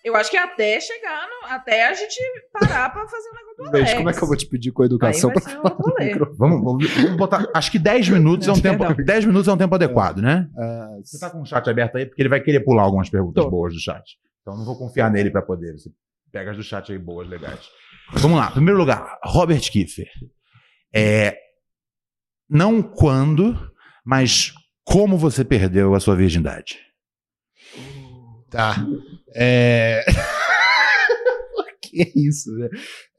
Eu 0.03 0.15
acho 0.15 0.29
que 0.29 0.37
até 0.37 0.79
chegar, 0.79 1.27
no, 1.27 1.47
até 1.51 1.87
a 1.87 1.93
gente 1.95 2.15
parar 2.53 2.91
pra 2.91 3.07
fazer 3.07 3.27
o 3.29 3.33
negócio 3.33 3.63
do 3.65 3.71
Beijo, 3.71 3.85
Alex. 3.87 3.97
como 3.97 4.09
é 4.09 4.13
que 4.13 4.23
eu 4.23 4.27
vou 4.27 4.37
te 4.37 4.45
pedir 4.45 4.71
com 4.71 4.83
a 4.83 4.85
educação 4.85 5.31
vai 5.33 5.41
pra 5.41 5.51
um 5.59 5.61
falar? 5.63 5.75
Vamos, 6.37 6.63
vamos- 6.63 6.91
vamos 6.93 7.17
botar. 7.17 7.47
Acho 7.55 7.71
que 7.71 7.79
10 7.79 8.09
minutos 8.09 8.47
é 8.47 8.51
um 8.51 8.59
tempo. 8.61 8.85
Perdão. 8.85 9.03
10 9.03 9.25
minutos 9.25 9.47
é 9.47 9.53
um 9.53 9.57
tempo 9.57 9.73
adequado, 9.73 10.17
né? 10.21 10.47
Ah, 10.57 10.97
Você 11.03 11.19
tá 11.19 11.29
com 11.31 11.41
o 11.41 11.45
chat 11.45 11.67
aberto 11.67 11.97
aí, 11.97 12.05
porque 12.05 12.21
ele 12.21 12.29
vai 12.29 12.39
querer 12.39 12.59
pular 12.59 12.83
algumas 12.83 13.09
perguntas 13.09 13.43
Tô. 13.43 13.49
boas 13.49 13.73
do 13.73 13.79
chat. 13.79 14.03
Então 14.45 14.55
não 14.55 14.63
vou 14.63 14.77
confiar 14.77 15.09
nele 15.09 15.31
pra 15.31 15.41
poder. 15.41 15.73
Você 15.73 15.91
pega 16.31 16.51
as 16.51 16.57
do 16.57 16.61
chat 16.61 16.91
aí 16.91 16.99
boas, 16.99 17.27
legais. 17.27 17.67
Vamos 18.13 18.37
lá. 18.37 18.51
Primeiro 18.51 18.77
lugar, 18.77 19.17
Robert 19.23 19.71
Kiefer. 19.71 20.07
É, 20.93 21.35
não 22.47 22.79
quando, 22.79 23.57
mas 24.05 24.53
como 24.83 25.17
você 25.17 25.43
perdeu 25.43 25.95
a 25.95 25.99
sua 25.99 26.15
virgindade. 26.15 26.77
Tá. 28.51 28.75
É. 29.33 30.05
que 31.95 32.01
é 32.03 32.11
isso, 32.15 32.51
né? 32.57 32.67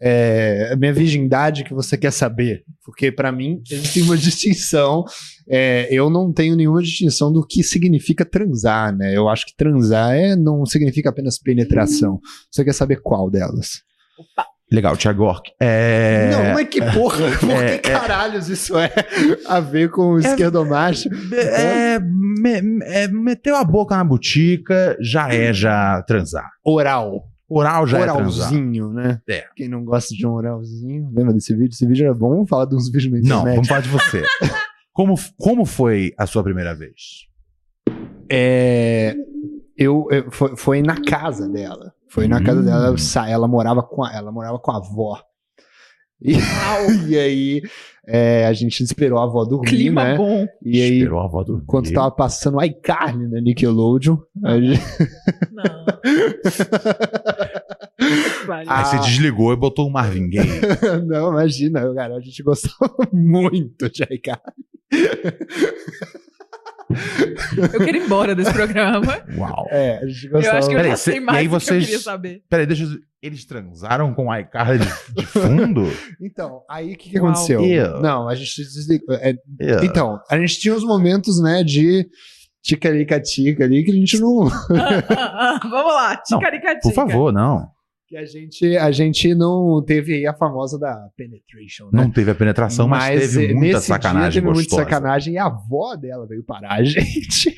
É, 0.01 0.71
a 0.73 0.77
minha 0.77 0.93
virgindade 0.93 1.65
que 1.65 1.73
você 1.75 1.97
quer 1.97 2.11
saber. 2.11 2.63
Porque 2.85 3.11
pra 3.11 3.33
mim 3.33 3.61
existe 3.71 4.03
uma 4.03 4.17
distinção. 4.19 5.05
é, 5.49 5.89
eu 5.91 6.11
não 6.11 6.33
tenho 6.33 6.55
nenhuma 6.57 6.83
distinção 6.83 7.33
do 7.33 7.47
que 7.47 7.63
significa 7.63 8.25
transar, 8.25 8.95
né? 8.97 9.17
Eu 9.17 9.29
acho 9.29 9.47
que 9.47 9.57
transar 9.57 10.15
é, 10.15 10.37
não 10.37 10.67
significa 10.67 11.09
apenas 11.11 11.39
penetração. 11.39 12.21
Você 12.51 12.65
quer 12.65 12.75
saber 12.75 13.01
qual 13.03 13.31
delas? 13.31 13.81
Legal, 14.73 14.97
Thiago 14.97 15.23
Orc. 15.23 15.49
É... 15.61 16.29
Não, 16.33 16.55
mas 16.55 16.69
que 16.69 16.81
porra! 16.81 17.31
Por 17.39 17.51
é, 17.53 17.79
que 17.79 17.89
caralhos 17.89 18.49
isso 18.49 18.77
é 18.77 18.91
a 19.47 19.61
ver 19.61 19.91
com 19.91 20.15
o 20.15 20.19
esquerdomacho? 20.19 21.09
É, 21.33 22.01
me- 22.01 22.83
é, 22.85 23.07
meteu 23.07 23.55
a 23.55 23.63
boca 23.63 23.97
na 23.97 24.03
botica, 24.03 24.97
já 25.01 25.33
é 25.33 25.53
já 25.53 26.03
transar. 26.03 26.51
Oral. 26.65 27.29
Oral 27.49 27.87
já 27.87 27.99
é. 27.99 28.03
Oralzinho, 28.03 28.93
né? 28.93 29.21
É. 29.29 29.45
Quem 29.55 29.69
não 29.69 29.85
gosta 29.85 30.15
de 30.15 30.27
um 30.27 30.33
oralzinho, 30.33 31.11
lembra 31.15 31.33
desse 31.33 31.55
vídeo? 31.55 31.73
Esse 31.73 31.87
vídeo 31.87 32.05
era 32.07 32.15
bom. 32.15 32.31
Vamos 32.31 32.49
falar 32.49 32.65
de 32.65 32.75
uns 32.75 32.91
vídeos 32.91 33.23
na 33.23 33.37
Não, 33.37 33.45
vamos 33.45 33.69
falar 33.69 33.81
de 33.81 33.89
você. 33.89 34.23
como, 34.93 35.15
como 35.39 35.65
foi 35.65 36.13
a 36.19 36.27
sua 36.27 36.43
primeira 36.43 36.75
vez? 36.75 37.27
É, 38.31 39.15
eu, 39.77 40.07
eu- 40.11 40.31
foi, 40.31 40.57
foi 40.57 40.83
na 40.83 41.01
casa 41.03 41.49
dela. 41.49 41.93
Foi 42.09 42.27
na 42.27 42.43
casa 42.43 42.61
Hum. 42.61 42.65
dela. 42.65 42.87
eu 42.89 42.99
sa- 42.99 43.29
Ela 43.29 43.47
morava 43.47 43.83
com 43.83 44.03
a, 44.03 44.13
ela 44.13 44.33
morava 44.33 44.59
com 44.59 44.71
a 44.73 44.77
avó. 44.79 45.21
E, 46.23 46.35
e 47.09 47.19
aí 47.19 47.63
é, 48.07 48.47
a 48.47 48.53
gente 48.53 48.83
esperou 48.83 49.19
a 49.19 49.25
avó 49.25 49.45
dormir, 49.45 49.69
Clima 49.69 50.05
né? 50.05 50.17
bom. 50.17 50.47
E 50.65 50.81
aí 50.81 50.99
Esperou 50.99 51.21
a 51.21 51.25
avó 51.25 51.43
dormir. 51.45 51.65
quando 51.67 51.93
tava 51.93 52.11
passando 52.11 52.63
iCarly 52.65 53.27
na 53.29 53.41
Nickelodeon, 53.41 54.17
a 54.45 54.59
gente- 54.61 54.81
Não. 55.53 55.87
Aí 58.49 58.65
você 58.85 58.97
Ah. 58.97 59.01
desligou 59.01 59.53
e 59.53 59.57
botou 59.57 59.89
um 59.89 59.91
Marvin 59.91 60.31
Gaye. 60.31 60.61
não, 61.07 61.31
imagina, 61.31 61.81
eu, 61.81 61.95
cara, 61.95 62.15
a 62.17 62.21
gente 62.21 62.43
gostava 62.43 62.95
muito 63.13 63.91
de 63.91 64.05
iCarly. 64.05 64.41
Eu 67.73 67.81
quero 67.85 67.97
ir 67.97 68.05
embora 68.05 68.35
desse 68.35 68.53
programa. 68.53 69.25
Uau. 69.37 69.67
É, 69.71 69.99
a 69.99 70.07
gente 70.07 70.29
Eu 70.31 70.39
acho 70.39 70.69
que 70.69 70.75
eu 70.75 70.79
Peraí, 70.79 70.91
já 70.91 70.97
sei 70.97 71.17
e 71.17 71.21
mais 71.21 71.39
aí 71.39 71.49
que 71.49 71.55
eu 71.55 71.61
vocês- 71.61 71.85
queria 71.85 71.99
saber. 72.01 72.43
Peraí, 72.49 72.67
deixa 72.67 72.85
eu... 72.85 72.91
Eles 73.27 73.45
transaram 73.45 74.15
com 74.15 74.31
a 74.31 74.41
iCarly 74.41 74.79
de, 75.15 75.27
fundo? 75.27 75.85
Então, 76.21 76.63
aí 76.71 76.95
o 76.95 76.97
que, 76.97 77.11
que 77.11 77.19
aconteceu? 77.19 77.61
Não, 78.01 78.29
a 78.29 78.35
gente 78.35 78.57
desligou. 78.63 79.15
é. 79.15 79.35
Então, 79.85 80.21
a 80.31 80.39
gente 80.39 80.61
tinha 80.61 80.75
os 80.75 80.85
momentos, 80.85 81.41
né, 81.43 81.65
de 81.65 82.09
ticaricatica 82.63 83.65
ali 83.65 83.85
que 83.85 83.91
a 83.91 83.95
gente 83.95 84.19
não. 84.19 84.47
Ah, 84.71 85.03
ah, 85.11 85.61
ah, 85.63 85.69
Vamos 85.69 85.93
lá, 85.95 86.23
Não, 86.31 86.39
ticaricatica. 86.39 86.83
Por 86.83 86.93
favor, 86.93 87.33
não. 87.33 87.69
Que 88.09 88.17
a 88.17 88.25
gente, 88.25 88.77
a 88.77 88.91
gente 88.93 89.35
não 89.35 89.83
teve 89.85 90.15
aí 90.15 90.27
a 90.27 90.33
famosa 90.33 90.79
da 90.79 91.09
penetration, 91.17 91.87
né? 91.93 92.03
Não 92.05 92.11
teve 92.11 92.31
a 92.31 92.35
penetração, 92.37 92.87
mas, 92.87 93.33
teve 93.33 93.51
eh, 93.51 93.55
muita 93.55 93.81
sacanagem 93.81 94.31
dia 94.31 94.41
teve 94.43 94.47
muita 94.47 94.71
gostosa. 94.71 94.83
sacanagem 94.85 95.35
e 95.35 95.39
a 95.39 95.47
avó 95.47 95.97
dela 95.97 96.25
veio 96.25 96.45
parar 96.45 96.75
a 96.75 96.83
gente. 96.85 97.53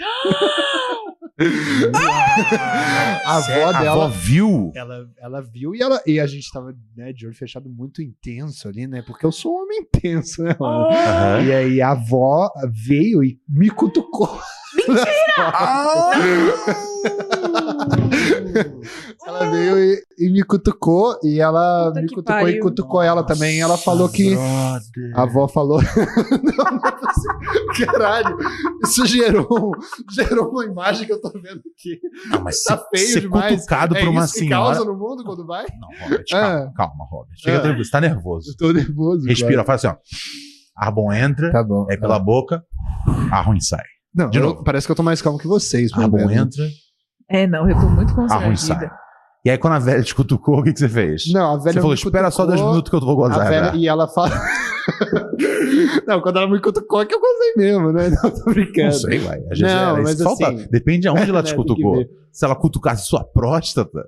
a 3.25 3.37
avó 3.37 3.43
Sério? 3.43 3.69
A 3.69 3.73
dela. 3.83 4.05
avó 4.05 4.09
viu? 4.09 4.73
Ela, 4.75 5.07
ela 5.19 5.43
viu 5.43 5.75
e, 5.75 5.83
ela, 5.83 6.03
e 6.07 6.19
a 6.19 6.27
gente 6.27 6.51
tava 6.51 6.75
né, 6.97 7.13
de 7.13 7.27
olho 7.27 7.37
fechado 7.37 7.69
muito 7.69 8.03
intenso 8.03 8.69
ali, 8.69 8.87
né? 8.87 9.03
Porque 9.03 9.27
eu 9.27 9.33
sou 9.33 9.53
um 9.55 9.63
homem 9.63 9.81
intenso, 9.95 10.43
né, 10.43 10.57
mano? 10.59 10.89
E 11.47 11.53
aí 11.53 11.81
a 11.83 11.91
avó 11.91 12.51
veio 12.87 13.23
e 13.23 13.39
me 13.49 13.71
cutucou. 13.71 14.41
ela 19.27 19.51
veio 19.51 19.79
e, 19.79 20.03
e 20.19 20.31
me 20.33 20.43
cutucou 20.43 21.19
e 21.23 21.41
ela 21.41 21.87
Puta 21.89 22.01
me 22.03 22.09
cutucou 22.09 22.39
e 22.39 22.43
pariu. 22.45 22.63
cutucou 22.63 23.03
ela 23.03 23.23
também. 23.25 23.61
Ela 23.61 23.77
falou 23.77 24.09
que. 24.09 24.35
A 25.15 25.23
avó 25.23 25.47
falou. 25.49 25.81
não, 25.83 26.71
não 26.73 26.89
é. 26.89 27.87
Caralho, 27.87 28.37
isso 28.85 29.07
gerou, 29.07 29.73
gerou 30.11 30.51
uma 30.51 30.65
imagem 30.65 31.07
que 31.07 31.13
eu 31.13 31.21
tô 31.21 31.31
vendo 31.31 31.61
aqui. 31.77 32.01
Não, 32.31 32.43
mas 32.43 32.63
Tá 32.65 32.77
ser, 32.77 32.85
feio 32.91 33.09
ser 33.13 33.21
demais. 33.21 33.55
cutucado 33.57 33.97
é 33.97 34.01
por 34.01 34.09
uma 34.09 34.25
isso 34.25 34.33
que 34.35 34.39
senhora. 34.41 34.75
causa 34.77 34.85
no 34.91 34.99
mundo 34.99 35.25
quando 35.25 35.47
vai? 35.47 35.65
Não, 35.81 35.89
Robert, 36.01 36.25
calma, 36.31 36.59
Ah. 36.59 36.73
calma, 36.77 37.05
Robert. 37.11 37.35
Chega 37.37 37.59
Ah. 37.59 37.61
tranquilo, 37.61 37.85
você 37.85 37.91
tá 37.91 38.01
nervoso. 38.01 38.51
Eu 38.51 38.57
tô 38.57 38.73
nervoso. 38.73 39.27
Respira, 39.27 39.65
claro. 39.65 39.67
faz 39.67 39.85
assim, 39.85 39.97
ó. 39.97 39.99
Ar 40.77 40.93
bom 40.93 41.13
entra, 41.13 41.51
Tá 41.53 41.63
bom. 41.63 41.87
aí 41.91 41.97
pela 41.99 42.19
boca, 42.19 42.63
ar 43.31 43.47
ruim 43.47 43.61
sai. 43.61 43.85
Não, 44.15 44.31
De 44.31 44.39
eu- 44.39 44.45
novo. 44.45 44.65
parece 44.65 44.87
que 44.87 44.91
eu 44.93 44.97
tô 44.97 45.03
mais 45.03 45.21
calmo 45.23 45.39
que 45.39 45.47
vocês. 45.47 45.93
Ar 45.93 46.09
bom 46.09 46.31
entra, 46.31 46.65
É, 47.31 47.47
não, 47.47 47.69
eu 47.69 47.75
tô 47.79 47.89
muito 47.89 48.09
sai. 48.29 48.29
constrangida. 48.51 48.91
E 49.45 49.51
aí 49.51 49.57
quando 49.59 49.75
a 49.75 49.79
velha 49.79 50.03
te 50.03 50.15
cutucou, 50.15 50.59
o 50.59 50.63
que, 50.65 50.73
que 50.73 50.79
você 50.81 50.89
fez? 50.89 51.33
Não, 51.33 51.55
a 51.55 51.57
velha 51.59 51.75
Você 51.75 51.81
falou, 51.81 51.91
me 51.91 51.95
espera 51.95 52.31
só 52.31 52.43
cutucou, 52.43 52.47
dois 52.57 52.61
minutos 52.71 52.91
que 52.91 52.97
eu 52.97 53.01
vou 53.01 53.17
gozar. 53.17 53.47
A 53.47 53.49
velha, 53.51 53.73
né? 53.73 53.79
e 53.79 53.87
ela 53.89 54.09
fala. 54.09 54.31
não, 56.07 56.21
quando 56.21 56.39
ela 56.39 56.49
me 56.51 56.61
cutucou 56.61 57.01
é 57.03 57.07
que 57.07 57.15
eu 57.15 57.21
gostei 57.21 57.53
mesmo, 57.57 57.93
né? 57.93 58.09
Não, 58.23 58.31
tô 58.31 58.51
brincando. 58.51 58.87
Não 58.87 58.93
sei, 58.93 59.19
vai. 59.19 59.39
Às 59.51 59.59
vezes 59.59 59.63
Não, 59.75 59.95
era- 59.95 60.03
mas 60.03 60.21
falta, 60.23 60.49
assim- 60.49 60.67
Depende 60.71 61.01
de 61.03 61.09
onde 61.11 61.31
ela 61.31 61.43
te 61.45 61.51
Né, 61.53 61.57
cutucou. 61.57 62.05
Se 62.33 62.45
ela 62.45 62.55
cutucasse 62.57 63.07
sua 63.07 63.23
próstata. 63.25 64.07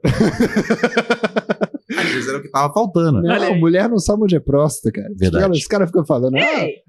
Vezes 2.12 2.28
era 2.28 2.38
o 2.38 2.42
que 2.42 2.50
tava 2.50 2.72
faltando. 2.72 3.22
Não, 3.22 3.30
aí. 3.30 3.58
mulher 3.60 3.88
não 3.88 3.98
sabe 3.98 4.22
onde 4.24 4.36
é 4.36 4.40
próstata, 4.40 4.92
cara. 4.92 5.12
Verdade. 5.16 5.58
Os 5.58 5.66
caras 5.66 5.88
ficam 5.88 6.04
falando. 6.04 6.36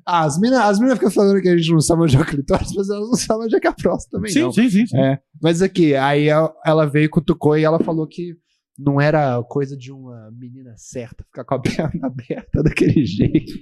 Ah, 0.05 0.23
as 0.25 0.39
minas 0.39 0.59
as 0.59 0.79
mina 0.79 0.95
ficam 0.95 1.11
falando 1.11 1.41
que 1.41 1.49
a 1.49 1.57
gente 1.57 1.71
não 1.71 1.81
sabe 1.81 2.01
onde 2.03 2.15
é 2.15 2.19
o 2.19 2.25
clitóris, 2.25 2.71
mas 2.75 2.89
elas 2.89 3.07
não 3.07 3.15
sabem 3.15 3.45
onde 3.45 3.55
é 3.55 3.59
que 3.59 3.67
é 3.67 3.69
a 3.69 3.73
próstata 3.73 4.17
também, 4.17 4.31
sim, 4.31 4.41
não. 4.41 4.51
sim, 4.51 4.69
sim, 4.69 4.85
sim. 4.85 4.97
É, 4.97 5.19
mas 5.41 5.61
aqui, 5.61 5.95
aí 5.95 6.27
ela- 6.27 6.53
ela 6.65 6.85
veio, 6.85 7.09
cutucou 7.09 7.57
e 7.57 7.63
ela 7.63 7.79
falou 7.79 8.07
que 8.07 8.35
não 8.79 8.99
era 8.99 9.41
coisa 9.43 9.77
de 9.77 9.91
uma 9.91 10.31
menina 10.31 10.73
certa 10.75 11.23
ficar 11.23 11.43
com 11.43 11.53
a 11.55 11.59
perna 11.61 12.07
aberta 12.07 12.63
daquele 12.63 13.05
jeito. 13.05 13.53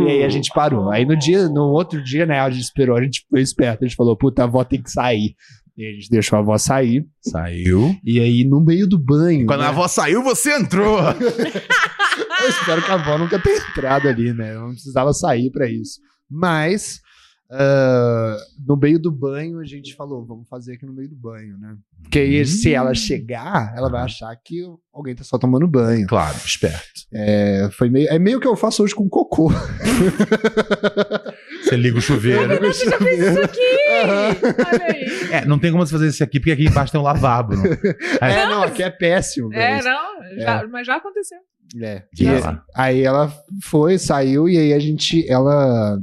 E 0.00 0.10
aí 0.10 0.24
a 0.24 0.28
gente 0.28 0.50
parou. 0.54 0.90
Aí 0.90 1.04
no 1.06 1.16
dia, 1.16 1.48
no 1.48 1.70
outro 1.70 2.02
dia, 2.02 2.26
né, 2.26 2.40
a 2.40 2.50
gente 2.50 2.64
esperou, 2.64 2.96
a 2.96 3.02
gente 3.02 3.24
foi 3.30 3.40
esperto, 3.40 3.84
a 3.84 3.86
gente 3.86 3.96
falou, 3.96 4.16
puta, 4.16 4.42
a 4.42 4.44
avó 4.44 4.62
tem 4.64 4.82
que 4.82 4.90
sair. 4.90 5.34
E 5.76 5.86
a 5.88 5.92
gente 5.92 6.08
deixou 6.08 6.36
a 6.36 6.40
avó 6.40 6.56
sair. 6.56 7.04
Saiu. 7.20 7.96
E 8.04 8.20
aí, 8.20 8.44
no 8.44 8.60
meio 8.60 8.86
do 8.86 8.98
banho. 8.98 9.46
Quando 9.46 9.60
né, 9.60 9.66
a 9.66 9.70
avó 9.70 9.88
saiu, 9.88 10.22
você 10.22 10.56
entrou. 10.56 10.98
Eu 12.42 12.48
espero 12.48 12.82
que 12.82 12.90
a 12.90 12.94
avó 12.94 13.18
nunca 13.18 13.40
tenha 13.40 13.56
entrado 13.56 14.08
ali, 14.08 14.32
né? 14.32 14.54
Eu 14.54 14.60
não 14.60 14.70
precisava 14.70 15.12
sair 15.12 15.50
pra 15.50 15.68
isso. 15.68 15.98
Mas, 16.30 17.00
ah, 17.50 18.36
no 18.66 18.76
meio 18.76 18.98
do 18.98 19.10
banho, 19.10 19.58
a 19.60 19.64
gente 19.64 19.94
falou, 19.94 20.24
vamos 20.24 20.48
fazer 20.48 20.74
aqui 20.74 20.86
no 20.86 20.92
meio 20.92 21.08
do 21.08 21.16
banho, 21.16 21.56
né? 21.58 21.76
Porque 22.02 22.18
aí, 22.18 22.44
se 22.46 22.72
ela 22.74 22.94
chegar, 22.94 23.72
ela 23.76 23.88
vai 23.88 24.02
achar 24.02 24.34
que 24.36 24.62
alguém 24.92 25.14
tá 25.14 25.24
só 25.24 25.38
tomando 25.38 25.66
banho. 25.66 26.06
Claro, 26.06 26.36
esperto. 26.44 26.84
É, 27.12 27.68
foi 27.72 27.88
meio, 27.90 28.08
é 28.08 28.18
meio 28.18 28.40
que 28.40 28.46
eu 28.46 28.56
faço 28.56 28.82
hoje 28.82 28.94
com 28.94 29.08
cocô. 29.08 29.50
Você 31.62 31.76
liga 31.76 31.98
o 31.98 32.00
chuveiro. 32.00 32.60
você 32.60 32.84
já 32.90 32.98
fez 32.98 33.18
isso 33.20 33.40
aqui! 33.40 33.60
Olha 34.04 34.84
aí. 34.84 35.32
É, 35.32 35.44
não 35.46 35.58
tem 35.58 35.72
como 35.72 35.84
você 35.84 35.92
fazer 35.92 36.08
isso 36.08 36.22
aqui, 36.22 36.38
porque 36.38 36.52
aqui 36.52 36.66
embaixo 36.66 36.92
tem 36.92 37.00
um 37.00 37.04
lavabo. 37.04 37.56
Não. 37.56 37.64
É, 38.20 38.46
não, 38.46 38.62
aqui 38.62 38.82
é 38.82 38.90
péssimo. 38.90 39.52
É, 39.52 39.76
mas- 39.76 39.84
não, 39.84 40.38
já- 40.40 40.66
mas 40.68 40.86
já 40.86 40.96
aconteceu. 40.96 41.38
É. 41.80 42.02
E 42.20 42.26
aí 42.76 43.02
ela 43.02 43.32
foi, 43.62 43.98
saiu 43.98 44.48
e 44.48 44.58
aí 44.58 44.72
a 44.74 44.78
gente, 44.78 45.26
ela, 45.28 45.98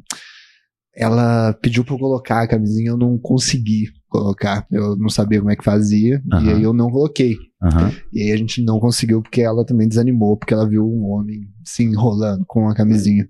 ela 0.96 1.54
pediu 1.62 1.84
pra 1.84 1.94
eu 1.96 2.00
colocar 2.00 2.42
a 2.42 2.48
camisinha, 2.48 2.90
eu 2.90 2.98
não 2.98 3.18
consegui 3.18 3.90
colocar, 4.10 4.66
eu 4.70 4.98
não 4.98 5.10
sabia 5.10 5.40
como 5.40 5.52
é 5.52 5.56
que 5.56 5.64
fazia 5.64 6.22
e 6.26 6.34
Aham. 6.34 6.56
aí 6.56 6.64
eu 6.64 6.74
não 6.74 6.90
coloquei. 6.90 7.38
Aham. 7.64 7.92
E 8.12 8.24
aí 8.24 8.32
a 8.32 8.38
gente 8.38 8.62
não 8.64 8.80
conseguiu 8.80 9.22
porque 9.22 9.42
ela 9.42 9.66
também 9.66 9.88
desanimou, 9.88 10.36
porque 10.36 10.54
ela 10.54 10.68
viu 10.68 10.86
um 10.86 11.12
homem 11.12 11.48
se 11.64 11.84
enrolando 11.84 12.44
com 12.46 12.68
a 12.68 12.76
camisinha. 12.76 13.28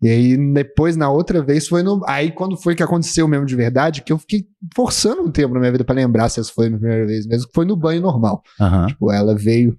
E 0.00 0.08
aí 0.08 0.52
depois, 0.52 0.96
na 0.96 1.10
outra 1.10 1.42
vez, 1.42 1.66
foi 1.66 1.82
no. 1.82 2.02
Aí 2.06 2.30
quando 2.30 2.56
foi 2.56 2.74
que 2.74 2.82
aconteceu 2.82 3.26
mesmo 3.26 3.46
de 3.46 3.56
verdade, 3.56 4.02
que 4.02 4.12
eu 4.12 4.18
fiquei 4.18 4.44
forçando 4.76 5.22
um 5.22 5.30
tempo 5.30 5.54
na 5.54 5.60
minha 5.60 5.72
vida 5.72 5.84
pra 5.84 5.94
lembrar 5.94 6.28
se 6.28 6.38
essa 6.38 6.52
foi 6.52 6.66
a 6.66 6.68
minha 6.68 6.80
primeira 6.80 7.06
vez 7.06 7.26
mesmo, 7.26 7.46
que 7.48 7.54
foi 7.54 7.64
no 7.64 7.76
banho 7.76 8.02
normal. 8.02 8.42
Aham. 8.60 8.86
Tipo, 8.88 9.10
ela 9.10 9.34
veio 9.34 9.76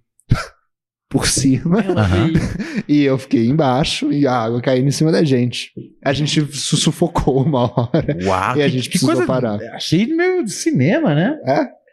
por 1.14 1.28
cima 1.28 1.78
e 2.90 3.04
eu 3.04 3.18
fiquei 3.20 3.46
embaixo 3.48 4.12
e 4.12 4.26
a 4.26 4.34
água 4.36 4.60
caindo 4.60 4.88
em 4.88 4.92
cima 4.92 5.12
da 5.12 5.24
gente. 5.24 5.72
A 6.04 6.12
gente 6.12 6.42
su- 6.54 6.76
sufocou 6.76 7.44
uma 7.46 7.66
hora. 7.72 8.18
Uau, 8.24 8.58
E 8.58 8.62
a 8.64 8.66
que- 8.66 8.70
gente 8.72 8.84
que 8.90 8.90
precisou 9.00 9.16
coisa- 9.16 9.28
parar. 9.28 9.60
Achei 9.76 10.08
meio 10.08 10.44
de 10.44 10.52
cinema, 10.52 11.14
né? 11.14 11.38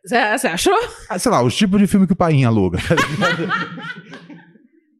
Você 0.04 0.16
você 0.38 0.46
achou? 0.48 0.72
Ah, 1.10 1.18
sei 1.18 1.30
lá, 1.30 1.42
os 1.42 1.54
tipos 1.54 1.78
de 1.78 1.86
filme 1.86 2.06
que 2.06 2.14
o 2.14 2.16
pai 2.16 2.42
aluga. 2.42 2.78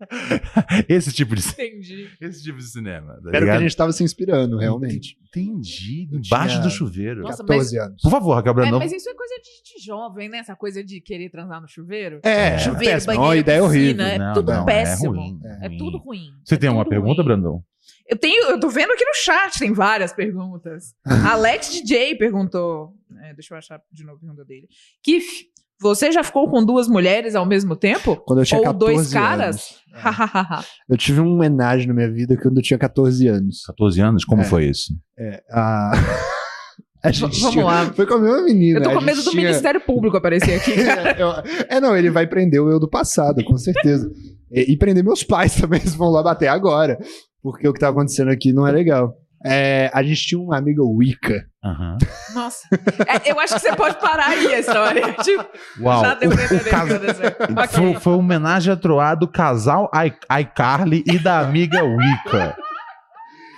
Esse 0.89 1.12
tipo 1.12 1.35
de 1.35 1.47
Entendi. 1.47 2.09
esse 2.20 2.43
tipo 2.43 2.59
de 2.59 2.64
cinema. 2.64 3.20
Tá 3.22 3.31
Era 3.35 3.44
o 3.44 3.48
que 3.48 3.55
a 3.55 3.60
gente 3.60 3.77
tava 3.77 3.93
se 3.93 4.02
inspirando, 4.02 4.56
realmente. 4.59 5.16
Entendi. 5.28 6.09
Embaixo 6.12 6.55
tinha- 6.56 6.62
do 6.62 6.70
chuveiro. 6.70 7.22
Nossa, 7.22 7.44
14 7.44 7.78
anos. 7.78 8.02
Por 8.02 8.10
favor, 8.10 8.35
Raquel 8.35 8.52
É, 8.52 8.55
Brandão. 8.55 8.78
mas 8.78 8.93
isso 8.93 9.09
é 9.09 9.14
coisa 9.14 9.35
de, 9.36 9.78
de 9.78 9.85
jovem, 9.85 10.28
né? 10.28 10.39
Essa 10.39 10.56
coisa 10.56 10.82
de 10.82 11.01
querer 11.01 11.31
transar 11.31 11.60
no 11.60 11.68
chuveiro. 11.68 12.20
É, 12.22 12.59
Chuveiro, 12.59 12.85
péssimo. 12.94 13.06
banheiro, 13.14 13.27
Uma 13.28 13.36
ideia 13.36 13.60
piscina, 13.62 13.68
horrível. 13.82 14.06
É 14.06 14.18
Não, 14.18 14.35
tudo 14.35 14.52
não, 14.52 14.64
péssimo. 14.64 15.14
É, 15.14 15.18
ruim, 15.18 15.40
É 15.62 15.68
tudo 15.78 15.98
ruim. 15.98 16.31
Você 16.44 16.55
É 16.55 16.59
tem 16.59 16.70
uma 16.70 16.85
pergunta, 16.89 17.22
ruim. 17.22 17.27
Brandão? 17.27 17.64
Eu 18.09 18.16
tenho, 18.18 18.44
eu 18.51 18.59
tô 18.59 18.68
vendo 18.68 18.90
aqui 18.93 19.05
no 19.05 19.14
chat, 19.14 19.59
tem 19.59 19.72
várias 19.72 20.12
perguntas. 20.12 20.94
Alex 21.05 21.70
DJ 21.72 22.16
perguntou. 22.16 22.93
é, 23.22 23.35
deixa 23.35 23.55
eu 23.55 23.59
achar 23.59 23.81
de 23.93 24.02
novo 24.05 24.16
a 24.16 24.20
pergunta 24.20 24.44
dele. 24.44 24.66
Kif, 25.02 25.44
você 25.81 26.10
já 26.10 26.22
ficou 26.24 26.48
com 26.51 26.64
duas 26.64 26.89
mulheres 26.89 27.35
ao 27.36 27.47
mesmo 27.47 27.77
tempo? 27.77 28.16
Quando 28.16 28.40
eu 28.40 28.44
tinha 28.44 28.59
Ou 28.59 28.64
14 28.64 28.94
dois 28.97 29.12
caras? 29.12 29.47
anos. 29.56 29.80
Hahaha. 29.92 30.64
Eu 30.88 30.96
tive 30.96 31.20
um 31.20 31.32
homenagem 31.34 31.86
na 31.88 31.94
minha 31.94 32.10
vida 32.10 32.36
quando 32.36 32.58
eu 32.58 32.62
tinha 32.62 32.78
14 32.78 33.26
anos. 33.28 33.62
14 33.66 34.00
anos? 34.00 34.24
Como 34.24 34.42
É. 34.42 34.44
foi 34.44 34.66
isso? 34.66 34.92
É, 35.18 35.42
a... 35.50 35.92
a 37.04 37.10
gente 37.10 37.40
vamos 37.40 37.52
tinha- 37.52 37.64
lá. 37.64 37.92
Foi 37.92 38.06
com 38.06 38.14
a 38.14 38.18
mesma 38.20 38.42
menina. 38.42 38.78
eu 38.78 38.82
tô 38.84 38.90
com 38.92 39.00
medo 39.00 39.22
do 39.22 39.30
tinha- 39.30 39.42
Ministério 39.42 39.80
Público 39.80 40.16
aparecer 40.16 40.54
aqui, 40.60 40.74
cara. 40.84 41.10
É, 41.18 41.22
eu- 41.22 41.66
é, 41.68 41.80
não, 41.80 41.96
ele 41.96 42.10
vai 42.10 42.26
prender 42.26 42.60
o 42.60 42.70
eu 42.70 42.78
do 42.78 42.88
passado, 42.88 43.42
com 43.44 43.56
certeza. 43.58 44.10
e, 44.50 44.72
e 44.72 44.76
prender 44.76 45.02
meus 45.04 45.22
pais 45.24 45.54
também, 45.60 45.80
eles 45.80 45.94
vão 45.94 46.10
lá 46.10 46.22
bater 46.22 46.48
agora. 46.48 46.98
Porque 47.42 47.66
o 47.66 47.72
que 47.72 47.80
tá 47.80 47.88
acontecendo 47.88 48.30
aqui 48.30 48.52
não 48.52 48.66
é 48.66 48.72
legal. 48.72 49.14
É, 49.44 49.90
a 49.94 50.02
gente 50.02 50.26
tinha 50.26 50.40
uma 50.40 50.58
amiga 50.58 50.82
Wicca. 50.84 51.46
Aham. 51.64 51.96
Nossa. 52.34 52.68
É, 53.06 53.30
eu 53.32 53.40
acho 53.40 53.54
que 53.54 53.60
você 53.60 53.74
pode 53.74 53.98
parar 53.98 54.28
aí 54.28 54.54
a 54.54 54.58
história. 54.60 55.14
Tipo, 55.24 55.46
Uau. 55.80 56.00
já 56.04 56.14
deu 56.14 56.30
o 56.30 56.36
que 56.36 56.58
Cas- 56.70 56.90
aconteceu. 56.90 57.26
Ok. 57.56 57.68
Foi, 57.68 57.94
foi 58.00 58.12
uma 58.14 58.18
homenagem 58.18 58.72
a 58.72 58.76
Troá 58.76 59.14
do 59.14 59.26
casal 59.26 59.90
I- 59.94 60.40
iCarly 60.42 61.02
e 61.06 61.18
da 61.18 61.40
amiga 61.40 61.82
Wicca. 61.82 62.56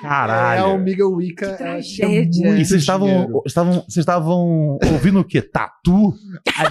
É, 0.04 0.06
a 0.06 0.08
Caralho. 0.08 0.66
amiga 0.74 1.06
Wicca. 1.06 1.46
Que 1.50 1.56
tinha 1.56 1.68
tragédia. 1.68 2.46
muito 2.48 2.60
E 2.60 2.64
vocês 2.64 2.80
estavam, 2.80 3.42
estavam, 3.46 3.72
vocês 3.74 3.96
estavam 3.98 4.78
ouvindo 4.92 5.20
o 5.20 5.24
quê? 5.24 5.42
Tatu? 5.42 6.14
A 6.58 6.64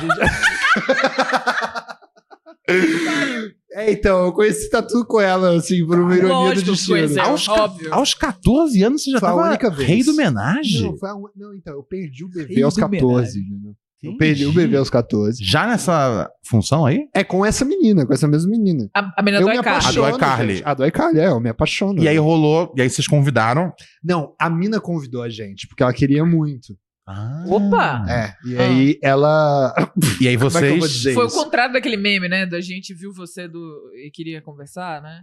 gente- 2.73 3.55
É, 3.73 3.91
então, 3.91 4.26
eu 4.26 4.34
conheci 4.34 4.69
tatu 4.69 5.06
com 5.06 5.19
ela, 5.22 5.56
assim, 5.56 5.85
por 5.85 5.98
uma 5.98 6.14
ironia 6.15 6.35
Lógico 6.35 6.65
do 6.65 6.72
destino. 6.73 6.98
conheceu. 6.98 7.23
Aos, 7.23 7.48
óbvio. 7.48 7.93
aos 7.93 8.14
14 8.14 8.84
anos 8.84 9.03
você 9.03 9.11
já 9.11 9.19
Foi 9.19 9.30
a 9.30 9.31
tava 9.31 9.48
única 9.48 9.69
vez. 9.69 9.88
rei 9.88 10.03
do 10.03 10.11
homenagem? 10.11 10.81
Não, 10.81 10.98
foi 10.98 11.10
a 11.10 11.14
não, 11.14 11.53
então, 11.56 11.73
eu 11.76 11.84
perdi 11.84 12.26
o 12.26 12.30
bebê 12.30 12.53
Rei 12.53 12.64
aos 12.64 12.76
do 12.76 12.81
14. 12.81 13.39
entendeu? 13.39 13.76
Eu 14.03 14.18
perdi 14.18 14.48
o 14.48 14.52
bebê 14.52 14.77
aos 14.77 14.89
14. 14.89 15.43
Já 15.43 15.68
nessa 15.68 16.27
função 16.43 16.88
aí? 16.88 17.07
É 17.14 17.23
com 17.23 17.45
essa 17.45 17.64
menina, 17.64 18.03
com 18.03 18.11
essa 18.11 18.27
mesma 18.27 18.49
menina. 18.49 18.89
A, 18.95 19.14
a 19.19 19.22
menina 19.22 19.43
eu 19.43 19.48
do 19.48 19.53
me 19.53 19.60
iCarly. 19.60 19.88
A 19.88 19.91
do 19.91 20.15
iCarly. 20.15 20.61
A 20.65 20.73
do 20.73 20.85
iCarly, 20.88 21.19
é, 21.19 21.27
eu 21.27 21.39
me 21.39 21.49
apaixono. 21.49 22.02
E 22.02 22.07
aí 22.07 22.18
rolou, 22.18 22.73
e 22.76 22.81
aí 22.81 22.89
vocês 22.89 23.07
convidaram. 23.07 23.72
Não, 24.03 24.34
a 24.39 24.49
mina 24.49 24.81
convidou 24.81 25.22
a 25.22 25.30
gente, 25.30 25.68
porque 25.68 25.84
ela 25.84 25.93
queria 25.93 26.26
muito. 26.26 26.76
Ah. 27.11 27.43
Opa! 27.47 28.05
É, 28.09 28.35
e 28.45 28.57
Ah. 28.57 28.61
aí 28.63 28.99
ela. 29.01 29.73
E 30.21 30.27
aí 30.27 30.38
Como 30.38 30.49
é 30.49 30.51
que 30.61 30.65
eu 30.65 30.69
vou 30.71 30.79
vocês. 30.81 30.93
dizer 30.93 31.13
Foi 31.13 31.23
o 31.25 31.27
isso? 31.27 31.35
contrário 31.43 31.73
daquele 31.73 31.97
meme, 31.97 32.27
né? 32.29 32.45
Da 32.45 32.61
gente 32.61 32.93
viu 32.93 33.11
você 33.13 33.47
do 33.47 33.91
e 33.95 34.09
queria 34.11 34.41
conversar, 34.41 35.01
né? 35.01 35.21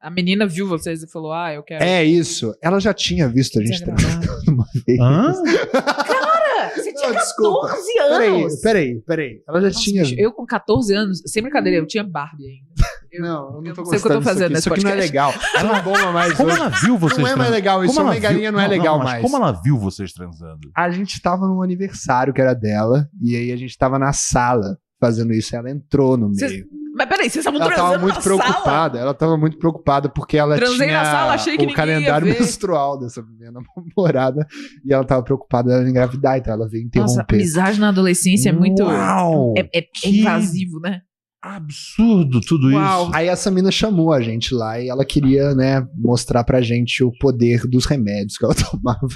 A 0.00 0.10
menina 0.10 0.46
viu 0.46 0.66
vocês 0.66 1.02
e 1.02 1.10
falou: 1.10 1.32
Ah, 1.32 1.52
eu 1.54 1.62
quero. 1.62 1.84
É 1.84 2.02
isso. 2.04 2.52
Ela 2.62 2.80
já 2.80 2.92
tinha 2.92 3.28
visto 3.28 3.60
a 3.60 3.64
gente 3.64 3.84
transando 3.84 4.26
uma 4.48 4.66
vez. 4.86 4.98
Hã? 5.00 5.32
Cara, 5.72 6.70
você 6.74 6.92
tinha 6.92 7.08
Não, 7.10 7.14
desculpa. 7.20 7.68
14 7.68 7.92
Peraí, 7.94 8.28
anos. 8.42 8.60
peraí, 8.60 9.00
peraí. 9.06 9.42
Ela 9.48 9.60
já 9.60 9.66
Nossa, 9.68 9.80
tinha. 9.80 10.02
eu 10.20 10.32
com 10.32 10.44
14 10.46 10.94
anos, 10.94 11.22
sem 11.26 11.42
brincadeira, 11.42 11.78
eu 11.78 11.86
tinha 11.86 12.02
Barbie 12.04 12.46
ainda. 12.48 12.71
Não, 13.20 13.56
eu 13.56 13.62
não 13.62 13.74
tô 13.74 13.82
não 13.82 13.84
sei 13.90 13.98
o 13.98 14.02
que 14.02 14.08
eu 14.08 14.12
tô 14.12 14.14
gostando 14.20 14.20
disso 14.20 14.24
fazendo 14.24 14.44
aqui. 14.46 14.58
Isso 14.58 14.72
aqui 14.72 14.84
não 14.84 14.90
é 14.90 14.94
legal. 14.94 15.34
Ela 15.56 15.78
é 15.78 15.82
bomba 15.82 16.12
mais 16.12 16.32
Como 16.34 16.48
hoje. 16.50 16.58
ela 16.60 16.68
viu 16.70 16.98
vocês 16.98 17.18
Não 17.20 17.26
é 17.28 17.36
mais 17.36 17.50
legal, 17.50 17.84
isso 17.84 17.94
Como 17.94 18.00
é 18.00 18.02
uma 18.04 18.12
ela 18.14 18.20
viu- 18.20 18.28
galinha, 18.30 18.52
não 18.52 18.60
é 18.60 18.68
legal 18.68 18.98
mas 18.98 19.04
mais. 19.06 19.22
Como 19.22 19.36
ela 19.36 19.52
viu 19.52 19.78
vocês 19.78 20.12
transando? 20.12 20.70
A 20.74 20.90
gente 20.90 21.20
tava 21.20 21.46
num 21.46 21.62
aniversário 21.62 22.32
que 22.32 22.40
era 22.40 22.54
dela, 22.54 23.08
e 23.20 23.36
aí 23.36 23.52
a 23.52 23.56
gente 23.56 23.76
tava 23.76 23.98
na 23.98 24.12
sala 24.12 24.78
fazendo 25.00 25.32
isso, 25.32 25.54
ela 25.56 25.70
entrou 25.70 26.16
no 26.16 26.28
meio. 26.28 26.38
Vocês- 26.38 26.64
Mas 26.94 27.08
peraí, 27.08 27.28
vocês 27.30 27.36
estavam 27.44 27.58
Ela 27.60 27.70
transando 27.70 27.90
tava 27.92 28.02
muito 28.02 28.14
na 28.16 28.20
sala? 28.22 28.36
preocupada, 28.42 28.98
ela 28.98 29.14
tava 29.14 29.36
muito 29.38 29.58
preocupada 29.58 30.08
porque 30.10 30.36
ela 30.36 30.56
Transei 30.56 30.86
tinha 30.88 30.98
na 31.02 31.04
sala, 31.10 31.32
achei 31.34 31.56
que 31.56 31.64
o 31.64 31.72
calendário 31.72 32.26
ver. 32.26 32.38
menstrual 32.38 32.98
dessa 32.98 33.22
minha 33.22 33.50
namorada 33.96 34.46
e 34.84 34.92
ela 34.92 35.02
tava 35.02 35.22
preocupada 35.22 35.70
dela 35.70 35.88
engravidar, 35.88 36.36
então 36.38 36.52
ela 36.52 36.68
veio 36.68 36.84
Nossa, 36.94 37.12
interromper. 37.14 37.34
amizade 37.36 37.80
na 37.80 37.88
adolescência 37.88 38.50
é 38.50 38.52
muito. 38.52 38.82
Uau! 38.84 39.54
É, 39.56 39.60
é- 39.62 39.78
é 39.78 39.82
Que- 39.82 40.20
invasivo, 40.20 40.78
né? 40.80 41.00
Absurdo 41.42 42.40
tudo 42.40 42.70
Uau. 42.70 43.04
isso. 43.06 43.14
Aí 43.14 43.26
essa 43.26 43.50
mina 43.50 43.70
chamou 43.70 44.12
a 44.12 44.20
gente 44.20 44.54
lá 44.54 44.80
e 44.80 44.88
ela 44.88 45.04
queria, 45.04 45.54
né, 45.54 45.84
mostrar 45.96 46.44
pra 46.44 46.60
gente 46.60 47.02
o 47.02 47.10
poder 47.18 47.66
dos 47.66 47.84
remédios 47.84 48.38
que 48.38 48.44
ela 48.44 48.54
tomava. 48.54 49.08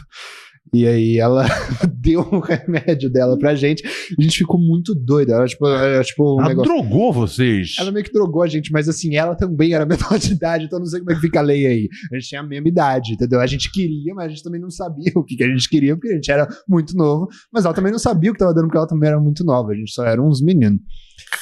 E 0.74 0.84
aí 0.84 1.18
ela 1.18 1.46
deu 2.00 2.20
o 2.22 2.40
remédio 2.40 3.08
dela 3.08 3.38
pra 3.38 3.54
gente. 3.54 3.84
E 3.84 4.16
a 4.18 4.22
gente 4.22 4.38
ficou 4.38 4.58
muito 4.58 4.94
doido. 4.94 5.32
Era 5.32 5.46
tipo, 5.46 5.66
era, 5.66 6.02
tipo 6.02 6.34
um 6.34 6.40
Ela 6.40 6.48
negócio. 6.48 6.72
drogou 6.72 7.12
vocês. 7.12 7.76
Ela 7.78 7.92
meio 7.92 8.04
que 8.04 8.12
drogou 8.12 8.42
a 8.42 8.48
gente, 8.48 8.72
mas 8.72 8.88
assim, 8.88 9.14
ela 9.14 9.36
também 9.36 9.72
era 9.72 9.86
menor 9.86 10.18
de 10.18 10.32
idade, 10.32 10.64
então 10.64 10.80
não 10.80 10.86
sei 10.86 10.98
como 10.98 11.12
é 11.12 11.14
que 11.14 11.20
fica 11.20 11.38
a 11.38 11.42
lei 11.42 11.66
aí. 11.66 11.88
A 12.12 12.16
gente 12.16 12.28
tinha 12.28 12.40
a 12.40 12.46
mesma 12.46 12.68
idade, 12.68 13.12
entendeu? 13.12 13.40
A 13.40 13.46
gente 13.46 13.70
queria, 13.70 14.12
mas 14.14 14.26
a 14.26 14.28
gente 14.30 14.42
também 14.42 14.60
não 14.60 14.70
sabia 14.70 15.12
o 15.14 15.24
que, 15.24 15.36
que 15.36 15.44
a 15.44 15.48
gente 15.48 15.68
queria, 15.68 15.94
porque 15.94 16.08
a 16.08 16.14
gente 16.14 16.30
era 16.30 16.48
muito 16.68 16.96
novo. 16.96 17.28
Mas 17.52 17.64
ela 17.64 17.72
também 17.74 17.92
não 17.92 17.98
sabia 18.00 18.30
o 18.30 18.32
que 18.32 18.40
tava 18.40 18.52
dando, 18.52 18.64
porque 18.64 18.78
ela 18.78 18.88
também 18.88 19.08
era 19.08 19.20
muito 19.20 19.44
nova. 19.44 19.70
A 19.70 19.74
gente 19.76 19.92
só 19.92 20.04
era 20.04 20.20
uns 20.20 20.42
meninos. 20.42 20.80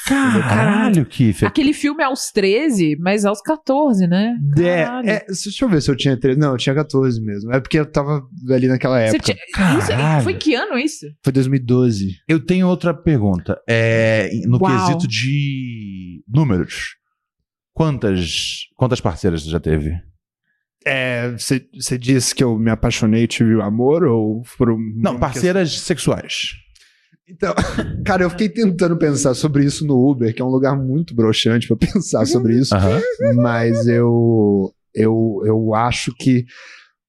Caralho, 0.07 1.05
Kiffer. 1.07 1.49
Aquele 1.49 1.73
filme 1.73 2.03
é 2.03 2.07
aos 2.07 2.31
13, 2.31 2.97
mas 3.01 3.25
aos 3.25 3.41
14, 3.41 4.07
né? 4.07 4.37
Caralho. 4.57 5.09
É, 5.09 5.13
é, 5.17 5.27
deixa 5.27 5.65
eu 5.65 5.69
ver 5.69 5.81
se 5.83 5.91
eu 5.91 5.97
tinha 5.97 6.17
13. 6.19 6.39
Não, 6.39 6.53
eu 6.53 6.57
tinha 6.59 6.75
14 6.75 7.21
mesmo. 7.21 7.53
É 7.53 7.61
porque 7.61 7.79
eu 7.79 7.87
tava 7.87 8.23
ali 8.51 8.69
naquela 8.69 8.99
Você 9.01 9.17
época. 9.17 9.35
tinha- 9.35 9.79
isso- 9.79 9.89
Caralho. 9.89 10.23
foi 10.25 10.35
que 10.35 10.55
ano 10.55 10.79
isso? 10.79 11.07
Foi 11.23 11.33
2012. 11.33 12.17
Eu 12.29 12.45
tenho 12.45 12.67
outra 12.69 12.93
pergunta. 12.95 13.59
É, 13.69 14.31
no 14.47 14.59
Uau. 14.61 14.87
quesito 14.87 15.09
de 15.09 16.23
números. 16.29 16.97
Quantas, 17.73 18.67
quantas 18.77 19.01
parceiras 19.01 19.43
você 19.43 19.51
já 19.51 19.59
teve? 19.61 19.93
É, 20.87 21.31
você 21.33 21.67
você 21.75 21.97
disse 21.97 22.35
que 22.35 22.45
eu 22.45 22.59
me 22.59 22.71
apaixonei 22.71 23.25
e 23.25 23.27
tive 23.27 23.61
amor 23.63 24.05
ou 24.05 24.45
foram. 24.45 24.77
Não, 24.97 25.19
parceiras 25.19 25.81
sexuais. 25.81 26.51
Então, 27.29 27.55
cara, 28.05 28.23
eu 28.25 28.31
fiquei 28.31 28.49
tentando 28.49 28.97
pensar 28.99 29.35
sobre 29.35 29.65
isso 29.65 29.87
no 29.87 29.97
Uber, 30.11 30.35
que 30.35 30.43
é 30.43 30.45
um 30.45 30.49
lugar 30.51 30.77
muito 30.77 31.15
broxante 31.15 31.67
pra 31.67 31.77
pensar 31.93 32.27
sobre 32.27 32.59
isso. 32.59 32.75
Aham. 32.75 33.01
Mas 33.37 33.87
eu, 33.87 34.73
eu, 34.95 35.43
eu 35.45 35.75
acho 35.75 36.15
que 36.19 36.45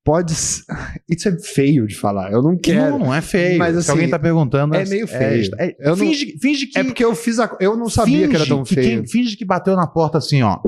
pode. 0.04 0.34
Isso 1.10 1.28
é 1.30 1.38
feio 1.40 1.86
de 1.88 1.96
falar. 1.96 2.32
Eu 2.32 2.42
não 2.42 2.58
quero. 2.58 2.92
Não, 2.92 3.00
não 3.08 3.14
é 3.14 3.22
feio. 3.22 3.58
Mas, 3.60 3.74
Se 3.74 3.80
assim, 3.80 3.92
alguém 3.92 4.10
tá 4.10 4.18
perguntando. 4.20 4.76
é 4.76 4.86
meio 4.86 5.08
feio. 5.08 5.52
é- 5.60 5.76
Eu 5.80 5.90
não- 5.90 5.98
finge, 5.98 6.38
finge 6.40 6.68
que. 6.68 6.80
É 6.80 6.84
porque 6.84 7.04
eu 7.04 7.14
fiz 7.16 7.40
a. 7.40 7.58
Eu 7.60 7.76
não 7.76 7.90
sabia 7.90 8.28
que 8.28 8.36
era 8.36 8.46
tão 8.46 8.64
finge 8.64 8.82
que 8.82 8.88
feio. 8.88 9.02
quem- 9.04 9.08
finge 9.12 9.36
que 9.38 9.46
bateu 9.46 9.76
na 9.76 9.88
porta 9.88 10.18
assim, 10.18 10.42
ó. 10.44 10.60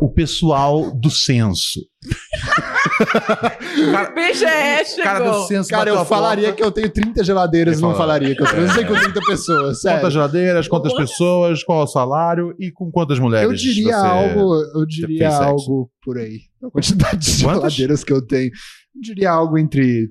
O 0.00 0.10
pessoal 0.12 0.90
do 0.94 1.10
censo. 1.10 1.80
O 3.00 4.14
BGE 4.14 4.84
chegou. 4.86 5.02
cara 5.04 5.18
do 5.30 5.46
censo 5.46 5.68
Cara, 5.68 5.90
eu 5.90 5.98
a 5.98 6.04
falaria 6.04 6.48
porta. 6.48 6.56
que 6.56 6.64
eu 6.64 6.72
tenho 6.72 6.90
30 6.92 7.24
geladeiras 7.24 7.78
e 7.78 7.82
não 7.82 7.94
falaria 7.94 8.34
que 8.34 8.42
eu 8.42 8.46
transei 8.46 8.84
com 8.84 8.94
30 8.94 9.20
pessoas. 9.26 9.80
Sério. 9.80 9.98
Quantas 9.98 10.12
geladeiras, 10.12 10.68
quantas 10.68 10.92
pessoas, 10.94 11.62
qual 11.64 11.80
é 11.80 11.84
o 11.84 11.86
salário 11.86 12.54
e 12.58 12.70
com 12.70 12.90
quantas 12.90 13.18
mulheres? 13.18 13.48
Eu 13.48 13.54
diria 13.54 13.96
você- 13.98 14.06
algo, 14.06 14.54
eu 14.74 14.86
diria 14.86 15.36
algo 15.36 15.90
por 16.02 16.18
aí. 16.18 16.40
A 16.62 16.70
quantidade 16.70 17.18
de 17.36 17.44
Quantas? 17.44 17.72
geladeiras 17.72 18.04
que 18.04 18.12
eu 18.12 18.24
tenho. 18.24 18.50
Eu 18.94 19.00
diria 19.02 19.30
algo 19.30 19.58
entre. 19.58 20.08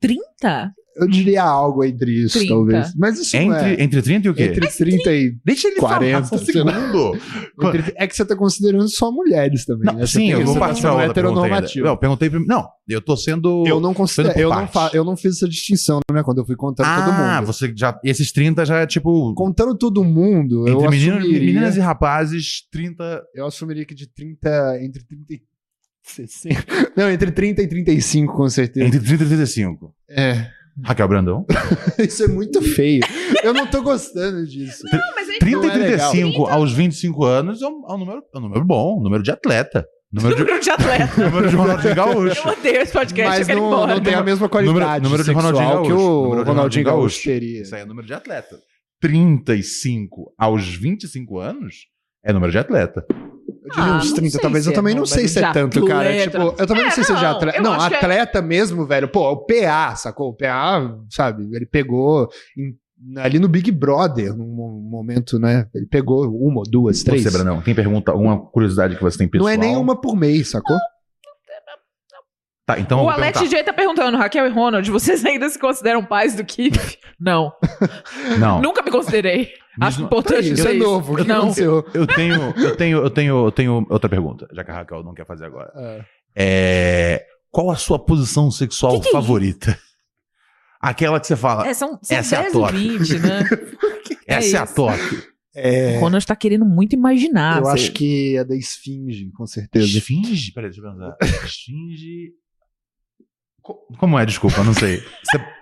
30? 0.00 0.72
Eu 0.96 1.08
diria 1.08 1.42
algo 1.42 1.82
entre 1.84 2.10
isso, 2.24 2.38
30. 2.38 2.54
talvez. 2.54 2.94
Mas 2.96 3.18
isso 3.18 3.34
não 3.36 3.42
Entre, 3.44 3.74
é. 3.80 3.82
entre 3.82 4.02
30 4.02 4.26
e 4.26 4.30
o 4.30 4.34
quê? 4.34 4.42
Entre 4.44 4.66
30 4.68 5.12
e. 5.12 5.36
Deixa 5.44 5.68
ele 5.68 5.76
40, 5.76 6.22
falar, 6.28 6.42
um 6.42 6.44
segundo. 6.44 7.18
entre- 7.62 7.92
é 7.96 8.06
que 8.06 8.14
você 8.14 8.24
tá 8.24 8.36
considerando 8.36 8.88
só 8.88 9.10
mulheres 9.10 9.64
também. 9.64 9.86
Não, 9.86 9.94
né? 10.00 10.06
Sim, 10.06 10.30
eu 10.30 10.44
vou 10.44 10.52
você 10.54 10.58
partir 10.60 10.80
pra 10.82 10.90
sendo 10.90 11.00
outra 11.00 11.14
pergunta 11.14 11.40
ainda. 11.40 11.56
heteronormativo. 11.56 11.84
Não, 11.86 11.92
eu 11.92 11.96
perguntei 11.96 12.30
prim- 12.30 12.46
Não, 12.46 12.68
eu 12.88 13.00
tô 13.00 13.16
sendo... 13.16 13.64
Eu 13.66 13.80
não 13.80 13.94
considero, 13.94 14.38
eu 14.38 14.48
não, 14.50 14.56
parte. 14.66 14.72
fa, 14.72 14.90
eu 14.92 15.04
não 15.04 15.16
fiz 15.16 15.36
essa 15.36 15.48
distinção, 15.48 16.00
né? 16.12 16.22
Quando 16.22 16.38
eu 16.38 16.44
fui 16.46 16.56
contando 16.56 16.84
todo 16.86 17.10
Ah, 17.10 17.36
mundo. 17.40 17.46
você 17.46 17.72
já... 17.74 17.98
Esses 18.04 18.30
30 18.30 18.64
já 18.66 18.78
é 18.80 18.86
tipo... 18.86 19.32
Contando 19.34 19.74
todo 19.76 20.04
mundo, 20.04 20.68
eu 20.68 20.74
Entre 20.76 20.88
meninos, 20.90 21.18
assumiria, 21.20 21.40
meninas 21.46 21.76
e 21.76 21.80
rapazes, 21.80 22.66
30... 22.70 23.22
eu 23.34 23.46
assumiria 23.46 23.84
que 23.86 23.94
de 23.94 24.06
30, 24.12 24.78
entre 24.82 25.02
30 25.04 25.32
e 25.34 25.42
60, 26.04 26.64
não, 26.96 27.08
entre 27.10 27.30
30 27.30 27.62
e 27.62 27.66
35, 27.68 28.34
com 28.34 28.48
certeza. 28.48 28.86
Entre 28.86 28.98
30 29.00 29.22
e 29.22 29.26
35. 29.28 29.94
É, 30.10 30.48
Raquel 30.84 31.08
Brandão. 31.08 31.46
isso 31.98 32.24
é 32.24 32.28
muito 32.28 32.62
feio. 32.62 33.02
Eu 33.42 33.52
não 33.52 33.66
tô 33.66 33.82
gostando 33.82 34.46
disso. 34.46 34.82
Mas 35.14 35.28
é 35.28 35.38
30 35.38 35.56
Não 35.56 35.64
e 35.64 35.70
é 35.70 35.76
legal. 35.76 36.10
35 36.10 36.46
aos 36.46 36.72
25 36.72 37.24
anos 37.24 37.62
é 37.62 37.66
um, 37.66 37.82
é 37.88 37.94
um 37.94 37.98
número, 37.98 38.22
é 38.34 38.38
um 38.38 38.40
número 38.40 38.64
bom, 38.64 38.98
um 38.98 39.02
número 39.02 39.22
de 39.22 39.30
atleta. 39.30 39.86
Número 40.12 40.36
de, 40.36 40.42
número 40.42 40.60
de 40.60 40.70
atleta. 40.70 41.24
número 41.30 41.48
de 41.48 41.56
Ronaldinho 41.56 41.94
Gaúcho. 41.94 42.48
Eu 42.48 42.52
odeio 42.52 42.82
esse 42.82 42.92
podcast, 42.92 43.38
Mas 43.38 43.48
não, 43.48 43.66
embora. 43.66 43.94
não 43.94 44.02
tem 44.02 44.14
a 44.14 44.22
mesma 44.22 44.48
qualidade 44.48 45.02
número 45.02 45.22
de 45.22 45.26
sexual 45.26 45.52
Ronaldinho 45.52 45.82
que 45.82 45.88
Gaúcho. 45.88 46.04
o 46.04 46.22
Número 46.22 46.44
de 46.44 46.50
Ronaldinho 46.50 46.84
Gaúcho. 46.84 47.00
Gaúcho 47.00 47.24
teria. 47.24 47.62
Isso 47.62 47.74
aí 47.74 47.80
é 47.82 47.84
número 47.84 48.06
de 48.06 48.14
atleta. 48.14 48.58
35 49.00 50.32
aos 50.38 50.68
25 50.76 51.38
anos 51.38 51.74
é 52.24 52.32
número 52.32 52.52
de 52.52 52.58
atleta. 52.58 53.04
Eu 53.76 53.82
Ah, 53.82 53.96
uns 53.96 54.08
não 54.08 54.14
30, 54.16 54.30
sei 54.32 54.40
talvez. 54.40 54.64
se 54.64 54.70
Eu 54.70 54.72
é 54.72 54.74
também 54.76 54.94
não 54.94 55.02
número 55.02 55.14
sei 55.14 55.28
se 55.28 55.38
é 55.38 55.46
de 55.46 55.52
tanto, 55.52 55.84
cara. 55.86 56.08
atleta. 56.10 56.30
Tipo, 56.30 56.42
eu 56.60 56.66
também 56.66 56.82
É, 56.82 56.86
não 56.86 56.92
sei 56.92 57.04
se 57.04 57.12
é 57.12 57.14
de 57.14 57.22
não, 57.22 57.30
atleta. 57.30 57.58
eu 57.58 57.62
Não, 57.62 57.76
que 57.88 57.94
é- 57.94 57.96
atleta 57.96 58.42
mesmo, 58.42 58.86
velho. 58.86 59.08
Pô, 59.08 59.30
o 59.30 59.36
PA, 59.46 59.94
sacou? 59.96 60.28
O 60.28 60.34
PA, 60.36 60.94
sabe? 61.10 61.48
Ele 61.54 61.64
pegou 61.66 62.28
em- 62.56 62.76
ali 63.20 63.38
no 63.38 63.48
Big 63.48 63.70
Brother, 63.72 64.36
num 64.36 64.46
mo- 64.46 64.80
momento, 64.80 65.38
né? 65.38 65.66
Ele 65.74 65.86
pegou 65.86 66.24
uma, 66.28 66.58
ou 66.60 66.64
duas, 66.70 67.02
três. 67.02 67.22
Você, 67.22 67.30
Branão, 67.30 67.60
tem 67.62 67.74
pergunta, 67.74 68.14
uma 68.14 68.38
curiosidade 68.38 68.94
que 68.96 69.02
você 69.02 69.18
tem 69.18 69.28
pessoal? 69.28 69.48
Não 69.48 69.52
é 69.54 69.56
nenhuma 69.56 70.00
por 70.00 70.14
mês, 70.14 70.50
sacou? 70.50 70.76
Tá, 72.64 72.78
então 72.78 73.00
eu 73.00 73.06
O 73.06 73.10
Alex 73.10 73.38
perguntar. 73.38 73.56
J 73.56 73.64
tá 73.64 73.72
perguntando, 73.72 74.16
Raquel 74.16 74.46
e 74.46 74.50
Ronald, 74.50 74.88
vocês 74.88 75.24
ainda 75.26 75.48
se 75.48 75.58
consideram 75.58 76.04
pais 76.04 76.36
do 76.36 76.44
Keith? 76.44 76.96
Não. 77.18 77.52
Não. 78.38 78.62
Nunca 78.62 78.82
me 78.82 78.90
considerei. 78.90 79.50
Acho 79.80 79.98
Mesmo- 80.00 80.06
importante 80.06 80.52
Isso 80.52 80.68
é 80.68 80.74
novo. 80.74 81.14
O 81.14 81.16
que 81.16 81.24
Não. 81.24 81.38
aconteceu? 81.44 81.84
Eu 81.94 82.06
tenho, 82.06 82.34
eu 82.58 82.76
tenho, 82.76 82.98
eu 82.98 83.10
tenho, 83.10 83.46
eu 83.46 83.52
tenho 83.52 83.86
outra 83.88 84.08
pergunta, 84.08 84.46
já 84.52 84.62
que 84.62 84.70
a 84.70 84.74
Raquel 84.74 85.02
não 85.02 85.14
quer 85.14 85.24
fazer 85.26 85.46
agora. 85.46 85.72
É, 86.36 87.24
qual 87.50 87.70
a 87.70 87.76
sua 87.76 87.98
posição 87.98 88.50
sexual 88.50 88.94
Que 88.96 89.02
que 89.02 89.08
é 89.08 89.12
favorita? 89.12 89.78
Aquela 90.80 91.20
que 91.20 91.26
você 91.26 91.36
fala, 91.36 91.66
É, 91.66 91.72
são 91.74 91.98
são 92.02 92.16
Essa 92.18 92.34
é 92.36 92.38
a 92.38 92.42
10 92.42 92.52
top. 92.52 92.74
e 92.76 92.98
20, 92.98 93.18
né? 93.20 93.44
essa 94.26 94.56
é, 94.56 94.60
a 94.60 94.66
top. 94.66 94.98
É, 95.54 95.96
O 95.96 96.00
Ronald 96.00 96.26
tá 96.26 96.34
querendo 96.34 96.64
muito 96.64 96.94
imaginar. 96.94 97.58
eu 97.58 97.64
você- 97.64 97.72
acho 97.72 97.92
que 97.92 98.36
é 98.36 98.44
da 98.44 98.56
Esfinge, 98.56 99.30
com 99.32 99.46
certeza. 99.46 99.86
Esfinge? 99.86 100.52
Peraí, 100.52 100.70
deixa 100.70 100.84
eu 100.86 100.90
pensar. 100.92 101.16
Esfinge. 101.46 102.32
Co- 103.62 103.86
Como 103.98 104.18
é? 104.18 104.26
Desculpa, 104.26 104.58
eu 104.58 104.64
não 104.64 104.74
sei. 104.74 105.02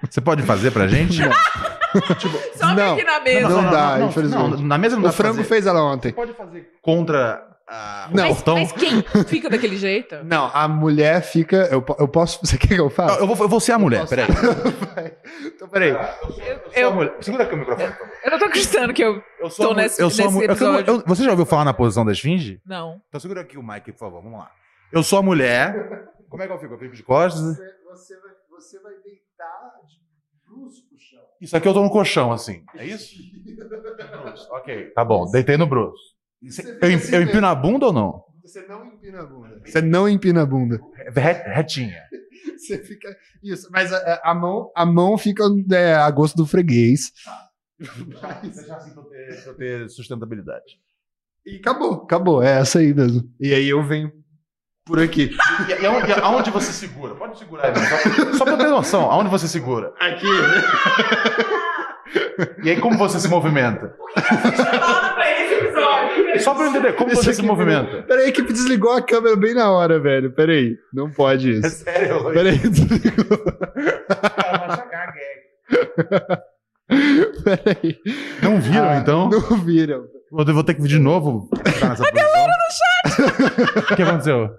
Você- 0.09 0.21
pode 0.21 0.43
fazer 0.43 0.71
pra 0.71 0.87
gente? 0.89 1.19
Sobe 2.57 2.75
Não, 2.77 2.95
aqui 2.95 3.05
na 3.05 3.21
mesa. 3.21 3.49
não 3.49 3.71
dá, 3.71 4.01
infelizmente. 4.01 4.43
Não, 4.53 4.61
na 4.63 4.79
mesa 4.79 4.97
não 4.97 5.03
O 5.03 5.07
dá 5.07 5.11
pra 5.13 5.17
frango 5.17 5.37
fazer. 5.39 5.49
fez 5.49 5.67
ela 5.67 5.83
ontem. 5.83 6.09
Você 6.11 6.15
pode 6.15 6.33
fazer 6.35 6.71
contra 6.81 7.47
a, 7.69 8.09
o 8.11 8.17
Não. 8.17 8.29
Mas, 8.29 8.43
mas 8.47 8.73
quem 8.73 9.03
fica 9.25 9.51
daquele 9.51 9.77
jeito? 9.77 10.17
Não, 10.25 10.51
a 10.55 10.67
mulher 10.69 11.21
fica. 11.23 11.69
Eu, 11.71 11.85
eu 11.99 12.09
posso. 12.09 12.39
Você 12.47 12.57
quer 12.57 12.69
que 12.69 12.81
eu 12.81 12.89
faça? 12.91 13.19
Eu 13.21 13.27
vou, 13.27 13.37
eu 13.37 13.49
vou 13.49 13.61
ser 13.61 13.73
a 13.73 13.79
mulher, 13.79 14.07
peraí. 14.07 14.27
então, 15.47 15.69
peraí. 15.69 15.95
Eu, 16.75 16.89
a 16.89 16.93
mulher. 16.93 17.15
Segura 17.21 17.45
aqui 17.45 17.55
o 17.55 17.59
microfone. 17.59 17.93
eu 18.25 18.31
não 18.31 18.39
tô 18.39 18.45
acreditando 18.47 18.93
que 18.95 19.03
eu 19.03 19.23
Eu 19.41 19.51
sou 19.51 19.69
tô 19.69 19.75
nesse, 19.75 20.01
eu 20.01 20.11
sou 20.11 20.25
a 20.27 20.29
nesse 20.31 20.39
eu 20.45 20.51
episódio. 20.51 20.95
eu- 20.95 21.03
Você 21.07 21.25
já 21.25 21.31
ouviu 21.31 21.45
falar 21.47 21.65
na 21.65 21.75
posição 21.75 22.05
da 22.05 22.13
esfinge? 22.13 22.61
Não. 22.65 23.01
Então 23.09 23.21
segura 23.21 23.41
aqui 23.41 23.59
o 23.59 23.63
mic, 23.63 23.91
por 23.93 23.99
favor. 23.99 24.23
Vamos 24.23 24.39
lá. 24.39 24.51
Eu 24.93 25.03
sou 25.03 25.19
a 25.19 25.23
mulher. 25.23 26.09
Como 26.29 26.43
é 26.43 26.47
que 26.47 26.53
eu 26.53 26.59
fico? 26.61 26.75
Eu 26.75 26.79
fico 26.79 26.95
de 26.95 27.03
costas? 27.03 27.57
Você, 27.91 28.19
vai, 28.21 28.31
você 28.51 28.81
vai 28.81 28.95
deitar 29.03 29.73
de 29.89 30.01
bruço 30.47 30.87
pro 30.89 30.99
chão. 30.99 31.23
Isso 31.41 31.57
aqui 31.57 31.69
eu 31.69 31.75
tô 31.75 31.83
no 31.83 31.91
colchão, 31.91 32.33
assim. 32.33 32.65
É 32.79 32.87
isso? 32.87 33.17
Bruce, 34.11 34.47
ok. 34.51 34.91
Tá 34.95 35.05
bom, 35.05 35.31
deitei 35.31 35.57
no 35.57 35.67
Bruce. 35.67 36.01
Eu, 36.83 36.91
eu 37.13 37.23
empino 37.23 37.47
a 37.47 37.55
bunda 37.55 37.87
ou 37.87 37.93
não? 37.93 38.25
Você 38.43 38.63
não 38.67 38.85
empina 38.87 39.21
a 39.23 39.27
bunda. 39.27 39.61
Você 39.65 39.81
não 39.83 40.09
empina 40.09 40.43
a 40.43 40.47
bunda. 40.47 40.81
Re- 41.15 41.43
Retinha. 41.55 42.03
Você 42.57 42.79
fica. 42.79 43.09
Isso, 43.43 43.69
mas 43.71 43.93
a, 43.93 44.21
a 44.25 44.35
mão, 44.35 44.71
a 44.77 44.85
mão 44.87 45.17
fica 45.19 45.45
é, 45.73 45.95
a 45.95 46.11
gosto 46.11 46.37
do 46.37 46.47
freguês. 46.47 47.11
Deixar 48.59 48.79
assim 48.79 48.93
pra 48.93 49.03
eu 49.03 49.07
ter, 49.07 49.43
pra 49.43 49.53
eu 49.53 49.57
ter 49.57 49.89
sustentabilidade. 49.91 50.79
E 51.47 51.57
acabou, 51.57 51.95
acabou. 52.05 52.43
É 52.43 52.61
essa 52.61 52.79
aí 52.81 52.93
mesmo. 52.95 53.33
E 53.41 53.55
aí 53.55 53.69
eu 53.69 53.83
venho 53.87 54.13
por 54.91 55.01
aqui. 55.01 55.31
E, 55.69 55.83
e 55.83 55.87
aonde, 55.87 56.13
aonde 56.13 56.51
você 56.51 56.73
segura? 56.73 57.15
Pode 57.15 57.39
segurar 57.39 57.67
aí, 57.69 57.73
só, 57.77 58.33
só 58.39 58.45
pra 58.45 58.55
eu 58.55 58.59
ter 58.59 58.67
noção. 58.69 59.11
Aonde 59.11 59.31
você 59.31 59.47
segura? 59.47 59.93
Aqui. 60.01 60.27
E 62.65 62.71
aí 62.71 62.81
como 62.81 62.99
você 62.99 63.21
se 63.21 63.29
movimenta? 63.29 63.95
Só 66.41 66.55
pra 66.55 66.65
eu 66.65 66.71
entender, 66.71 66.93
como 66.95 67.13
Esse 67.13 67.23
você 67.25 67.35
se 67.35 67.43
movimenta? 67.43 68.03
Peraí, 68.03 68.27
a 68.27 68.29
equipe 68.29 68.53
desligou 68.53 68.93
a 68.93 69.03
câmera 69.03 69.37
bem 69.37 69.55
na 69.55 69.71
hora, 69.71 70.01
velho. 70.01 70.33
Peraí. 70.33 70.77
Não 70.93 71.11
pode 71.11 71.51
isso. 71.59 71.85
sério? 71.85 72.33
Peraí, 72.33 72.59
desligou. 72.59 73.45
Peraí. 77.45 77.99
Não 78.43 78.61
viram, 78.61 78.91
Ah, 78.91 78.97
então? 78.97 79.29
Não 79.29 79.41
viram. 79.59 80.05
Vou 80.33 80.45
vou 80.45 80.65
ter 80.65 80.75
que 80.75 80.83
vir 80.83 80.89
de 80.89 80.99
novo. 80.99 81.49
A 81.53 82.11
galera 82.11 82.53
do 82.53 82.71
chat! 82.73 83.93
O 83.93 83.97
que 83.97 84.03
aconteceu? 84.03 84.51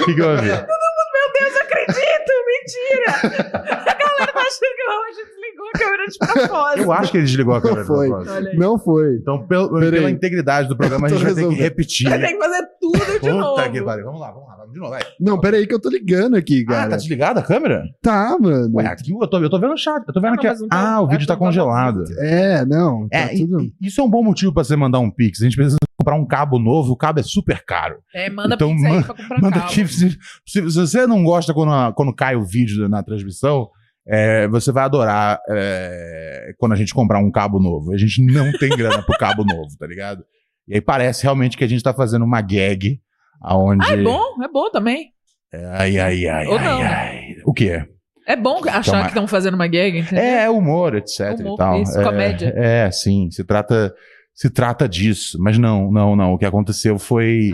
O 0.00 0.04
que, 0.04 0.14
que 0.14 0.22
houve? 0.22 0.42
Meu 0.46 0.58
Deus, 0.58 1.54
eu 1.56 1.62
acredito! 1.62 2.30
Mentira! 2.46 3.12
A 3.54 3.94
galera 3.94 4.32
tá 4.32 4.40
achando 4.40 4.74
que 4.76 4.82
a 4.82 5.12
gente 5.12 5.26
desligou 5.26 5.68
a 5.68 5.78
câmera 5.78 6.06
de 6.06 6.18
propósito. 6.18 6.82
Eu 6.82 6.92
acho 6.92 7.10
que 7.12 7.16
ele 7.18 7.24
desligou 7.26 7.54
a 7.54 7.60
câmera 7.62 7.80
Não 7.80 7.86
foi. 7.86 8.06
de 8.08 8.12
propósito. 8.14 8.56
Não 8.58 8.78
foi. 8.78 9.14
Então, 9.20 9.46
pelo- 9.46 9.70
pela 9.78 10.10
integridade 10.10 10.68
do 10.68 10.76
programa, 10.76 11.06
a 11.06 11.10
gente 11.10 11.18
vai 11.22 11.28
ter 11.28 11.34
que 11.34 11.40
resolvendo. 11.40 11.62
repetir. 11.62 12.08
Vai 12.08 12.20
ter 12.20 12.28
que 12.28 12.38
fazer 12.38 12.66
tudo 12.80 13.20
de 13.20 13.30
novo. 13.32 13.56
Puta 13.56 13.70
que 13.70 13.82
pariu. 13.82 14.04
Vamos 14.04 14.20
lá, 14.20 14.30
vamos 14.30 14.48
lá. 14.48 14.59
De 14.72 14.78
novo, 14.78 14.90
vai. 14.90 15.02
Não, 15.20 15.40
peraí 15.40 15.66
que 15.66 15.74
eu 15.74 15.80
tô 15.80 15.88
ligando 15.90 16.36
aqui, 16.36 16.64
Ah, 16.68 16.72
cara. 16.72 16.90
tá 16.90 16.96
desligada 16.96 17.40
a 17.40 17.42
câmera? 17.42 17.82
Tá, 18.02 18.36
mano. 18.40 18.76
Ué, 18.76 18.86
aqui 18.86 19.12
eu 19.12 19.26
tô, 19.28 19.38
eu 19.38 19.50
tô 19.50 19.58
vendo 19.58 19.72
o 19.74 19.76
chat. 19.76 20.02
Eu 20.06 20.12
tô 20.14 20.20
vendo 20.20 20.32
Ah, 20.32 20.34
aqui. 20.34 20.44
não, 20.46 20.52
mas 20.52 20.60
não 20.60 20.68
tá- 20.68 20.76
Ah, 20.96 21.00
o 21.02 21.06
é, 21.06 21.10
vídeo 21.10 21.26
tá 21.26 21.34
tá 21.34 21.38
congelado. 21.38 22.04
É, 22.18 22.64
não. 22.64 23.08
Tá 23.08 23.18
É, 23.18 23.28
tudo... 23.36 23.60
e- 23.62 23.72
isso 23.82 24.00
é 24.00 24.04
um 24.04 24.10
bom 24.10 24.22
motivo 24.22 24.52
pra 24.52 24.62
você 24.64 24.76
mandar 24.76 24.98
um 25.00 25.10
Pix. 25.10 25.40
A 25.40 25.44
gente 25.44 25.56
precisa 25.56 25.76
comprar 25.98 26.16
um 26.16 26.26
cabo 26.26 26.58
novo, 26.58 26.92
o 26.92 26.96
cabo 26.96 27.20
é 27.20 27.22
super 27.22 27.62
caro. 27.64 27.96
É, 28.14 28.30
manda 28.30 28.54
Então, 28.54 28.70
pix 28.70 28.84
aí 28.84 28.92
man- 28.92 29.02
pra 29.02 29.14
comprar 29.14 29.40
Manda 29.42 29.56
cabo. 29.60 29.66
aqui. 29.66 29.86
Se, 29.88 30.10
se- 30.10 30.70
se 30.70 30.80
você 30.80 31.06
não 31.06 31.22
gosta 31.22 31.52
quando, 31.52 31.72
a- 31.72 31.92
quando 31.92 32.14
cai 32.14 32.36
o 32.36 32.44
vídeo 32.44 32.88
na 32.88 33.02
transmissão, 33.02 33.68
é, 34.08 34.48
você 34.48 34.72
vai 34.72 34.84
adorar 34.84 35.38
é, 35.50 36.52
quando 36.58 36.72
a 36.72 36.76
gente 36.76 36.94
comprar 36.94 37.18
um 37.18 37.30
cabo 37.30 37.58
novo. 37.60 37.92
A 37.92 37.98
gente 37.98 38.22
não 38.24 38.50
tem 38.52 38.70
grana 38.70 39.02
pro 39.02 39.18
cabo 39.18 39.44
novo, 39.44 39.76
tá 39.78 39.86
ligado? 39.86 40.24
E 40.66 40.74
aí 40.74 40.80
parece 40.80 41.22
realmente 41.24 41.56
que 41.56 41.64
a 41.64 41.68
gente 41.68 41.82
tá 41.82 41.92
fazendo 41.92 42.24
uma 42.24 42.40
gag 42.40 43.00
aonde. 43.40 43.84
Ah, 43.88 43.94
é 43.94 44.02
bom, 44.02 44.42
é 44.42 44.48
bom 44.48 44.70
também. 44.70 45.12
Ai, 45.52 45.98
ai, 45.98 46.26
ai, 46.28 46.46
Ou 46.46 46.58
ai, 46.58 46.64
não. 46.64 46.82
ai. 46.82 47.20
O 47.44 47.52
que 47.52 47.68
é? 47.70 47.86
É 48.26 48.36
bom 48.36 48.60
achar 48.68 48.80
Então, 48.80 49.00
que 49.02 49.08
estão 49.08 49.26
fazendo 49.26 49.54
uma 49.54 49.66
gag, 49.66 49.98
entendeu? 49.98 50.22
É, 50.24 50.48
humor, 50.48 50.94
etc 50.94 51.36
Humor, 51.40 51.54
e 51.54 51.56
tal. 51.56 51.82
isso, 51.82 51.98
é, 51.98 52.04
comédia. 52.04 52.52
É, 52.56 52.90
sim, 52.92 53.28
se 53.30 53.42
trata, 53.42 53.92
se 54.34 54.48
trata 54.50 54.88
disso. 54.88 55.36
Mas 55.40 55.58
não, 55.58 55.90
não, 55.90 56.14
não. 56.14 56.34
O 56.34 56.38
que 56.38 56.44
aconteceu 56.44 56.98
foi. 56.98 57.50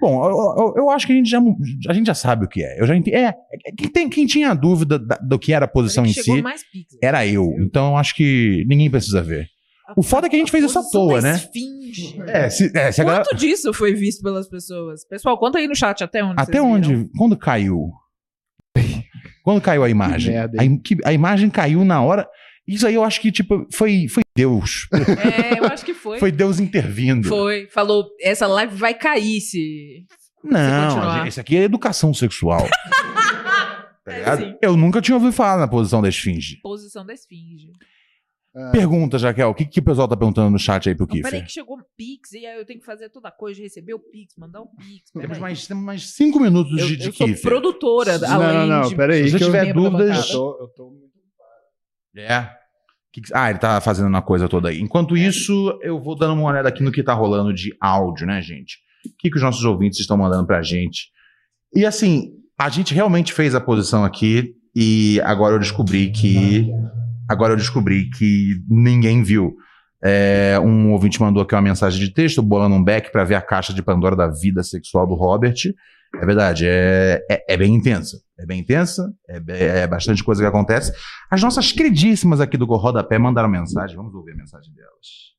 Bom, 0.00 0.24
eu, 0.24 0.30
eu- 0.30 0.74
eu 0.76 0.90
acho 0.90 1.06
que 1.06 1.12
a 1.12 1.16
gente 1.16 1.28
já, 1.30 1.40
a 1.88 1.92
gente 1.92 2.06
já 2.06 2.14
sabe 2.14 2.44
o 2.44 2.48
que 2.48 2.62
é. 2.62 2.80
Eu 2.80 2.86
já 2.86 2.94
entendi. 2.96 3.16
É, 3.16 3.34
quem, 3.76 3.88
tem, 3.88 4.08
quem 4.08 4.26
tinha 4.26 4.54
dúvida 4.54 4.98
da- 4.98 5.16
do 5.16 5.38
que 5.38 5.52
era 5.52 5.64
a 5.64 5.68
posição 5.68 6.04
em 6.04 6.12
Chegou 6.12 6.36
si 6.36 6.86
era 7.02 7.26
eu. 7.26 7.56
Então 7.60 7.90
eu 7.92 7.96
acho 7.96 8.14
que 8.14 8.64
ninguém 8.68 8.90
precisa 8.90 9.22
ver. 9.22 9.46
O 9.96 10.02
foda 10.02 10.26
é 10.26 10.30
que 10.30 10.36
a 10.36 10.38
gente 10.38 10.50
fez 10.50 10.64
isso 10.64 10.78
à 10.78 10.82
toa, 10.90 11.20
né? 11.20 11.34
esfinge. 11.34 12.20
É, 12.26 12.48
se, 12.50 12.70
é, 12.76 12.90
se 12.92 13.00
a 13.00 13.04
galera- 13.04 13.24
Quanto 13.24 13.36
disso 13.38 13.72
foi 13.72 13.92
visto 13.94 14.22
pelas 14.22 14.48
pessoas? 14.48 15.06
Pessoal, 15.06 15.38
conta 15.38 15.58
aí 15.58 15.66
no 15.68 15.74
chat 15.74 16.02
até 16.02 16.22
onde 16.24 16.34
Até 16.40 16.58
vocês 16.60 16.86
viram. 16.86 17.00
onde? 17.00 17.10
Quando 17.16 17.36
caiu? 17.36 17.90
Quando 19.44 19.60
caiu 19.60 19.82
a 19.84 19.90
imagem? 19.90 20.32
merda, 20.34 20.60
a, 20.60 20.64
im- 20.64 20.78
que- 20.80 20.98
a 21.04 21.12
imagem 21.12 21.50
caiu 21.50 21.84
na 21.84 22.00
hora. 22.02 22.28
Isso 22.66 22.86
aí 22.86 22.94
eu 22.94 23.02
acho 23.04 23.20
que, 23.20 23.32
tipo, 23.32 23.66
foi, 23.72 24.06
foi 24.08 24.22
Deus. 24.36 24.86
É, 24.94 25.58
eu 25.58 25.64
acho 25.66 25.84
que 25.84 25.92
foi. 25.92 26.18
Foi 26.20 26.30
Deus 26.30 26.60
intervindo. 26.60 27.28
Foi. 27.28 27.66
Falou, 27.70 28.06
essa 28.20 28.46
live 28.46 28.74
vai 28.76 28.94
cair 28.94 29.40
se... 29.40 30.04
Não, 30.44 31.18
gente, 31.18 31.28
isso 31.28 31.40
aqui 31.40 31.56
é 31.56 31.62
educação 31.62 32.12
sexual. 32.14 32.66
tá 34.04 34.12
ligado? 34.12 34.42
sim. 34.44 34.54
Eu 34.62 34.76
nunca 34.76 35.00
tinha 35.00 35.14
ouvido 35.16 35.32
falar 35.32 35.58
na 35.58 35.68
posição 35.68 36.00
da 36.02 36.08
esfinge. 36.08 36.58
Posição 36.62 37.04
da 37.06 37.12
esfinge. 37.12 37.68
Pergunta, 38.70 39.18
Jaquel, 39.18 39.48
o 39.48 39.54
que, 39.54 39.64
que 39.64 39.80
o 39.80 39.82
pessoal 39.82 40.06
tá 40.06 40.14
perguntando 40.16 40.50
no 40.50 40.58
chat 40.58 40.86
aí 40.88 40.94
pro 40.94 41.06
Não, 41.06 41.14
peraí 41.14 41.22
Kiffer? 41.30 41.46
que 41.46 41.52
chegou 41.52 41.78
um 41.78 41.82
Pix 41.96 42.32
e 42.32 42.44
aí 42.44 42.58
eu 42.58 42.66
tenho 42.66 42.80
que 42.80 42.84
fazer 42.84 43.08
toda 43.08 43.28
a 43.28 43.32
coisa 43.32 43.56
de 43.56 43.62
receber 43.62 43.94
o 43.94 43.98
Pix, 43.98 44.34
mandar 44.36 44.60
o 44.60 44.66
Pix. 44.66 45.10
Temos 45.10 45.38
mais, 45.38 45.66
temos 45.66 45.82
mais 45.84 46.10
cinco 46.10 46.38
minutos 46.38 46.78
Eu, 46.78 46.86
de, 46.86 46.96
de 46.96 47.06
eu 47.06 47.12
sou 47.14 47.26
Kiffer. 47.26 47.42
produtora, 47.50 48.18
Não, 48.18 48.28
além 48.30 48.68
não, 48.68 48.82
não, 48.82 48.88
de... 48.88 48.94
peraí. 48.96 49.24
Se 49.24 49.38
você 49.38 49.44
tiver 49.46 49.72
dúvidas-. 49.72 50.28
Eu 50.28 50.34
tô, 50.34 50.58
eu 50.60 50.68
tô 50.68 50.90
muito 50.90 51.12
É. 52.16 52.50
Ah, 53.34 53.50
ele 53.50 53.58
tá 53.58 53.80
fazendo 53.80 54.08
uma 54.08 54.22
coisa 54.22 54.48
toda 54.48 54.68
aí. 54.70 54.80
Enquanto 54.80 55.16
isso, 55.16 55.78
eu 55.82 55.98
vou 56.00 56.16
dando 56.16 56.34
uma 56.34 56.50
olhada 56.50 56.68
aqui 56.68 56.82
no 56.82 56.92
que 56.92 57.02
tá 57.02 57.12
rolando 57.14 57.52
de 57.52 57.74
áudio, 57.80 58.26
né, 58.26 58.40
gente? 58.42 58.78
O 59.06 59.10
que, 59.18 59.30
que 59.30 59.36
os 59.36 59.42
nossos 59.42 59.64
ouvintes 59.64 59.98
estão 60.00 60.16
mandando 60.16 60.46
pra 60.46 60.62
gente. 60.62 61.10
E 61.74 61.84
assim, 61.86 62.32
a 62.58 62.68
gente 62.68 62.94
realmente 62.94 63.32
fez 63.32 63.54
a 63.54 63.60
posição 63.60 64.04
aqui 64.04 64.54
e 64.74 65.20
agora 65.24 65.54
eu 65.54 65.58
descobri 65.58 66.10
que. 66.10 66.70
Agora 67.32 67.54
eu 67.54 67.56
descobri 67.56 68.10
que 68.10 68.62
ninguém 68.68 69.22
viu. 69.22 69.56
É, 70.04 70.58
um 70.60 70.92
ouvinte 70.92 71.20
mandou 71.20 71.42
aqui 71.42 71.54
uma 71.54 71.62
mensagem 71.62 71.98
de 71.98 72.12
texto, 72.12 72.42
bolando 72.42 72.74
um 72.74 72.82
back 72.82 73.10
pra 73.10 73.24
ver 73.24 73.36
a 73.36 73.40
caixa 73.40 73.72
de 73.72 73.82
Pandora 73.82 74.14
da 74.14 74.28
vida 74.28 74.62
sexual 74.62 75.06
do 75.06 75.14
Robert. 75.14 75.54
É 76.20 76.26
verdade, 76.26 76.66
é, 76.66 77.24
é, 77.30 77.54
é 77.54 77.56
bem 77.56 77.74
intensa. 77.74 78.18
É 78.38 78.44
bem 78.44 78.60
intensa, 78.60 79.10
é, 79.28 79.82
é 79.82 79.86
bastante 79.86 80.22
coisa 80.22 80.42
que 80.42 80.48
acontece. 80.48 80.92
As 81.30 81.40
nossas 81.40 81.70
queridíssimas 81.70 82.40
aqui 82.40 82.56
do 82.56 82.64
Rodapé 82.64 83.16
mandaram 83.16 83.48
mensagem. 83.48 83.96
Vamos 83.96 84.12
ouvir 84.14 84.32
a 84.32 84.36
mensagem 84.36 84.74
delas. 84.74 85.32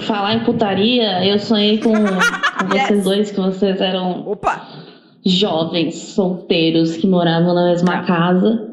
Falar 0.00 0.34
em 0.34 0.44
putaria, 0.44 1.24
eu 1.24 1.38
sonhei 1.38 1.78
com, 1.78 1.92
com 1.94 2.66
vocês 2.68 3.04
dois, 3.04 3.30
que 3.30 3.40
vocês 3.40 3.80
eram 3.80 4.26
Opa! 4.26 4.66
jovens, 5.24 5.94
solteiros, 5.94 6.96
que 6.96 7.06
moravam 7.06 7.54
na 7.54 7.70
mesma 7.70 8.04
casa. 8.04 8.71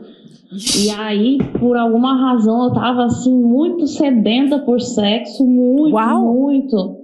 E 0.51 0.89
aí, 0.89 1.37
por 1.59 1.77
alguma 1.77 2.15
razão, 2.15 2.63
eu 2.63 2.73
tava 2.73 3.05
assim, 3.05 3.33
muito 3.33 3.85
sedenta 3.85 4.57
por 4.59 4.81
sexo, 4.81 5.45
muito, 5.45 5.95
muito. 6.21 6.97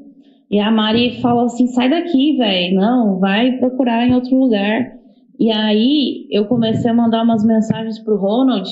E 0.50 0.60
a 0.60 0.72
Mari 0.72 1.22
falou 1.22 1.46
assim: 1.46 1.68
sai 1.68 1.90
daqui, 1.90 2.38
velho, 2.38 2.76
não, 2.76 3.20
vai 3.20 3.52
procurar 3.58 4.08
em 4.08 4.16
outro 4.16 4.36
lugar. 4.36 4.94
E 5.40 5.52
aí, 5.52 6.28
eu 6.32 6.46
comecei 6.46 6.90
a 6.90 6.94
mandar 6.94 7.24
umas 7.24 7.46
mensagens 7.46 8.00
pro 8.00 8.18
Ronald. 8.18 8.68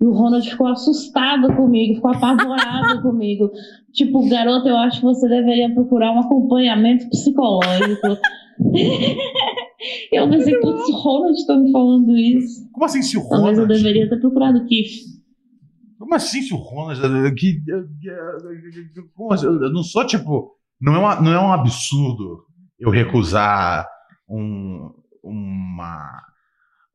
E 0.00 0.04
o 0.04 0.12
Ronald 0.12 0.48
ficou 0.48 0.68
assustado 0.68 1.54
comigo, 1.54 1.96
ficou 1.96 2.10
apavorado 2.10 3.02
comigo. 3.02 3.50
Tipo, 3.92 4.28
garoto, 4.28 4.68
eu 4.68 4.76
acho 4.76 5.00
que 5.00 5.06
você 5.06 5.28
deveria 5.28 5.72
procurar 5.72 6.12
um 6.12 6.20
acompanhamento 6.20 7.08
psicológico. 7.10 8.16
eu 10.12 10.28
pensei, 10.30 10.58
putz, 10.60 10.88
o 10.88 10.92
Ronald 10.96 11.46
tá 11.46 11.56
me 11.56 11.70
falando 11.72 12.16
isso. 12.16 12.68
Como 12.72 12.84
assim 12.84 13.02
se 13.02 13.16
o 13.18 13.28
Talvez 13.28 13.58
eu 13.58 13.64
Ronald- 13.64 13.68
deveria 13.82 14.08
ter 14.08 14.20
procurado 14.20 14.58
o 14.58 14.66
Kiff. 14.66 15.00
Como 15.98 16.14
assim 16.14 16.42
se 16.42 16.52
o 16.54 16.56
Ronald. 16.56 17.34
Que, 17.34 17.58
como 19.14 19.32
assim? 19.32 19.46
eu 19.46 19.72
não 19.72 19.82
sou 19.82 20.06
tipo. 20.06 20.52
Não 20.80 20.94
é, 20.94 20.98
uma- 20.98 21.20
não 21.20 21.32
é 21.32 21.40
um 21.40 21.52
absurdo 21.52 22.44
eu 22.78 22.90
recusar 22.90 23.86
um, 24.28 24.90
uma, 25.22 26.20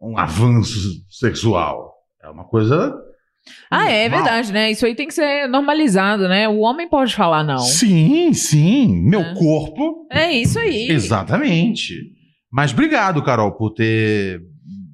um 0.02 0.18
avanço 0.18 1.04
sexual. 1.10 1.94
É 2.22 2.30
uma 2.30 2.44
coisa. 2.46 2.94
Ah, 3.72 3.90
é 3.90 4.08
normal. 4.10 4.24
verdade, 4.26 4.52
né? 4.54 4.70
Isso 4.72 4.86
aí 4.86 4.94
tem 4.94 5.08
que 5.08 5.14
ser 5.14 5.48
normalizado, 5.48 6.28
né? 6.28 6.48
O 6.48 6.60
homem 6.60 6.88
pode 6.90 7.16
falar 7.16 7.44
não. 7.44 7.58
Sim, 7.60 8.34
sim. 8.34 9.02
Meu 9.02 9.34
corpo. 9.34 10.06
É 10.12 10.32
isso 10.32 10.60
aí. 10.60 10.90
Exatamente. 10.92 11.94
Mas 12.52 12.72
obrigado, 12.74 13.24
Carol, 13.24 13.52
por 13.52 13.72
ter 13.74 14.42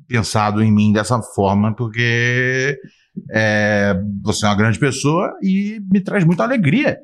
pensado 0.08 0.62
em 0.62 0.72
mim 0.72 0.92
dessa 0.94 1.22
forma, 1.22 1.74
porque 1.76 2.78
é, 3.32 3.96
você 4.24 4.46
é 4.46 4.50
uma 4.50 4.56
grande 4.58 4.78
pessoa 4.78 5.34
e 5.42 5.80
me 5.92 6.02
traz 6.02 6.24
muita 6.26 6.44
alegria. 6.44 6.98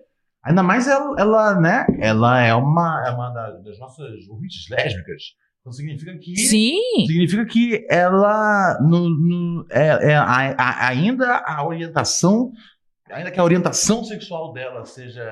Ainda 0.44 0.62
mais 0.64 0.88
ela, 0.88 1.16
ela 1.20 1.60
né? 1.60 1.86
Ela 2.00 2.42
é 2.42 2.54
uma, 2.54 3.04
é 3.08 3.12
uma 3.12 3.30
da- 3.30 3.52
das 3.64 3.78
nossas 3.80 4.28
ouvintes 4.30 4.68
lésbicas. 4.70 5.22
Então 5.62 5.72
significa 5.72 6.18
que. 6.18 6.36
Sim. 6.36 6.80
Significa 7.06 7.46
que 7.46 7.86
ela. 7.90 8.80
No, 8.82 9.08
no- 9.10 9.66
é, 9.70 10.12
é, 10.12 10.16
a- 10.16 10.56
a- 10.58 10.88
ainda 10.88 11.38
a 11.46 11.64
orientação. 11.66 12.52
Ainda 13.12 13.30
que 13.30 13.40
a 13.40 13.44
orientação 13.44 14.04
sexual 14.04 14.52
dela 14.54 14.84
seja 14.86 15.32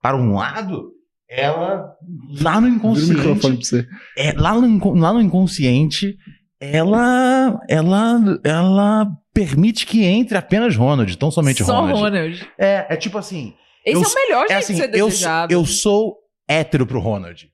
para 0.00 0.16
um 0.16 0.34
lado, 0.36 0.92
ela 1.28 1.94
lá 2.40 2.60
no 2.60 2.68
inconsciente. 2.68 3.22
pra 3.40 3.50
você. 3.50 3.86
É, 4.16 4.32
lá, 4.32 4.54
no, 4.54 4.94
lá 4.94 5.12
no 5.12 5.20
inconsciente, 5.20 6.16
ela, 6.60 7.60
ela, 7.68 8.40
ela 8.44 9.06
permite 9.34 9.86
que 9.86 10.04
entre 10.04 10.38
apenas 10.38 10.76
Ronald, 10.76 11.16
tão 11.16 11.30
somente 11.30 11.64
Só 11.64 11.80
Ronald. 11.80 12.00
Ronald. 12.00 12.48
É, 12.58 12.86
é 12.90 12.96
tipo 12.96 13.18
assim. 13.18 13.54
Esse 13.84 13.96
eu 13.96 14.02
é 14.02 14.06
o 14.06 14.14
melhor 14.14 14.44
é 14.46 14.48
jeito 14.48 14.62
assim, 14.62 14.72
de 14.74 14.78
ser 14.80 14.98
eu, 14.98 15.08
desejado. 15.08 15.52
eu 15.52 15.64
sou 15.64 16.16
hétero 16.48 16.86
pro 16.86 16.98
Ronald. 17.00 17.48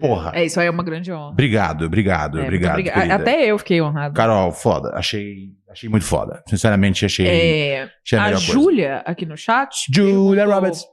Porra. 0.00 0.32
É, 0.34 0.44
isso 0.44 0.60
aí 0.60 0.66
é 0.66 0.70
uma 0.70 0.82
grande 0.82 1.12
honra. 1.12 1.30
Obrigado, 1.30 1.84
obrigado, 1.84 2.38
É, 2.38 2.42
obrigado. 2.42 2.82
querida. 2.82 3.14
Até 3.14 3.46
eu 3.46 3.58
fiquei 3.58 3.80
honrado. 3.80 4.14
Carol, 4.14 4.52
foda. 4.52 4.90
Achei, 4.94 5.50
achei 5.70 5.88
muito 5.88 6.04
foda. 6.04 6.42
Sinceramente, 6.48 7.04
achei. 7.04 7.26
É, 7.26 7.90
achei 8.04 8.18
a 8.18 8.24
a. 8.24 8.34
Júlia, 8.34 9.02
aqui 9.06 9.24
no 9.26 9.36
chat. 9.36 9.86
Julia 9.92 10.44
Roberts. 10.44 10.84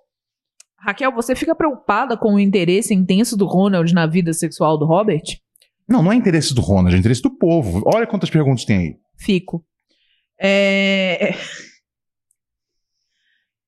Raquel, 0.84 1.12
você 1.12 1.36
fica 1.36 1.56
preocupada 1.56 2.18
com 2.18 2.34
o 2.34 2.40
interesse 2.40 2.94
intenso 2.94 3.38
do 3.38 3.46
Ronald 3.46 3.94
na 3.94 4.08
vida 4.08 4.34
sexual 4.34 4.78
do 4.78 4.86
Robert? 4.86 5.22
Não, 5.88 6.02
não 6.02 6.12
é 6.12 6.16
interesse 6.16 6.54
do 6.54 6.62
Ronald, 6.62 6.96
é 6.96 7.00
interesse 7.00 7.22
do 7.22 7.38
povo. 7.38 7.84
Olha 7.86 8.08
quantas 8.08 8.30
perguntas 8.30 8.66
tem 8.66 8.78
aí. 8.78 8.96
Fico. 9.18 9.64
É. 10.42 11.36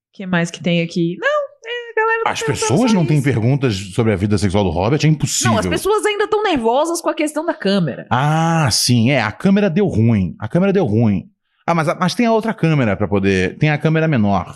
O 0.09 0.15
que 0.15 0.25
mais 0.25 0.49
que 0.49 0.61
tem 0.61 0.81
aqui? 0.81 1.17
Não, 1.19 1.27
é 1.27 1.91
a 1.91 1.95
galera 1.95 2.23
tá 2.23 2.31
As 2.31 2.41
pessoas 2.41 2.93
não 2.93 3.05
têm 3.05 3.21
perguntas 3.21 3.75
sobre 3.93 4.13
a 4.13 4.15
vida 4.15 4.37
sexual 4.37 4.63
do 4.63 4.69
Robert, 4.69 4.99
é 5.03 5.07
impossível. 5.07 5.51
Não, 5.51 5.59
as 5.59 5.67
pessoas 5.67 6.05
ainda 6.05 6.23
estão 6.23 6.41
nervosas 6.41 7.01
com 7.01 7.09
a 7.09 7.13
questão 7.13 7.45
da 7.45 7.53
câmera. 7.53 8.07
Ah, 8.09 8.69
sim, 8.71 9.11
é. 9.11 9.21
A 9.21 9.31
câmera 9.31 9.69
deu 9.69 9.87
ruim. 9.87 10.35
A 10.39 10.47
câmera 10.47 10.73
deu 10.73 10.85
ruim. 10.85 11.25
Ah, 11.65 11.75
mas, 11.75 11.87
mas 11.99 12.15
tem 12.15 12.25
a 12.25 12.31
outra 12.31 12.53
câmera 12.53 12.97
pra 12.97 13.07
poder. 13.07 13.57
Tem 13.57 13.69
a 13.69 13.77
câmera 13.77 14.07
menor. 14.07 14.55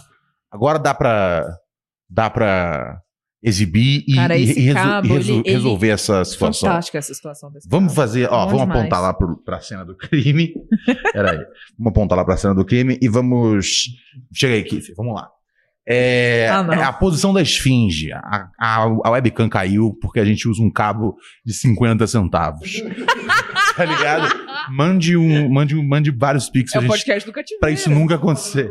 Agora 0.52 0.80
dá 0.80 0.94
pra. 0.94 1.46
Dá 2.10 2.30
pra 2.30 3.02
exibir 3.44 4.04
e, 4.08 4.16
Cara, 4.16 4.36
e 4.36 4.46
reso- 4.46 4.74
cabo, 4.74 5.08
reso- 5.14 5.32
ele- 5.32 5.40
ele- 5.46 5.52
resolver 5.52 5.90
essa 5.90 6.26
situação. 6.26 6.70
Fantástica 6.70 6.98
essa 6.98 7.14
situação 7.14 7.50
Vamos 7.70 7.94
fazer, 7.94 8.28
ó, 8.32 8.46
vamos 8.46 8.62
demais. 8.62 8.80
apontar 8.82 9.02
lá 9.02 9.14
pro, 9.14 9.38
pra 9.44 9.60
cena 9.62 9.86
do 9.86 9.96
crime. 9.96 10.54
Peraí. 11.14 11.38
Vamos 11.78 11.92
apontar 11.92 12.18
lá 12.18 12.26
pra 12.26 12.36
cena 12.38 12.56
do 12.56 12.66
crime 12.66 12.98
e 13.02 13.08
vamos. 13.08 13.86
Chega 14.34 14.56
aí, 14.56 14.64
Kiff, 14.64 14.94
vamos 14.96 15.14
lá. 15.16 15.30
É, 15.90 16.50
Ah, 16.52 16.68
é 16.76 16.84
a 16.84 16.92
posição 16.92 17.34
da 17.34 17.42
esfinge. 17.42 18.12
A, 18.12 18.50
a, 18.60 18.84
a 19.06 19.10
webcam 19.12 19.48
caiu 19.48 19.98
porque 20.02 20.20
a 20.20 20.26
gente 20.26 20.48
usa 20.48 20.62
um 20.62 20.70
cabo 20.72 21.16
de 21.46 21.54
50 21.54 22.06
centavos. 22.08 22.82
tá 23.78 23.86
ligado? 23.86 24.28
Mande 24.72 25.16
um, 25.16 25.48
mande 25.50 25.76
um, 25.78 25.88
mande 25.88 26.12
vários 26.12 26.50
É 26.50 26.52
pixels 26.52 26.74
o 26.76 26.78
a 26.80 26.82
gente- 26.82 26.90
podcast 27.06 27.26
do 27.26 27.32
cativeiro. 27.32 27.60
pra 27.62 27.72
isso 27.72 27.90
nunca 27.90 28.16
acontecer. 28.16 28.70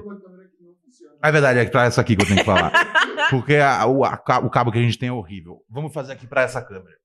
É 1.22 1.32
verdade, 1.32 1.58
é 1.60 1.64
pra 1.64 1.84
essa 1.84 2.00
aqui 2.02 2.14
que 2.14 2.22
eu 2.22 2.26
tenho 2.26 2.40
que 2.40 2.44
falar. 2.44 2.70
Porque 3.30 3.56
a- 3.56 3.86
o, 3.86 4.04
a 4.04 4.14
o 4.44 4.50
cabo 4.50 4.70
que 4.72 4.78
a 4.78 4.82
gente 4.82 4.98
tem 4.98 5.08
é 5.08 5.12
horrível. 5.12 5.62
Vamos 5.68 5.92
fazer 5.92 6.12
aqui 6.12 6.26
pra 6.26 6.42
essa 6.42 6.60
câmera. 6.62 6.96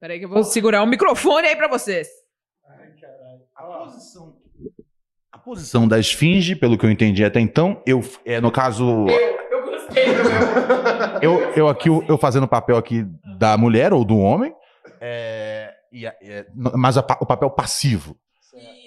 Peraí 0.00 0.18
que 0.18 0.24
eu 0.26 0.28
vou 0.28 0.44
segurar 0.44 0.82
o 0.82 0.86
microfone 0.86 1.46
aí 1.48 1.56
pra 1.56 1.68
vocês. 1.68 2.08
A 3.56 3.62
posição, 3.62 4.36
a 5.32 5.38
posição 5.38 5.88
da 5.88 5.98
esfinge, 5.98 6.54
pelo 6.56 6.76
que 6.76 6.84
eu 6.84 6.90
entendi 6.90 7.24
até 7.24 7.40
então, 7.40 7.82
eu, 7.86 8.00
é, 8.24 8.40
no 8.40 8.50
caso, 8.50 9.06
Eu 9.08 9.64
gostei 9.64 10.06
do 10.06 10.22
meu. 10.24 11.22
eu, 11.22 11.40
eu 11.54 11.68
aqui, 11.68 11.88
eu 11.88 12.04
eu 12.08 12.18
fazendo 12.18 12.44
o 12.44 12.48
papel 12.48 12.76
aqui 12.76 13.04
da 13.38 13.56
mulher 13.56 13.92
ou 13.92 14.04
do 14.04 14.18
homem, 14.18 14.54
é, 15.00 15.72
e 15.92 16.06
a- 16.06 16.14
é, 16.20 16.46
mas 16.54 16.96
a 16.98 17.00
o 17.20 17.26
papel 17.26 17.50
passivo. 17.50 18.16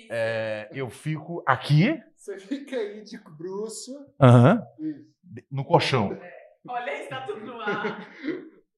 É, 0.09 0.69
eu 0.71 0.89
fico 0.89 1.43
aqui, 1.45 1.99
Você 2.15 2.37
fica 2.39 2.75
aí 2.77 3.03
de 3.03 3.17
bruxo. 3.37 3.91
aham, 4.21 4.61
no 5.51 5.65
colchão. 5.65 6.17
Olha, 6.67 6.91
está 7.01 7.21
tudo 7.21 7.45
no 7.45 7.59
ar. 7.61 8.07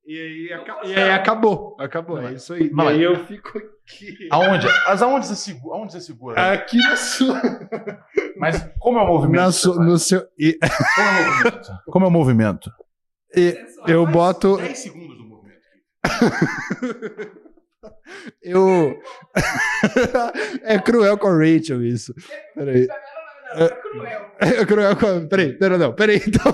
E 0.05 0.17
aí, 0.19 0.53
aca- 0.53 0.79
e 0.85 0.95
aí 0.95 1.11
acabou. 1.11 1.75
Acabou. 1.79 2.19
É 2.19 2.33
isso 2.33 2.53
aí. 2.53 2.69
Não, 2.71 2.87
aí 2.87 2.95
mas- 2.97 3.03
eu 3.19 3.25
fico 3.27 3.57
aqui. 3.57 4.27
Aonde? 4.31 4.67
Mas 4.87 5.01
aonde 5.03 5.27
você 5.27 5.35
segura? 5.35 5.75
Aonde 5.77 5.91
você 5.93 6.01
segura? 6.01 6.51
Aqui 6.53 6.77
na 6.77 6.95
sua. 6.95 7.39
Mas 8.37 8.67
como 8.79 8.97
é 8.97 9.03
o 9.03 9.07
movimento? 9.07 9.41
Na 9.41 9.51
sua- 9.51 9.83
no 9.83 9.97
seu. 9.99 10.25
e- 10.37 10.57
Como 10.57 11.05
é 11.05 11.11
o 11.11 11.21
movimento? 11.21 11.71
Como 11.91 12.05
é 12.05 12.07
o 12.07 12.11
movimento? 12.11 12.71
e 13.35 13.55
eu 13.87 14.05
boto. 14.07 14.57
10 14.57 14.77
segundos 14.79 15.15
do 15.17 15.25
movimento. 15.25 15.59
Eu. 18.41 18.99
é 20.63 20.79
cruel 20.79 21.17
com 21.17 21.27
a 21.27 21.37
Rachel 21.37 21.83
isso. 21.83 22.13
Peraí. 22.55 22.87
É 24.39 24.65
cruel 24.65 24.95
com 24.95 25.05
a. 25.05 25.27
Peraí, 25.27 25.57
não, 25.59 25.69
não, 25.69 25.77
não. 25.77 25.93
Peraí, 25.93 26.17
então. 26.25 26.51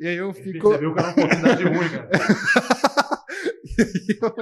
E 0.00 0.06
aí 0.06 0.16
eu 0.16 0.32
fico. 0.32 0.70
Percebeu 0.70 0.94
que 0.94 1.00
era 1.00 1.08
uma 1.08 1.12
oportunidade 1.12 1.64
ruim, 1.68 1.88
cara. 1.88 2.08
e, 3.76 3.78
aí 3.88 4.16
eu, 4.20 4.34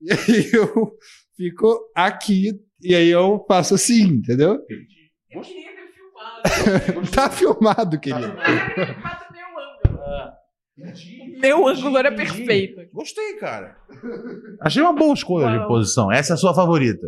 e 0.00 0.12
aí 0.12 0.50
eu 0.52 0.96
fico 1.36 1.90
aqui. 1.94 2.52
E 2.82 2.94
aí 2.94 3.08
eu 3.08 3.44
faço 3.46 3.74
assim, 3.74 4.02
entendeu? 4.04 4.58
Eu 5.30 5.40
queria 5.40 5.70
ter 5.72 5.92
filmado. 5.92 7.10
tá 7.14 7.30
filmado, 7.30 8.00
querido. 8.00 8.34
Queria 8.36 8.74
ter 8.74 8.86
filmado 8.94 9.24
meu 9.32 9.46
ângulo. 11.60 11.68
Ângulo 11.68 11.98
era 11.98 12.12
perfeito. 12.12 12.80
Gostei, 12.92 13.34
cara. 13.36 13.76
Achei 14.60 14.82
uma 14.82 14.92
boa 14.92 15.14
escolha 15.14 15.50
de 15.50 15.58
Uau. 15.58 15.68
posição. 15.68 16.10
Essa 16.10 16.32
é 16.32 16.34
a 16.34 16.36
sua 16.36 16.54
favorita. 16.54 17.06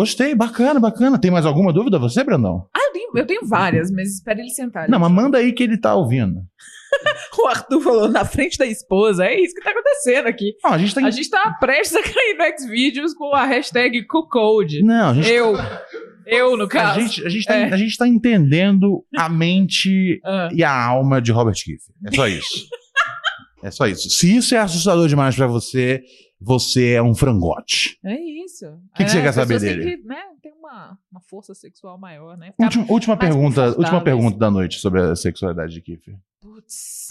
Gostei, 0.00 0.34
bacana, 0.34 0.80
bacana. 0.80 1.20
Tem 1.20 1.30
mais 1.30 1.44
alguma 1.44 1.74
dúvida 1.74 1.98
você, 1.98 2.24
Brandão? 2.24 2.66
Ah, 2.74 2.80
eu 2.86 2.92
tenho, 2.94 3.10
eu 3.16 3.26
tenho 3.26 3.46
várias, 3.46 3.90
mas 3.90 4.14
espera 4.14 4.40
ele 4.40 4.48
sentar. 4.48 4.88
Não, 4.88 4.98
mas 4.98 5.12
manda 5.12 5.36
aí 5.36 5.52
que 5.52 5.62
ele 5.62 5.76
tá 5.78 5.94
ouvindo. 5.94 6.40
O 7.38 7.46
Arthur 7.46 7.80
falou 7.80 8.08
na 8.08 8.24
frente 8.24 8.58
da 8.58 8.66
esposa. 8.66 9.24
É 9.24 9.38
isso 9.40 9.54
que 9.54 9.62
tá 9.62 9.70
acontecendo 9.70 10.26
aqui. 10.26 10.54
Não, 10.64 10.72
a 10.72 10.78
gente 10.78 10.94
tá. 10.94 11.06
A 11.06 11.10
gente 11.10 11.30
tá 11.30 11.56
prestes 11.60 11.96
a 11.96 12.02
cair 12.02 12.36
no 12.36 12.58
Xvideos 12.58 13.14
com 13.14 13.32
a 13.34 13.44
hashtag 13.44 14.04
Cookcode. 14.06 14.82
Não, 14.82 15.10
a 15.10 15.14
gente. 15.14 15.30
Eu. 15.30 15.54
Eu, 16.26 16.56
no 16.56 16.64
A 16.64 16.68
caso. 16.68 17.00
gente, 17.00 17.24
a, 17.24 17.28
gente 17.28 17.44
tá, 17.44 17.54
É. 17.54 17.72
a 17.72 17.76
gente 17.76 17.96
tá 17.96 18.08
entendendo 18.08 19.04
a 19.16 19.28
mente 19.28 20.20
Ah. 20.24 20.48
e 20.52 20.64
a 20.64 20.72
alma 20.84 21.20
de 21.22 21.30
Robert 21.32 21.54
Kiefer. 21.54 21.94
É 22.06 22.14
só 22.14 22.26
isso. 22.26 22.66
é 23.62 23.70
só 23.70 23.86
isso. 23.86 24.10
Se 24.10 24.36
isso 24.36 24.54
é 24.54 24.58
assustador 24.58 25.06
demais 25.08 25.36
pra 25.36 25.46
você, 25.46 26.02
você 26.40 26.92
é 26.92 27.02
um 27.02 27.14
frangote. 27.14 27.98
É 28.04 28.18
isso. 28.18 28.66
O 28.66 28.96
que 28.96 29.04
que 29.04 29.10
você 29.10 29.20
quer 29.20 29.32
saber 29.32 29.60
dele? 29.60 29.84
Tem 29.84 30.00
que, 30.00 30.08
né, 30.08 30.22
ter 30.42 30.52
uma, 30.52 30.98
uma 31.10 31.20
força 31.20 31.54
sexual 31.54 31.98
maior, 31.98 32.36
né? 32.36 32.52
Ficar 32.52 32.64
Última, 32.64 32.86
última 32.88 33.16
pergunta, 33.16 33.66
última 33.76 34.02
pergunta 34.02 34.38
da 34.38 34.50
noite 34.50 34.78
sobre 34.78 35.00
a 35.00 35.14
sexualidade 35.14 35.74
de 35.74 35.82
Kiefer. 35.82 36.16
Putz. 36.40 37.08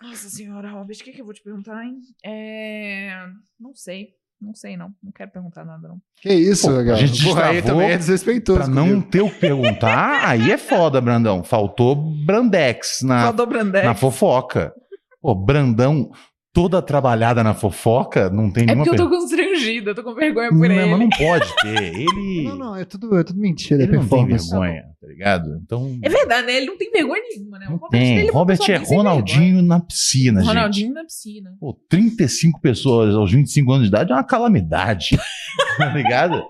Nossa 0.00 0.28
senhora, 0.28 0.70
Robert, 0.70 0.96
o 1.00 1.04
que, 1.04 1.12
que 1.12 1.20
eu 1.20 1.24
vou 1.24 1.34
te 1.34 1.42
perguntar, 1.42 1.84
hein? 1.84 1.98
É. 2.24 3.26
Não 3.58 3.74
sei. 3.74 4.10
Não 4.40 4.54
sei, 4.54 4.76
não. 4.76 4.94
Não 5.02 5.10
quero 5.10 5.30
perguntar 5.30 5.64
nada, 5.64 5.88
não. 5.88 6.00
Que 6.20 6.32
isso, 6.32 6.66
Pô, 6.68 6.76
legal. 6.76 6.96
a 6.96 6.98
gente 6.98 7.24
Porra, 7.24 7.46
aí 7.46 7.62
também 7.62 7.90
é 7.90 7.96
desrespeitoso. 7.96 8.58
Pra 8.60 8.68
não 8.68 9.00
ter 9.00 9.22
o 9.22 9.30
que 9.30 9.40
perguntar, 9.40 10.28
aí 10.28 10.50
é 10.50 10.58
foda, 10.58 11.00
Brandão. 11.00 11.42
Faltou 11.42 11.96
Brandex 11.96 13.00
na, 13.02 13.22
Faltou 13.24 13.46
Brandex. 13.46 13.86
na 13.86 13.94
fofoca. 13.94 14.74
Pô, 15.22 15.34
Brandão, 15.34 16.10
toda 16.56 16.80
trabalhada 16.80 17.44
na 17.44 17.52
fofoca, 17.52 18.30
não 18.30 18.50
tem 18.50 18.62
É 18.62 18.66
nenhuma 18.68 18.84
porque 18.86 18.98
eu 18.98 19.04
tô 19.04 19.10
per- 19.10 19.18
constrangida, 19.20 19.90
eu 19.90 19.94
tô 19.94 20.02
com 20.02 20.14
vergonha 20.14 20.48
por 20.48 20.56
Não, 20.56 20.74
ele. 20.74 20.86
mas 20.90 20.98
não 21.00 21.08
pode 21.10 21.54
ter. 21.60 21.82
Ele, 22.00 22.44
Não, 22.44 22.56
não, 22.56 22.74
é 22.76 22.84
tudo, 22.86 23.14
é 23.18 23.22
tudo 23.22 23.38
mentira, 23.38 23.82
é 23.82 23.84
ele 23.84 23.98
não 23.98 24.08
tem 24.08 24.26
vergonha, 24.26 24.82
tá 24.98 25.06
ligado? 25.06 25.60
Então, 25.62 25.98
É 26.02 26.08
verdade, 26.08 26.46
né? 26.46 26.56
Ele 26.56 26.64
não 26.66 26.78
tem 26.78 26.90
vergonha 26.90 27.20
nenhuma, 27.28 27.58
né? 27.58 27.66
O 27.68 27.76
Robert, 27.76 27.90
tem. 27.90 28.16
ele 28.18 28.30
uma 28.30 28.38
Robert 28.40 28.58
é 28.70 28.76
Ronaldinho 28.76 29.60
na 29.60 29.80
piscina, 29.80 30.40
gente. 30.40 30.48
Ronaldinho 30.48 30.94
na 30.94 31.04
piscina. 31.04 31.50
Pô, 31.60 31.78
35 31.90 32.58
pessoas 32.62 33.14
aos 33.14 33.30
25 33.30 33.70
anos 33.72 33.82
de 33.82 33.88
idade 33.88 34.12
é 34.12 34.14
uma 34.14 34.24
calamidade. 34.24 35.10
tá 35.76 35.92
ligado? 35.92 36.42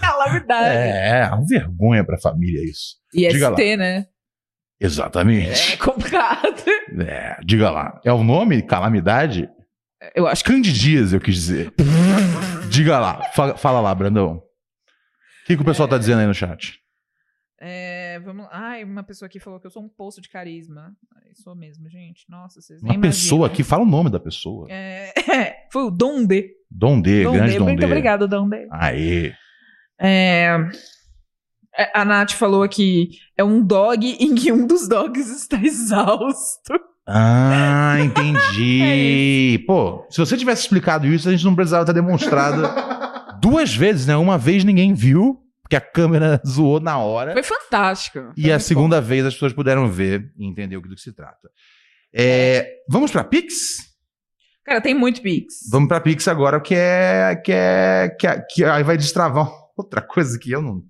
Calamidade. 0.00 0.74
É, 0.76 1.20
é 1.20 1.26
uma 1.28 1.46
vergonha 1.46 2.02
pra 2.04 2.18
família 2.18 2.62
isso. 2.64 2.96
E 3.14 3.28
Diga 3.28 3.50
lá. 3.50 3.56
ST, 3.56 3.76
né? 3.76 4.06
Exatamente. 4.80 5.74
É 5.74 5.76
complicado. 5.76 6.64
É, 7.06 7.38
diga 7.44 7.70
lá. 7.70 8.00
É 8.04 8.12
o 8.12 8.24
nome? 8.24 8.62
Calamidade? 8.62 9.48
Eu 10.14 10.26
acho 10.26 10.42
que. 10.42 10.50
Candidias, 10.50 11.12
eu 11.12 11.20
quis 11.20 11.34
dizer. 11.36 11.72
diga 12.68 12.98
lá. 12.98 13.22
Fala, 13.32 13.56
fala 13.56 13.80
lá, 13.80 13.94
Brandão. 13.94 14.36
O 14.36 15.46
que, 15.46 15.56
que 15.56 15.62
o 15.62 15.64
pessoal 15.64 15.88
tá 15.88 15.96
dizendo 15.96 16.20
aí 16.20 16.26
no 16.26 16.34
chat? 16.34 16.80
É, 17.60 18.18
vamos 18.20 18.44
lá. 18.46 18.50
Ai, 18.52 18.82
uma 18.84 19.02
pessoa 19.02 19.26
aqui 19.26 19.38
falou 19.38 19.60
que 19.60 19.66
eu 19.66 19.70
sou 19.70 19.82
um 19.82 19.88
poço 19.88 20.20
de 20.20 20.28
carisma. 20.28 20.92
Ai, 21.16 21.30
sou 21.34 21.54
mesmo, 21.54 21.88
gente. 21.88 22.24
Nossa, 22.28 22.60
vocês 22.60 22.82
Uma 22.82 22.98
pessoa 23.00 23.40
imaginam. 23.40 23.44
aqui, 23.54 23.62
fala 23.62 23.82
o 23.82 23.86
nome 23.86 24.10
da 24.10 24.18
pessoa. 24.18 24.66
É, 24.70 25.12
foi 25.70 25.82
o 25.84 25.90
Donde. 25.90 26.50
Dondê, 26.70 27.22
Donde. 27.22 27.38
grande 27.38 27.58
Dondê. 27.58 27.72
Muito 27.72 27.84
obrigado, 27.84 28.26
Donde. 28.26 28.66
Aê. 28.70 29.32
É, 29.98 30.46
é, 30.46 30.68
a 31.94 32.04
Nath 32.04 32.32
falou 32.32 32.62
aqui: 32.62 33.10
é 33.36 33.44
um 33.44 33.64
dog 33.64 34.06
em 34.20 34.34
que 34.34 34.50
um 34.52 34.66
dos 34.66 34.88
dogs 34.88 35.30
está 35.30 35.56
exausto. 35.62 36.72
Ah, 37.06 37.96
É 38.00 38.04
entendi. 38.04 39.64
Pô, 39.66 40.06
se 40.10 40.18
você 40.18 40.36
tivesse 40.36 40.62
explicado 40.62 41.06
isso, 41.06 41.28
a 41.28 41.32
gente 41.32 41.44
não 41.44 41.54
precisava 41.54 41.84
ter 41.84 41.92
demonstrado 41.94 42.62
duas 43.40 43.74
vezes, 43.74 44.06
né? 44.06 44.16
Uma 44.16 44.38
vez 44.38 44.62
ninguém 44.64 44.94
viu, 44.94 45.38
porque 45.62 45.76
a 45.76 45.80
câmera 45.80 46.40
zoou 46.46 46.78
na 46.80 46.98
hora. 46.98 47.32
Foi 47.32 47.42
fantástico. 47.42 48.32
E 48.36 48.50
a 48.52 48.58
segunda 48.60 49.00
vez 49.00 49.24
as 49.26 49.34
pessoas 49.34 49.52
puderam 49.52 49.88
ver 49.90 50.30
e 50.38 50.46
entender 50.46 50.76
o 50.76 50.82
que 50.82 50.88
do 50.88 50.94
que 50.94 51.00
se 51.00 51.12
trata. 51.12 51.48
É, 52.14 52.68
vamos 52.88 53.10
pra 53.10 53.24
Pix? 53.24 53.88
Cara, 54.64 54.80
tem 54.80 54.94
muito 54.94 55.20
Pix. 55.22 55.54
Vamos 55.70 55.88
pra 55.88 56.00
Pix 56.00 56.28
agora, 56.28 56.60
que 56.60 56.74
é. 56.74 57.34
Que 57.44 57.52
é. 57.52 58.08
Que, 58.18 58.26
é- 58.26 58.40
que 58.48 58.64
aí 58.64 58.82
vai 58.82 58.96
destravar 58.96 59.50
outra 59.76 60.00
coisa 60.02 60.38
que 60.38 60.50
eu 60.52 60.62
não. 60.62 60.82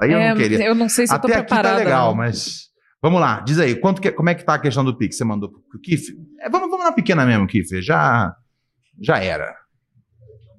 Aí 0.00 0.12
eu 0.12 0.18
É, 0.18 0.28
não 0.30 0.36
queria. 0.36 0.64
eu 0.64 0.74
não 0.74 0.88
sei 0.88 1.06
se 1.06 1.14
eu 1.14 1.18
tô 1.20 1.26
Até 1.28 1.36
aqui 1.38 1.48
tá 1.48 1.56
preparada, 1.56 1.78
legal, 1.84 2.08
não. 2.08 2.14
mas. 2.16 2.68
Vamos 3.00 3.20
lá, 3.20 3.40
diz 3.40 3.60
aí, 3.60 3.76
quanto 3.76 4.00
que- 4.02 4.10
como 4.10 4.28
é 4.28 4.34
que 4.34 4.44
tá 4.44 4.54
a 4.54 4.58
questão 4.58 4.84
do 4.84 4.96
Pix? 4.98 5.16
Você 5.16 5.24
mandou 5.24 5.50
pro 5.50 5.80
Kiff? 5.80 6.12
É, 6.40 6.50
vamos, 6.50 6.68
vamos 6.68 6.84
na 6.84 6.90
pequena 6.92 7.24
mesmo, 7.24 7.46
Kiff. 7.46 7.80
Já, 7.80 8.34
já 9.00 9.18
era. 9.22 9.54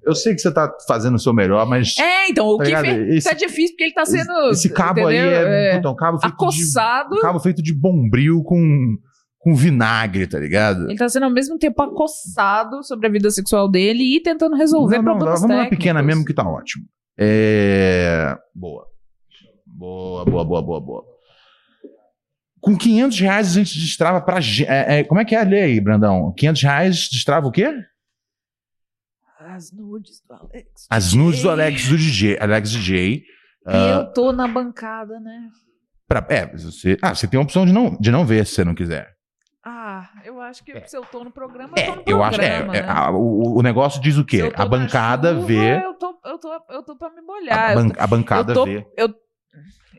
Eu 0.06 0.16
sei 0.16 0.34
que 0.34 0.40
você 0.40 0.50
tá 0.54 0.72
fazendo 0.88 1.16
o 1.16 1.20
seu 1.20 1.34
melhor, 1.34 1.68
mas. 1.68 1.98
É, 2.00 2.30
então, 2.30 2.48
o 2.48 2.58
Tá 2.58 2.64
ligado? 2.64 2.86
Esse- 2.86 3.28
tá 3.30 3.36
difícil 3.36 3.72
porque 3.76 3.84
ele 3.84 3.94
tá 3.94 4.06
sendo. 4.06 4.32
Esse 4.52 4.70
cabo 4.70 5.06
aí 5.08 5.18
entendeu? 5.18 5.48
é, 5.48 5.76
puta, 5.76 5.90
um 5.90 5.96
cabo 5.96 6.18
feito 6.20 6.34
acossado. 6.34 7.16
de. 7.16 7.22
Cabo 7.22 7.40
feito 7.42 7.62
de 7.62 7.74
bombril 7.74 8.42
com, 8.44 8.96
com 9.38 9.54
vinagre, 9.54 10.26
tá 10.26 10.40
ligado? 10.40 10.90
Ele 10.90 10.98
tá 10.98 11.10
sendo 11.10 11.24
ao 11.24 11.32
mesmo 11.34 11.58
tempo 11.60 11.82
acossado 11.84 12.82
sobre 12.86 13.06
a 13.08 13.12
vida 13.12 13.30
sexual 13.30 13.70
dele 13.70 14.16
e 14.16 14.22
tentando 14.24 14.56
resolver 14.56 14.96
Não, 14.98 15.04
não, 15.04 15.12
problemas 15.18 15.42
vamos 15.42 15.56
na 15.58 15.64
técnicos. 15.64 15.78
pequena 15.78 16.02
mesmo 16.02 16.24
que 16.24 16.34
tá 16.34 16.48
ótimo. 16.50 16.86
É. 17.20 18.38
Boa. 18.56 18.88
Boa, 19.84 20.26
boa, 20.26 20.44
boa, 20.44 20.62
boa, 20.62 20.82
boa. 20.82 21.06
Com 22.60 22.78
500 22.78 23.18
reais 23.22 23.48
a 23.48 23.60
gente 23.64 23.80
destrava 23.80 24.20
pra. 24.20 24.42
ge- 24.42 24.66
é, 24.66 25.00
é, 25.00 25.04
como 25.06 25.22
é 25.22 25.26
que 25.26 25.34
é 25.34 25.40
a 25.40 25.44
lei 25.46 25.62
aí, 25.62 25.80
Brandão? 25.80 26.34
500 26.34 26.62
reais 26.64 27.08
destrava 27.10 27.48
o 27.48 27.52
quê? 27.52 27.74
As 29.40 29.72
nudes 29.72 30.22
do 30.28 30.34
Alex. 30.36 30.86
As 30.90 31.14
nudes 31.14 31.42
do 31.42 31.50
Alex 31.50 31.88
do 31.88 31.98
DJ. 31.98 32.38
Alex 32.42 32.72
DJ. 32.72 33.16
E 33.16 33.24
ah, 33.66 34.00
eu 34.02 34.14
tô 34.14 34.34
na 34.34 34.48
bancada, 34.50 35.18
né? 35.22 35.50
pra- 36.08 36.26
é, 36.30 36.46
você, 36.48 36.98
ah, 37.02 37.16
você 37.16 37.26
tem 37.28 37.40
a 37.40 37.44
opção 37.44 37.66
de 37.66 37.72
não, 37.72 37.96
de 37.98 38.12
não 38.12 38.26
ver 38.26 38.46
se 38.46 38.56
você 38.56 38.64
não 38.66 38.76
quiser. 38.76 39.16
Ah, 39.64 40.10
eu 40.26 40.42
acho 40.42 40.64
que 40.66 40.74
se 40.88 40.98
eu 40.98 41.06
tô 41.06 41.24
no 41.24 41.32
programa, 41.32 41.74
É, 41.78 41.84
eu 41.84 41.86
tô 41.86 41.96
no 41.96 42.02
eu 42.06 42.18
programa, 42.18 42.28
acho. 42.28 42.42
É, 42.42 42.68
né? 42.68 42.80
é, 42.80 42.90
a- 42.90 43.12
o, 43.12 43.58
o 43.60 43.62
negócio 43.62 44.02
diz 44.02 44.18
o 44.18 44.26
quê? 44.26 44.42
eu 44.42 44.52
A 44.56 44.66
bancada 44.66 45.34
chuva, 45.36 45.46
vê. 45.48 45.86
Eu 45.86 45.94
tô, 45.94 46.20
eu, 46.26 46.38
tô, 46.38 46.62
eu 46.70 46.84
tô 46.84 46.96
pra 46.98 47.10
me 47.12 47.20
A, 47.20 47.24
molhar. 47.24 47.76
ban- 47.76 47.88
Eu 47.88 47.94
tô- 47.94 48.02
a 48.02 48.08
bancada 48.08 48.52
eu 48.52 48.56
tô, 48.56 48.66
vê. 48.66 48.86
Eu, 48.98 49.14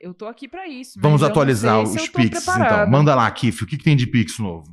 eu 0.01 0.15
tô 0.15 0.27
aqui 0.27 0.49
pra 0.49 0.67
isso. 0.69 0.99
Vamos 1.01 1.23
atualizar 1.23 1.83
os 1.83 2.09
Pix, 2.09 2.47
então. 2.47 2.89
Manda 2.89 3.15
lá, 3.15 3.31
Kif, 3.31 3.65
o 3.65 3.67
que, 3.67 3.77
que 3.77 3.85
tem 3.85 3.97
de 3.97 4.07
Pix 4.07 4.39
novo? 4.39 4.65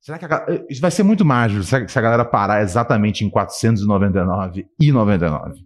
Será 0.00 0.18
que 0.18 0.24
a, 0.24 0.46
isso 0.68 0.80
vai 0.80 0.90
ser 0.90 1.04
muito 1.04 1.24
mágico 1.24 1.62
se 1.62 1.76
a, 1.76 2.02
galera 2.02 2.24
parar 2.24 2.60
exatamente 2.62 3.24
em 3.24 3.30
499,99? 3.30 4.64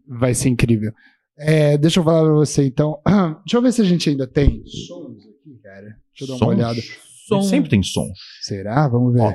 Vai 0.07 0.35
ser 0.35 0.51
incrível. 0.51 0.93
É, 1.39 1.79
deixa 1.79 2.01
eu 2.01 2.05
falar 2.05 2.23
pra 2.23 2.35
você, 2.35 2.67
então. 2.67 3.01
Deixa 3.45 3.57
eu 3.57 3.63
ver 3.63 3.73
se 3.73 3.83
a 3.83 3.85
gente 3.85 4.09
ainda 4.09 4.27
tem 4.27 4.63
sons 4.67 5.23
aqui, 5.23 5.59
cara. 5.63 5.99
Deixa 6.15 6.23
eu 6.23 6.29
dar 6.29 6.33
uma 6.35 6.39
Sons? 6.39 6.49
olhada. 6.49 6.81
Som. 7.27 7.43
Sempre 7.43 7.71
tem 7.71 7.83
som. 7.83 8.07
Será? 8.43 8.87
Vamos 8.89 9.13
ver. 9.15 9.35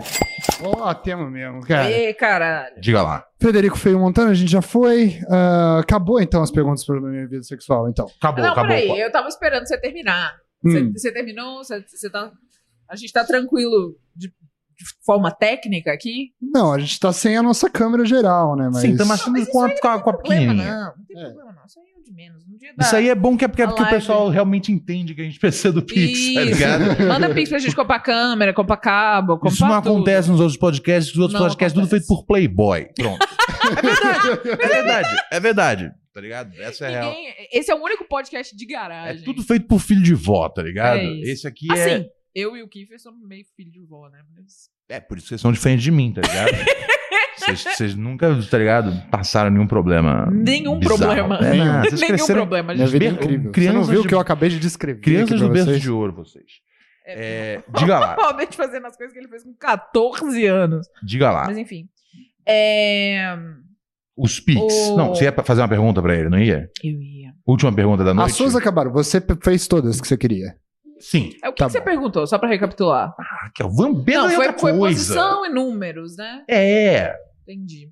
Ó, 0.63 0.93
temos 0.93 1.31
mesmo, 1.31 1.59
cara. 1.61 1.89
Ê, 1.91 2.13
caralho. 2.13 2.79
Diga 2.79 3.01
lá. 3.01 3.25
Frederico 3.39 3.77
Feio 3.77 3.99
Montana, 3.99 4.31
a 4.31 4.33
gente 4.33 4.51
já 4.51 4.61
foi. 4.61 5.19
Ah, 5.29 5.79
acabou 5.79 6.21
então 6.21 6.41
as 6.41 6.51
perguntas 6.51 6.83
sobre 6.85 7.05
a 7.05 7.09
minha 7.09 7.27
vida 7.27 7.43
sexual, 7.43 7.89
então. 7.89 8.05
Acabou, 8.21 8.43
não, 8.45 8.53
peraí, 8.53 8.87
eu 8.99 9.11
tava 9.11 9.27
esperando 9.27 9.67
você 9.67 9.77
terminar. 9.77 10.33
Você, 10.63 10.81
Hum. 10.81 10.91
você 10.95 11.11
terminou? 11.11 11.57
Você, 11.63 11.83
você 11.87 12.09
tá. 12.09 12.31
A 12.89 12.95
gente 12.95 13.11
tá 13.11 13.25
tranquilo 13.25 13.95
de, 14.15 14.27
de 14.29 14.85
forma 15.05 15.31
técnica 15.31 15.91
aqui? 15.91 16.29
Não, 16.41 16.71
a 16.71 16.79
gente 16.79 16.99
tá 16.99 17.11
sem 17.11 17.35
a 17.35 17.43
nossa 17.43 17.69
câmera 17.69 18.05
geral, 18.05 18.55
né? 18.55 18.69
Mas... 18.71 18.81
Sim, 18.81 18.91
estamos 18.91 19.11
achando 19.13 19.45
com 19.47 19.63
a, 19.63 19.69
com 19.79 19.87
a, 19.87 19.99
com 20.01 20.09
a 20.09 20.13
Problema 20.13 20.41
pequenininha. 20.41 20.71
não, 20.75 20.85
não 20.97 21.05
tem 21.05 21.17
problema 21.17 21.51
não. 21.53 21.65
Isso 21.65 21.79
aí 21.79 21.85
é 21.90 21.90
de 22.11 22.15
menos. 22.15 22.43
Dia 22.45 22.73
dá. 22.77 22.85
Isso 22.85 22.95
aí 22.95 23.09
é 23.09 23.15
bom 23.15 23.37
que 23.37 23.45
é 23.45 23.47
porque, 23.47 23.61
é 23.61 23.67
porque 23.67 23.81
o 23.81 23.89
pessoal 23.89 24.29
realmente 24.29 24.71
entende 24.71 25.15
que 25.15 25.21
a 25.21 25.23
gente 25.23 25.39
precisa 25.39 25.71
do 25.71 25.81
Pix, 25.81 26.33
tá 26.33 26.43
Isso. 26.43 26.53
ligado? 26.53 26.83
Manda 27.07 27.33
pix 27.33 27.49
pra 27.49 27.59
gente 27.59 27.75
comprar 27.75 27.99
câmera, 27.99 28.53
comprar 28.53 28.77
cabo, 28.77 29.33
comprar 29.37 29.51
Isso 29.51 29.65
não 29.65 29.81
tudo. 29.81 29.95
acontece 29.95 30.29
nos 30.29 30.39
outros 30.39 30.57
podcasts, 30.57 31.13
os 31.13 31.19
outros 31.19 31.39
Não 31.39 31.47
podcasts 31.47 31.73
tudo 31.73 31.89
feito 31.89 32.05
por 32.07 32.25
Playboy. 32.25 32.89
Pronto. 32.95 33.25
é 33.77 33.81
verdade, 33.81 34.47
é 34.51 34.67
verdade, 34.67 35.15
é 35.31 35.39
verdade. 35.39 35.91
Tá 36.13 36.19
ligado? 36.19 36.53
Essa 36.61 36.85
é 36.85 36.87
a 36.87 36.91
real. 36.91 37.13
Ninguém- 37.13 37.33
Esse 37.53 37.71
é 37.71 37.75
o 37.75 37.81
único 37.81 38.03
podcast 38.05 38.55
de 38.55 38.65
garagem. 38.65 39.23
Tudo 39.23 39.41
feito 39.43 39.65
por 39.65 39.79
filho 39.79 40.03
de 40.03 40.13
vó, 40.13 40.49
tá 40.49 40.61
ligado? 40.61 40.99
É. 40.99 41.19
Esse 41.21 41.47
aqui 41.47 41.71
assim, 41.71 41.89
é. 41.89 42.09
eu 42.35 42.57
e 42.57 42.61
o 42.61 42.67
Kiefer 42.67 42.99
somos 42.99 43.25
meio 43.25 43.45
filho 43.55 43.71
de 43.71 43.79
vó, 43.79 44.09
né? 44.09 44.19
Mas... 44.35 44.69
É, 44.91 44.99
por 44.99 45.17
isso 45.17 45.25
que 45.25 45.29
vocês 45.29 45.41
são 45.41 45.51
diferentes 45.51 45.83
de 45.83 45.91
mim, 45.91 46.11
tá 46.13 46.21
ligado? 46.21 46.51
Vocês, 47.43 47.95
nunca, 47.95 48.27
tá 48.51 48.57
ligado? 48.57 48.93
Passaram 49.09 49.49
nenhum 49.49 49.65
problema. 49.65 50.29
Nenhum 50.31 50.77
bizarro. 50.79 50.99
problema. 50.99 51.37
É, 51.39 51.53
não, 51.55 51.81
vocês 51.83 51.99
Nenhum 52.11 52.27
problema, 52.27 52.73
Minha 52.75 52.85
vida 52.87 53.05
é 53.05 53.07
incrível. 53.09 53.45
Você 53.45 53.51
Crianças 53.51 53.73
não 53.75 53.83
viu 53.83 53.99
o 53.99 54.03
de- 54.03 54.07
que 54.09 54.13
eu 54.13 54.19
acabei 54.19 54.49
de 54.49 54.59
descrever 54.59 55.01
Crianças 55.01 55.31
aqui 55.31 55.39
pra 55.39 55.47
do 55.47 55.53
berço 55.53 55.79
de 55.79 55.89
ouro, 55.91 56.13
vocês. 56.13 56.45
É, 57.05 57.59
diga 57.79 57.97
lá, 57.99 58.15
Robert 58.15 58.49
fazendo 58.53 58.85
as 58.85 58.95
coisas 58.95 59.11
que 59.11 59.19
ele 59.19 59.27
fez 59.27 59.43
com 59.43 59.53
14 59.55 60.45
anos. 60.45 60.87
diga 61.03 61.31
lá. 61.31 61.45
Mas 61.47 61.57
enfim. 61.57 61.89
É... 62.47 63.35
Os 64.15 64.39
Pix. 64.39 64.61
O- 64.61 64.97
Não, 64.97 65.09
você 65.09 65.23
ia 65.23 65.31
fazer 65.43 65.61
uma 65.61 65.67
pergunta 65.67 65.99
pra 66.01 66.15
ele, 66.15 66.29
não 66.29 66.37
ia? 66.39 66.69
Eu 66.83 67.01
ia. 67.01 67.31
Última 67.45 67.73
pergunta 67.73 68.03
da 68.03 68.13
noite. 68.13 68.29
As 68.31 68.35
suas 68.37 68.55
acabaram. 68.55 68.91
Você 68.91 69.21
fez 69.43 69.67
todas 69.67 69.99
que 69.99 70.07
você 70.07 70.15
queria. 70.15 70.55
Sim. 71.01 71.31
É 71.43 71.49
o 71.49 71.53
que, 71.53 71.59
Tá 71.59 71.65
que 71.65 71.71
você 71.73 71.81
perguntou, 71.81 72.25
só 72.27 72.37
pra 72.37 72.47
recapitular? 72.47 73.13
Raquel, 73.43 73.69
vamos 73.71 74.03
ver 74.05 74.13
Não, 74.15 74.23
outra 74.25 74.35
foi, 74.53 74.53
foi 74.59 74.77
coisa. 74.77 74.97
posição 74.99 75.45
e 75.45 75.49
números, 75.49 76.15
né? 76.15 76.43
É. 76.49 77.13
Entendi. 77.47 77.89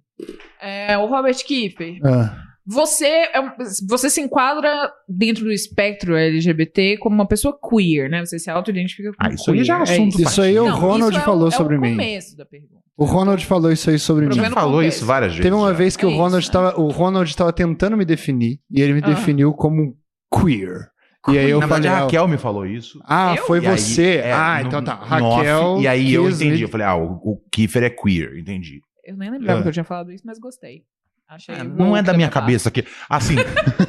É, 0.62 0.98
o 0.98 1.06
Robert 1.08 1.36
Kiefer, 1.46 2.00
Ah. 2.06 2.36
você, 2.66 3.06
é 3.06 3.42
você 3.88 4.10
se 4.10 4.22
enquadra 4.22 4.92
dentro 5.08 5.44
do 5.46 5.52
espectro 5.52 6.16
LGBT 6.16 6.98
como 6.98 7.16
uma 7.16 7.28
pessoa 7.28 7.58
queer, 7.70 8.10
né? 8.10 8.24
Você 8.26 8.38
se 8.38 8.50
auto-identifica 8.50 9.12
como 9.14 9.30
Ah, 9.30 9.34
isso 9.34 9.50
aí 9.50 9.56
queer. 9.58 9.66
já 9.66 9.80
é 9.80 9.82
assunto 9.82 10.22
Isso 10.22 10.42
aí 10.42 10.60
o 10.60 10.66
Não, 10.66 10.80
Ronald 10.80 11.10
isso 11.12 11.20
é 11.20 11.22
o- 11.22 11.26
falou 11.26 11.46
é 11.46 11.50
o 11.50 11.52
sobre 11.52 11.78
mim. 11.78 11.92
começo 11.92 12.38
da 12.38 12.46
pergunta. 12.46 12.80
O 12.98 13.06
Ronald 13.06 13.46
falou 13.46 13.72
isso 13.72 13.90
aí 13.90 13.98
sobre 13.98 14.26
mim. 14.28 14.36
Já 14.36 14.50
falou 14.52 14.84
isso 14.84 15.06
várias 15.06 15.32
vezes. 15.32 15.44
Teve 15.44 15.56
uma 15.56 15.70
já. 15.70 15.74
vez 15.78 15.96
que 15.96 16.04
É 16.04 16.08
o 16.08 16.12
Ronald 16.12 16.44
isso, 16.44 16.52
né? 16.54 16.68
estava, 16.68 16.82
o 16.82 16.90
Ronald 16.90 17.30
estava 17.30 17.54
tentando 17.54 17.96
me 17.96 18.04
definir 18.04 18.60
e 18.70 18.82
ele 18.82 18.94
me 18.94 19.02
Ah. 19.04 19.08
definiu 19.08 19.54
como 19.54 19.96
queer. 20.34 20.90
E 21.34 21.38
aí 21.38 21.50
eu 21.50 21.60
Na 21.60 21.68
falei, 21.68 21.82
verdade, 21.84 22.02
a 22.02 22.06
Raquel 22.06 22.28
me 22.28 22.38
falou 22.38 22.66
isso. 22.66 23.00
ah, 23.06 23.36
Eu? 23.38 23.46
foi 23.46 23.60
E 23.64 23.68
aí, 23.68 23.78
você. 23.78 24.16
é, 24.18 24.32
ah, 24.34 24.60
no- 24.62 24.68
então 24.68 24.84
tá. 24.84 24.94
em 24.94 25.22
off, 25.24 25.38
Raquel. 25.38 25.78
e 25.82 25.88
aí 25.88 26.14
eu 26.14 26.24
me- 26.26 26.30
entendi. 26.32 26.62
Eu 26.64 26.70
falei, 26.70 26.86
ah, 26.88 26.96
o, 26.96 27.14
o 27.24 27.42
Kiefer 27.52 27.84
é 27.84 27.90
queer, 27.90 28.38
entendi. 28.38 28.82
Eu 29.06 29.16
nem 29.18 29.30
lembrava 29.32 29.60
É. 29.60 29.62
que 29.64 29.68
eu 29.70 29.74
tinha 29.74 29.84
falado 29.84 30.12
isso, 30.12 30.24
mas 30.26 30.38
gostei. 30.40 30.84
Achei 31.28 31.54
Ah, 31.56 31.60
woke 31.64 31.70
não 31.78 31.96
é 31.96 32.02
da 32.02 32.14
minha 32.14 32.30
cabeça 32.30 32.72
que. 32.72 32.86
Assim, 33.10 33.36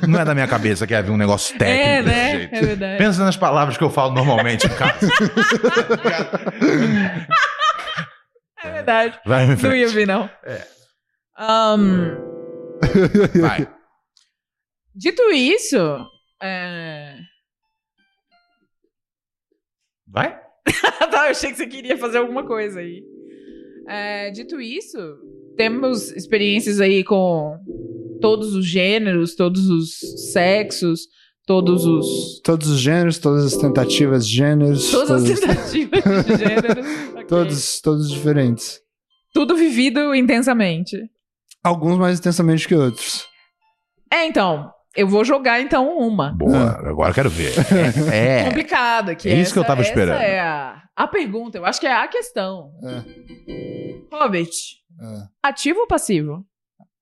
não 0.06 0.20
é 0.20 0.24
da 0.24 0.34
minha 0.34 0.46
cabeça 0.46 0.86
que 0.86 0.94
havia 0.94 1.12
um 1.12 1.16
negócio 1.16 1.56
técnico 1.58 1.80
É, 1.88 2.02
desse 2.02 2.14
né? 2.16 2.38
jeito. 2.38 2.54
É 2.54 2.60
verdade. 2.60 2.98
Pensa 2.98 3.24
nas 3.24 3.36
palavras 3.36 3.76
que 3.78 3.84
eu 3.84 3.88
falo 3.90 4.12
normalmente 4.14 4.66
em 4.66 4.70
casa. 4.70 5.08
É 8.62 8.70
verdade. 8.72 9.18
Vai 9.24 9.44
em 9.44 9.56
Não 9.56 9.74
ia 9.74 9.88
vir, 9.88 10.06
não. 10.06 10.28
É. 10.44 10.66
Ahn, 11.38 12.14
Vai. 13.40 13.66
dito 14.94 15.22
isso, 15.32 15.78
é... 16.42 17.16
Vai? 20.12 20.36
tá, 21.10 21.26
eu 21.26 21.30
achei 21.30 21.50
que 21.50 21.56
você 21.56 21.66
queria 21.66 21.96
fazer 21.96 22.18
alguma 22.18 22.44
coisa 22.46 22.80
aí. 22.80 23.02
É, 23.88 24.30
dito 24.30 24.60
isso, 24.60 24.98
temos 25.56 26.10
experiências 26.12 26.80
aí 26.80 27.02
com 27.02 27.58
todos 28.20 28.54
os 28.54 28.66
gêneros, 28.66 29.34
todos 29.34 29.68
os 29.68 29.98
sexos, 30.32 31.08
todos 31.46 31.86
os. 31.86 32.40
Todos 32.42 32.68
os 32.68 32.78
gêneros, 32.78 33.18
todas 33.18 33.46
as 33.46 33.56
tentativas 33.56 34.26
de 34.26 34.36
gêneros. 34.36 34.90
Todas 34.90 35.30
as 35.30 35.40
tentativas 35.40 36.24
de 36.24 36.36
gêneros. 36.38 36.86
ok. 37.14 37.24
Todos, 37.26 37.80
todos 37.80 38.10
diferentes. 38.10 38.80
Tudo 39.32 39.56
vivido 39.56 40.14
intensamente. 40.14 40.96
Alguns 41.62 41.98
mais 41.98 42.18
intensamente 42.18 42.66
que 42.66 42.74
outros. 42.74 43.26
É, 44.12 44.26
então. 44.26 44.70
Eu 44.96 45.06
vou 45.06 45.24
jogar 45.24 45.60
então 45.60 45.96
uma. 45.98 46.32
Boa, 46.32 46.70
agora 46.88 47.10
eu 47.10 47.14
quero 47.14 47.30
ver. 47.30 47.52
É. 48.12 48.40
é. 48.40 48.44
Complicada. 48.44 49.14
Que 49.14 49.28
É 49.28 49.34
isso 49.34 49.52
que 49.52 49.58
eu 49.58 49.62
essa- 49.62 49.68
tava 49.68 49.82
esperando. 49.82 50.16
Essa 50.16 50.24
é 50.24 50.40
a, 50.40 50.82
a 50.96 51.06
pergunta. 51.06 51.58
Eu 51.58 51.64
acho 51.64 51.78
que 51.80 51.86
é 51.86 51.92
a 51.92 52.08
questão. 52.08 52.72
Robert, 54.12 54.48
É. 55.00 55.22
ativo 55.48 55.80
ou 55.80 55.86
passivo? 55.86 56.44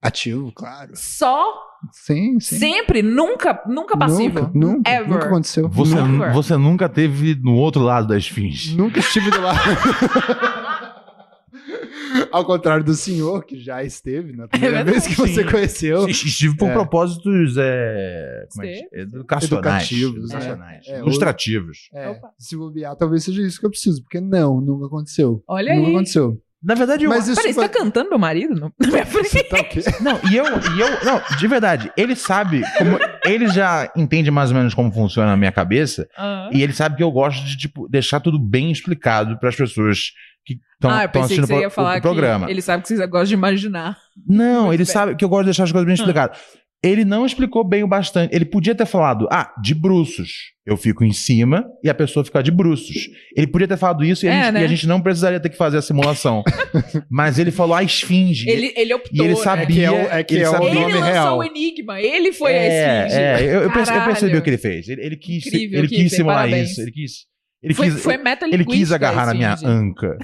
Ativo, 0.01 0.51
claro. 0.53 0.91
Só, 0.95 1.53
Sim, 1.91 2.39
sim. 2.39 2.57
sempre, 2.57 3.01
nunca, 3.01 3.61
nunca 3.67 3.97
passivo. 3.97 4.39
Nunca, 4.39 4.51
nunca, 4.53 4.89
Ever. 4.91 5.09
nunca 5.09 5.25
aconteceu. 5.25 5.67
Você, 5.67 5.95
Never. 5.95 6.31
você 6.33 6.55
nunca 6.55 6.87
teve 6.87 7.35
no 7.43 7.55
outro 7.55 7.81
lado 7.81 8.07
da 8.07 8.17
esfinge. 8.17 8.77
Nunca 8.77 8.99
estive 8.99 9.29
do 9.31 9.41
lado. 9.41 9.59
Ao 12.31 12.45
contrário 12.45 12.83
do 12.83 12.93
senhor, 12.93 13.43
que 13.45 13.59
já 13.59 13.83
esteve 13.83 14.33
na 14.35 14.47
primeira 14.47 14.79
É 14.79 14.83
vez 14.83 15.07
que 15.07 15.15
você 15.15 15.43
Sim. 15.43 15.49
conheceu. 15.51 16.07
Estive 16.07 16.55
por 16.57 16.69
É. 16.69 16.73
propósitos 16.73 17.55
é, 17.57 18.47
como 18.51 18.65
é 18.65 18.79
educacionais. 18.93 19.51
Educativos, 19.91 20.29
educacionais, 20.31 20.87
é. 20.87 20.99
Ilustrativos. 20.99 21.77
É, 21.93 22.09
Opa. 22.09 22.29
se 22.37 22.55
bobear, 22.55 22.95
talvez 22.95 23.23
seja 23.23 23.41
isso 23.41 23.59
que 23.59 23.65
eu 23.65 23.69
preciso, 23.71 24.01
porque 24.03 24.19
não, 24.19 24.59
nunca 24.61 24.85
aconteceu. 24.87 25.43
Olha 25.47 25.73
nunca 25.75 25.87
aí. 25.87 25.95
aconteceu. 25.95 26.41
Na 26.61 26.75
verdade, 26.75 27.05
eu. 27.05 27.09
Mas 27.09 27.25
isso 27.25 27.37
Peraí, 27.39 27.53
você 27.53 27.59
vai- 27.61 27.69
tá 27.69 27.79
cantando 27.79 28.09
meu 28.09 28.19
marido 28.19 28.53
no- 28.53 28.73
na 28.81 28.87
minha 28.91 29.05
frente? 29.05 29.43
Tá? 29.45 29.57
Não, 30.01 30.19
e 30.29 30.35
eu, 30.35 30.43
e 30.43 30.79
eu. 30.81 31.05
Não, 31.05 31.21
de 31.37 31.47
verdade, 31.47 31.89
ele 31.95 32.17
sabe. 32.17 32.61
Como, 32.77 32.99
ele 33.23 33.47
já 33.47 33.89
entende 33.95 34.29
mais 34.29 34.51
ou 34.51 34.57
menos 34.57 34.73
como 34.73 34.91
funciona 34.91 35.31
a 35.31 35.37
minha 35.37 35.53
cabeça. 35.53 36.05
Ah. 36.17 36.49
E 36.51 36.61
ele 36.61 36.73
sabe 36.73 36.97
que 36.97 37.03
eu 37.03 37.09
gosto 37.11 37.45
de, 37.45 37.55
tipo, 37.57 37.87
deixar 37.87 38.19
tudo 38.19 38.37
bem 38.37 38.73
explicado 38.73 39.39
para 39.39 39.47
as 39.47 39.55
pessoas 39.55 40.11
que 40.55 40.59
estão 40.75 40.89
ah, 40.91 41.03
assistindo 41.03 41.41
que 41.41 41.47
você 41.47 41.53
pro- 41.53 41.61
ia 41.61 41.69
falar 41.69 41.97
o 41.97 42.01
programa. 42.01 42.45
que 42.45 42.51
ele 42.51 42.61
sabe 42.61 42.83
que 42.83 42.89
você 42.95 43.07
gosta 43.07 43.27
de 43.27 43.33
imaginar. 43.33 43.97
Não, 44.27 44.61
Muito 44.67 44.73
ele 44.73 44.83
bem. 44.85 44.93
sabe 44.93 45.15
que 45.15 45.23
eu 45.25 45.29
gosto 45.29 45.41
de 45.43 45.47
deixar 45.47 45.63
as 45.63 45.71
coisas 45.71 45.85
Ah. 45.85 45.87
bem 45.87 45.95
explicadas. 45.95 46.37
Ele 46.81 47.03
não 47.03 47.25
explicou 47.25 47.61
bem 47.67 47.83
o 47.83 47.87
bastante. 47.89 48.33
Ele 48.33 48.45
podia 48.45 48.73
ter 48.73 48.85
falado, 48.85 49.27
ah, 49.29 49.51
de 49.61 49.75
bruços. 49.75 50.31
Eu 50.65 50.77
fico 50.77 51.03
em 51.03 51.11
cima 51.11 51.65
e 51.83 51.89
a 51.89 51.93
pessoa 51.93 52.23
fica 52.23 52.41
de 52.41 52.51
bruços. 52.51 52.95
Ele 53.35 53.47
podia 53.47 53.67
ter 53.67 53.75
falado 53.75 54.05
isso 54.05 54.25
e 54.25 54.29
a, 54.29 54.33
É, 54.33 54.43
gente, 54.45 54.53
né? 54.53 54.61
e 54.61 54.63
a 54.63 54.67
gente 54.67 54.87
não 54.87 55.01
precisaria 55.01 55.41
ter 55.41 55.49
que 55.49 55.57
fazer 55.57 55.77
a 55.77 55.81
simulação. 55.81 56.41
Mas 57.11 57.37
ele 57.37 57.51
falou 57.51 57.75
a 57.75 57.83
esfinge. 57.83 58.49
Ele, 58.49 58.71
ele 58.77 58.93
optou, 58.93 59.25
e 59.25 59.27
ele 59.27 59.35
né? 59.37 59.41
sabia. 59.43 59.65
É 59.65 59.67
que 59.67 59.83
é 59.83 59.91
o- 59.91 60.17
é 60.19 60.23
que 60.23 60.33
ele 60.35 60.43
é 60.43 60.47
o 60.47 60.51
sabia- 60.53 60.69
Ele 60.69 60.79
nome 60.79 60.93
lançou 60.93 61.11
real. 61.11 61.37
o 61.39 61.43
enigma, 61.43 61.99
ele 62.01 62.31
foi 62.31 62.53
a 62.53 62.55
é, 62.55 63.05
esfinge. 63.07 63.21
é, 63.21 63.43
eu, 63.43 63.61
eu, 63.63 63.71
perce- 63.73 63.93
eu 63.93 64.01
percebi 64.05 64.37
o 64.37 64.41
que 64.41 64.49
ele 64.49 64.57
fez. 64.57 64.87
Ele, 64.87 65.01
ele 65.05 65.17
quis, 65.17 65.45
Incrível, 65.47 65.79
ele 65.79 65.87
quis 65.89 66.11
simular 66.13 66.37
parabéns. 66.43 66.71
isso. 66.71 66.81
Ele 66.81 66.91
quis. 66.91 67.11
Ele 67.61 67.73
Foi- 67.73 67.91
quis, 67.91 68.01
foi 68.01 68.13
ele, 68.13 68.23
metalinguística 68.23 68.71
quis 68.71 68.91
agarrar 68.91 69.23
a 69.23 69.25
na 69.27 69.33
minha 69.33 69.55
anca. 69.65 70.17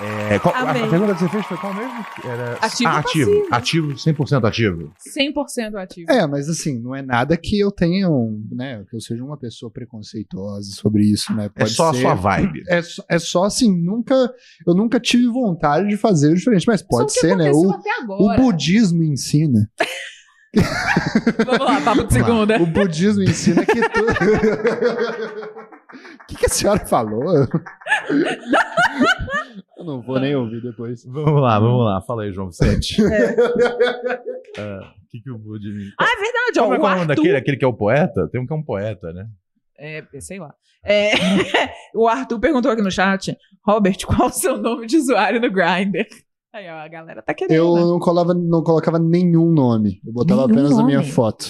É, 0.00 0.38
qual- 0.38 0.54
a, 0.54 0.72
pergunta 0.72 1.12
que 1.14 1.20
você 1.20 1.28
fez 1.28 1.46
foi 1.46 1.56
qual 1.56 1.74
mesmo? 1.74 2.06
Era... 2.24 2.52
Ativo 2.60 2.88
ah, 2.88 2.98
ativo. 2.98 3.48
Ativo, 3.50 3.94
100% 3.94 4.44
ativo. 4.46 4.92
100% 5.18 5.74
ativo. 5.74 6.12
É, 6.12 6.24
mas 6.24 6.48
assim, 6.48 6.78
não 6.78 6.94
é 6.94 7.02
nada 7.02 7.36
que 7.36 7.58
eu 7.58 7.72
tenha 7.72 8.08
um, 8.08 8.46
né, 8.52 8.84
que 8.88 8.94
eu 8.94 9.00
seja 9.00 9.24
uma 9.24 9.36
pessoa 9.36 9.72
preconceituosa 9.72 10.70
sobre 10.70 11.02
isso, 11.04 11.34
né? 11.34 11.50
É 11.56 11.66
só 11.66 11.90
a 11.90 11.94
sua 11.94 12.14
vibe. 12.14 12.62
É, 12.68 12.80
só- 12.80 13.04
é 13.08 13.18
só 13.18 13.44
assim, 13.44 13.76
nunca, 13.76 14.14
eu 14.64 14.74
nunca 14.74 15.00
tive 15.00 15.26
vontade 15.26 15.88
de 15.88 15.96
fazer 15.96 16.32
diferente, 16.32 16.66
mas 16.68 16.80
pode 16.80 17.12
ser, 17.12 17.36
né? 17.36 17.50
O, 17.52 17.68
até 17.72 17.90
o 18.08 18.36
budismo 18.36 19.02
ensina. 19.02 19.68
Vamos 21.46 21.58
lá, 21.66 21.80
papo 21.82 22.04
de 22.04 22.12
segunda. 22.12 22.60
O 22.60 22.66
budismo 22.66 23.22
ensina 23.22 23.64
que 23.66 23.80
tu... 23.88 24.00
O 26.22 26.26
que, 26.26 26.36
que 26.36 26.46
a 26.46 26.48
senhora 26.48 26.86
falou? 26.86 27.46
Eu 29.76 29.84
não 29.84 30.00
vou 30.02 30.18
nem 30.18 30.34
ouvir 30.34 30.62
depois. 30.62 31.04
Vamos 31.04 31.40
lá, 31.40 31.58
vamos 31.58 31.84
lá. 31.84 32.00
Fala 32.02 32.22
aí, 32.24 32.32
João 32.32 32.48
Vicente. 32.48 32.96
É. 33.04 33.34
Ah, 34.58 34.92
O 34.96 35.08
que, 35.10 35.20
que 35.20 35.30
o 35.30 35.38
Bud 35.38 35.66
me. 35.72 35.92
Ah, 35.98 36.04
é 36.04 36.16
verdade, 36.16 36.58
ó. 36.58 36.62
Como 36.64 36.74
é 36.74 36.78
O 36.78 36.80
é 36.80 36.84
o 36.84 36.88
nome 36.88 37.00
Arthur... 37.00 37.14
daquele? 37.16 37.36
Aquele 37.36 37.56
que 37.56 37.64
é 37.64 37.68
o 37.68 37.72
poeta? 37.74 38.28
Tem 38.28 38.40
um 38.40 38.46
que 38.46 38.52
é 38.52 38.56
um 38.56 38.62
poeta, 38.62 39.12
né? 39.12 39.26
É, 39.78 40.04
sei 40.20 40.40
lá. 40.40 40.52
É, 40.84 41.12
o 41.94 42.08
Arthur 42.08 42.40
perguntou 42.40 42.70
aqui 42.70 42.82
no 42.82 42.90
chat, 42.90 43.36
Robert, 43.64 43.98
qual 44.06 44.28
o 44.28 44.32
seu 44.32 44.56
nome 44.56 44.86
de 44.86 44.96
usuário 44.96 45.40
no 45.40 45.50
Grindr? 45.50 46.06
Aí, 46.54 46.66
ó, 46.68 46.78
a 46.78 46.88
galera 46.88 47.22
tá 47.22 47.34
querendo. 47.34 47.54
Eu 47.54 47.74
né? 47.74 47.80
não, 47.82 47.98
colava, 47.98 48.32
não 48.34 48.62
colocava 48.62 48.98
nenhum 48.98 49.50
nome. 49.52 50.00
Eu 50.04 50.12
botava 50.12 50.46
Nenhum 50.46 50.52
apenas 50.60 50.78
a 50.78 50.84
minha 50.84 50.98
nome? 50.98 51.10
foto. 51.10 51.46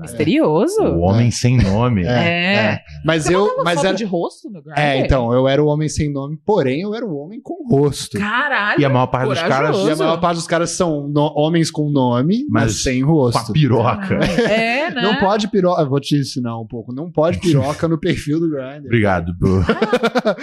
Misterioso? 0.00 0.80
O 0.80 1.00
homem 1.00 1.28
sem 1.30 1.56
nome. 1.56 2.04
É. 2.06 2.78
Mas 3.04 3.24
Você 3.24 3.34
eu. 3.34 3.48
Mas 3.64 3.76
foto 3.76 3.86
era, 3.88 3.96
de 3.96 4.04
rosto 4.04 4.48
no 4.48 4.62
Grindr? 4.62 4.78
é, 4.78 4.98
então, 4.98 5.32
eu 5.32 5.48
era 5.48 5.60
o 5.60 5.66
homem 5.66 5.88
sem 5.88 6.12
nome, 6.12 6.38
porém 6.46 6.82
eu 6.82 6.94
era 6.94 7.04
o 7.04 7.16
homem 7.16 7.40
com 7.42 7.66
rosto. 7.68 8.16
Caralho. 8.16 8.80
E 8.80 8.84
a 8.84 8.88
maior 8.88 9.08
parte 9.08 9.28
dos 9.28 9.42
caras. 9.42 9.76
E 9.76 9.90
a 9.90 9.96
maior 9.96 10.20
parte 10.20 10.36
dos 10.36 10.46
caras 10.46 10.70
são 10.70 11.08
no- 11.08 11.32
homens 11.36 11.68
com 11.68 11.90
nome, 11.90 12.44
mas, 12.48 12.64
Mas 12.64 12.82
sem 12.84 13.02
rosto. 13.02 13.42
Com 13.44 13.50
a 13.50 13.52
piroca. 13.52 14.14
É, 14.14 14.90
né? 14.94 15.02
Não 15.02 15.16
pode 15.16 15.48
piroca. 15.48 15.82
Eu 15.82 15.88
vou 15.88 15.98
te 15.98 16.14
ensinar 16.16 16.56
um 16.60 16.66
pouco. 16.66 16.92
Não 16.94 17.10
pode 17.10 17.40
piroca 17.42 17.88
no 17.88 17.98
perfil 17.98 18.38
do 18.38 18.48
Grindr. 18.50 18.84
Obrigado, 18.86 19.32
Bu. 19.36 19.64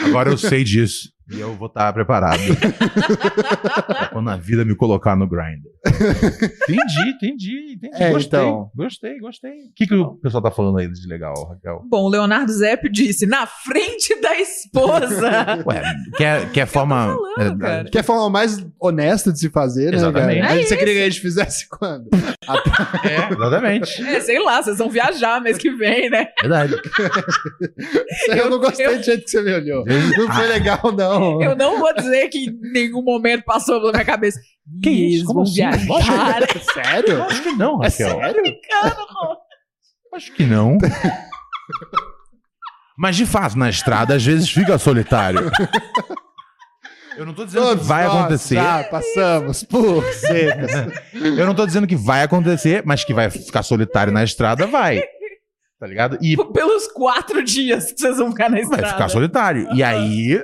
Agora 0.09 0.31
eu 0.31 0.37
sei 0.37 0.65
disso. 0.65 1.14
E 1.31 1.39
eu 1.39 1.55
vou 1.55 1.67
estar 1.67 1.91
preparado. 1.91 2.39
Pra 3.87 4.09
Quando 4.13 4.29
a 4.29 4.35
vida 4.35 4.63
me 4.63 4.75
colocar 4.75 5.15
no 5.15 5.27
grind. 5.27 5.63
Entendi, 6.69 7.09
entendi, 7.09 7.73
entendi. 7.73 8.03
É, 8.03 8.11
gostei, 8.11 8.39
então. 8.39 8.71
gostei, 8.75 9.19
gostei. 9.19 9.51
O 9.51 9.73
que, 9.75 9.87
que 9.87 9.95
o 9.95 10.15
pessoal 10.15 10.43
tá 10.43 10.51
falando 10.51 10.77
aí 10.77 10.87
de 10.87 11.07
legal, 11.07 11.33
Raquel? 11.49 11.83
Bom, 11.89 12.03
o 12.03 12.09
Leonardo 12.09 12.51
Zepp 12.51 12.87
disse, 12.89 13.25
na 13.25 13.47
frente 13.47 14.19
da 14.21 14.39
esposa. 14.39 15.63
Ué, 15.65 15.83
quer, 16.15 16.51
quer 16.51 16.67
forma. 16.67 17.17
falando, 17.37 17.65
é, 17.65 17.85
é 17.91 17.99
a 17.99 18.03
forma 18.03 18.29
mais 18.29 18.65
honesta 18.79 19.33
de 19.33 19.39
se 19.39 19.49
fazer, 19.49 19.91
né, 19.91 19.97
Exatamente. 19.97 20.41
cara? 20.41 20.61
É 20.61 20.63
você 20.63 20.77
queria 20.77 20.93
que 20.93 21.01
a 21.01 21.09
gente 21.09 21.21
fizesse 21.21 21.67
quando? 21.69 22.07
é, 23.03 23.33
exatamente. 23.33 24.03
é, 24.03 24.19
sei 24.19 24.39
lá, 24.39 24.61
vocês 24.61 24.77
vão 24.77 24.89
viajar 24.89 25.41
mês 25.41 25.57
que 25.57 25.71
vem, 25.71 26.09
né? 26.09 26.27
Verdade. 26.39 26.75
Eu, 28.27 28.49
não 28.49 28.59
gostei 28.59 28.97
do 28.97 29.03
jeito 29.03 29.23
que 29.23 29.31
você 29.31 29.41
me 29.41 29.53
olhou. 29.53 29.85
Não 29.85 30.33
foi 30.33 30.47
legal, 30.47 30.91
não. 30.95 31.14
Eu 31.41 31.55
não 31.55 31.79
vou 31.79 31.93
dizer 31.93 32.27
que 32.29 32.45
em 32.49 32.59
nenhum 32.73 33.03
momento 33.03 33.43
passou 33.43 33.79
pela 33.79 33.91
minha 33.91 34.05
cabeça. 34.05 34.39
Que 34.81 34.89
"Ih, 34.89 35.15
isso? 35.15 35.25
Como 35.25 35.41
assim? 35.41 35.53
viajar. 35.55 36.41
Sério? 36.73 37.23
Acho 37.23 37.43
que 37.43 37.51
não, 37.51 37.83
É 37.83 37.87
Raquel. 37.87 38.19
sério? 38.19 38.43
Acho 40.13 40.31
que 40.33 40.45
não. 40.45 40.77
Mas 42.97 43.15
de 43.17 43.25
fato, 43.25 43.57
na 43.57 43.69
estrada, 43.69 44.15
às 44.15 44.23
vezes 44.25 44.49
fica 44.49 44.77
solitário. 44.77 45.51
Eu 47.17 47.25
não 47.25 47.33
tô 47.33 47.45
dizendo 47.45 47.63
que 47.63 47.69
Todos 47.69 47.87
vai 47.87 48.05
nós 48.07 48.15
acontecer. 48.15 48.55
Já 48.55 48.83
passamos 48.85 49.63
por 49.63 50.03
secas. 50.13 50.71
Eu 51.13 51.45
não 51.45 51.55
tô 51.55 51.65
dizendo 51.65 51.87
que 51.87 51.95
vai 51.95 52.23
acontecer, 52.23 52.83
mas 52.85 53.03
que 53.03 53.13
vai 53.13 53.29
ficar 53.29 53.63
solitário 53.63 54.11
na 54.13 54.23
estrada, 54.23 54.65
vai. 54.67 55.01
Tá 55.79 55.87
ligado? 55.87 56.17
E 56.21 56.35
Pelos 56.53 56.87
quatro 56.87 57.43
dias 57.43 57.91
que 57.91 57.99
vocês 57.99 58.17
vão 58.17 58.31
ficar 58.31 58.49
na 58.49 58.59
estrada. 58.59 58.81
vai 58.83 58.91
ficar 58.91 59.09
solitário. 59.09 59.67
E 59.73 59.83
aí, 59.83 60.41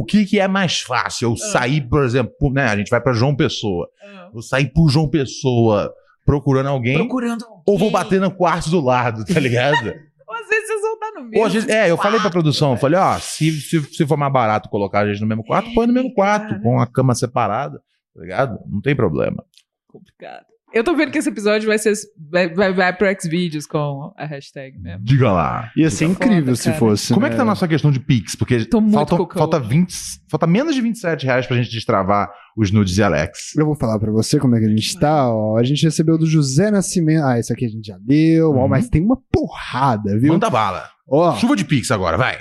o 0.00 0.04
que 0.04 0.24
que 0.26 0.38
é 0.40 0.46
mais 0.48 0.80
fácil? 0.80 1.30
Eu 1.30 1.32
Ah. 1.34 1.36
sair, 1.52 1.80
por 1.88 2.04
exemplo, 2.04 2.50
né? 2.52 2.64
A 2.66 2.76
gente 2.76 2.90
vai 2.90 3.00
pra 3.00 3.12
João 3.12 3.34
Pessoa. 3.34 3.88
Eu 4.34 4.42
sair 4.42 4.72
por 4.72 4.88
João 4.90 5.08
Pessoa 5.08 5.92
procurando 6.24 6.68
alguém. 6.68 6.96
Procurando 6.98 7.44
Ou 7.66 7.78
vou 7.78 7.90
bater 7.90 8.20
no 8.20 8.30
quarto 8.30 8.68
do 8.70 8.80
lado, 8.80 9.24
tá 9.24 9.38
ligado? 9.40 9.76
Ou 10.28 10.34
às 10.34 10.48
vezes 10.48 10.66
vocês 10.66 10.80
vão 10.80 10.94
estar 10.94 11.10
no 11.20 11.44
às 11.44 11.52
vezes- 11.52 11.68
é, 11.68 11.90
eu 11.90 11.96
falei 11.96 12.20
pra 12.20 12.30
produção, 12.30 12.72
eu 12.72 12.76
falei, 12.76 12.98
ó, 12.98 13.16
se, 13.18 13.52
se, 13.60 13.80
se 13.82 14.06
for 14.06 14.16
mais 14.16 14.32
barato 14.32 14.68
colocar 14.68 15.00
a 15.00 15.08
gente 15.08 15.20
no 15.20 15.26
mesmo 15.26 15.44
quarto, 15.44 15.72
põe 15.74 15.86
no 15.86 15.92
mesmo 15.92 16.12
quarto, 16.12 16.60
com 16.60 16.80
a 16.80 16.86
cama 16.86 17.14
separada, 17.14 17.78
tá 18.14 18.20
ligado? 18.20 18.58
Não 18.66 18.80
tem 18.80 18.94
problema. 18.96 19.44
Complicado. 19.88 20.44
Eu 20.76 20.84
tô 20.84 20.94
vendo 20.94 21.10
que 21.10 21.16
esse 21.16 21.30
episódio 21.30 21.66
vai 21.68 21.78
ser 21.78 21.94
vai, 22.30 22.52
vai, 22.52 22.70
vai 22.70 22.92
pro 22.94 23.06
Xvideos 23.18 23.64
com 23.66 24.12
a 24.14 24.26
hashtag 24.26 24.78
mesmo. 24.78 25.02
Diga 25.02 25.32
lá. 25.32 25.72
Ia 25.74 25.88
ser 25.88 26.04
incrível 26.04 26.54
se 26.54 26.64
cara. 26.64 26.76
fosse. 26.78 27.14
Como 27.14 27.24
é 27.24 27.30
que 27.30 27.32
né? 27.34 27.36
tá 27.38 27.42
a 27.44 27.46
nossa 27.46 27.66
questão 27.66 27.90
de 27.90 27.98
Pix? 27.98 28.34
Porque 28.34 28.58
muito 28.74 28.92
falta, 28.92 29.38
falta, 29.38 29.58
20, 29.58 29.94
falta 30.30 30.46
menos 30.46 30.74
de 30.74 30.82
27 30.82 31.24
reais 31.24 31.46
pra 31.46 31.56
gente 31.56 31.70
destravar 31.70 32.30
os 32.54 32.70
nudes 32.70 32.92
de 32.94 33.02
Alex. 33.02 33.56
Eu 33.56 33.64
vou 33.64 33.74
falar 33.74 33.98
pra 33.98 34.12
você 34.12 34.38
como 34.38 34.54
é 34.54 34.58
que 34.60 34.66
a 34.66 34.68
gente 34.68 34.98
tá. 34.98 35.32
Ó. 35.32 35.56
A 35.56 35.64
gente 35.64 35.82
recebeu 35.82 36.18
do 36.18 36.26
José 36.26 36.70
Nascimento. 36.70 37.24
Ah, 37.24 37.38
esse 37.38 37.50
aqui 37.50 37.64
a 37.64 37.68
gente 37.70 37.86
já 37.86 37.96
deu. 37.98 38.50
Ó, 38.52 38.62
Uhum. 38.64 38.68
mas 38.68 38.90
tem 38.90 39.02
uma 39.02 39.16
porrada, 39.32 40.18
viu? 40.18 40.34
Manda 40.34 40.50
bala. 40.50 40.90
Ó, 41.08 41.34
Chuva 41.36 41.56
de 41.56 41.64
Pix 41.64 41.90
agora, 41.90 42.18
vai. 42.18 42.36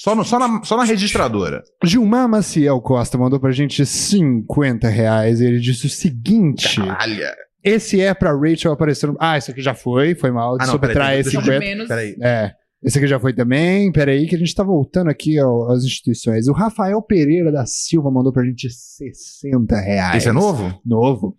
Só, 0.00 0.14
no- 0.14 0.24
só, 0.24 0.38
na, 0.38 0.62
só 0.62 0.76
na 0.76 0.84
registradora. 0.84 1.62
Gilmar 1.82 2.28
Maciel 2.28 2.80
Costa 2.80 3.18
mandou 3.18 3.40
pra 3.40 3.50
gente 3.50 3.84
50 3.84 4.88
reais. 4.88 5.40
Ele 5.40 5.58
disse 5.58 5.86
o 5.86 5.90
seguinte: 5.90 6.76
Caralho. 6.76 7.24
Esse 7.64 8.00
é 8.00 8.14
pra 8.14 8.32
Rachel 8.32 8.72
aparecer 8.72 9.08
no. 9.08 9.16
Ah, 9.18 9.36
esse 9.36 9.50
aqui 9.50 9.60
já 9.60 9.74
foi, 9.74 10.14
foi 10.14 10.30
mal. 10.30 10.54
Ah, 10.60 10.66
não, 10.66 10.72
Subtrai 10.72 11.18
esse 11.20 11.30
deixa 11.32 11.38
eu- 11.38 11.42
50. 11.42 11.60
menos. 11.60 11.88
Peraí. 11.88 12.16
É. 12.22 12.52
Esse 12.80 12.96
aqui 12.98 13.08
já 13.08 13.18
foi 13.18 13.34
também. 13.34 13.90
Peraí, 13.90 14.28
que 14.28 14.36
a 14.36 14.38
gente 14.38 14.54
tá 14.54 14.62
voltando 14.62 15.10
aqui 15.10 15.36
ao- 15.36 15.68
às 15.72 15.82
instituições. 15.82 16.46
O 16.46 16.52
Rafael 16.52 17.02
Pereira 17.02 17.50
da 17.50 17.66
Silva 17.66 18.08
mandou 18.08 18.32
pra 18.32 18.44
gente 18.44 18.68
60 18.70 19.76
reais. 19.80 20.18
Esse 20.18 20.28
é 20.28 20.32
novo? 20.32 20.80
Novo. 20.86 21.36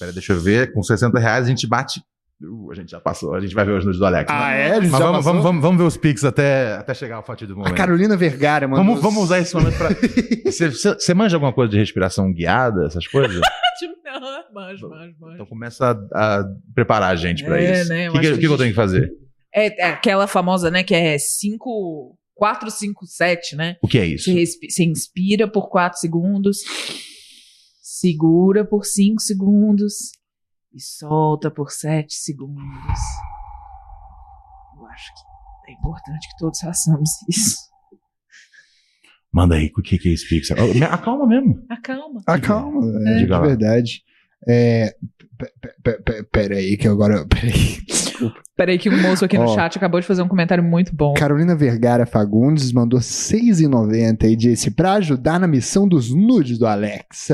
Peraí, 0.00 0.12
deixa 0.12 0.32
eu 0.32 0.40
ver. 0.40 0.72
Com 0.72 0.82
60 0.82 1.20
reais 1.20 1.46
a 1.46 1.48
gente 1.48 1.64
bate. 1.68 2.00
Uh, 2.44 2.70
a 2.70 2.74
gente 2.74 2.90
já 2.90 3.00
passou. 3.00 3.34
A 3.34 3.40
gente 3.40 3.54
vai 3.54 3.64
ver 3.64 3.72
os 3.72 3.84
nudes 3.84 3.98
do 3.98 4.06
Alex. 4.06 4.30
Ah, 4.32 4.50
né? 4.50 4.68
é? 4.68 4.70
A 4.72 4.80
gente 4.80 4.90
Mas 4.90 5.00
já 5.00 5.06
vamos, 5.06 5.24
vamos, 5.24 5.42
vamos, 5.42 5.62
vamos 5.62 5.78
ver 5.80 5.84
os 5.86 5.96
Pix 5.96 6.24
até, 6.24 6.74
até 6.74 6.92
chegar 6.94 7.16
ao 7.16 7.22
fatídico 7.24 7.58
A 7.60 7.62
momento. 7.64 7.76
Carolina 7.76 8.16
Vergara 8.16 8.68
mandou. 8.68 8.84
Vamos, 8.84 9.00
vamos 9.02 9.22
usar 9.24 9.38
esse 9.40 9.54
momento 9.54 9.76
pra. 9.78 9.88
Você, 10.44 10.68
você- 10.70 10.94
você 10.94 11.14
manja 11.14 11.36
alguma 11.36 11.52
coisa 11.52 11.70
de 11.72 11.78
respiração 11.78 12.32
guiada, 12.32 12.86
essas 12.86 13.06
coisas? 13.08 13.40
Tipo, 13.78 13.94
não, 14.04 14.20
manjo, 14.54 14.88
manjo, 14.88 15.14
manjo. 15.18 15.34
Então 15.34 15.46
começa 15.46 15.90
a, 16.12 16.38
a 16.38 16.44
preparar 16.72 17.10
a 17.10 17.16
gente 17.16 17.42
pra 17.44 17.60
É, 17.60 17.80
isso. 17.80 17.88
né, 17.88 18.08
O 18.08 18.12
que, 18.12 18.20
que, 18.20 18.26
que 18.28 18.32
que 18.34 18.38
que 18.40 18.46
eu 18.46 18.54
a 18.54 18.58
tenho 18.58 18.70
que 18.70 18.76
fazer? 18.76 19.10
É, 19.52 19.82
é 19.82 19.88
aquela 19.88 20.28
famosa, 20.28 20.70
né, 20.70 20.84
que 20.84 20.94
é 20.94 21.18
5, 21.18 22.16
4, 22.36 22.70
5, 22.70 23.04
7, 23.04 23.56
né? 23.56 23.76
O 23.82 23.88
que 23.88 23.98
é 23.98 24.06
isso? 24.06 24.26
Você, 24.26 24.32
respi- 24.32 24.70
você 24.70 24.84
inspira 24.84 25.48
por 25.50 25.68
4 25.68 25.98
segundos, 25.98 26.58
segura 27.82 28.64
por 28.64 28.84
5 28.84 29.20
segundos 29.20 30.12
e 30.74 30.80
solta 30.80 31.50
por 31.50 31.70
7 31.70 32.12
segundos. 32.12 33.00
Eu 34.76 34.86
acho 34.86 35.12
que 35.14 35.70
é 35.70 35.74
importante 35.74 36.28
que 36.28 36.36
todos 36.36 36.58
façamos 36.60 37.08
isso. 37.28 37.72
Manda 39.32 39.56
aí, 39.56 39.72
o 39.76 39.82
que, 39.82 39.98
que 39.98 40.08
é 40.08 40.12
me 40.12 40.82
Acalma 40.84 41.26
mesmo. 41.26 41.64
Acalma. 41.68 42.22
Ah, 42.26 42.38
calma, 42.38 42.86
é, 43.08 43.14
É. 43.14 43.16
de 43.18 43.26
verdade. 43.26 44.02
É, 44.46 44.94
pe- 45.38 45.52
pe- 45.60 45.74
pe- 45.82 46.02
pe- 46.02 46.22
Pera 46.32 46.56
aí, 46.56 46.76
que 46.76 46.86
agora. 46.88 47.24
Peraí, 47.28 47.78
desculpa. 47.86 48.44
Peraí 48.56 48.78
que 48.78 48.88
o 48.88 48.96
moço 49.02 49.24
aqui 49.24 49.36
no 49.36 49.44
Ó. 49.46 49.54
chat 49.54 49.76
acabou 49.76 50.00
de 50.00 50.06
fazer 50.06 50.22
um 50.22 50.28
comentário 50.28 50.62
muito 50.62 50.94
bom. 50.94 51.14
Carolina 51.14 51.56
Vergara 51.56 52.06
Fagundes 52.06 52.72
mandou 52.72 53.00
6,90 53.00 54.24
e 54.30 54.36
disse 54.36 54.70
pra 54.70 54.92
ajudar 54.94 55.40
na 55.40 55.48
missão 55.48 55.88
dos 55.88 56.14
nudes 56.14 56.56
do 56.56 56.64
Alex. 56.66 57.28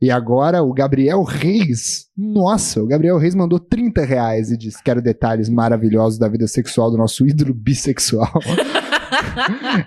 E 0.00 0.10
agora 0.12 0.62
o 0.62 0.72
Gabriel 0.72 1.24
Reis. 1.24 2.06
Nossa, 2.16 2.80
o 2.80 2.86
Gabriel 2.86 3.18
Reis 3.18 3.34
mandou 3.34 3.58
30 3.58 4.04
reais 4.04 4.52
e 4.52 4.56
disse: 4.56 4.80
Quero 4.82 5.02
detalhes 5.02 5.48
maravilhosos 5.48 6.20
da 6.20 6.28
vida 6.28 6.46
sexual 6.46 6.88
do 6.90 6.96
nosso 6.96 7.26
ídolo 7.26 7.52
bissexual. 7.52 8.30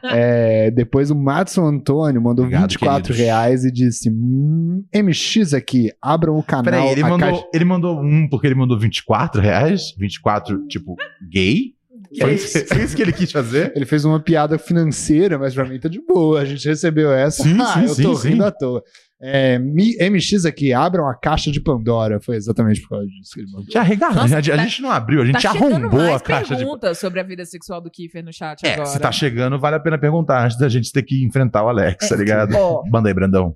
É, 0.04 0.72
depois 0.72 1.12
o 1.12 1.16
Matson 1.16 1.66
Antônio 1.66 2.22
mandou 2.22 2.46
Obrigado, 2.46 2.70
24 2.72 3.04
queridos. 3.14 3.18
reais 3.18 3.66
e 3.66 3.72
disse: 3.72 4.10
"Hum, 4.10 4.84
MX 4.94 5.54
aqui, 5.54 5.92
abram 6.02 6.38
o 6.38 6.44
canal. 6.44 6.64
Peraí, 6.66 6.90
ele 6.90 7.04
mandou, 7.04 7.20
caixa- 7.20 7.46
ele 7.54 7.66
mandou 7.66 8.02
um 8.02 8.28
porque 8.30 8.48
ele 8.48 8.56
mandou 8.56 8.78
24 8.80 9.42
reais? 9.42 9.94
24, 9.98 10.68
tipo, 10.68 10.96
gay? 11.30 11.74
Foi 12.20 12.34
isso, 12.34 12.66
foi 12.68 12.84
isso 12.84 12.96
que 12.96 13.02
ele 13.02 13.14
quis 13.14 13.32
fazer? 13.32 13.72
Ele 13.74 13.86
fez 13.86 14.04
uma 14.04 14.20
piada 14.20 14.58
financeira, 14.58 15.40
mas 15.40 15.54
pra 15.54 15.64
mim 15.66 15.80
tá 15.80 15.88
de 15.88 16.02
boa. 16.06 16.42
A 16.42 16.46
gente 16.46 16.68
recebeu 16.68 17.10
essa. 17.12 17.44
Sim, 17.44 17.58
ah, 17.62 17.74
sim, 17.74 17.84
eu 17.84 17.88
sim, 17.90 18.04
tô 18.04 18.16
sim. 18.16 18.30
rindo 18.30 18.44
à 18.44 18.52
toa. 18.52 18.84
É, 19.24 19.60
MX 19.60 20.46
aqui, 20.46 20.74
abram 20.74 21.08
a 21.08 21.14
caixa 21.14 21.52
de 21.52 21.62
Pandora. 21.62 22.20
Foi 22.20 22.36
exatamente 22.36 22.82
por 22.82 22.90
causa 22.90 23.06
disso 23.06 23.32
que 23.34 23.42
ele 23.42 23.52
mandou. 23.52 23.72
Já 23.72 23.82
arregaçou. 23.82 24.16
Nossa, 24.16 24.38
a, 24.38 24.42
gente- 24.42 24.52
a 24.52 24.56
tá- 24.58 24.64
gente 24.64 24.82
não 24.82 24.90
abriu, 24.92 25.22
a 25.22 25.26
gente 25.26 25.42
tá 25.42 25.50
arrombou 25.52 26.00
mais 26.00 26.16
a 26.16 26.20
caixa 26.20 26.56
de. 26.56 26.64
perguntas 26.64 26.98
sobre 26.98 27.20
a 27.20 27.24
vida 27.24 27.46
sexual 27.46 27.80
do 27.80 27.92
Kiefer 27.92 28.24
no 28.26 28.34
chat 28.34 28.66
É, 28.66 28.74
agora. 28.74 28.88
se 28.88 29.00
tá 29.00 29.12
chegando, 29.12 29.60
vale 29.60 29.76
a 29.76 29.80
pena 29.80 29.98
perguntar 30.00 30.44
antes 30.46 30.58
da 30.58 30.68
gente 30.68 30.92
ter 30.92 31.04
que 31.04 31.24
enfrentar 31.24 31.64
o 31.64 31.70
Alex, 31.70 32.10
tá 32.10 32.16
ligado? 32.16 32.56
Ó. 32.56 32.84
Manda 32.90 33.10
aí, 33.10 33.14
Brandão. 33.14 33.56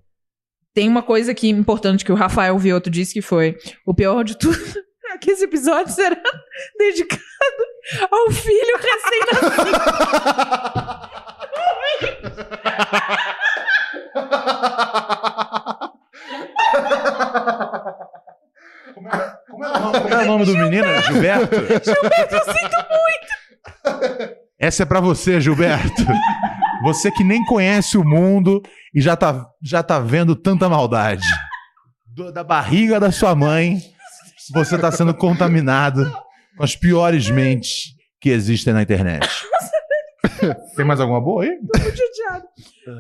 Tem 0.74 0.88
uma 0.88 1.02
coisa 1.02 1.32
aqui 1.32 1.50
importante 1.50 2.06
que 2.06 2.12
o 2.12 2.16
Rafael 2.16 2.56
Vioto 2.60 2.90
disse 2.90 3.14
que 3.14 3.22
foi 3.22 3.58
o 3.86 3.94
pior 3.94 4.24
de 4.24 4.38
tudo 4.38 4.56
é 5.14 5.18
que 5.18 5.32
esse 5.32 5.46
episódio 5.46 5.92
será 5.92 6.22
dedicado 6.78 7.22
ao 8.12 8.30
filho 8.32 8.78
recém-nascido. 8.78 9.80
Como 19.50 20.14
é 20.14 20.24
o 20.24 20.26
nome 20.26 20.46
do 20.46 20.54
menino? 20.58 20.88
Gilberto? 21.04 21.56
Gilberto, 21.56 22.36
eu 22.36 22.44
sinto 22.44 22.78
muito. 22.90 24.36
Essa 24.60 24.84
é 24.84 24.86
pra 24.86 25.00
você, 25.00 25.40
Gilberto. 25.42 26.06
Você 26.84 27.12
que 27.12 27.24
nem 27.24 27.44
conhece 27.46 27.98
o 27.98 28.04
mundo 28.04 28.62
e 28.94 29.02
já 29.02 29.16
tá, 29.16 29.46
já 29.64 29.82
tá 29.84 30.00
vendo 30.00 30.36
tanta 30.36 30.68
maldade. 30.70 31.26
Do- 32.08 32.32
da 32.32 32.44
barriga 32.44 33.00
da 33.00 33.12
sua 33.12 33.36
mãe, 33.36 33.80
você 34.54 34.78
tá 34.78 34.92
sendo 34.92 35.14
contaminado 35.14 36.10
com 36.58 36.64
as 36.64 36.76
piores 36.76 37.30
mentes 37.30 37.94
que 38.22 38.30
existem 38.30 38.74
na 38.74 38.82
internet. 38.82 39.28
Tem 40.76 40.86
mais 40.86 41.00
alguma 41.00 41.22
boa 41.22 41.44
aí? 41.44 41.58
Tô 41.74 41.80
muito 41.82 41.98
chateado. 41.98 42.46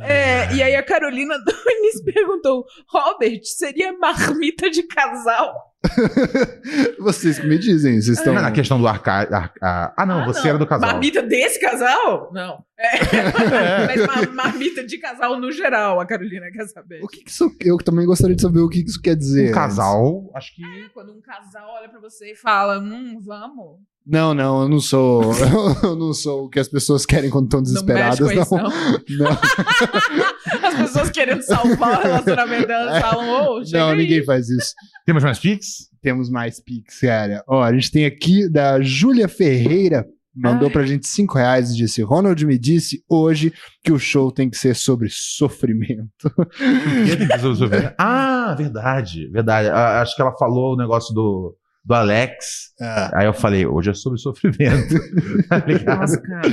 É, 0.03 0.53
e 0.55 0.63
aí 0.63 0.75
a 0.75 0.81
Carolina 0.83 1.35
Nunes 1.45 2.01
perguntou: 2.03 2.65
Robert, 2.87 3.41
seria 3.43 3.93
marmita 3.97 4.69
de 4.69 4.83
casal? 4.83 5.53
Vocês 6.99 7.37
que 7.37 7.45
me 7.47 7.57
dizem, 7.59 8.01
vocês 8.01 8.17
estão. 8.17 8.33
Na 8.33 8.51
questão 8.51 8.79
do 8.79 8.87
arca... 8.87 9.11
arca- 9.13 9.93
Ah, 9.95 10.05
não, 10.05 10.25
você 10.25 10.49
era 10.49 10.57
do 10.57 10.65
casal. 10.65 10.89
Marmita 10.89 11.21
desse 11.21 11.59
casal? 11.59 12.31
Não. 12.33 12.63
É. 12.77 12.91
Mas 13.87 14.07
mar- 14.07 14.33
marmita 14.33 14.83
de 14.83 14.97
casal 14.97 15.39
no 15.39 15.51
geral, 15.51 15.99
a 15.99 16.05
Carolina 16.05 16.47
quer 16.51 16.65
saber. 16.67 17.03
O 17.03 17.07
que 17.07 17.23
que 17.23 17.29
isso, 17.29 17.55
eu 17.61 17.77
também 17.77 18.05
gostaria 18.05 18.35
de 18.35 18.41
saber 18.41 18.59
o 18.59 18.69
que 18.69 18.83
que 18.83 18.89
isso 18.89 19.01
quer 19.01 19.15
dizer. 19.15 19.51
Um 19.51 19.53
casal, 19.53 20.31
acho 20.33 20.55
que. 20.55 20.63
Quando 20.93 21.13
um 21.13 21.21
casal 21.21 21.69
olha 21.77 21.89
pra 21.89 21.99
você 21.99 22.31
e 22.31 22.35
fala, 22.35 22.79
hum, 22.79 23.19
vamos. 23.23 23.77
Não, 24.05 24.35
não, 24.35 24.61
eu 24.61 24.69
não 24.69 24.79
sou. 24.79 25.23
Eu 25.81 25.95
não 25.95 26.13
sou 26.13 26.45
o 26.45 26.49
que 26.49 26.59
as 26.59 26.67
pessoas 26.67 27.05
querem 27.05 27.29
quando 27.29 27.45
estão 27.45 27.61
desesperadas, 27.61 28.19
mexe 28.19 28.47
com 28.47 28.57
não. 28.57 28.69
isso, 28.69 29.17
Não, 29.17 29.31
As 30.67 30.75
pessoas 30.75 31.09
querendo 31.09 31.41
salvar 31.41 31.99
o 31.99 32.03
relacionamento 32.03 32.67
delas 32.67 33.01
falam, 33.01 33.57
ô, 33.57 33.65
chega 33.65 33.79
não, 33.79 33.89
aí. 33.89 33.97
ninguém 33.97 34.23
faz 34.23 34.47
isso. 34.47 34.73
Temos 35.05 35.23
mais 35.23 35.39
Pix? 35.39 35.89
Temos 36.01 36.29
mais 36.29 36.59
Pix, 36.59 36.99
cara. 36.99 37.43
Ó, 37.47 37.63
a 37.63 37.73
gente 37.73 37.91
tem 37.91 38.05
aqui 38.05 38.47
da 38.47 38.79
Júlia 38.81 39.27
Ferreira. 39.27 40.05
Mandou 40.37 40.67
Ai. 40.67 40.73
pra 40.73 40.85
gente 40.85 41.07
5 41.07 41.33
reais 41.37 41.71
e 41.71 41.77
disse: 41.77 42.01
Ronald 42.03 42.45
me 42.45 42.57
disse 42.59 43.01
hoje 43.09 43.53
que 43.83 43.91
o 43.91 43.97
show 43.97 44.29
tem 44.31 44.49
que 44.49 44.57
ser 44.57 44.75
sobre 44.75 45.07
sofrimento. 45.09 46.29
Tenho 46.59 47.17
que 47.17 47.23
resolver. 47.37 47.95
Ah, 47.97 48.53
verdade, 48.55 49.27
verdade. 49.31 49.69
Acho 49.69 50.15
que 50.15 50.21
ela 50.21 50.35
falou 50.37 50.73
o 50.73 50.77
negócio 50.77 51.13
do, 51.15 51.55
do 51.85 51.93
Alex. 51.93 52.71
Aí 53.13 53.27
eu 53.27 53.33
falei, 53.33 53.65
hoje 53.65 53.91
é 53.91 53.93
sobre 53.93 54.19
sofrimento. 54.19 54.95
tá 55.47 55.57
ligado? 55.59 55.99
Nossa, 55.99 56.19
cara. 56.19 56.47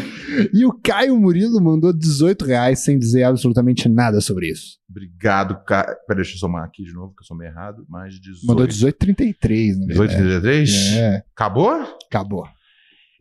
E 0.52 0.64
o 0.66 0.72
Caio 0.72 1.18
Murilo 1.18 1.60
mandou 1.62 1.92
18 1.92 2.44
reais 2.44 2.80
sem 2.80 2.98
dizer 2.98 3.22
absolutamente 3.24 3.88
nada 3.88 4.20
sobre 4.20 4.50
isso. 4.50 4.78
Obrigado, 4.90 5.64
cara. 5.64 5.96
Peraí, 6.06 6.22
deixa 6.22 6.34
eu 6.36 6.38
somar 6.38 6.64
aqui 6.64 6.84
de 6.84 6.92
novo, 6.92 7.14
que 7.16 7.22
eu 7.22 7.26
somei 7.26 7.48
errado. 7.48 7.84
Mais 7.88 8.20
18. 8.20 8.46
Mandou 8.46 8.66
18,33, 8.66 9.78
né? 9.78 9.86
18 9.86 10.10
33? 10.14 10.92
É. 10.96 11.22
Acabou? 11.34 11.98
Acabou. 12.06 12.44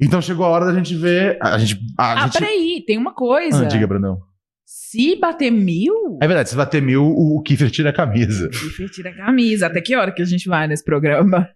Então 0.01 0.21
chegou 0.21 0.45
a 0.45 0.49
hora 0.49 0.65
da 0.65 0.73
gente 0.73 0.95
ver. 0.95 1.37
A 1.41 1.57
gente. 1.57 1.79
A 1.97 2.13
Ah, 2.13 2.23
gente... 2.23 2.39
peraí, 2.39 2.83
tem 2.85 2.97
uma 2.97 3.13
coisa. 3.13 3.63
Ah, 3.63 3.67
diga, 3.67 3.87
Brandão. 3.87 4.19
Se 4.65 5.15
bater 5.19 5.51
mil, 5.51 6.17
É 6.21 6.27
verdade, 6.27 6.49
se 6.49 6.55
bater 6.55 6.81
mil, 6.81 7.03
o 7.03 7.37
o 7.37 7.41
Kiefer 7.41 7.69
tira 7.69 7.89
a 7.89 7.93
camisa. 7.93 8.49
Kiefer 8.49 8.89
tira 8.89 9.09
a 9.09 9.13
camisa. 9.15 9.67
Até 9.67 9.79
que 9.81 9.95
hora 9.95 10.11
que 10.11 10.21
a 10.21 10.25
gente 10.25 10.47
vai 10.49 10.67
nesse 10.67 10.83
programa? 10.83 11.47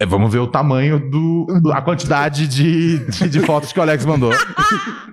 É, 0.00 0.06
vamos 0.06 0.32
ver 0.32 0.38
o 0.38 0.46
tamanho 0.46 0.98
do. 1.10 1.46
a 1.72 1.80
quantidade 1.82 2.46
de, 2.48 2.98
de, 2.98 3.28
de 3.28 3.40
fotos 3.40 3.72
que 3.72 3.78
o 3.78 3.82
Alex 3.82 4.04
mandou. 4.04 4.32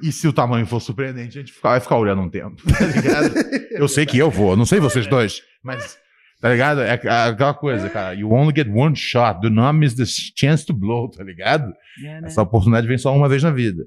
e 0.02 0.12
se 0.12 0.28
o 0.28 0.34
tamanho 0.34 0.66
for 0.66 0.80
surpreendente, 0.80 1.38
a 1.38 1.42
gente 1.42 1.54
vai 1.62 1.80
ficar 1.80 1.98
olhando 1.98 2.22
um 2.22 2.30
tempo. 2.30 2.62
Tá 2.72 2.86
ligado? 2.86 3.34
Eu 3.72 3.88
sei 3.88 4.06
que 4.06 4.18
eu 4.18 4.32
vou, 4.32 4.56
não 4.56 4.66
sei 4.66 4.80
vocês 4.80 5.08
dois, 5.08 5.42
mas. 5.64 5.98
Tá 6.42 6.50
ligado? 6.50 6.82
É 6.82 6.92
aquela 6.92 7.54
coisa, 7.54 7.90
cara. 7.90 8.14
You 8.14 8.32
only 8.32 8.54
get 8.56 8.68
one 8.68 8.96
shot. 8.96 9.40
Do 9.42 9.50
not 9.50 9.78
miss 9.78 9.96
the 9.96 10.04
chance 10.06 10.66
to 10.66 10.74
blow, 10.74 11.10
tá 11.10 11.24
ligado? 11.24 11.74
É, 12.04 12.22
né? 12.22 12.28
Essa 12.28 12.42
oportunidade 12.42 12.88
vem 12.88 12.98
só 12.98 13.16
uma 13.16 13.28
vez 13.30 13.42
na 13.42 13.52
vida. 13.52 13.86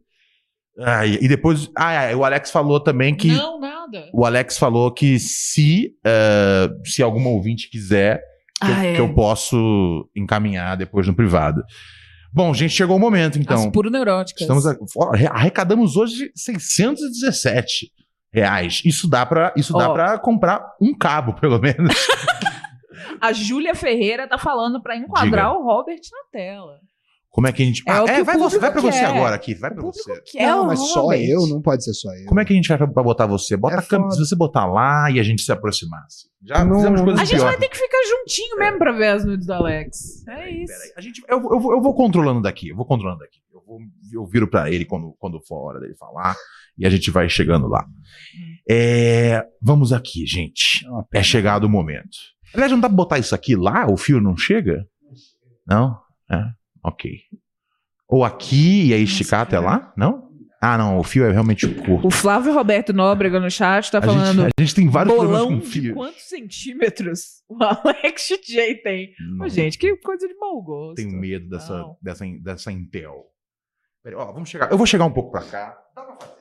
Ah, 0.78 1.06
e 1.06 1.26
depois. 1.28 1.70
Ah, 1.76 1.92
é, 1.92 2.16
o 2.16 2.24
Alex 2.24 2.50
falou 2.50 2.80
também 2.80 3.14
que. 3.14 3.28
Não, 3.28 3.60
nada. 3.60 4.08
O 4.12 4.24
Alex 4.24 4.58
falou 4.58 4.92
que 4.92 5.18
se, 5.18 5.94
eh, 6.04 6.70
se 6.84 7.02
algum 7.02 7.26
ouvinte 7.26 7.70
quiser, 7.70 8.22
que, 8.58 8.66
Ah, 8.72 8.84
eu, 8.84 8.90
é. 8.90 8.94
que 8.94 9.00
eu 9.00 9.14
posso 9.14 10.08
encaminhar 10.16 10.76
depois 10.76 11.06
no 11.06 11.14
privado. 11.14 11.62
Bom, 12.32 12.52
gente, 12.52 12.72
chegou 12.74 12.96
o 12.96 13.00
momento, 13.00 13.38
então. 13.38 13.56
As 13.56 13.66
puro 13.72 13.90
neuróticas. 13.90 14.42
Estamos 14.42 14.66
a- 14.66 14.76
arrecadamos 15.32 15.96
hoje 15.96 16.30
617 16.34 17.90
reais. 18.32 18.82
Isso 18.84 19.08
dá 19.08 19.24
para 19.24 19.52
isso 19.56 19.72
dá 19.72 19.88
Ó. 19.88 19.92
para 19.94 20.18
comprar 20.18 20.62
um 20.80 20.96
cabo, 20.96 21.32
pelo 21.34 21.58
menos. 21.58 21.94
A 23.20 23.32
Júlia 23.32 23.74
Ferreira 23.74 24.28
tá 24.28 24.38
falando 24.38 24.80
pra 24.82 24.96
enquadrar 24.96 25.46
Diga. 25.50 25.58
o 25.58 25.64
Robert 25.64 25.98
na 26.12 26.30
tela. 26.38 26.78
Como 27.38 27.46
é 27.46 27.52
que 27.52 27.62
a 27.62 27.66
gente. 27.66 27.84
É 27.86 27.92
que 28.16 28.20
o 28.20 28.24
vai, 28.24 28.36
você, 28.36 28.58
vai 28.58 28.72
para 28.72 28.80
você 28.80 28.98
quer. 28.98 29.04
agora 29.04 29.36
aqui, 29.36 29.54
vai 29.54 29.70
para 29.72 29.80
você. 29.80 30.20
Que 30.22 30.38
é 30.40 30.46
não, 30.48 30.66
mas 30.66 30.80
só 30.80 31.12
eu, 31.12 31.46
não 31.46 31.62
pode 31.62 31.84
ser 31.84 31.94
só 31.94 32.12
eu. 32.12 32.24
Como 32.26 32.40
é 32.40 32.44
que 32.44 32.52
a 32.52 32.56
gente 32.56 32.68
vai 32.68 32.76
pra 32.78 33.00
botar 33.00 33.26
você? 33.26 33.56
Bota 33.56 33.76
É 33.76 33.78
a 33.78 33.82
câmera, 33.82 34.10
se 34.10 34.18
você 34.18 34.34
botar 34.34 34.66
lá 34.66 35.08
e 35.08 35.20
a 35.20 35.22
gente 35.22 35.42
se 35.42 35.52
aproximasse. 35.52 36.26
Já 36.44 36.64
Não, 36.64 36.74
fizemos 36.74 37.00
coisas 37.02 37.20
A 37.20 37.24
gente 37.24 37.36
piores. 37.36 37.56
vai 37.56 37.60
ter 37.60 37.68
que 37.72 37.76
ficar 37.80 37.98
juntinho 38.08 38.58
mesmo 38.58 38.78
pra 38.78 38.90
ver 38.90 39.06
as 39.06 39.24
nudes 39.24 39.46
do 39.46 39.52
Alex. 39.52 40.26
É 40.26 40.50
isso. 40.50 40.72
A 40.96 41.00
gente, 41.00 41.22
eu, 41.28 41.38
eu, 41.38 41.60
vou- 41.60 41.72
eu 41.74 41.80
vou 41.80 41.94
controlando 41.94 42.42
daqui, 42.42 42.70
eu 42.70 42.76
vou 42.76 42.84
controlando 42.84 43.20
daqui. 43.20 43.38
Eu, 43.54 43.62
vou, 43.64 43.78
eu 44.12 44.26
viro 44.26 44.48
pra 44.48 44.68
ele 44.68 44.84
quando, 44.84 45.14
quando 45.20 45.40
for 45.46 45.58
a 45.58 45.68
hora 45.68 45.78
dele 45.80 45.94
falar 45.94 46.34
e 46.76 46.84
a 46.84 46.90
gente 46.90 47.08
vai 47.08 47.28
chegando 47.28 47.68
lá. 47.68 47.86
É, 48.68 49.44
vamos 49.62 49.92
aqui, 49.92 50.26
gente. 50.26 50.84
É 51.14 51.22
chegado 51.22 51.64
o 51.64 51.68
momento. 51.70 52.16
Aliás, 52.52 52.72
não 52.72 52.80
dá 52.80 52.88
pra 52.88 52.96
botar 52.96 53.18
isso 53.20 53.32
aqui 53.32 53.54
lá? 53.54 53.86
O 53.88 53.96
fio 53.96 54.20
não 54.20 54.36
chega? 54.36 54.84
Não? 55.64 55.96
É? 56.30 56.57
Ok. 56.88 57.10
Ou 58.08 58.24
aqui 58.24 58.86
e 58.88 58.94
aí 58.94 59.02
esticar 59.02 59.42
até 59.42 59.58
lá? 59.60 59.92
Não? 59.96 60.26
Ah, 60.60 60.76
não, 60.76 60.98
o 60.98 61.04
fio 61.04 61.24
é 61.24 61.30
realmente 61.30 61.68
curto. 61.68 62.08
O 62.08 62.10
Flávio 62.10 62.52
Roberto 62.52 62.92
Nóbrega 62.92 63.38
no 63.38 63.48
chat 63.50 63.92
tá 63.92 63.98
A 63.98 64.00
gente- 64.00 64.10
falando. 64.12 64.46
a 64.46 64.60
gente 64.60 64.74
tem 64.74 64.88
vários 64.88 65.14
problemas 65.14 65.40
bolão 65.42 65.58
com 65.60 65.64
de 65.64 65.70
fio. 65.70 65.94
quantos 65.94 66.22
centímetros 66.28 67.20
o 67.48 67.56
Alex 67.62 68.28
J 68.44 68.74
tem? 68.82 69.14
Ô, 69.40 69.48
gente, 69.48 69.78
que 69.78 69.96
coisa 69.98 70.26
de 70.26 70.34
mau 70.34 70.60
gosto. 70.62 70.96
Tenho 70.96 71.12
medo 71.12 71.48
dessa, 71.48 71.78
Não. 71.78 71.96
dessa, 72.02 72.24
dessa 72.42 72.72
Intel. 72.72 73.26
Peraí, 74.02 74.18
ó, 74.18 74.32
vamos 74.32 74.48
chegar. 74.48 74.70
Eu 74.72 74.76
vou 74.78 74.86
chegar 74.86 75.04
um 75.04 75.12
pouco 75.12 75.30
pra 75.30 75.42
cá. 75.42 75.78
Dá 75.94 76.02
pra 76.02 76.16
fazer. 76.16 76.38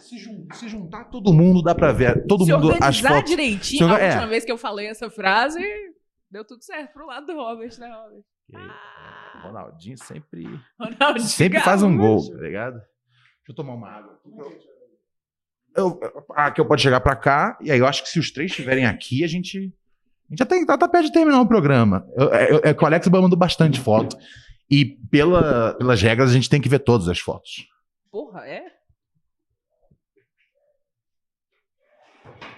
Se, 0.00 0.18
jun- 0.18 0.46
se 0.52 0.68
juntar 0.68 1.04
todo 1.04 1.32
mundo, 1.32 1.62
dá 1.62 1.74
pra 1.74 1.92
ver. 1.92 2.26
Todo 2.26 2.44
Se 2.44 2.52
mundo 2.52 2.70
as 2.70 2.74
organizar 2.74 3.08
fotos. 3.14 3.30
direitinho, 3.30 3.78
Se 3.78 3.84
a 3.84 3.86
orga- 3.86 3.98
é. 4.04 4.08
última 4.08 4.26
vez 4.26 4.44
que 4.44 4.50
eu 4.52 4.58
falei 4.58 4.88
essa 4.88 5.08
frase, 5.08 5.60
deu 6.30 6.44
tudo 6.44 6.62
certo 6.64 6.92
pro 6.92 7.06
lado 7.06 7.26
do 7.26 7.34
Robert, 7.34 7.70
né, 7.78 7.86
Robert? 7.88 8.22
Ronaldinho 9.42 9.96
sempre. 9.98 10.44
Ronaldinho 10.78 11.28
sempre 11.28 11.60
faz 11.60 11.82
um 11.82 11.96
gol, 11.96 12.16
Gaúcho. 12.16 12.32
tá 12.36 12.42
ligado? 12.42 12.74
Deixa 12.74 12.86
eu 13.48 13.54
tomar 13.54 13.74
uma 13.74 13.88
água. 13.90 14.20
Eu, 15.76 15.98
eu- 16.02 16.24
aqui 16.34 16.60
eu 16.60 16.66
posso 16.66 16.82
chegar 16.82 17.00
pra 17.00 17.16
cá, 17.16 17.56
e 17.60 17.70
aí 17.70 17.78
eu 17.78 17.86
acho 17.86 18.02
que 18.02 18.08
se 18.08 18.18
os 18.18 18.30
três 18.30 18.50
estiverem 18.50 18.86
aqui, 18.86 19.24
a 19.24 19.26
gente. 19.28 19.58
A 19.58 19.60
gente 20.32 20.38
já 20.38 20.46
tem, 20.46 20.64
tá, 20.66 20.76
tá 20.78 20.88
perto 20.88 21.06
de 21.06 21.12
terminar 21.12 21.40
o 21.40 21.48
programa. 21.48 22.06
Eu- 22.16 22.32
É 22.34 22.52
eu- 22.52 22.60
é 22.64 22.74
que 22.74 22.82
o 22.82 22.86
Alex 22.86 23.06
mandou 23.08 23.38
bastante 23.38 23.80
foto. 23.80 24.16
E 24.70 24.84
pela, 25.10 25.74
pelas 25.74 26.00
regras, 26.00 26.30
a 26.30 26.32
gente 26.32 26.48
tem 26.48 26.60
que 26.60 26.68
ver 26.68 26.78
todas 26.80 27.08
as 27.08 27.18
fotos. 27.18 27.66
Porra, 28.12 28.46
é? 28.46 28.62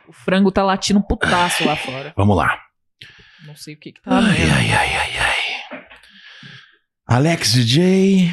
O 0.09 0.13
frango 0.13 0.53
tá 0.53 0.63
latindo 0.63 1.03
putaço 1.03 1.65
lá 1.65 1.77
fora. 1.77 2.13
Vamos 2.17 2.37
lá. 2.37 2.61
Não 3.47 3.57
sei 3.57 3.75
o 3.75 3.79
que 3.79 3.93
que 3.93 4.03
tá 4.03 4.21
vendo. 4.21 4.31
ai, 4.31 4.71
ai, 4.73 5.17
ai. 5.19 5.32
Alex 7.07 7.53
DJ. 7.55 8.29
O 8.31 8.33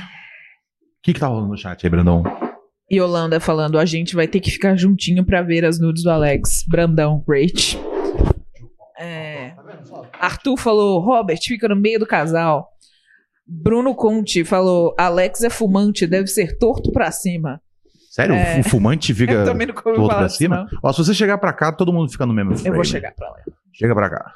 que 1.03 1.14
que 1.14 1.19
tá 1.19 1.27
rolando 1.27 1.48
no 1.49 1.57
chat 1.57 1.83
aí, 1.85 1.89
Brandão? 1.89 2.23
Yolanda 2.91 3.39
falando, 3.39 3.77
a 3.77 3.85
gente 3.85 4.15
vai 4.15 4.27
ter 4.27 4.39
que 4.39 4.51
ficar 4.51 4.75
juntinho 4.75 5.23
pra 5.23 5.41
ver 5.41 5.64
as 5.65 5.80
nudes 5.80 6.03
do 6.03 6.09
Alex. 6.09 6.64
Brandão, 6.67 7.23
great. 7.27 7.80
É. 8.99 9.53
Arthur 10.19 10.57
falou, 10.57 10.99
Robert, 10.99 11.39
fica 11.41 11.67
no 11.67 11.75
meio 11.75 11.99
do 11.99 12.06
casal. 12.07 12.67
Bruno 13.48 13.95
Conte 13.95 14.43
falou, 14.43 14.93
Alex 14.98 15.43
é 15.43 15.49
fumante, 15.49 16.06
deve 16.06 16.27
ser 16.27 16.57
torto 16.57 16.91
pra 16.91 17.11
cima. 17.11 17.61
Sério? 18.11 18.35
É. 18.35 18.59
O 18.59 18.64
fumante 18.64 19.14
fica 19.14 19.33
Eu 19.45 19.45
falar 19.95 20.17
pra 20.17 20.30
cima? 20.30 20.67
não. 20.72 20.80
Ó, 20.83 20.91
se 20.91 21.03
você 21.03 21.14
chegar 21.14 21.38
pra 21.38 21.53
cá, 21.53 21.72
todo 21.72 21.93
mundo 21.93 22.11
fica 22.11 22.25
no 22.25 22.33
mesmo 22.33 22.51
Eu 22.53 22.57
frame. 22.57 22.75
vou 22.75 22.83
chegar 22.83 23.14
pra 23.14 23.30
lá. 23.30 23.38
Chega 23.73 23.93
pra 23.95 24.09
cá. 24.09 24.31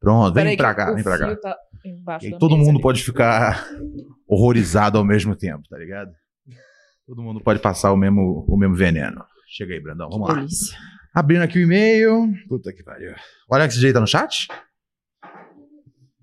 Pronto, 0.00 0.34
vem 0.34 0.56
pra 0.56 0.74
cá, 0.74 0.92
vem 0.92 1.02
pra 1.02 1.18
cá. 1.18 1.36
tá 1.36 1.56
embaixo 1.90 2.26
E 2.26 2.32
aí 2.32 2.38
todo 2.38 2.52
mesa 2.56 2.66
mundo 2.66 2.76
ali. 2.76 2.82
pode 2.82 3.02
ficar 3.02 3.66
horrorizado 4.26 4.98
ao 4.98 5.04
mesmo 5.04 5.34
tempo, 5.36 5.62
tá 5.68 5.78
ligado? 5.78 6.10
Todo 7.06 7.22
mundo 7.22 7.40
pode 7.40 7.60
passar 7.60 7.92
o 7.92 7.96
mesmo, 7.96 8.44
o 8.48 8.56
mesmo 8.56 8.74
veneno. 8.74 9.24
Chega 9.48 9.74
aí, 9.74 9.80
Brandão, 9.80 10.08
vamos 10.10 10.28
lá. 10.28 10.34
Delícia. 10.34 10.76
Abrindo 11.14 11.42
aqui 11.42 11.58
o 11.58 11.62
e-mail. 11.62 12.32
Puta 12.48 12.72
que 12.72 12.82
pariu. 12.82 13.14
O 13.48 13.54
Alex 13.54 13.76
J 13.76 13.92
tá 13.92 14.00
no 14.00 14.06
chat? 14.06 14.48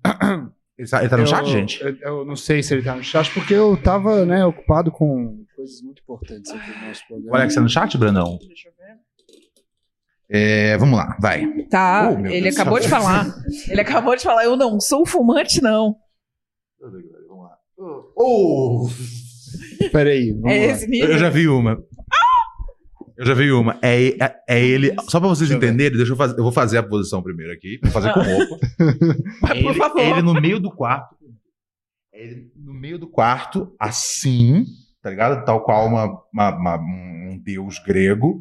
Ele 0.76 0.88
tá, 0.88 0.98
ele 1.00 1.08
tá 1.08 1.16
no 1.16 1.22
Eu- 1.22 1.26
chat, 1.28 1.46
gente? 1.48 1.80
Eu, 1.80 1.96
eu 2.02 2.24
não 2.24 2.34
sei 2.34 2.60
se 2.60 2.74
ele 2.74 2.82
tá 2.82 2.96
no 2.96 3.02
chat, 3.04 3.32
porque 3.32 3.54
eu 3.54 3.76
tava, 3.80 4.26
né, 4.26 4.44
ocupado 4.44 4.90
com 4.90 5.44
coisas 5.54 5.80
muito 5.82 6.02
importantes 6.02 6.50
aqui 6.50 6.68
no 6.80 6.88
nosso 6.88 7.06
programa. 7.06 7.30
O 7.32 7.36
Alex 7.36 7.54
tá 7.54 7.60
no 7.60 7.68
chat, 7.68 7.96
Brandão? 7.96 8.38
É, 10.30 10.76
vamos 10.78 10.96
lá, 10.98 11.16
vai. 11.20 11.46
Tá, 11.64 12.10
Oh, 12.10 12.26
ele 12.26 12.42
Deus. 12.42 12.56
acabou 12.56 12.80
de 12.80 12.88
falar. 12.88 13.26
Ele 13.68 13.80
acabou 13.80 14.16
de 14.16 14.22
falar, 14.22 14.44
eu 14.44 14.56
não 14.56 14.80
sou 14.80 15.06
fumante, 15.06 15.60
não. 15.62 15.96
Oh! 18.16 18.88
Peraí, 19.92 20.32
vamos 20.32 20.50
É 20.52 20.72
lá. 20.72 21.08
Eu 21.12 21.18
já 21.18 21.28
vi 21.30 21.48
uma. 21.48 21.78
Eu 23.16 23.24
já 23.26 23.34
vi 23.34 23.52
uma. 23.52 23.78
É, 23.82 24.08
é, 24.08 24.36
é 24.48 24.64
ele. 24.64 24.94
Só 25.08 25.20
pra 25.20 25.28
vocês 25.28 25.50
entenderem, 25.50 25.96
deixa 25.96 26.12
eu 26.12 26.16
fazer. 26.16 26.36
Eu 26.38 26.42
vou 26.42 26.52
fazer 26.52 26.78
a 26.78 26.82
posição 26.82 27.22
primeiro 27.22 27.52
aqui. 27.52 27.78
Vou 27.82 27.92
fazer 27.92 28.12
com 28.12 28.20
roupa. 28.20 28.58
É 29.50 29.62
Por 29.62 29.70
ele, 29.70 29.74
favor. 29.74 30.00
é 30.00 30.10
ele 30.10 30.22
no 30.22 30.34
meio 30.34 30.58
do 30.58 30.70
quarto. 30.70 31.14
É 32.12 32.24
ele 32.24 32.50
no 32.56 32.74
meio 32.74 32.98
do 32.98 33.06
quarto, 33.08 33.72
assim, 33.78 34.64
tá 35.02 35.10
ligado? 35.10 35.44
Tal 35.44 35.62
qual 35.64 35.86
uma, 35.86 36.06
uma- 36.32 36.56
uma- 36.56 36.76
um 36.78 37.40
deus 37.44 37.78
grego, 37.78 38.40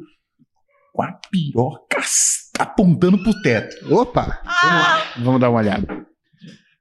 com 0.94 1.02
a 1.02 1.12
piroca 1.32 1.98
apontando 2.60 3.22
pro 3.22 3.42
teto. 3.42 3.94
Opa! 3.94 4.40
Vamos 5.18 5.42
dar 5.42 5.50
uma 5.50 5.60
olhada. 5.60 6.06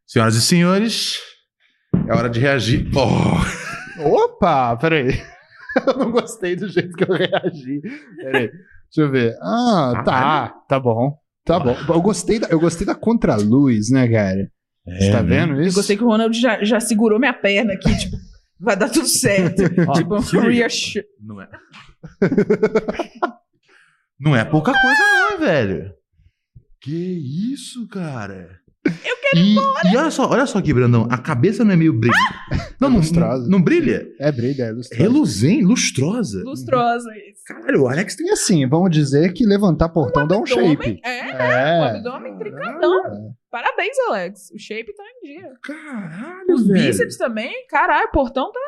Senhoras 0.06 0.34
e 0.36 0.42
senhores, 0.42 1.18
é 2.06 2.14
hora 2.14 2.28
de 2.28 2.38
reagir. 2.38 2.88
Oh, 2.94 4.24
Opa! 4.24 4.76
Peraí. 4.76 5.08
Eu 5.86 5.96
não 5.96 6.10
gostei 6.12 6.54
do 6.54 6.68
jeito 6.68 6.94
que 6.94 7.02
eu 7.02 7.16
reagi. 7.16 7.80
Peraí. 8.16 8.48
Deixa 8.50 8.98
eu 8.98 9.10
ver. 9.10 9.34
Ah, 9.40 10.02
tá. 10.04 10.48
Tá 10.68 10.78
bom. 10.78 11.16
Tá 11.46 11.58
bom. 11.58 11.74
Eu 11.88 12.02
gostei 12.02 12.38
da, 12.38 12.48
eu 12.48 12.60
gostei 12.60 12.86
da 12.86 12.94
contraluz, 12.94 13.88
né, 13.90 14.06
cara? 14.06 14.50
Você 14.86 15.10
tá 15.10 15.22
né? 15.22 15.28
vendo 15.46 15.54
Eu 15.54 15.62
isso? 15.62 15.76
gostei 15.76 15.96
que 15.96 16.04
o 16.04 16.08
Ronald 16.08 16.38
já, 16.38 16.62
já 16.62 16.78
segurou 16.78 17.18
minha 17.18 17.32
perna 17.32 17.72
aqui, 17.72 17.96
tipo, 17.96 18.16
vai 18.60 18.76
dar 18.76 18.90
tudo 18.90 19.06
certo. 19.06 19.62
Tipo, 19.96 20.16
reassure. 20.40 21.06
Não 21.18 21.40
é. 21.40 21.48
Não 24.22 24.36
é 24.36 24.44
pouca 24.44 24.72
coisa, 24.72 25.02
não, 25.30 25.38
velho. 25.38 25.92
Que 26.80 27.52
isso, 27.52 27.88
cara? 27.88 28.60
Eu 28.84 29.16
quero 29.22 29.36
E, 29.36 29.40
ir 29.40 29.52
embora. 29.52 29.88
e 29.92 29.96
olha 29.96 30.10
só, 30.10 30.28
olha 30.28 30.46
só 30.46 30.58
aqui, 30.58 30.72
Brandão. 30.74 31.06
A 31.10 31.16
cabeça 31.18 31.64
não 31.64 31.72
é 31.72 31.76
meio 31.76 31.92
brilha. 31.92 32.14
Não, 32.80 32.90
não, 32.90 32.96
lustrosa. 32.96 33.42
não, 33.44 33.50
não 33.58 33.62
brilha? 33.62 34.08
É 34.18 34.32
brilha, 34.32 34.64
é 34.64 34.72
lustrosa. 34.72 35.02
Reluzente, 35.02 35.64
lustrosa. 35.64 36.42
Lustrosa 36.44 37.08
isso. 37.16 37.42
Caralho, 37.46 37.82
o 37.82 37.88
Alex 37.88 38.16
tem 38.16 38.30
assim, 38.30 38.68
vamos 38.68 38.90
dizer 38.90 39.32
que 39.32 39.46
levantar 39.46 39.88
portão 39.90 40.26
dá 40.26 40.36
um 40.36 40.40
abdômen, 40.40 40.76
shape. 40.76 41.00
É, 41.04 41.18
É. 41.30 41.80
o 41.80 41.84
abdômen 41.84 42.36
trincadão. 42.38 43.34
Parabéns, 43.50 43.96
Alex. 44.08 44.50
O 44.52 44.58
shape 44.58 44.92
tá 44.96 45.04
em 45.04 45.26
dia. 45.28 45.52
Caralho, 45.62 46.54
Os 46.54 46.66
velho. 46.66 46.86
bíceps 46.86 47.16
também, 47.16 47.66
caralho, 47.68 48.08
o 48.08 48.12
portão 48.12 48.50
tá 48.50 48.60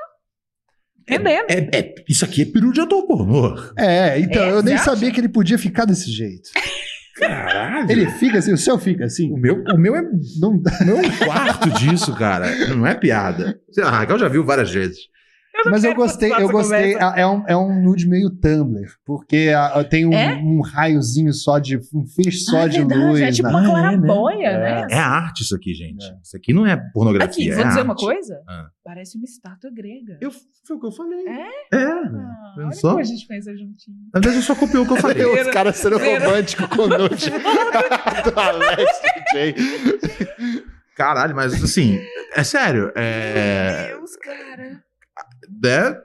rendendo. 1.07 1.47
É, 1.50 1.70
é- 1.73 1.94
isso 2.08 2.24
aqui 2.24 2.42
é 2.42 2.44
peru 2.44 2.73
de 2.73 2.81
ator 2.81 3.07
pornô. 3.07 3.55
É, 3.78 4.18
então, 4.18 4.42
É, 4.42 4.50
eu 4.50 4.62
nem 4.62 4.78
sabia 4.78 5.10
que 5.10 5.20
ele 5.20 5.28
podia 5.28 5.58
ficar 5.58 5.84
desse 5.84 6.10
jeito. 6.10 6.50
Caralho. 7.16 7.91
Ele 7.91 8.10
fica 8.12 8.39
assim, 8.39 8.52
o 8.52 8.58
seu 8.58 8.78
fica 8.78 9.05
assim. 9.05 9.31
O 9.33 9.36
meu, 9.36 9.62
o 9.62 9.78
meu 9.78 9.94
é 9.94 10.02
Não 10.41 10.50
o 10.50 10.62
meu 10.84 10.99
é 10.99 11.00
um 11.07 11.16
quarto 11.18 11.70
disso, 11.70 12.12
cara. 12.15 12.50
Não 12.74 12.84
é 12.86 12.94
piada. 12.94 13.58
Sei 13.70 13.84
lá, 13.84 13.91
A 13.91 13.99
Raquel 13.99 14.18
já 14.18 14.28
viu 14.28 14.44
várias 14.44 14.70
vezes. 14.70 14.99
Não 15.65 15.73
Mas 15.73 15.84
eu 15.84 15.94
gostei, 15.94 16.33
eu 16.33 16.49
gostei. 16.49 16.94
conversa. 16.94 17.16
É, 17.16 17.20
é 17.23 17.26
um, 17.26 17.44
é 17.49 17.57
um 17.57 17.83
nude 17.83 18.08
meio 18.08 18.31
Tumblr, 18.31 18.86
porque 19.05 19.52
a- 19.57 19.84
tem 19.84 20.05
um, 20.07 20.12
É? 20.12 20.34
um 20.36 20.60
raiozinho 20.62 21.33
só 21.33 21.58
de. 21.58 21.76
um 21.94 22.07
feixe 22.07 22.39
só 22.39 22.62
Ah, 22.62 22.66
de 22.68 22.78
verdade, 22.78 23.00
luz. 23.00 23.20
É 23.20 23.31
tipo 23.31 23.49
na- 23.50 23.58
uma 23.58 23.60
Ah, 23.60 23.65
é, 23.65 23.97
claraboia, 23.97 24.58
né? 24.58 24.86
É 24.91 24.99
arte 24.99 25.42
isso 25.42 25.55
aqui, 25.55 25.73
gente. 25.74 26.05
Isso 26.23 26.36
aqui 26.36 26.52
não 26.52 26.66
é 26.66 26.76
pornografia. 26.92 27.31
Aqui, 27.31 27.50
é 27.50 27.55
vou 27.57 27.65
dizer 27.68 27.83
uma 27.83 27.92
arte. 27.92 28.05
coisa. 28.05 28.41
Ah. 28.49 28.66
Parece 28.84 29.16
uma 29.16 29.24
estátua 29.24 29.70
grega. 29.73 30.18
Eu, 30.20 30.31
foi 30.31 30.76
o 30.76 30.81
que 30.81 30.86
eu 30.86 30.92
falei. 30.92 31.26
É? 31.26 31.76
É. 31.76 31.84
Ah, 31.84 32.55
olha 32.58 32.68
Pensou? 32.68 32.91
como 32.91 33.00
a 33.00 33.05
gente 33.05 33.26
pensa 33.26 33.50
juntinho. 33.52 33.97
Às 34.12 34.20
vezes 34.23 34.36
eu 34.36 34.42
só 34.42 34.55
copiou 34.55 34.84
o 34.84 34.86
que 34.86 34.92
eu 34.92 34.97
falei. 34.97 35.24
Os 35.41 35.49
caras 35.50 35.76
sendo 35.76 35.99
românticos 35.99 36.66
com 36.66 36.83
o 36.83 36.89
nude 36.89 37.31
do 38.24 38.39
Alex 38.41 39.00
DJ. 39.33 39.55
Caralho, 40.97 41.34
mas 41.34 41.55
assim, 41.62 41.99
é 42.36 42.44
sério. 42.44 42.92
É. 42.94 43.89
Meu 43.89 43.99
Deus, 43.99 44.16
cara. 44.16 44.83
Né? 45.62 45.97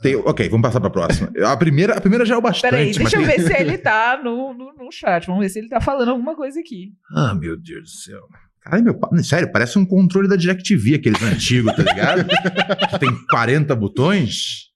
Tem- 0.00 0.16
ok, 0.16 0.48
vamos 0.48 0.62
passar 0.66 0.80
pra 0.80 0.88
próxima. 0.88 1.30
A 1.44 1.56
primeira, 1.56 1.94
a 1.94 2.00
primeira 2.00 2.24
já 2.24 2.34
é 2.34 2.38
o 2.38 2.40
bastante. 2.40 2.70
Peraí, 2.70 2.86
mas 2.86 2.96
deixa 2.96 3.16
eu 3.18 3.26
tem- 3.26 3.36
ver 3.36 3.46
se 3.46 3.60
ele 3.60 3.76
tá 3.78 4.18
no, 4.22 4.54
no, 4.54 4.72
no 4.72 4.90
chat. 4.92 5.26
Vamos 5.26 5.42
ver 5.42 5.48
se 5.50 5.58
ele 5.58 5.68
tá 5.68 5.80
falando 5.80 6.10
alguma 6.10 6.34
coisa 6.34 6.58
aqui. 6.60 6.92
Ah, 7.14 7.34
meu 7.34 7.56
Deus 7.58 7.82
do 7.82 7.88
céu. 7.88 8.20
Caralho, 8.62 8.84
meu. 8.84 9.24
Sério, 9.24 9.50
parece 9.52 9.78
um 9.78 9.84
controle 9.84 10.28
da 10.28 10.36
DirecTV, 10.36 10.94
aqueles 10.94 11.22
antigos, 11.22 11.74
tá 11.74 11.82
ligado? 11.82 12.26
Que 12.26 12.98
tem 12.98 13.10
40 13.30 13.74
botões. 13.76 14.70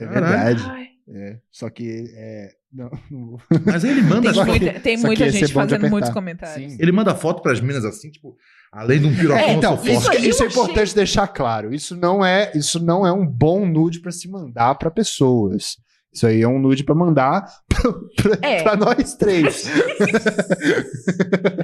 É 0.00 0.06
Caralho. 0.06 0.56
verdade. 0.58 0.86
É, 1.08 1.38
só 1.52 1.70
que. 1.70 2.04
É, 2.14 2.48
não, 2.72 2.90
não 3.10 3.26
vou- 3.30 3.40
Mas 3.64 3.84
aí 3.84 3.92
ele 3.92 4.02
manda 4.02 4.22
tem 4.22 4.30
as 4.30 4.36
fotos. 4.36 4.60
muita, 4.60 4.80
tem 4.80 4.96
muita 4.98 5.30
gente 5.30 5.52
fazendo 5.52 5.88
muitos 5.88 6.10
comentários. 6.10 6.72
Sim. 6.72 6.78
Ele 6.80 6.92
manda 6.92 7.14
foto 7.14 7.40
pras 7.42 7.60
minas 7.60 7.84
assim, 7.84 8.10
tipo, 8.10 8.36
além 8.76 9.00
de 9.00 9.06
um 9.06 9.14
pirocão, 9.16 9.38
É, 9.38 9.52
então, 9.54 9.74
isso, 9.82 9.88
isso 9.88 10.10
é 10.12 10.16
eu 10.16 10.20
achei- 10.32 10.46
importante 10.46 10.94
deixar 10.94 11.26
claro. 11.28 11.74
Isso 11.74 11.96
não 11.96 12.24
é, 12.24 12.52
isso 12.54 12.78
não 12.84 13.06
é 13.06 13.12
um 13.12 13.26
bom 13.26 13.66
nude 13.66 14.00
pra 14.00 14.12
se 14.12 14.28
mandar 14.28 14.74
pra 14.76 14.90
pessoas. 14.90 15.76
Isso 16.12 16.26
aí 16.26 16.40
é 16.40 16.48
um 16.48 16.58
nude 16.58 16.82
pra 16.82 16.94
mandar 16.94 17.44
pra, 17.68 17.92
pra- 18.38 18.48
É. 18.48 18.76
nós 18.76 19.14
três. 19.14 19.66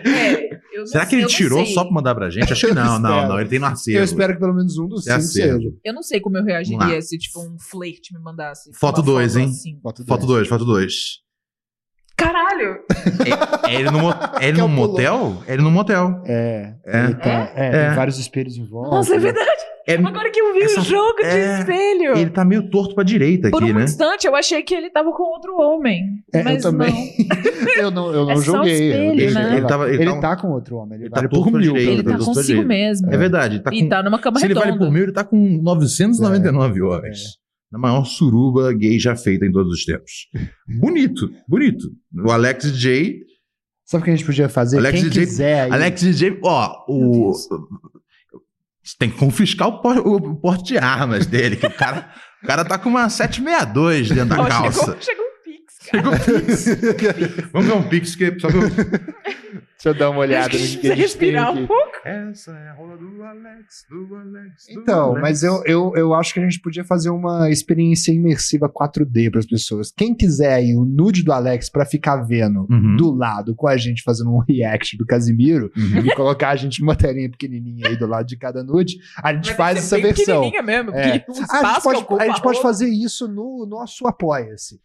É, 0.04 0.86
Será 0.86 1.04
que 1.04 1.10
sei- 1.10 1.18
ele 1.20 1.48
não 1.50 1.58
não 1.58 1.64
sei. 1.66 1.74
só 1.74 1.84
pra 1.84 1.92
mandar 1.92 2.14
pra 2.14 2.30
gente? 2.30 2.52
Acho 2.52 2.66
que 2.68 2.74
não, 2.74 2.98
não, 2.98 3.28
não. 3.28 3.38
Ele 3.40 3.48
tem 3.48 3.58
no 3.58 3.66
acervo. 3.66 4.00
Eu 4.00 4.04
espero 4.04 4.32
que 4.34 4.40
pelo 4.40 4.54
menos 4.54 4.76
um 4.78 4.88
dos 4.88 5.06
É 5.06 5.12
cinco 5.20 5.32
seja. 5.32 5.72
Eu 5.84 5.94
não 5.94 6.02
sei 6.02 6.18
como 6.20 6.38
eu 6.38 6.44
reagiria 6.44 7.00
se, 7.02 7.16
tipo, 7.18 7.40
um 7.40 7.56
flerte 7.58 8.12
me 8.14 8.20
mandasse. 8.20 8.70
Foto 8.74 8.98
uma 8.98 9.04
2, 9.04 9.36
hein? 9.36 9.44
assim. 9.46 9.78
Foto 9.82 10.04
Foto 10.04 10.26
dois. 10.26 10.48
2, 10.48 10.48
foto 10.48 10.64
2. 10.64 10.94
Caralho! 12.22 12.78
É 13.66 13.74
ele 13.74 13.90
no, 13.90 13.98
é 14.10 14.48
ele 14.48 14.58
no 14.60 14.66
Raquel 14.66 14.68
pulou. 14.68 14.68
motel? 14.68 15.42
É 15.46 15.52
ele 15.54 15.62
no 15.62 15.70
motel. 15.70 16.22
É, 16.26 16.74
É. 16.86 17.04
ele 17.04 17.14
tá- 17.14 17.50
é, 17.54 17.66
É. 17.66 17.86
tem 17.86 17.96
vários 17.96 18.18
espelhos 18.18 18.56
em 18.56 18.64
volta. 18.66 18.90
Nossa, 18.90 19.14
é 19.14 19.18
verdade. 19.18 19.48
É- 19.88 19.94
Agora 19.96 20.30
que 20.30 20.40
eu 20.40 20.54
vi 20.54 20.62
essa- 20.62 20.80
o 20.80 20.84
jogo 20.84 21.16
de 21.16 21.24
é, 21.24 21.58
espelho. 21.58 22.16
Ele 22.16 22.30
tá 22.30 22.44
meio 22.44 22.70
torto 22.70 22.94
pra 22.94 23.02
direita 23.02 23.50
Por 23.50 23.62
aqui, 23.64 23.72
um 23.72 23.76
né? 23.76 23.84
instante 23.84 24.26
eu 24.28 24.36
achei 24.36 24.62
que 24.62 24.72
ele 24.74 24.90
tava 24.90 25.10
com 25.12 25.22
outro 25.24 25.56
homem. 25.58 26.04
É, 26.32 26.40
eu 26.40 26.44
mas 26.44 26.62
também. 26.62 26.92
não. 26.94 27.72
eu 27.84 27.90
não, 27.90 28.12
eu 28.12 28.24
não 28.26 28.30
É 28.32 28.36
joguei. 28.36 28.72
eu 28.72 28.90
espelho, 28.90 29.16
deixei 29.16 29.42
né? 29.42 29.56
Ele 29.56 29.66
tava- 29.66 29.88
ele 29.92 30.02
Ele 30.02 30.20
tá 30.20 30.36
com 30.36 30.48
outro 30.52 30.76
homem. 30.76 30.94
Ele, 30.94 31.04
Ele 31.04 31.10
vale 31.10 31.28
tá 31.28 31.36
por 31.36 31.50
mil. 31.50 31.60
direita. 31.60 31.90
Ele 31.92 32.02
tá 32.04 32.10
Ele 32.10 32.18
consigo 32.24 32.42
jeito. 32.46 32.66
mesmo. 32.68 33.12
É 33.12 33.16
verdade. 33.16 33.56
Ele 33.56 33.62
tá 33.64 33.70
E 33.74 33.82
com, 33.82 33.88
tá 33.88 34.02
numa 34.04 34.18
cama 34.20 34.38
se 34.38 34.46
ele 34.46 34.54
vale 34.54 34.66
redonda. 34.66 34.84
por 34.86 34.92
mil, 34.92 35.02
ele 35.02 35.12
tá 35.12 35.24
com 35.24 35.36
999 35.36 36.82
horas. 36.82 37.18
Na 37.72 37.78
maior 37.78 38.04
suruba 38.04 38.70
gay 38.74 38.98
já 38.98 39.16
feita 39.16 39.46
em 39.46 39.50
todos 39.50 39.72
os 39.72 39.84
tempos. 39.86 40.28
Bonito, 40.78 41.30
bonito. 41.48 41.90
O 42.24 42.30
Alex 42.30 42.66
J. 42.78 43.18
Sabe 43.86 44.02
o 44.02 44.04
que 44.04 44.10
a 44.10 44.16
gente 44.16 44.26
podia 44.26 44.48
fazer? 44.48 44.76
Alex 44.78 45.00
Quem 45.00 45.08
DJ 45.08 45.26
quiser 45.26 45.60
aí. 45.62 45.72
Alex 45.72 46.00
DJ, 46.02 46.38
ó, 46.44 46.84
o. 46.88 47.32
Você 47.32 48.96
tem 48.98 49.10
que 49.10 49.16
confiscar 49.16 49.68
o, 49.68 49.80
por- 49.80 49.98
o 49.98 50.36
porte 50.36 50.64
de 50.64 50.78
armas 50.78 51.24
dele, 51.24 51.56
que 51.56 51.66
o 51.66 51.70
cara, 51.72 52.12
o 52.42 52.46
cara 52.46 52.64
tá 52.64 52.76
com 52.78 52.88
uma 52.88 53.08
762 53.08 54.08
dentro 54.08 54.36
da 54.36 54.46
calça. 54.48 54.80
chegou, 54.82 55.00
chegou. 55.00 55.21
Chegou 55.92 56.12
o 56.12 56.18
Pix. 56.18 56.66
Vamos 57.52 57.66
ver 57.68 57.74
um 57.74 57.82
Pix 57.88 58.16
que 58.16 58.38
só 58.40 58.48
que 58.48 58.56
eu... 58.56 58.62
Deixa 59.82 59.96
eu 59.96 59.98
dar 59.98 60.10
uma 60.10 60.20
olhada 60.20 60.44
no 60.44 60.50
que 60.50 60.56
a 60.56 60.58
Precisa 60.60 60.72
gente 60.72 60.82
tem 60.92 60.96
respirar 60.96 61.48
aqui. 61.48 61.58
um 61.58 61.66
pouco. 61.66 61.90
Essa 62.04 62.52
é 62.52 62.68
a 62.68 62.72
rola 62.74 62.96
do 62.96 63.20
Alex, 63.24 63.84
do 63.90 64.14
Alex. 64.14 64.66
do 64.72 64.80
Então, 64.80 65.04
Alex. 65.10 65.20
mas 65.20 65.42
eu, 65.42 65.60
eu, 65.66 65.92
eu 65.96 66.14
acho 66.14 66.32
que 66.32 66.38
a 66.38 66.42
gente 66.44 66.60
podia 66.60 66.84
fazer 66.84 67.10
uma 67.10 67.50
experiência 67.50 68.12
imersiva 68.12 68.68
4D 68.68 69.28
para 69.28 69.40
as 69.40 69.46
pessoas. 69.46 69.90
Quem 69.90 70.14
quiser 70.14 70.54
aí 70.54 70.76
o 70.76 70.84
nude 70.84 71.24
do 71.24 71.32
Alex 71.32 71.68
para 71.68 71.84
ficar 71.84 72.18
vendo 72.18 72.64
Uhum. 72.70 72.96
do 72.96 73.10
lado 73.12 73.56
com 73.56 73.66
a 73.66 73.76
gente 73.76 74.04
fazendo 74.04 74.30
um 74.32 74.38
react 74.38 74.96
do 74.96 75.04
Casimiro 75.04 75.72
Uhum. 75.76 76.06
e 76.06 76.14
colocar 76.14 76.50
a 76.50 76.56
gente 76.56 76.80
numa 76.80 76.94
telinha 76.94 77.28
pequenininha 77.28 77.88
aí 77.88 77.96
do 77.96 78.06
lado 78.06 78.26
de 78.26 78.36
cada 78.36 78.62
nude, 78.62 78.98
a 79.20 79.34
gente 79.34 79.48
Vai 79.48 79.56
faz 79.74 79.78
essa 79.78 79.98
versão. 79.98 80.42
pequenininha 80.42 80.62
mesmo, 80.62 80.92
É. 80.94 81.24
Ah, 81.50 81.60
a 81.60 81.72
gente 81.72 81.82
pode, 82.06 82.22
a 82.22 82.26
gente 82.28 82.40
pode 82.42 82.62
fazer 82.62 82.88
isso 82.88 83.26
no 83.26 83.66
nosso 83.66 84.06
Apoia-se. 84.06 84.80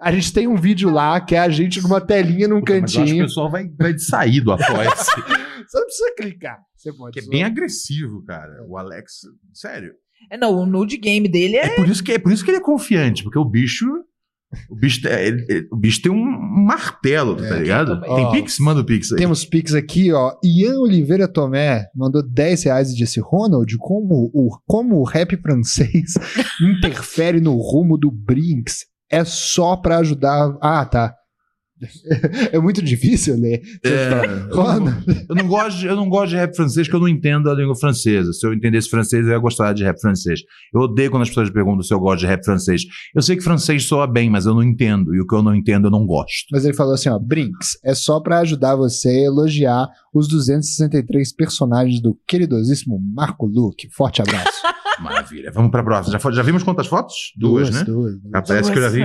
A 0.00 0.10
gente 0.12 0.32
tem 0.32 0.46
um 0.48 0.56
vídeo 0.56 0.90
lá 0.90 1.20
que 1.20 1.34
é 1.34 1.38
a 1.38 1.48
gente 1.48 1.80
numa 1.82 2.00
telinha 2.00 2.48
num 2.48 2.60
Puta, 2.60 2.80
mas 2.80 2.80
eu 2.80 2.84
acho 2.84 2.94
que 2.94 3.00
o 3.00 3.04
cantinho. 3.06 3.24
pessoal 3.26 3.50
vai, 3.50 3.68
vai 3.78 3.98
sair 3.98 4.40
do 4.40 4.52
Apoia-se. 4.52 5.10
Você 5.68 5.78
não 5.78 5.84
precisa 5.86 6.14
clicar. 6.16 6.58
Você 6.76 6.92
pode 6.92 7.12
que 7.20 7.26
é 7.26 7.28
bem 7.28 7.44
agressivo, 7.44 8.24
cara. 8.24 8.64
O 8.66 8.76
Alex, 8.76 9.12
sério. 9.52 9.92
É, 10.30 10.36
não, 10.36 10.52
o 10.54 10.66
nude 10.66 10.96
game 10.96 11.28
dele 11.28 11.56
é. 11.56 11.66
É 11.66 11.76
por 11.76 11.88
isso 11.88 12.02
que, 12.02 12.12
é 12.12 12.18
por 12.18 12.32
isso 12.32 12.44
que 12.44 12.50
ele 12.50 12.58
é 12.58 12.62
confiante, 12.62 13.22
porque 13.22 13.38
o 13.38 13.44
bicho. 13.44 13.86
O 14.68 14.74
bicho, 14.74 15.00
tem- 15.00 15.12
ele- 15.12 15.46
ele- 15.48 15.68
o 15.70 15.76
bicho 15.76 16.02
tem 16.02 16.10
um 16.10 16.24
martelo, 16.66 17.36
tá 17.36 17.54
ligado? 17.56 18.00
Tem 18.00 18.10
Ó, 18.10 18.32
Pix? 18.32 18.58
Manda 18.58 18.80
o 18.80 18.84
Pix 18.84 19.12
aí. 19.12 19.18
Temos 19.18 19.44
Pix 19.44 19.74
aqui, 19.74 20.10
ó. 20.12 20.34
Ian 20.42 20.80
Oliveira 20.80 21.28
Tomé 21.28 21.86
mandou 21.94 22.20
10 22.20 22.64
reais 22.64 22.90
e 22.90 22.96
disse: 22.96 23.20
Ronald, 23.20 23.72
como 23.78 24.28
o, 24.34 24.48
como 24.66 24.96
o 24.96 25.04
rap 25.04 25.36
francês 25.36 26.14
interfere 26.60 27.40
no 27.40 27.54
rumo 27.58 27.96
do 27.96 28.10
Brinks? 28.10 28.86
É 29.10 29.24
só 29.24 29.76
pra 29.76 29.98
ajudar. 29.98 30.56
Ah, 30.60 30.84
tá. 30.84 31.14
É 32.52 32.58
muito 32.58 32.82
difícil 32.82 33.38
ler. 33.40 33.62
É, 33.84 34.22
Ronald. 34.54 35.04
Eu 35.28 35.34
não, 35.34 35.46
gosto 35.46 35.78
de, 35.78 35.86
eu 35.86 35.96
não 35.96 36.08
gosto 36.08 36.30
de 36.30 36.36
rap 36.36 36.54
francês 36.54 36.86
porque 36.86 36.96
eu 36.96 37.00
não 37.00 37.08
entendo 37.08 37.50
a 37.50 37.54
língua 37.54 37.74
francesa. 37.74 38.32
Se 38.32 38.46
eu 38.46 38.52
entendesse 38.52 38.88
francês, 38.88 39.24
eu 39.24 39.32
ia 39.32 39.38
gostar 39.38 39.72
de 39.72 39.84
rap 39.84 40.00
francês. 40.00 40.40
Eu 40.72 40.82
odeio 40.82 41.10
quando 41.10 41.22
as 41.22 41.28
pessoas 41.28 41.50
perguntam 41.50 41.82
se 41.82 41.92
eu 41.92 42.00
gosto 42.00 42.20
de 42.20 42.26
rap 42.26 42.44
francês. 42.44 42.82
Eu 43.14 43.22
sei 43.22 43.36
que 43.36 43.42
francês 43.42 43.84
soa 43.84 44.06
bem, 44.06 44.28
mas 44.28 44.46
eu 44.46 44.54
não 44.54 44.62
entendo. 44.62 45.14
E 45.14 45.20
o 45.20 45.26
que 45.26 45.34
eu 45.34 45.42
não 45.42 45.54
entendo, 45.54 45.86
eu 45.86 45.90
não 45.90 46.06
gosto. 46.06 46.46
Mas 46.52 46.64
ele 46.64 46.74
falou 46.74 46.94
assim, 46.94 47.08
ó, 47.08 47.18
Brinks, 47.18 47.78
é 47.84 47.94
só 47.94 48.20
pra 48.20 48.40
ajudar 48.40 48.76
você 48.76 49.08
a 49.08 49.24
elogiar 49.24 49.88
os 50.12 50.28
263 50.28 51.32
personagens 51.32 52.00
do 52.00 52.18
queridosíssimo 52.26 53.00
Marco 53.14 53.46
Luque. 53.46 53.88
Forte 53.90 54.20
abraço. 54.20 54.50
Maravilha. 55.00 55.50
Vamos 55.52 55.70
pra 55.70 55.82
próxima. 55.82 56.18
Já, 56.18 56.30
já 56.30 56.42
vimos 56.42 56.62
quantas 56.62 56.86
fotos? 56.86 57.32
Duas, 57.36 57.70
né? 57.70 57.84
duas. 57.84 58.14
Ah, 58.34 58.42
parece 58.42 58.70
que 58.72 58.78
eu 58.78 58.82
já 58.82 58.88
vi 58.88 59.02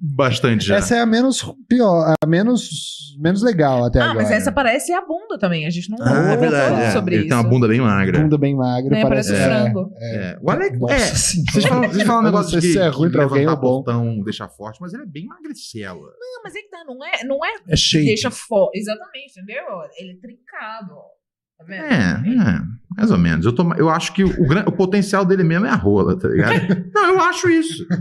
bastante 0.00 0.64
já. 0.66 0.76
Essa 0.76 0.96
é 0.96 1.00
a 1.00 1.06
menos 1.06 1.42
pior, 1.68 2.14
a 2.22 2.26
menos, 2.26 3.14
menos 3.20 3.42
legal 3.42 3.84
até 3.84 4.00
Ah, 4.00 4.10
agora. 4.10 4.22
mas 4.22 4.30
essa 4.30 4.50
parece 4.52 4.92
a 4.92 5.00
bunda 5.00 5.38
também. 5.38 5.66
A 5.66 5.70
gente 5.70 5.88
não 5.90 5.98
Ah, 6.00 6.10
é 6.10 6.14
falou 6.24 6.40
verdade. 6.40 6.80
é. 6.82 6.90
sobre 6.90 7.14
Ele 7.14 7.22
isso. 7.22 7.28
tem 7.30 7.38
uma 7.38 7.48
bunda 7.48 7.68
bem 7.68 7.80
magra. 7.80 8.20
Bunda 8.20 8.38
bem 8.38 8.54
magra, 8.56 8.98
É, 8.98 9.02
parece 9.02 9.32
parece 9.32 9.32
um 9.32 9.62
frango. 9.64 9.90
É. 10.00 10.38
O 10.42 10.50
Alex, 10.50 10.76
é, 10.90 10.98
vocês 10.98 11.64
falam, 11.64 11.88
vocês 11.88 12.02
falam 12.06 12.20
um 12.22 12.24
negócio 12.24 12.60
de 12.60 12.72
se 12.72 12.78
é 12.78 12.88
ruim 12.88 13.10
pra 13.10 13.24
alguém 13.24 13.46
ou 13.46 13.56
bom. 13.56 13.82
portão, 13.82 14.20
deixar 14.24 14.48
forte, 14.48 14.78
mas 14.80 14.92
ele 14.92 15.04
é 15.04 15.06
bem 15.06 15.26
magricela. 15.26 15.94
Não, 16.00 16.42
mas 16.42 16.54
é 16.54 16.58
que 16.60 16.68
tá, 16.70 16.84
não 16.86 17.04
é, 17.04 17.24
não 17.24 17.44
é, 17.44 17.54
É 17.68 17.76
shape. 17.76 18.04
deixa 18.06 18.30
forte. 18.30 18.78
Exatamente, 18.78 19.32
entendeu? 19.40 19.64
Ele 19.98 20.12
é 20.12 20.16
trincado, 20.16 20.94
ó. 20.94 21.13
Tá 21.58 21.64
vendo? 21.66 21.82
É, 21.84 22.22
é, 22.56 22.60
mais 22.96 23.10
ou 23.10 23.18
menos. 23.18 23.44
Eu, 23.46 23.52
tô, 23.52 23.72
eu 23.74 23.88
acho 23.88 24.12
que 24.12 24.24
o, 24.24 24.46
gran- 24.48 24.64
o 24.66 24.72
potencial 24.72 25.24
dele 25.24 25.44
mesmo 25.44 25.66
é 25.66 25.70
a 25.70 25.74
rola, 25.76 26.18
tá 26.18 26.28
ligado? 26.28 26.54
não, 26.94 27.14
eu 27.14 27.20
acho 27.20 27.48
isso. 27.48 27.84
É, 27.90 27.96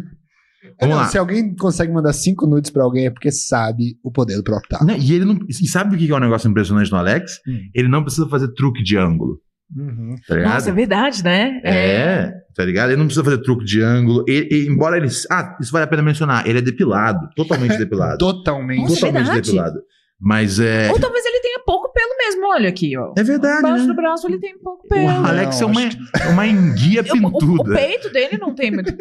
Vamos 0.82 0.96
não, 0.96 1.04
lá. 1.04 1.08
Se 1.08 1.18
alguém 1.18 1.56
consegue 1.56 1.92
mandar 1.92 2.14
cinco 2.14 2.48
nudes 2.48 2.72
pra 2.72 2.84
alguém 2.84 3.06
é 3.06 3.12
porque 3.12 3.32
sabe 3.32 3.98
o 4.04 4.12
poder 4.12 4.36
do 4.38 4.44
próprio 4.44 4.70
taco. 4.70 4.86
Né, 4.86 4.98
E 4.98 5.14
ele 5.14 5.26
não. 5.26 5.38
E 5.48 5.68
sabe 5.68 5.96
o 5.96 6.00
que 6.00 6.10
é 6.12 6.16
um 6.16 6.20
negócio 6.20 6.50
impressionante 6.50 6.92
no 6.92 6.98
Alex? 6.98 7.34
Hum. 7.48 7.60
Ele 7.76 7.88
não 7.88 8.04
precisa 8.04 8.28
fazer 8.28 8.48
truque 8.54 8.82
de 8.82 8.98
ângulo, 8.98 9.40
Uhum. 9.76 10.16
tá 10.28 10.36
ligado? 10.36 10.54
Nossa, 10.54 10.70
é 10.70 10.74
verdade, 10.74 11.24
né? 11.24 11.60
É, 11.64 12.32
tá 12.56 12.64
ligado? 12.64 12.90
Ele 12.90 12.98
não 12.98 13.06
precisa 13.06 13.24
fazer 13.24 13.40
truque 13.42 13.66
de 13.66 13.82
ângulo. 13.82 14.24
E- 14.28 14.48
e- 14.52 14.68
embora 14.68 14.98
ele. 14.98 15.08
Ah, 15.32 15.58
isso 15.62 15.72
vale 15.72 15.86
a 15.86 15.88
pena 15.88 16.02
mencionar. 16.02 16.48
Ele 16.48 16.60
é 16.60 16.62
depilado. 16.62 17.28
Totalmente 17.36 17.76
depilado. 17.78 18.18
Totalmente. 18.18 18.82
Nossa, 18.82 18.96
totalmente 18.96 19.26
verdade. 19.26 19.42
depilado. 19.42 19.80
Mas 20.20 20.60
é. 20.60 20.90
Ou 20.92 21.00
talvez 21.00 21.26
ele 21.26 21.42
tenha 21.42 21.60
pouco 21.66 21.92
pelo 21.92 22.03
mesmo, 22.26 22.48
olha 22.48 22.70
aqui, 22.70 22.98
ó. 22.98 23.14
É 23.18 23.24
verdade. 23.24 23.60
Embaixo 23.60 23.84
né? 23.84 23.88
do 23.88 23.96
braço 23.96 24.28
ele 24.28 24.40
tem 24.40 24.58
pouco 24.58 24.86
O 24.86 24.90
pelo. 24.90 25.10
Alex 25.26 25.58
é 25.58 25.62
Não, 25.64 25.72
uma, 25.72 25.82
acho 25.82 25.98
uma 26.32 26.48
enguia 26.48 27.02
Eu- 27.06 27.16
o, 27.16 27.18
o 27.28 27.32
pintuda. 27.40 27.74
peito 27.76 28.10
dele 28.12 28.38
não 28.38 28.54
tem 28.56 28.72
muito 28.72 28.94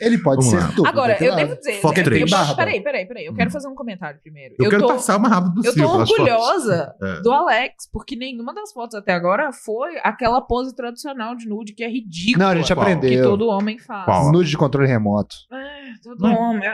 Ele 0.00 0.18
pode 0.18 0.44
Vamos 0.44 0.46
ser 0.50 0.58
lá. 0.66 0.72
tudo. 0.74 0.88
Agora, 0.88 1.16
eu 1.22 1.36
devo 1.36 1.56
dizer. 1.56 1.80
Foca 1.80 2.00
eu- 2.00 2.04
três. 2.04 2.30
eu-. 2.32 2.56
Peraí, 2.56 2.80
peraí, 2.82 3.06
peraí. 3.06 3.26
Eu 3.26 3.34
quero 3.34 3.48
fazer 3.50 3.68
um 3.68 3.74
comentário 3.76 4.18
primeiro. 4.20 4.54
Eu, 4.58 4.70
quero 4.70 4.82
tô, 4.82 4.88
passar 4.88 5.16
o 5.16 5.20
mais 5.20 5.32
rápido 5.34 5.50
eu 5.58 5.62
possível. 5.72 5.86
tô 5.86 5.92
pelas 5.92 6.08
fotos. 6.08 6.24
orgulhosa 6.28 6.94
É. 7.00 7.20
do 7.20 7.30
Alex, 7.32 7.88
porque 7.92 8.16
nenhuma 8.16 8.52
das 8.52 8.72
fotos 8.72 8.96
até 8.96 9.12
agora 9.12 9.52
foi 9.52 9.96
aquela 10.02 10.40
pose 10.40 10.74
tradicional 10.74 11.36
de 11.36 11.48
nude 11.48 11.74
que 11.74 11.84
é 11.84 11.88
ridícula. 11.88 12.44
Não, 12.46 12.52
a 12.52 12.56
gente 12.56 12.72
aprendeu. 12.72 13.10
Que 13.10 13.22
todo 13.22 13.46
homem 13.48 13.78
faz. 13.78 14.04
Qual? 14.04 14.32
Nude 14.32 14.50
de 14.50 14.56
controle 14.56 14.88
remoto. 14.88 15.36
É, 15.52 15.92
todo 16.02 16.20
Não. 16.22 16.34
homem. 16.34 16.68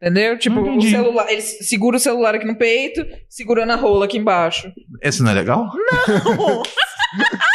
Entendeu? 0.00 0.38
Tipo, 0.38 0.60
o 0.60 0.80
celular. 0.82 1.30
Ele 1.30 1.40
segura 1.40 1.96
o 1.96 2.00
celular 2.00 2.34
aqui 2.34 2.44
no 2.46 2.56
peito, 2.56 3.04
segurando 3.28 3.72
a 3.72 3.76
rola 3.76 4.04
aqui 4.04 4.18
embaixo. 4.18 4.70
Esse 5.02 5.22
não 5.22 5.30
é 5.30 5.34
legal? 5.34 5.66
Não! 5.66 6.62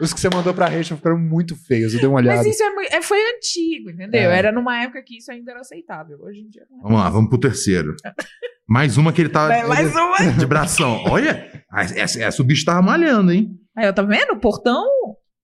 Os 0.00 0.12
que 0.14 0.20
você 0.20 0.30
mandou 0.30 0.54
pra 0.54 0.68
Rachel 0.68 0.96
ficaram 0.96 1.18
muito 1.18 1.56
feios. 1.56 1.92
Eu 1.92 1.98
dei 1.98 2.08
uma 2.08 2.18
olhada. 2.18 2.36
Mas 2.38 2.46
isso 2.46 2.62
é, 2.62 2.96
é- 2.98 3.02
foi 3.02 3.18
antigo, 3.34 3.90
entendeu? 3.90 4.30
É. 4.30 4.38
Era 4.38 4.52
numa 4.52 4.80
época 4.80 5.02
que 5.04 5.18
isso 5.18 5.32
ainda 5.32 5.50
era 5.50 5.60
aceitável. 5.60 6.18
Hoje 6.20 6.42
em 6.42 6.48
dia 6.48 6.62
não 6.70 6.78
é. 6.78 6.82
Vamos 6.82 6.98
lá, 7.00 7.10
vamos 7.10 7.28
pro 7.28 7.38
terceiro. 7.38 7.96
Mais 8.68 8.96
uma 8.96 9.12
que 9.12 9.22
ele 9.22 9.30
tá. 9.30 9.48
Vai, 9.48 9.66
mais 9.66 9.90
uma. 9.96 10.32
De 10.38 10.44
bração. 10.44 11.02
Olha, 11.06 11.64
ah, 11.72 11.82
essa, 11.84 12.22
essa 12.22 12.42
o 12.42 12.44
bicho 12.44 12.66
tava 12.66 12.82
malhando, 12.82 13.32
hein? 13.32 13.58
Aí, 13.74 13.88
ó, 13.88 13.92
tá 13.94 14.02
vendo? 14.02 14.34
O 14.34 14.38
portão. 14.40 14.86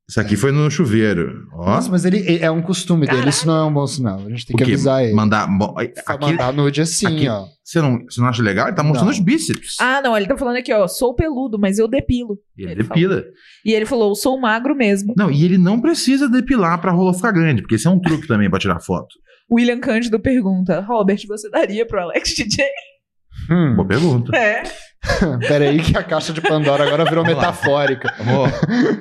Isso 0.09 0.21
aqui 0.21 0.37
foi 0.37 0.53
no 0.53 0.71
chuveiro. 0.71 1.47
Ó. 1.55 1.65
Nossa, 1.65 1.91
mas 1.91 2.05
ele 2.05 2.19
ele- 2.19 2.45
é 2.45 2.51
um 2.51 2.61
costume 2.61 3.07
dele. 3.07 3.27
Isso 3.29 3.47
não 3.47 3.57
é 3.57 3.65
um 3.65 3.73
bom 3.73 3.87
sinal. 3.87 4.19
A 4.19 4.29
gente 4.29 4.45
tem 4.47 4.55
O 4.55 4.59
que 4.59 4.65
quê? 4.65 4.73
avisar 4.73 5.03
ele. 5.03 5.15
Mandar. 5.15 5.47
bom, 5.47 5.75
Aqui, 5.79 6.21
Mandar 6.27 6.53
nude 6.53 6.83
assim, 6.83 7.07
aqui- 7.07 7.29
ó. 7.29 7.47
Você, 7.65 7.81
não, 7.81 8.05
você 8.05 8.21
não 8.21 8.29
acha 8.29 8.43
legal? 8.43 8.67
Ele 8.69 8.77
tá 8.77 8.83
mostrando 8.83 9.07
Não. 9.07 9.13
os 9.15 9.19
bíceps. 9.19 9.77
Ah, 9.81 10.03
não, 10.03 10.15
ele 10.15 10.27
tá 10.27 10.37
falando 10.37 10.57
aqui, 10.57 10.71
ó. 10.75 10.87
Sou 10.87 11.15
peludo, 11.15 11.59
mas 11.59 11.79
eu 11.79 11.89
depilo. 11.89 12.39
E 12.59 12.63
ele, 12.65 12.73
ele 12.73 12.83
depila. 12.83 13.25
E 13.65 13.73
ele 13.73 13.87
falou, 13.87 14.15
sou 14.15 14.39
magro 14.39 14.77
mesmo. 14.77 15.15
Não, 15.17 15.31
e 15.31 15.43
ele 15.43 15.57
não 15.57 15.81
precisa 15.81 16.29
depilar 16.29 16.79
pra 16.83 16.93
rola 16.93 17.15
ficar 17.15 17.33
grande, 17.33 17.63
porque 17.63 17.77
esse 17.77 17.87
é 17.87 17.91
um 17.91 17.99
truque 17.99 18.27
também 18.27 18.51
pra 18.51 18.59
tirar 18.59 18.81
foto. 18.81 19.09
William 19.51 19.81
Cândido 19.81 20.21
pergunta: 20.21 20.81
Robert, 20.81 21.21
você 21.27 21.49
daria 21.49 21.87
pro 21.87 22.03
Alex 22.03 22.35
DJ? 22.35 22.67
Hum. 23.51 23.75
Boa 23.77 23.89
pergunta. 23.89 24.37
É. 24.37 24.63
Pera 25.49 25.69
aí 25.69 25.83
que 25.83 25.97
a 25.97 26.03
caixa 26.03 26.33
de 26.33 26.41
Pandora 26.41 26.85
agora 26.87 27.05
virou 27.05 27.25
Vamos 27.25 27.39
lá. 27.39 27.47
metafórica. 27.51 28.15
Amor, 28.19 28.49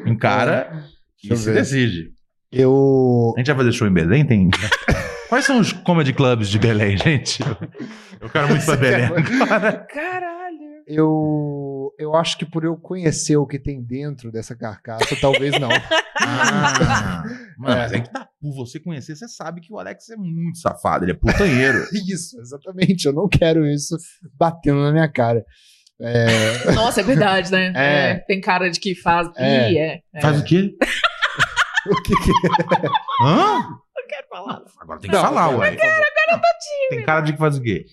encara 0.05 0.83
e 0.85 0.92
Deixa 1.23 1.33
eu 1.33 1.37
se 1.37 1.45
ver. 1.45 1.53
decide. 1.55 2.11
Eu. 2.51 3.33
A 3.35 3.39
gente 3.39 3.47
vai 3.47 3.55
fazer 3.57 3.71
show 3.71 3.87
em 3.87 3.93
Belém? 3.93 4.25
Tem. 4.25 4.49
Quais 5.29 5.45
são 5.45 5.59
os 5.59 5.71
comedy 5.73 6.13
clubs 6.13 6.47
de 6.49 6.59
Belém, 6.59 6.95
gente? 7.01 7.41
Eu 8.21 8.29
quero 8.29 8.47
muito 8.49 8.65
pra 8.65 8.75
Belém. 8.75 9.05
agora. 9.05 9.87
Caralho. 9.91 10.33
Eu. 10.85 11.91
Eu 11.97 12.15
acho 12.15 12.37
que 12.37 12.45
por 12.45 12.63
eu 12.63 12.75
conhecer 12.75 13.37
o 13.37 13.45
que 13.47 13.57
tem 13.59 13.81
dentro 13.81 14.31
dessa 14.31 14.55
carcaça, 14.55 15.15
talvez 15.19 15.57
não. 15.59 15.69
Ah, 16.25 17.23
mano, 17.57 17.73
É. 17.73 17.77
mas 17.79 17.91
é 17.93 17.99
que 17.99 18.09
tá. 18.11 18.27
Por 18.39 18.53
você 18.55 18.79
conhecer, 18.79 19.15
você 19.15 19.27
sabe 19.27 19.59
que 19.59 19.73
o 19.73 19.77
Alex 19.79 20.09
é 20.09 20.15
muito 20.15 20.57
safado, 20.59 21.03
ele 21.03 21.11
é 21.11 21.15
putanheiro. 21.15 21.79
Isso, 21.91 22.39
exatamente. 22.39 23.05
Eu 23.05 23.13
não 23.13 23.27
quero 23.27 23.65
isso 23.65 23.97
batendo 24.39 24.81
na 24.81 24.91
minha 24.91 25.11
cara. 25.11 25.43
É, 25.99 26.71
Nossa, 26.73 27.01
é 27.01 27.03
verdade, 27.03 27.51
né? 27.51 27.73
É. 27.75 28.09
É, 28.11 28.15
Tem 28.25 28.39
cara 28.39 28.69
de 28.69 28.79
que 28.79 28.95
faz. 28.95 29.27
É. 29.35 29.71
Ih, 29.71 29.77
é. 29.77 29.99
é. 30.13 30.21
Faz 30.21 30.39
o 30.39 30.43
quê? 30.45 30.71
O 31.87 32.01
que 32.03 32.15
que 32.15 32.31
é? 32.31 32.87
Hã? 33.25 33.59
Não 33.95 34.07
quero 34.07 34.27
falar. 34.29 34.61
Agora 34.79 34.99
tem 34.99 35.09
que 35.09 35.15
Não, 35.15 35.23
falar, 35.23 35.47
ué. 35.49 35.71
por 35.71 35.79
favor. 35.79 36.05
Tem 36.89 37.05
cara 37.05 37.21
de 37.21 37.33
que 37.33 37.39
faz 37.39 37.57
o 37.57 37.61
quê? 37.61 37.85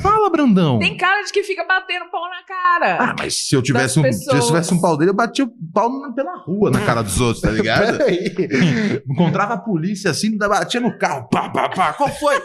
Fala, 0.00 0.30
Brandão. 0.30 0.78
Tem 0.78 0.96
cara 0.96 1.22
de 1.22 1.30
que 1.30 1.42
fica 1.42 1.64
batendo 1.66 2.10
pau 2.10 2.22
na 2.26 2.42
cara. 2.44 2.96
Ah, 2.98 3.14
mas 3.18 3.46
se 3.46 3.54
eu 3.54 3.60
tivesse 3.62 4.00
um, 4.00 4.10
se 4.10 4.34
eu 4.34 4.40
tivesse 4.40 4.72
um 4.72 4.80
pau 4.80 4.96
dele, 4.96 5.10
eu 5.10 5.14
batia 5.14 5.44
o 5.44 5.52
pau 5.72 5.90
na- 6.00 6.10
pela 6.14 6.34
rua 6.38 6.70
na 6.70 6.80
cara 6.86 7.02
dos 7.02 7.20
outros, 7.20 7.42
tá 7.42 7.50
ligado? 7.52 7.98
Peraí. 7.98 9.02
Encontrava 9.06 9.52
a 9.54 9.58
polícia 9.58 10.10
assim, 10.10 10.36
batia 10.38 10.80
no 10.80 10.96
carro. 10.96 11.28
Pá, 11.28 11.50
pá, 11.50 11.68
pá. 11.68 11.92
Qual 11.92 12.08
foi? 12.08 12.40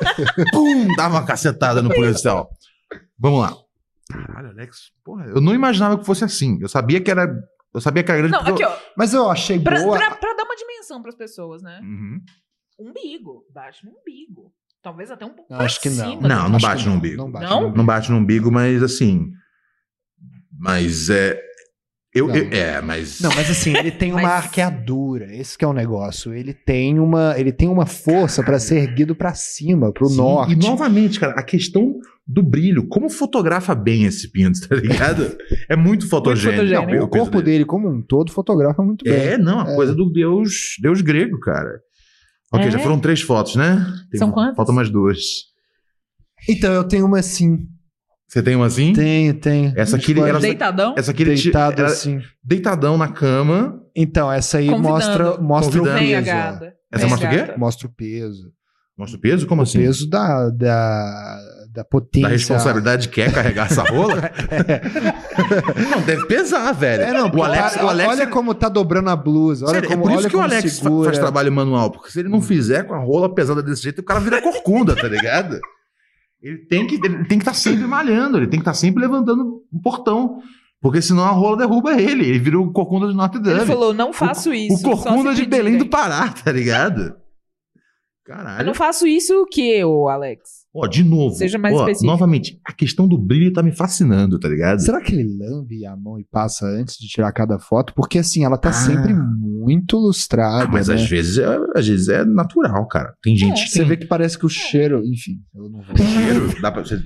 Pum! 0.52 0.94
Dava 0.98 1.16
uma 1.16 1.26
cacetada 1.26 1.82
no 1.82 1.90
policial. 1.90 2.50
Vamos 3.18 3.40
lá. 3.42 3.54
Caralho, 4.12 4.50
Alex. 4.50 4.92
Porra, 5.06 5.26
eu 5.28 5.40
não 5.40 5.56
imaginava 5.56 5.98
que 5.98 6.06
fosse 6.06 6.26
assim. 6.26 6.58
Eu 6.62 6.68
sabia 6.68 7.00
que 7.00 7.10
era. 7.10 7.28
Eu 7.78 7.82
sabia 7.82 8.04
que 8.04 8.12
era 8.12 8.20
grande. 8.20 8.34
Não, 8.34 8.44
porque 8.44 8.64
aqui, 8.64 8.74
ó. 8.74 8.78
Mas 8.98 9.14
eu 9.14 9.30
achei 9.30 9.60
Pra, 9.60 9.80
boa. 9.80 9.98
pra- 9.98 10.16
pra 10.16 10.34
dar 10.34 10.44
uma 10.44 10.56
dimensão 10.56 11.02
pras 11.02 11.16
pessoas, 11.16 11.62
né? 11.62 11.80
Uhum. 11.84 12.22
Umbigo. 12.80 13.46
Bate 13.54 13.86
no 13.86 13.92
umbigo. 13.92 14.52
Talvez 14.82 15.12
até 15.12 15.26
um 15.26 15.30
pouco 15.34 15.48
Não, 15.52 15.58
pra 15.58 15.66
acho 15.66 15.82
que 15.82 15.90
não. 15.90 16.10
cima. 16.12 16.28
Não, 16.28 16.50
não 16.50 16.60
bate 16.60 16.86
no 16.88 16.94
umbigo. 16.94 17.18
Não 17.18 17.32
bate 17.32 17.46
Não? 17.46 17.52
no 17.62 17.62
umbigo. 17.68 17.78
Não 17.78 17.86
bate 17.86 18.12
no 18.12 18.18
umbigo, 18.18 18.52
mas 18.52 18.82
assim. 18.84 19.32
Mas 20.60 21.10
é. 21.10 21.40
Eu, 22.18 22.28
Não. 22.28 22.36
eu- 22.36 22.50
é, 22.52 22.82
mas. 22.82 23.20
Não, 23.22 23.30
mas 23.36 23.50
assim, 23.50 23.76
ele 23.78 23.92
tem 23.92 24.12
uma 24.14 24.22
Mas- 24.22 24.46
arqueadura, 24.46 25.34
esse 25.36 25.58
que 25.58 25.64
é 25.64 25.68
o 25.68 25.74
negócio. 25.74 26.34
Ele 26.34 26.54
tem 26.54 27.00
uma, 27.00 27.34
ele 27.38 27.52
tem 27.52 27.68
uma 27.68 27.86
força 27.86 28.42
pra 28.44 28.60
ser 28.60 28.78
erguido 28.80 29.16
pra 29.16 29.34
cima, 29.34 29.92
pro 29.92 30.08
Sim, 30.08 30.18
norte. 30.18 30.54
E 30.54 30.56
novamente, 30.56 31.20
cara, 31.20 31.34
a 31.34 31.44
questão 31.44 32.00
do 32.26 32.44
brilho. 32.44 32.88
Como 32.88 33.10
fotografa 33.10 33.74
bem 33.74 34.04
esse 34.04 34.30
pinto, 34.32 34.68
tá 34.68 34.76
ligado? 34.76 35.38
É 35.70 35.76
muito 35.76 36.10
fotogênico. 36.10 36.62
fotogênico. 36.64 36.92
Não, 36.96 37.04
o 37.06 37.08
corpo 37.08 37.42
dele 37.42 37.64
como 37.66 37.90
um 37.90 38.02
todo 38.02 38.32
fotografa 38.32 38.82
muito 38.84 39.06
bem. 39.06 39.14
É, 39.14 39.38
não, 39.38 39.62
a 39.62 39.72
É. 39.72 39.76
coisa 39.76 39.94
do 39.96 40.12
deus, 40.12 40.76
deus 40.82 41.00
grego, 41.02 41.40
cara. 41.40 41.80
Ok, 42.54 42.68
É? 42.68 42.72
já 42.72 42.80
foram 42.80 43.00
três 43.00 43.22
fotos, 43.22 43.56
né? 43.56 43.86
Tem 44.12 44.18
São 44.20 44.28
uma- 44.30 44.34
quantas? 44.34 44.56
Faltam 44.56 44.74
mais 44.76 44.90
duas. 44.90 45.20
Então 46.50 46.72
eu 46.74 46.84
tenho 46.84 47.06
uma 47.06 47.20
assim. 47.20 47.68
Você 48.28 48.44
tem 48.44 48.56
uma 48.56 48.66
assim? 48.66 48.92
Tenho, 48.94 49.34
tenho. 49.36 49.74
Essa 49.76 49.96
aqui, 49.96 50.20
era- 50.20 50.38
Deitadão? 50.40 50.94
essa 50.98 51.12
aqui 51.12 51.24
ele 51.24 51.36
deitado 51.36 51.80
era 51.82 51.88
assim. 51.90 52.20
deitadão 52.44 52.98
na 52.98 53.08
cama. 53.08 53.80
Então, 53.96 54.32
essa 54.32 54.58
aí 54.58 54.68
Convidando. 54.68 54.94
mostra, 54.94 55.38
mostra 55.38 55.82
o 55.82 55.86
Convidando. 55.86 55.98
A 55.98 56.00
peso. 56.00 56.74
Essa 56.92 57.02
Vem 57.04 57.10
mostra 57.10 57.28
o 57.28 57.32
quê? 57.32 57.54
Mostra 57.58 57.88
o 57.88 57.92
peso. 57.92 58.52
Mostra 58.98 59.18
o 59.18 59.22
peso? 59.22 59.48
Como 59.48 59.62
assim? 59.62 59.78
O 59.78 59.82
peso 59.82 60.10
da, 60.10 60.50
da, 60.50 61.38
da 61.72 61.84
potência. 61.86 62.28
Da 62.28 62.34
responsabilidade 62.34 63.08
que 63.10 63.22
é 63.22 63.32
carregar 63.32 63.68
essa 63.68 63.84
rola? 63.84 64.16
Não, 65.92 66.02
deve 66.02 66.26
pesar, 66.26 66.72
velho. 66.74 67.04
É, 67.04 67.14
não, 67.14 67.30
o 67.32 67.44
Alex, 67.44 67.76
o 67.78 67.88
Alex 67.88 68.10
olha 68.10 68.28
como 68.28 68.54
tá 68.54 68.68
dobrando 68.70 69.10
a 69.10 69.16
blusa. 69.16 69.66
Olha 69.66 69.76
Sério, 69.76 69.90
como, 69.90 70.02
é 70.02 70.04
por 70.04 70.12
isso 70.12 70.20
olha 70.22 70.30
que 70.30 70.36
o 70.36 70.42
Alex 70.42 70.80
fa- 70.80 70.90
faz 71.06 71.18
trabalho 71.20 71.52
manual, 71.52 71.92
porque 71.92 72.12
se 72.12 72.20
ele 72.20 72.30
não 72.30 72.42
fizer 72.42 72.84
com 72.84 72.94
a 72.94 73.00
rola 73.00 73.34
pesada 73.34 73.62
desse 73.64 73.84
jeito, 73.84 74.00
o 74.00 74.04
cara 74.04 74.20
vira 74.20 74.42
corcunda, 74.42 74.96
tá 74.96 75.08
ligado? 75.08 75.60
Ele 76.42 76.58
tem 76.68 76.86
que 76.86 76.96
ele 76.96 77.26
tem 77.26 77.38
que 77.40 77.44
estar 77.44 77.54
sempre 77.54 77.86
malhando, 77.88 78.38
ele 78.38 78.48
tem 78.48 78.60
que 78.60 78.62
estar 78.62 78.74
sempre 78.74 79.02
levantando 79.02 79.64
o 79.72 79.82
portão, 79.82 80.40
porque 80.80 81.02
senão 81.02 81.24
a 81.24 81.32
rola 81.32 81.58
derruba 81.58 82.00
ele, 82.00 82.26
ele 82.26 82.40
vira 82.40 82.60
o 82.60 82.72
corcunda 82.72 83.08
de 83.08 83.16
Notre 83.16 83.42
Dame. 83.42 83.58
Ele 83.62 83.66
falou, 83.66 83.94
não 83.94 84.14
faço 84.14 84.54
isso. 84.54 84.76
o 84.88 84.92
corcunda 84.92 85.34
de 85.34 85.46
Belém 85.46 85.78
do 85.78 85.88
Pará, 85.88 86.30
tá 86.30 86.52
ligado? 86.52 87.02
Eu 88.30 88.36
Caralho. 88.36 88.66
não 88.68 88.74
faço 88.76 89.08
isso 89.08 89.34
o 89.42 89.46
que, 89.46 89.84
ô 89.86 90.10
Alex? 90.10 90.66
Ó, 90.76 90.86
de 90.86 91.02
novo. 91.02 91.34
Seja 91.34 91.58
mais 91.58 91.74
ó, 91.74 91.80
específico. 91.80 92.06
Novamente, 92.12 92.60
a 92.66 92.74
questão 92.74 93.08
do 93.08 93.18
brilho 93.18 93.54
tá 93.54 93.64
me 93.64 93.72
fascinando, 93.72 94.38
tá 94.38 94.50
ligado? 94.50 94.80
Será 94.82 95.02
que 95.02 95.16
ele 95.16 95.24
lambe 95.40 95.86
a 95.86 95.96
mão 95.96 96.20
e 96.20 96.26
passa 96.26 96.66
antes 96.68 96.98
de 96.98 97.08
tirar 97.08 97.32
cada 97.32 97.58
foto? 97.58 97.94
Porque 97.96 98.20
assim, 98.20 98.44
ela 98.44 98.58
tá 98.58 98.70
Ah. 98.70 98.74
sempre 98.74 99.14
muito 99.68 99.98
lustrada. 99.98 100.66
Ah, 100.66 100.68
mas 100.72 100.88
né? 100.88 100.96
às 100.96 101.08
vezes, 101.10 101.38
é, 101.38 101.46
às 101.76 101.88
vezes 101.88 102.08
é 102.10 102.24
natural, 102.26 102.88
cara. 102.88 103.14
Tem 103.22 103.36
gente 103.36 103.64
que 103.66 103.70
Você 103.70 103.80
tem 103.80 103.88
vê 103.88 103.98
que 103.98 104.06
parece 104.08 104.38
que 104.38 104.46
o 104.46 104.50
cheiro. 104.50 105.02
Enfim, 105.06 105.36
eu 105.56 105.70
não 105.70 105.82
vou. 105.82 105.96
cheiro. 105.98 106.62
Dá 106.62 106.72
pra, 106.72 106.84
você- 106.84 107.02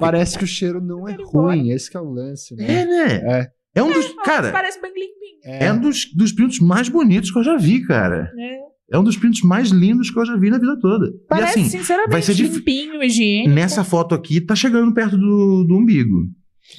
Parece 0.00 0.38
que 0.38 0.44
o 0.44 0.46
cheiro 0.46 0.80
não 0.80 1.06
é 1.08 1.14
ruim. 1.22 1.70
Esse 1.70 1.90
que 1.90 1.96
é 1.96 2.00
o 2.00 2.10
lance, 2.10 2.54
né? 2.56 2.64
É, 2.64 2.84
né? 2.86 3.14
É. 3.40 3.48
É 3.76 3.82
um 3.82 3.92
dos. 3.92 4.06
Cara, 4.24 4.50
Parece 4.52 4.80
bem 4.80 4.92
limpinho. 4.92 5.40
é 5.44 5.72
um 5.72 5.80
dos, 5.80 6.06
dos 6.14 6.32
prints 6.32 6.60
mais 6.60 6.88
bonitos 6.88 7.30
que 7.30 7.38
eu 7.38 7.42
já 7.44 7.56
vi, 7.56 7.82
cara. 7.84 8.30
É. 8.38 8.64
É 8.92 8.98
um 8.98 9.02
dos 9.04 9.16
prints 9.16 9.42
mais 9.42 9.70
lindos 9.70 10.10
que 10.10 10.18
eu 10.18 10.24
já 10.26 10.36
vi 10.36 10.50
na 10.50 10.58
vida 10.58 10.78
toda. 10.80 11.10
Parece, 11.28 11.58
e 11.58 11.62
assim, 11.62 11.70
sinceramente, 11.78 12.12
vai 12.12 12.22
ser 12.22 12.34
difícil. 12.34 12.58
limpinho, 12.58 13.02
higiênico. 13.02 13.54
Nessa 13.54 13.82
foto 13.82 14.14
aqui, 14.14 14.40
tá 14.40 14.54
chegando 14.54 14.92
perto 14.94 15.16
do, 15.16 15.64
do 15.66 15.74
umbigo. 15.76 16.28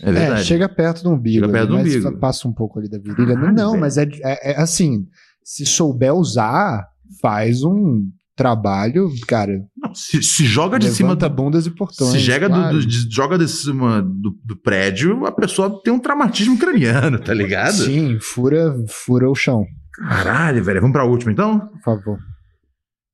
É 0.01 0.09
É, 0.09 0.11
verdade. 0.13 0.43
chega 0.45 0.67
perto 0.69 1.03
do 1.03 1.11
umbigo. 1.11 1.45
Chega 1.45 1.51
perto 1.51 1.63
ali, 1.63 1.67
do 1.67 1.75
mas 1.95 2.05
umbigo. 2.05 2.19
Passa 2.19 2.47
um 2.47 2.53
pouco 2.53 2.79
ali 2.79 2.89
da 2.89 2.97
virilha. 2.97 3.27
não, 3.27 3.35
Caralho, 3.35 3.55
não, 3.55 3.69
velho. 3.71 3.81
mas 3.81 3.97
é, 3.97 4.03
é- 4.23 4.51
é 4.53 4.59
assim. 4.61 5.05
Se 5.43 5.65
souber 5.65 6.13
usar, 6.13 6.87
faz 7.21 7.63
um 7.63 8.03
trabalho, 8.35 9.09
cara. 9.27 9.61
Não, 9.77 9.93
se, 9.95 10.21
se 10.21 10.45
joga 10.45 10.77
de 10.79 10.89
cima 10.89 11.09
levanta 11.09 11.29
bundas 11.29 11.65
e 11.67 11.71
portões. 11.71 12.11
Se 12.11 12.19
joga, 12.19 12.49
do- 12.49 12.55
claro. 12.55 12.79
do, 12.79 12.85
de, 12.85 13.09
joga 13.15 13.37
de 13.37 13.47
cima 13.47 14.01
do, 14.01 14.37
do 14.43 14.57
prédio, 14.61 15.25
a 15.25 15.31
pessoa 15.31 15.81
tem 15.83 15.93
um 15.93 15.99
traumatismo 15.99 16.57
craniano, 16.57 17.17
tá 17.19 17.33
ligado? 17.33 17.75
Sim, 17.85 18.17
fura, 18.19 18.75
fura 18.89 19.29
o 19.29 19.35
chão. 19.35 19.65
Caralho, 19.93 20.61
velho. 20.63 20.81
Vamos 20.81 20.93
pra 20.93 21.05
última 21.05 21.31
então? 21.31 21.59
Por 21.59 21.81
favor. 21.81 22.17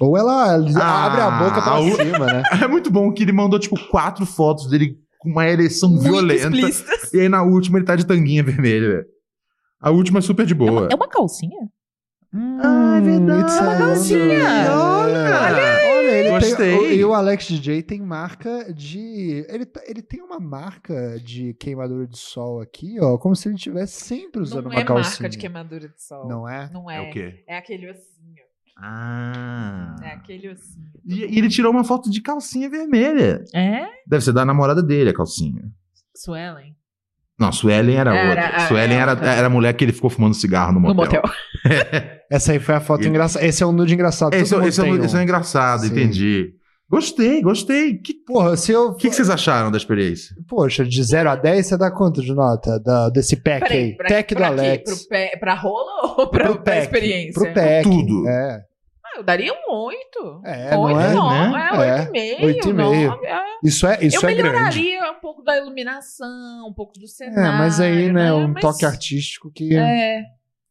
Ou 0.00 0.16
ela 0.16 0.54
Ah, 0.80 1.04
abre 1.06 1.20
a 1.20 1.30
boca 1.30 1.62
pra 1.62 1.72
a 1.72 1.80
u- 1.80 1.96
cima, 1.96 2.26
né? 2.26 2.42
É 2.62 2.66
muito 2.66 2.90
bom 2.90 3.12
que 3.12 3.22
ele 3.22 3.32
mandou, 3.32 3.58
tipo, 3.58 3.76
quatro 3.88 4.24
fotos 4.26 4.68
dele 4.68 4.96
com 5.18 5.30
uma 5.30 5.46
ereção 5.46 5.88
Muito 5.90 6.02
violenta. 6.02 6.44
explícitas. 6.48 7.12
E 7.14 7.20
aí 7.20 7.28
na 7.28 7.42
última 7.42 7.78
ele 7.78 7.86
tá 7.86 7.96
de 7.96 8.06
tanguinha 8.06 8.42
vermelha, 8.42 8.88
velho. 8.88 9.06
A 9.80 9.90
última 9.90 10.18
é 10.18 10.22
super 10.22 10.46
de 10.46 10.54
boa. 10.54 10.88
É 10.90 10.94
uma 10.94 11.08
calcinha? 11.08 11.68
Ah, 12.34 12.96
é 12.98 13.00
verdade. 13.00 13.56
É 13.56 13.60
uma 13.60 13.76
calcinha. 13.76 14.44
Olha, 14.78 15.80
Olha 15.96 16.10
ele 16.10 16.30
Gostei. 16.30 16.56
tem. 16.56 16.94
E 16.96 17.04
o 17.04 17.14
Alex 17.14 17.46
DJ 17.46 17.82
tem 17.82 18.00
marca 18.02 18.72
de. 18.72 19.44
Ele, 19.48 19.66
ele 19.86 20.02
tem 20.02 20.22
uma 20.22 20.38
marca 20.40 21.18
de 21.20 21.54
queimadura 21.54 22.06
de 22.06 22.18
sol 22.18 22.60
aqui, 22.60 22.98
ó. 23.00 23.16
Como 23.18 23.34
se 23.36 23.48
ele 23.48 23.56
estivesse 23.56 24.04
sempre 24.04 24.40
usando 24.42 24.64
Não 24.64 24.70
uma 24.72 24.80
é 24.80 24.84
calcinha. 24.84 25.10
marca 25.12 25.28
de 25.28 25.38
queimadura 25.38 25.88
de 25.88 26.02
sol. 26.02 26.28
Não 26.28 26.48
é? 26.48 26.70
Não 26.72 26.90
é. 26.90 26.96
É 27.06 27.08
o 27.08 27.12
quê? 27.12 27.44
É 27.48 27.56
aquele 27.58 27.90
ossinho. 27.90 28.45
Ah. 28.78 29.96
É 30.02 30.08
aquele 30.10 30.50
ossinho. 30.50 30.86
E, 31.04 31.20
e 31.24 31.38
ele 31.38 31.48
tirou 31.48 31.72
uma 31.72 31.84
foto 31.84 32.10
de 32.10 32.20
calcinha 32.20 32.68
vermelha. 32.68 33.44
É? 33.54 33.86
Deve 34.06 34.22
ser 34.24 34.32
da 34.32 34.44
namorada 34.44 34.82
dele, 34.82 35.10
a 35.10 35.14
calcinha. 35.14 35.62
Suelen? 36.14 36.74
Não, 37.38 37.52
Suelen 37.52 37.96
era, 37.96 38.14
Era, 38.16 38.28
outra. 38.28 38.56
ah, 38.56 38.68
Suelen 38.68 38.96
é, 38.96 39.00
era, 39.00 39.10
outra. 39.12 39.26
era 39.30 39.46
a 39.46 39.50
mulher 39.50 39.72
que 39.74 39.84
ele 39.84 39.92
ficou 39.92 40.08
fumando 40.08 40.34
cigarro 40.34 40.72
no 40.72 40.80
No 40.80 40.94
motel. 40.94 41.22
motel. 41.22 41.32
Essa 42.30 42.52
aí 42.52 42.58
foi 42.58 42.74
a 42.74 42.80
foto 42.80 43.06
engraçada. 43.06 43.44
Esse 43.44 43.62
é 43.62 43.66
um 43.66 43.72
nude 43.72 43.92
engraçado. 43.94 44.32
Esse, 44.34 44.42
esse 44.42 44.54
é, 44.80 44.84
tem 44.84 44.92
um- 44.94 45.04
esse 45.04 45.14
é 45.14 45.18
um. 45.18 45.22
engraçado, 45.22 45.80
Sim. 45.82 45.86
entendi. 45.88 46.54
Gostei, 46.88 47.42
gostei. 47.42 47.98
Que, 47.98 48.14
Porra, 48.14 48.56
se 48.56 48.70
eu. 48.70 48.90
o 48.90 48.94
que, 48.94 49.08
que 49.10 49.14
vocês 49.16 49.28
acharam 49.28 49.70
da 49.72 49.76
experiência? 49.76 50.36
Poxa, 50.48 50.84
de 50.84 51.02
0 51.02 51.30
a 51.30 51.34
10, 51.36 51.66
você 51.66 51.76
dá 51.76 51.90
quanto 51.90 52.22
de 52.22 52.32
nota 52.32 52.78
da, 52.78 53.08
desse 53.10 53.34
pack 53.36 53.60
Peraí, 53.66 53.78
aí? 53.84 53.96
pra, 53.96 54.08
Pack 54.08 54.34
do 54.34 54.38
pra? 54.38 54.46
Alex. 54.46 54.84
Pro 55.00 55.08
pé, 55.08 55.36
pra 55.36 55.54
rola 55.54 56.14
ou 56.16 56.26
pra, 56.30 56.44
Pro 56.44 56.54
pra 56.54 56.62
pack, 56.62 56.82
experiência? 56.82 57.32
Pro 57.32 57.52
pack. 57.52 57.82
Tudo. 57.82 58.28
É. 58.28 58.60
Ah, 59.04 59.18
eu 59.18 59.22
daria 59.24 59.52
um 59.52 59.72
8. 59.74 60.42
É, 60.44 60.76
oito, 60.76 60.92
não 60.92 61.00
é? 61.00 61.14
nove, 61.14 61.52
Né? 61.78 62.10
É, 62.14 62.34
É, 62.34 62.40
8,5. 62.40 62.44
oito 62.46 62.68
e 62.68 62.72
meio. 62.72 63.10
nove, 63.10 63.26
é. 63.26 63.38
Isso 63.64 63.86
é, 63.86 63.98
isso 64.02 64.24
eu 64.24 64.28
é 64.28 64.34
grande. 64.34 64.52
melhoraria 64.52 65.10
um 65.10 65.20
pouco 65.20 65.42
da 65.42 65.56
iluminação, 65.56 66.68
um 66.68 66.72
pouco 66.72 66.92
do 67.00 67.08
cenário. 67.08 67.40
É, 67.54 67.58
mas 67.58 67.80
aí, 67.80 68.12
né, 68.12 68.32
um 68.32 68.48
Mas- 68.48 68.60
toque 68.60 68.84
artístico 68.86 69.50
que. 69.52 69.74
É. 69.74 70.22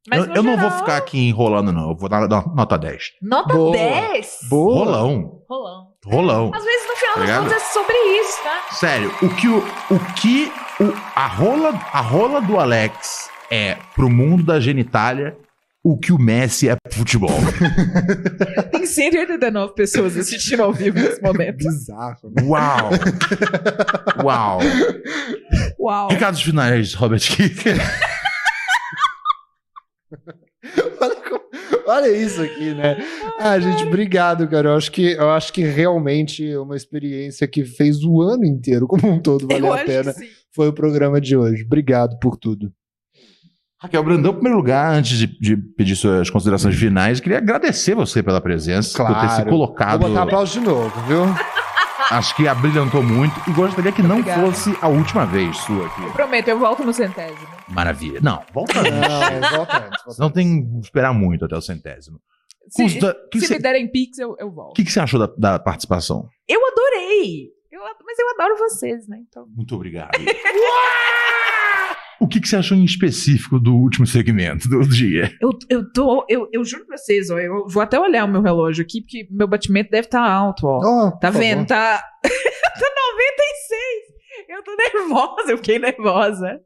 Mas 0.07 0.19
eu 0.27 0.35
eu 0.35 0.43
não 0.43 0.51
vou 0.55 0.65
geral, 0.69 0.77
ficar 0.79 0.97
aqui 0.97 1.17
enrolando, 1.17 1.71
não. 1.73 1.89
Eu 1.89 1.95
vou 1.97 2.07
dar, 2.07 2.27
dar 2.27 2.47
nota 2.55 2.77
10. 2.77 3.13
Nota 3.23 3.53
Boa. 3.55 3.71
10. 3.75 4.37
Boa. 4.49 4.75
Rolão. 4.85 5.41
Rolão. 5.49 5.87
Rolão. 6.05 6.51
Às 6.53 6.63
vezes, 6.63 6.87
no 6.87 6.95
final 6.95 7.15
das 7.15 7.23
Obrigado. 7.23 7.43
contas, 7.43 7.61
é 7.63 7.73
sobre 7.73 7.95
isso, 8.21 8.43
tá? 8.43 8.61
Sério, 8.75 9.13
o 9.21 9.29
que 9.35 9.47
o, 9.47 9.57
o 9.57 9.99
que 10.15 10.51
o, 10.79 10.93
a 11.15 11.27
rola 11.27 11.69
a 11.91 12.01
rola 12.01 12.41
do 12.41 12.59
Alex 12.59 13.29
é 13.51 13.75
pro 13.95 14.09
mundo 14.09 14.43
da 14.43 14.59
genitália, 14.59 15.35
o 15.83 15.97
que 15.97 16.11
o 16.11 16.17
Messi 16.19 16.67
é 16.69 16.75
pro 16.75 16.93
futebol. 16.99 17.39
Tem 18.71 18.85
189 18.85 19.73
pessoas 19.75 20.17
assistindo 20.17 20.63
ao 20.63 20.73
vivo 20.73 20.97
nesse 20.99 21.21
momento. 21.21 21.57
Bizarro. 21.57 22.17
né? 22.35 22.41
Uau. 22.43 22.89
Uau. 24.23 24.59
Uau. 25.79 26.07
Recados 26.09 26.41
finais, 26.41 26.93
Robert 26.95 27.19
Kicker. 27.21 27.77
olha, 31.01 31.15
como- 31.29 31.44
olha 31.87 32.09
isso 32.09 32.41
aqui, 32.41 32.73
né? 32.73 32.97
Ah, 33.39 33.59
gente, 33.59 33.83
obrigado, 33.83 34.47
cara. 34.47 34.69
Eu 34.69 34.75
acho 34.75 34.91
que, 34.91 35.11
eu 35.13 35.29
acho 35.31 35.51
que 35.53 35.61
realmente 35.63 36.49
é 36.49 36.59
uma 36.59 36.75
experiência 36.75 37.47
que 37.47 37.63
fez 37.65 38.03
o 38.03 38.21
ano 38.21 38.45
inteiro, 38.45 38.87
como 38.87 39.07
um 39.11 39.19
todo, 39.19 39.47
valeu 39.47 39.67
Eu 39.67 39.73
a 39.73 39.77
pena. 39.79 40.13
Foi 40.53 40.67
o 40.67 40.73
programa 40.73 41.19
de 41.19 41.35
hoje. 41.35 41.63
Obrigado 41.65 42.17
por 42.19 42.37
tudo. 42.37 42.71
Raquel 43.81 44.03
Brandão, 44.03 44.31
em 44.31 44.35
primeiro 44.35 44.57
lugar, 44.57 44.93
antes 44.95 45.17
de, 45.17 45.27
de 45.39 45.57
pedir 45.57 45.95
suas 45.95 46.29
considerações 46.29 46.75
finais, 46.75 47.19
queria 47.19 47.37
agradecer 47.37 47.93
você 47.93 48.23
pela 48.23 48.39
presença, 48.41 48.97
por 48.97 49.13
ter 49.19 49.29
se 49.29 49.35
Claro. 49.35 49.49
colocado. 49.49 49.99
Vou 50.01 50.09
botar 50.09 50.23
aplauso 50.23 50.53
de 50.53 50.65
novo, 50.65 50.91
viu? 51.07 51.21
Acho 52.09 52.35
que 52.35 52.47
abrilhantou 52.47 53.01
muito 53.03 53.33
e 53.49 53.51
gostaria 53.51 53.91
que 53.91 54.01
não 54.01 54.19
Obrigada. 54.19 54.41
fosse 54.45 54.75
a 54.81 54.87
última 54.87 55.25
vez 55.25 55.57
sua 55.57 55.87
aqui. 55.87 56.01
Prometo, 56.13 56.47
eu 56.47 56.57
volto 56.59 56.83
no 56.83 56.93
centésimo. 56.93 57.54
Maravilha. 57.69 58.19
Não, 58.21 58.43
volta 58.53 58.79
antes. 58.79 58.91
Não, 58.91 59.57
volta 59.57 59.77
antes. 59.87 60.03
volta 60.05 60.21
Não 60.23 60.29
tem 60.29 60.69
que 60.69 60.79
esperar 60.85 61.13
muito 61.13 61.45
até 61.45 61.55
o 61.55 61.61
centésimo. 61.61 62.19
Se, 62.67 62.83
Custa- 62.83 63.15
que 63.31 63.39
se 63.39 63.47
cê- 63.47 63.55
me 63.55 63.59
derem 63.61 63.91
pix, 63.91 64.17
eu, 64.17 64.35
eu 64.39 64.51
volto. 64.51 64.71
O 64.71 64.73
que, 64.73 64.83
que 64.83 64.91
você 64.91 64.99
achou 64.99 65.19
da, 65.19 65.27
da 65.37 65.59
participação? 65.59 66.27
Eu 66.47 66.59
adorei. 66.67 67.49
Eu 67.71 67.81
mas 68.05 68.19
eu 68.19 68.29
adoro 68.29 68.57
vocês, 68.57 69.07
né? 69.07 69.17
Então. 69.27 69.45
Muito 69.55 69.75
obrigado. 69.75 70.11
o 72.19 72.27
que, 72.27 72.39
que 72.39 72.47
você 72.47 72.55
achou 72.55 72.77
em 72.77 72.85
específico 72.85 73.59
do 73.59 73.75
último 73.75 74.07
segmento 74.07 74.67
do 74.69 74.87
dia? 74.87 75.31
Eu, 75.41 75.49
eu 75.69 75.91
tô. 75.91 76.25
Eu, 76.29 76.47
eu 76.53 76.63
juro 76.63 76.85
pra 76.85 76.97
vocês, 76.97 77.29
ó. 77.29 77.37
Eu 77.37 77.67
vou 77.67 77.83
até 77.83 77.99
olhar 77.99 78.25
o 78.25 78.31
meu 78.31 78.41
relógio 78.41 78.83
aqui, 78.83 79.01
porque 79.01 79.27
meu 79.29 79.47
batimento 79.47 79.91
deve 79.91 80.07
estar 80.07 80.25
alto, 80.27 80.65
ó. 80.65 80.77
Oh, 80.79 81.11
tá 81.19 81.27
favor. 81.27 81.39
vendo? 81.39 81.67
Tá. 81.67 81.97
tá 82.23 82.29
96. 82.29 84.49
Eu 84.49 84.63
tô 84.63 84.75
nervosa, 84.75 85.51
eu 85.51 85.57
fiquei 85.57 85.77
nervosa. 85.79 86.59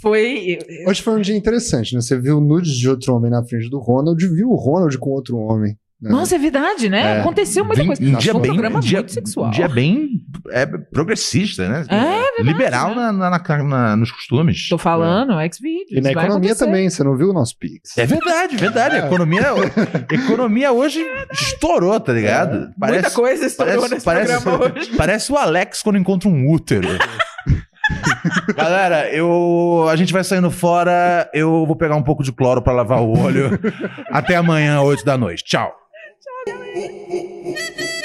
Foi. 0.00 0.58
Hoje 0.86 1.02
foi 1.02 1.14
um 1.14 1.20
dia 1.20 1.36
interessante, 1.36 1.94
né? 1.94 2.00
Você 2.00 2.18
viu 2.18 2.40
nudes 2.40 2.72
de 2.76 2.88
outro 2.88 3.14
homem 3.14 3.30
na 3.30 3.42
frente 3.44 3.70
do 3.70 3.78
Ronald, 3.78 4.22
viu 4.28 4.50
o 4.50 4.56
Ronald 4.56 4.96
com 4.98 5.10
outro 5.10 5.38
homem. 5.38 5.76
né? 6.00 6.10
Nossa, 6.10 6.34
é 6.34 6.38
verdade, 6.38 6.90
né? 6.90 7.16
É. 7.16 7.20
Aconteceu 7.20 7.64
muita 7.64 7.82
coisa. 7.84 8.02
um 8.02 8.14
dia 8.18 8.32
Foi 8.32 8.38
um 8.38 8.42
bem, 8.42 8.50
programa 8.52 8.76
um 8.76 8.80
dia, 8.80 8.98
muito 8.98 9.12
sexual. 9.12 9.46
um 9.48 9.50
dia 9.50 9.66
bem 9.68 10.10
é, 10.50 10.66
progressista, 10.66 11.66
né? 11.66 11.84
É, 11.88 11.96
verdade, 11.96 12.42
Liberal 12.42 12.90
né? 12.90 13.10
na, 13.10 13.30
na- 13.30 13.62
na- 13.64 13.96
nos 13.96 14.12
costumes. 14.12 14.68
Tô 14.68 14.76
falando, 14.76 15.32
Xvideos. 15.50 15.90
E 15.90 16.00
na 16.02 16.10
economia 16.10 16.50
acontecer. 16.50 16.64
também, 16.66 16.90
você 16.90 17.02
não 17.02 17.16
viu 17.16 17.30
o 17.30 17.32
nosso 17.32 17.56
Pix? 17.58 17.96
É 17.96 18.04
verdade, 18.04 18.54
verdade. 18.58 18.96
A 18.96 19.06
economia, 19.06 19.40
a 19.50 19.54
economia 20.14 20.72
hoje 20.72 21.02
estourou, 21.32 21.98
tá 21.98 22.12
ligado? 22.12 22.68
Muita 22.76 23.10
coisa 23.10 23.46
estourou 23.46 23.74
parece, 23.76 23.94
nesse 23.94 24.04
parece, 24.04 24.42
programa 24.42 24.78
hoje. 24.78 24.90
parece 24.96 25.32
o 25.32 25.36
Alex 25.38 25.80
quando 25.82 25.96
encontra 25.98 26.28
um 26.28 26.50
útero. 26.52 26.86
Galera, 28.56 29.08
eu, 29.10 29.86
a 29.88 29.96
gente 29.96 30.12
vai 30.12 30.24
saindo 30.24 30.50
fora. 30.50 31.28
Eu 31.32 31.64
vou 31.66 31.76
pegar 31.76 31.96
um 31.96 32.02
pouco 32.02 32.22
de 32.22 32.32
cloro 32.32 32.62
pra 32.62 32.72
lavar 32.72 33.00
o 33.00 33.18
olho. 33.18 33.58
Até 34.10 34.36
amanhã, 34.36 34.80
8 34.80 35.04
da 35.04 35.16
noite. 35.16 35.44
Tchau. 35.44 35.72
Tchau, 36.20 36.54
galera. 36.54 37.95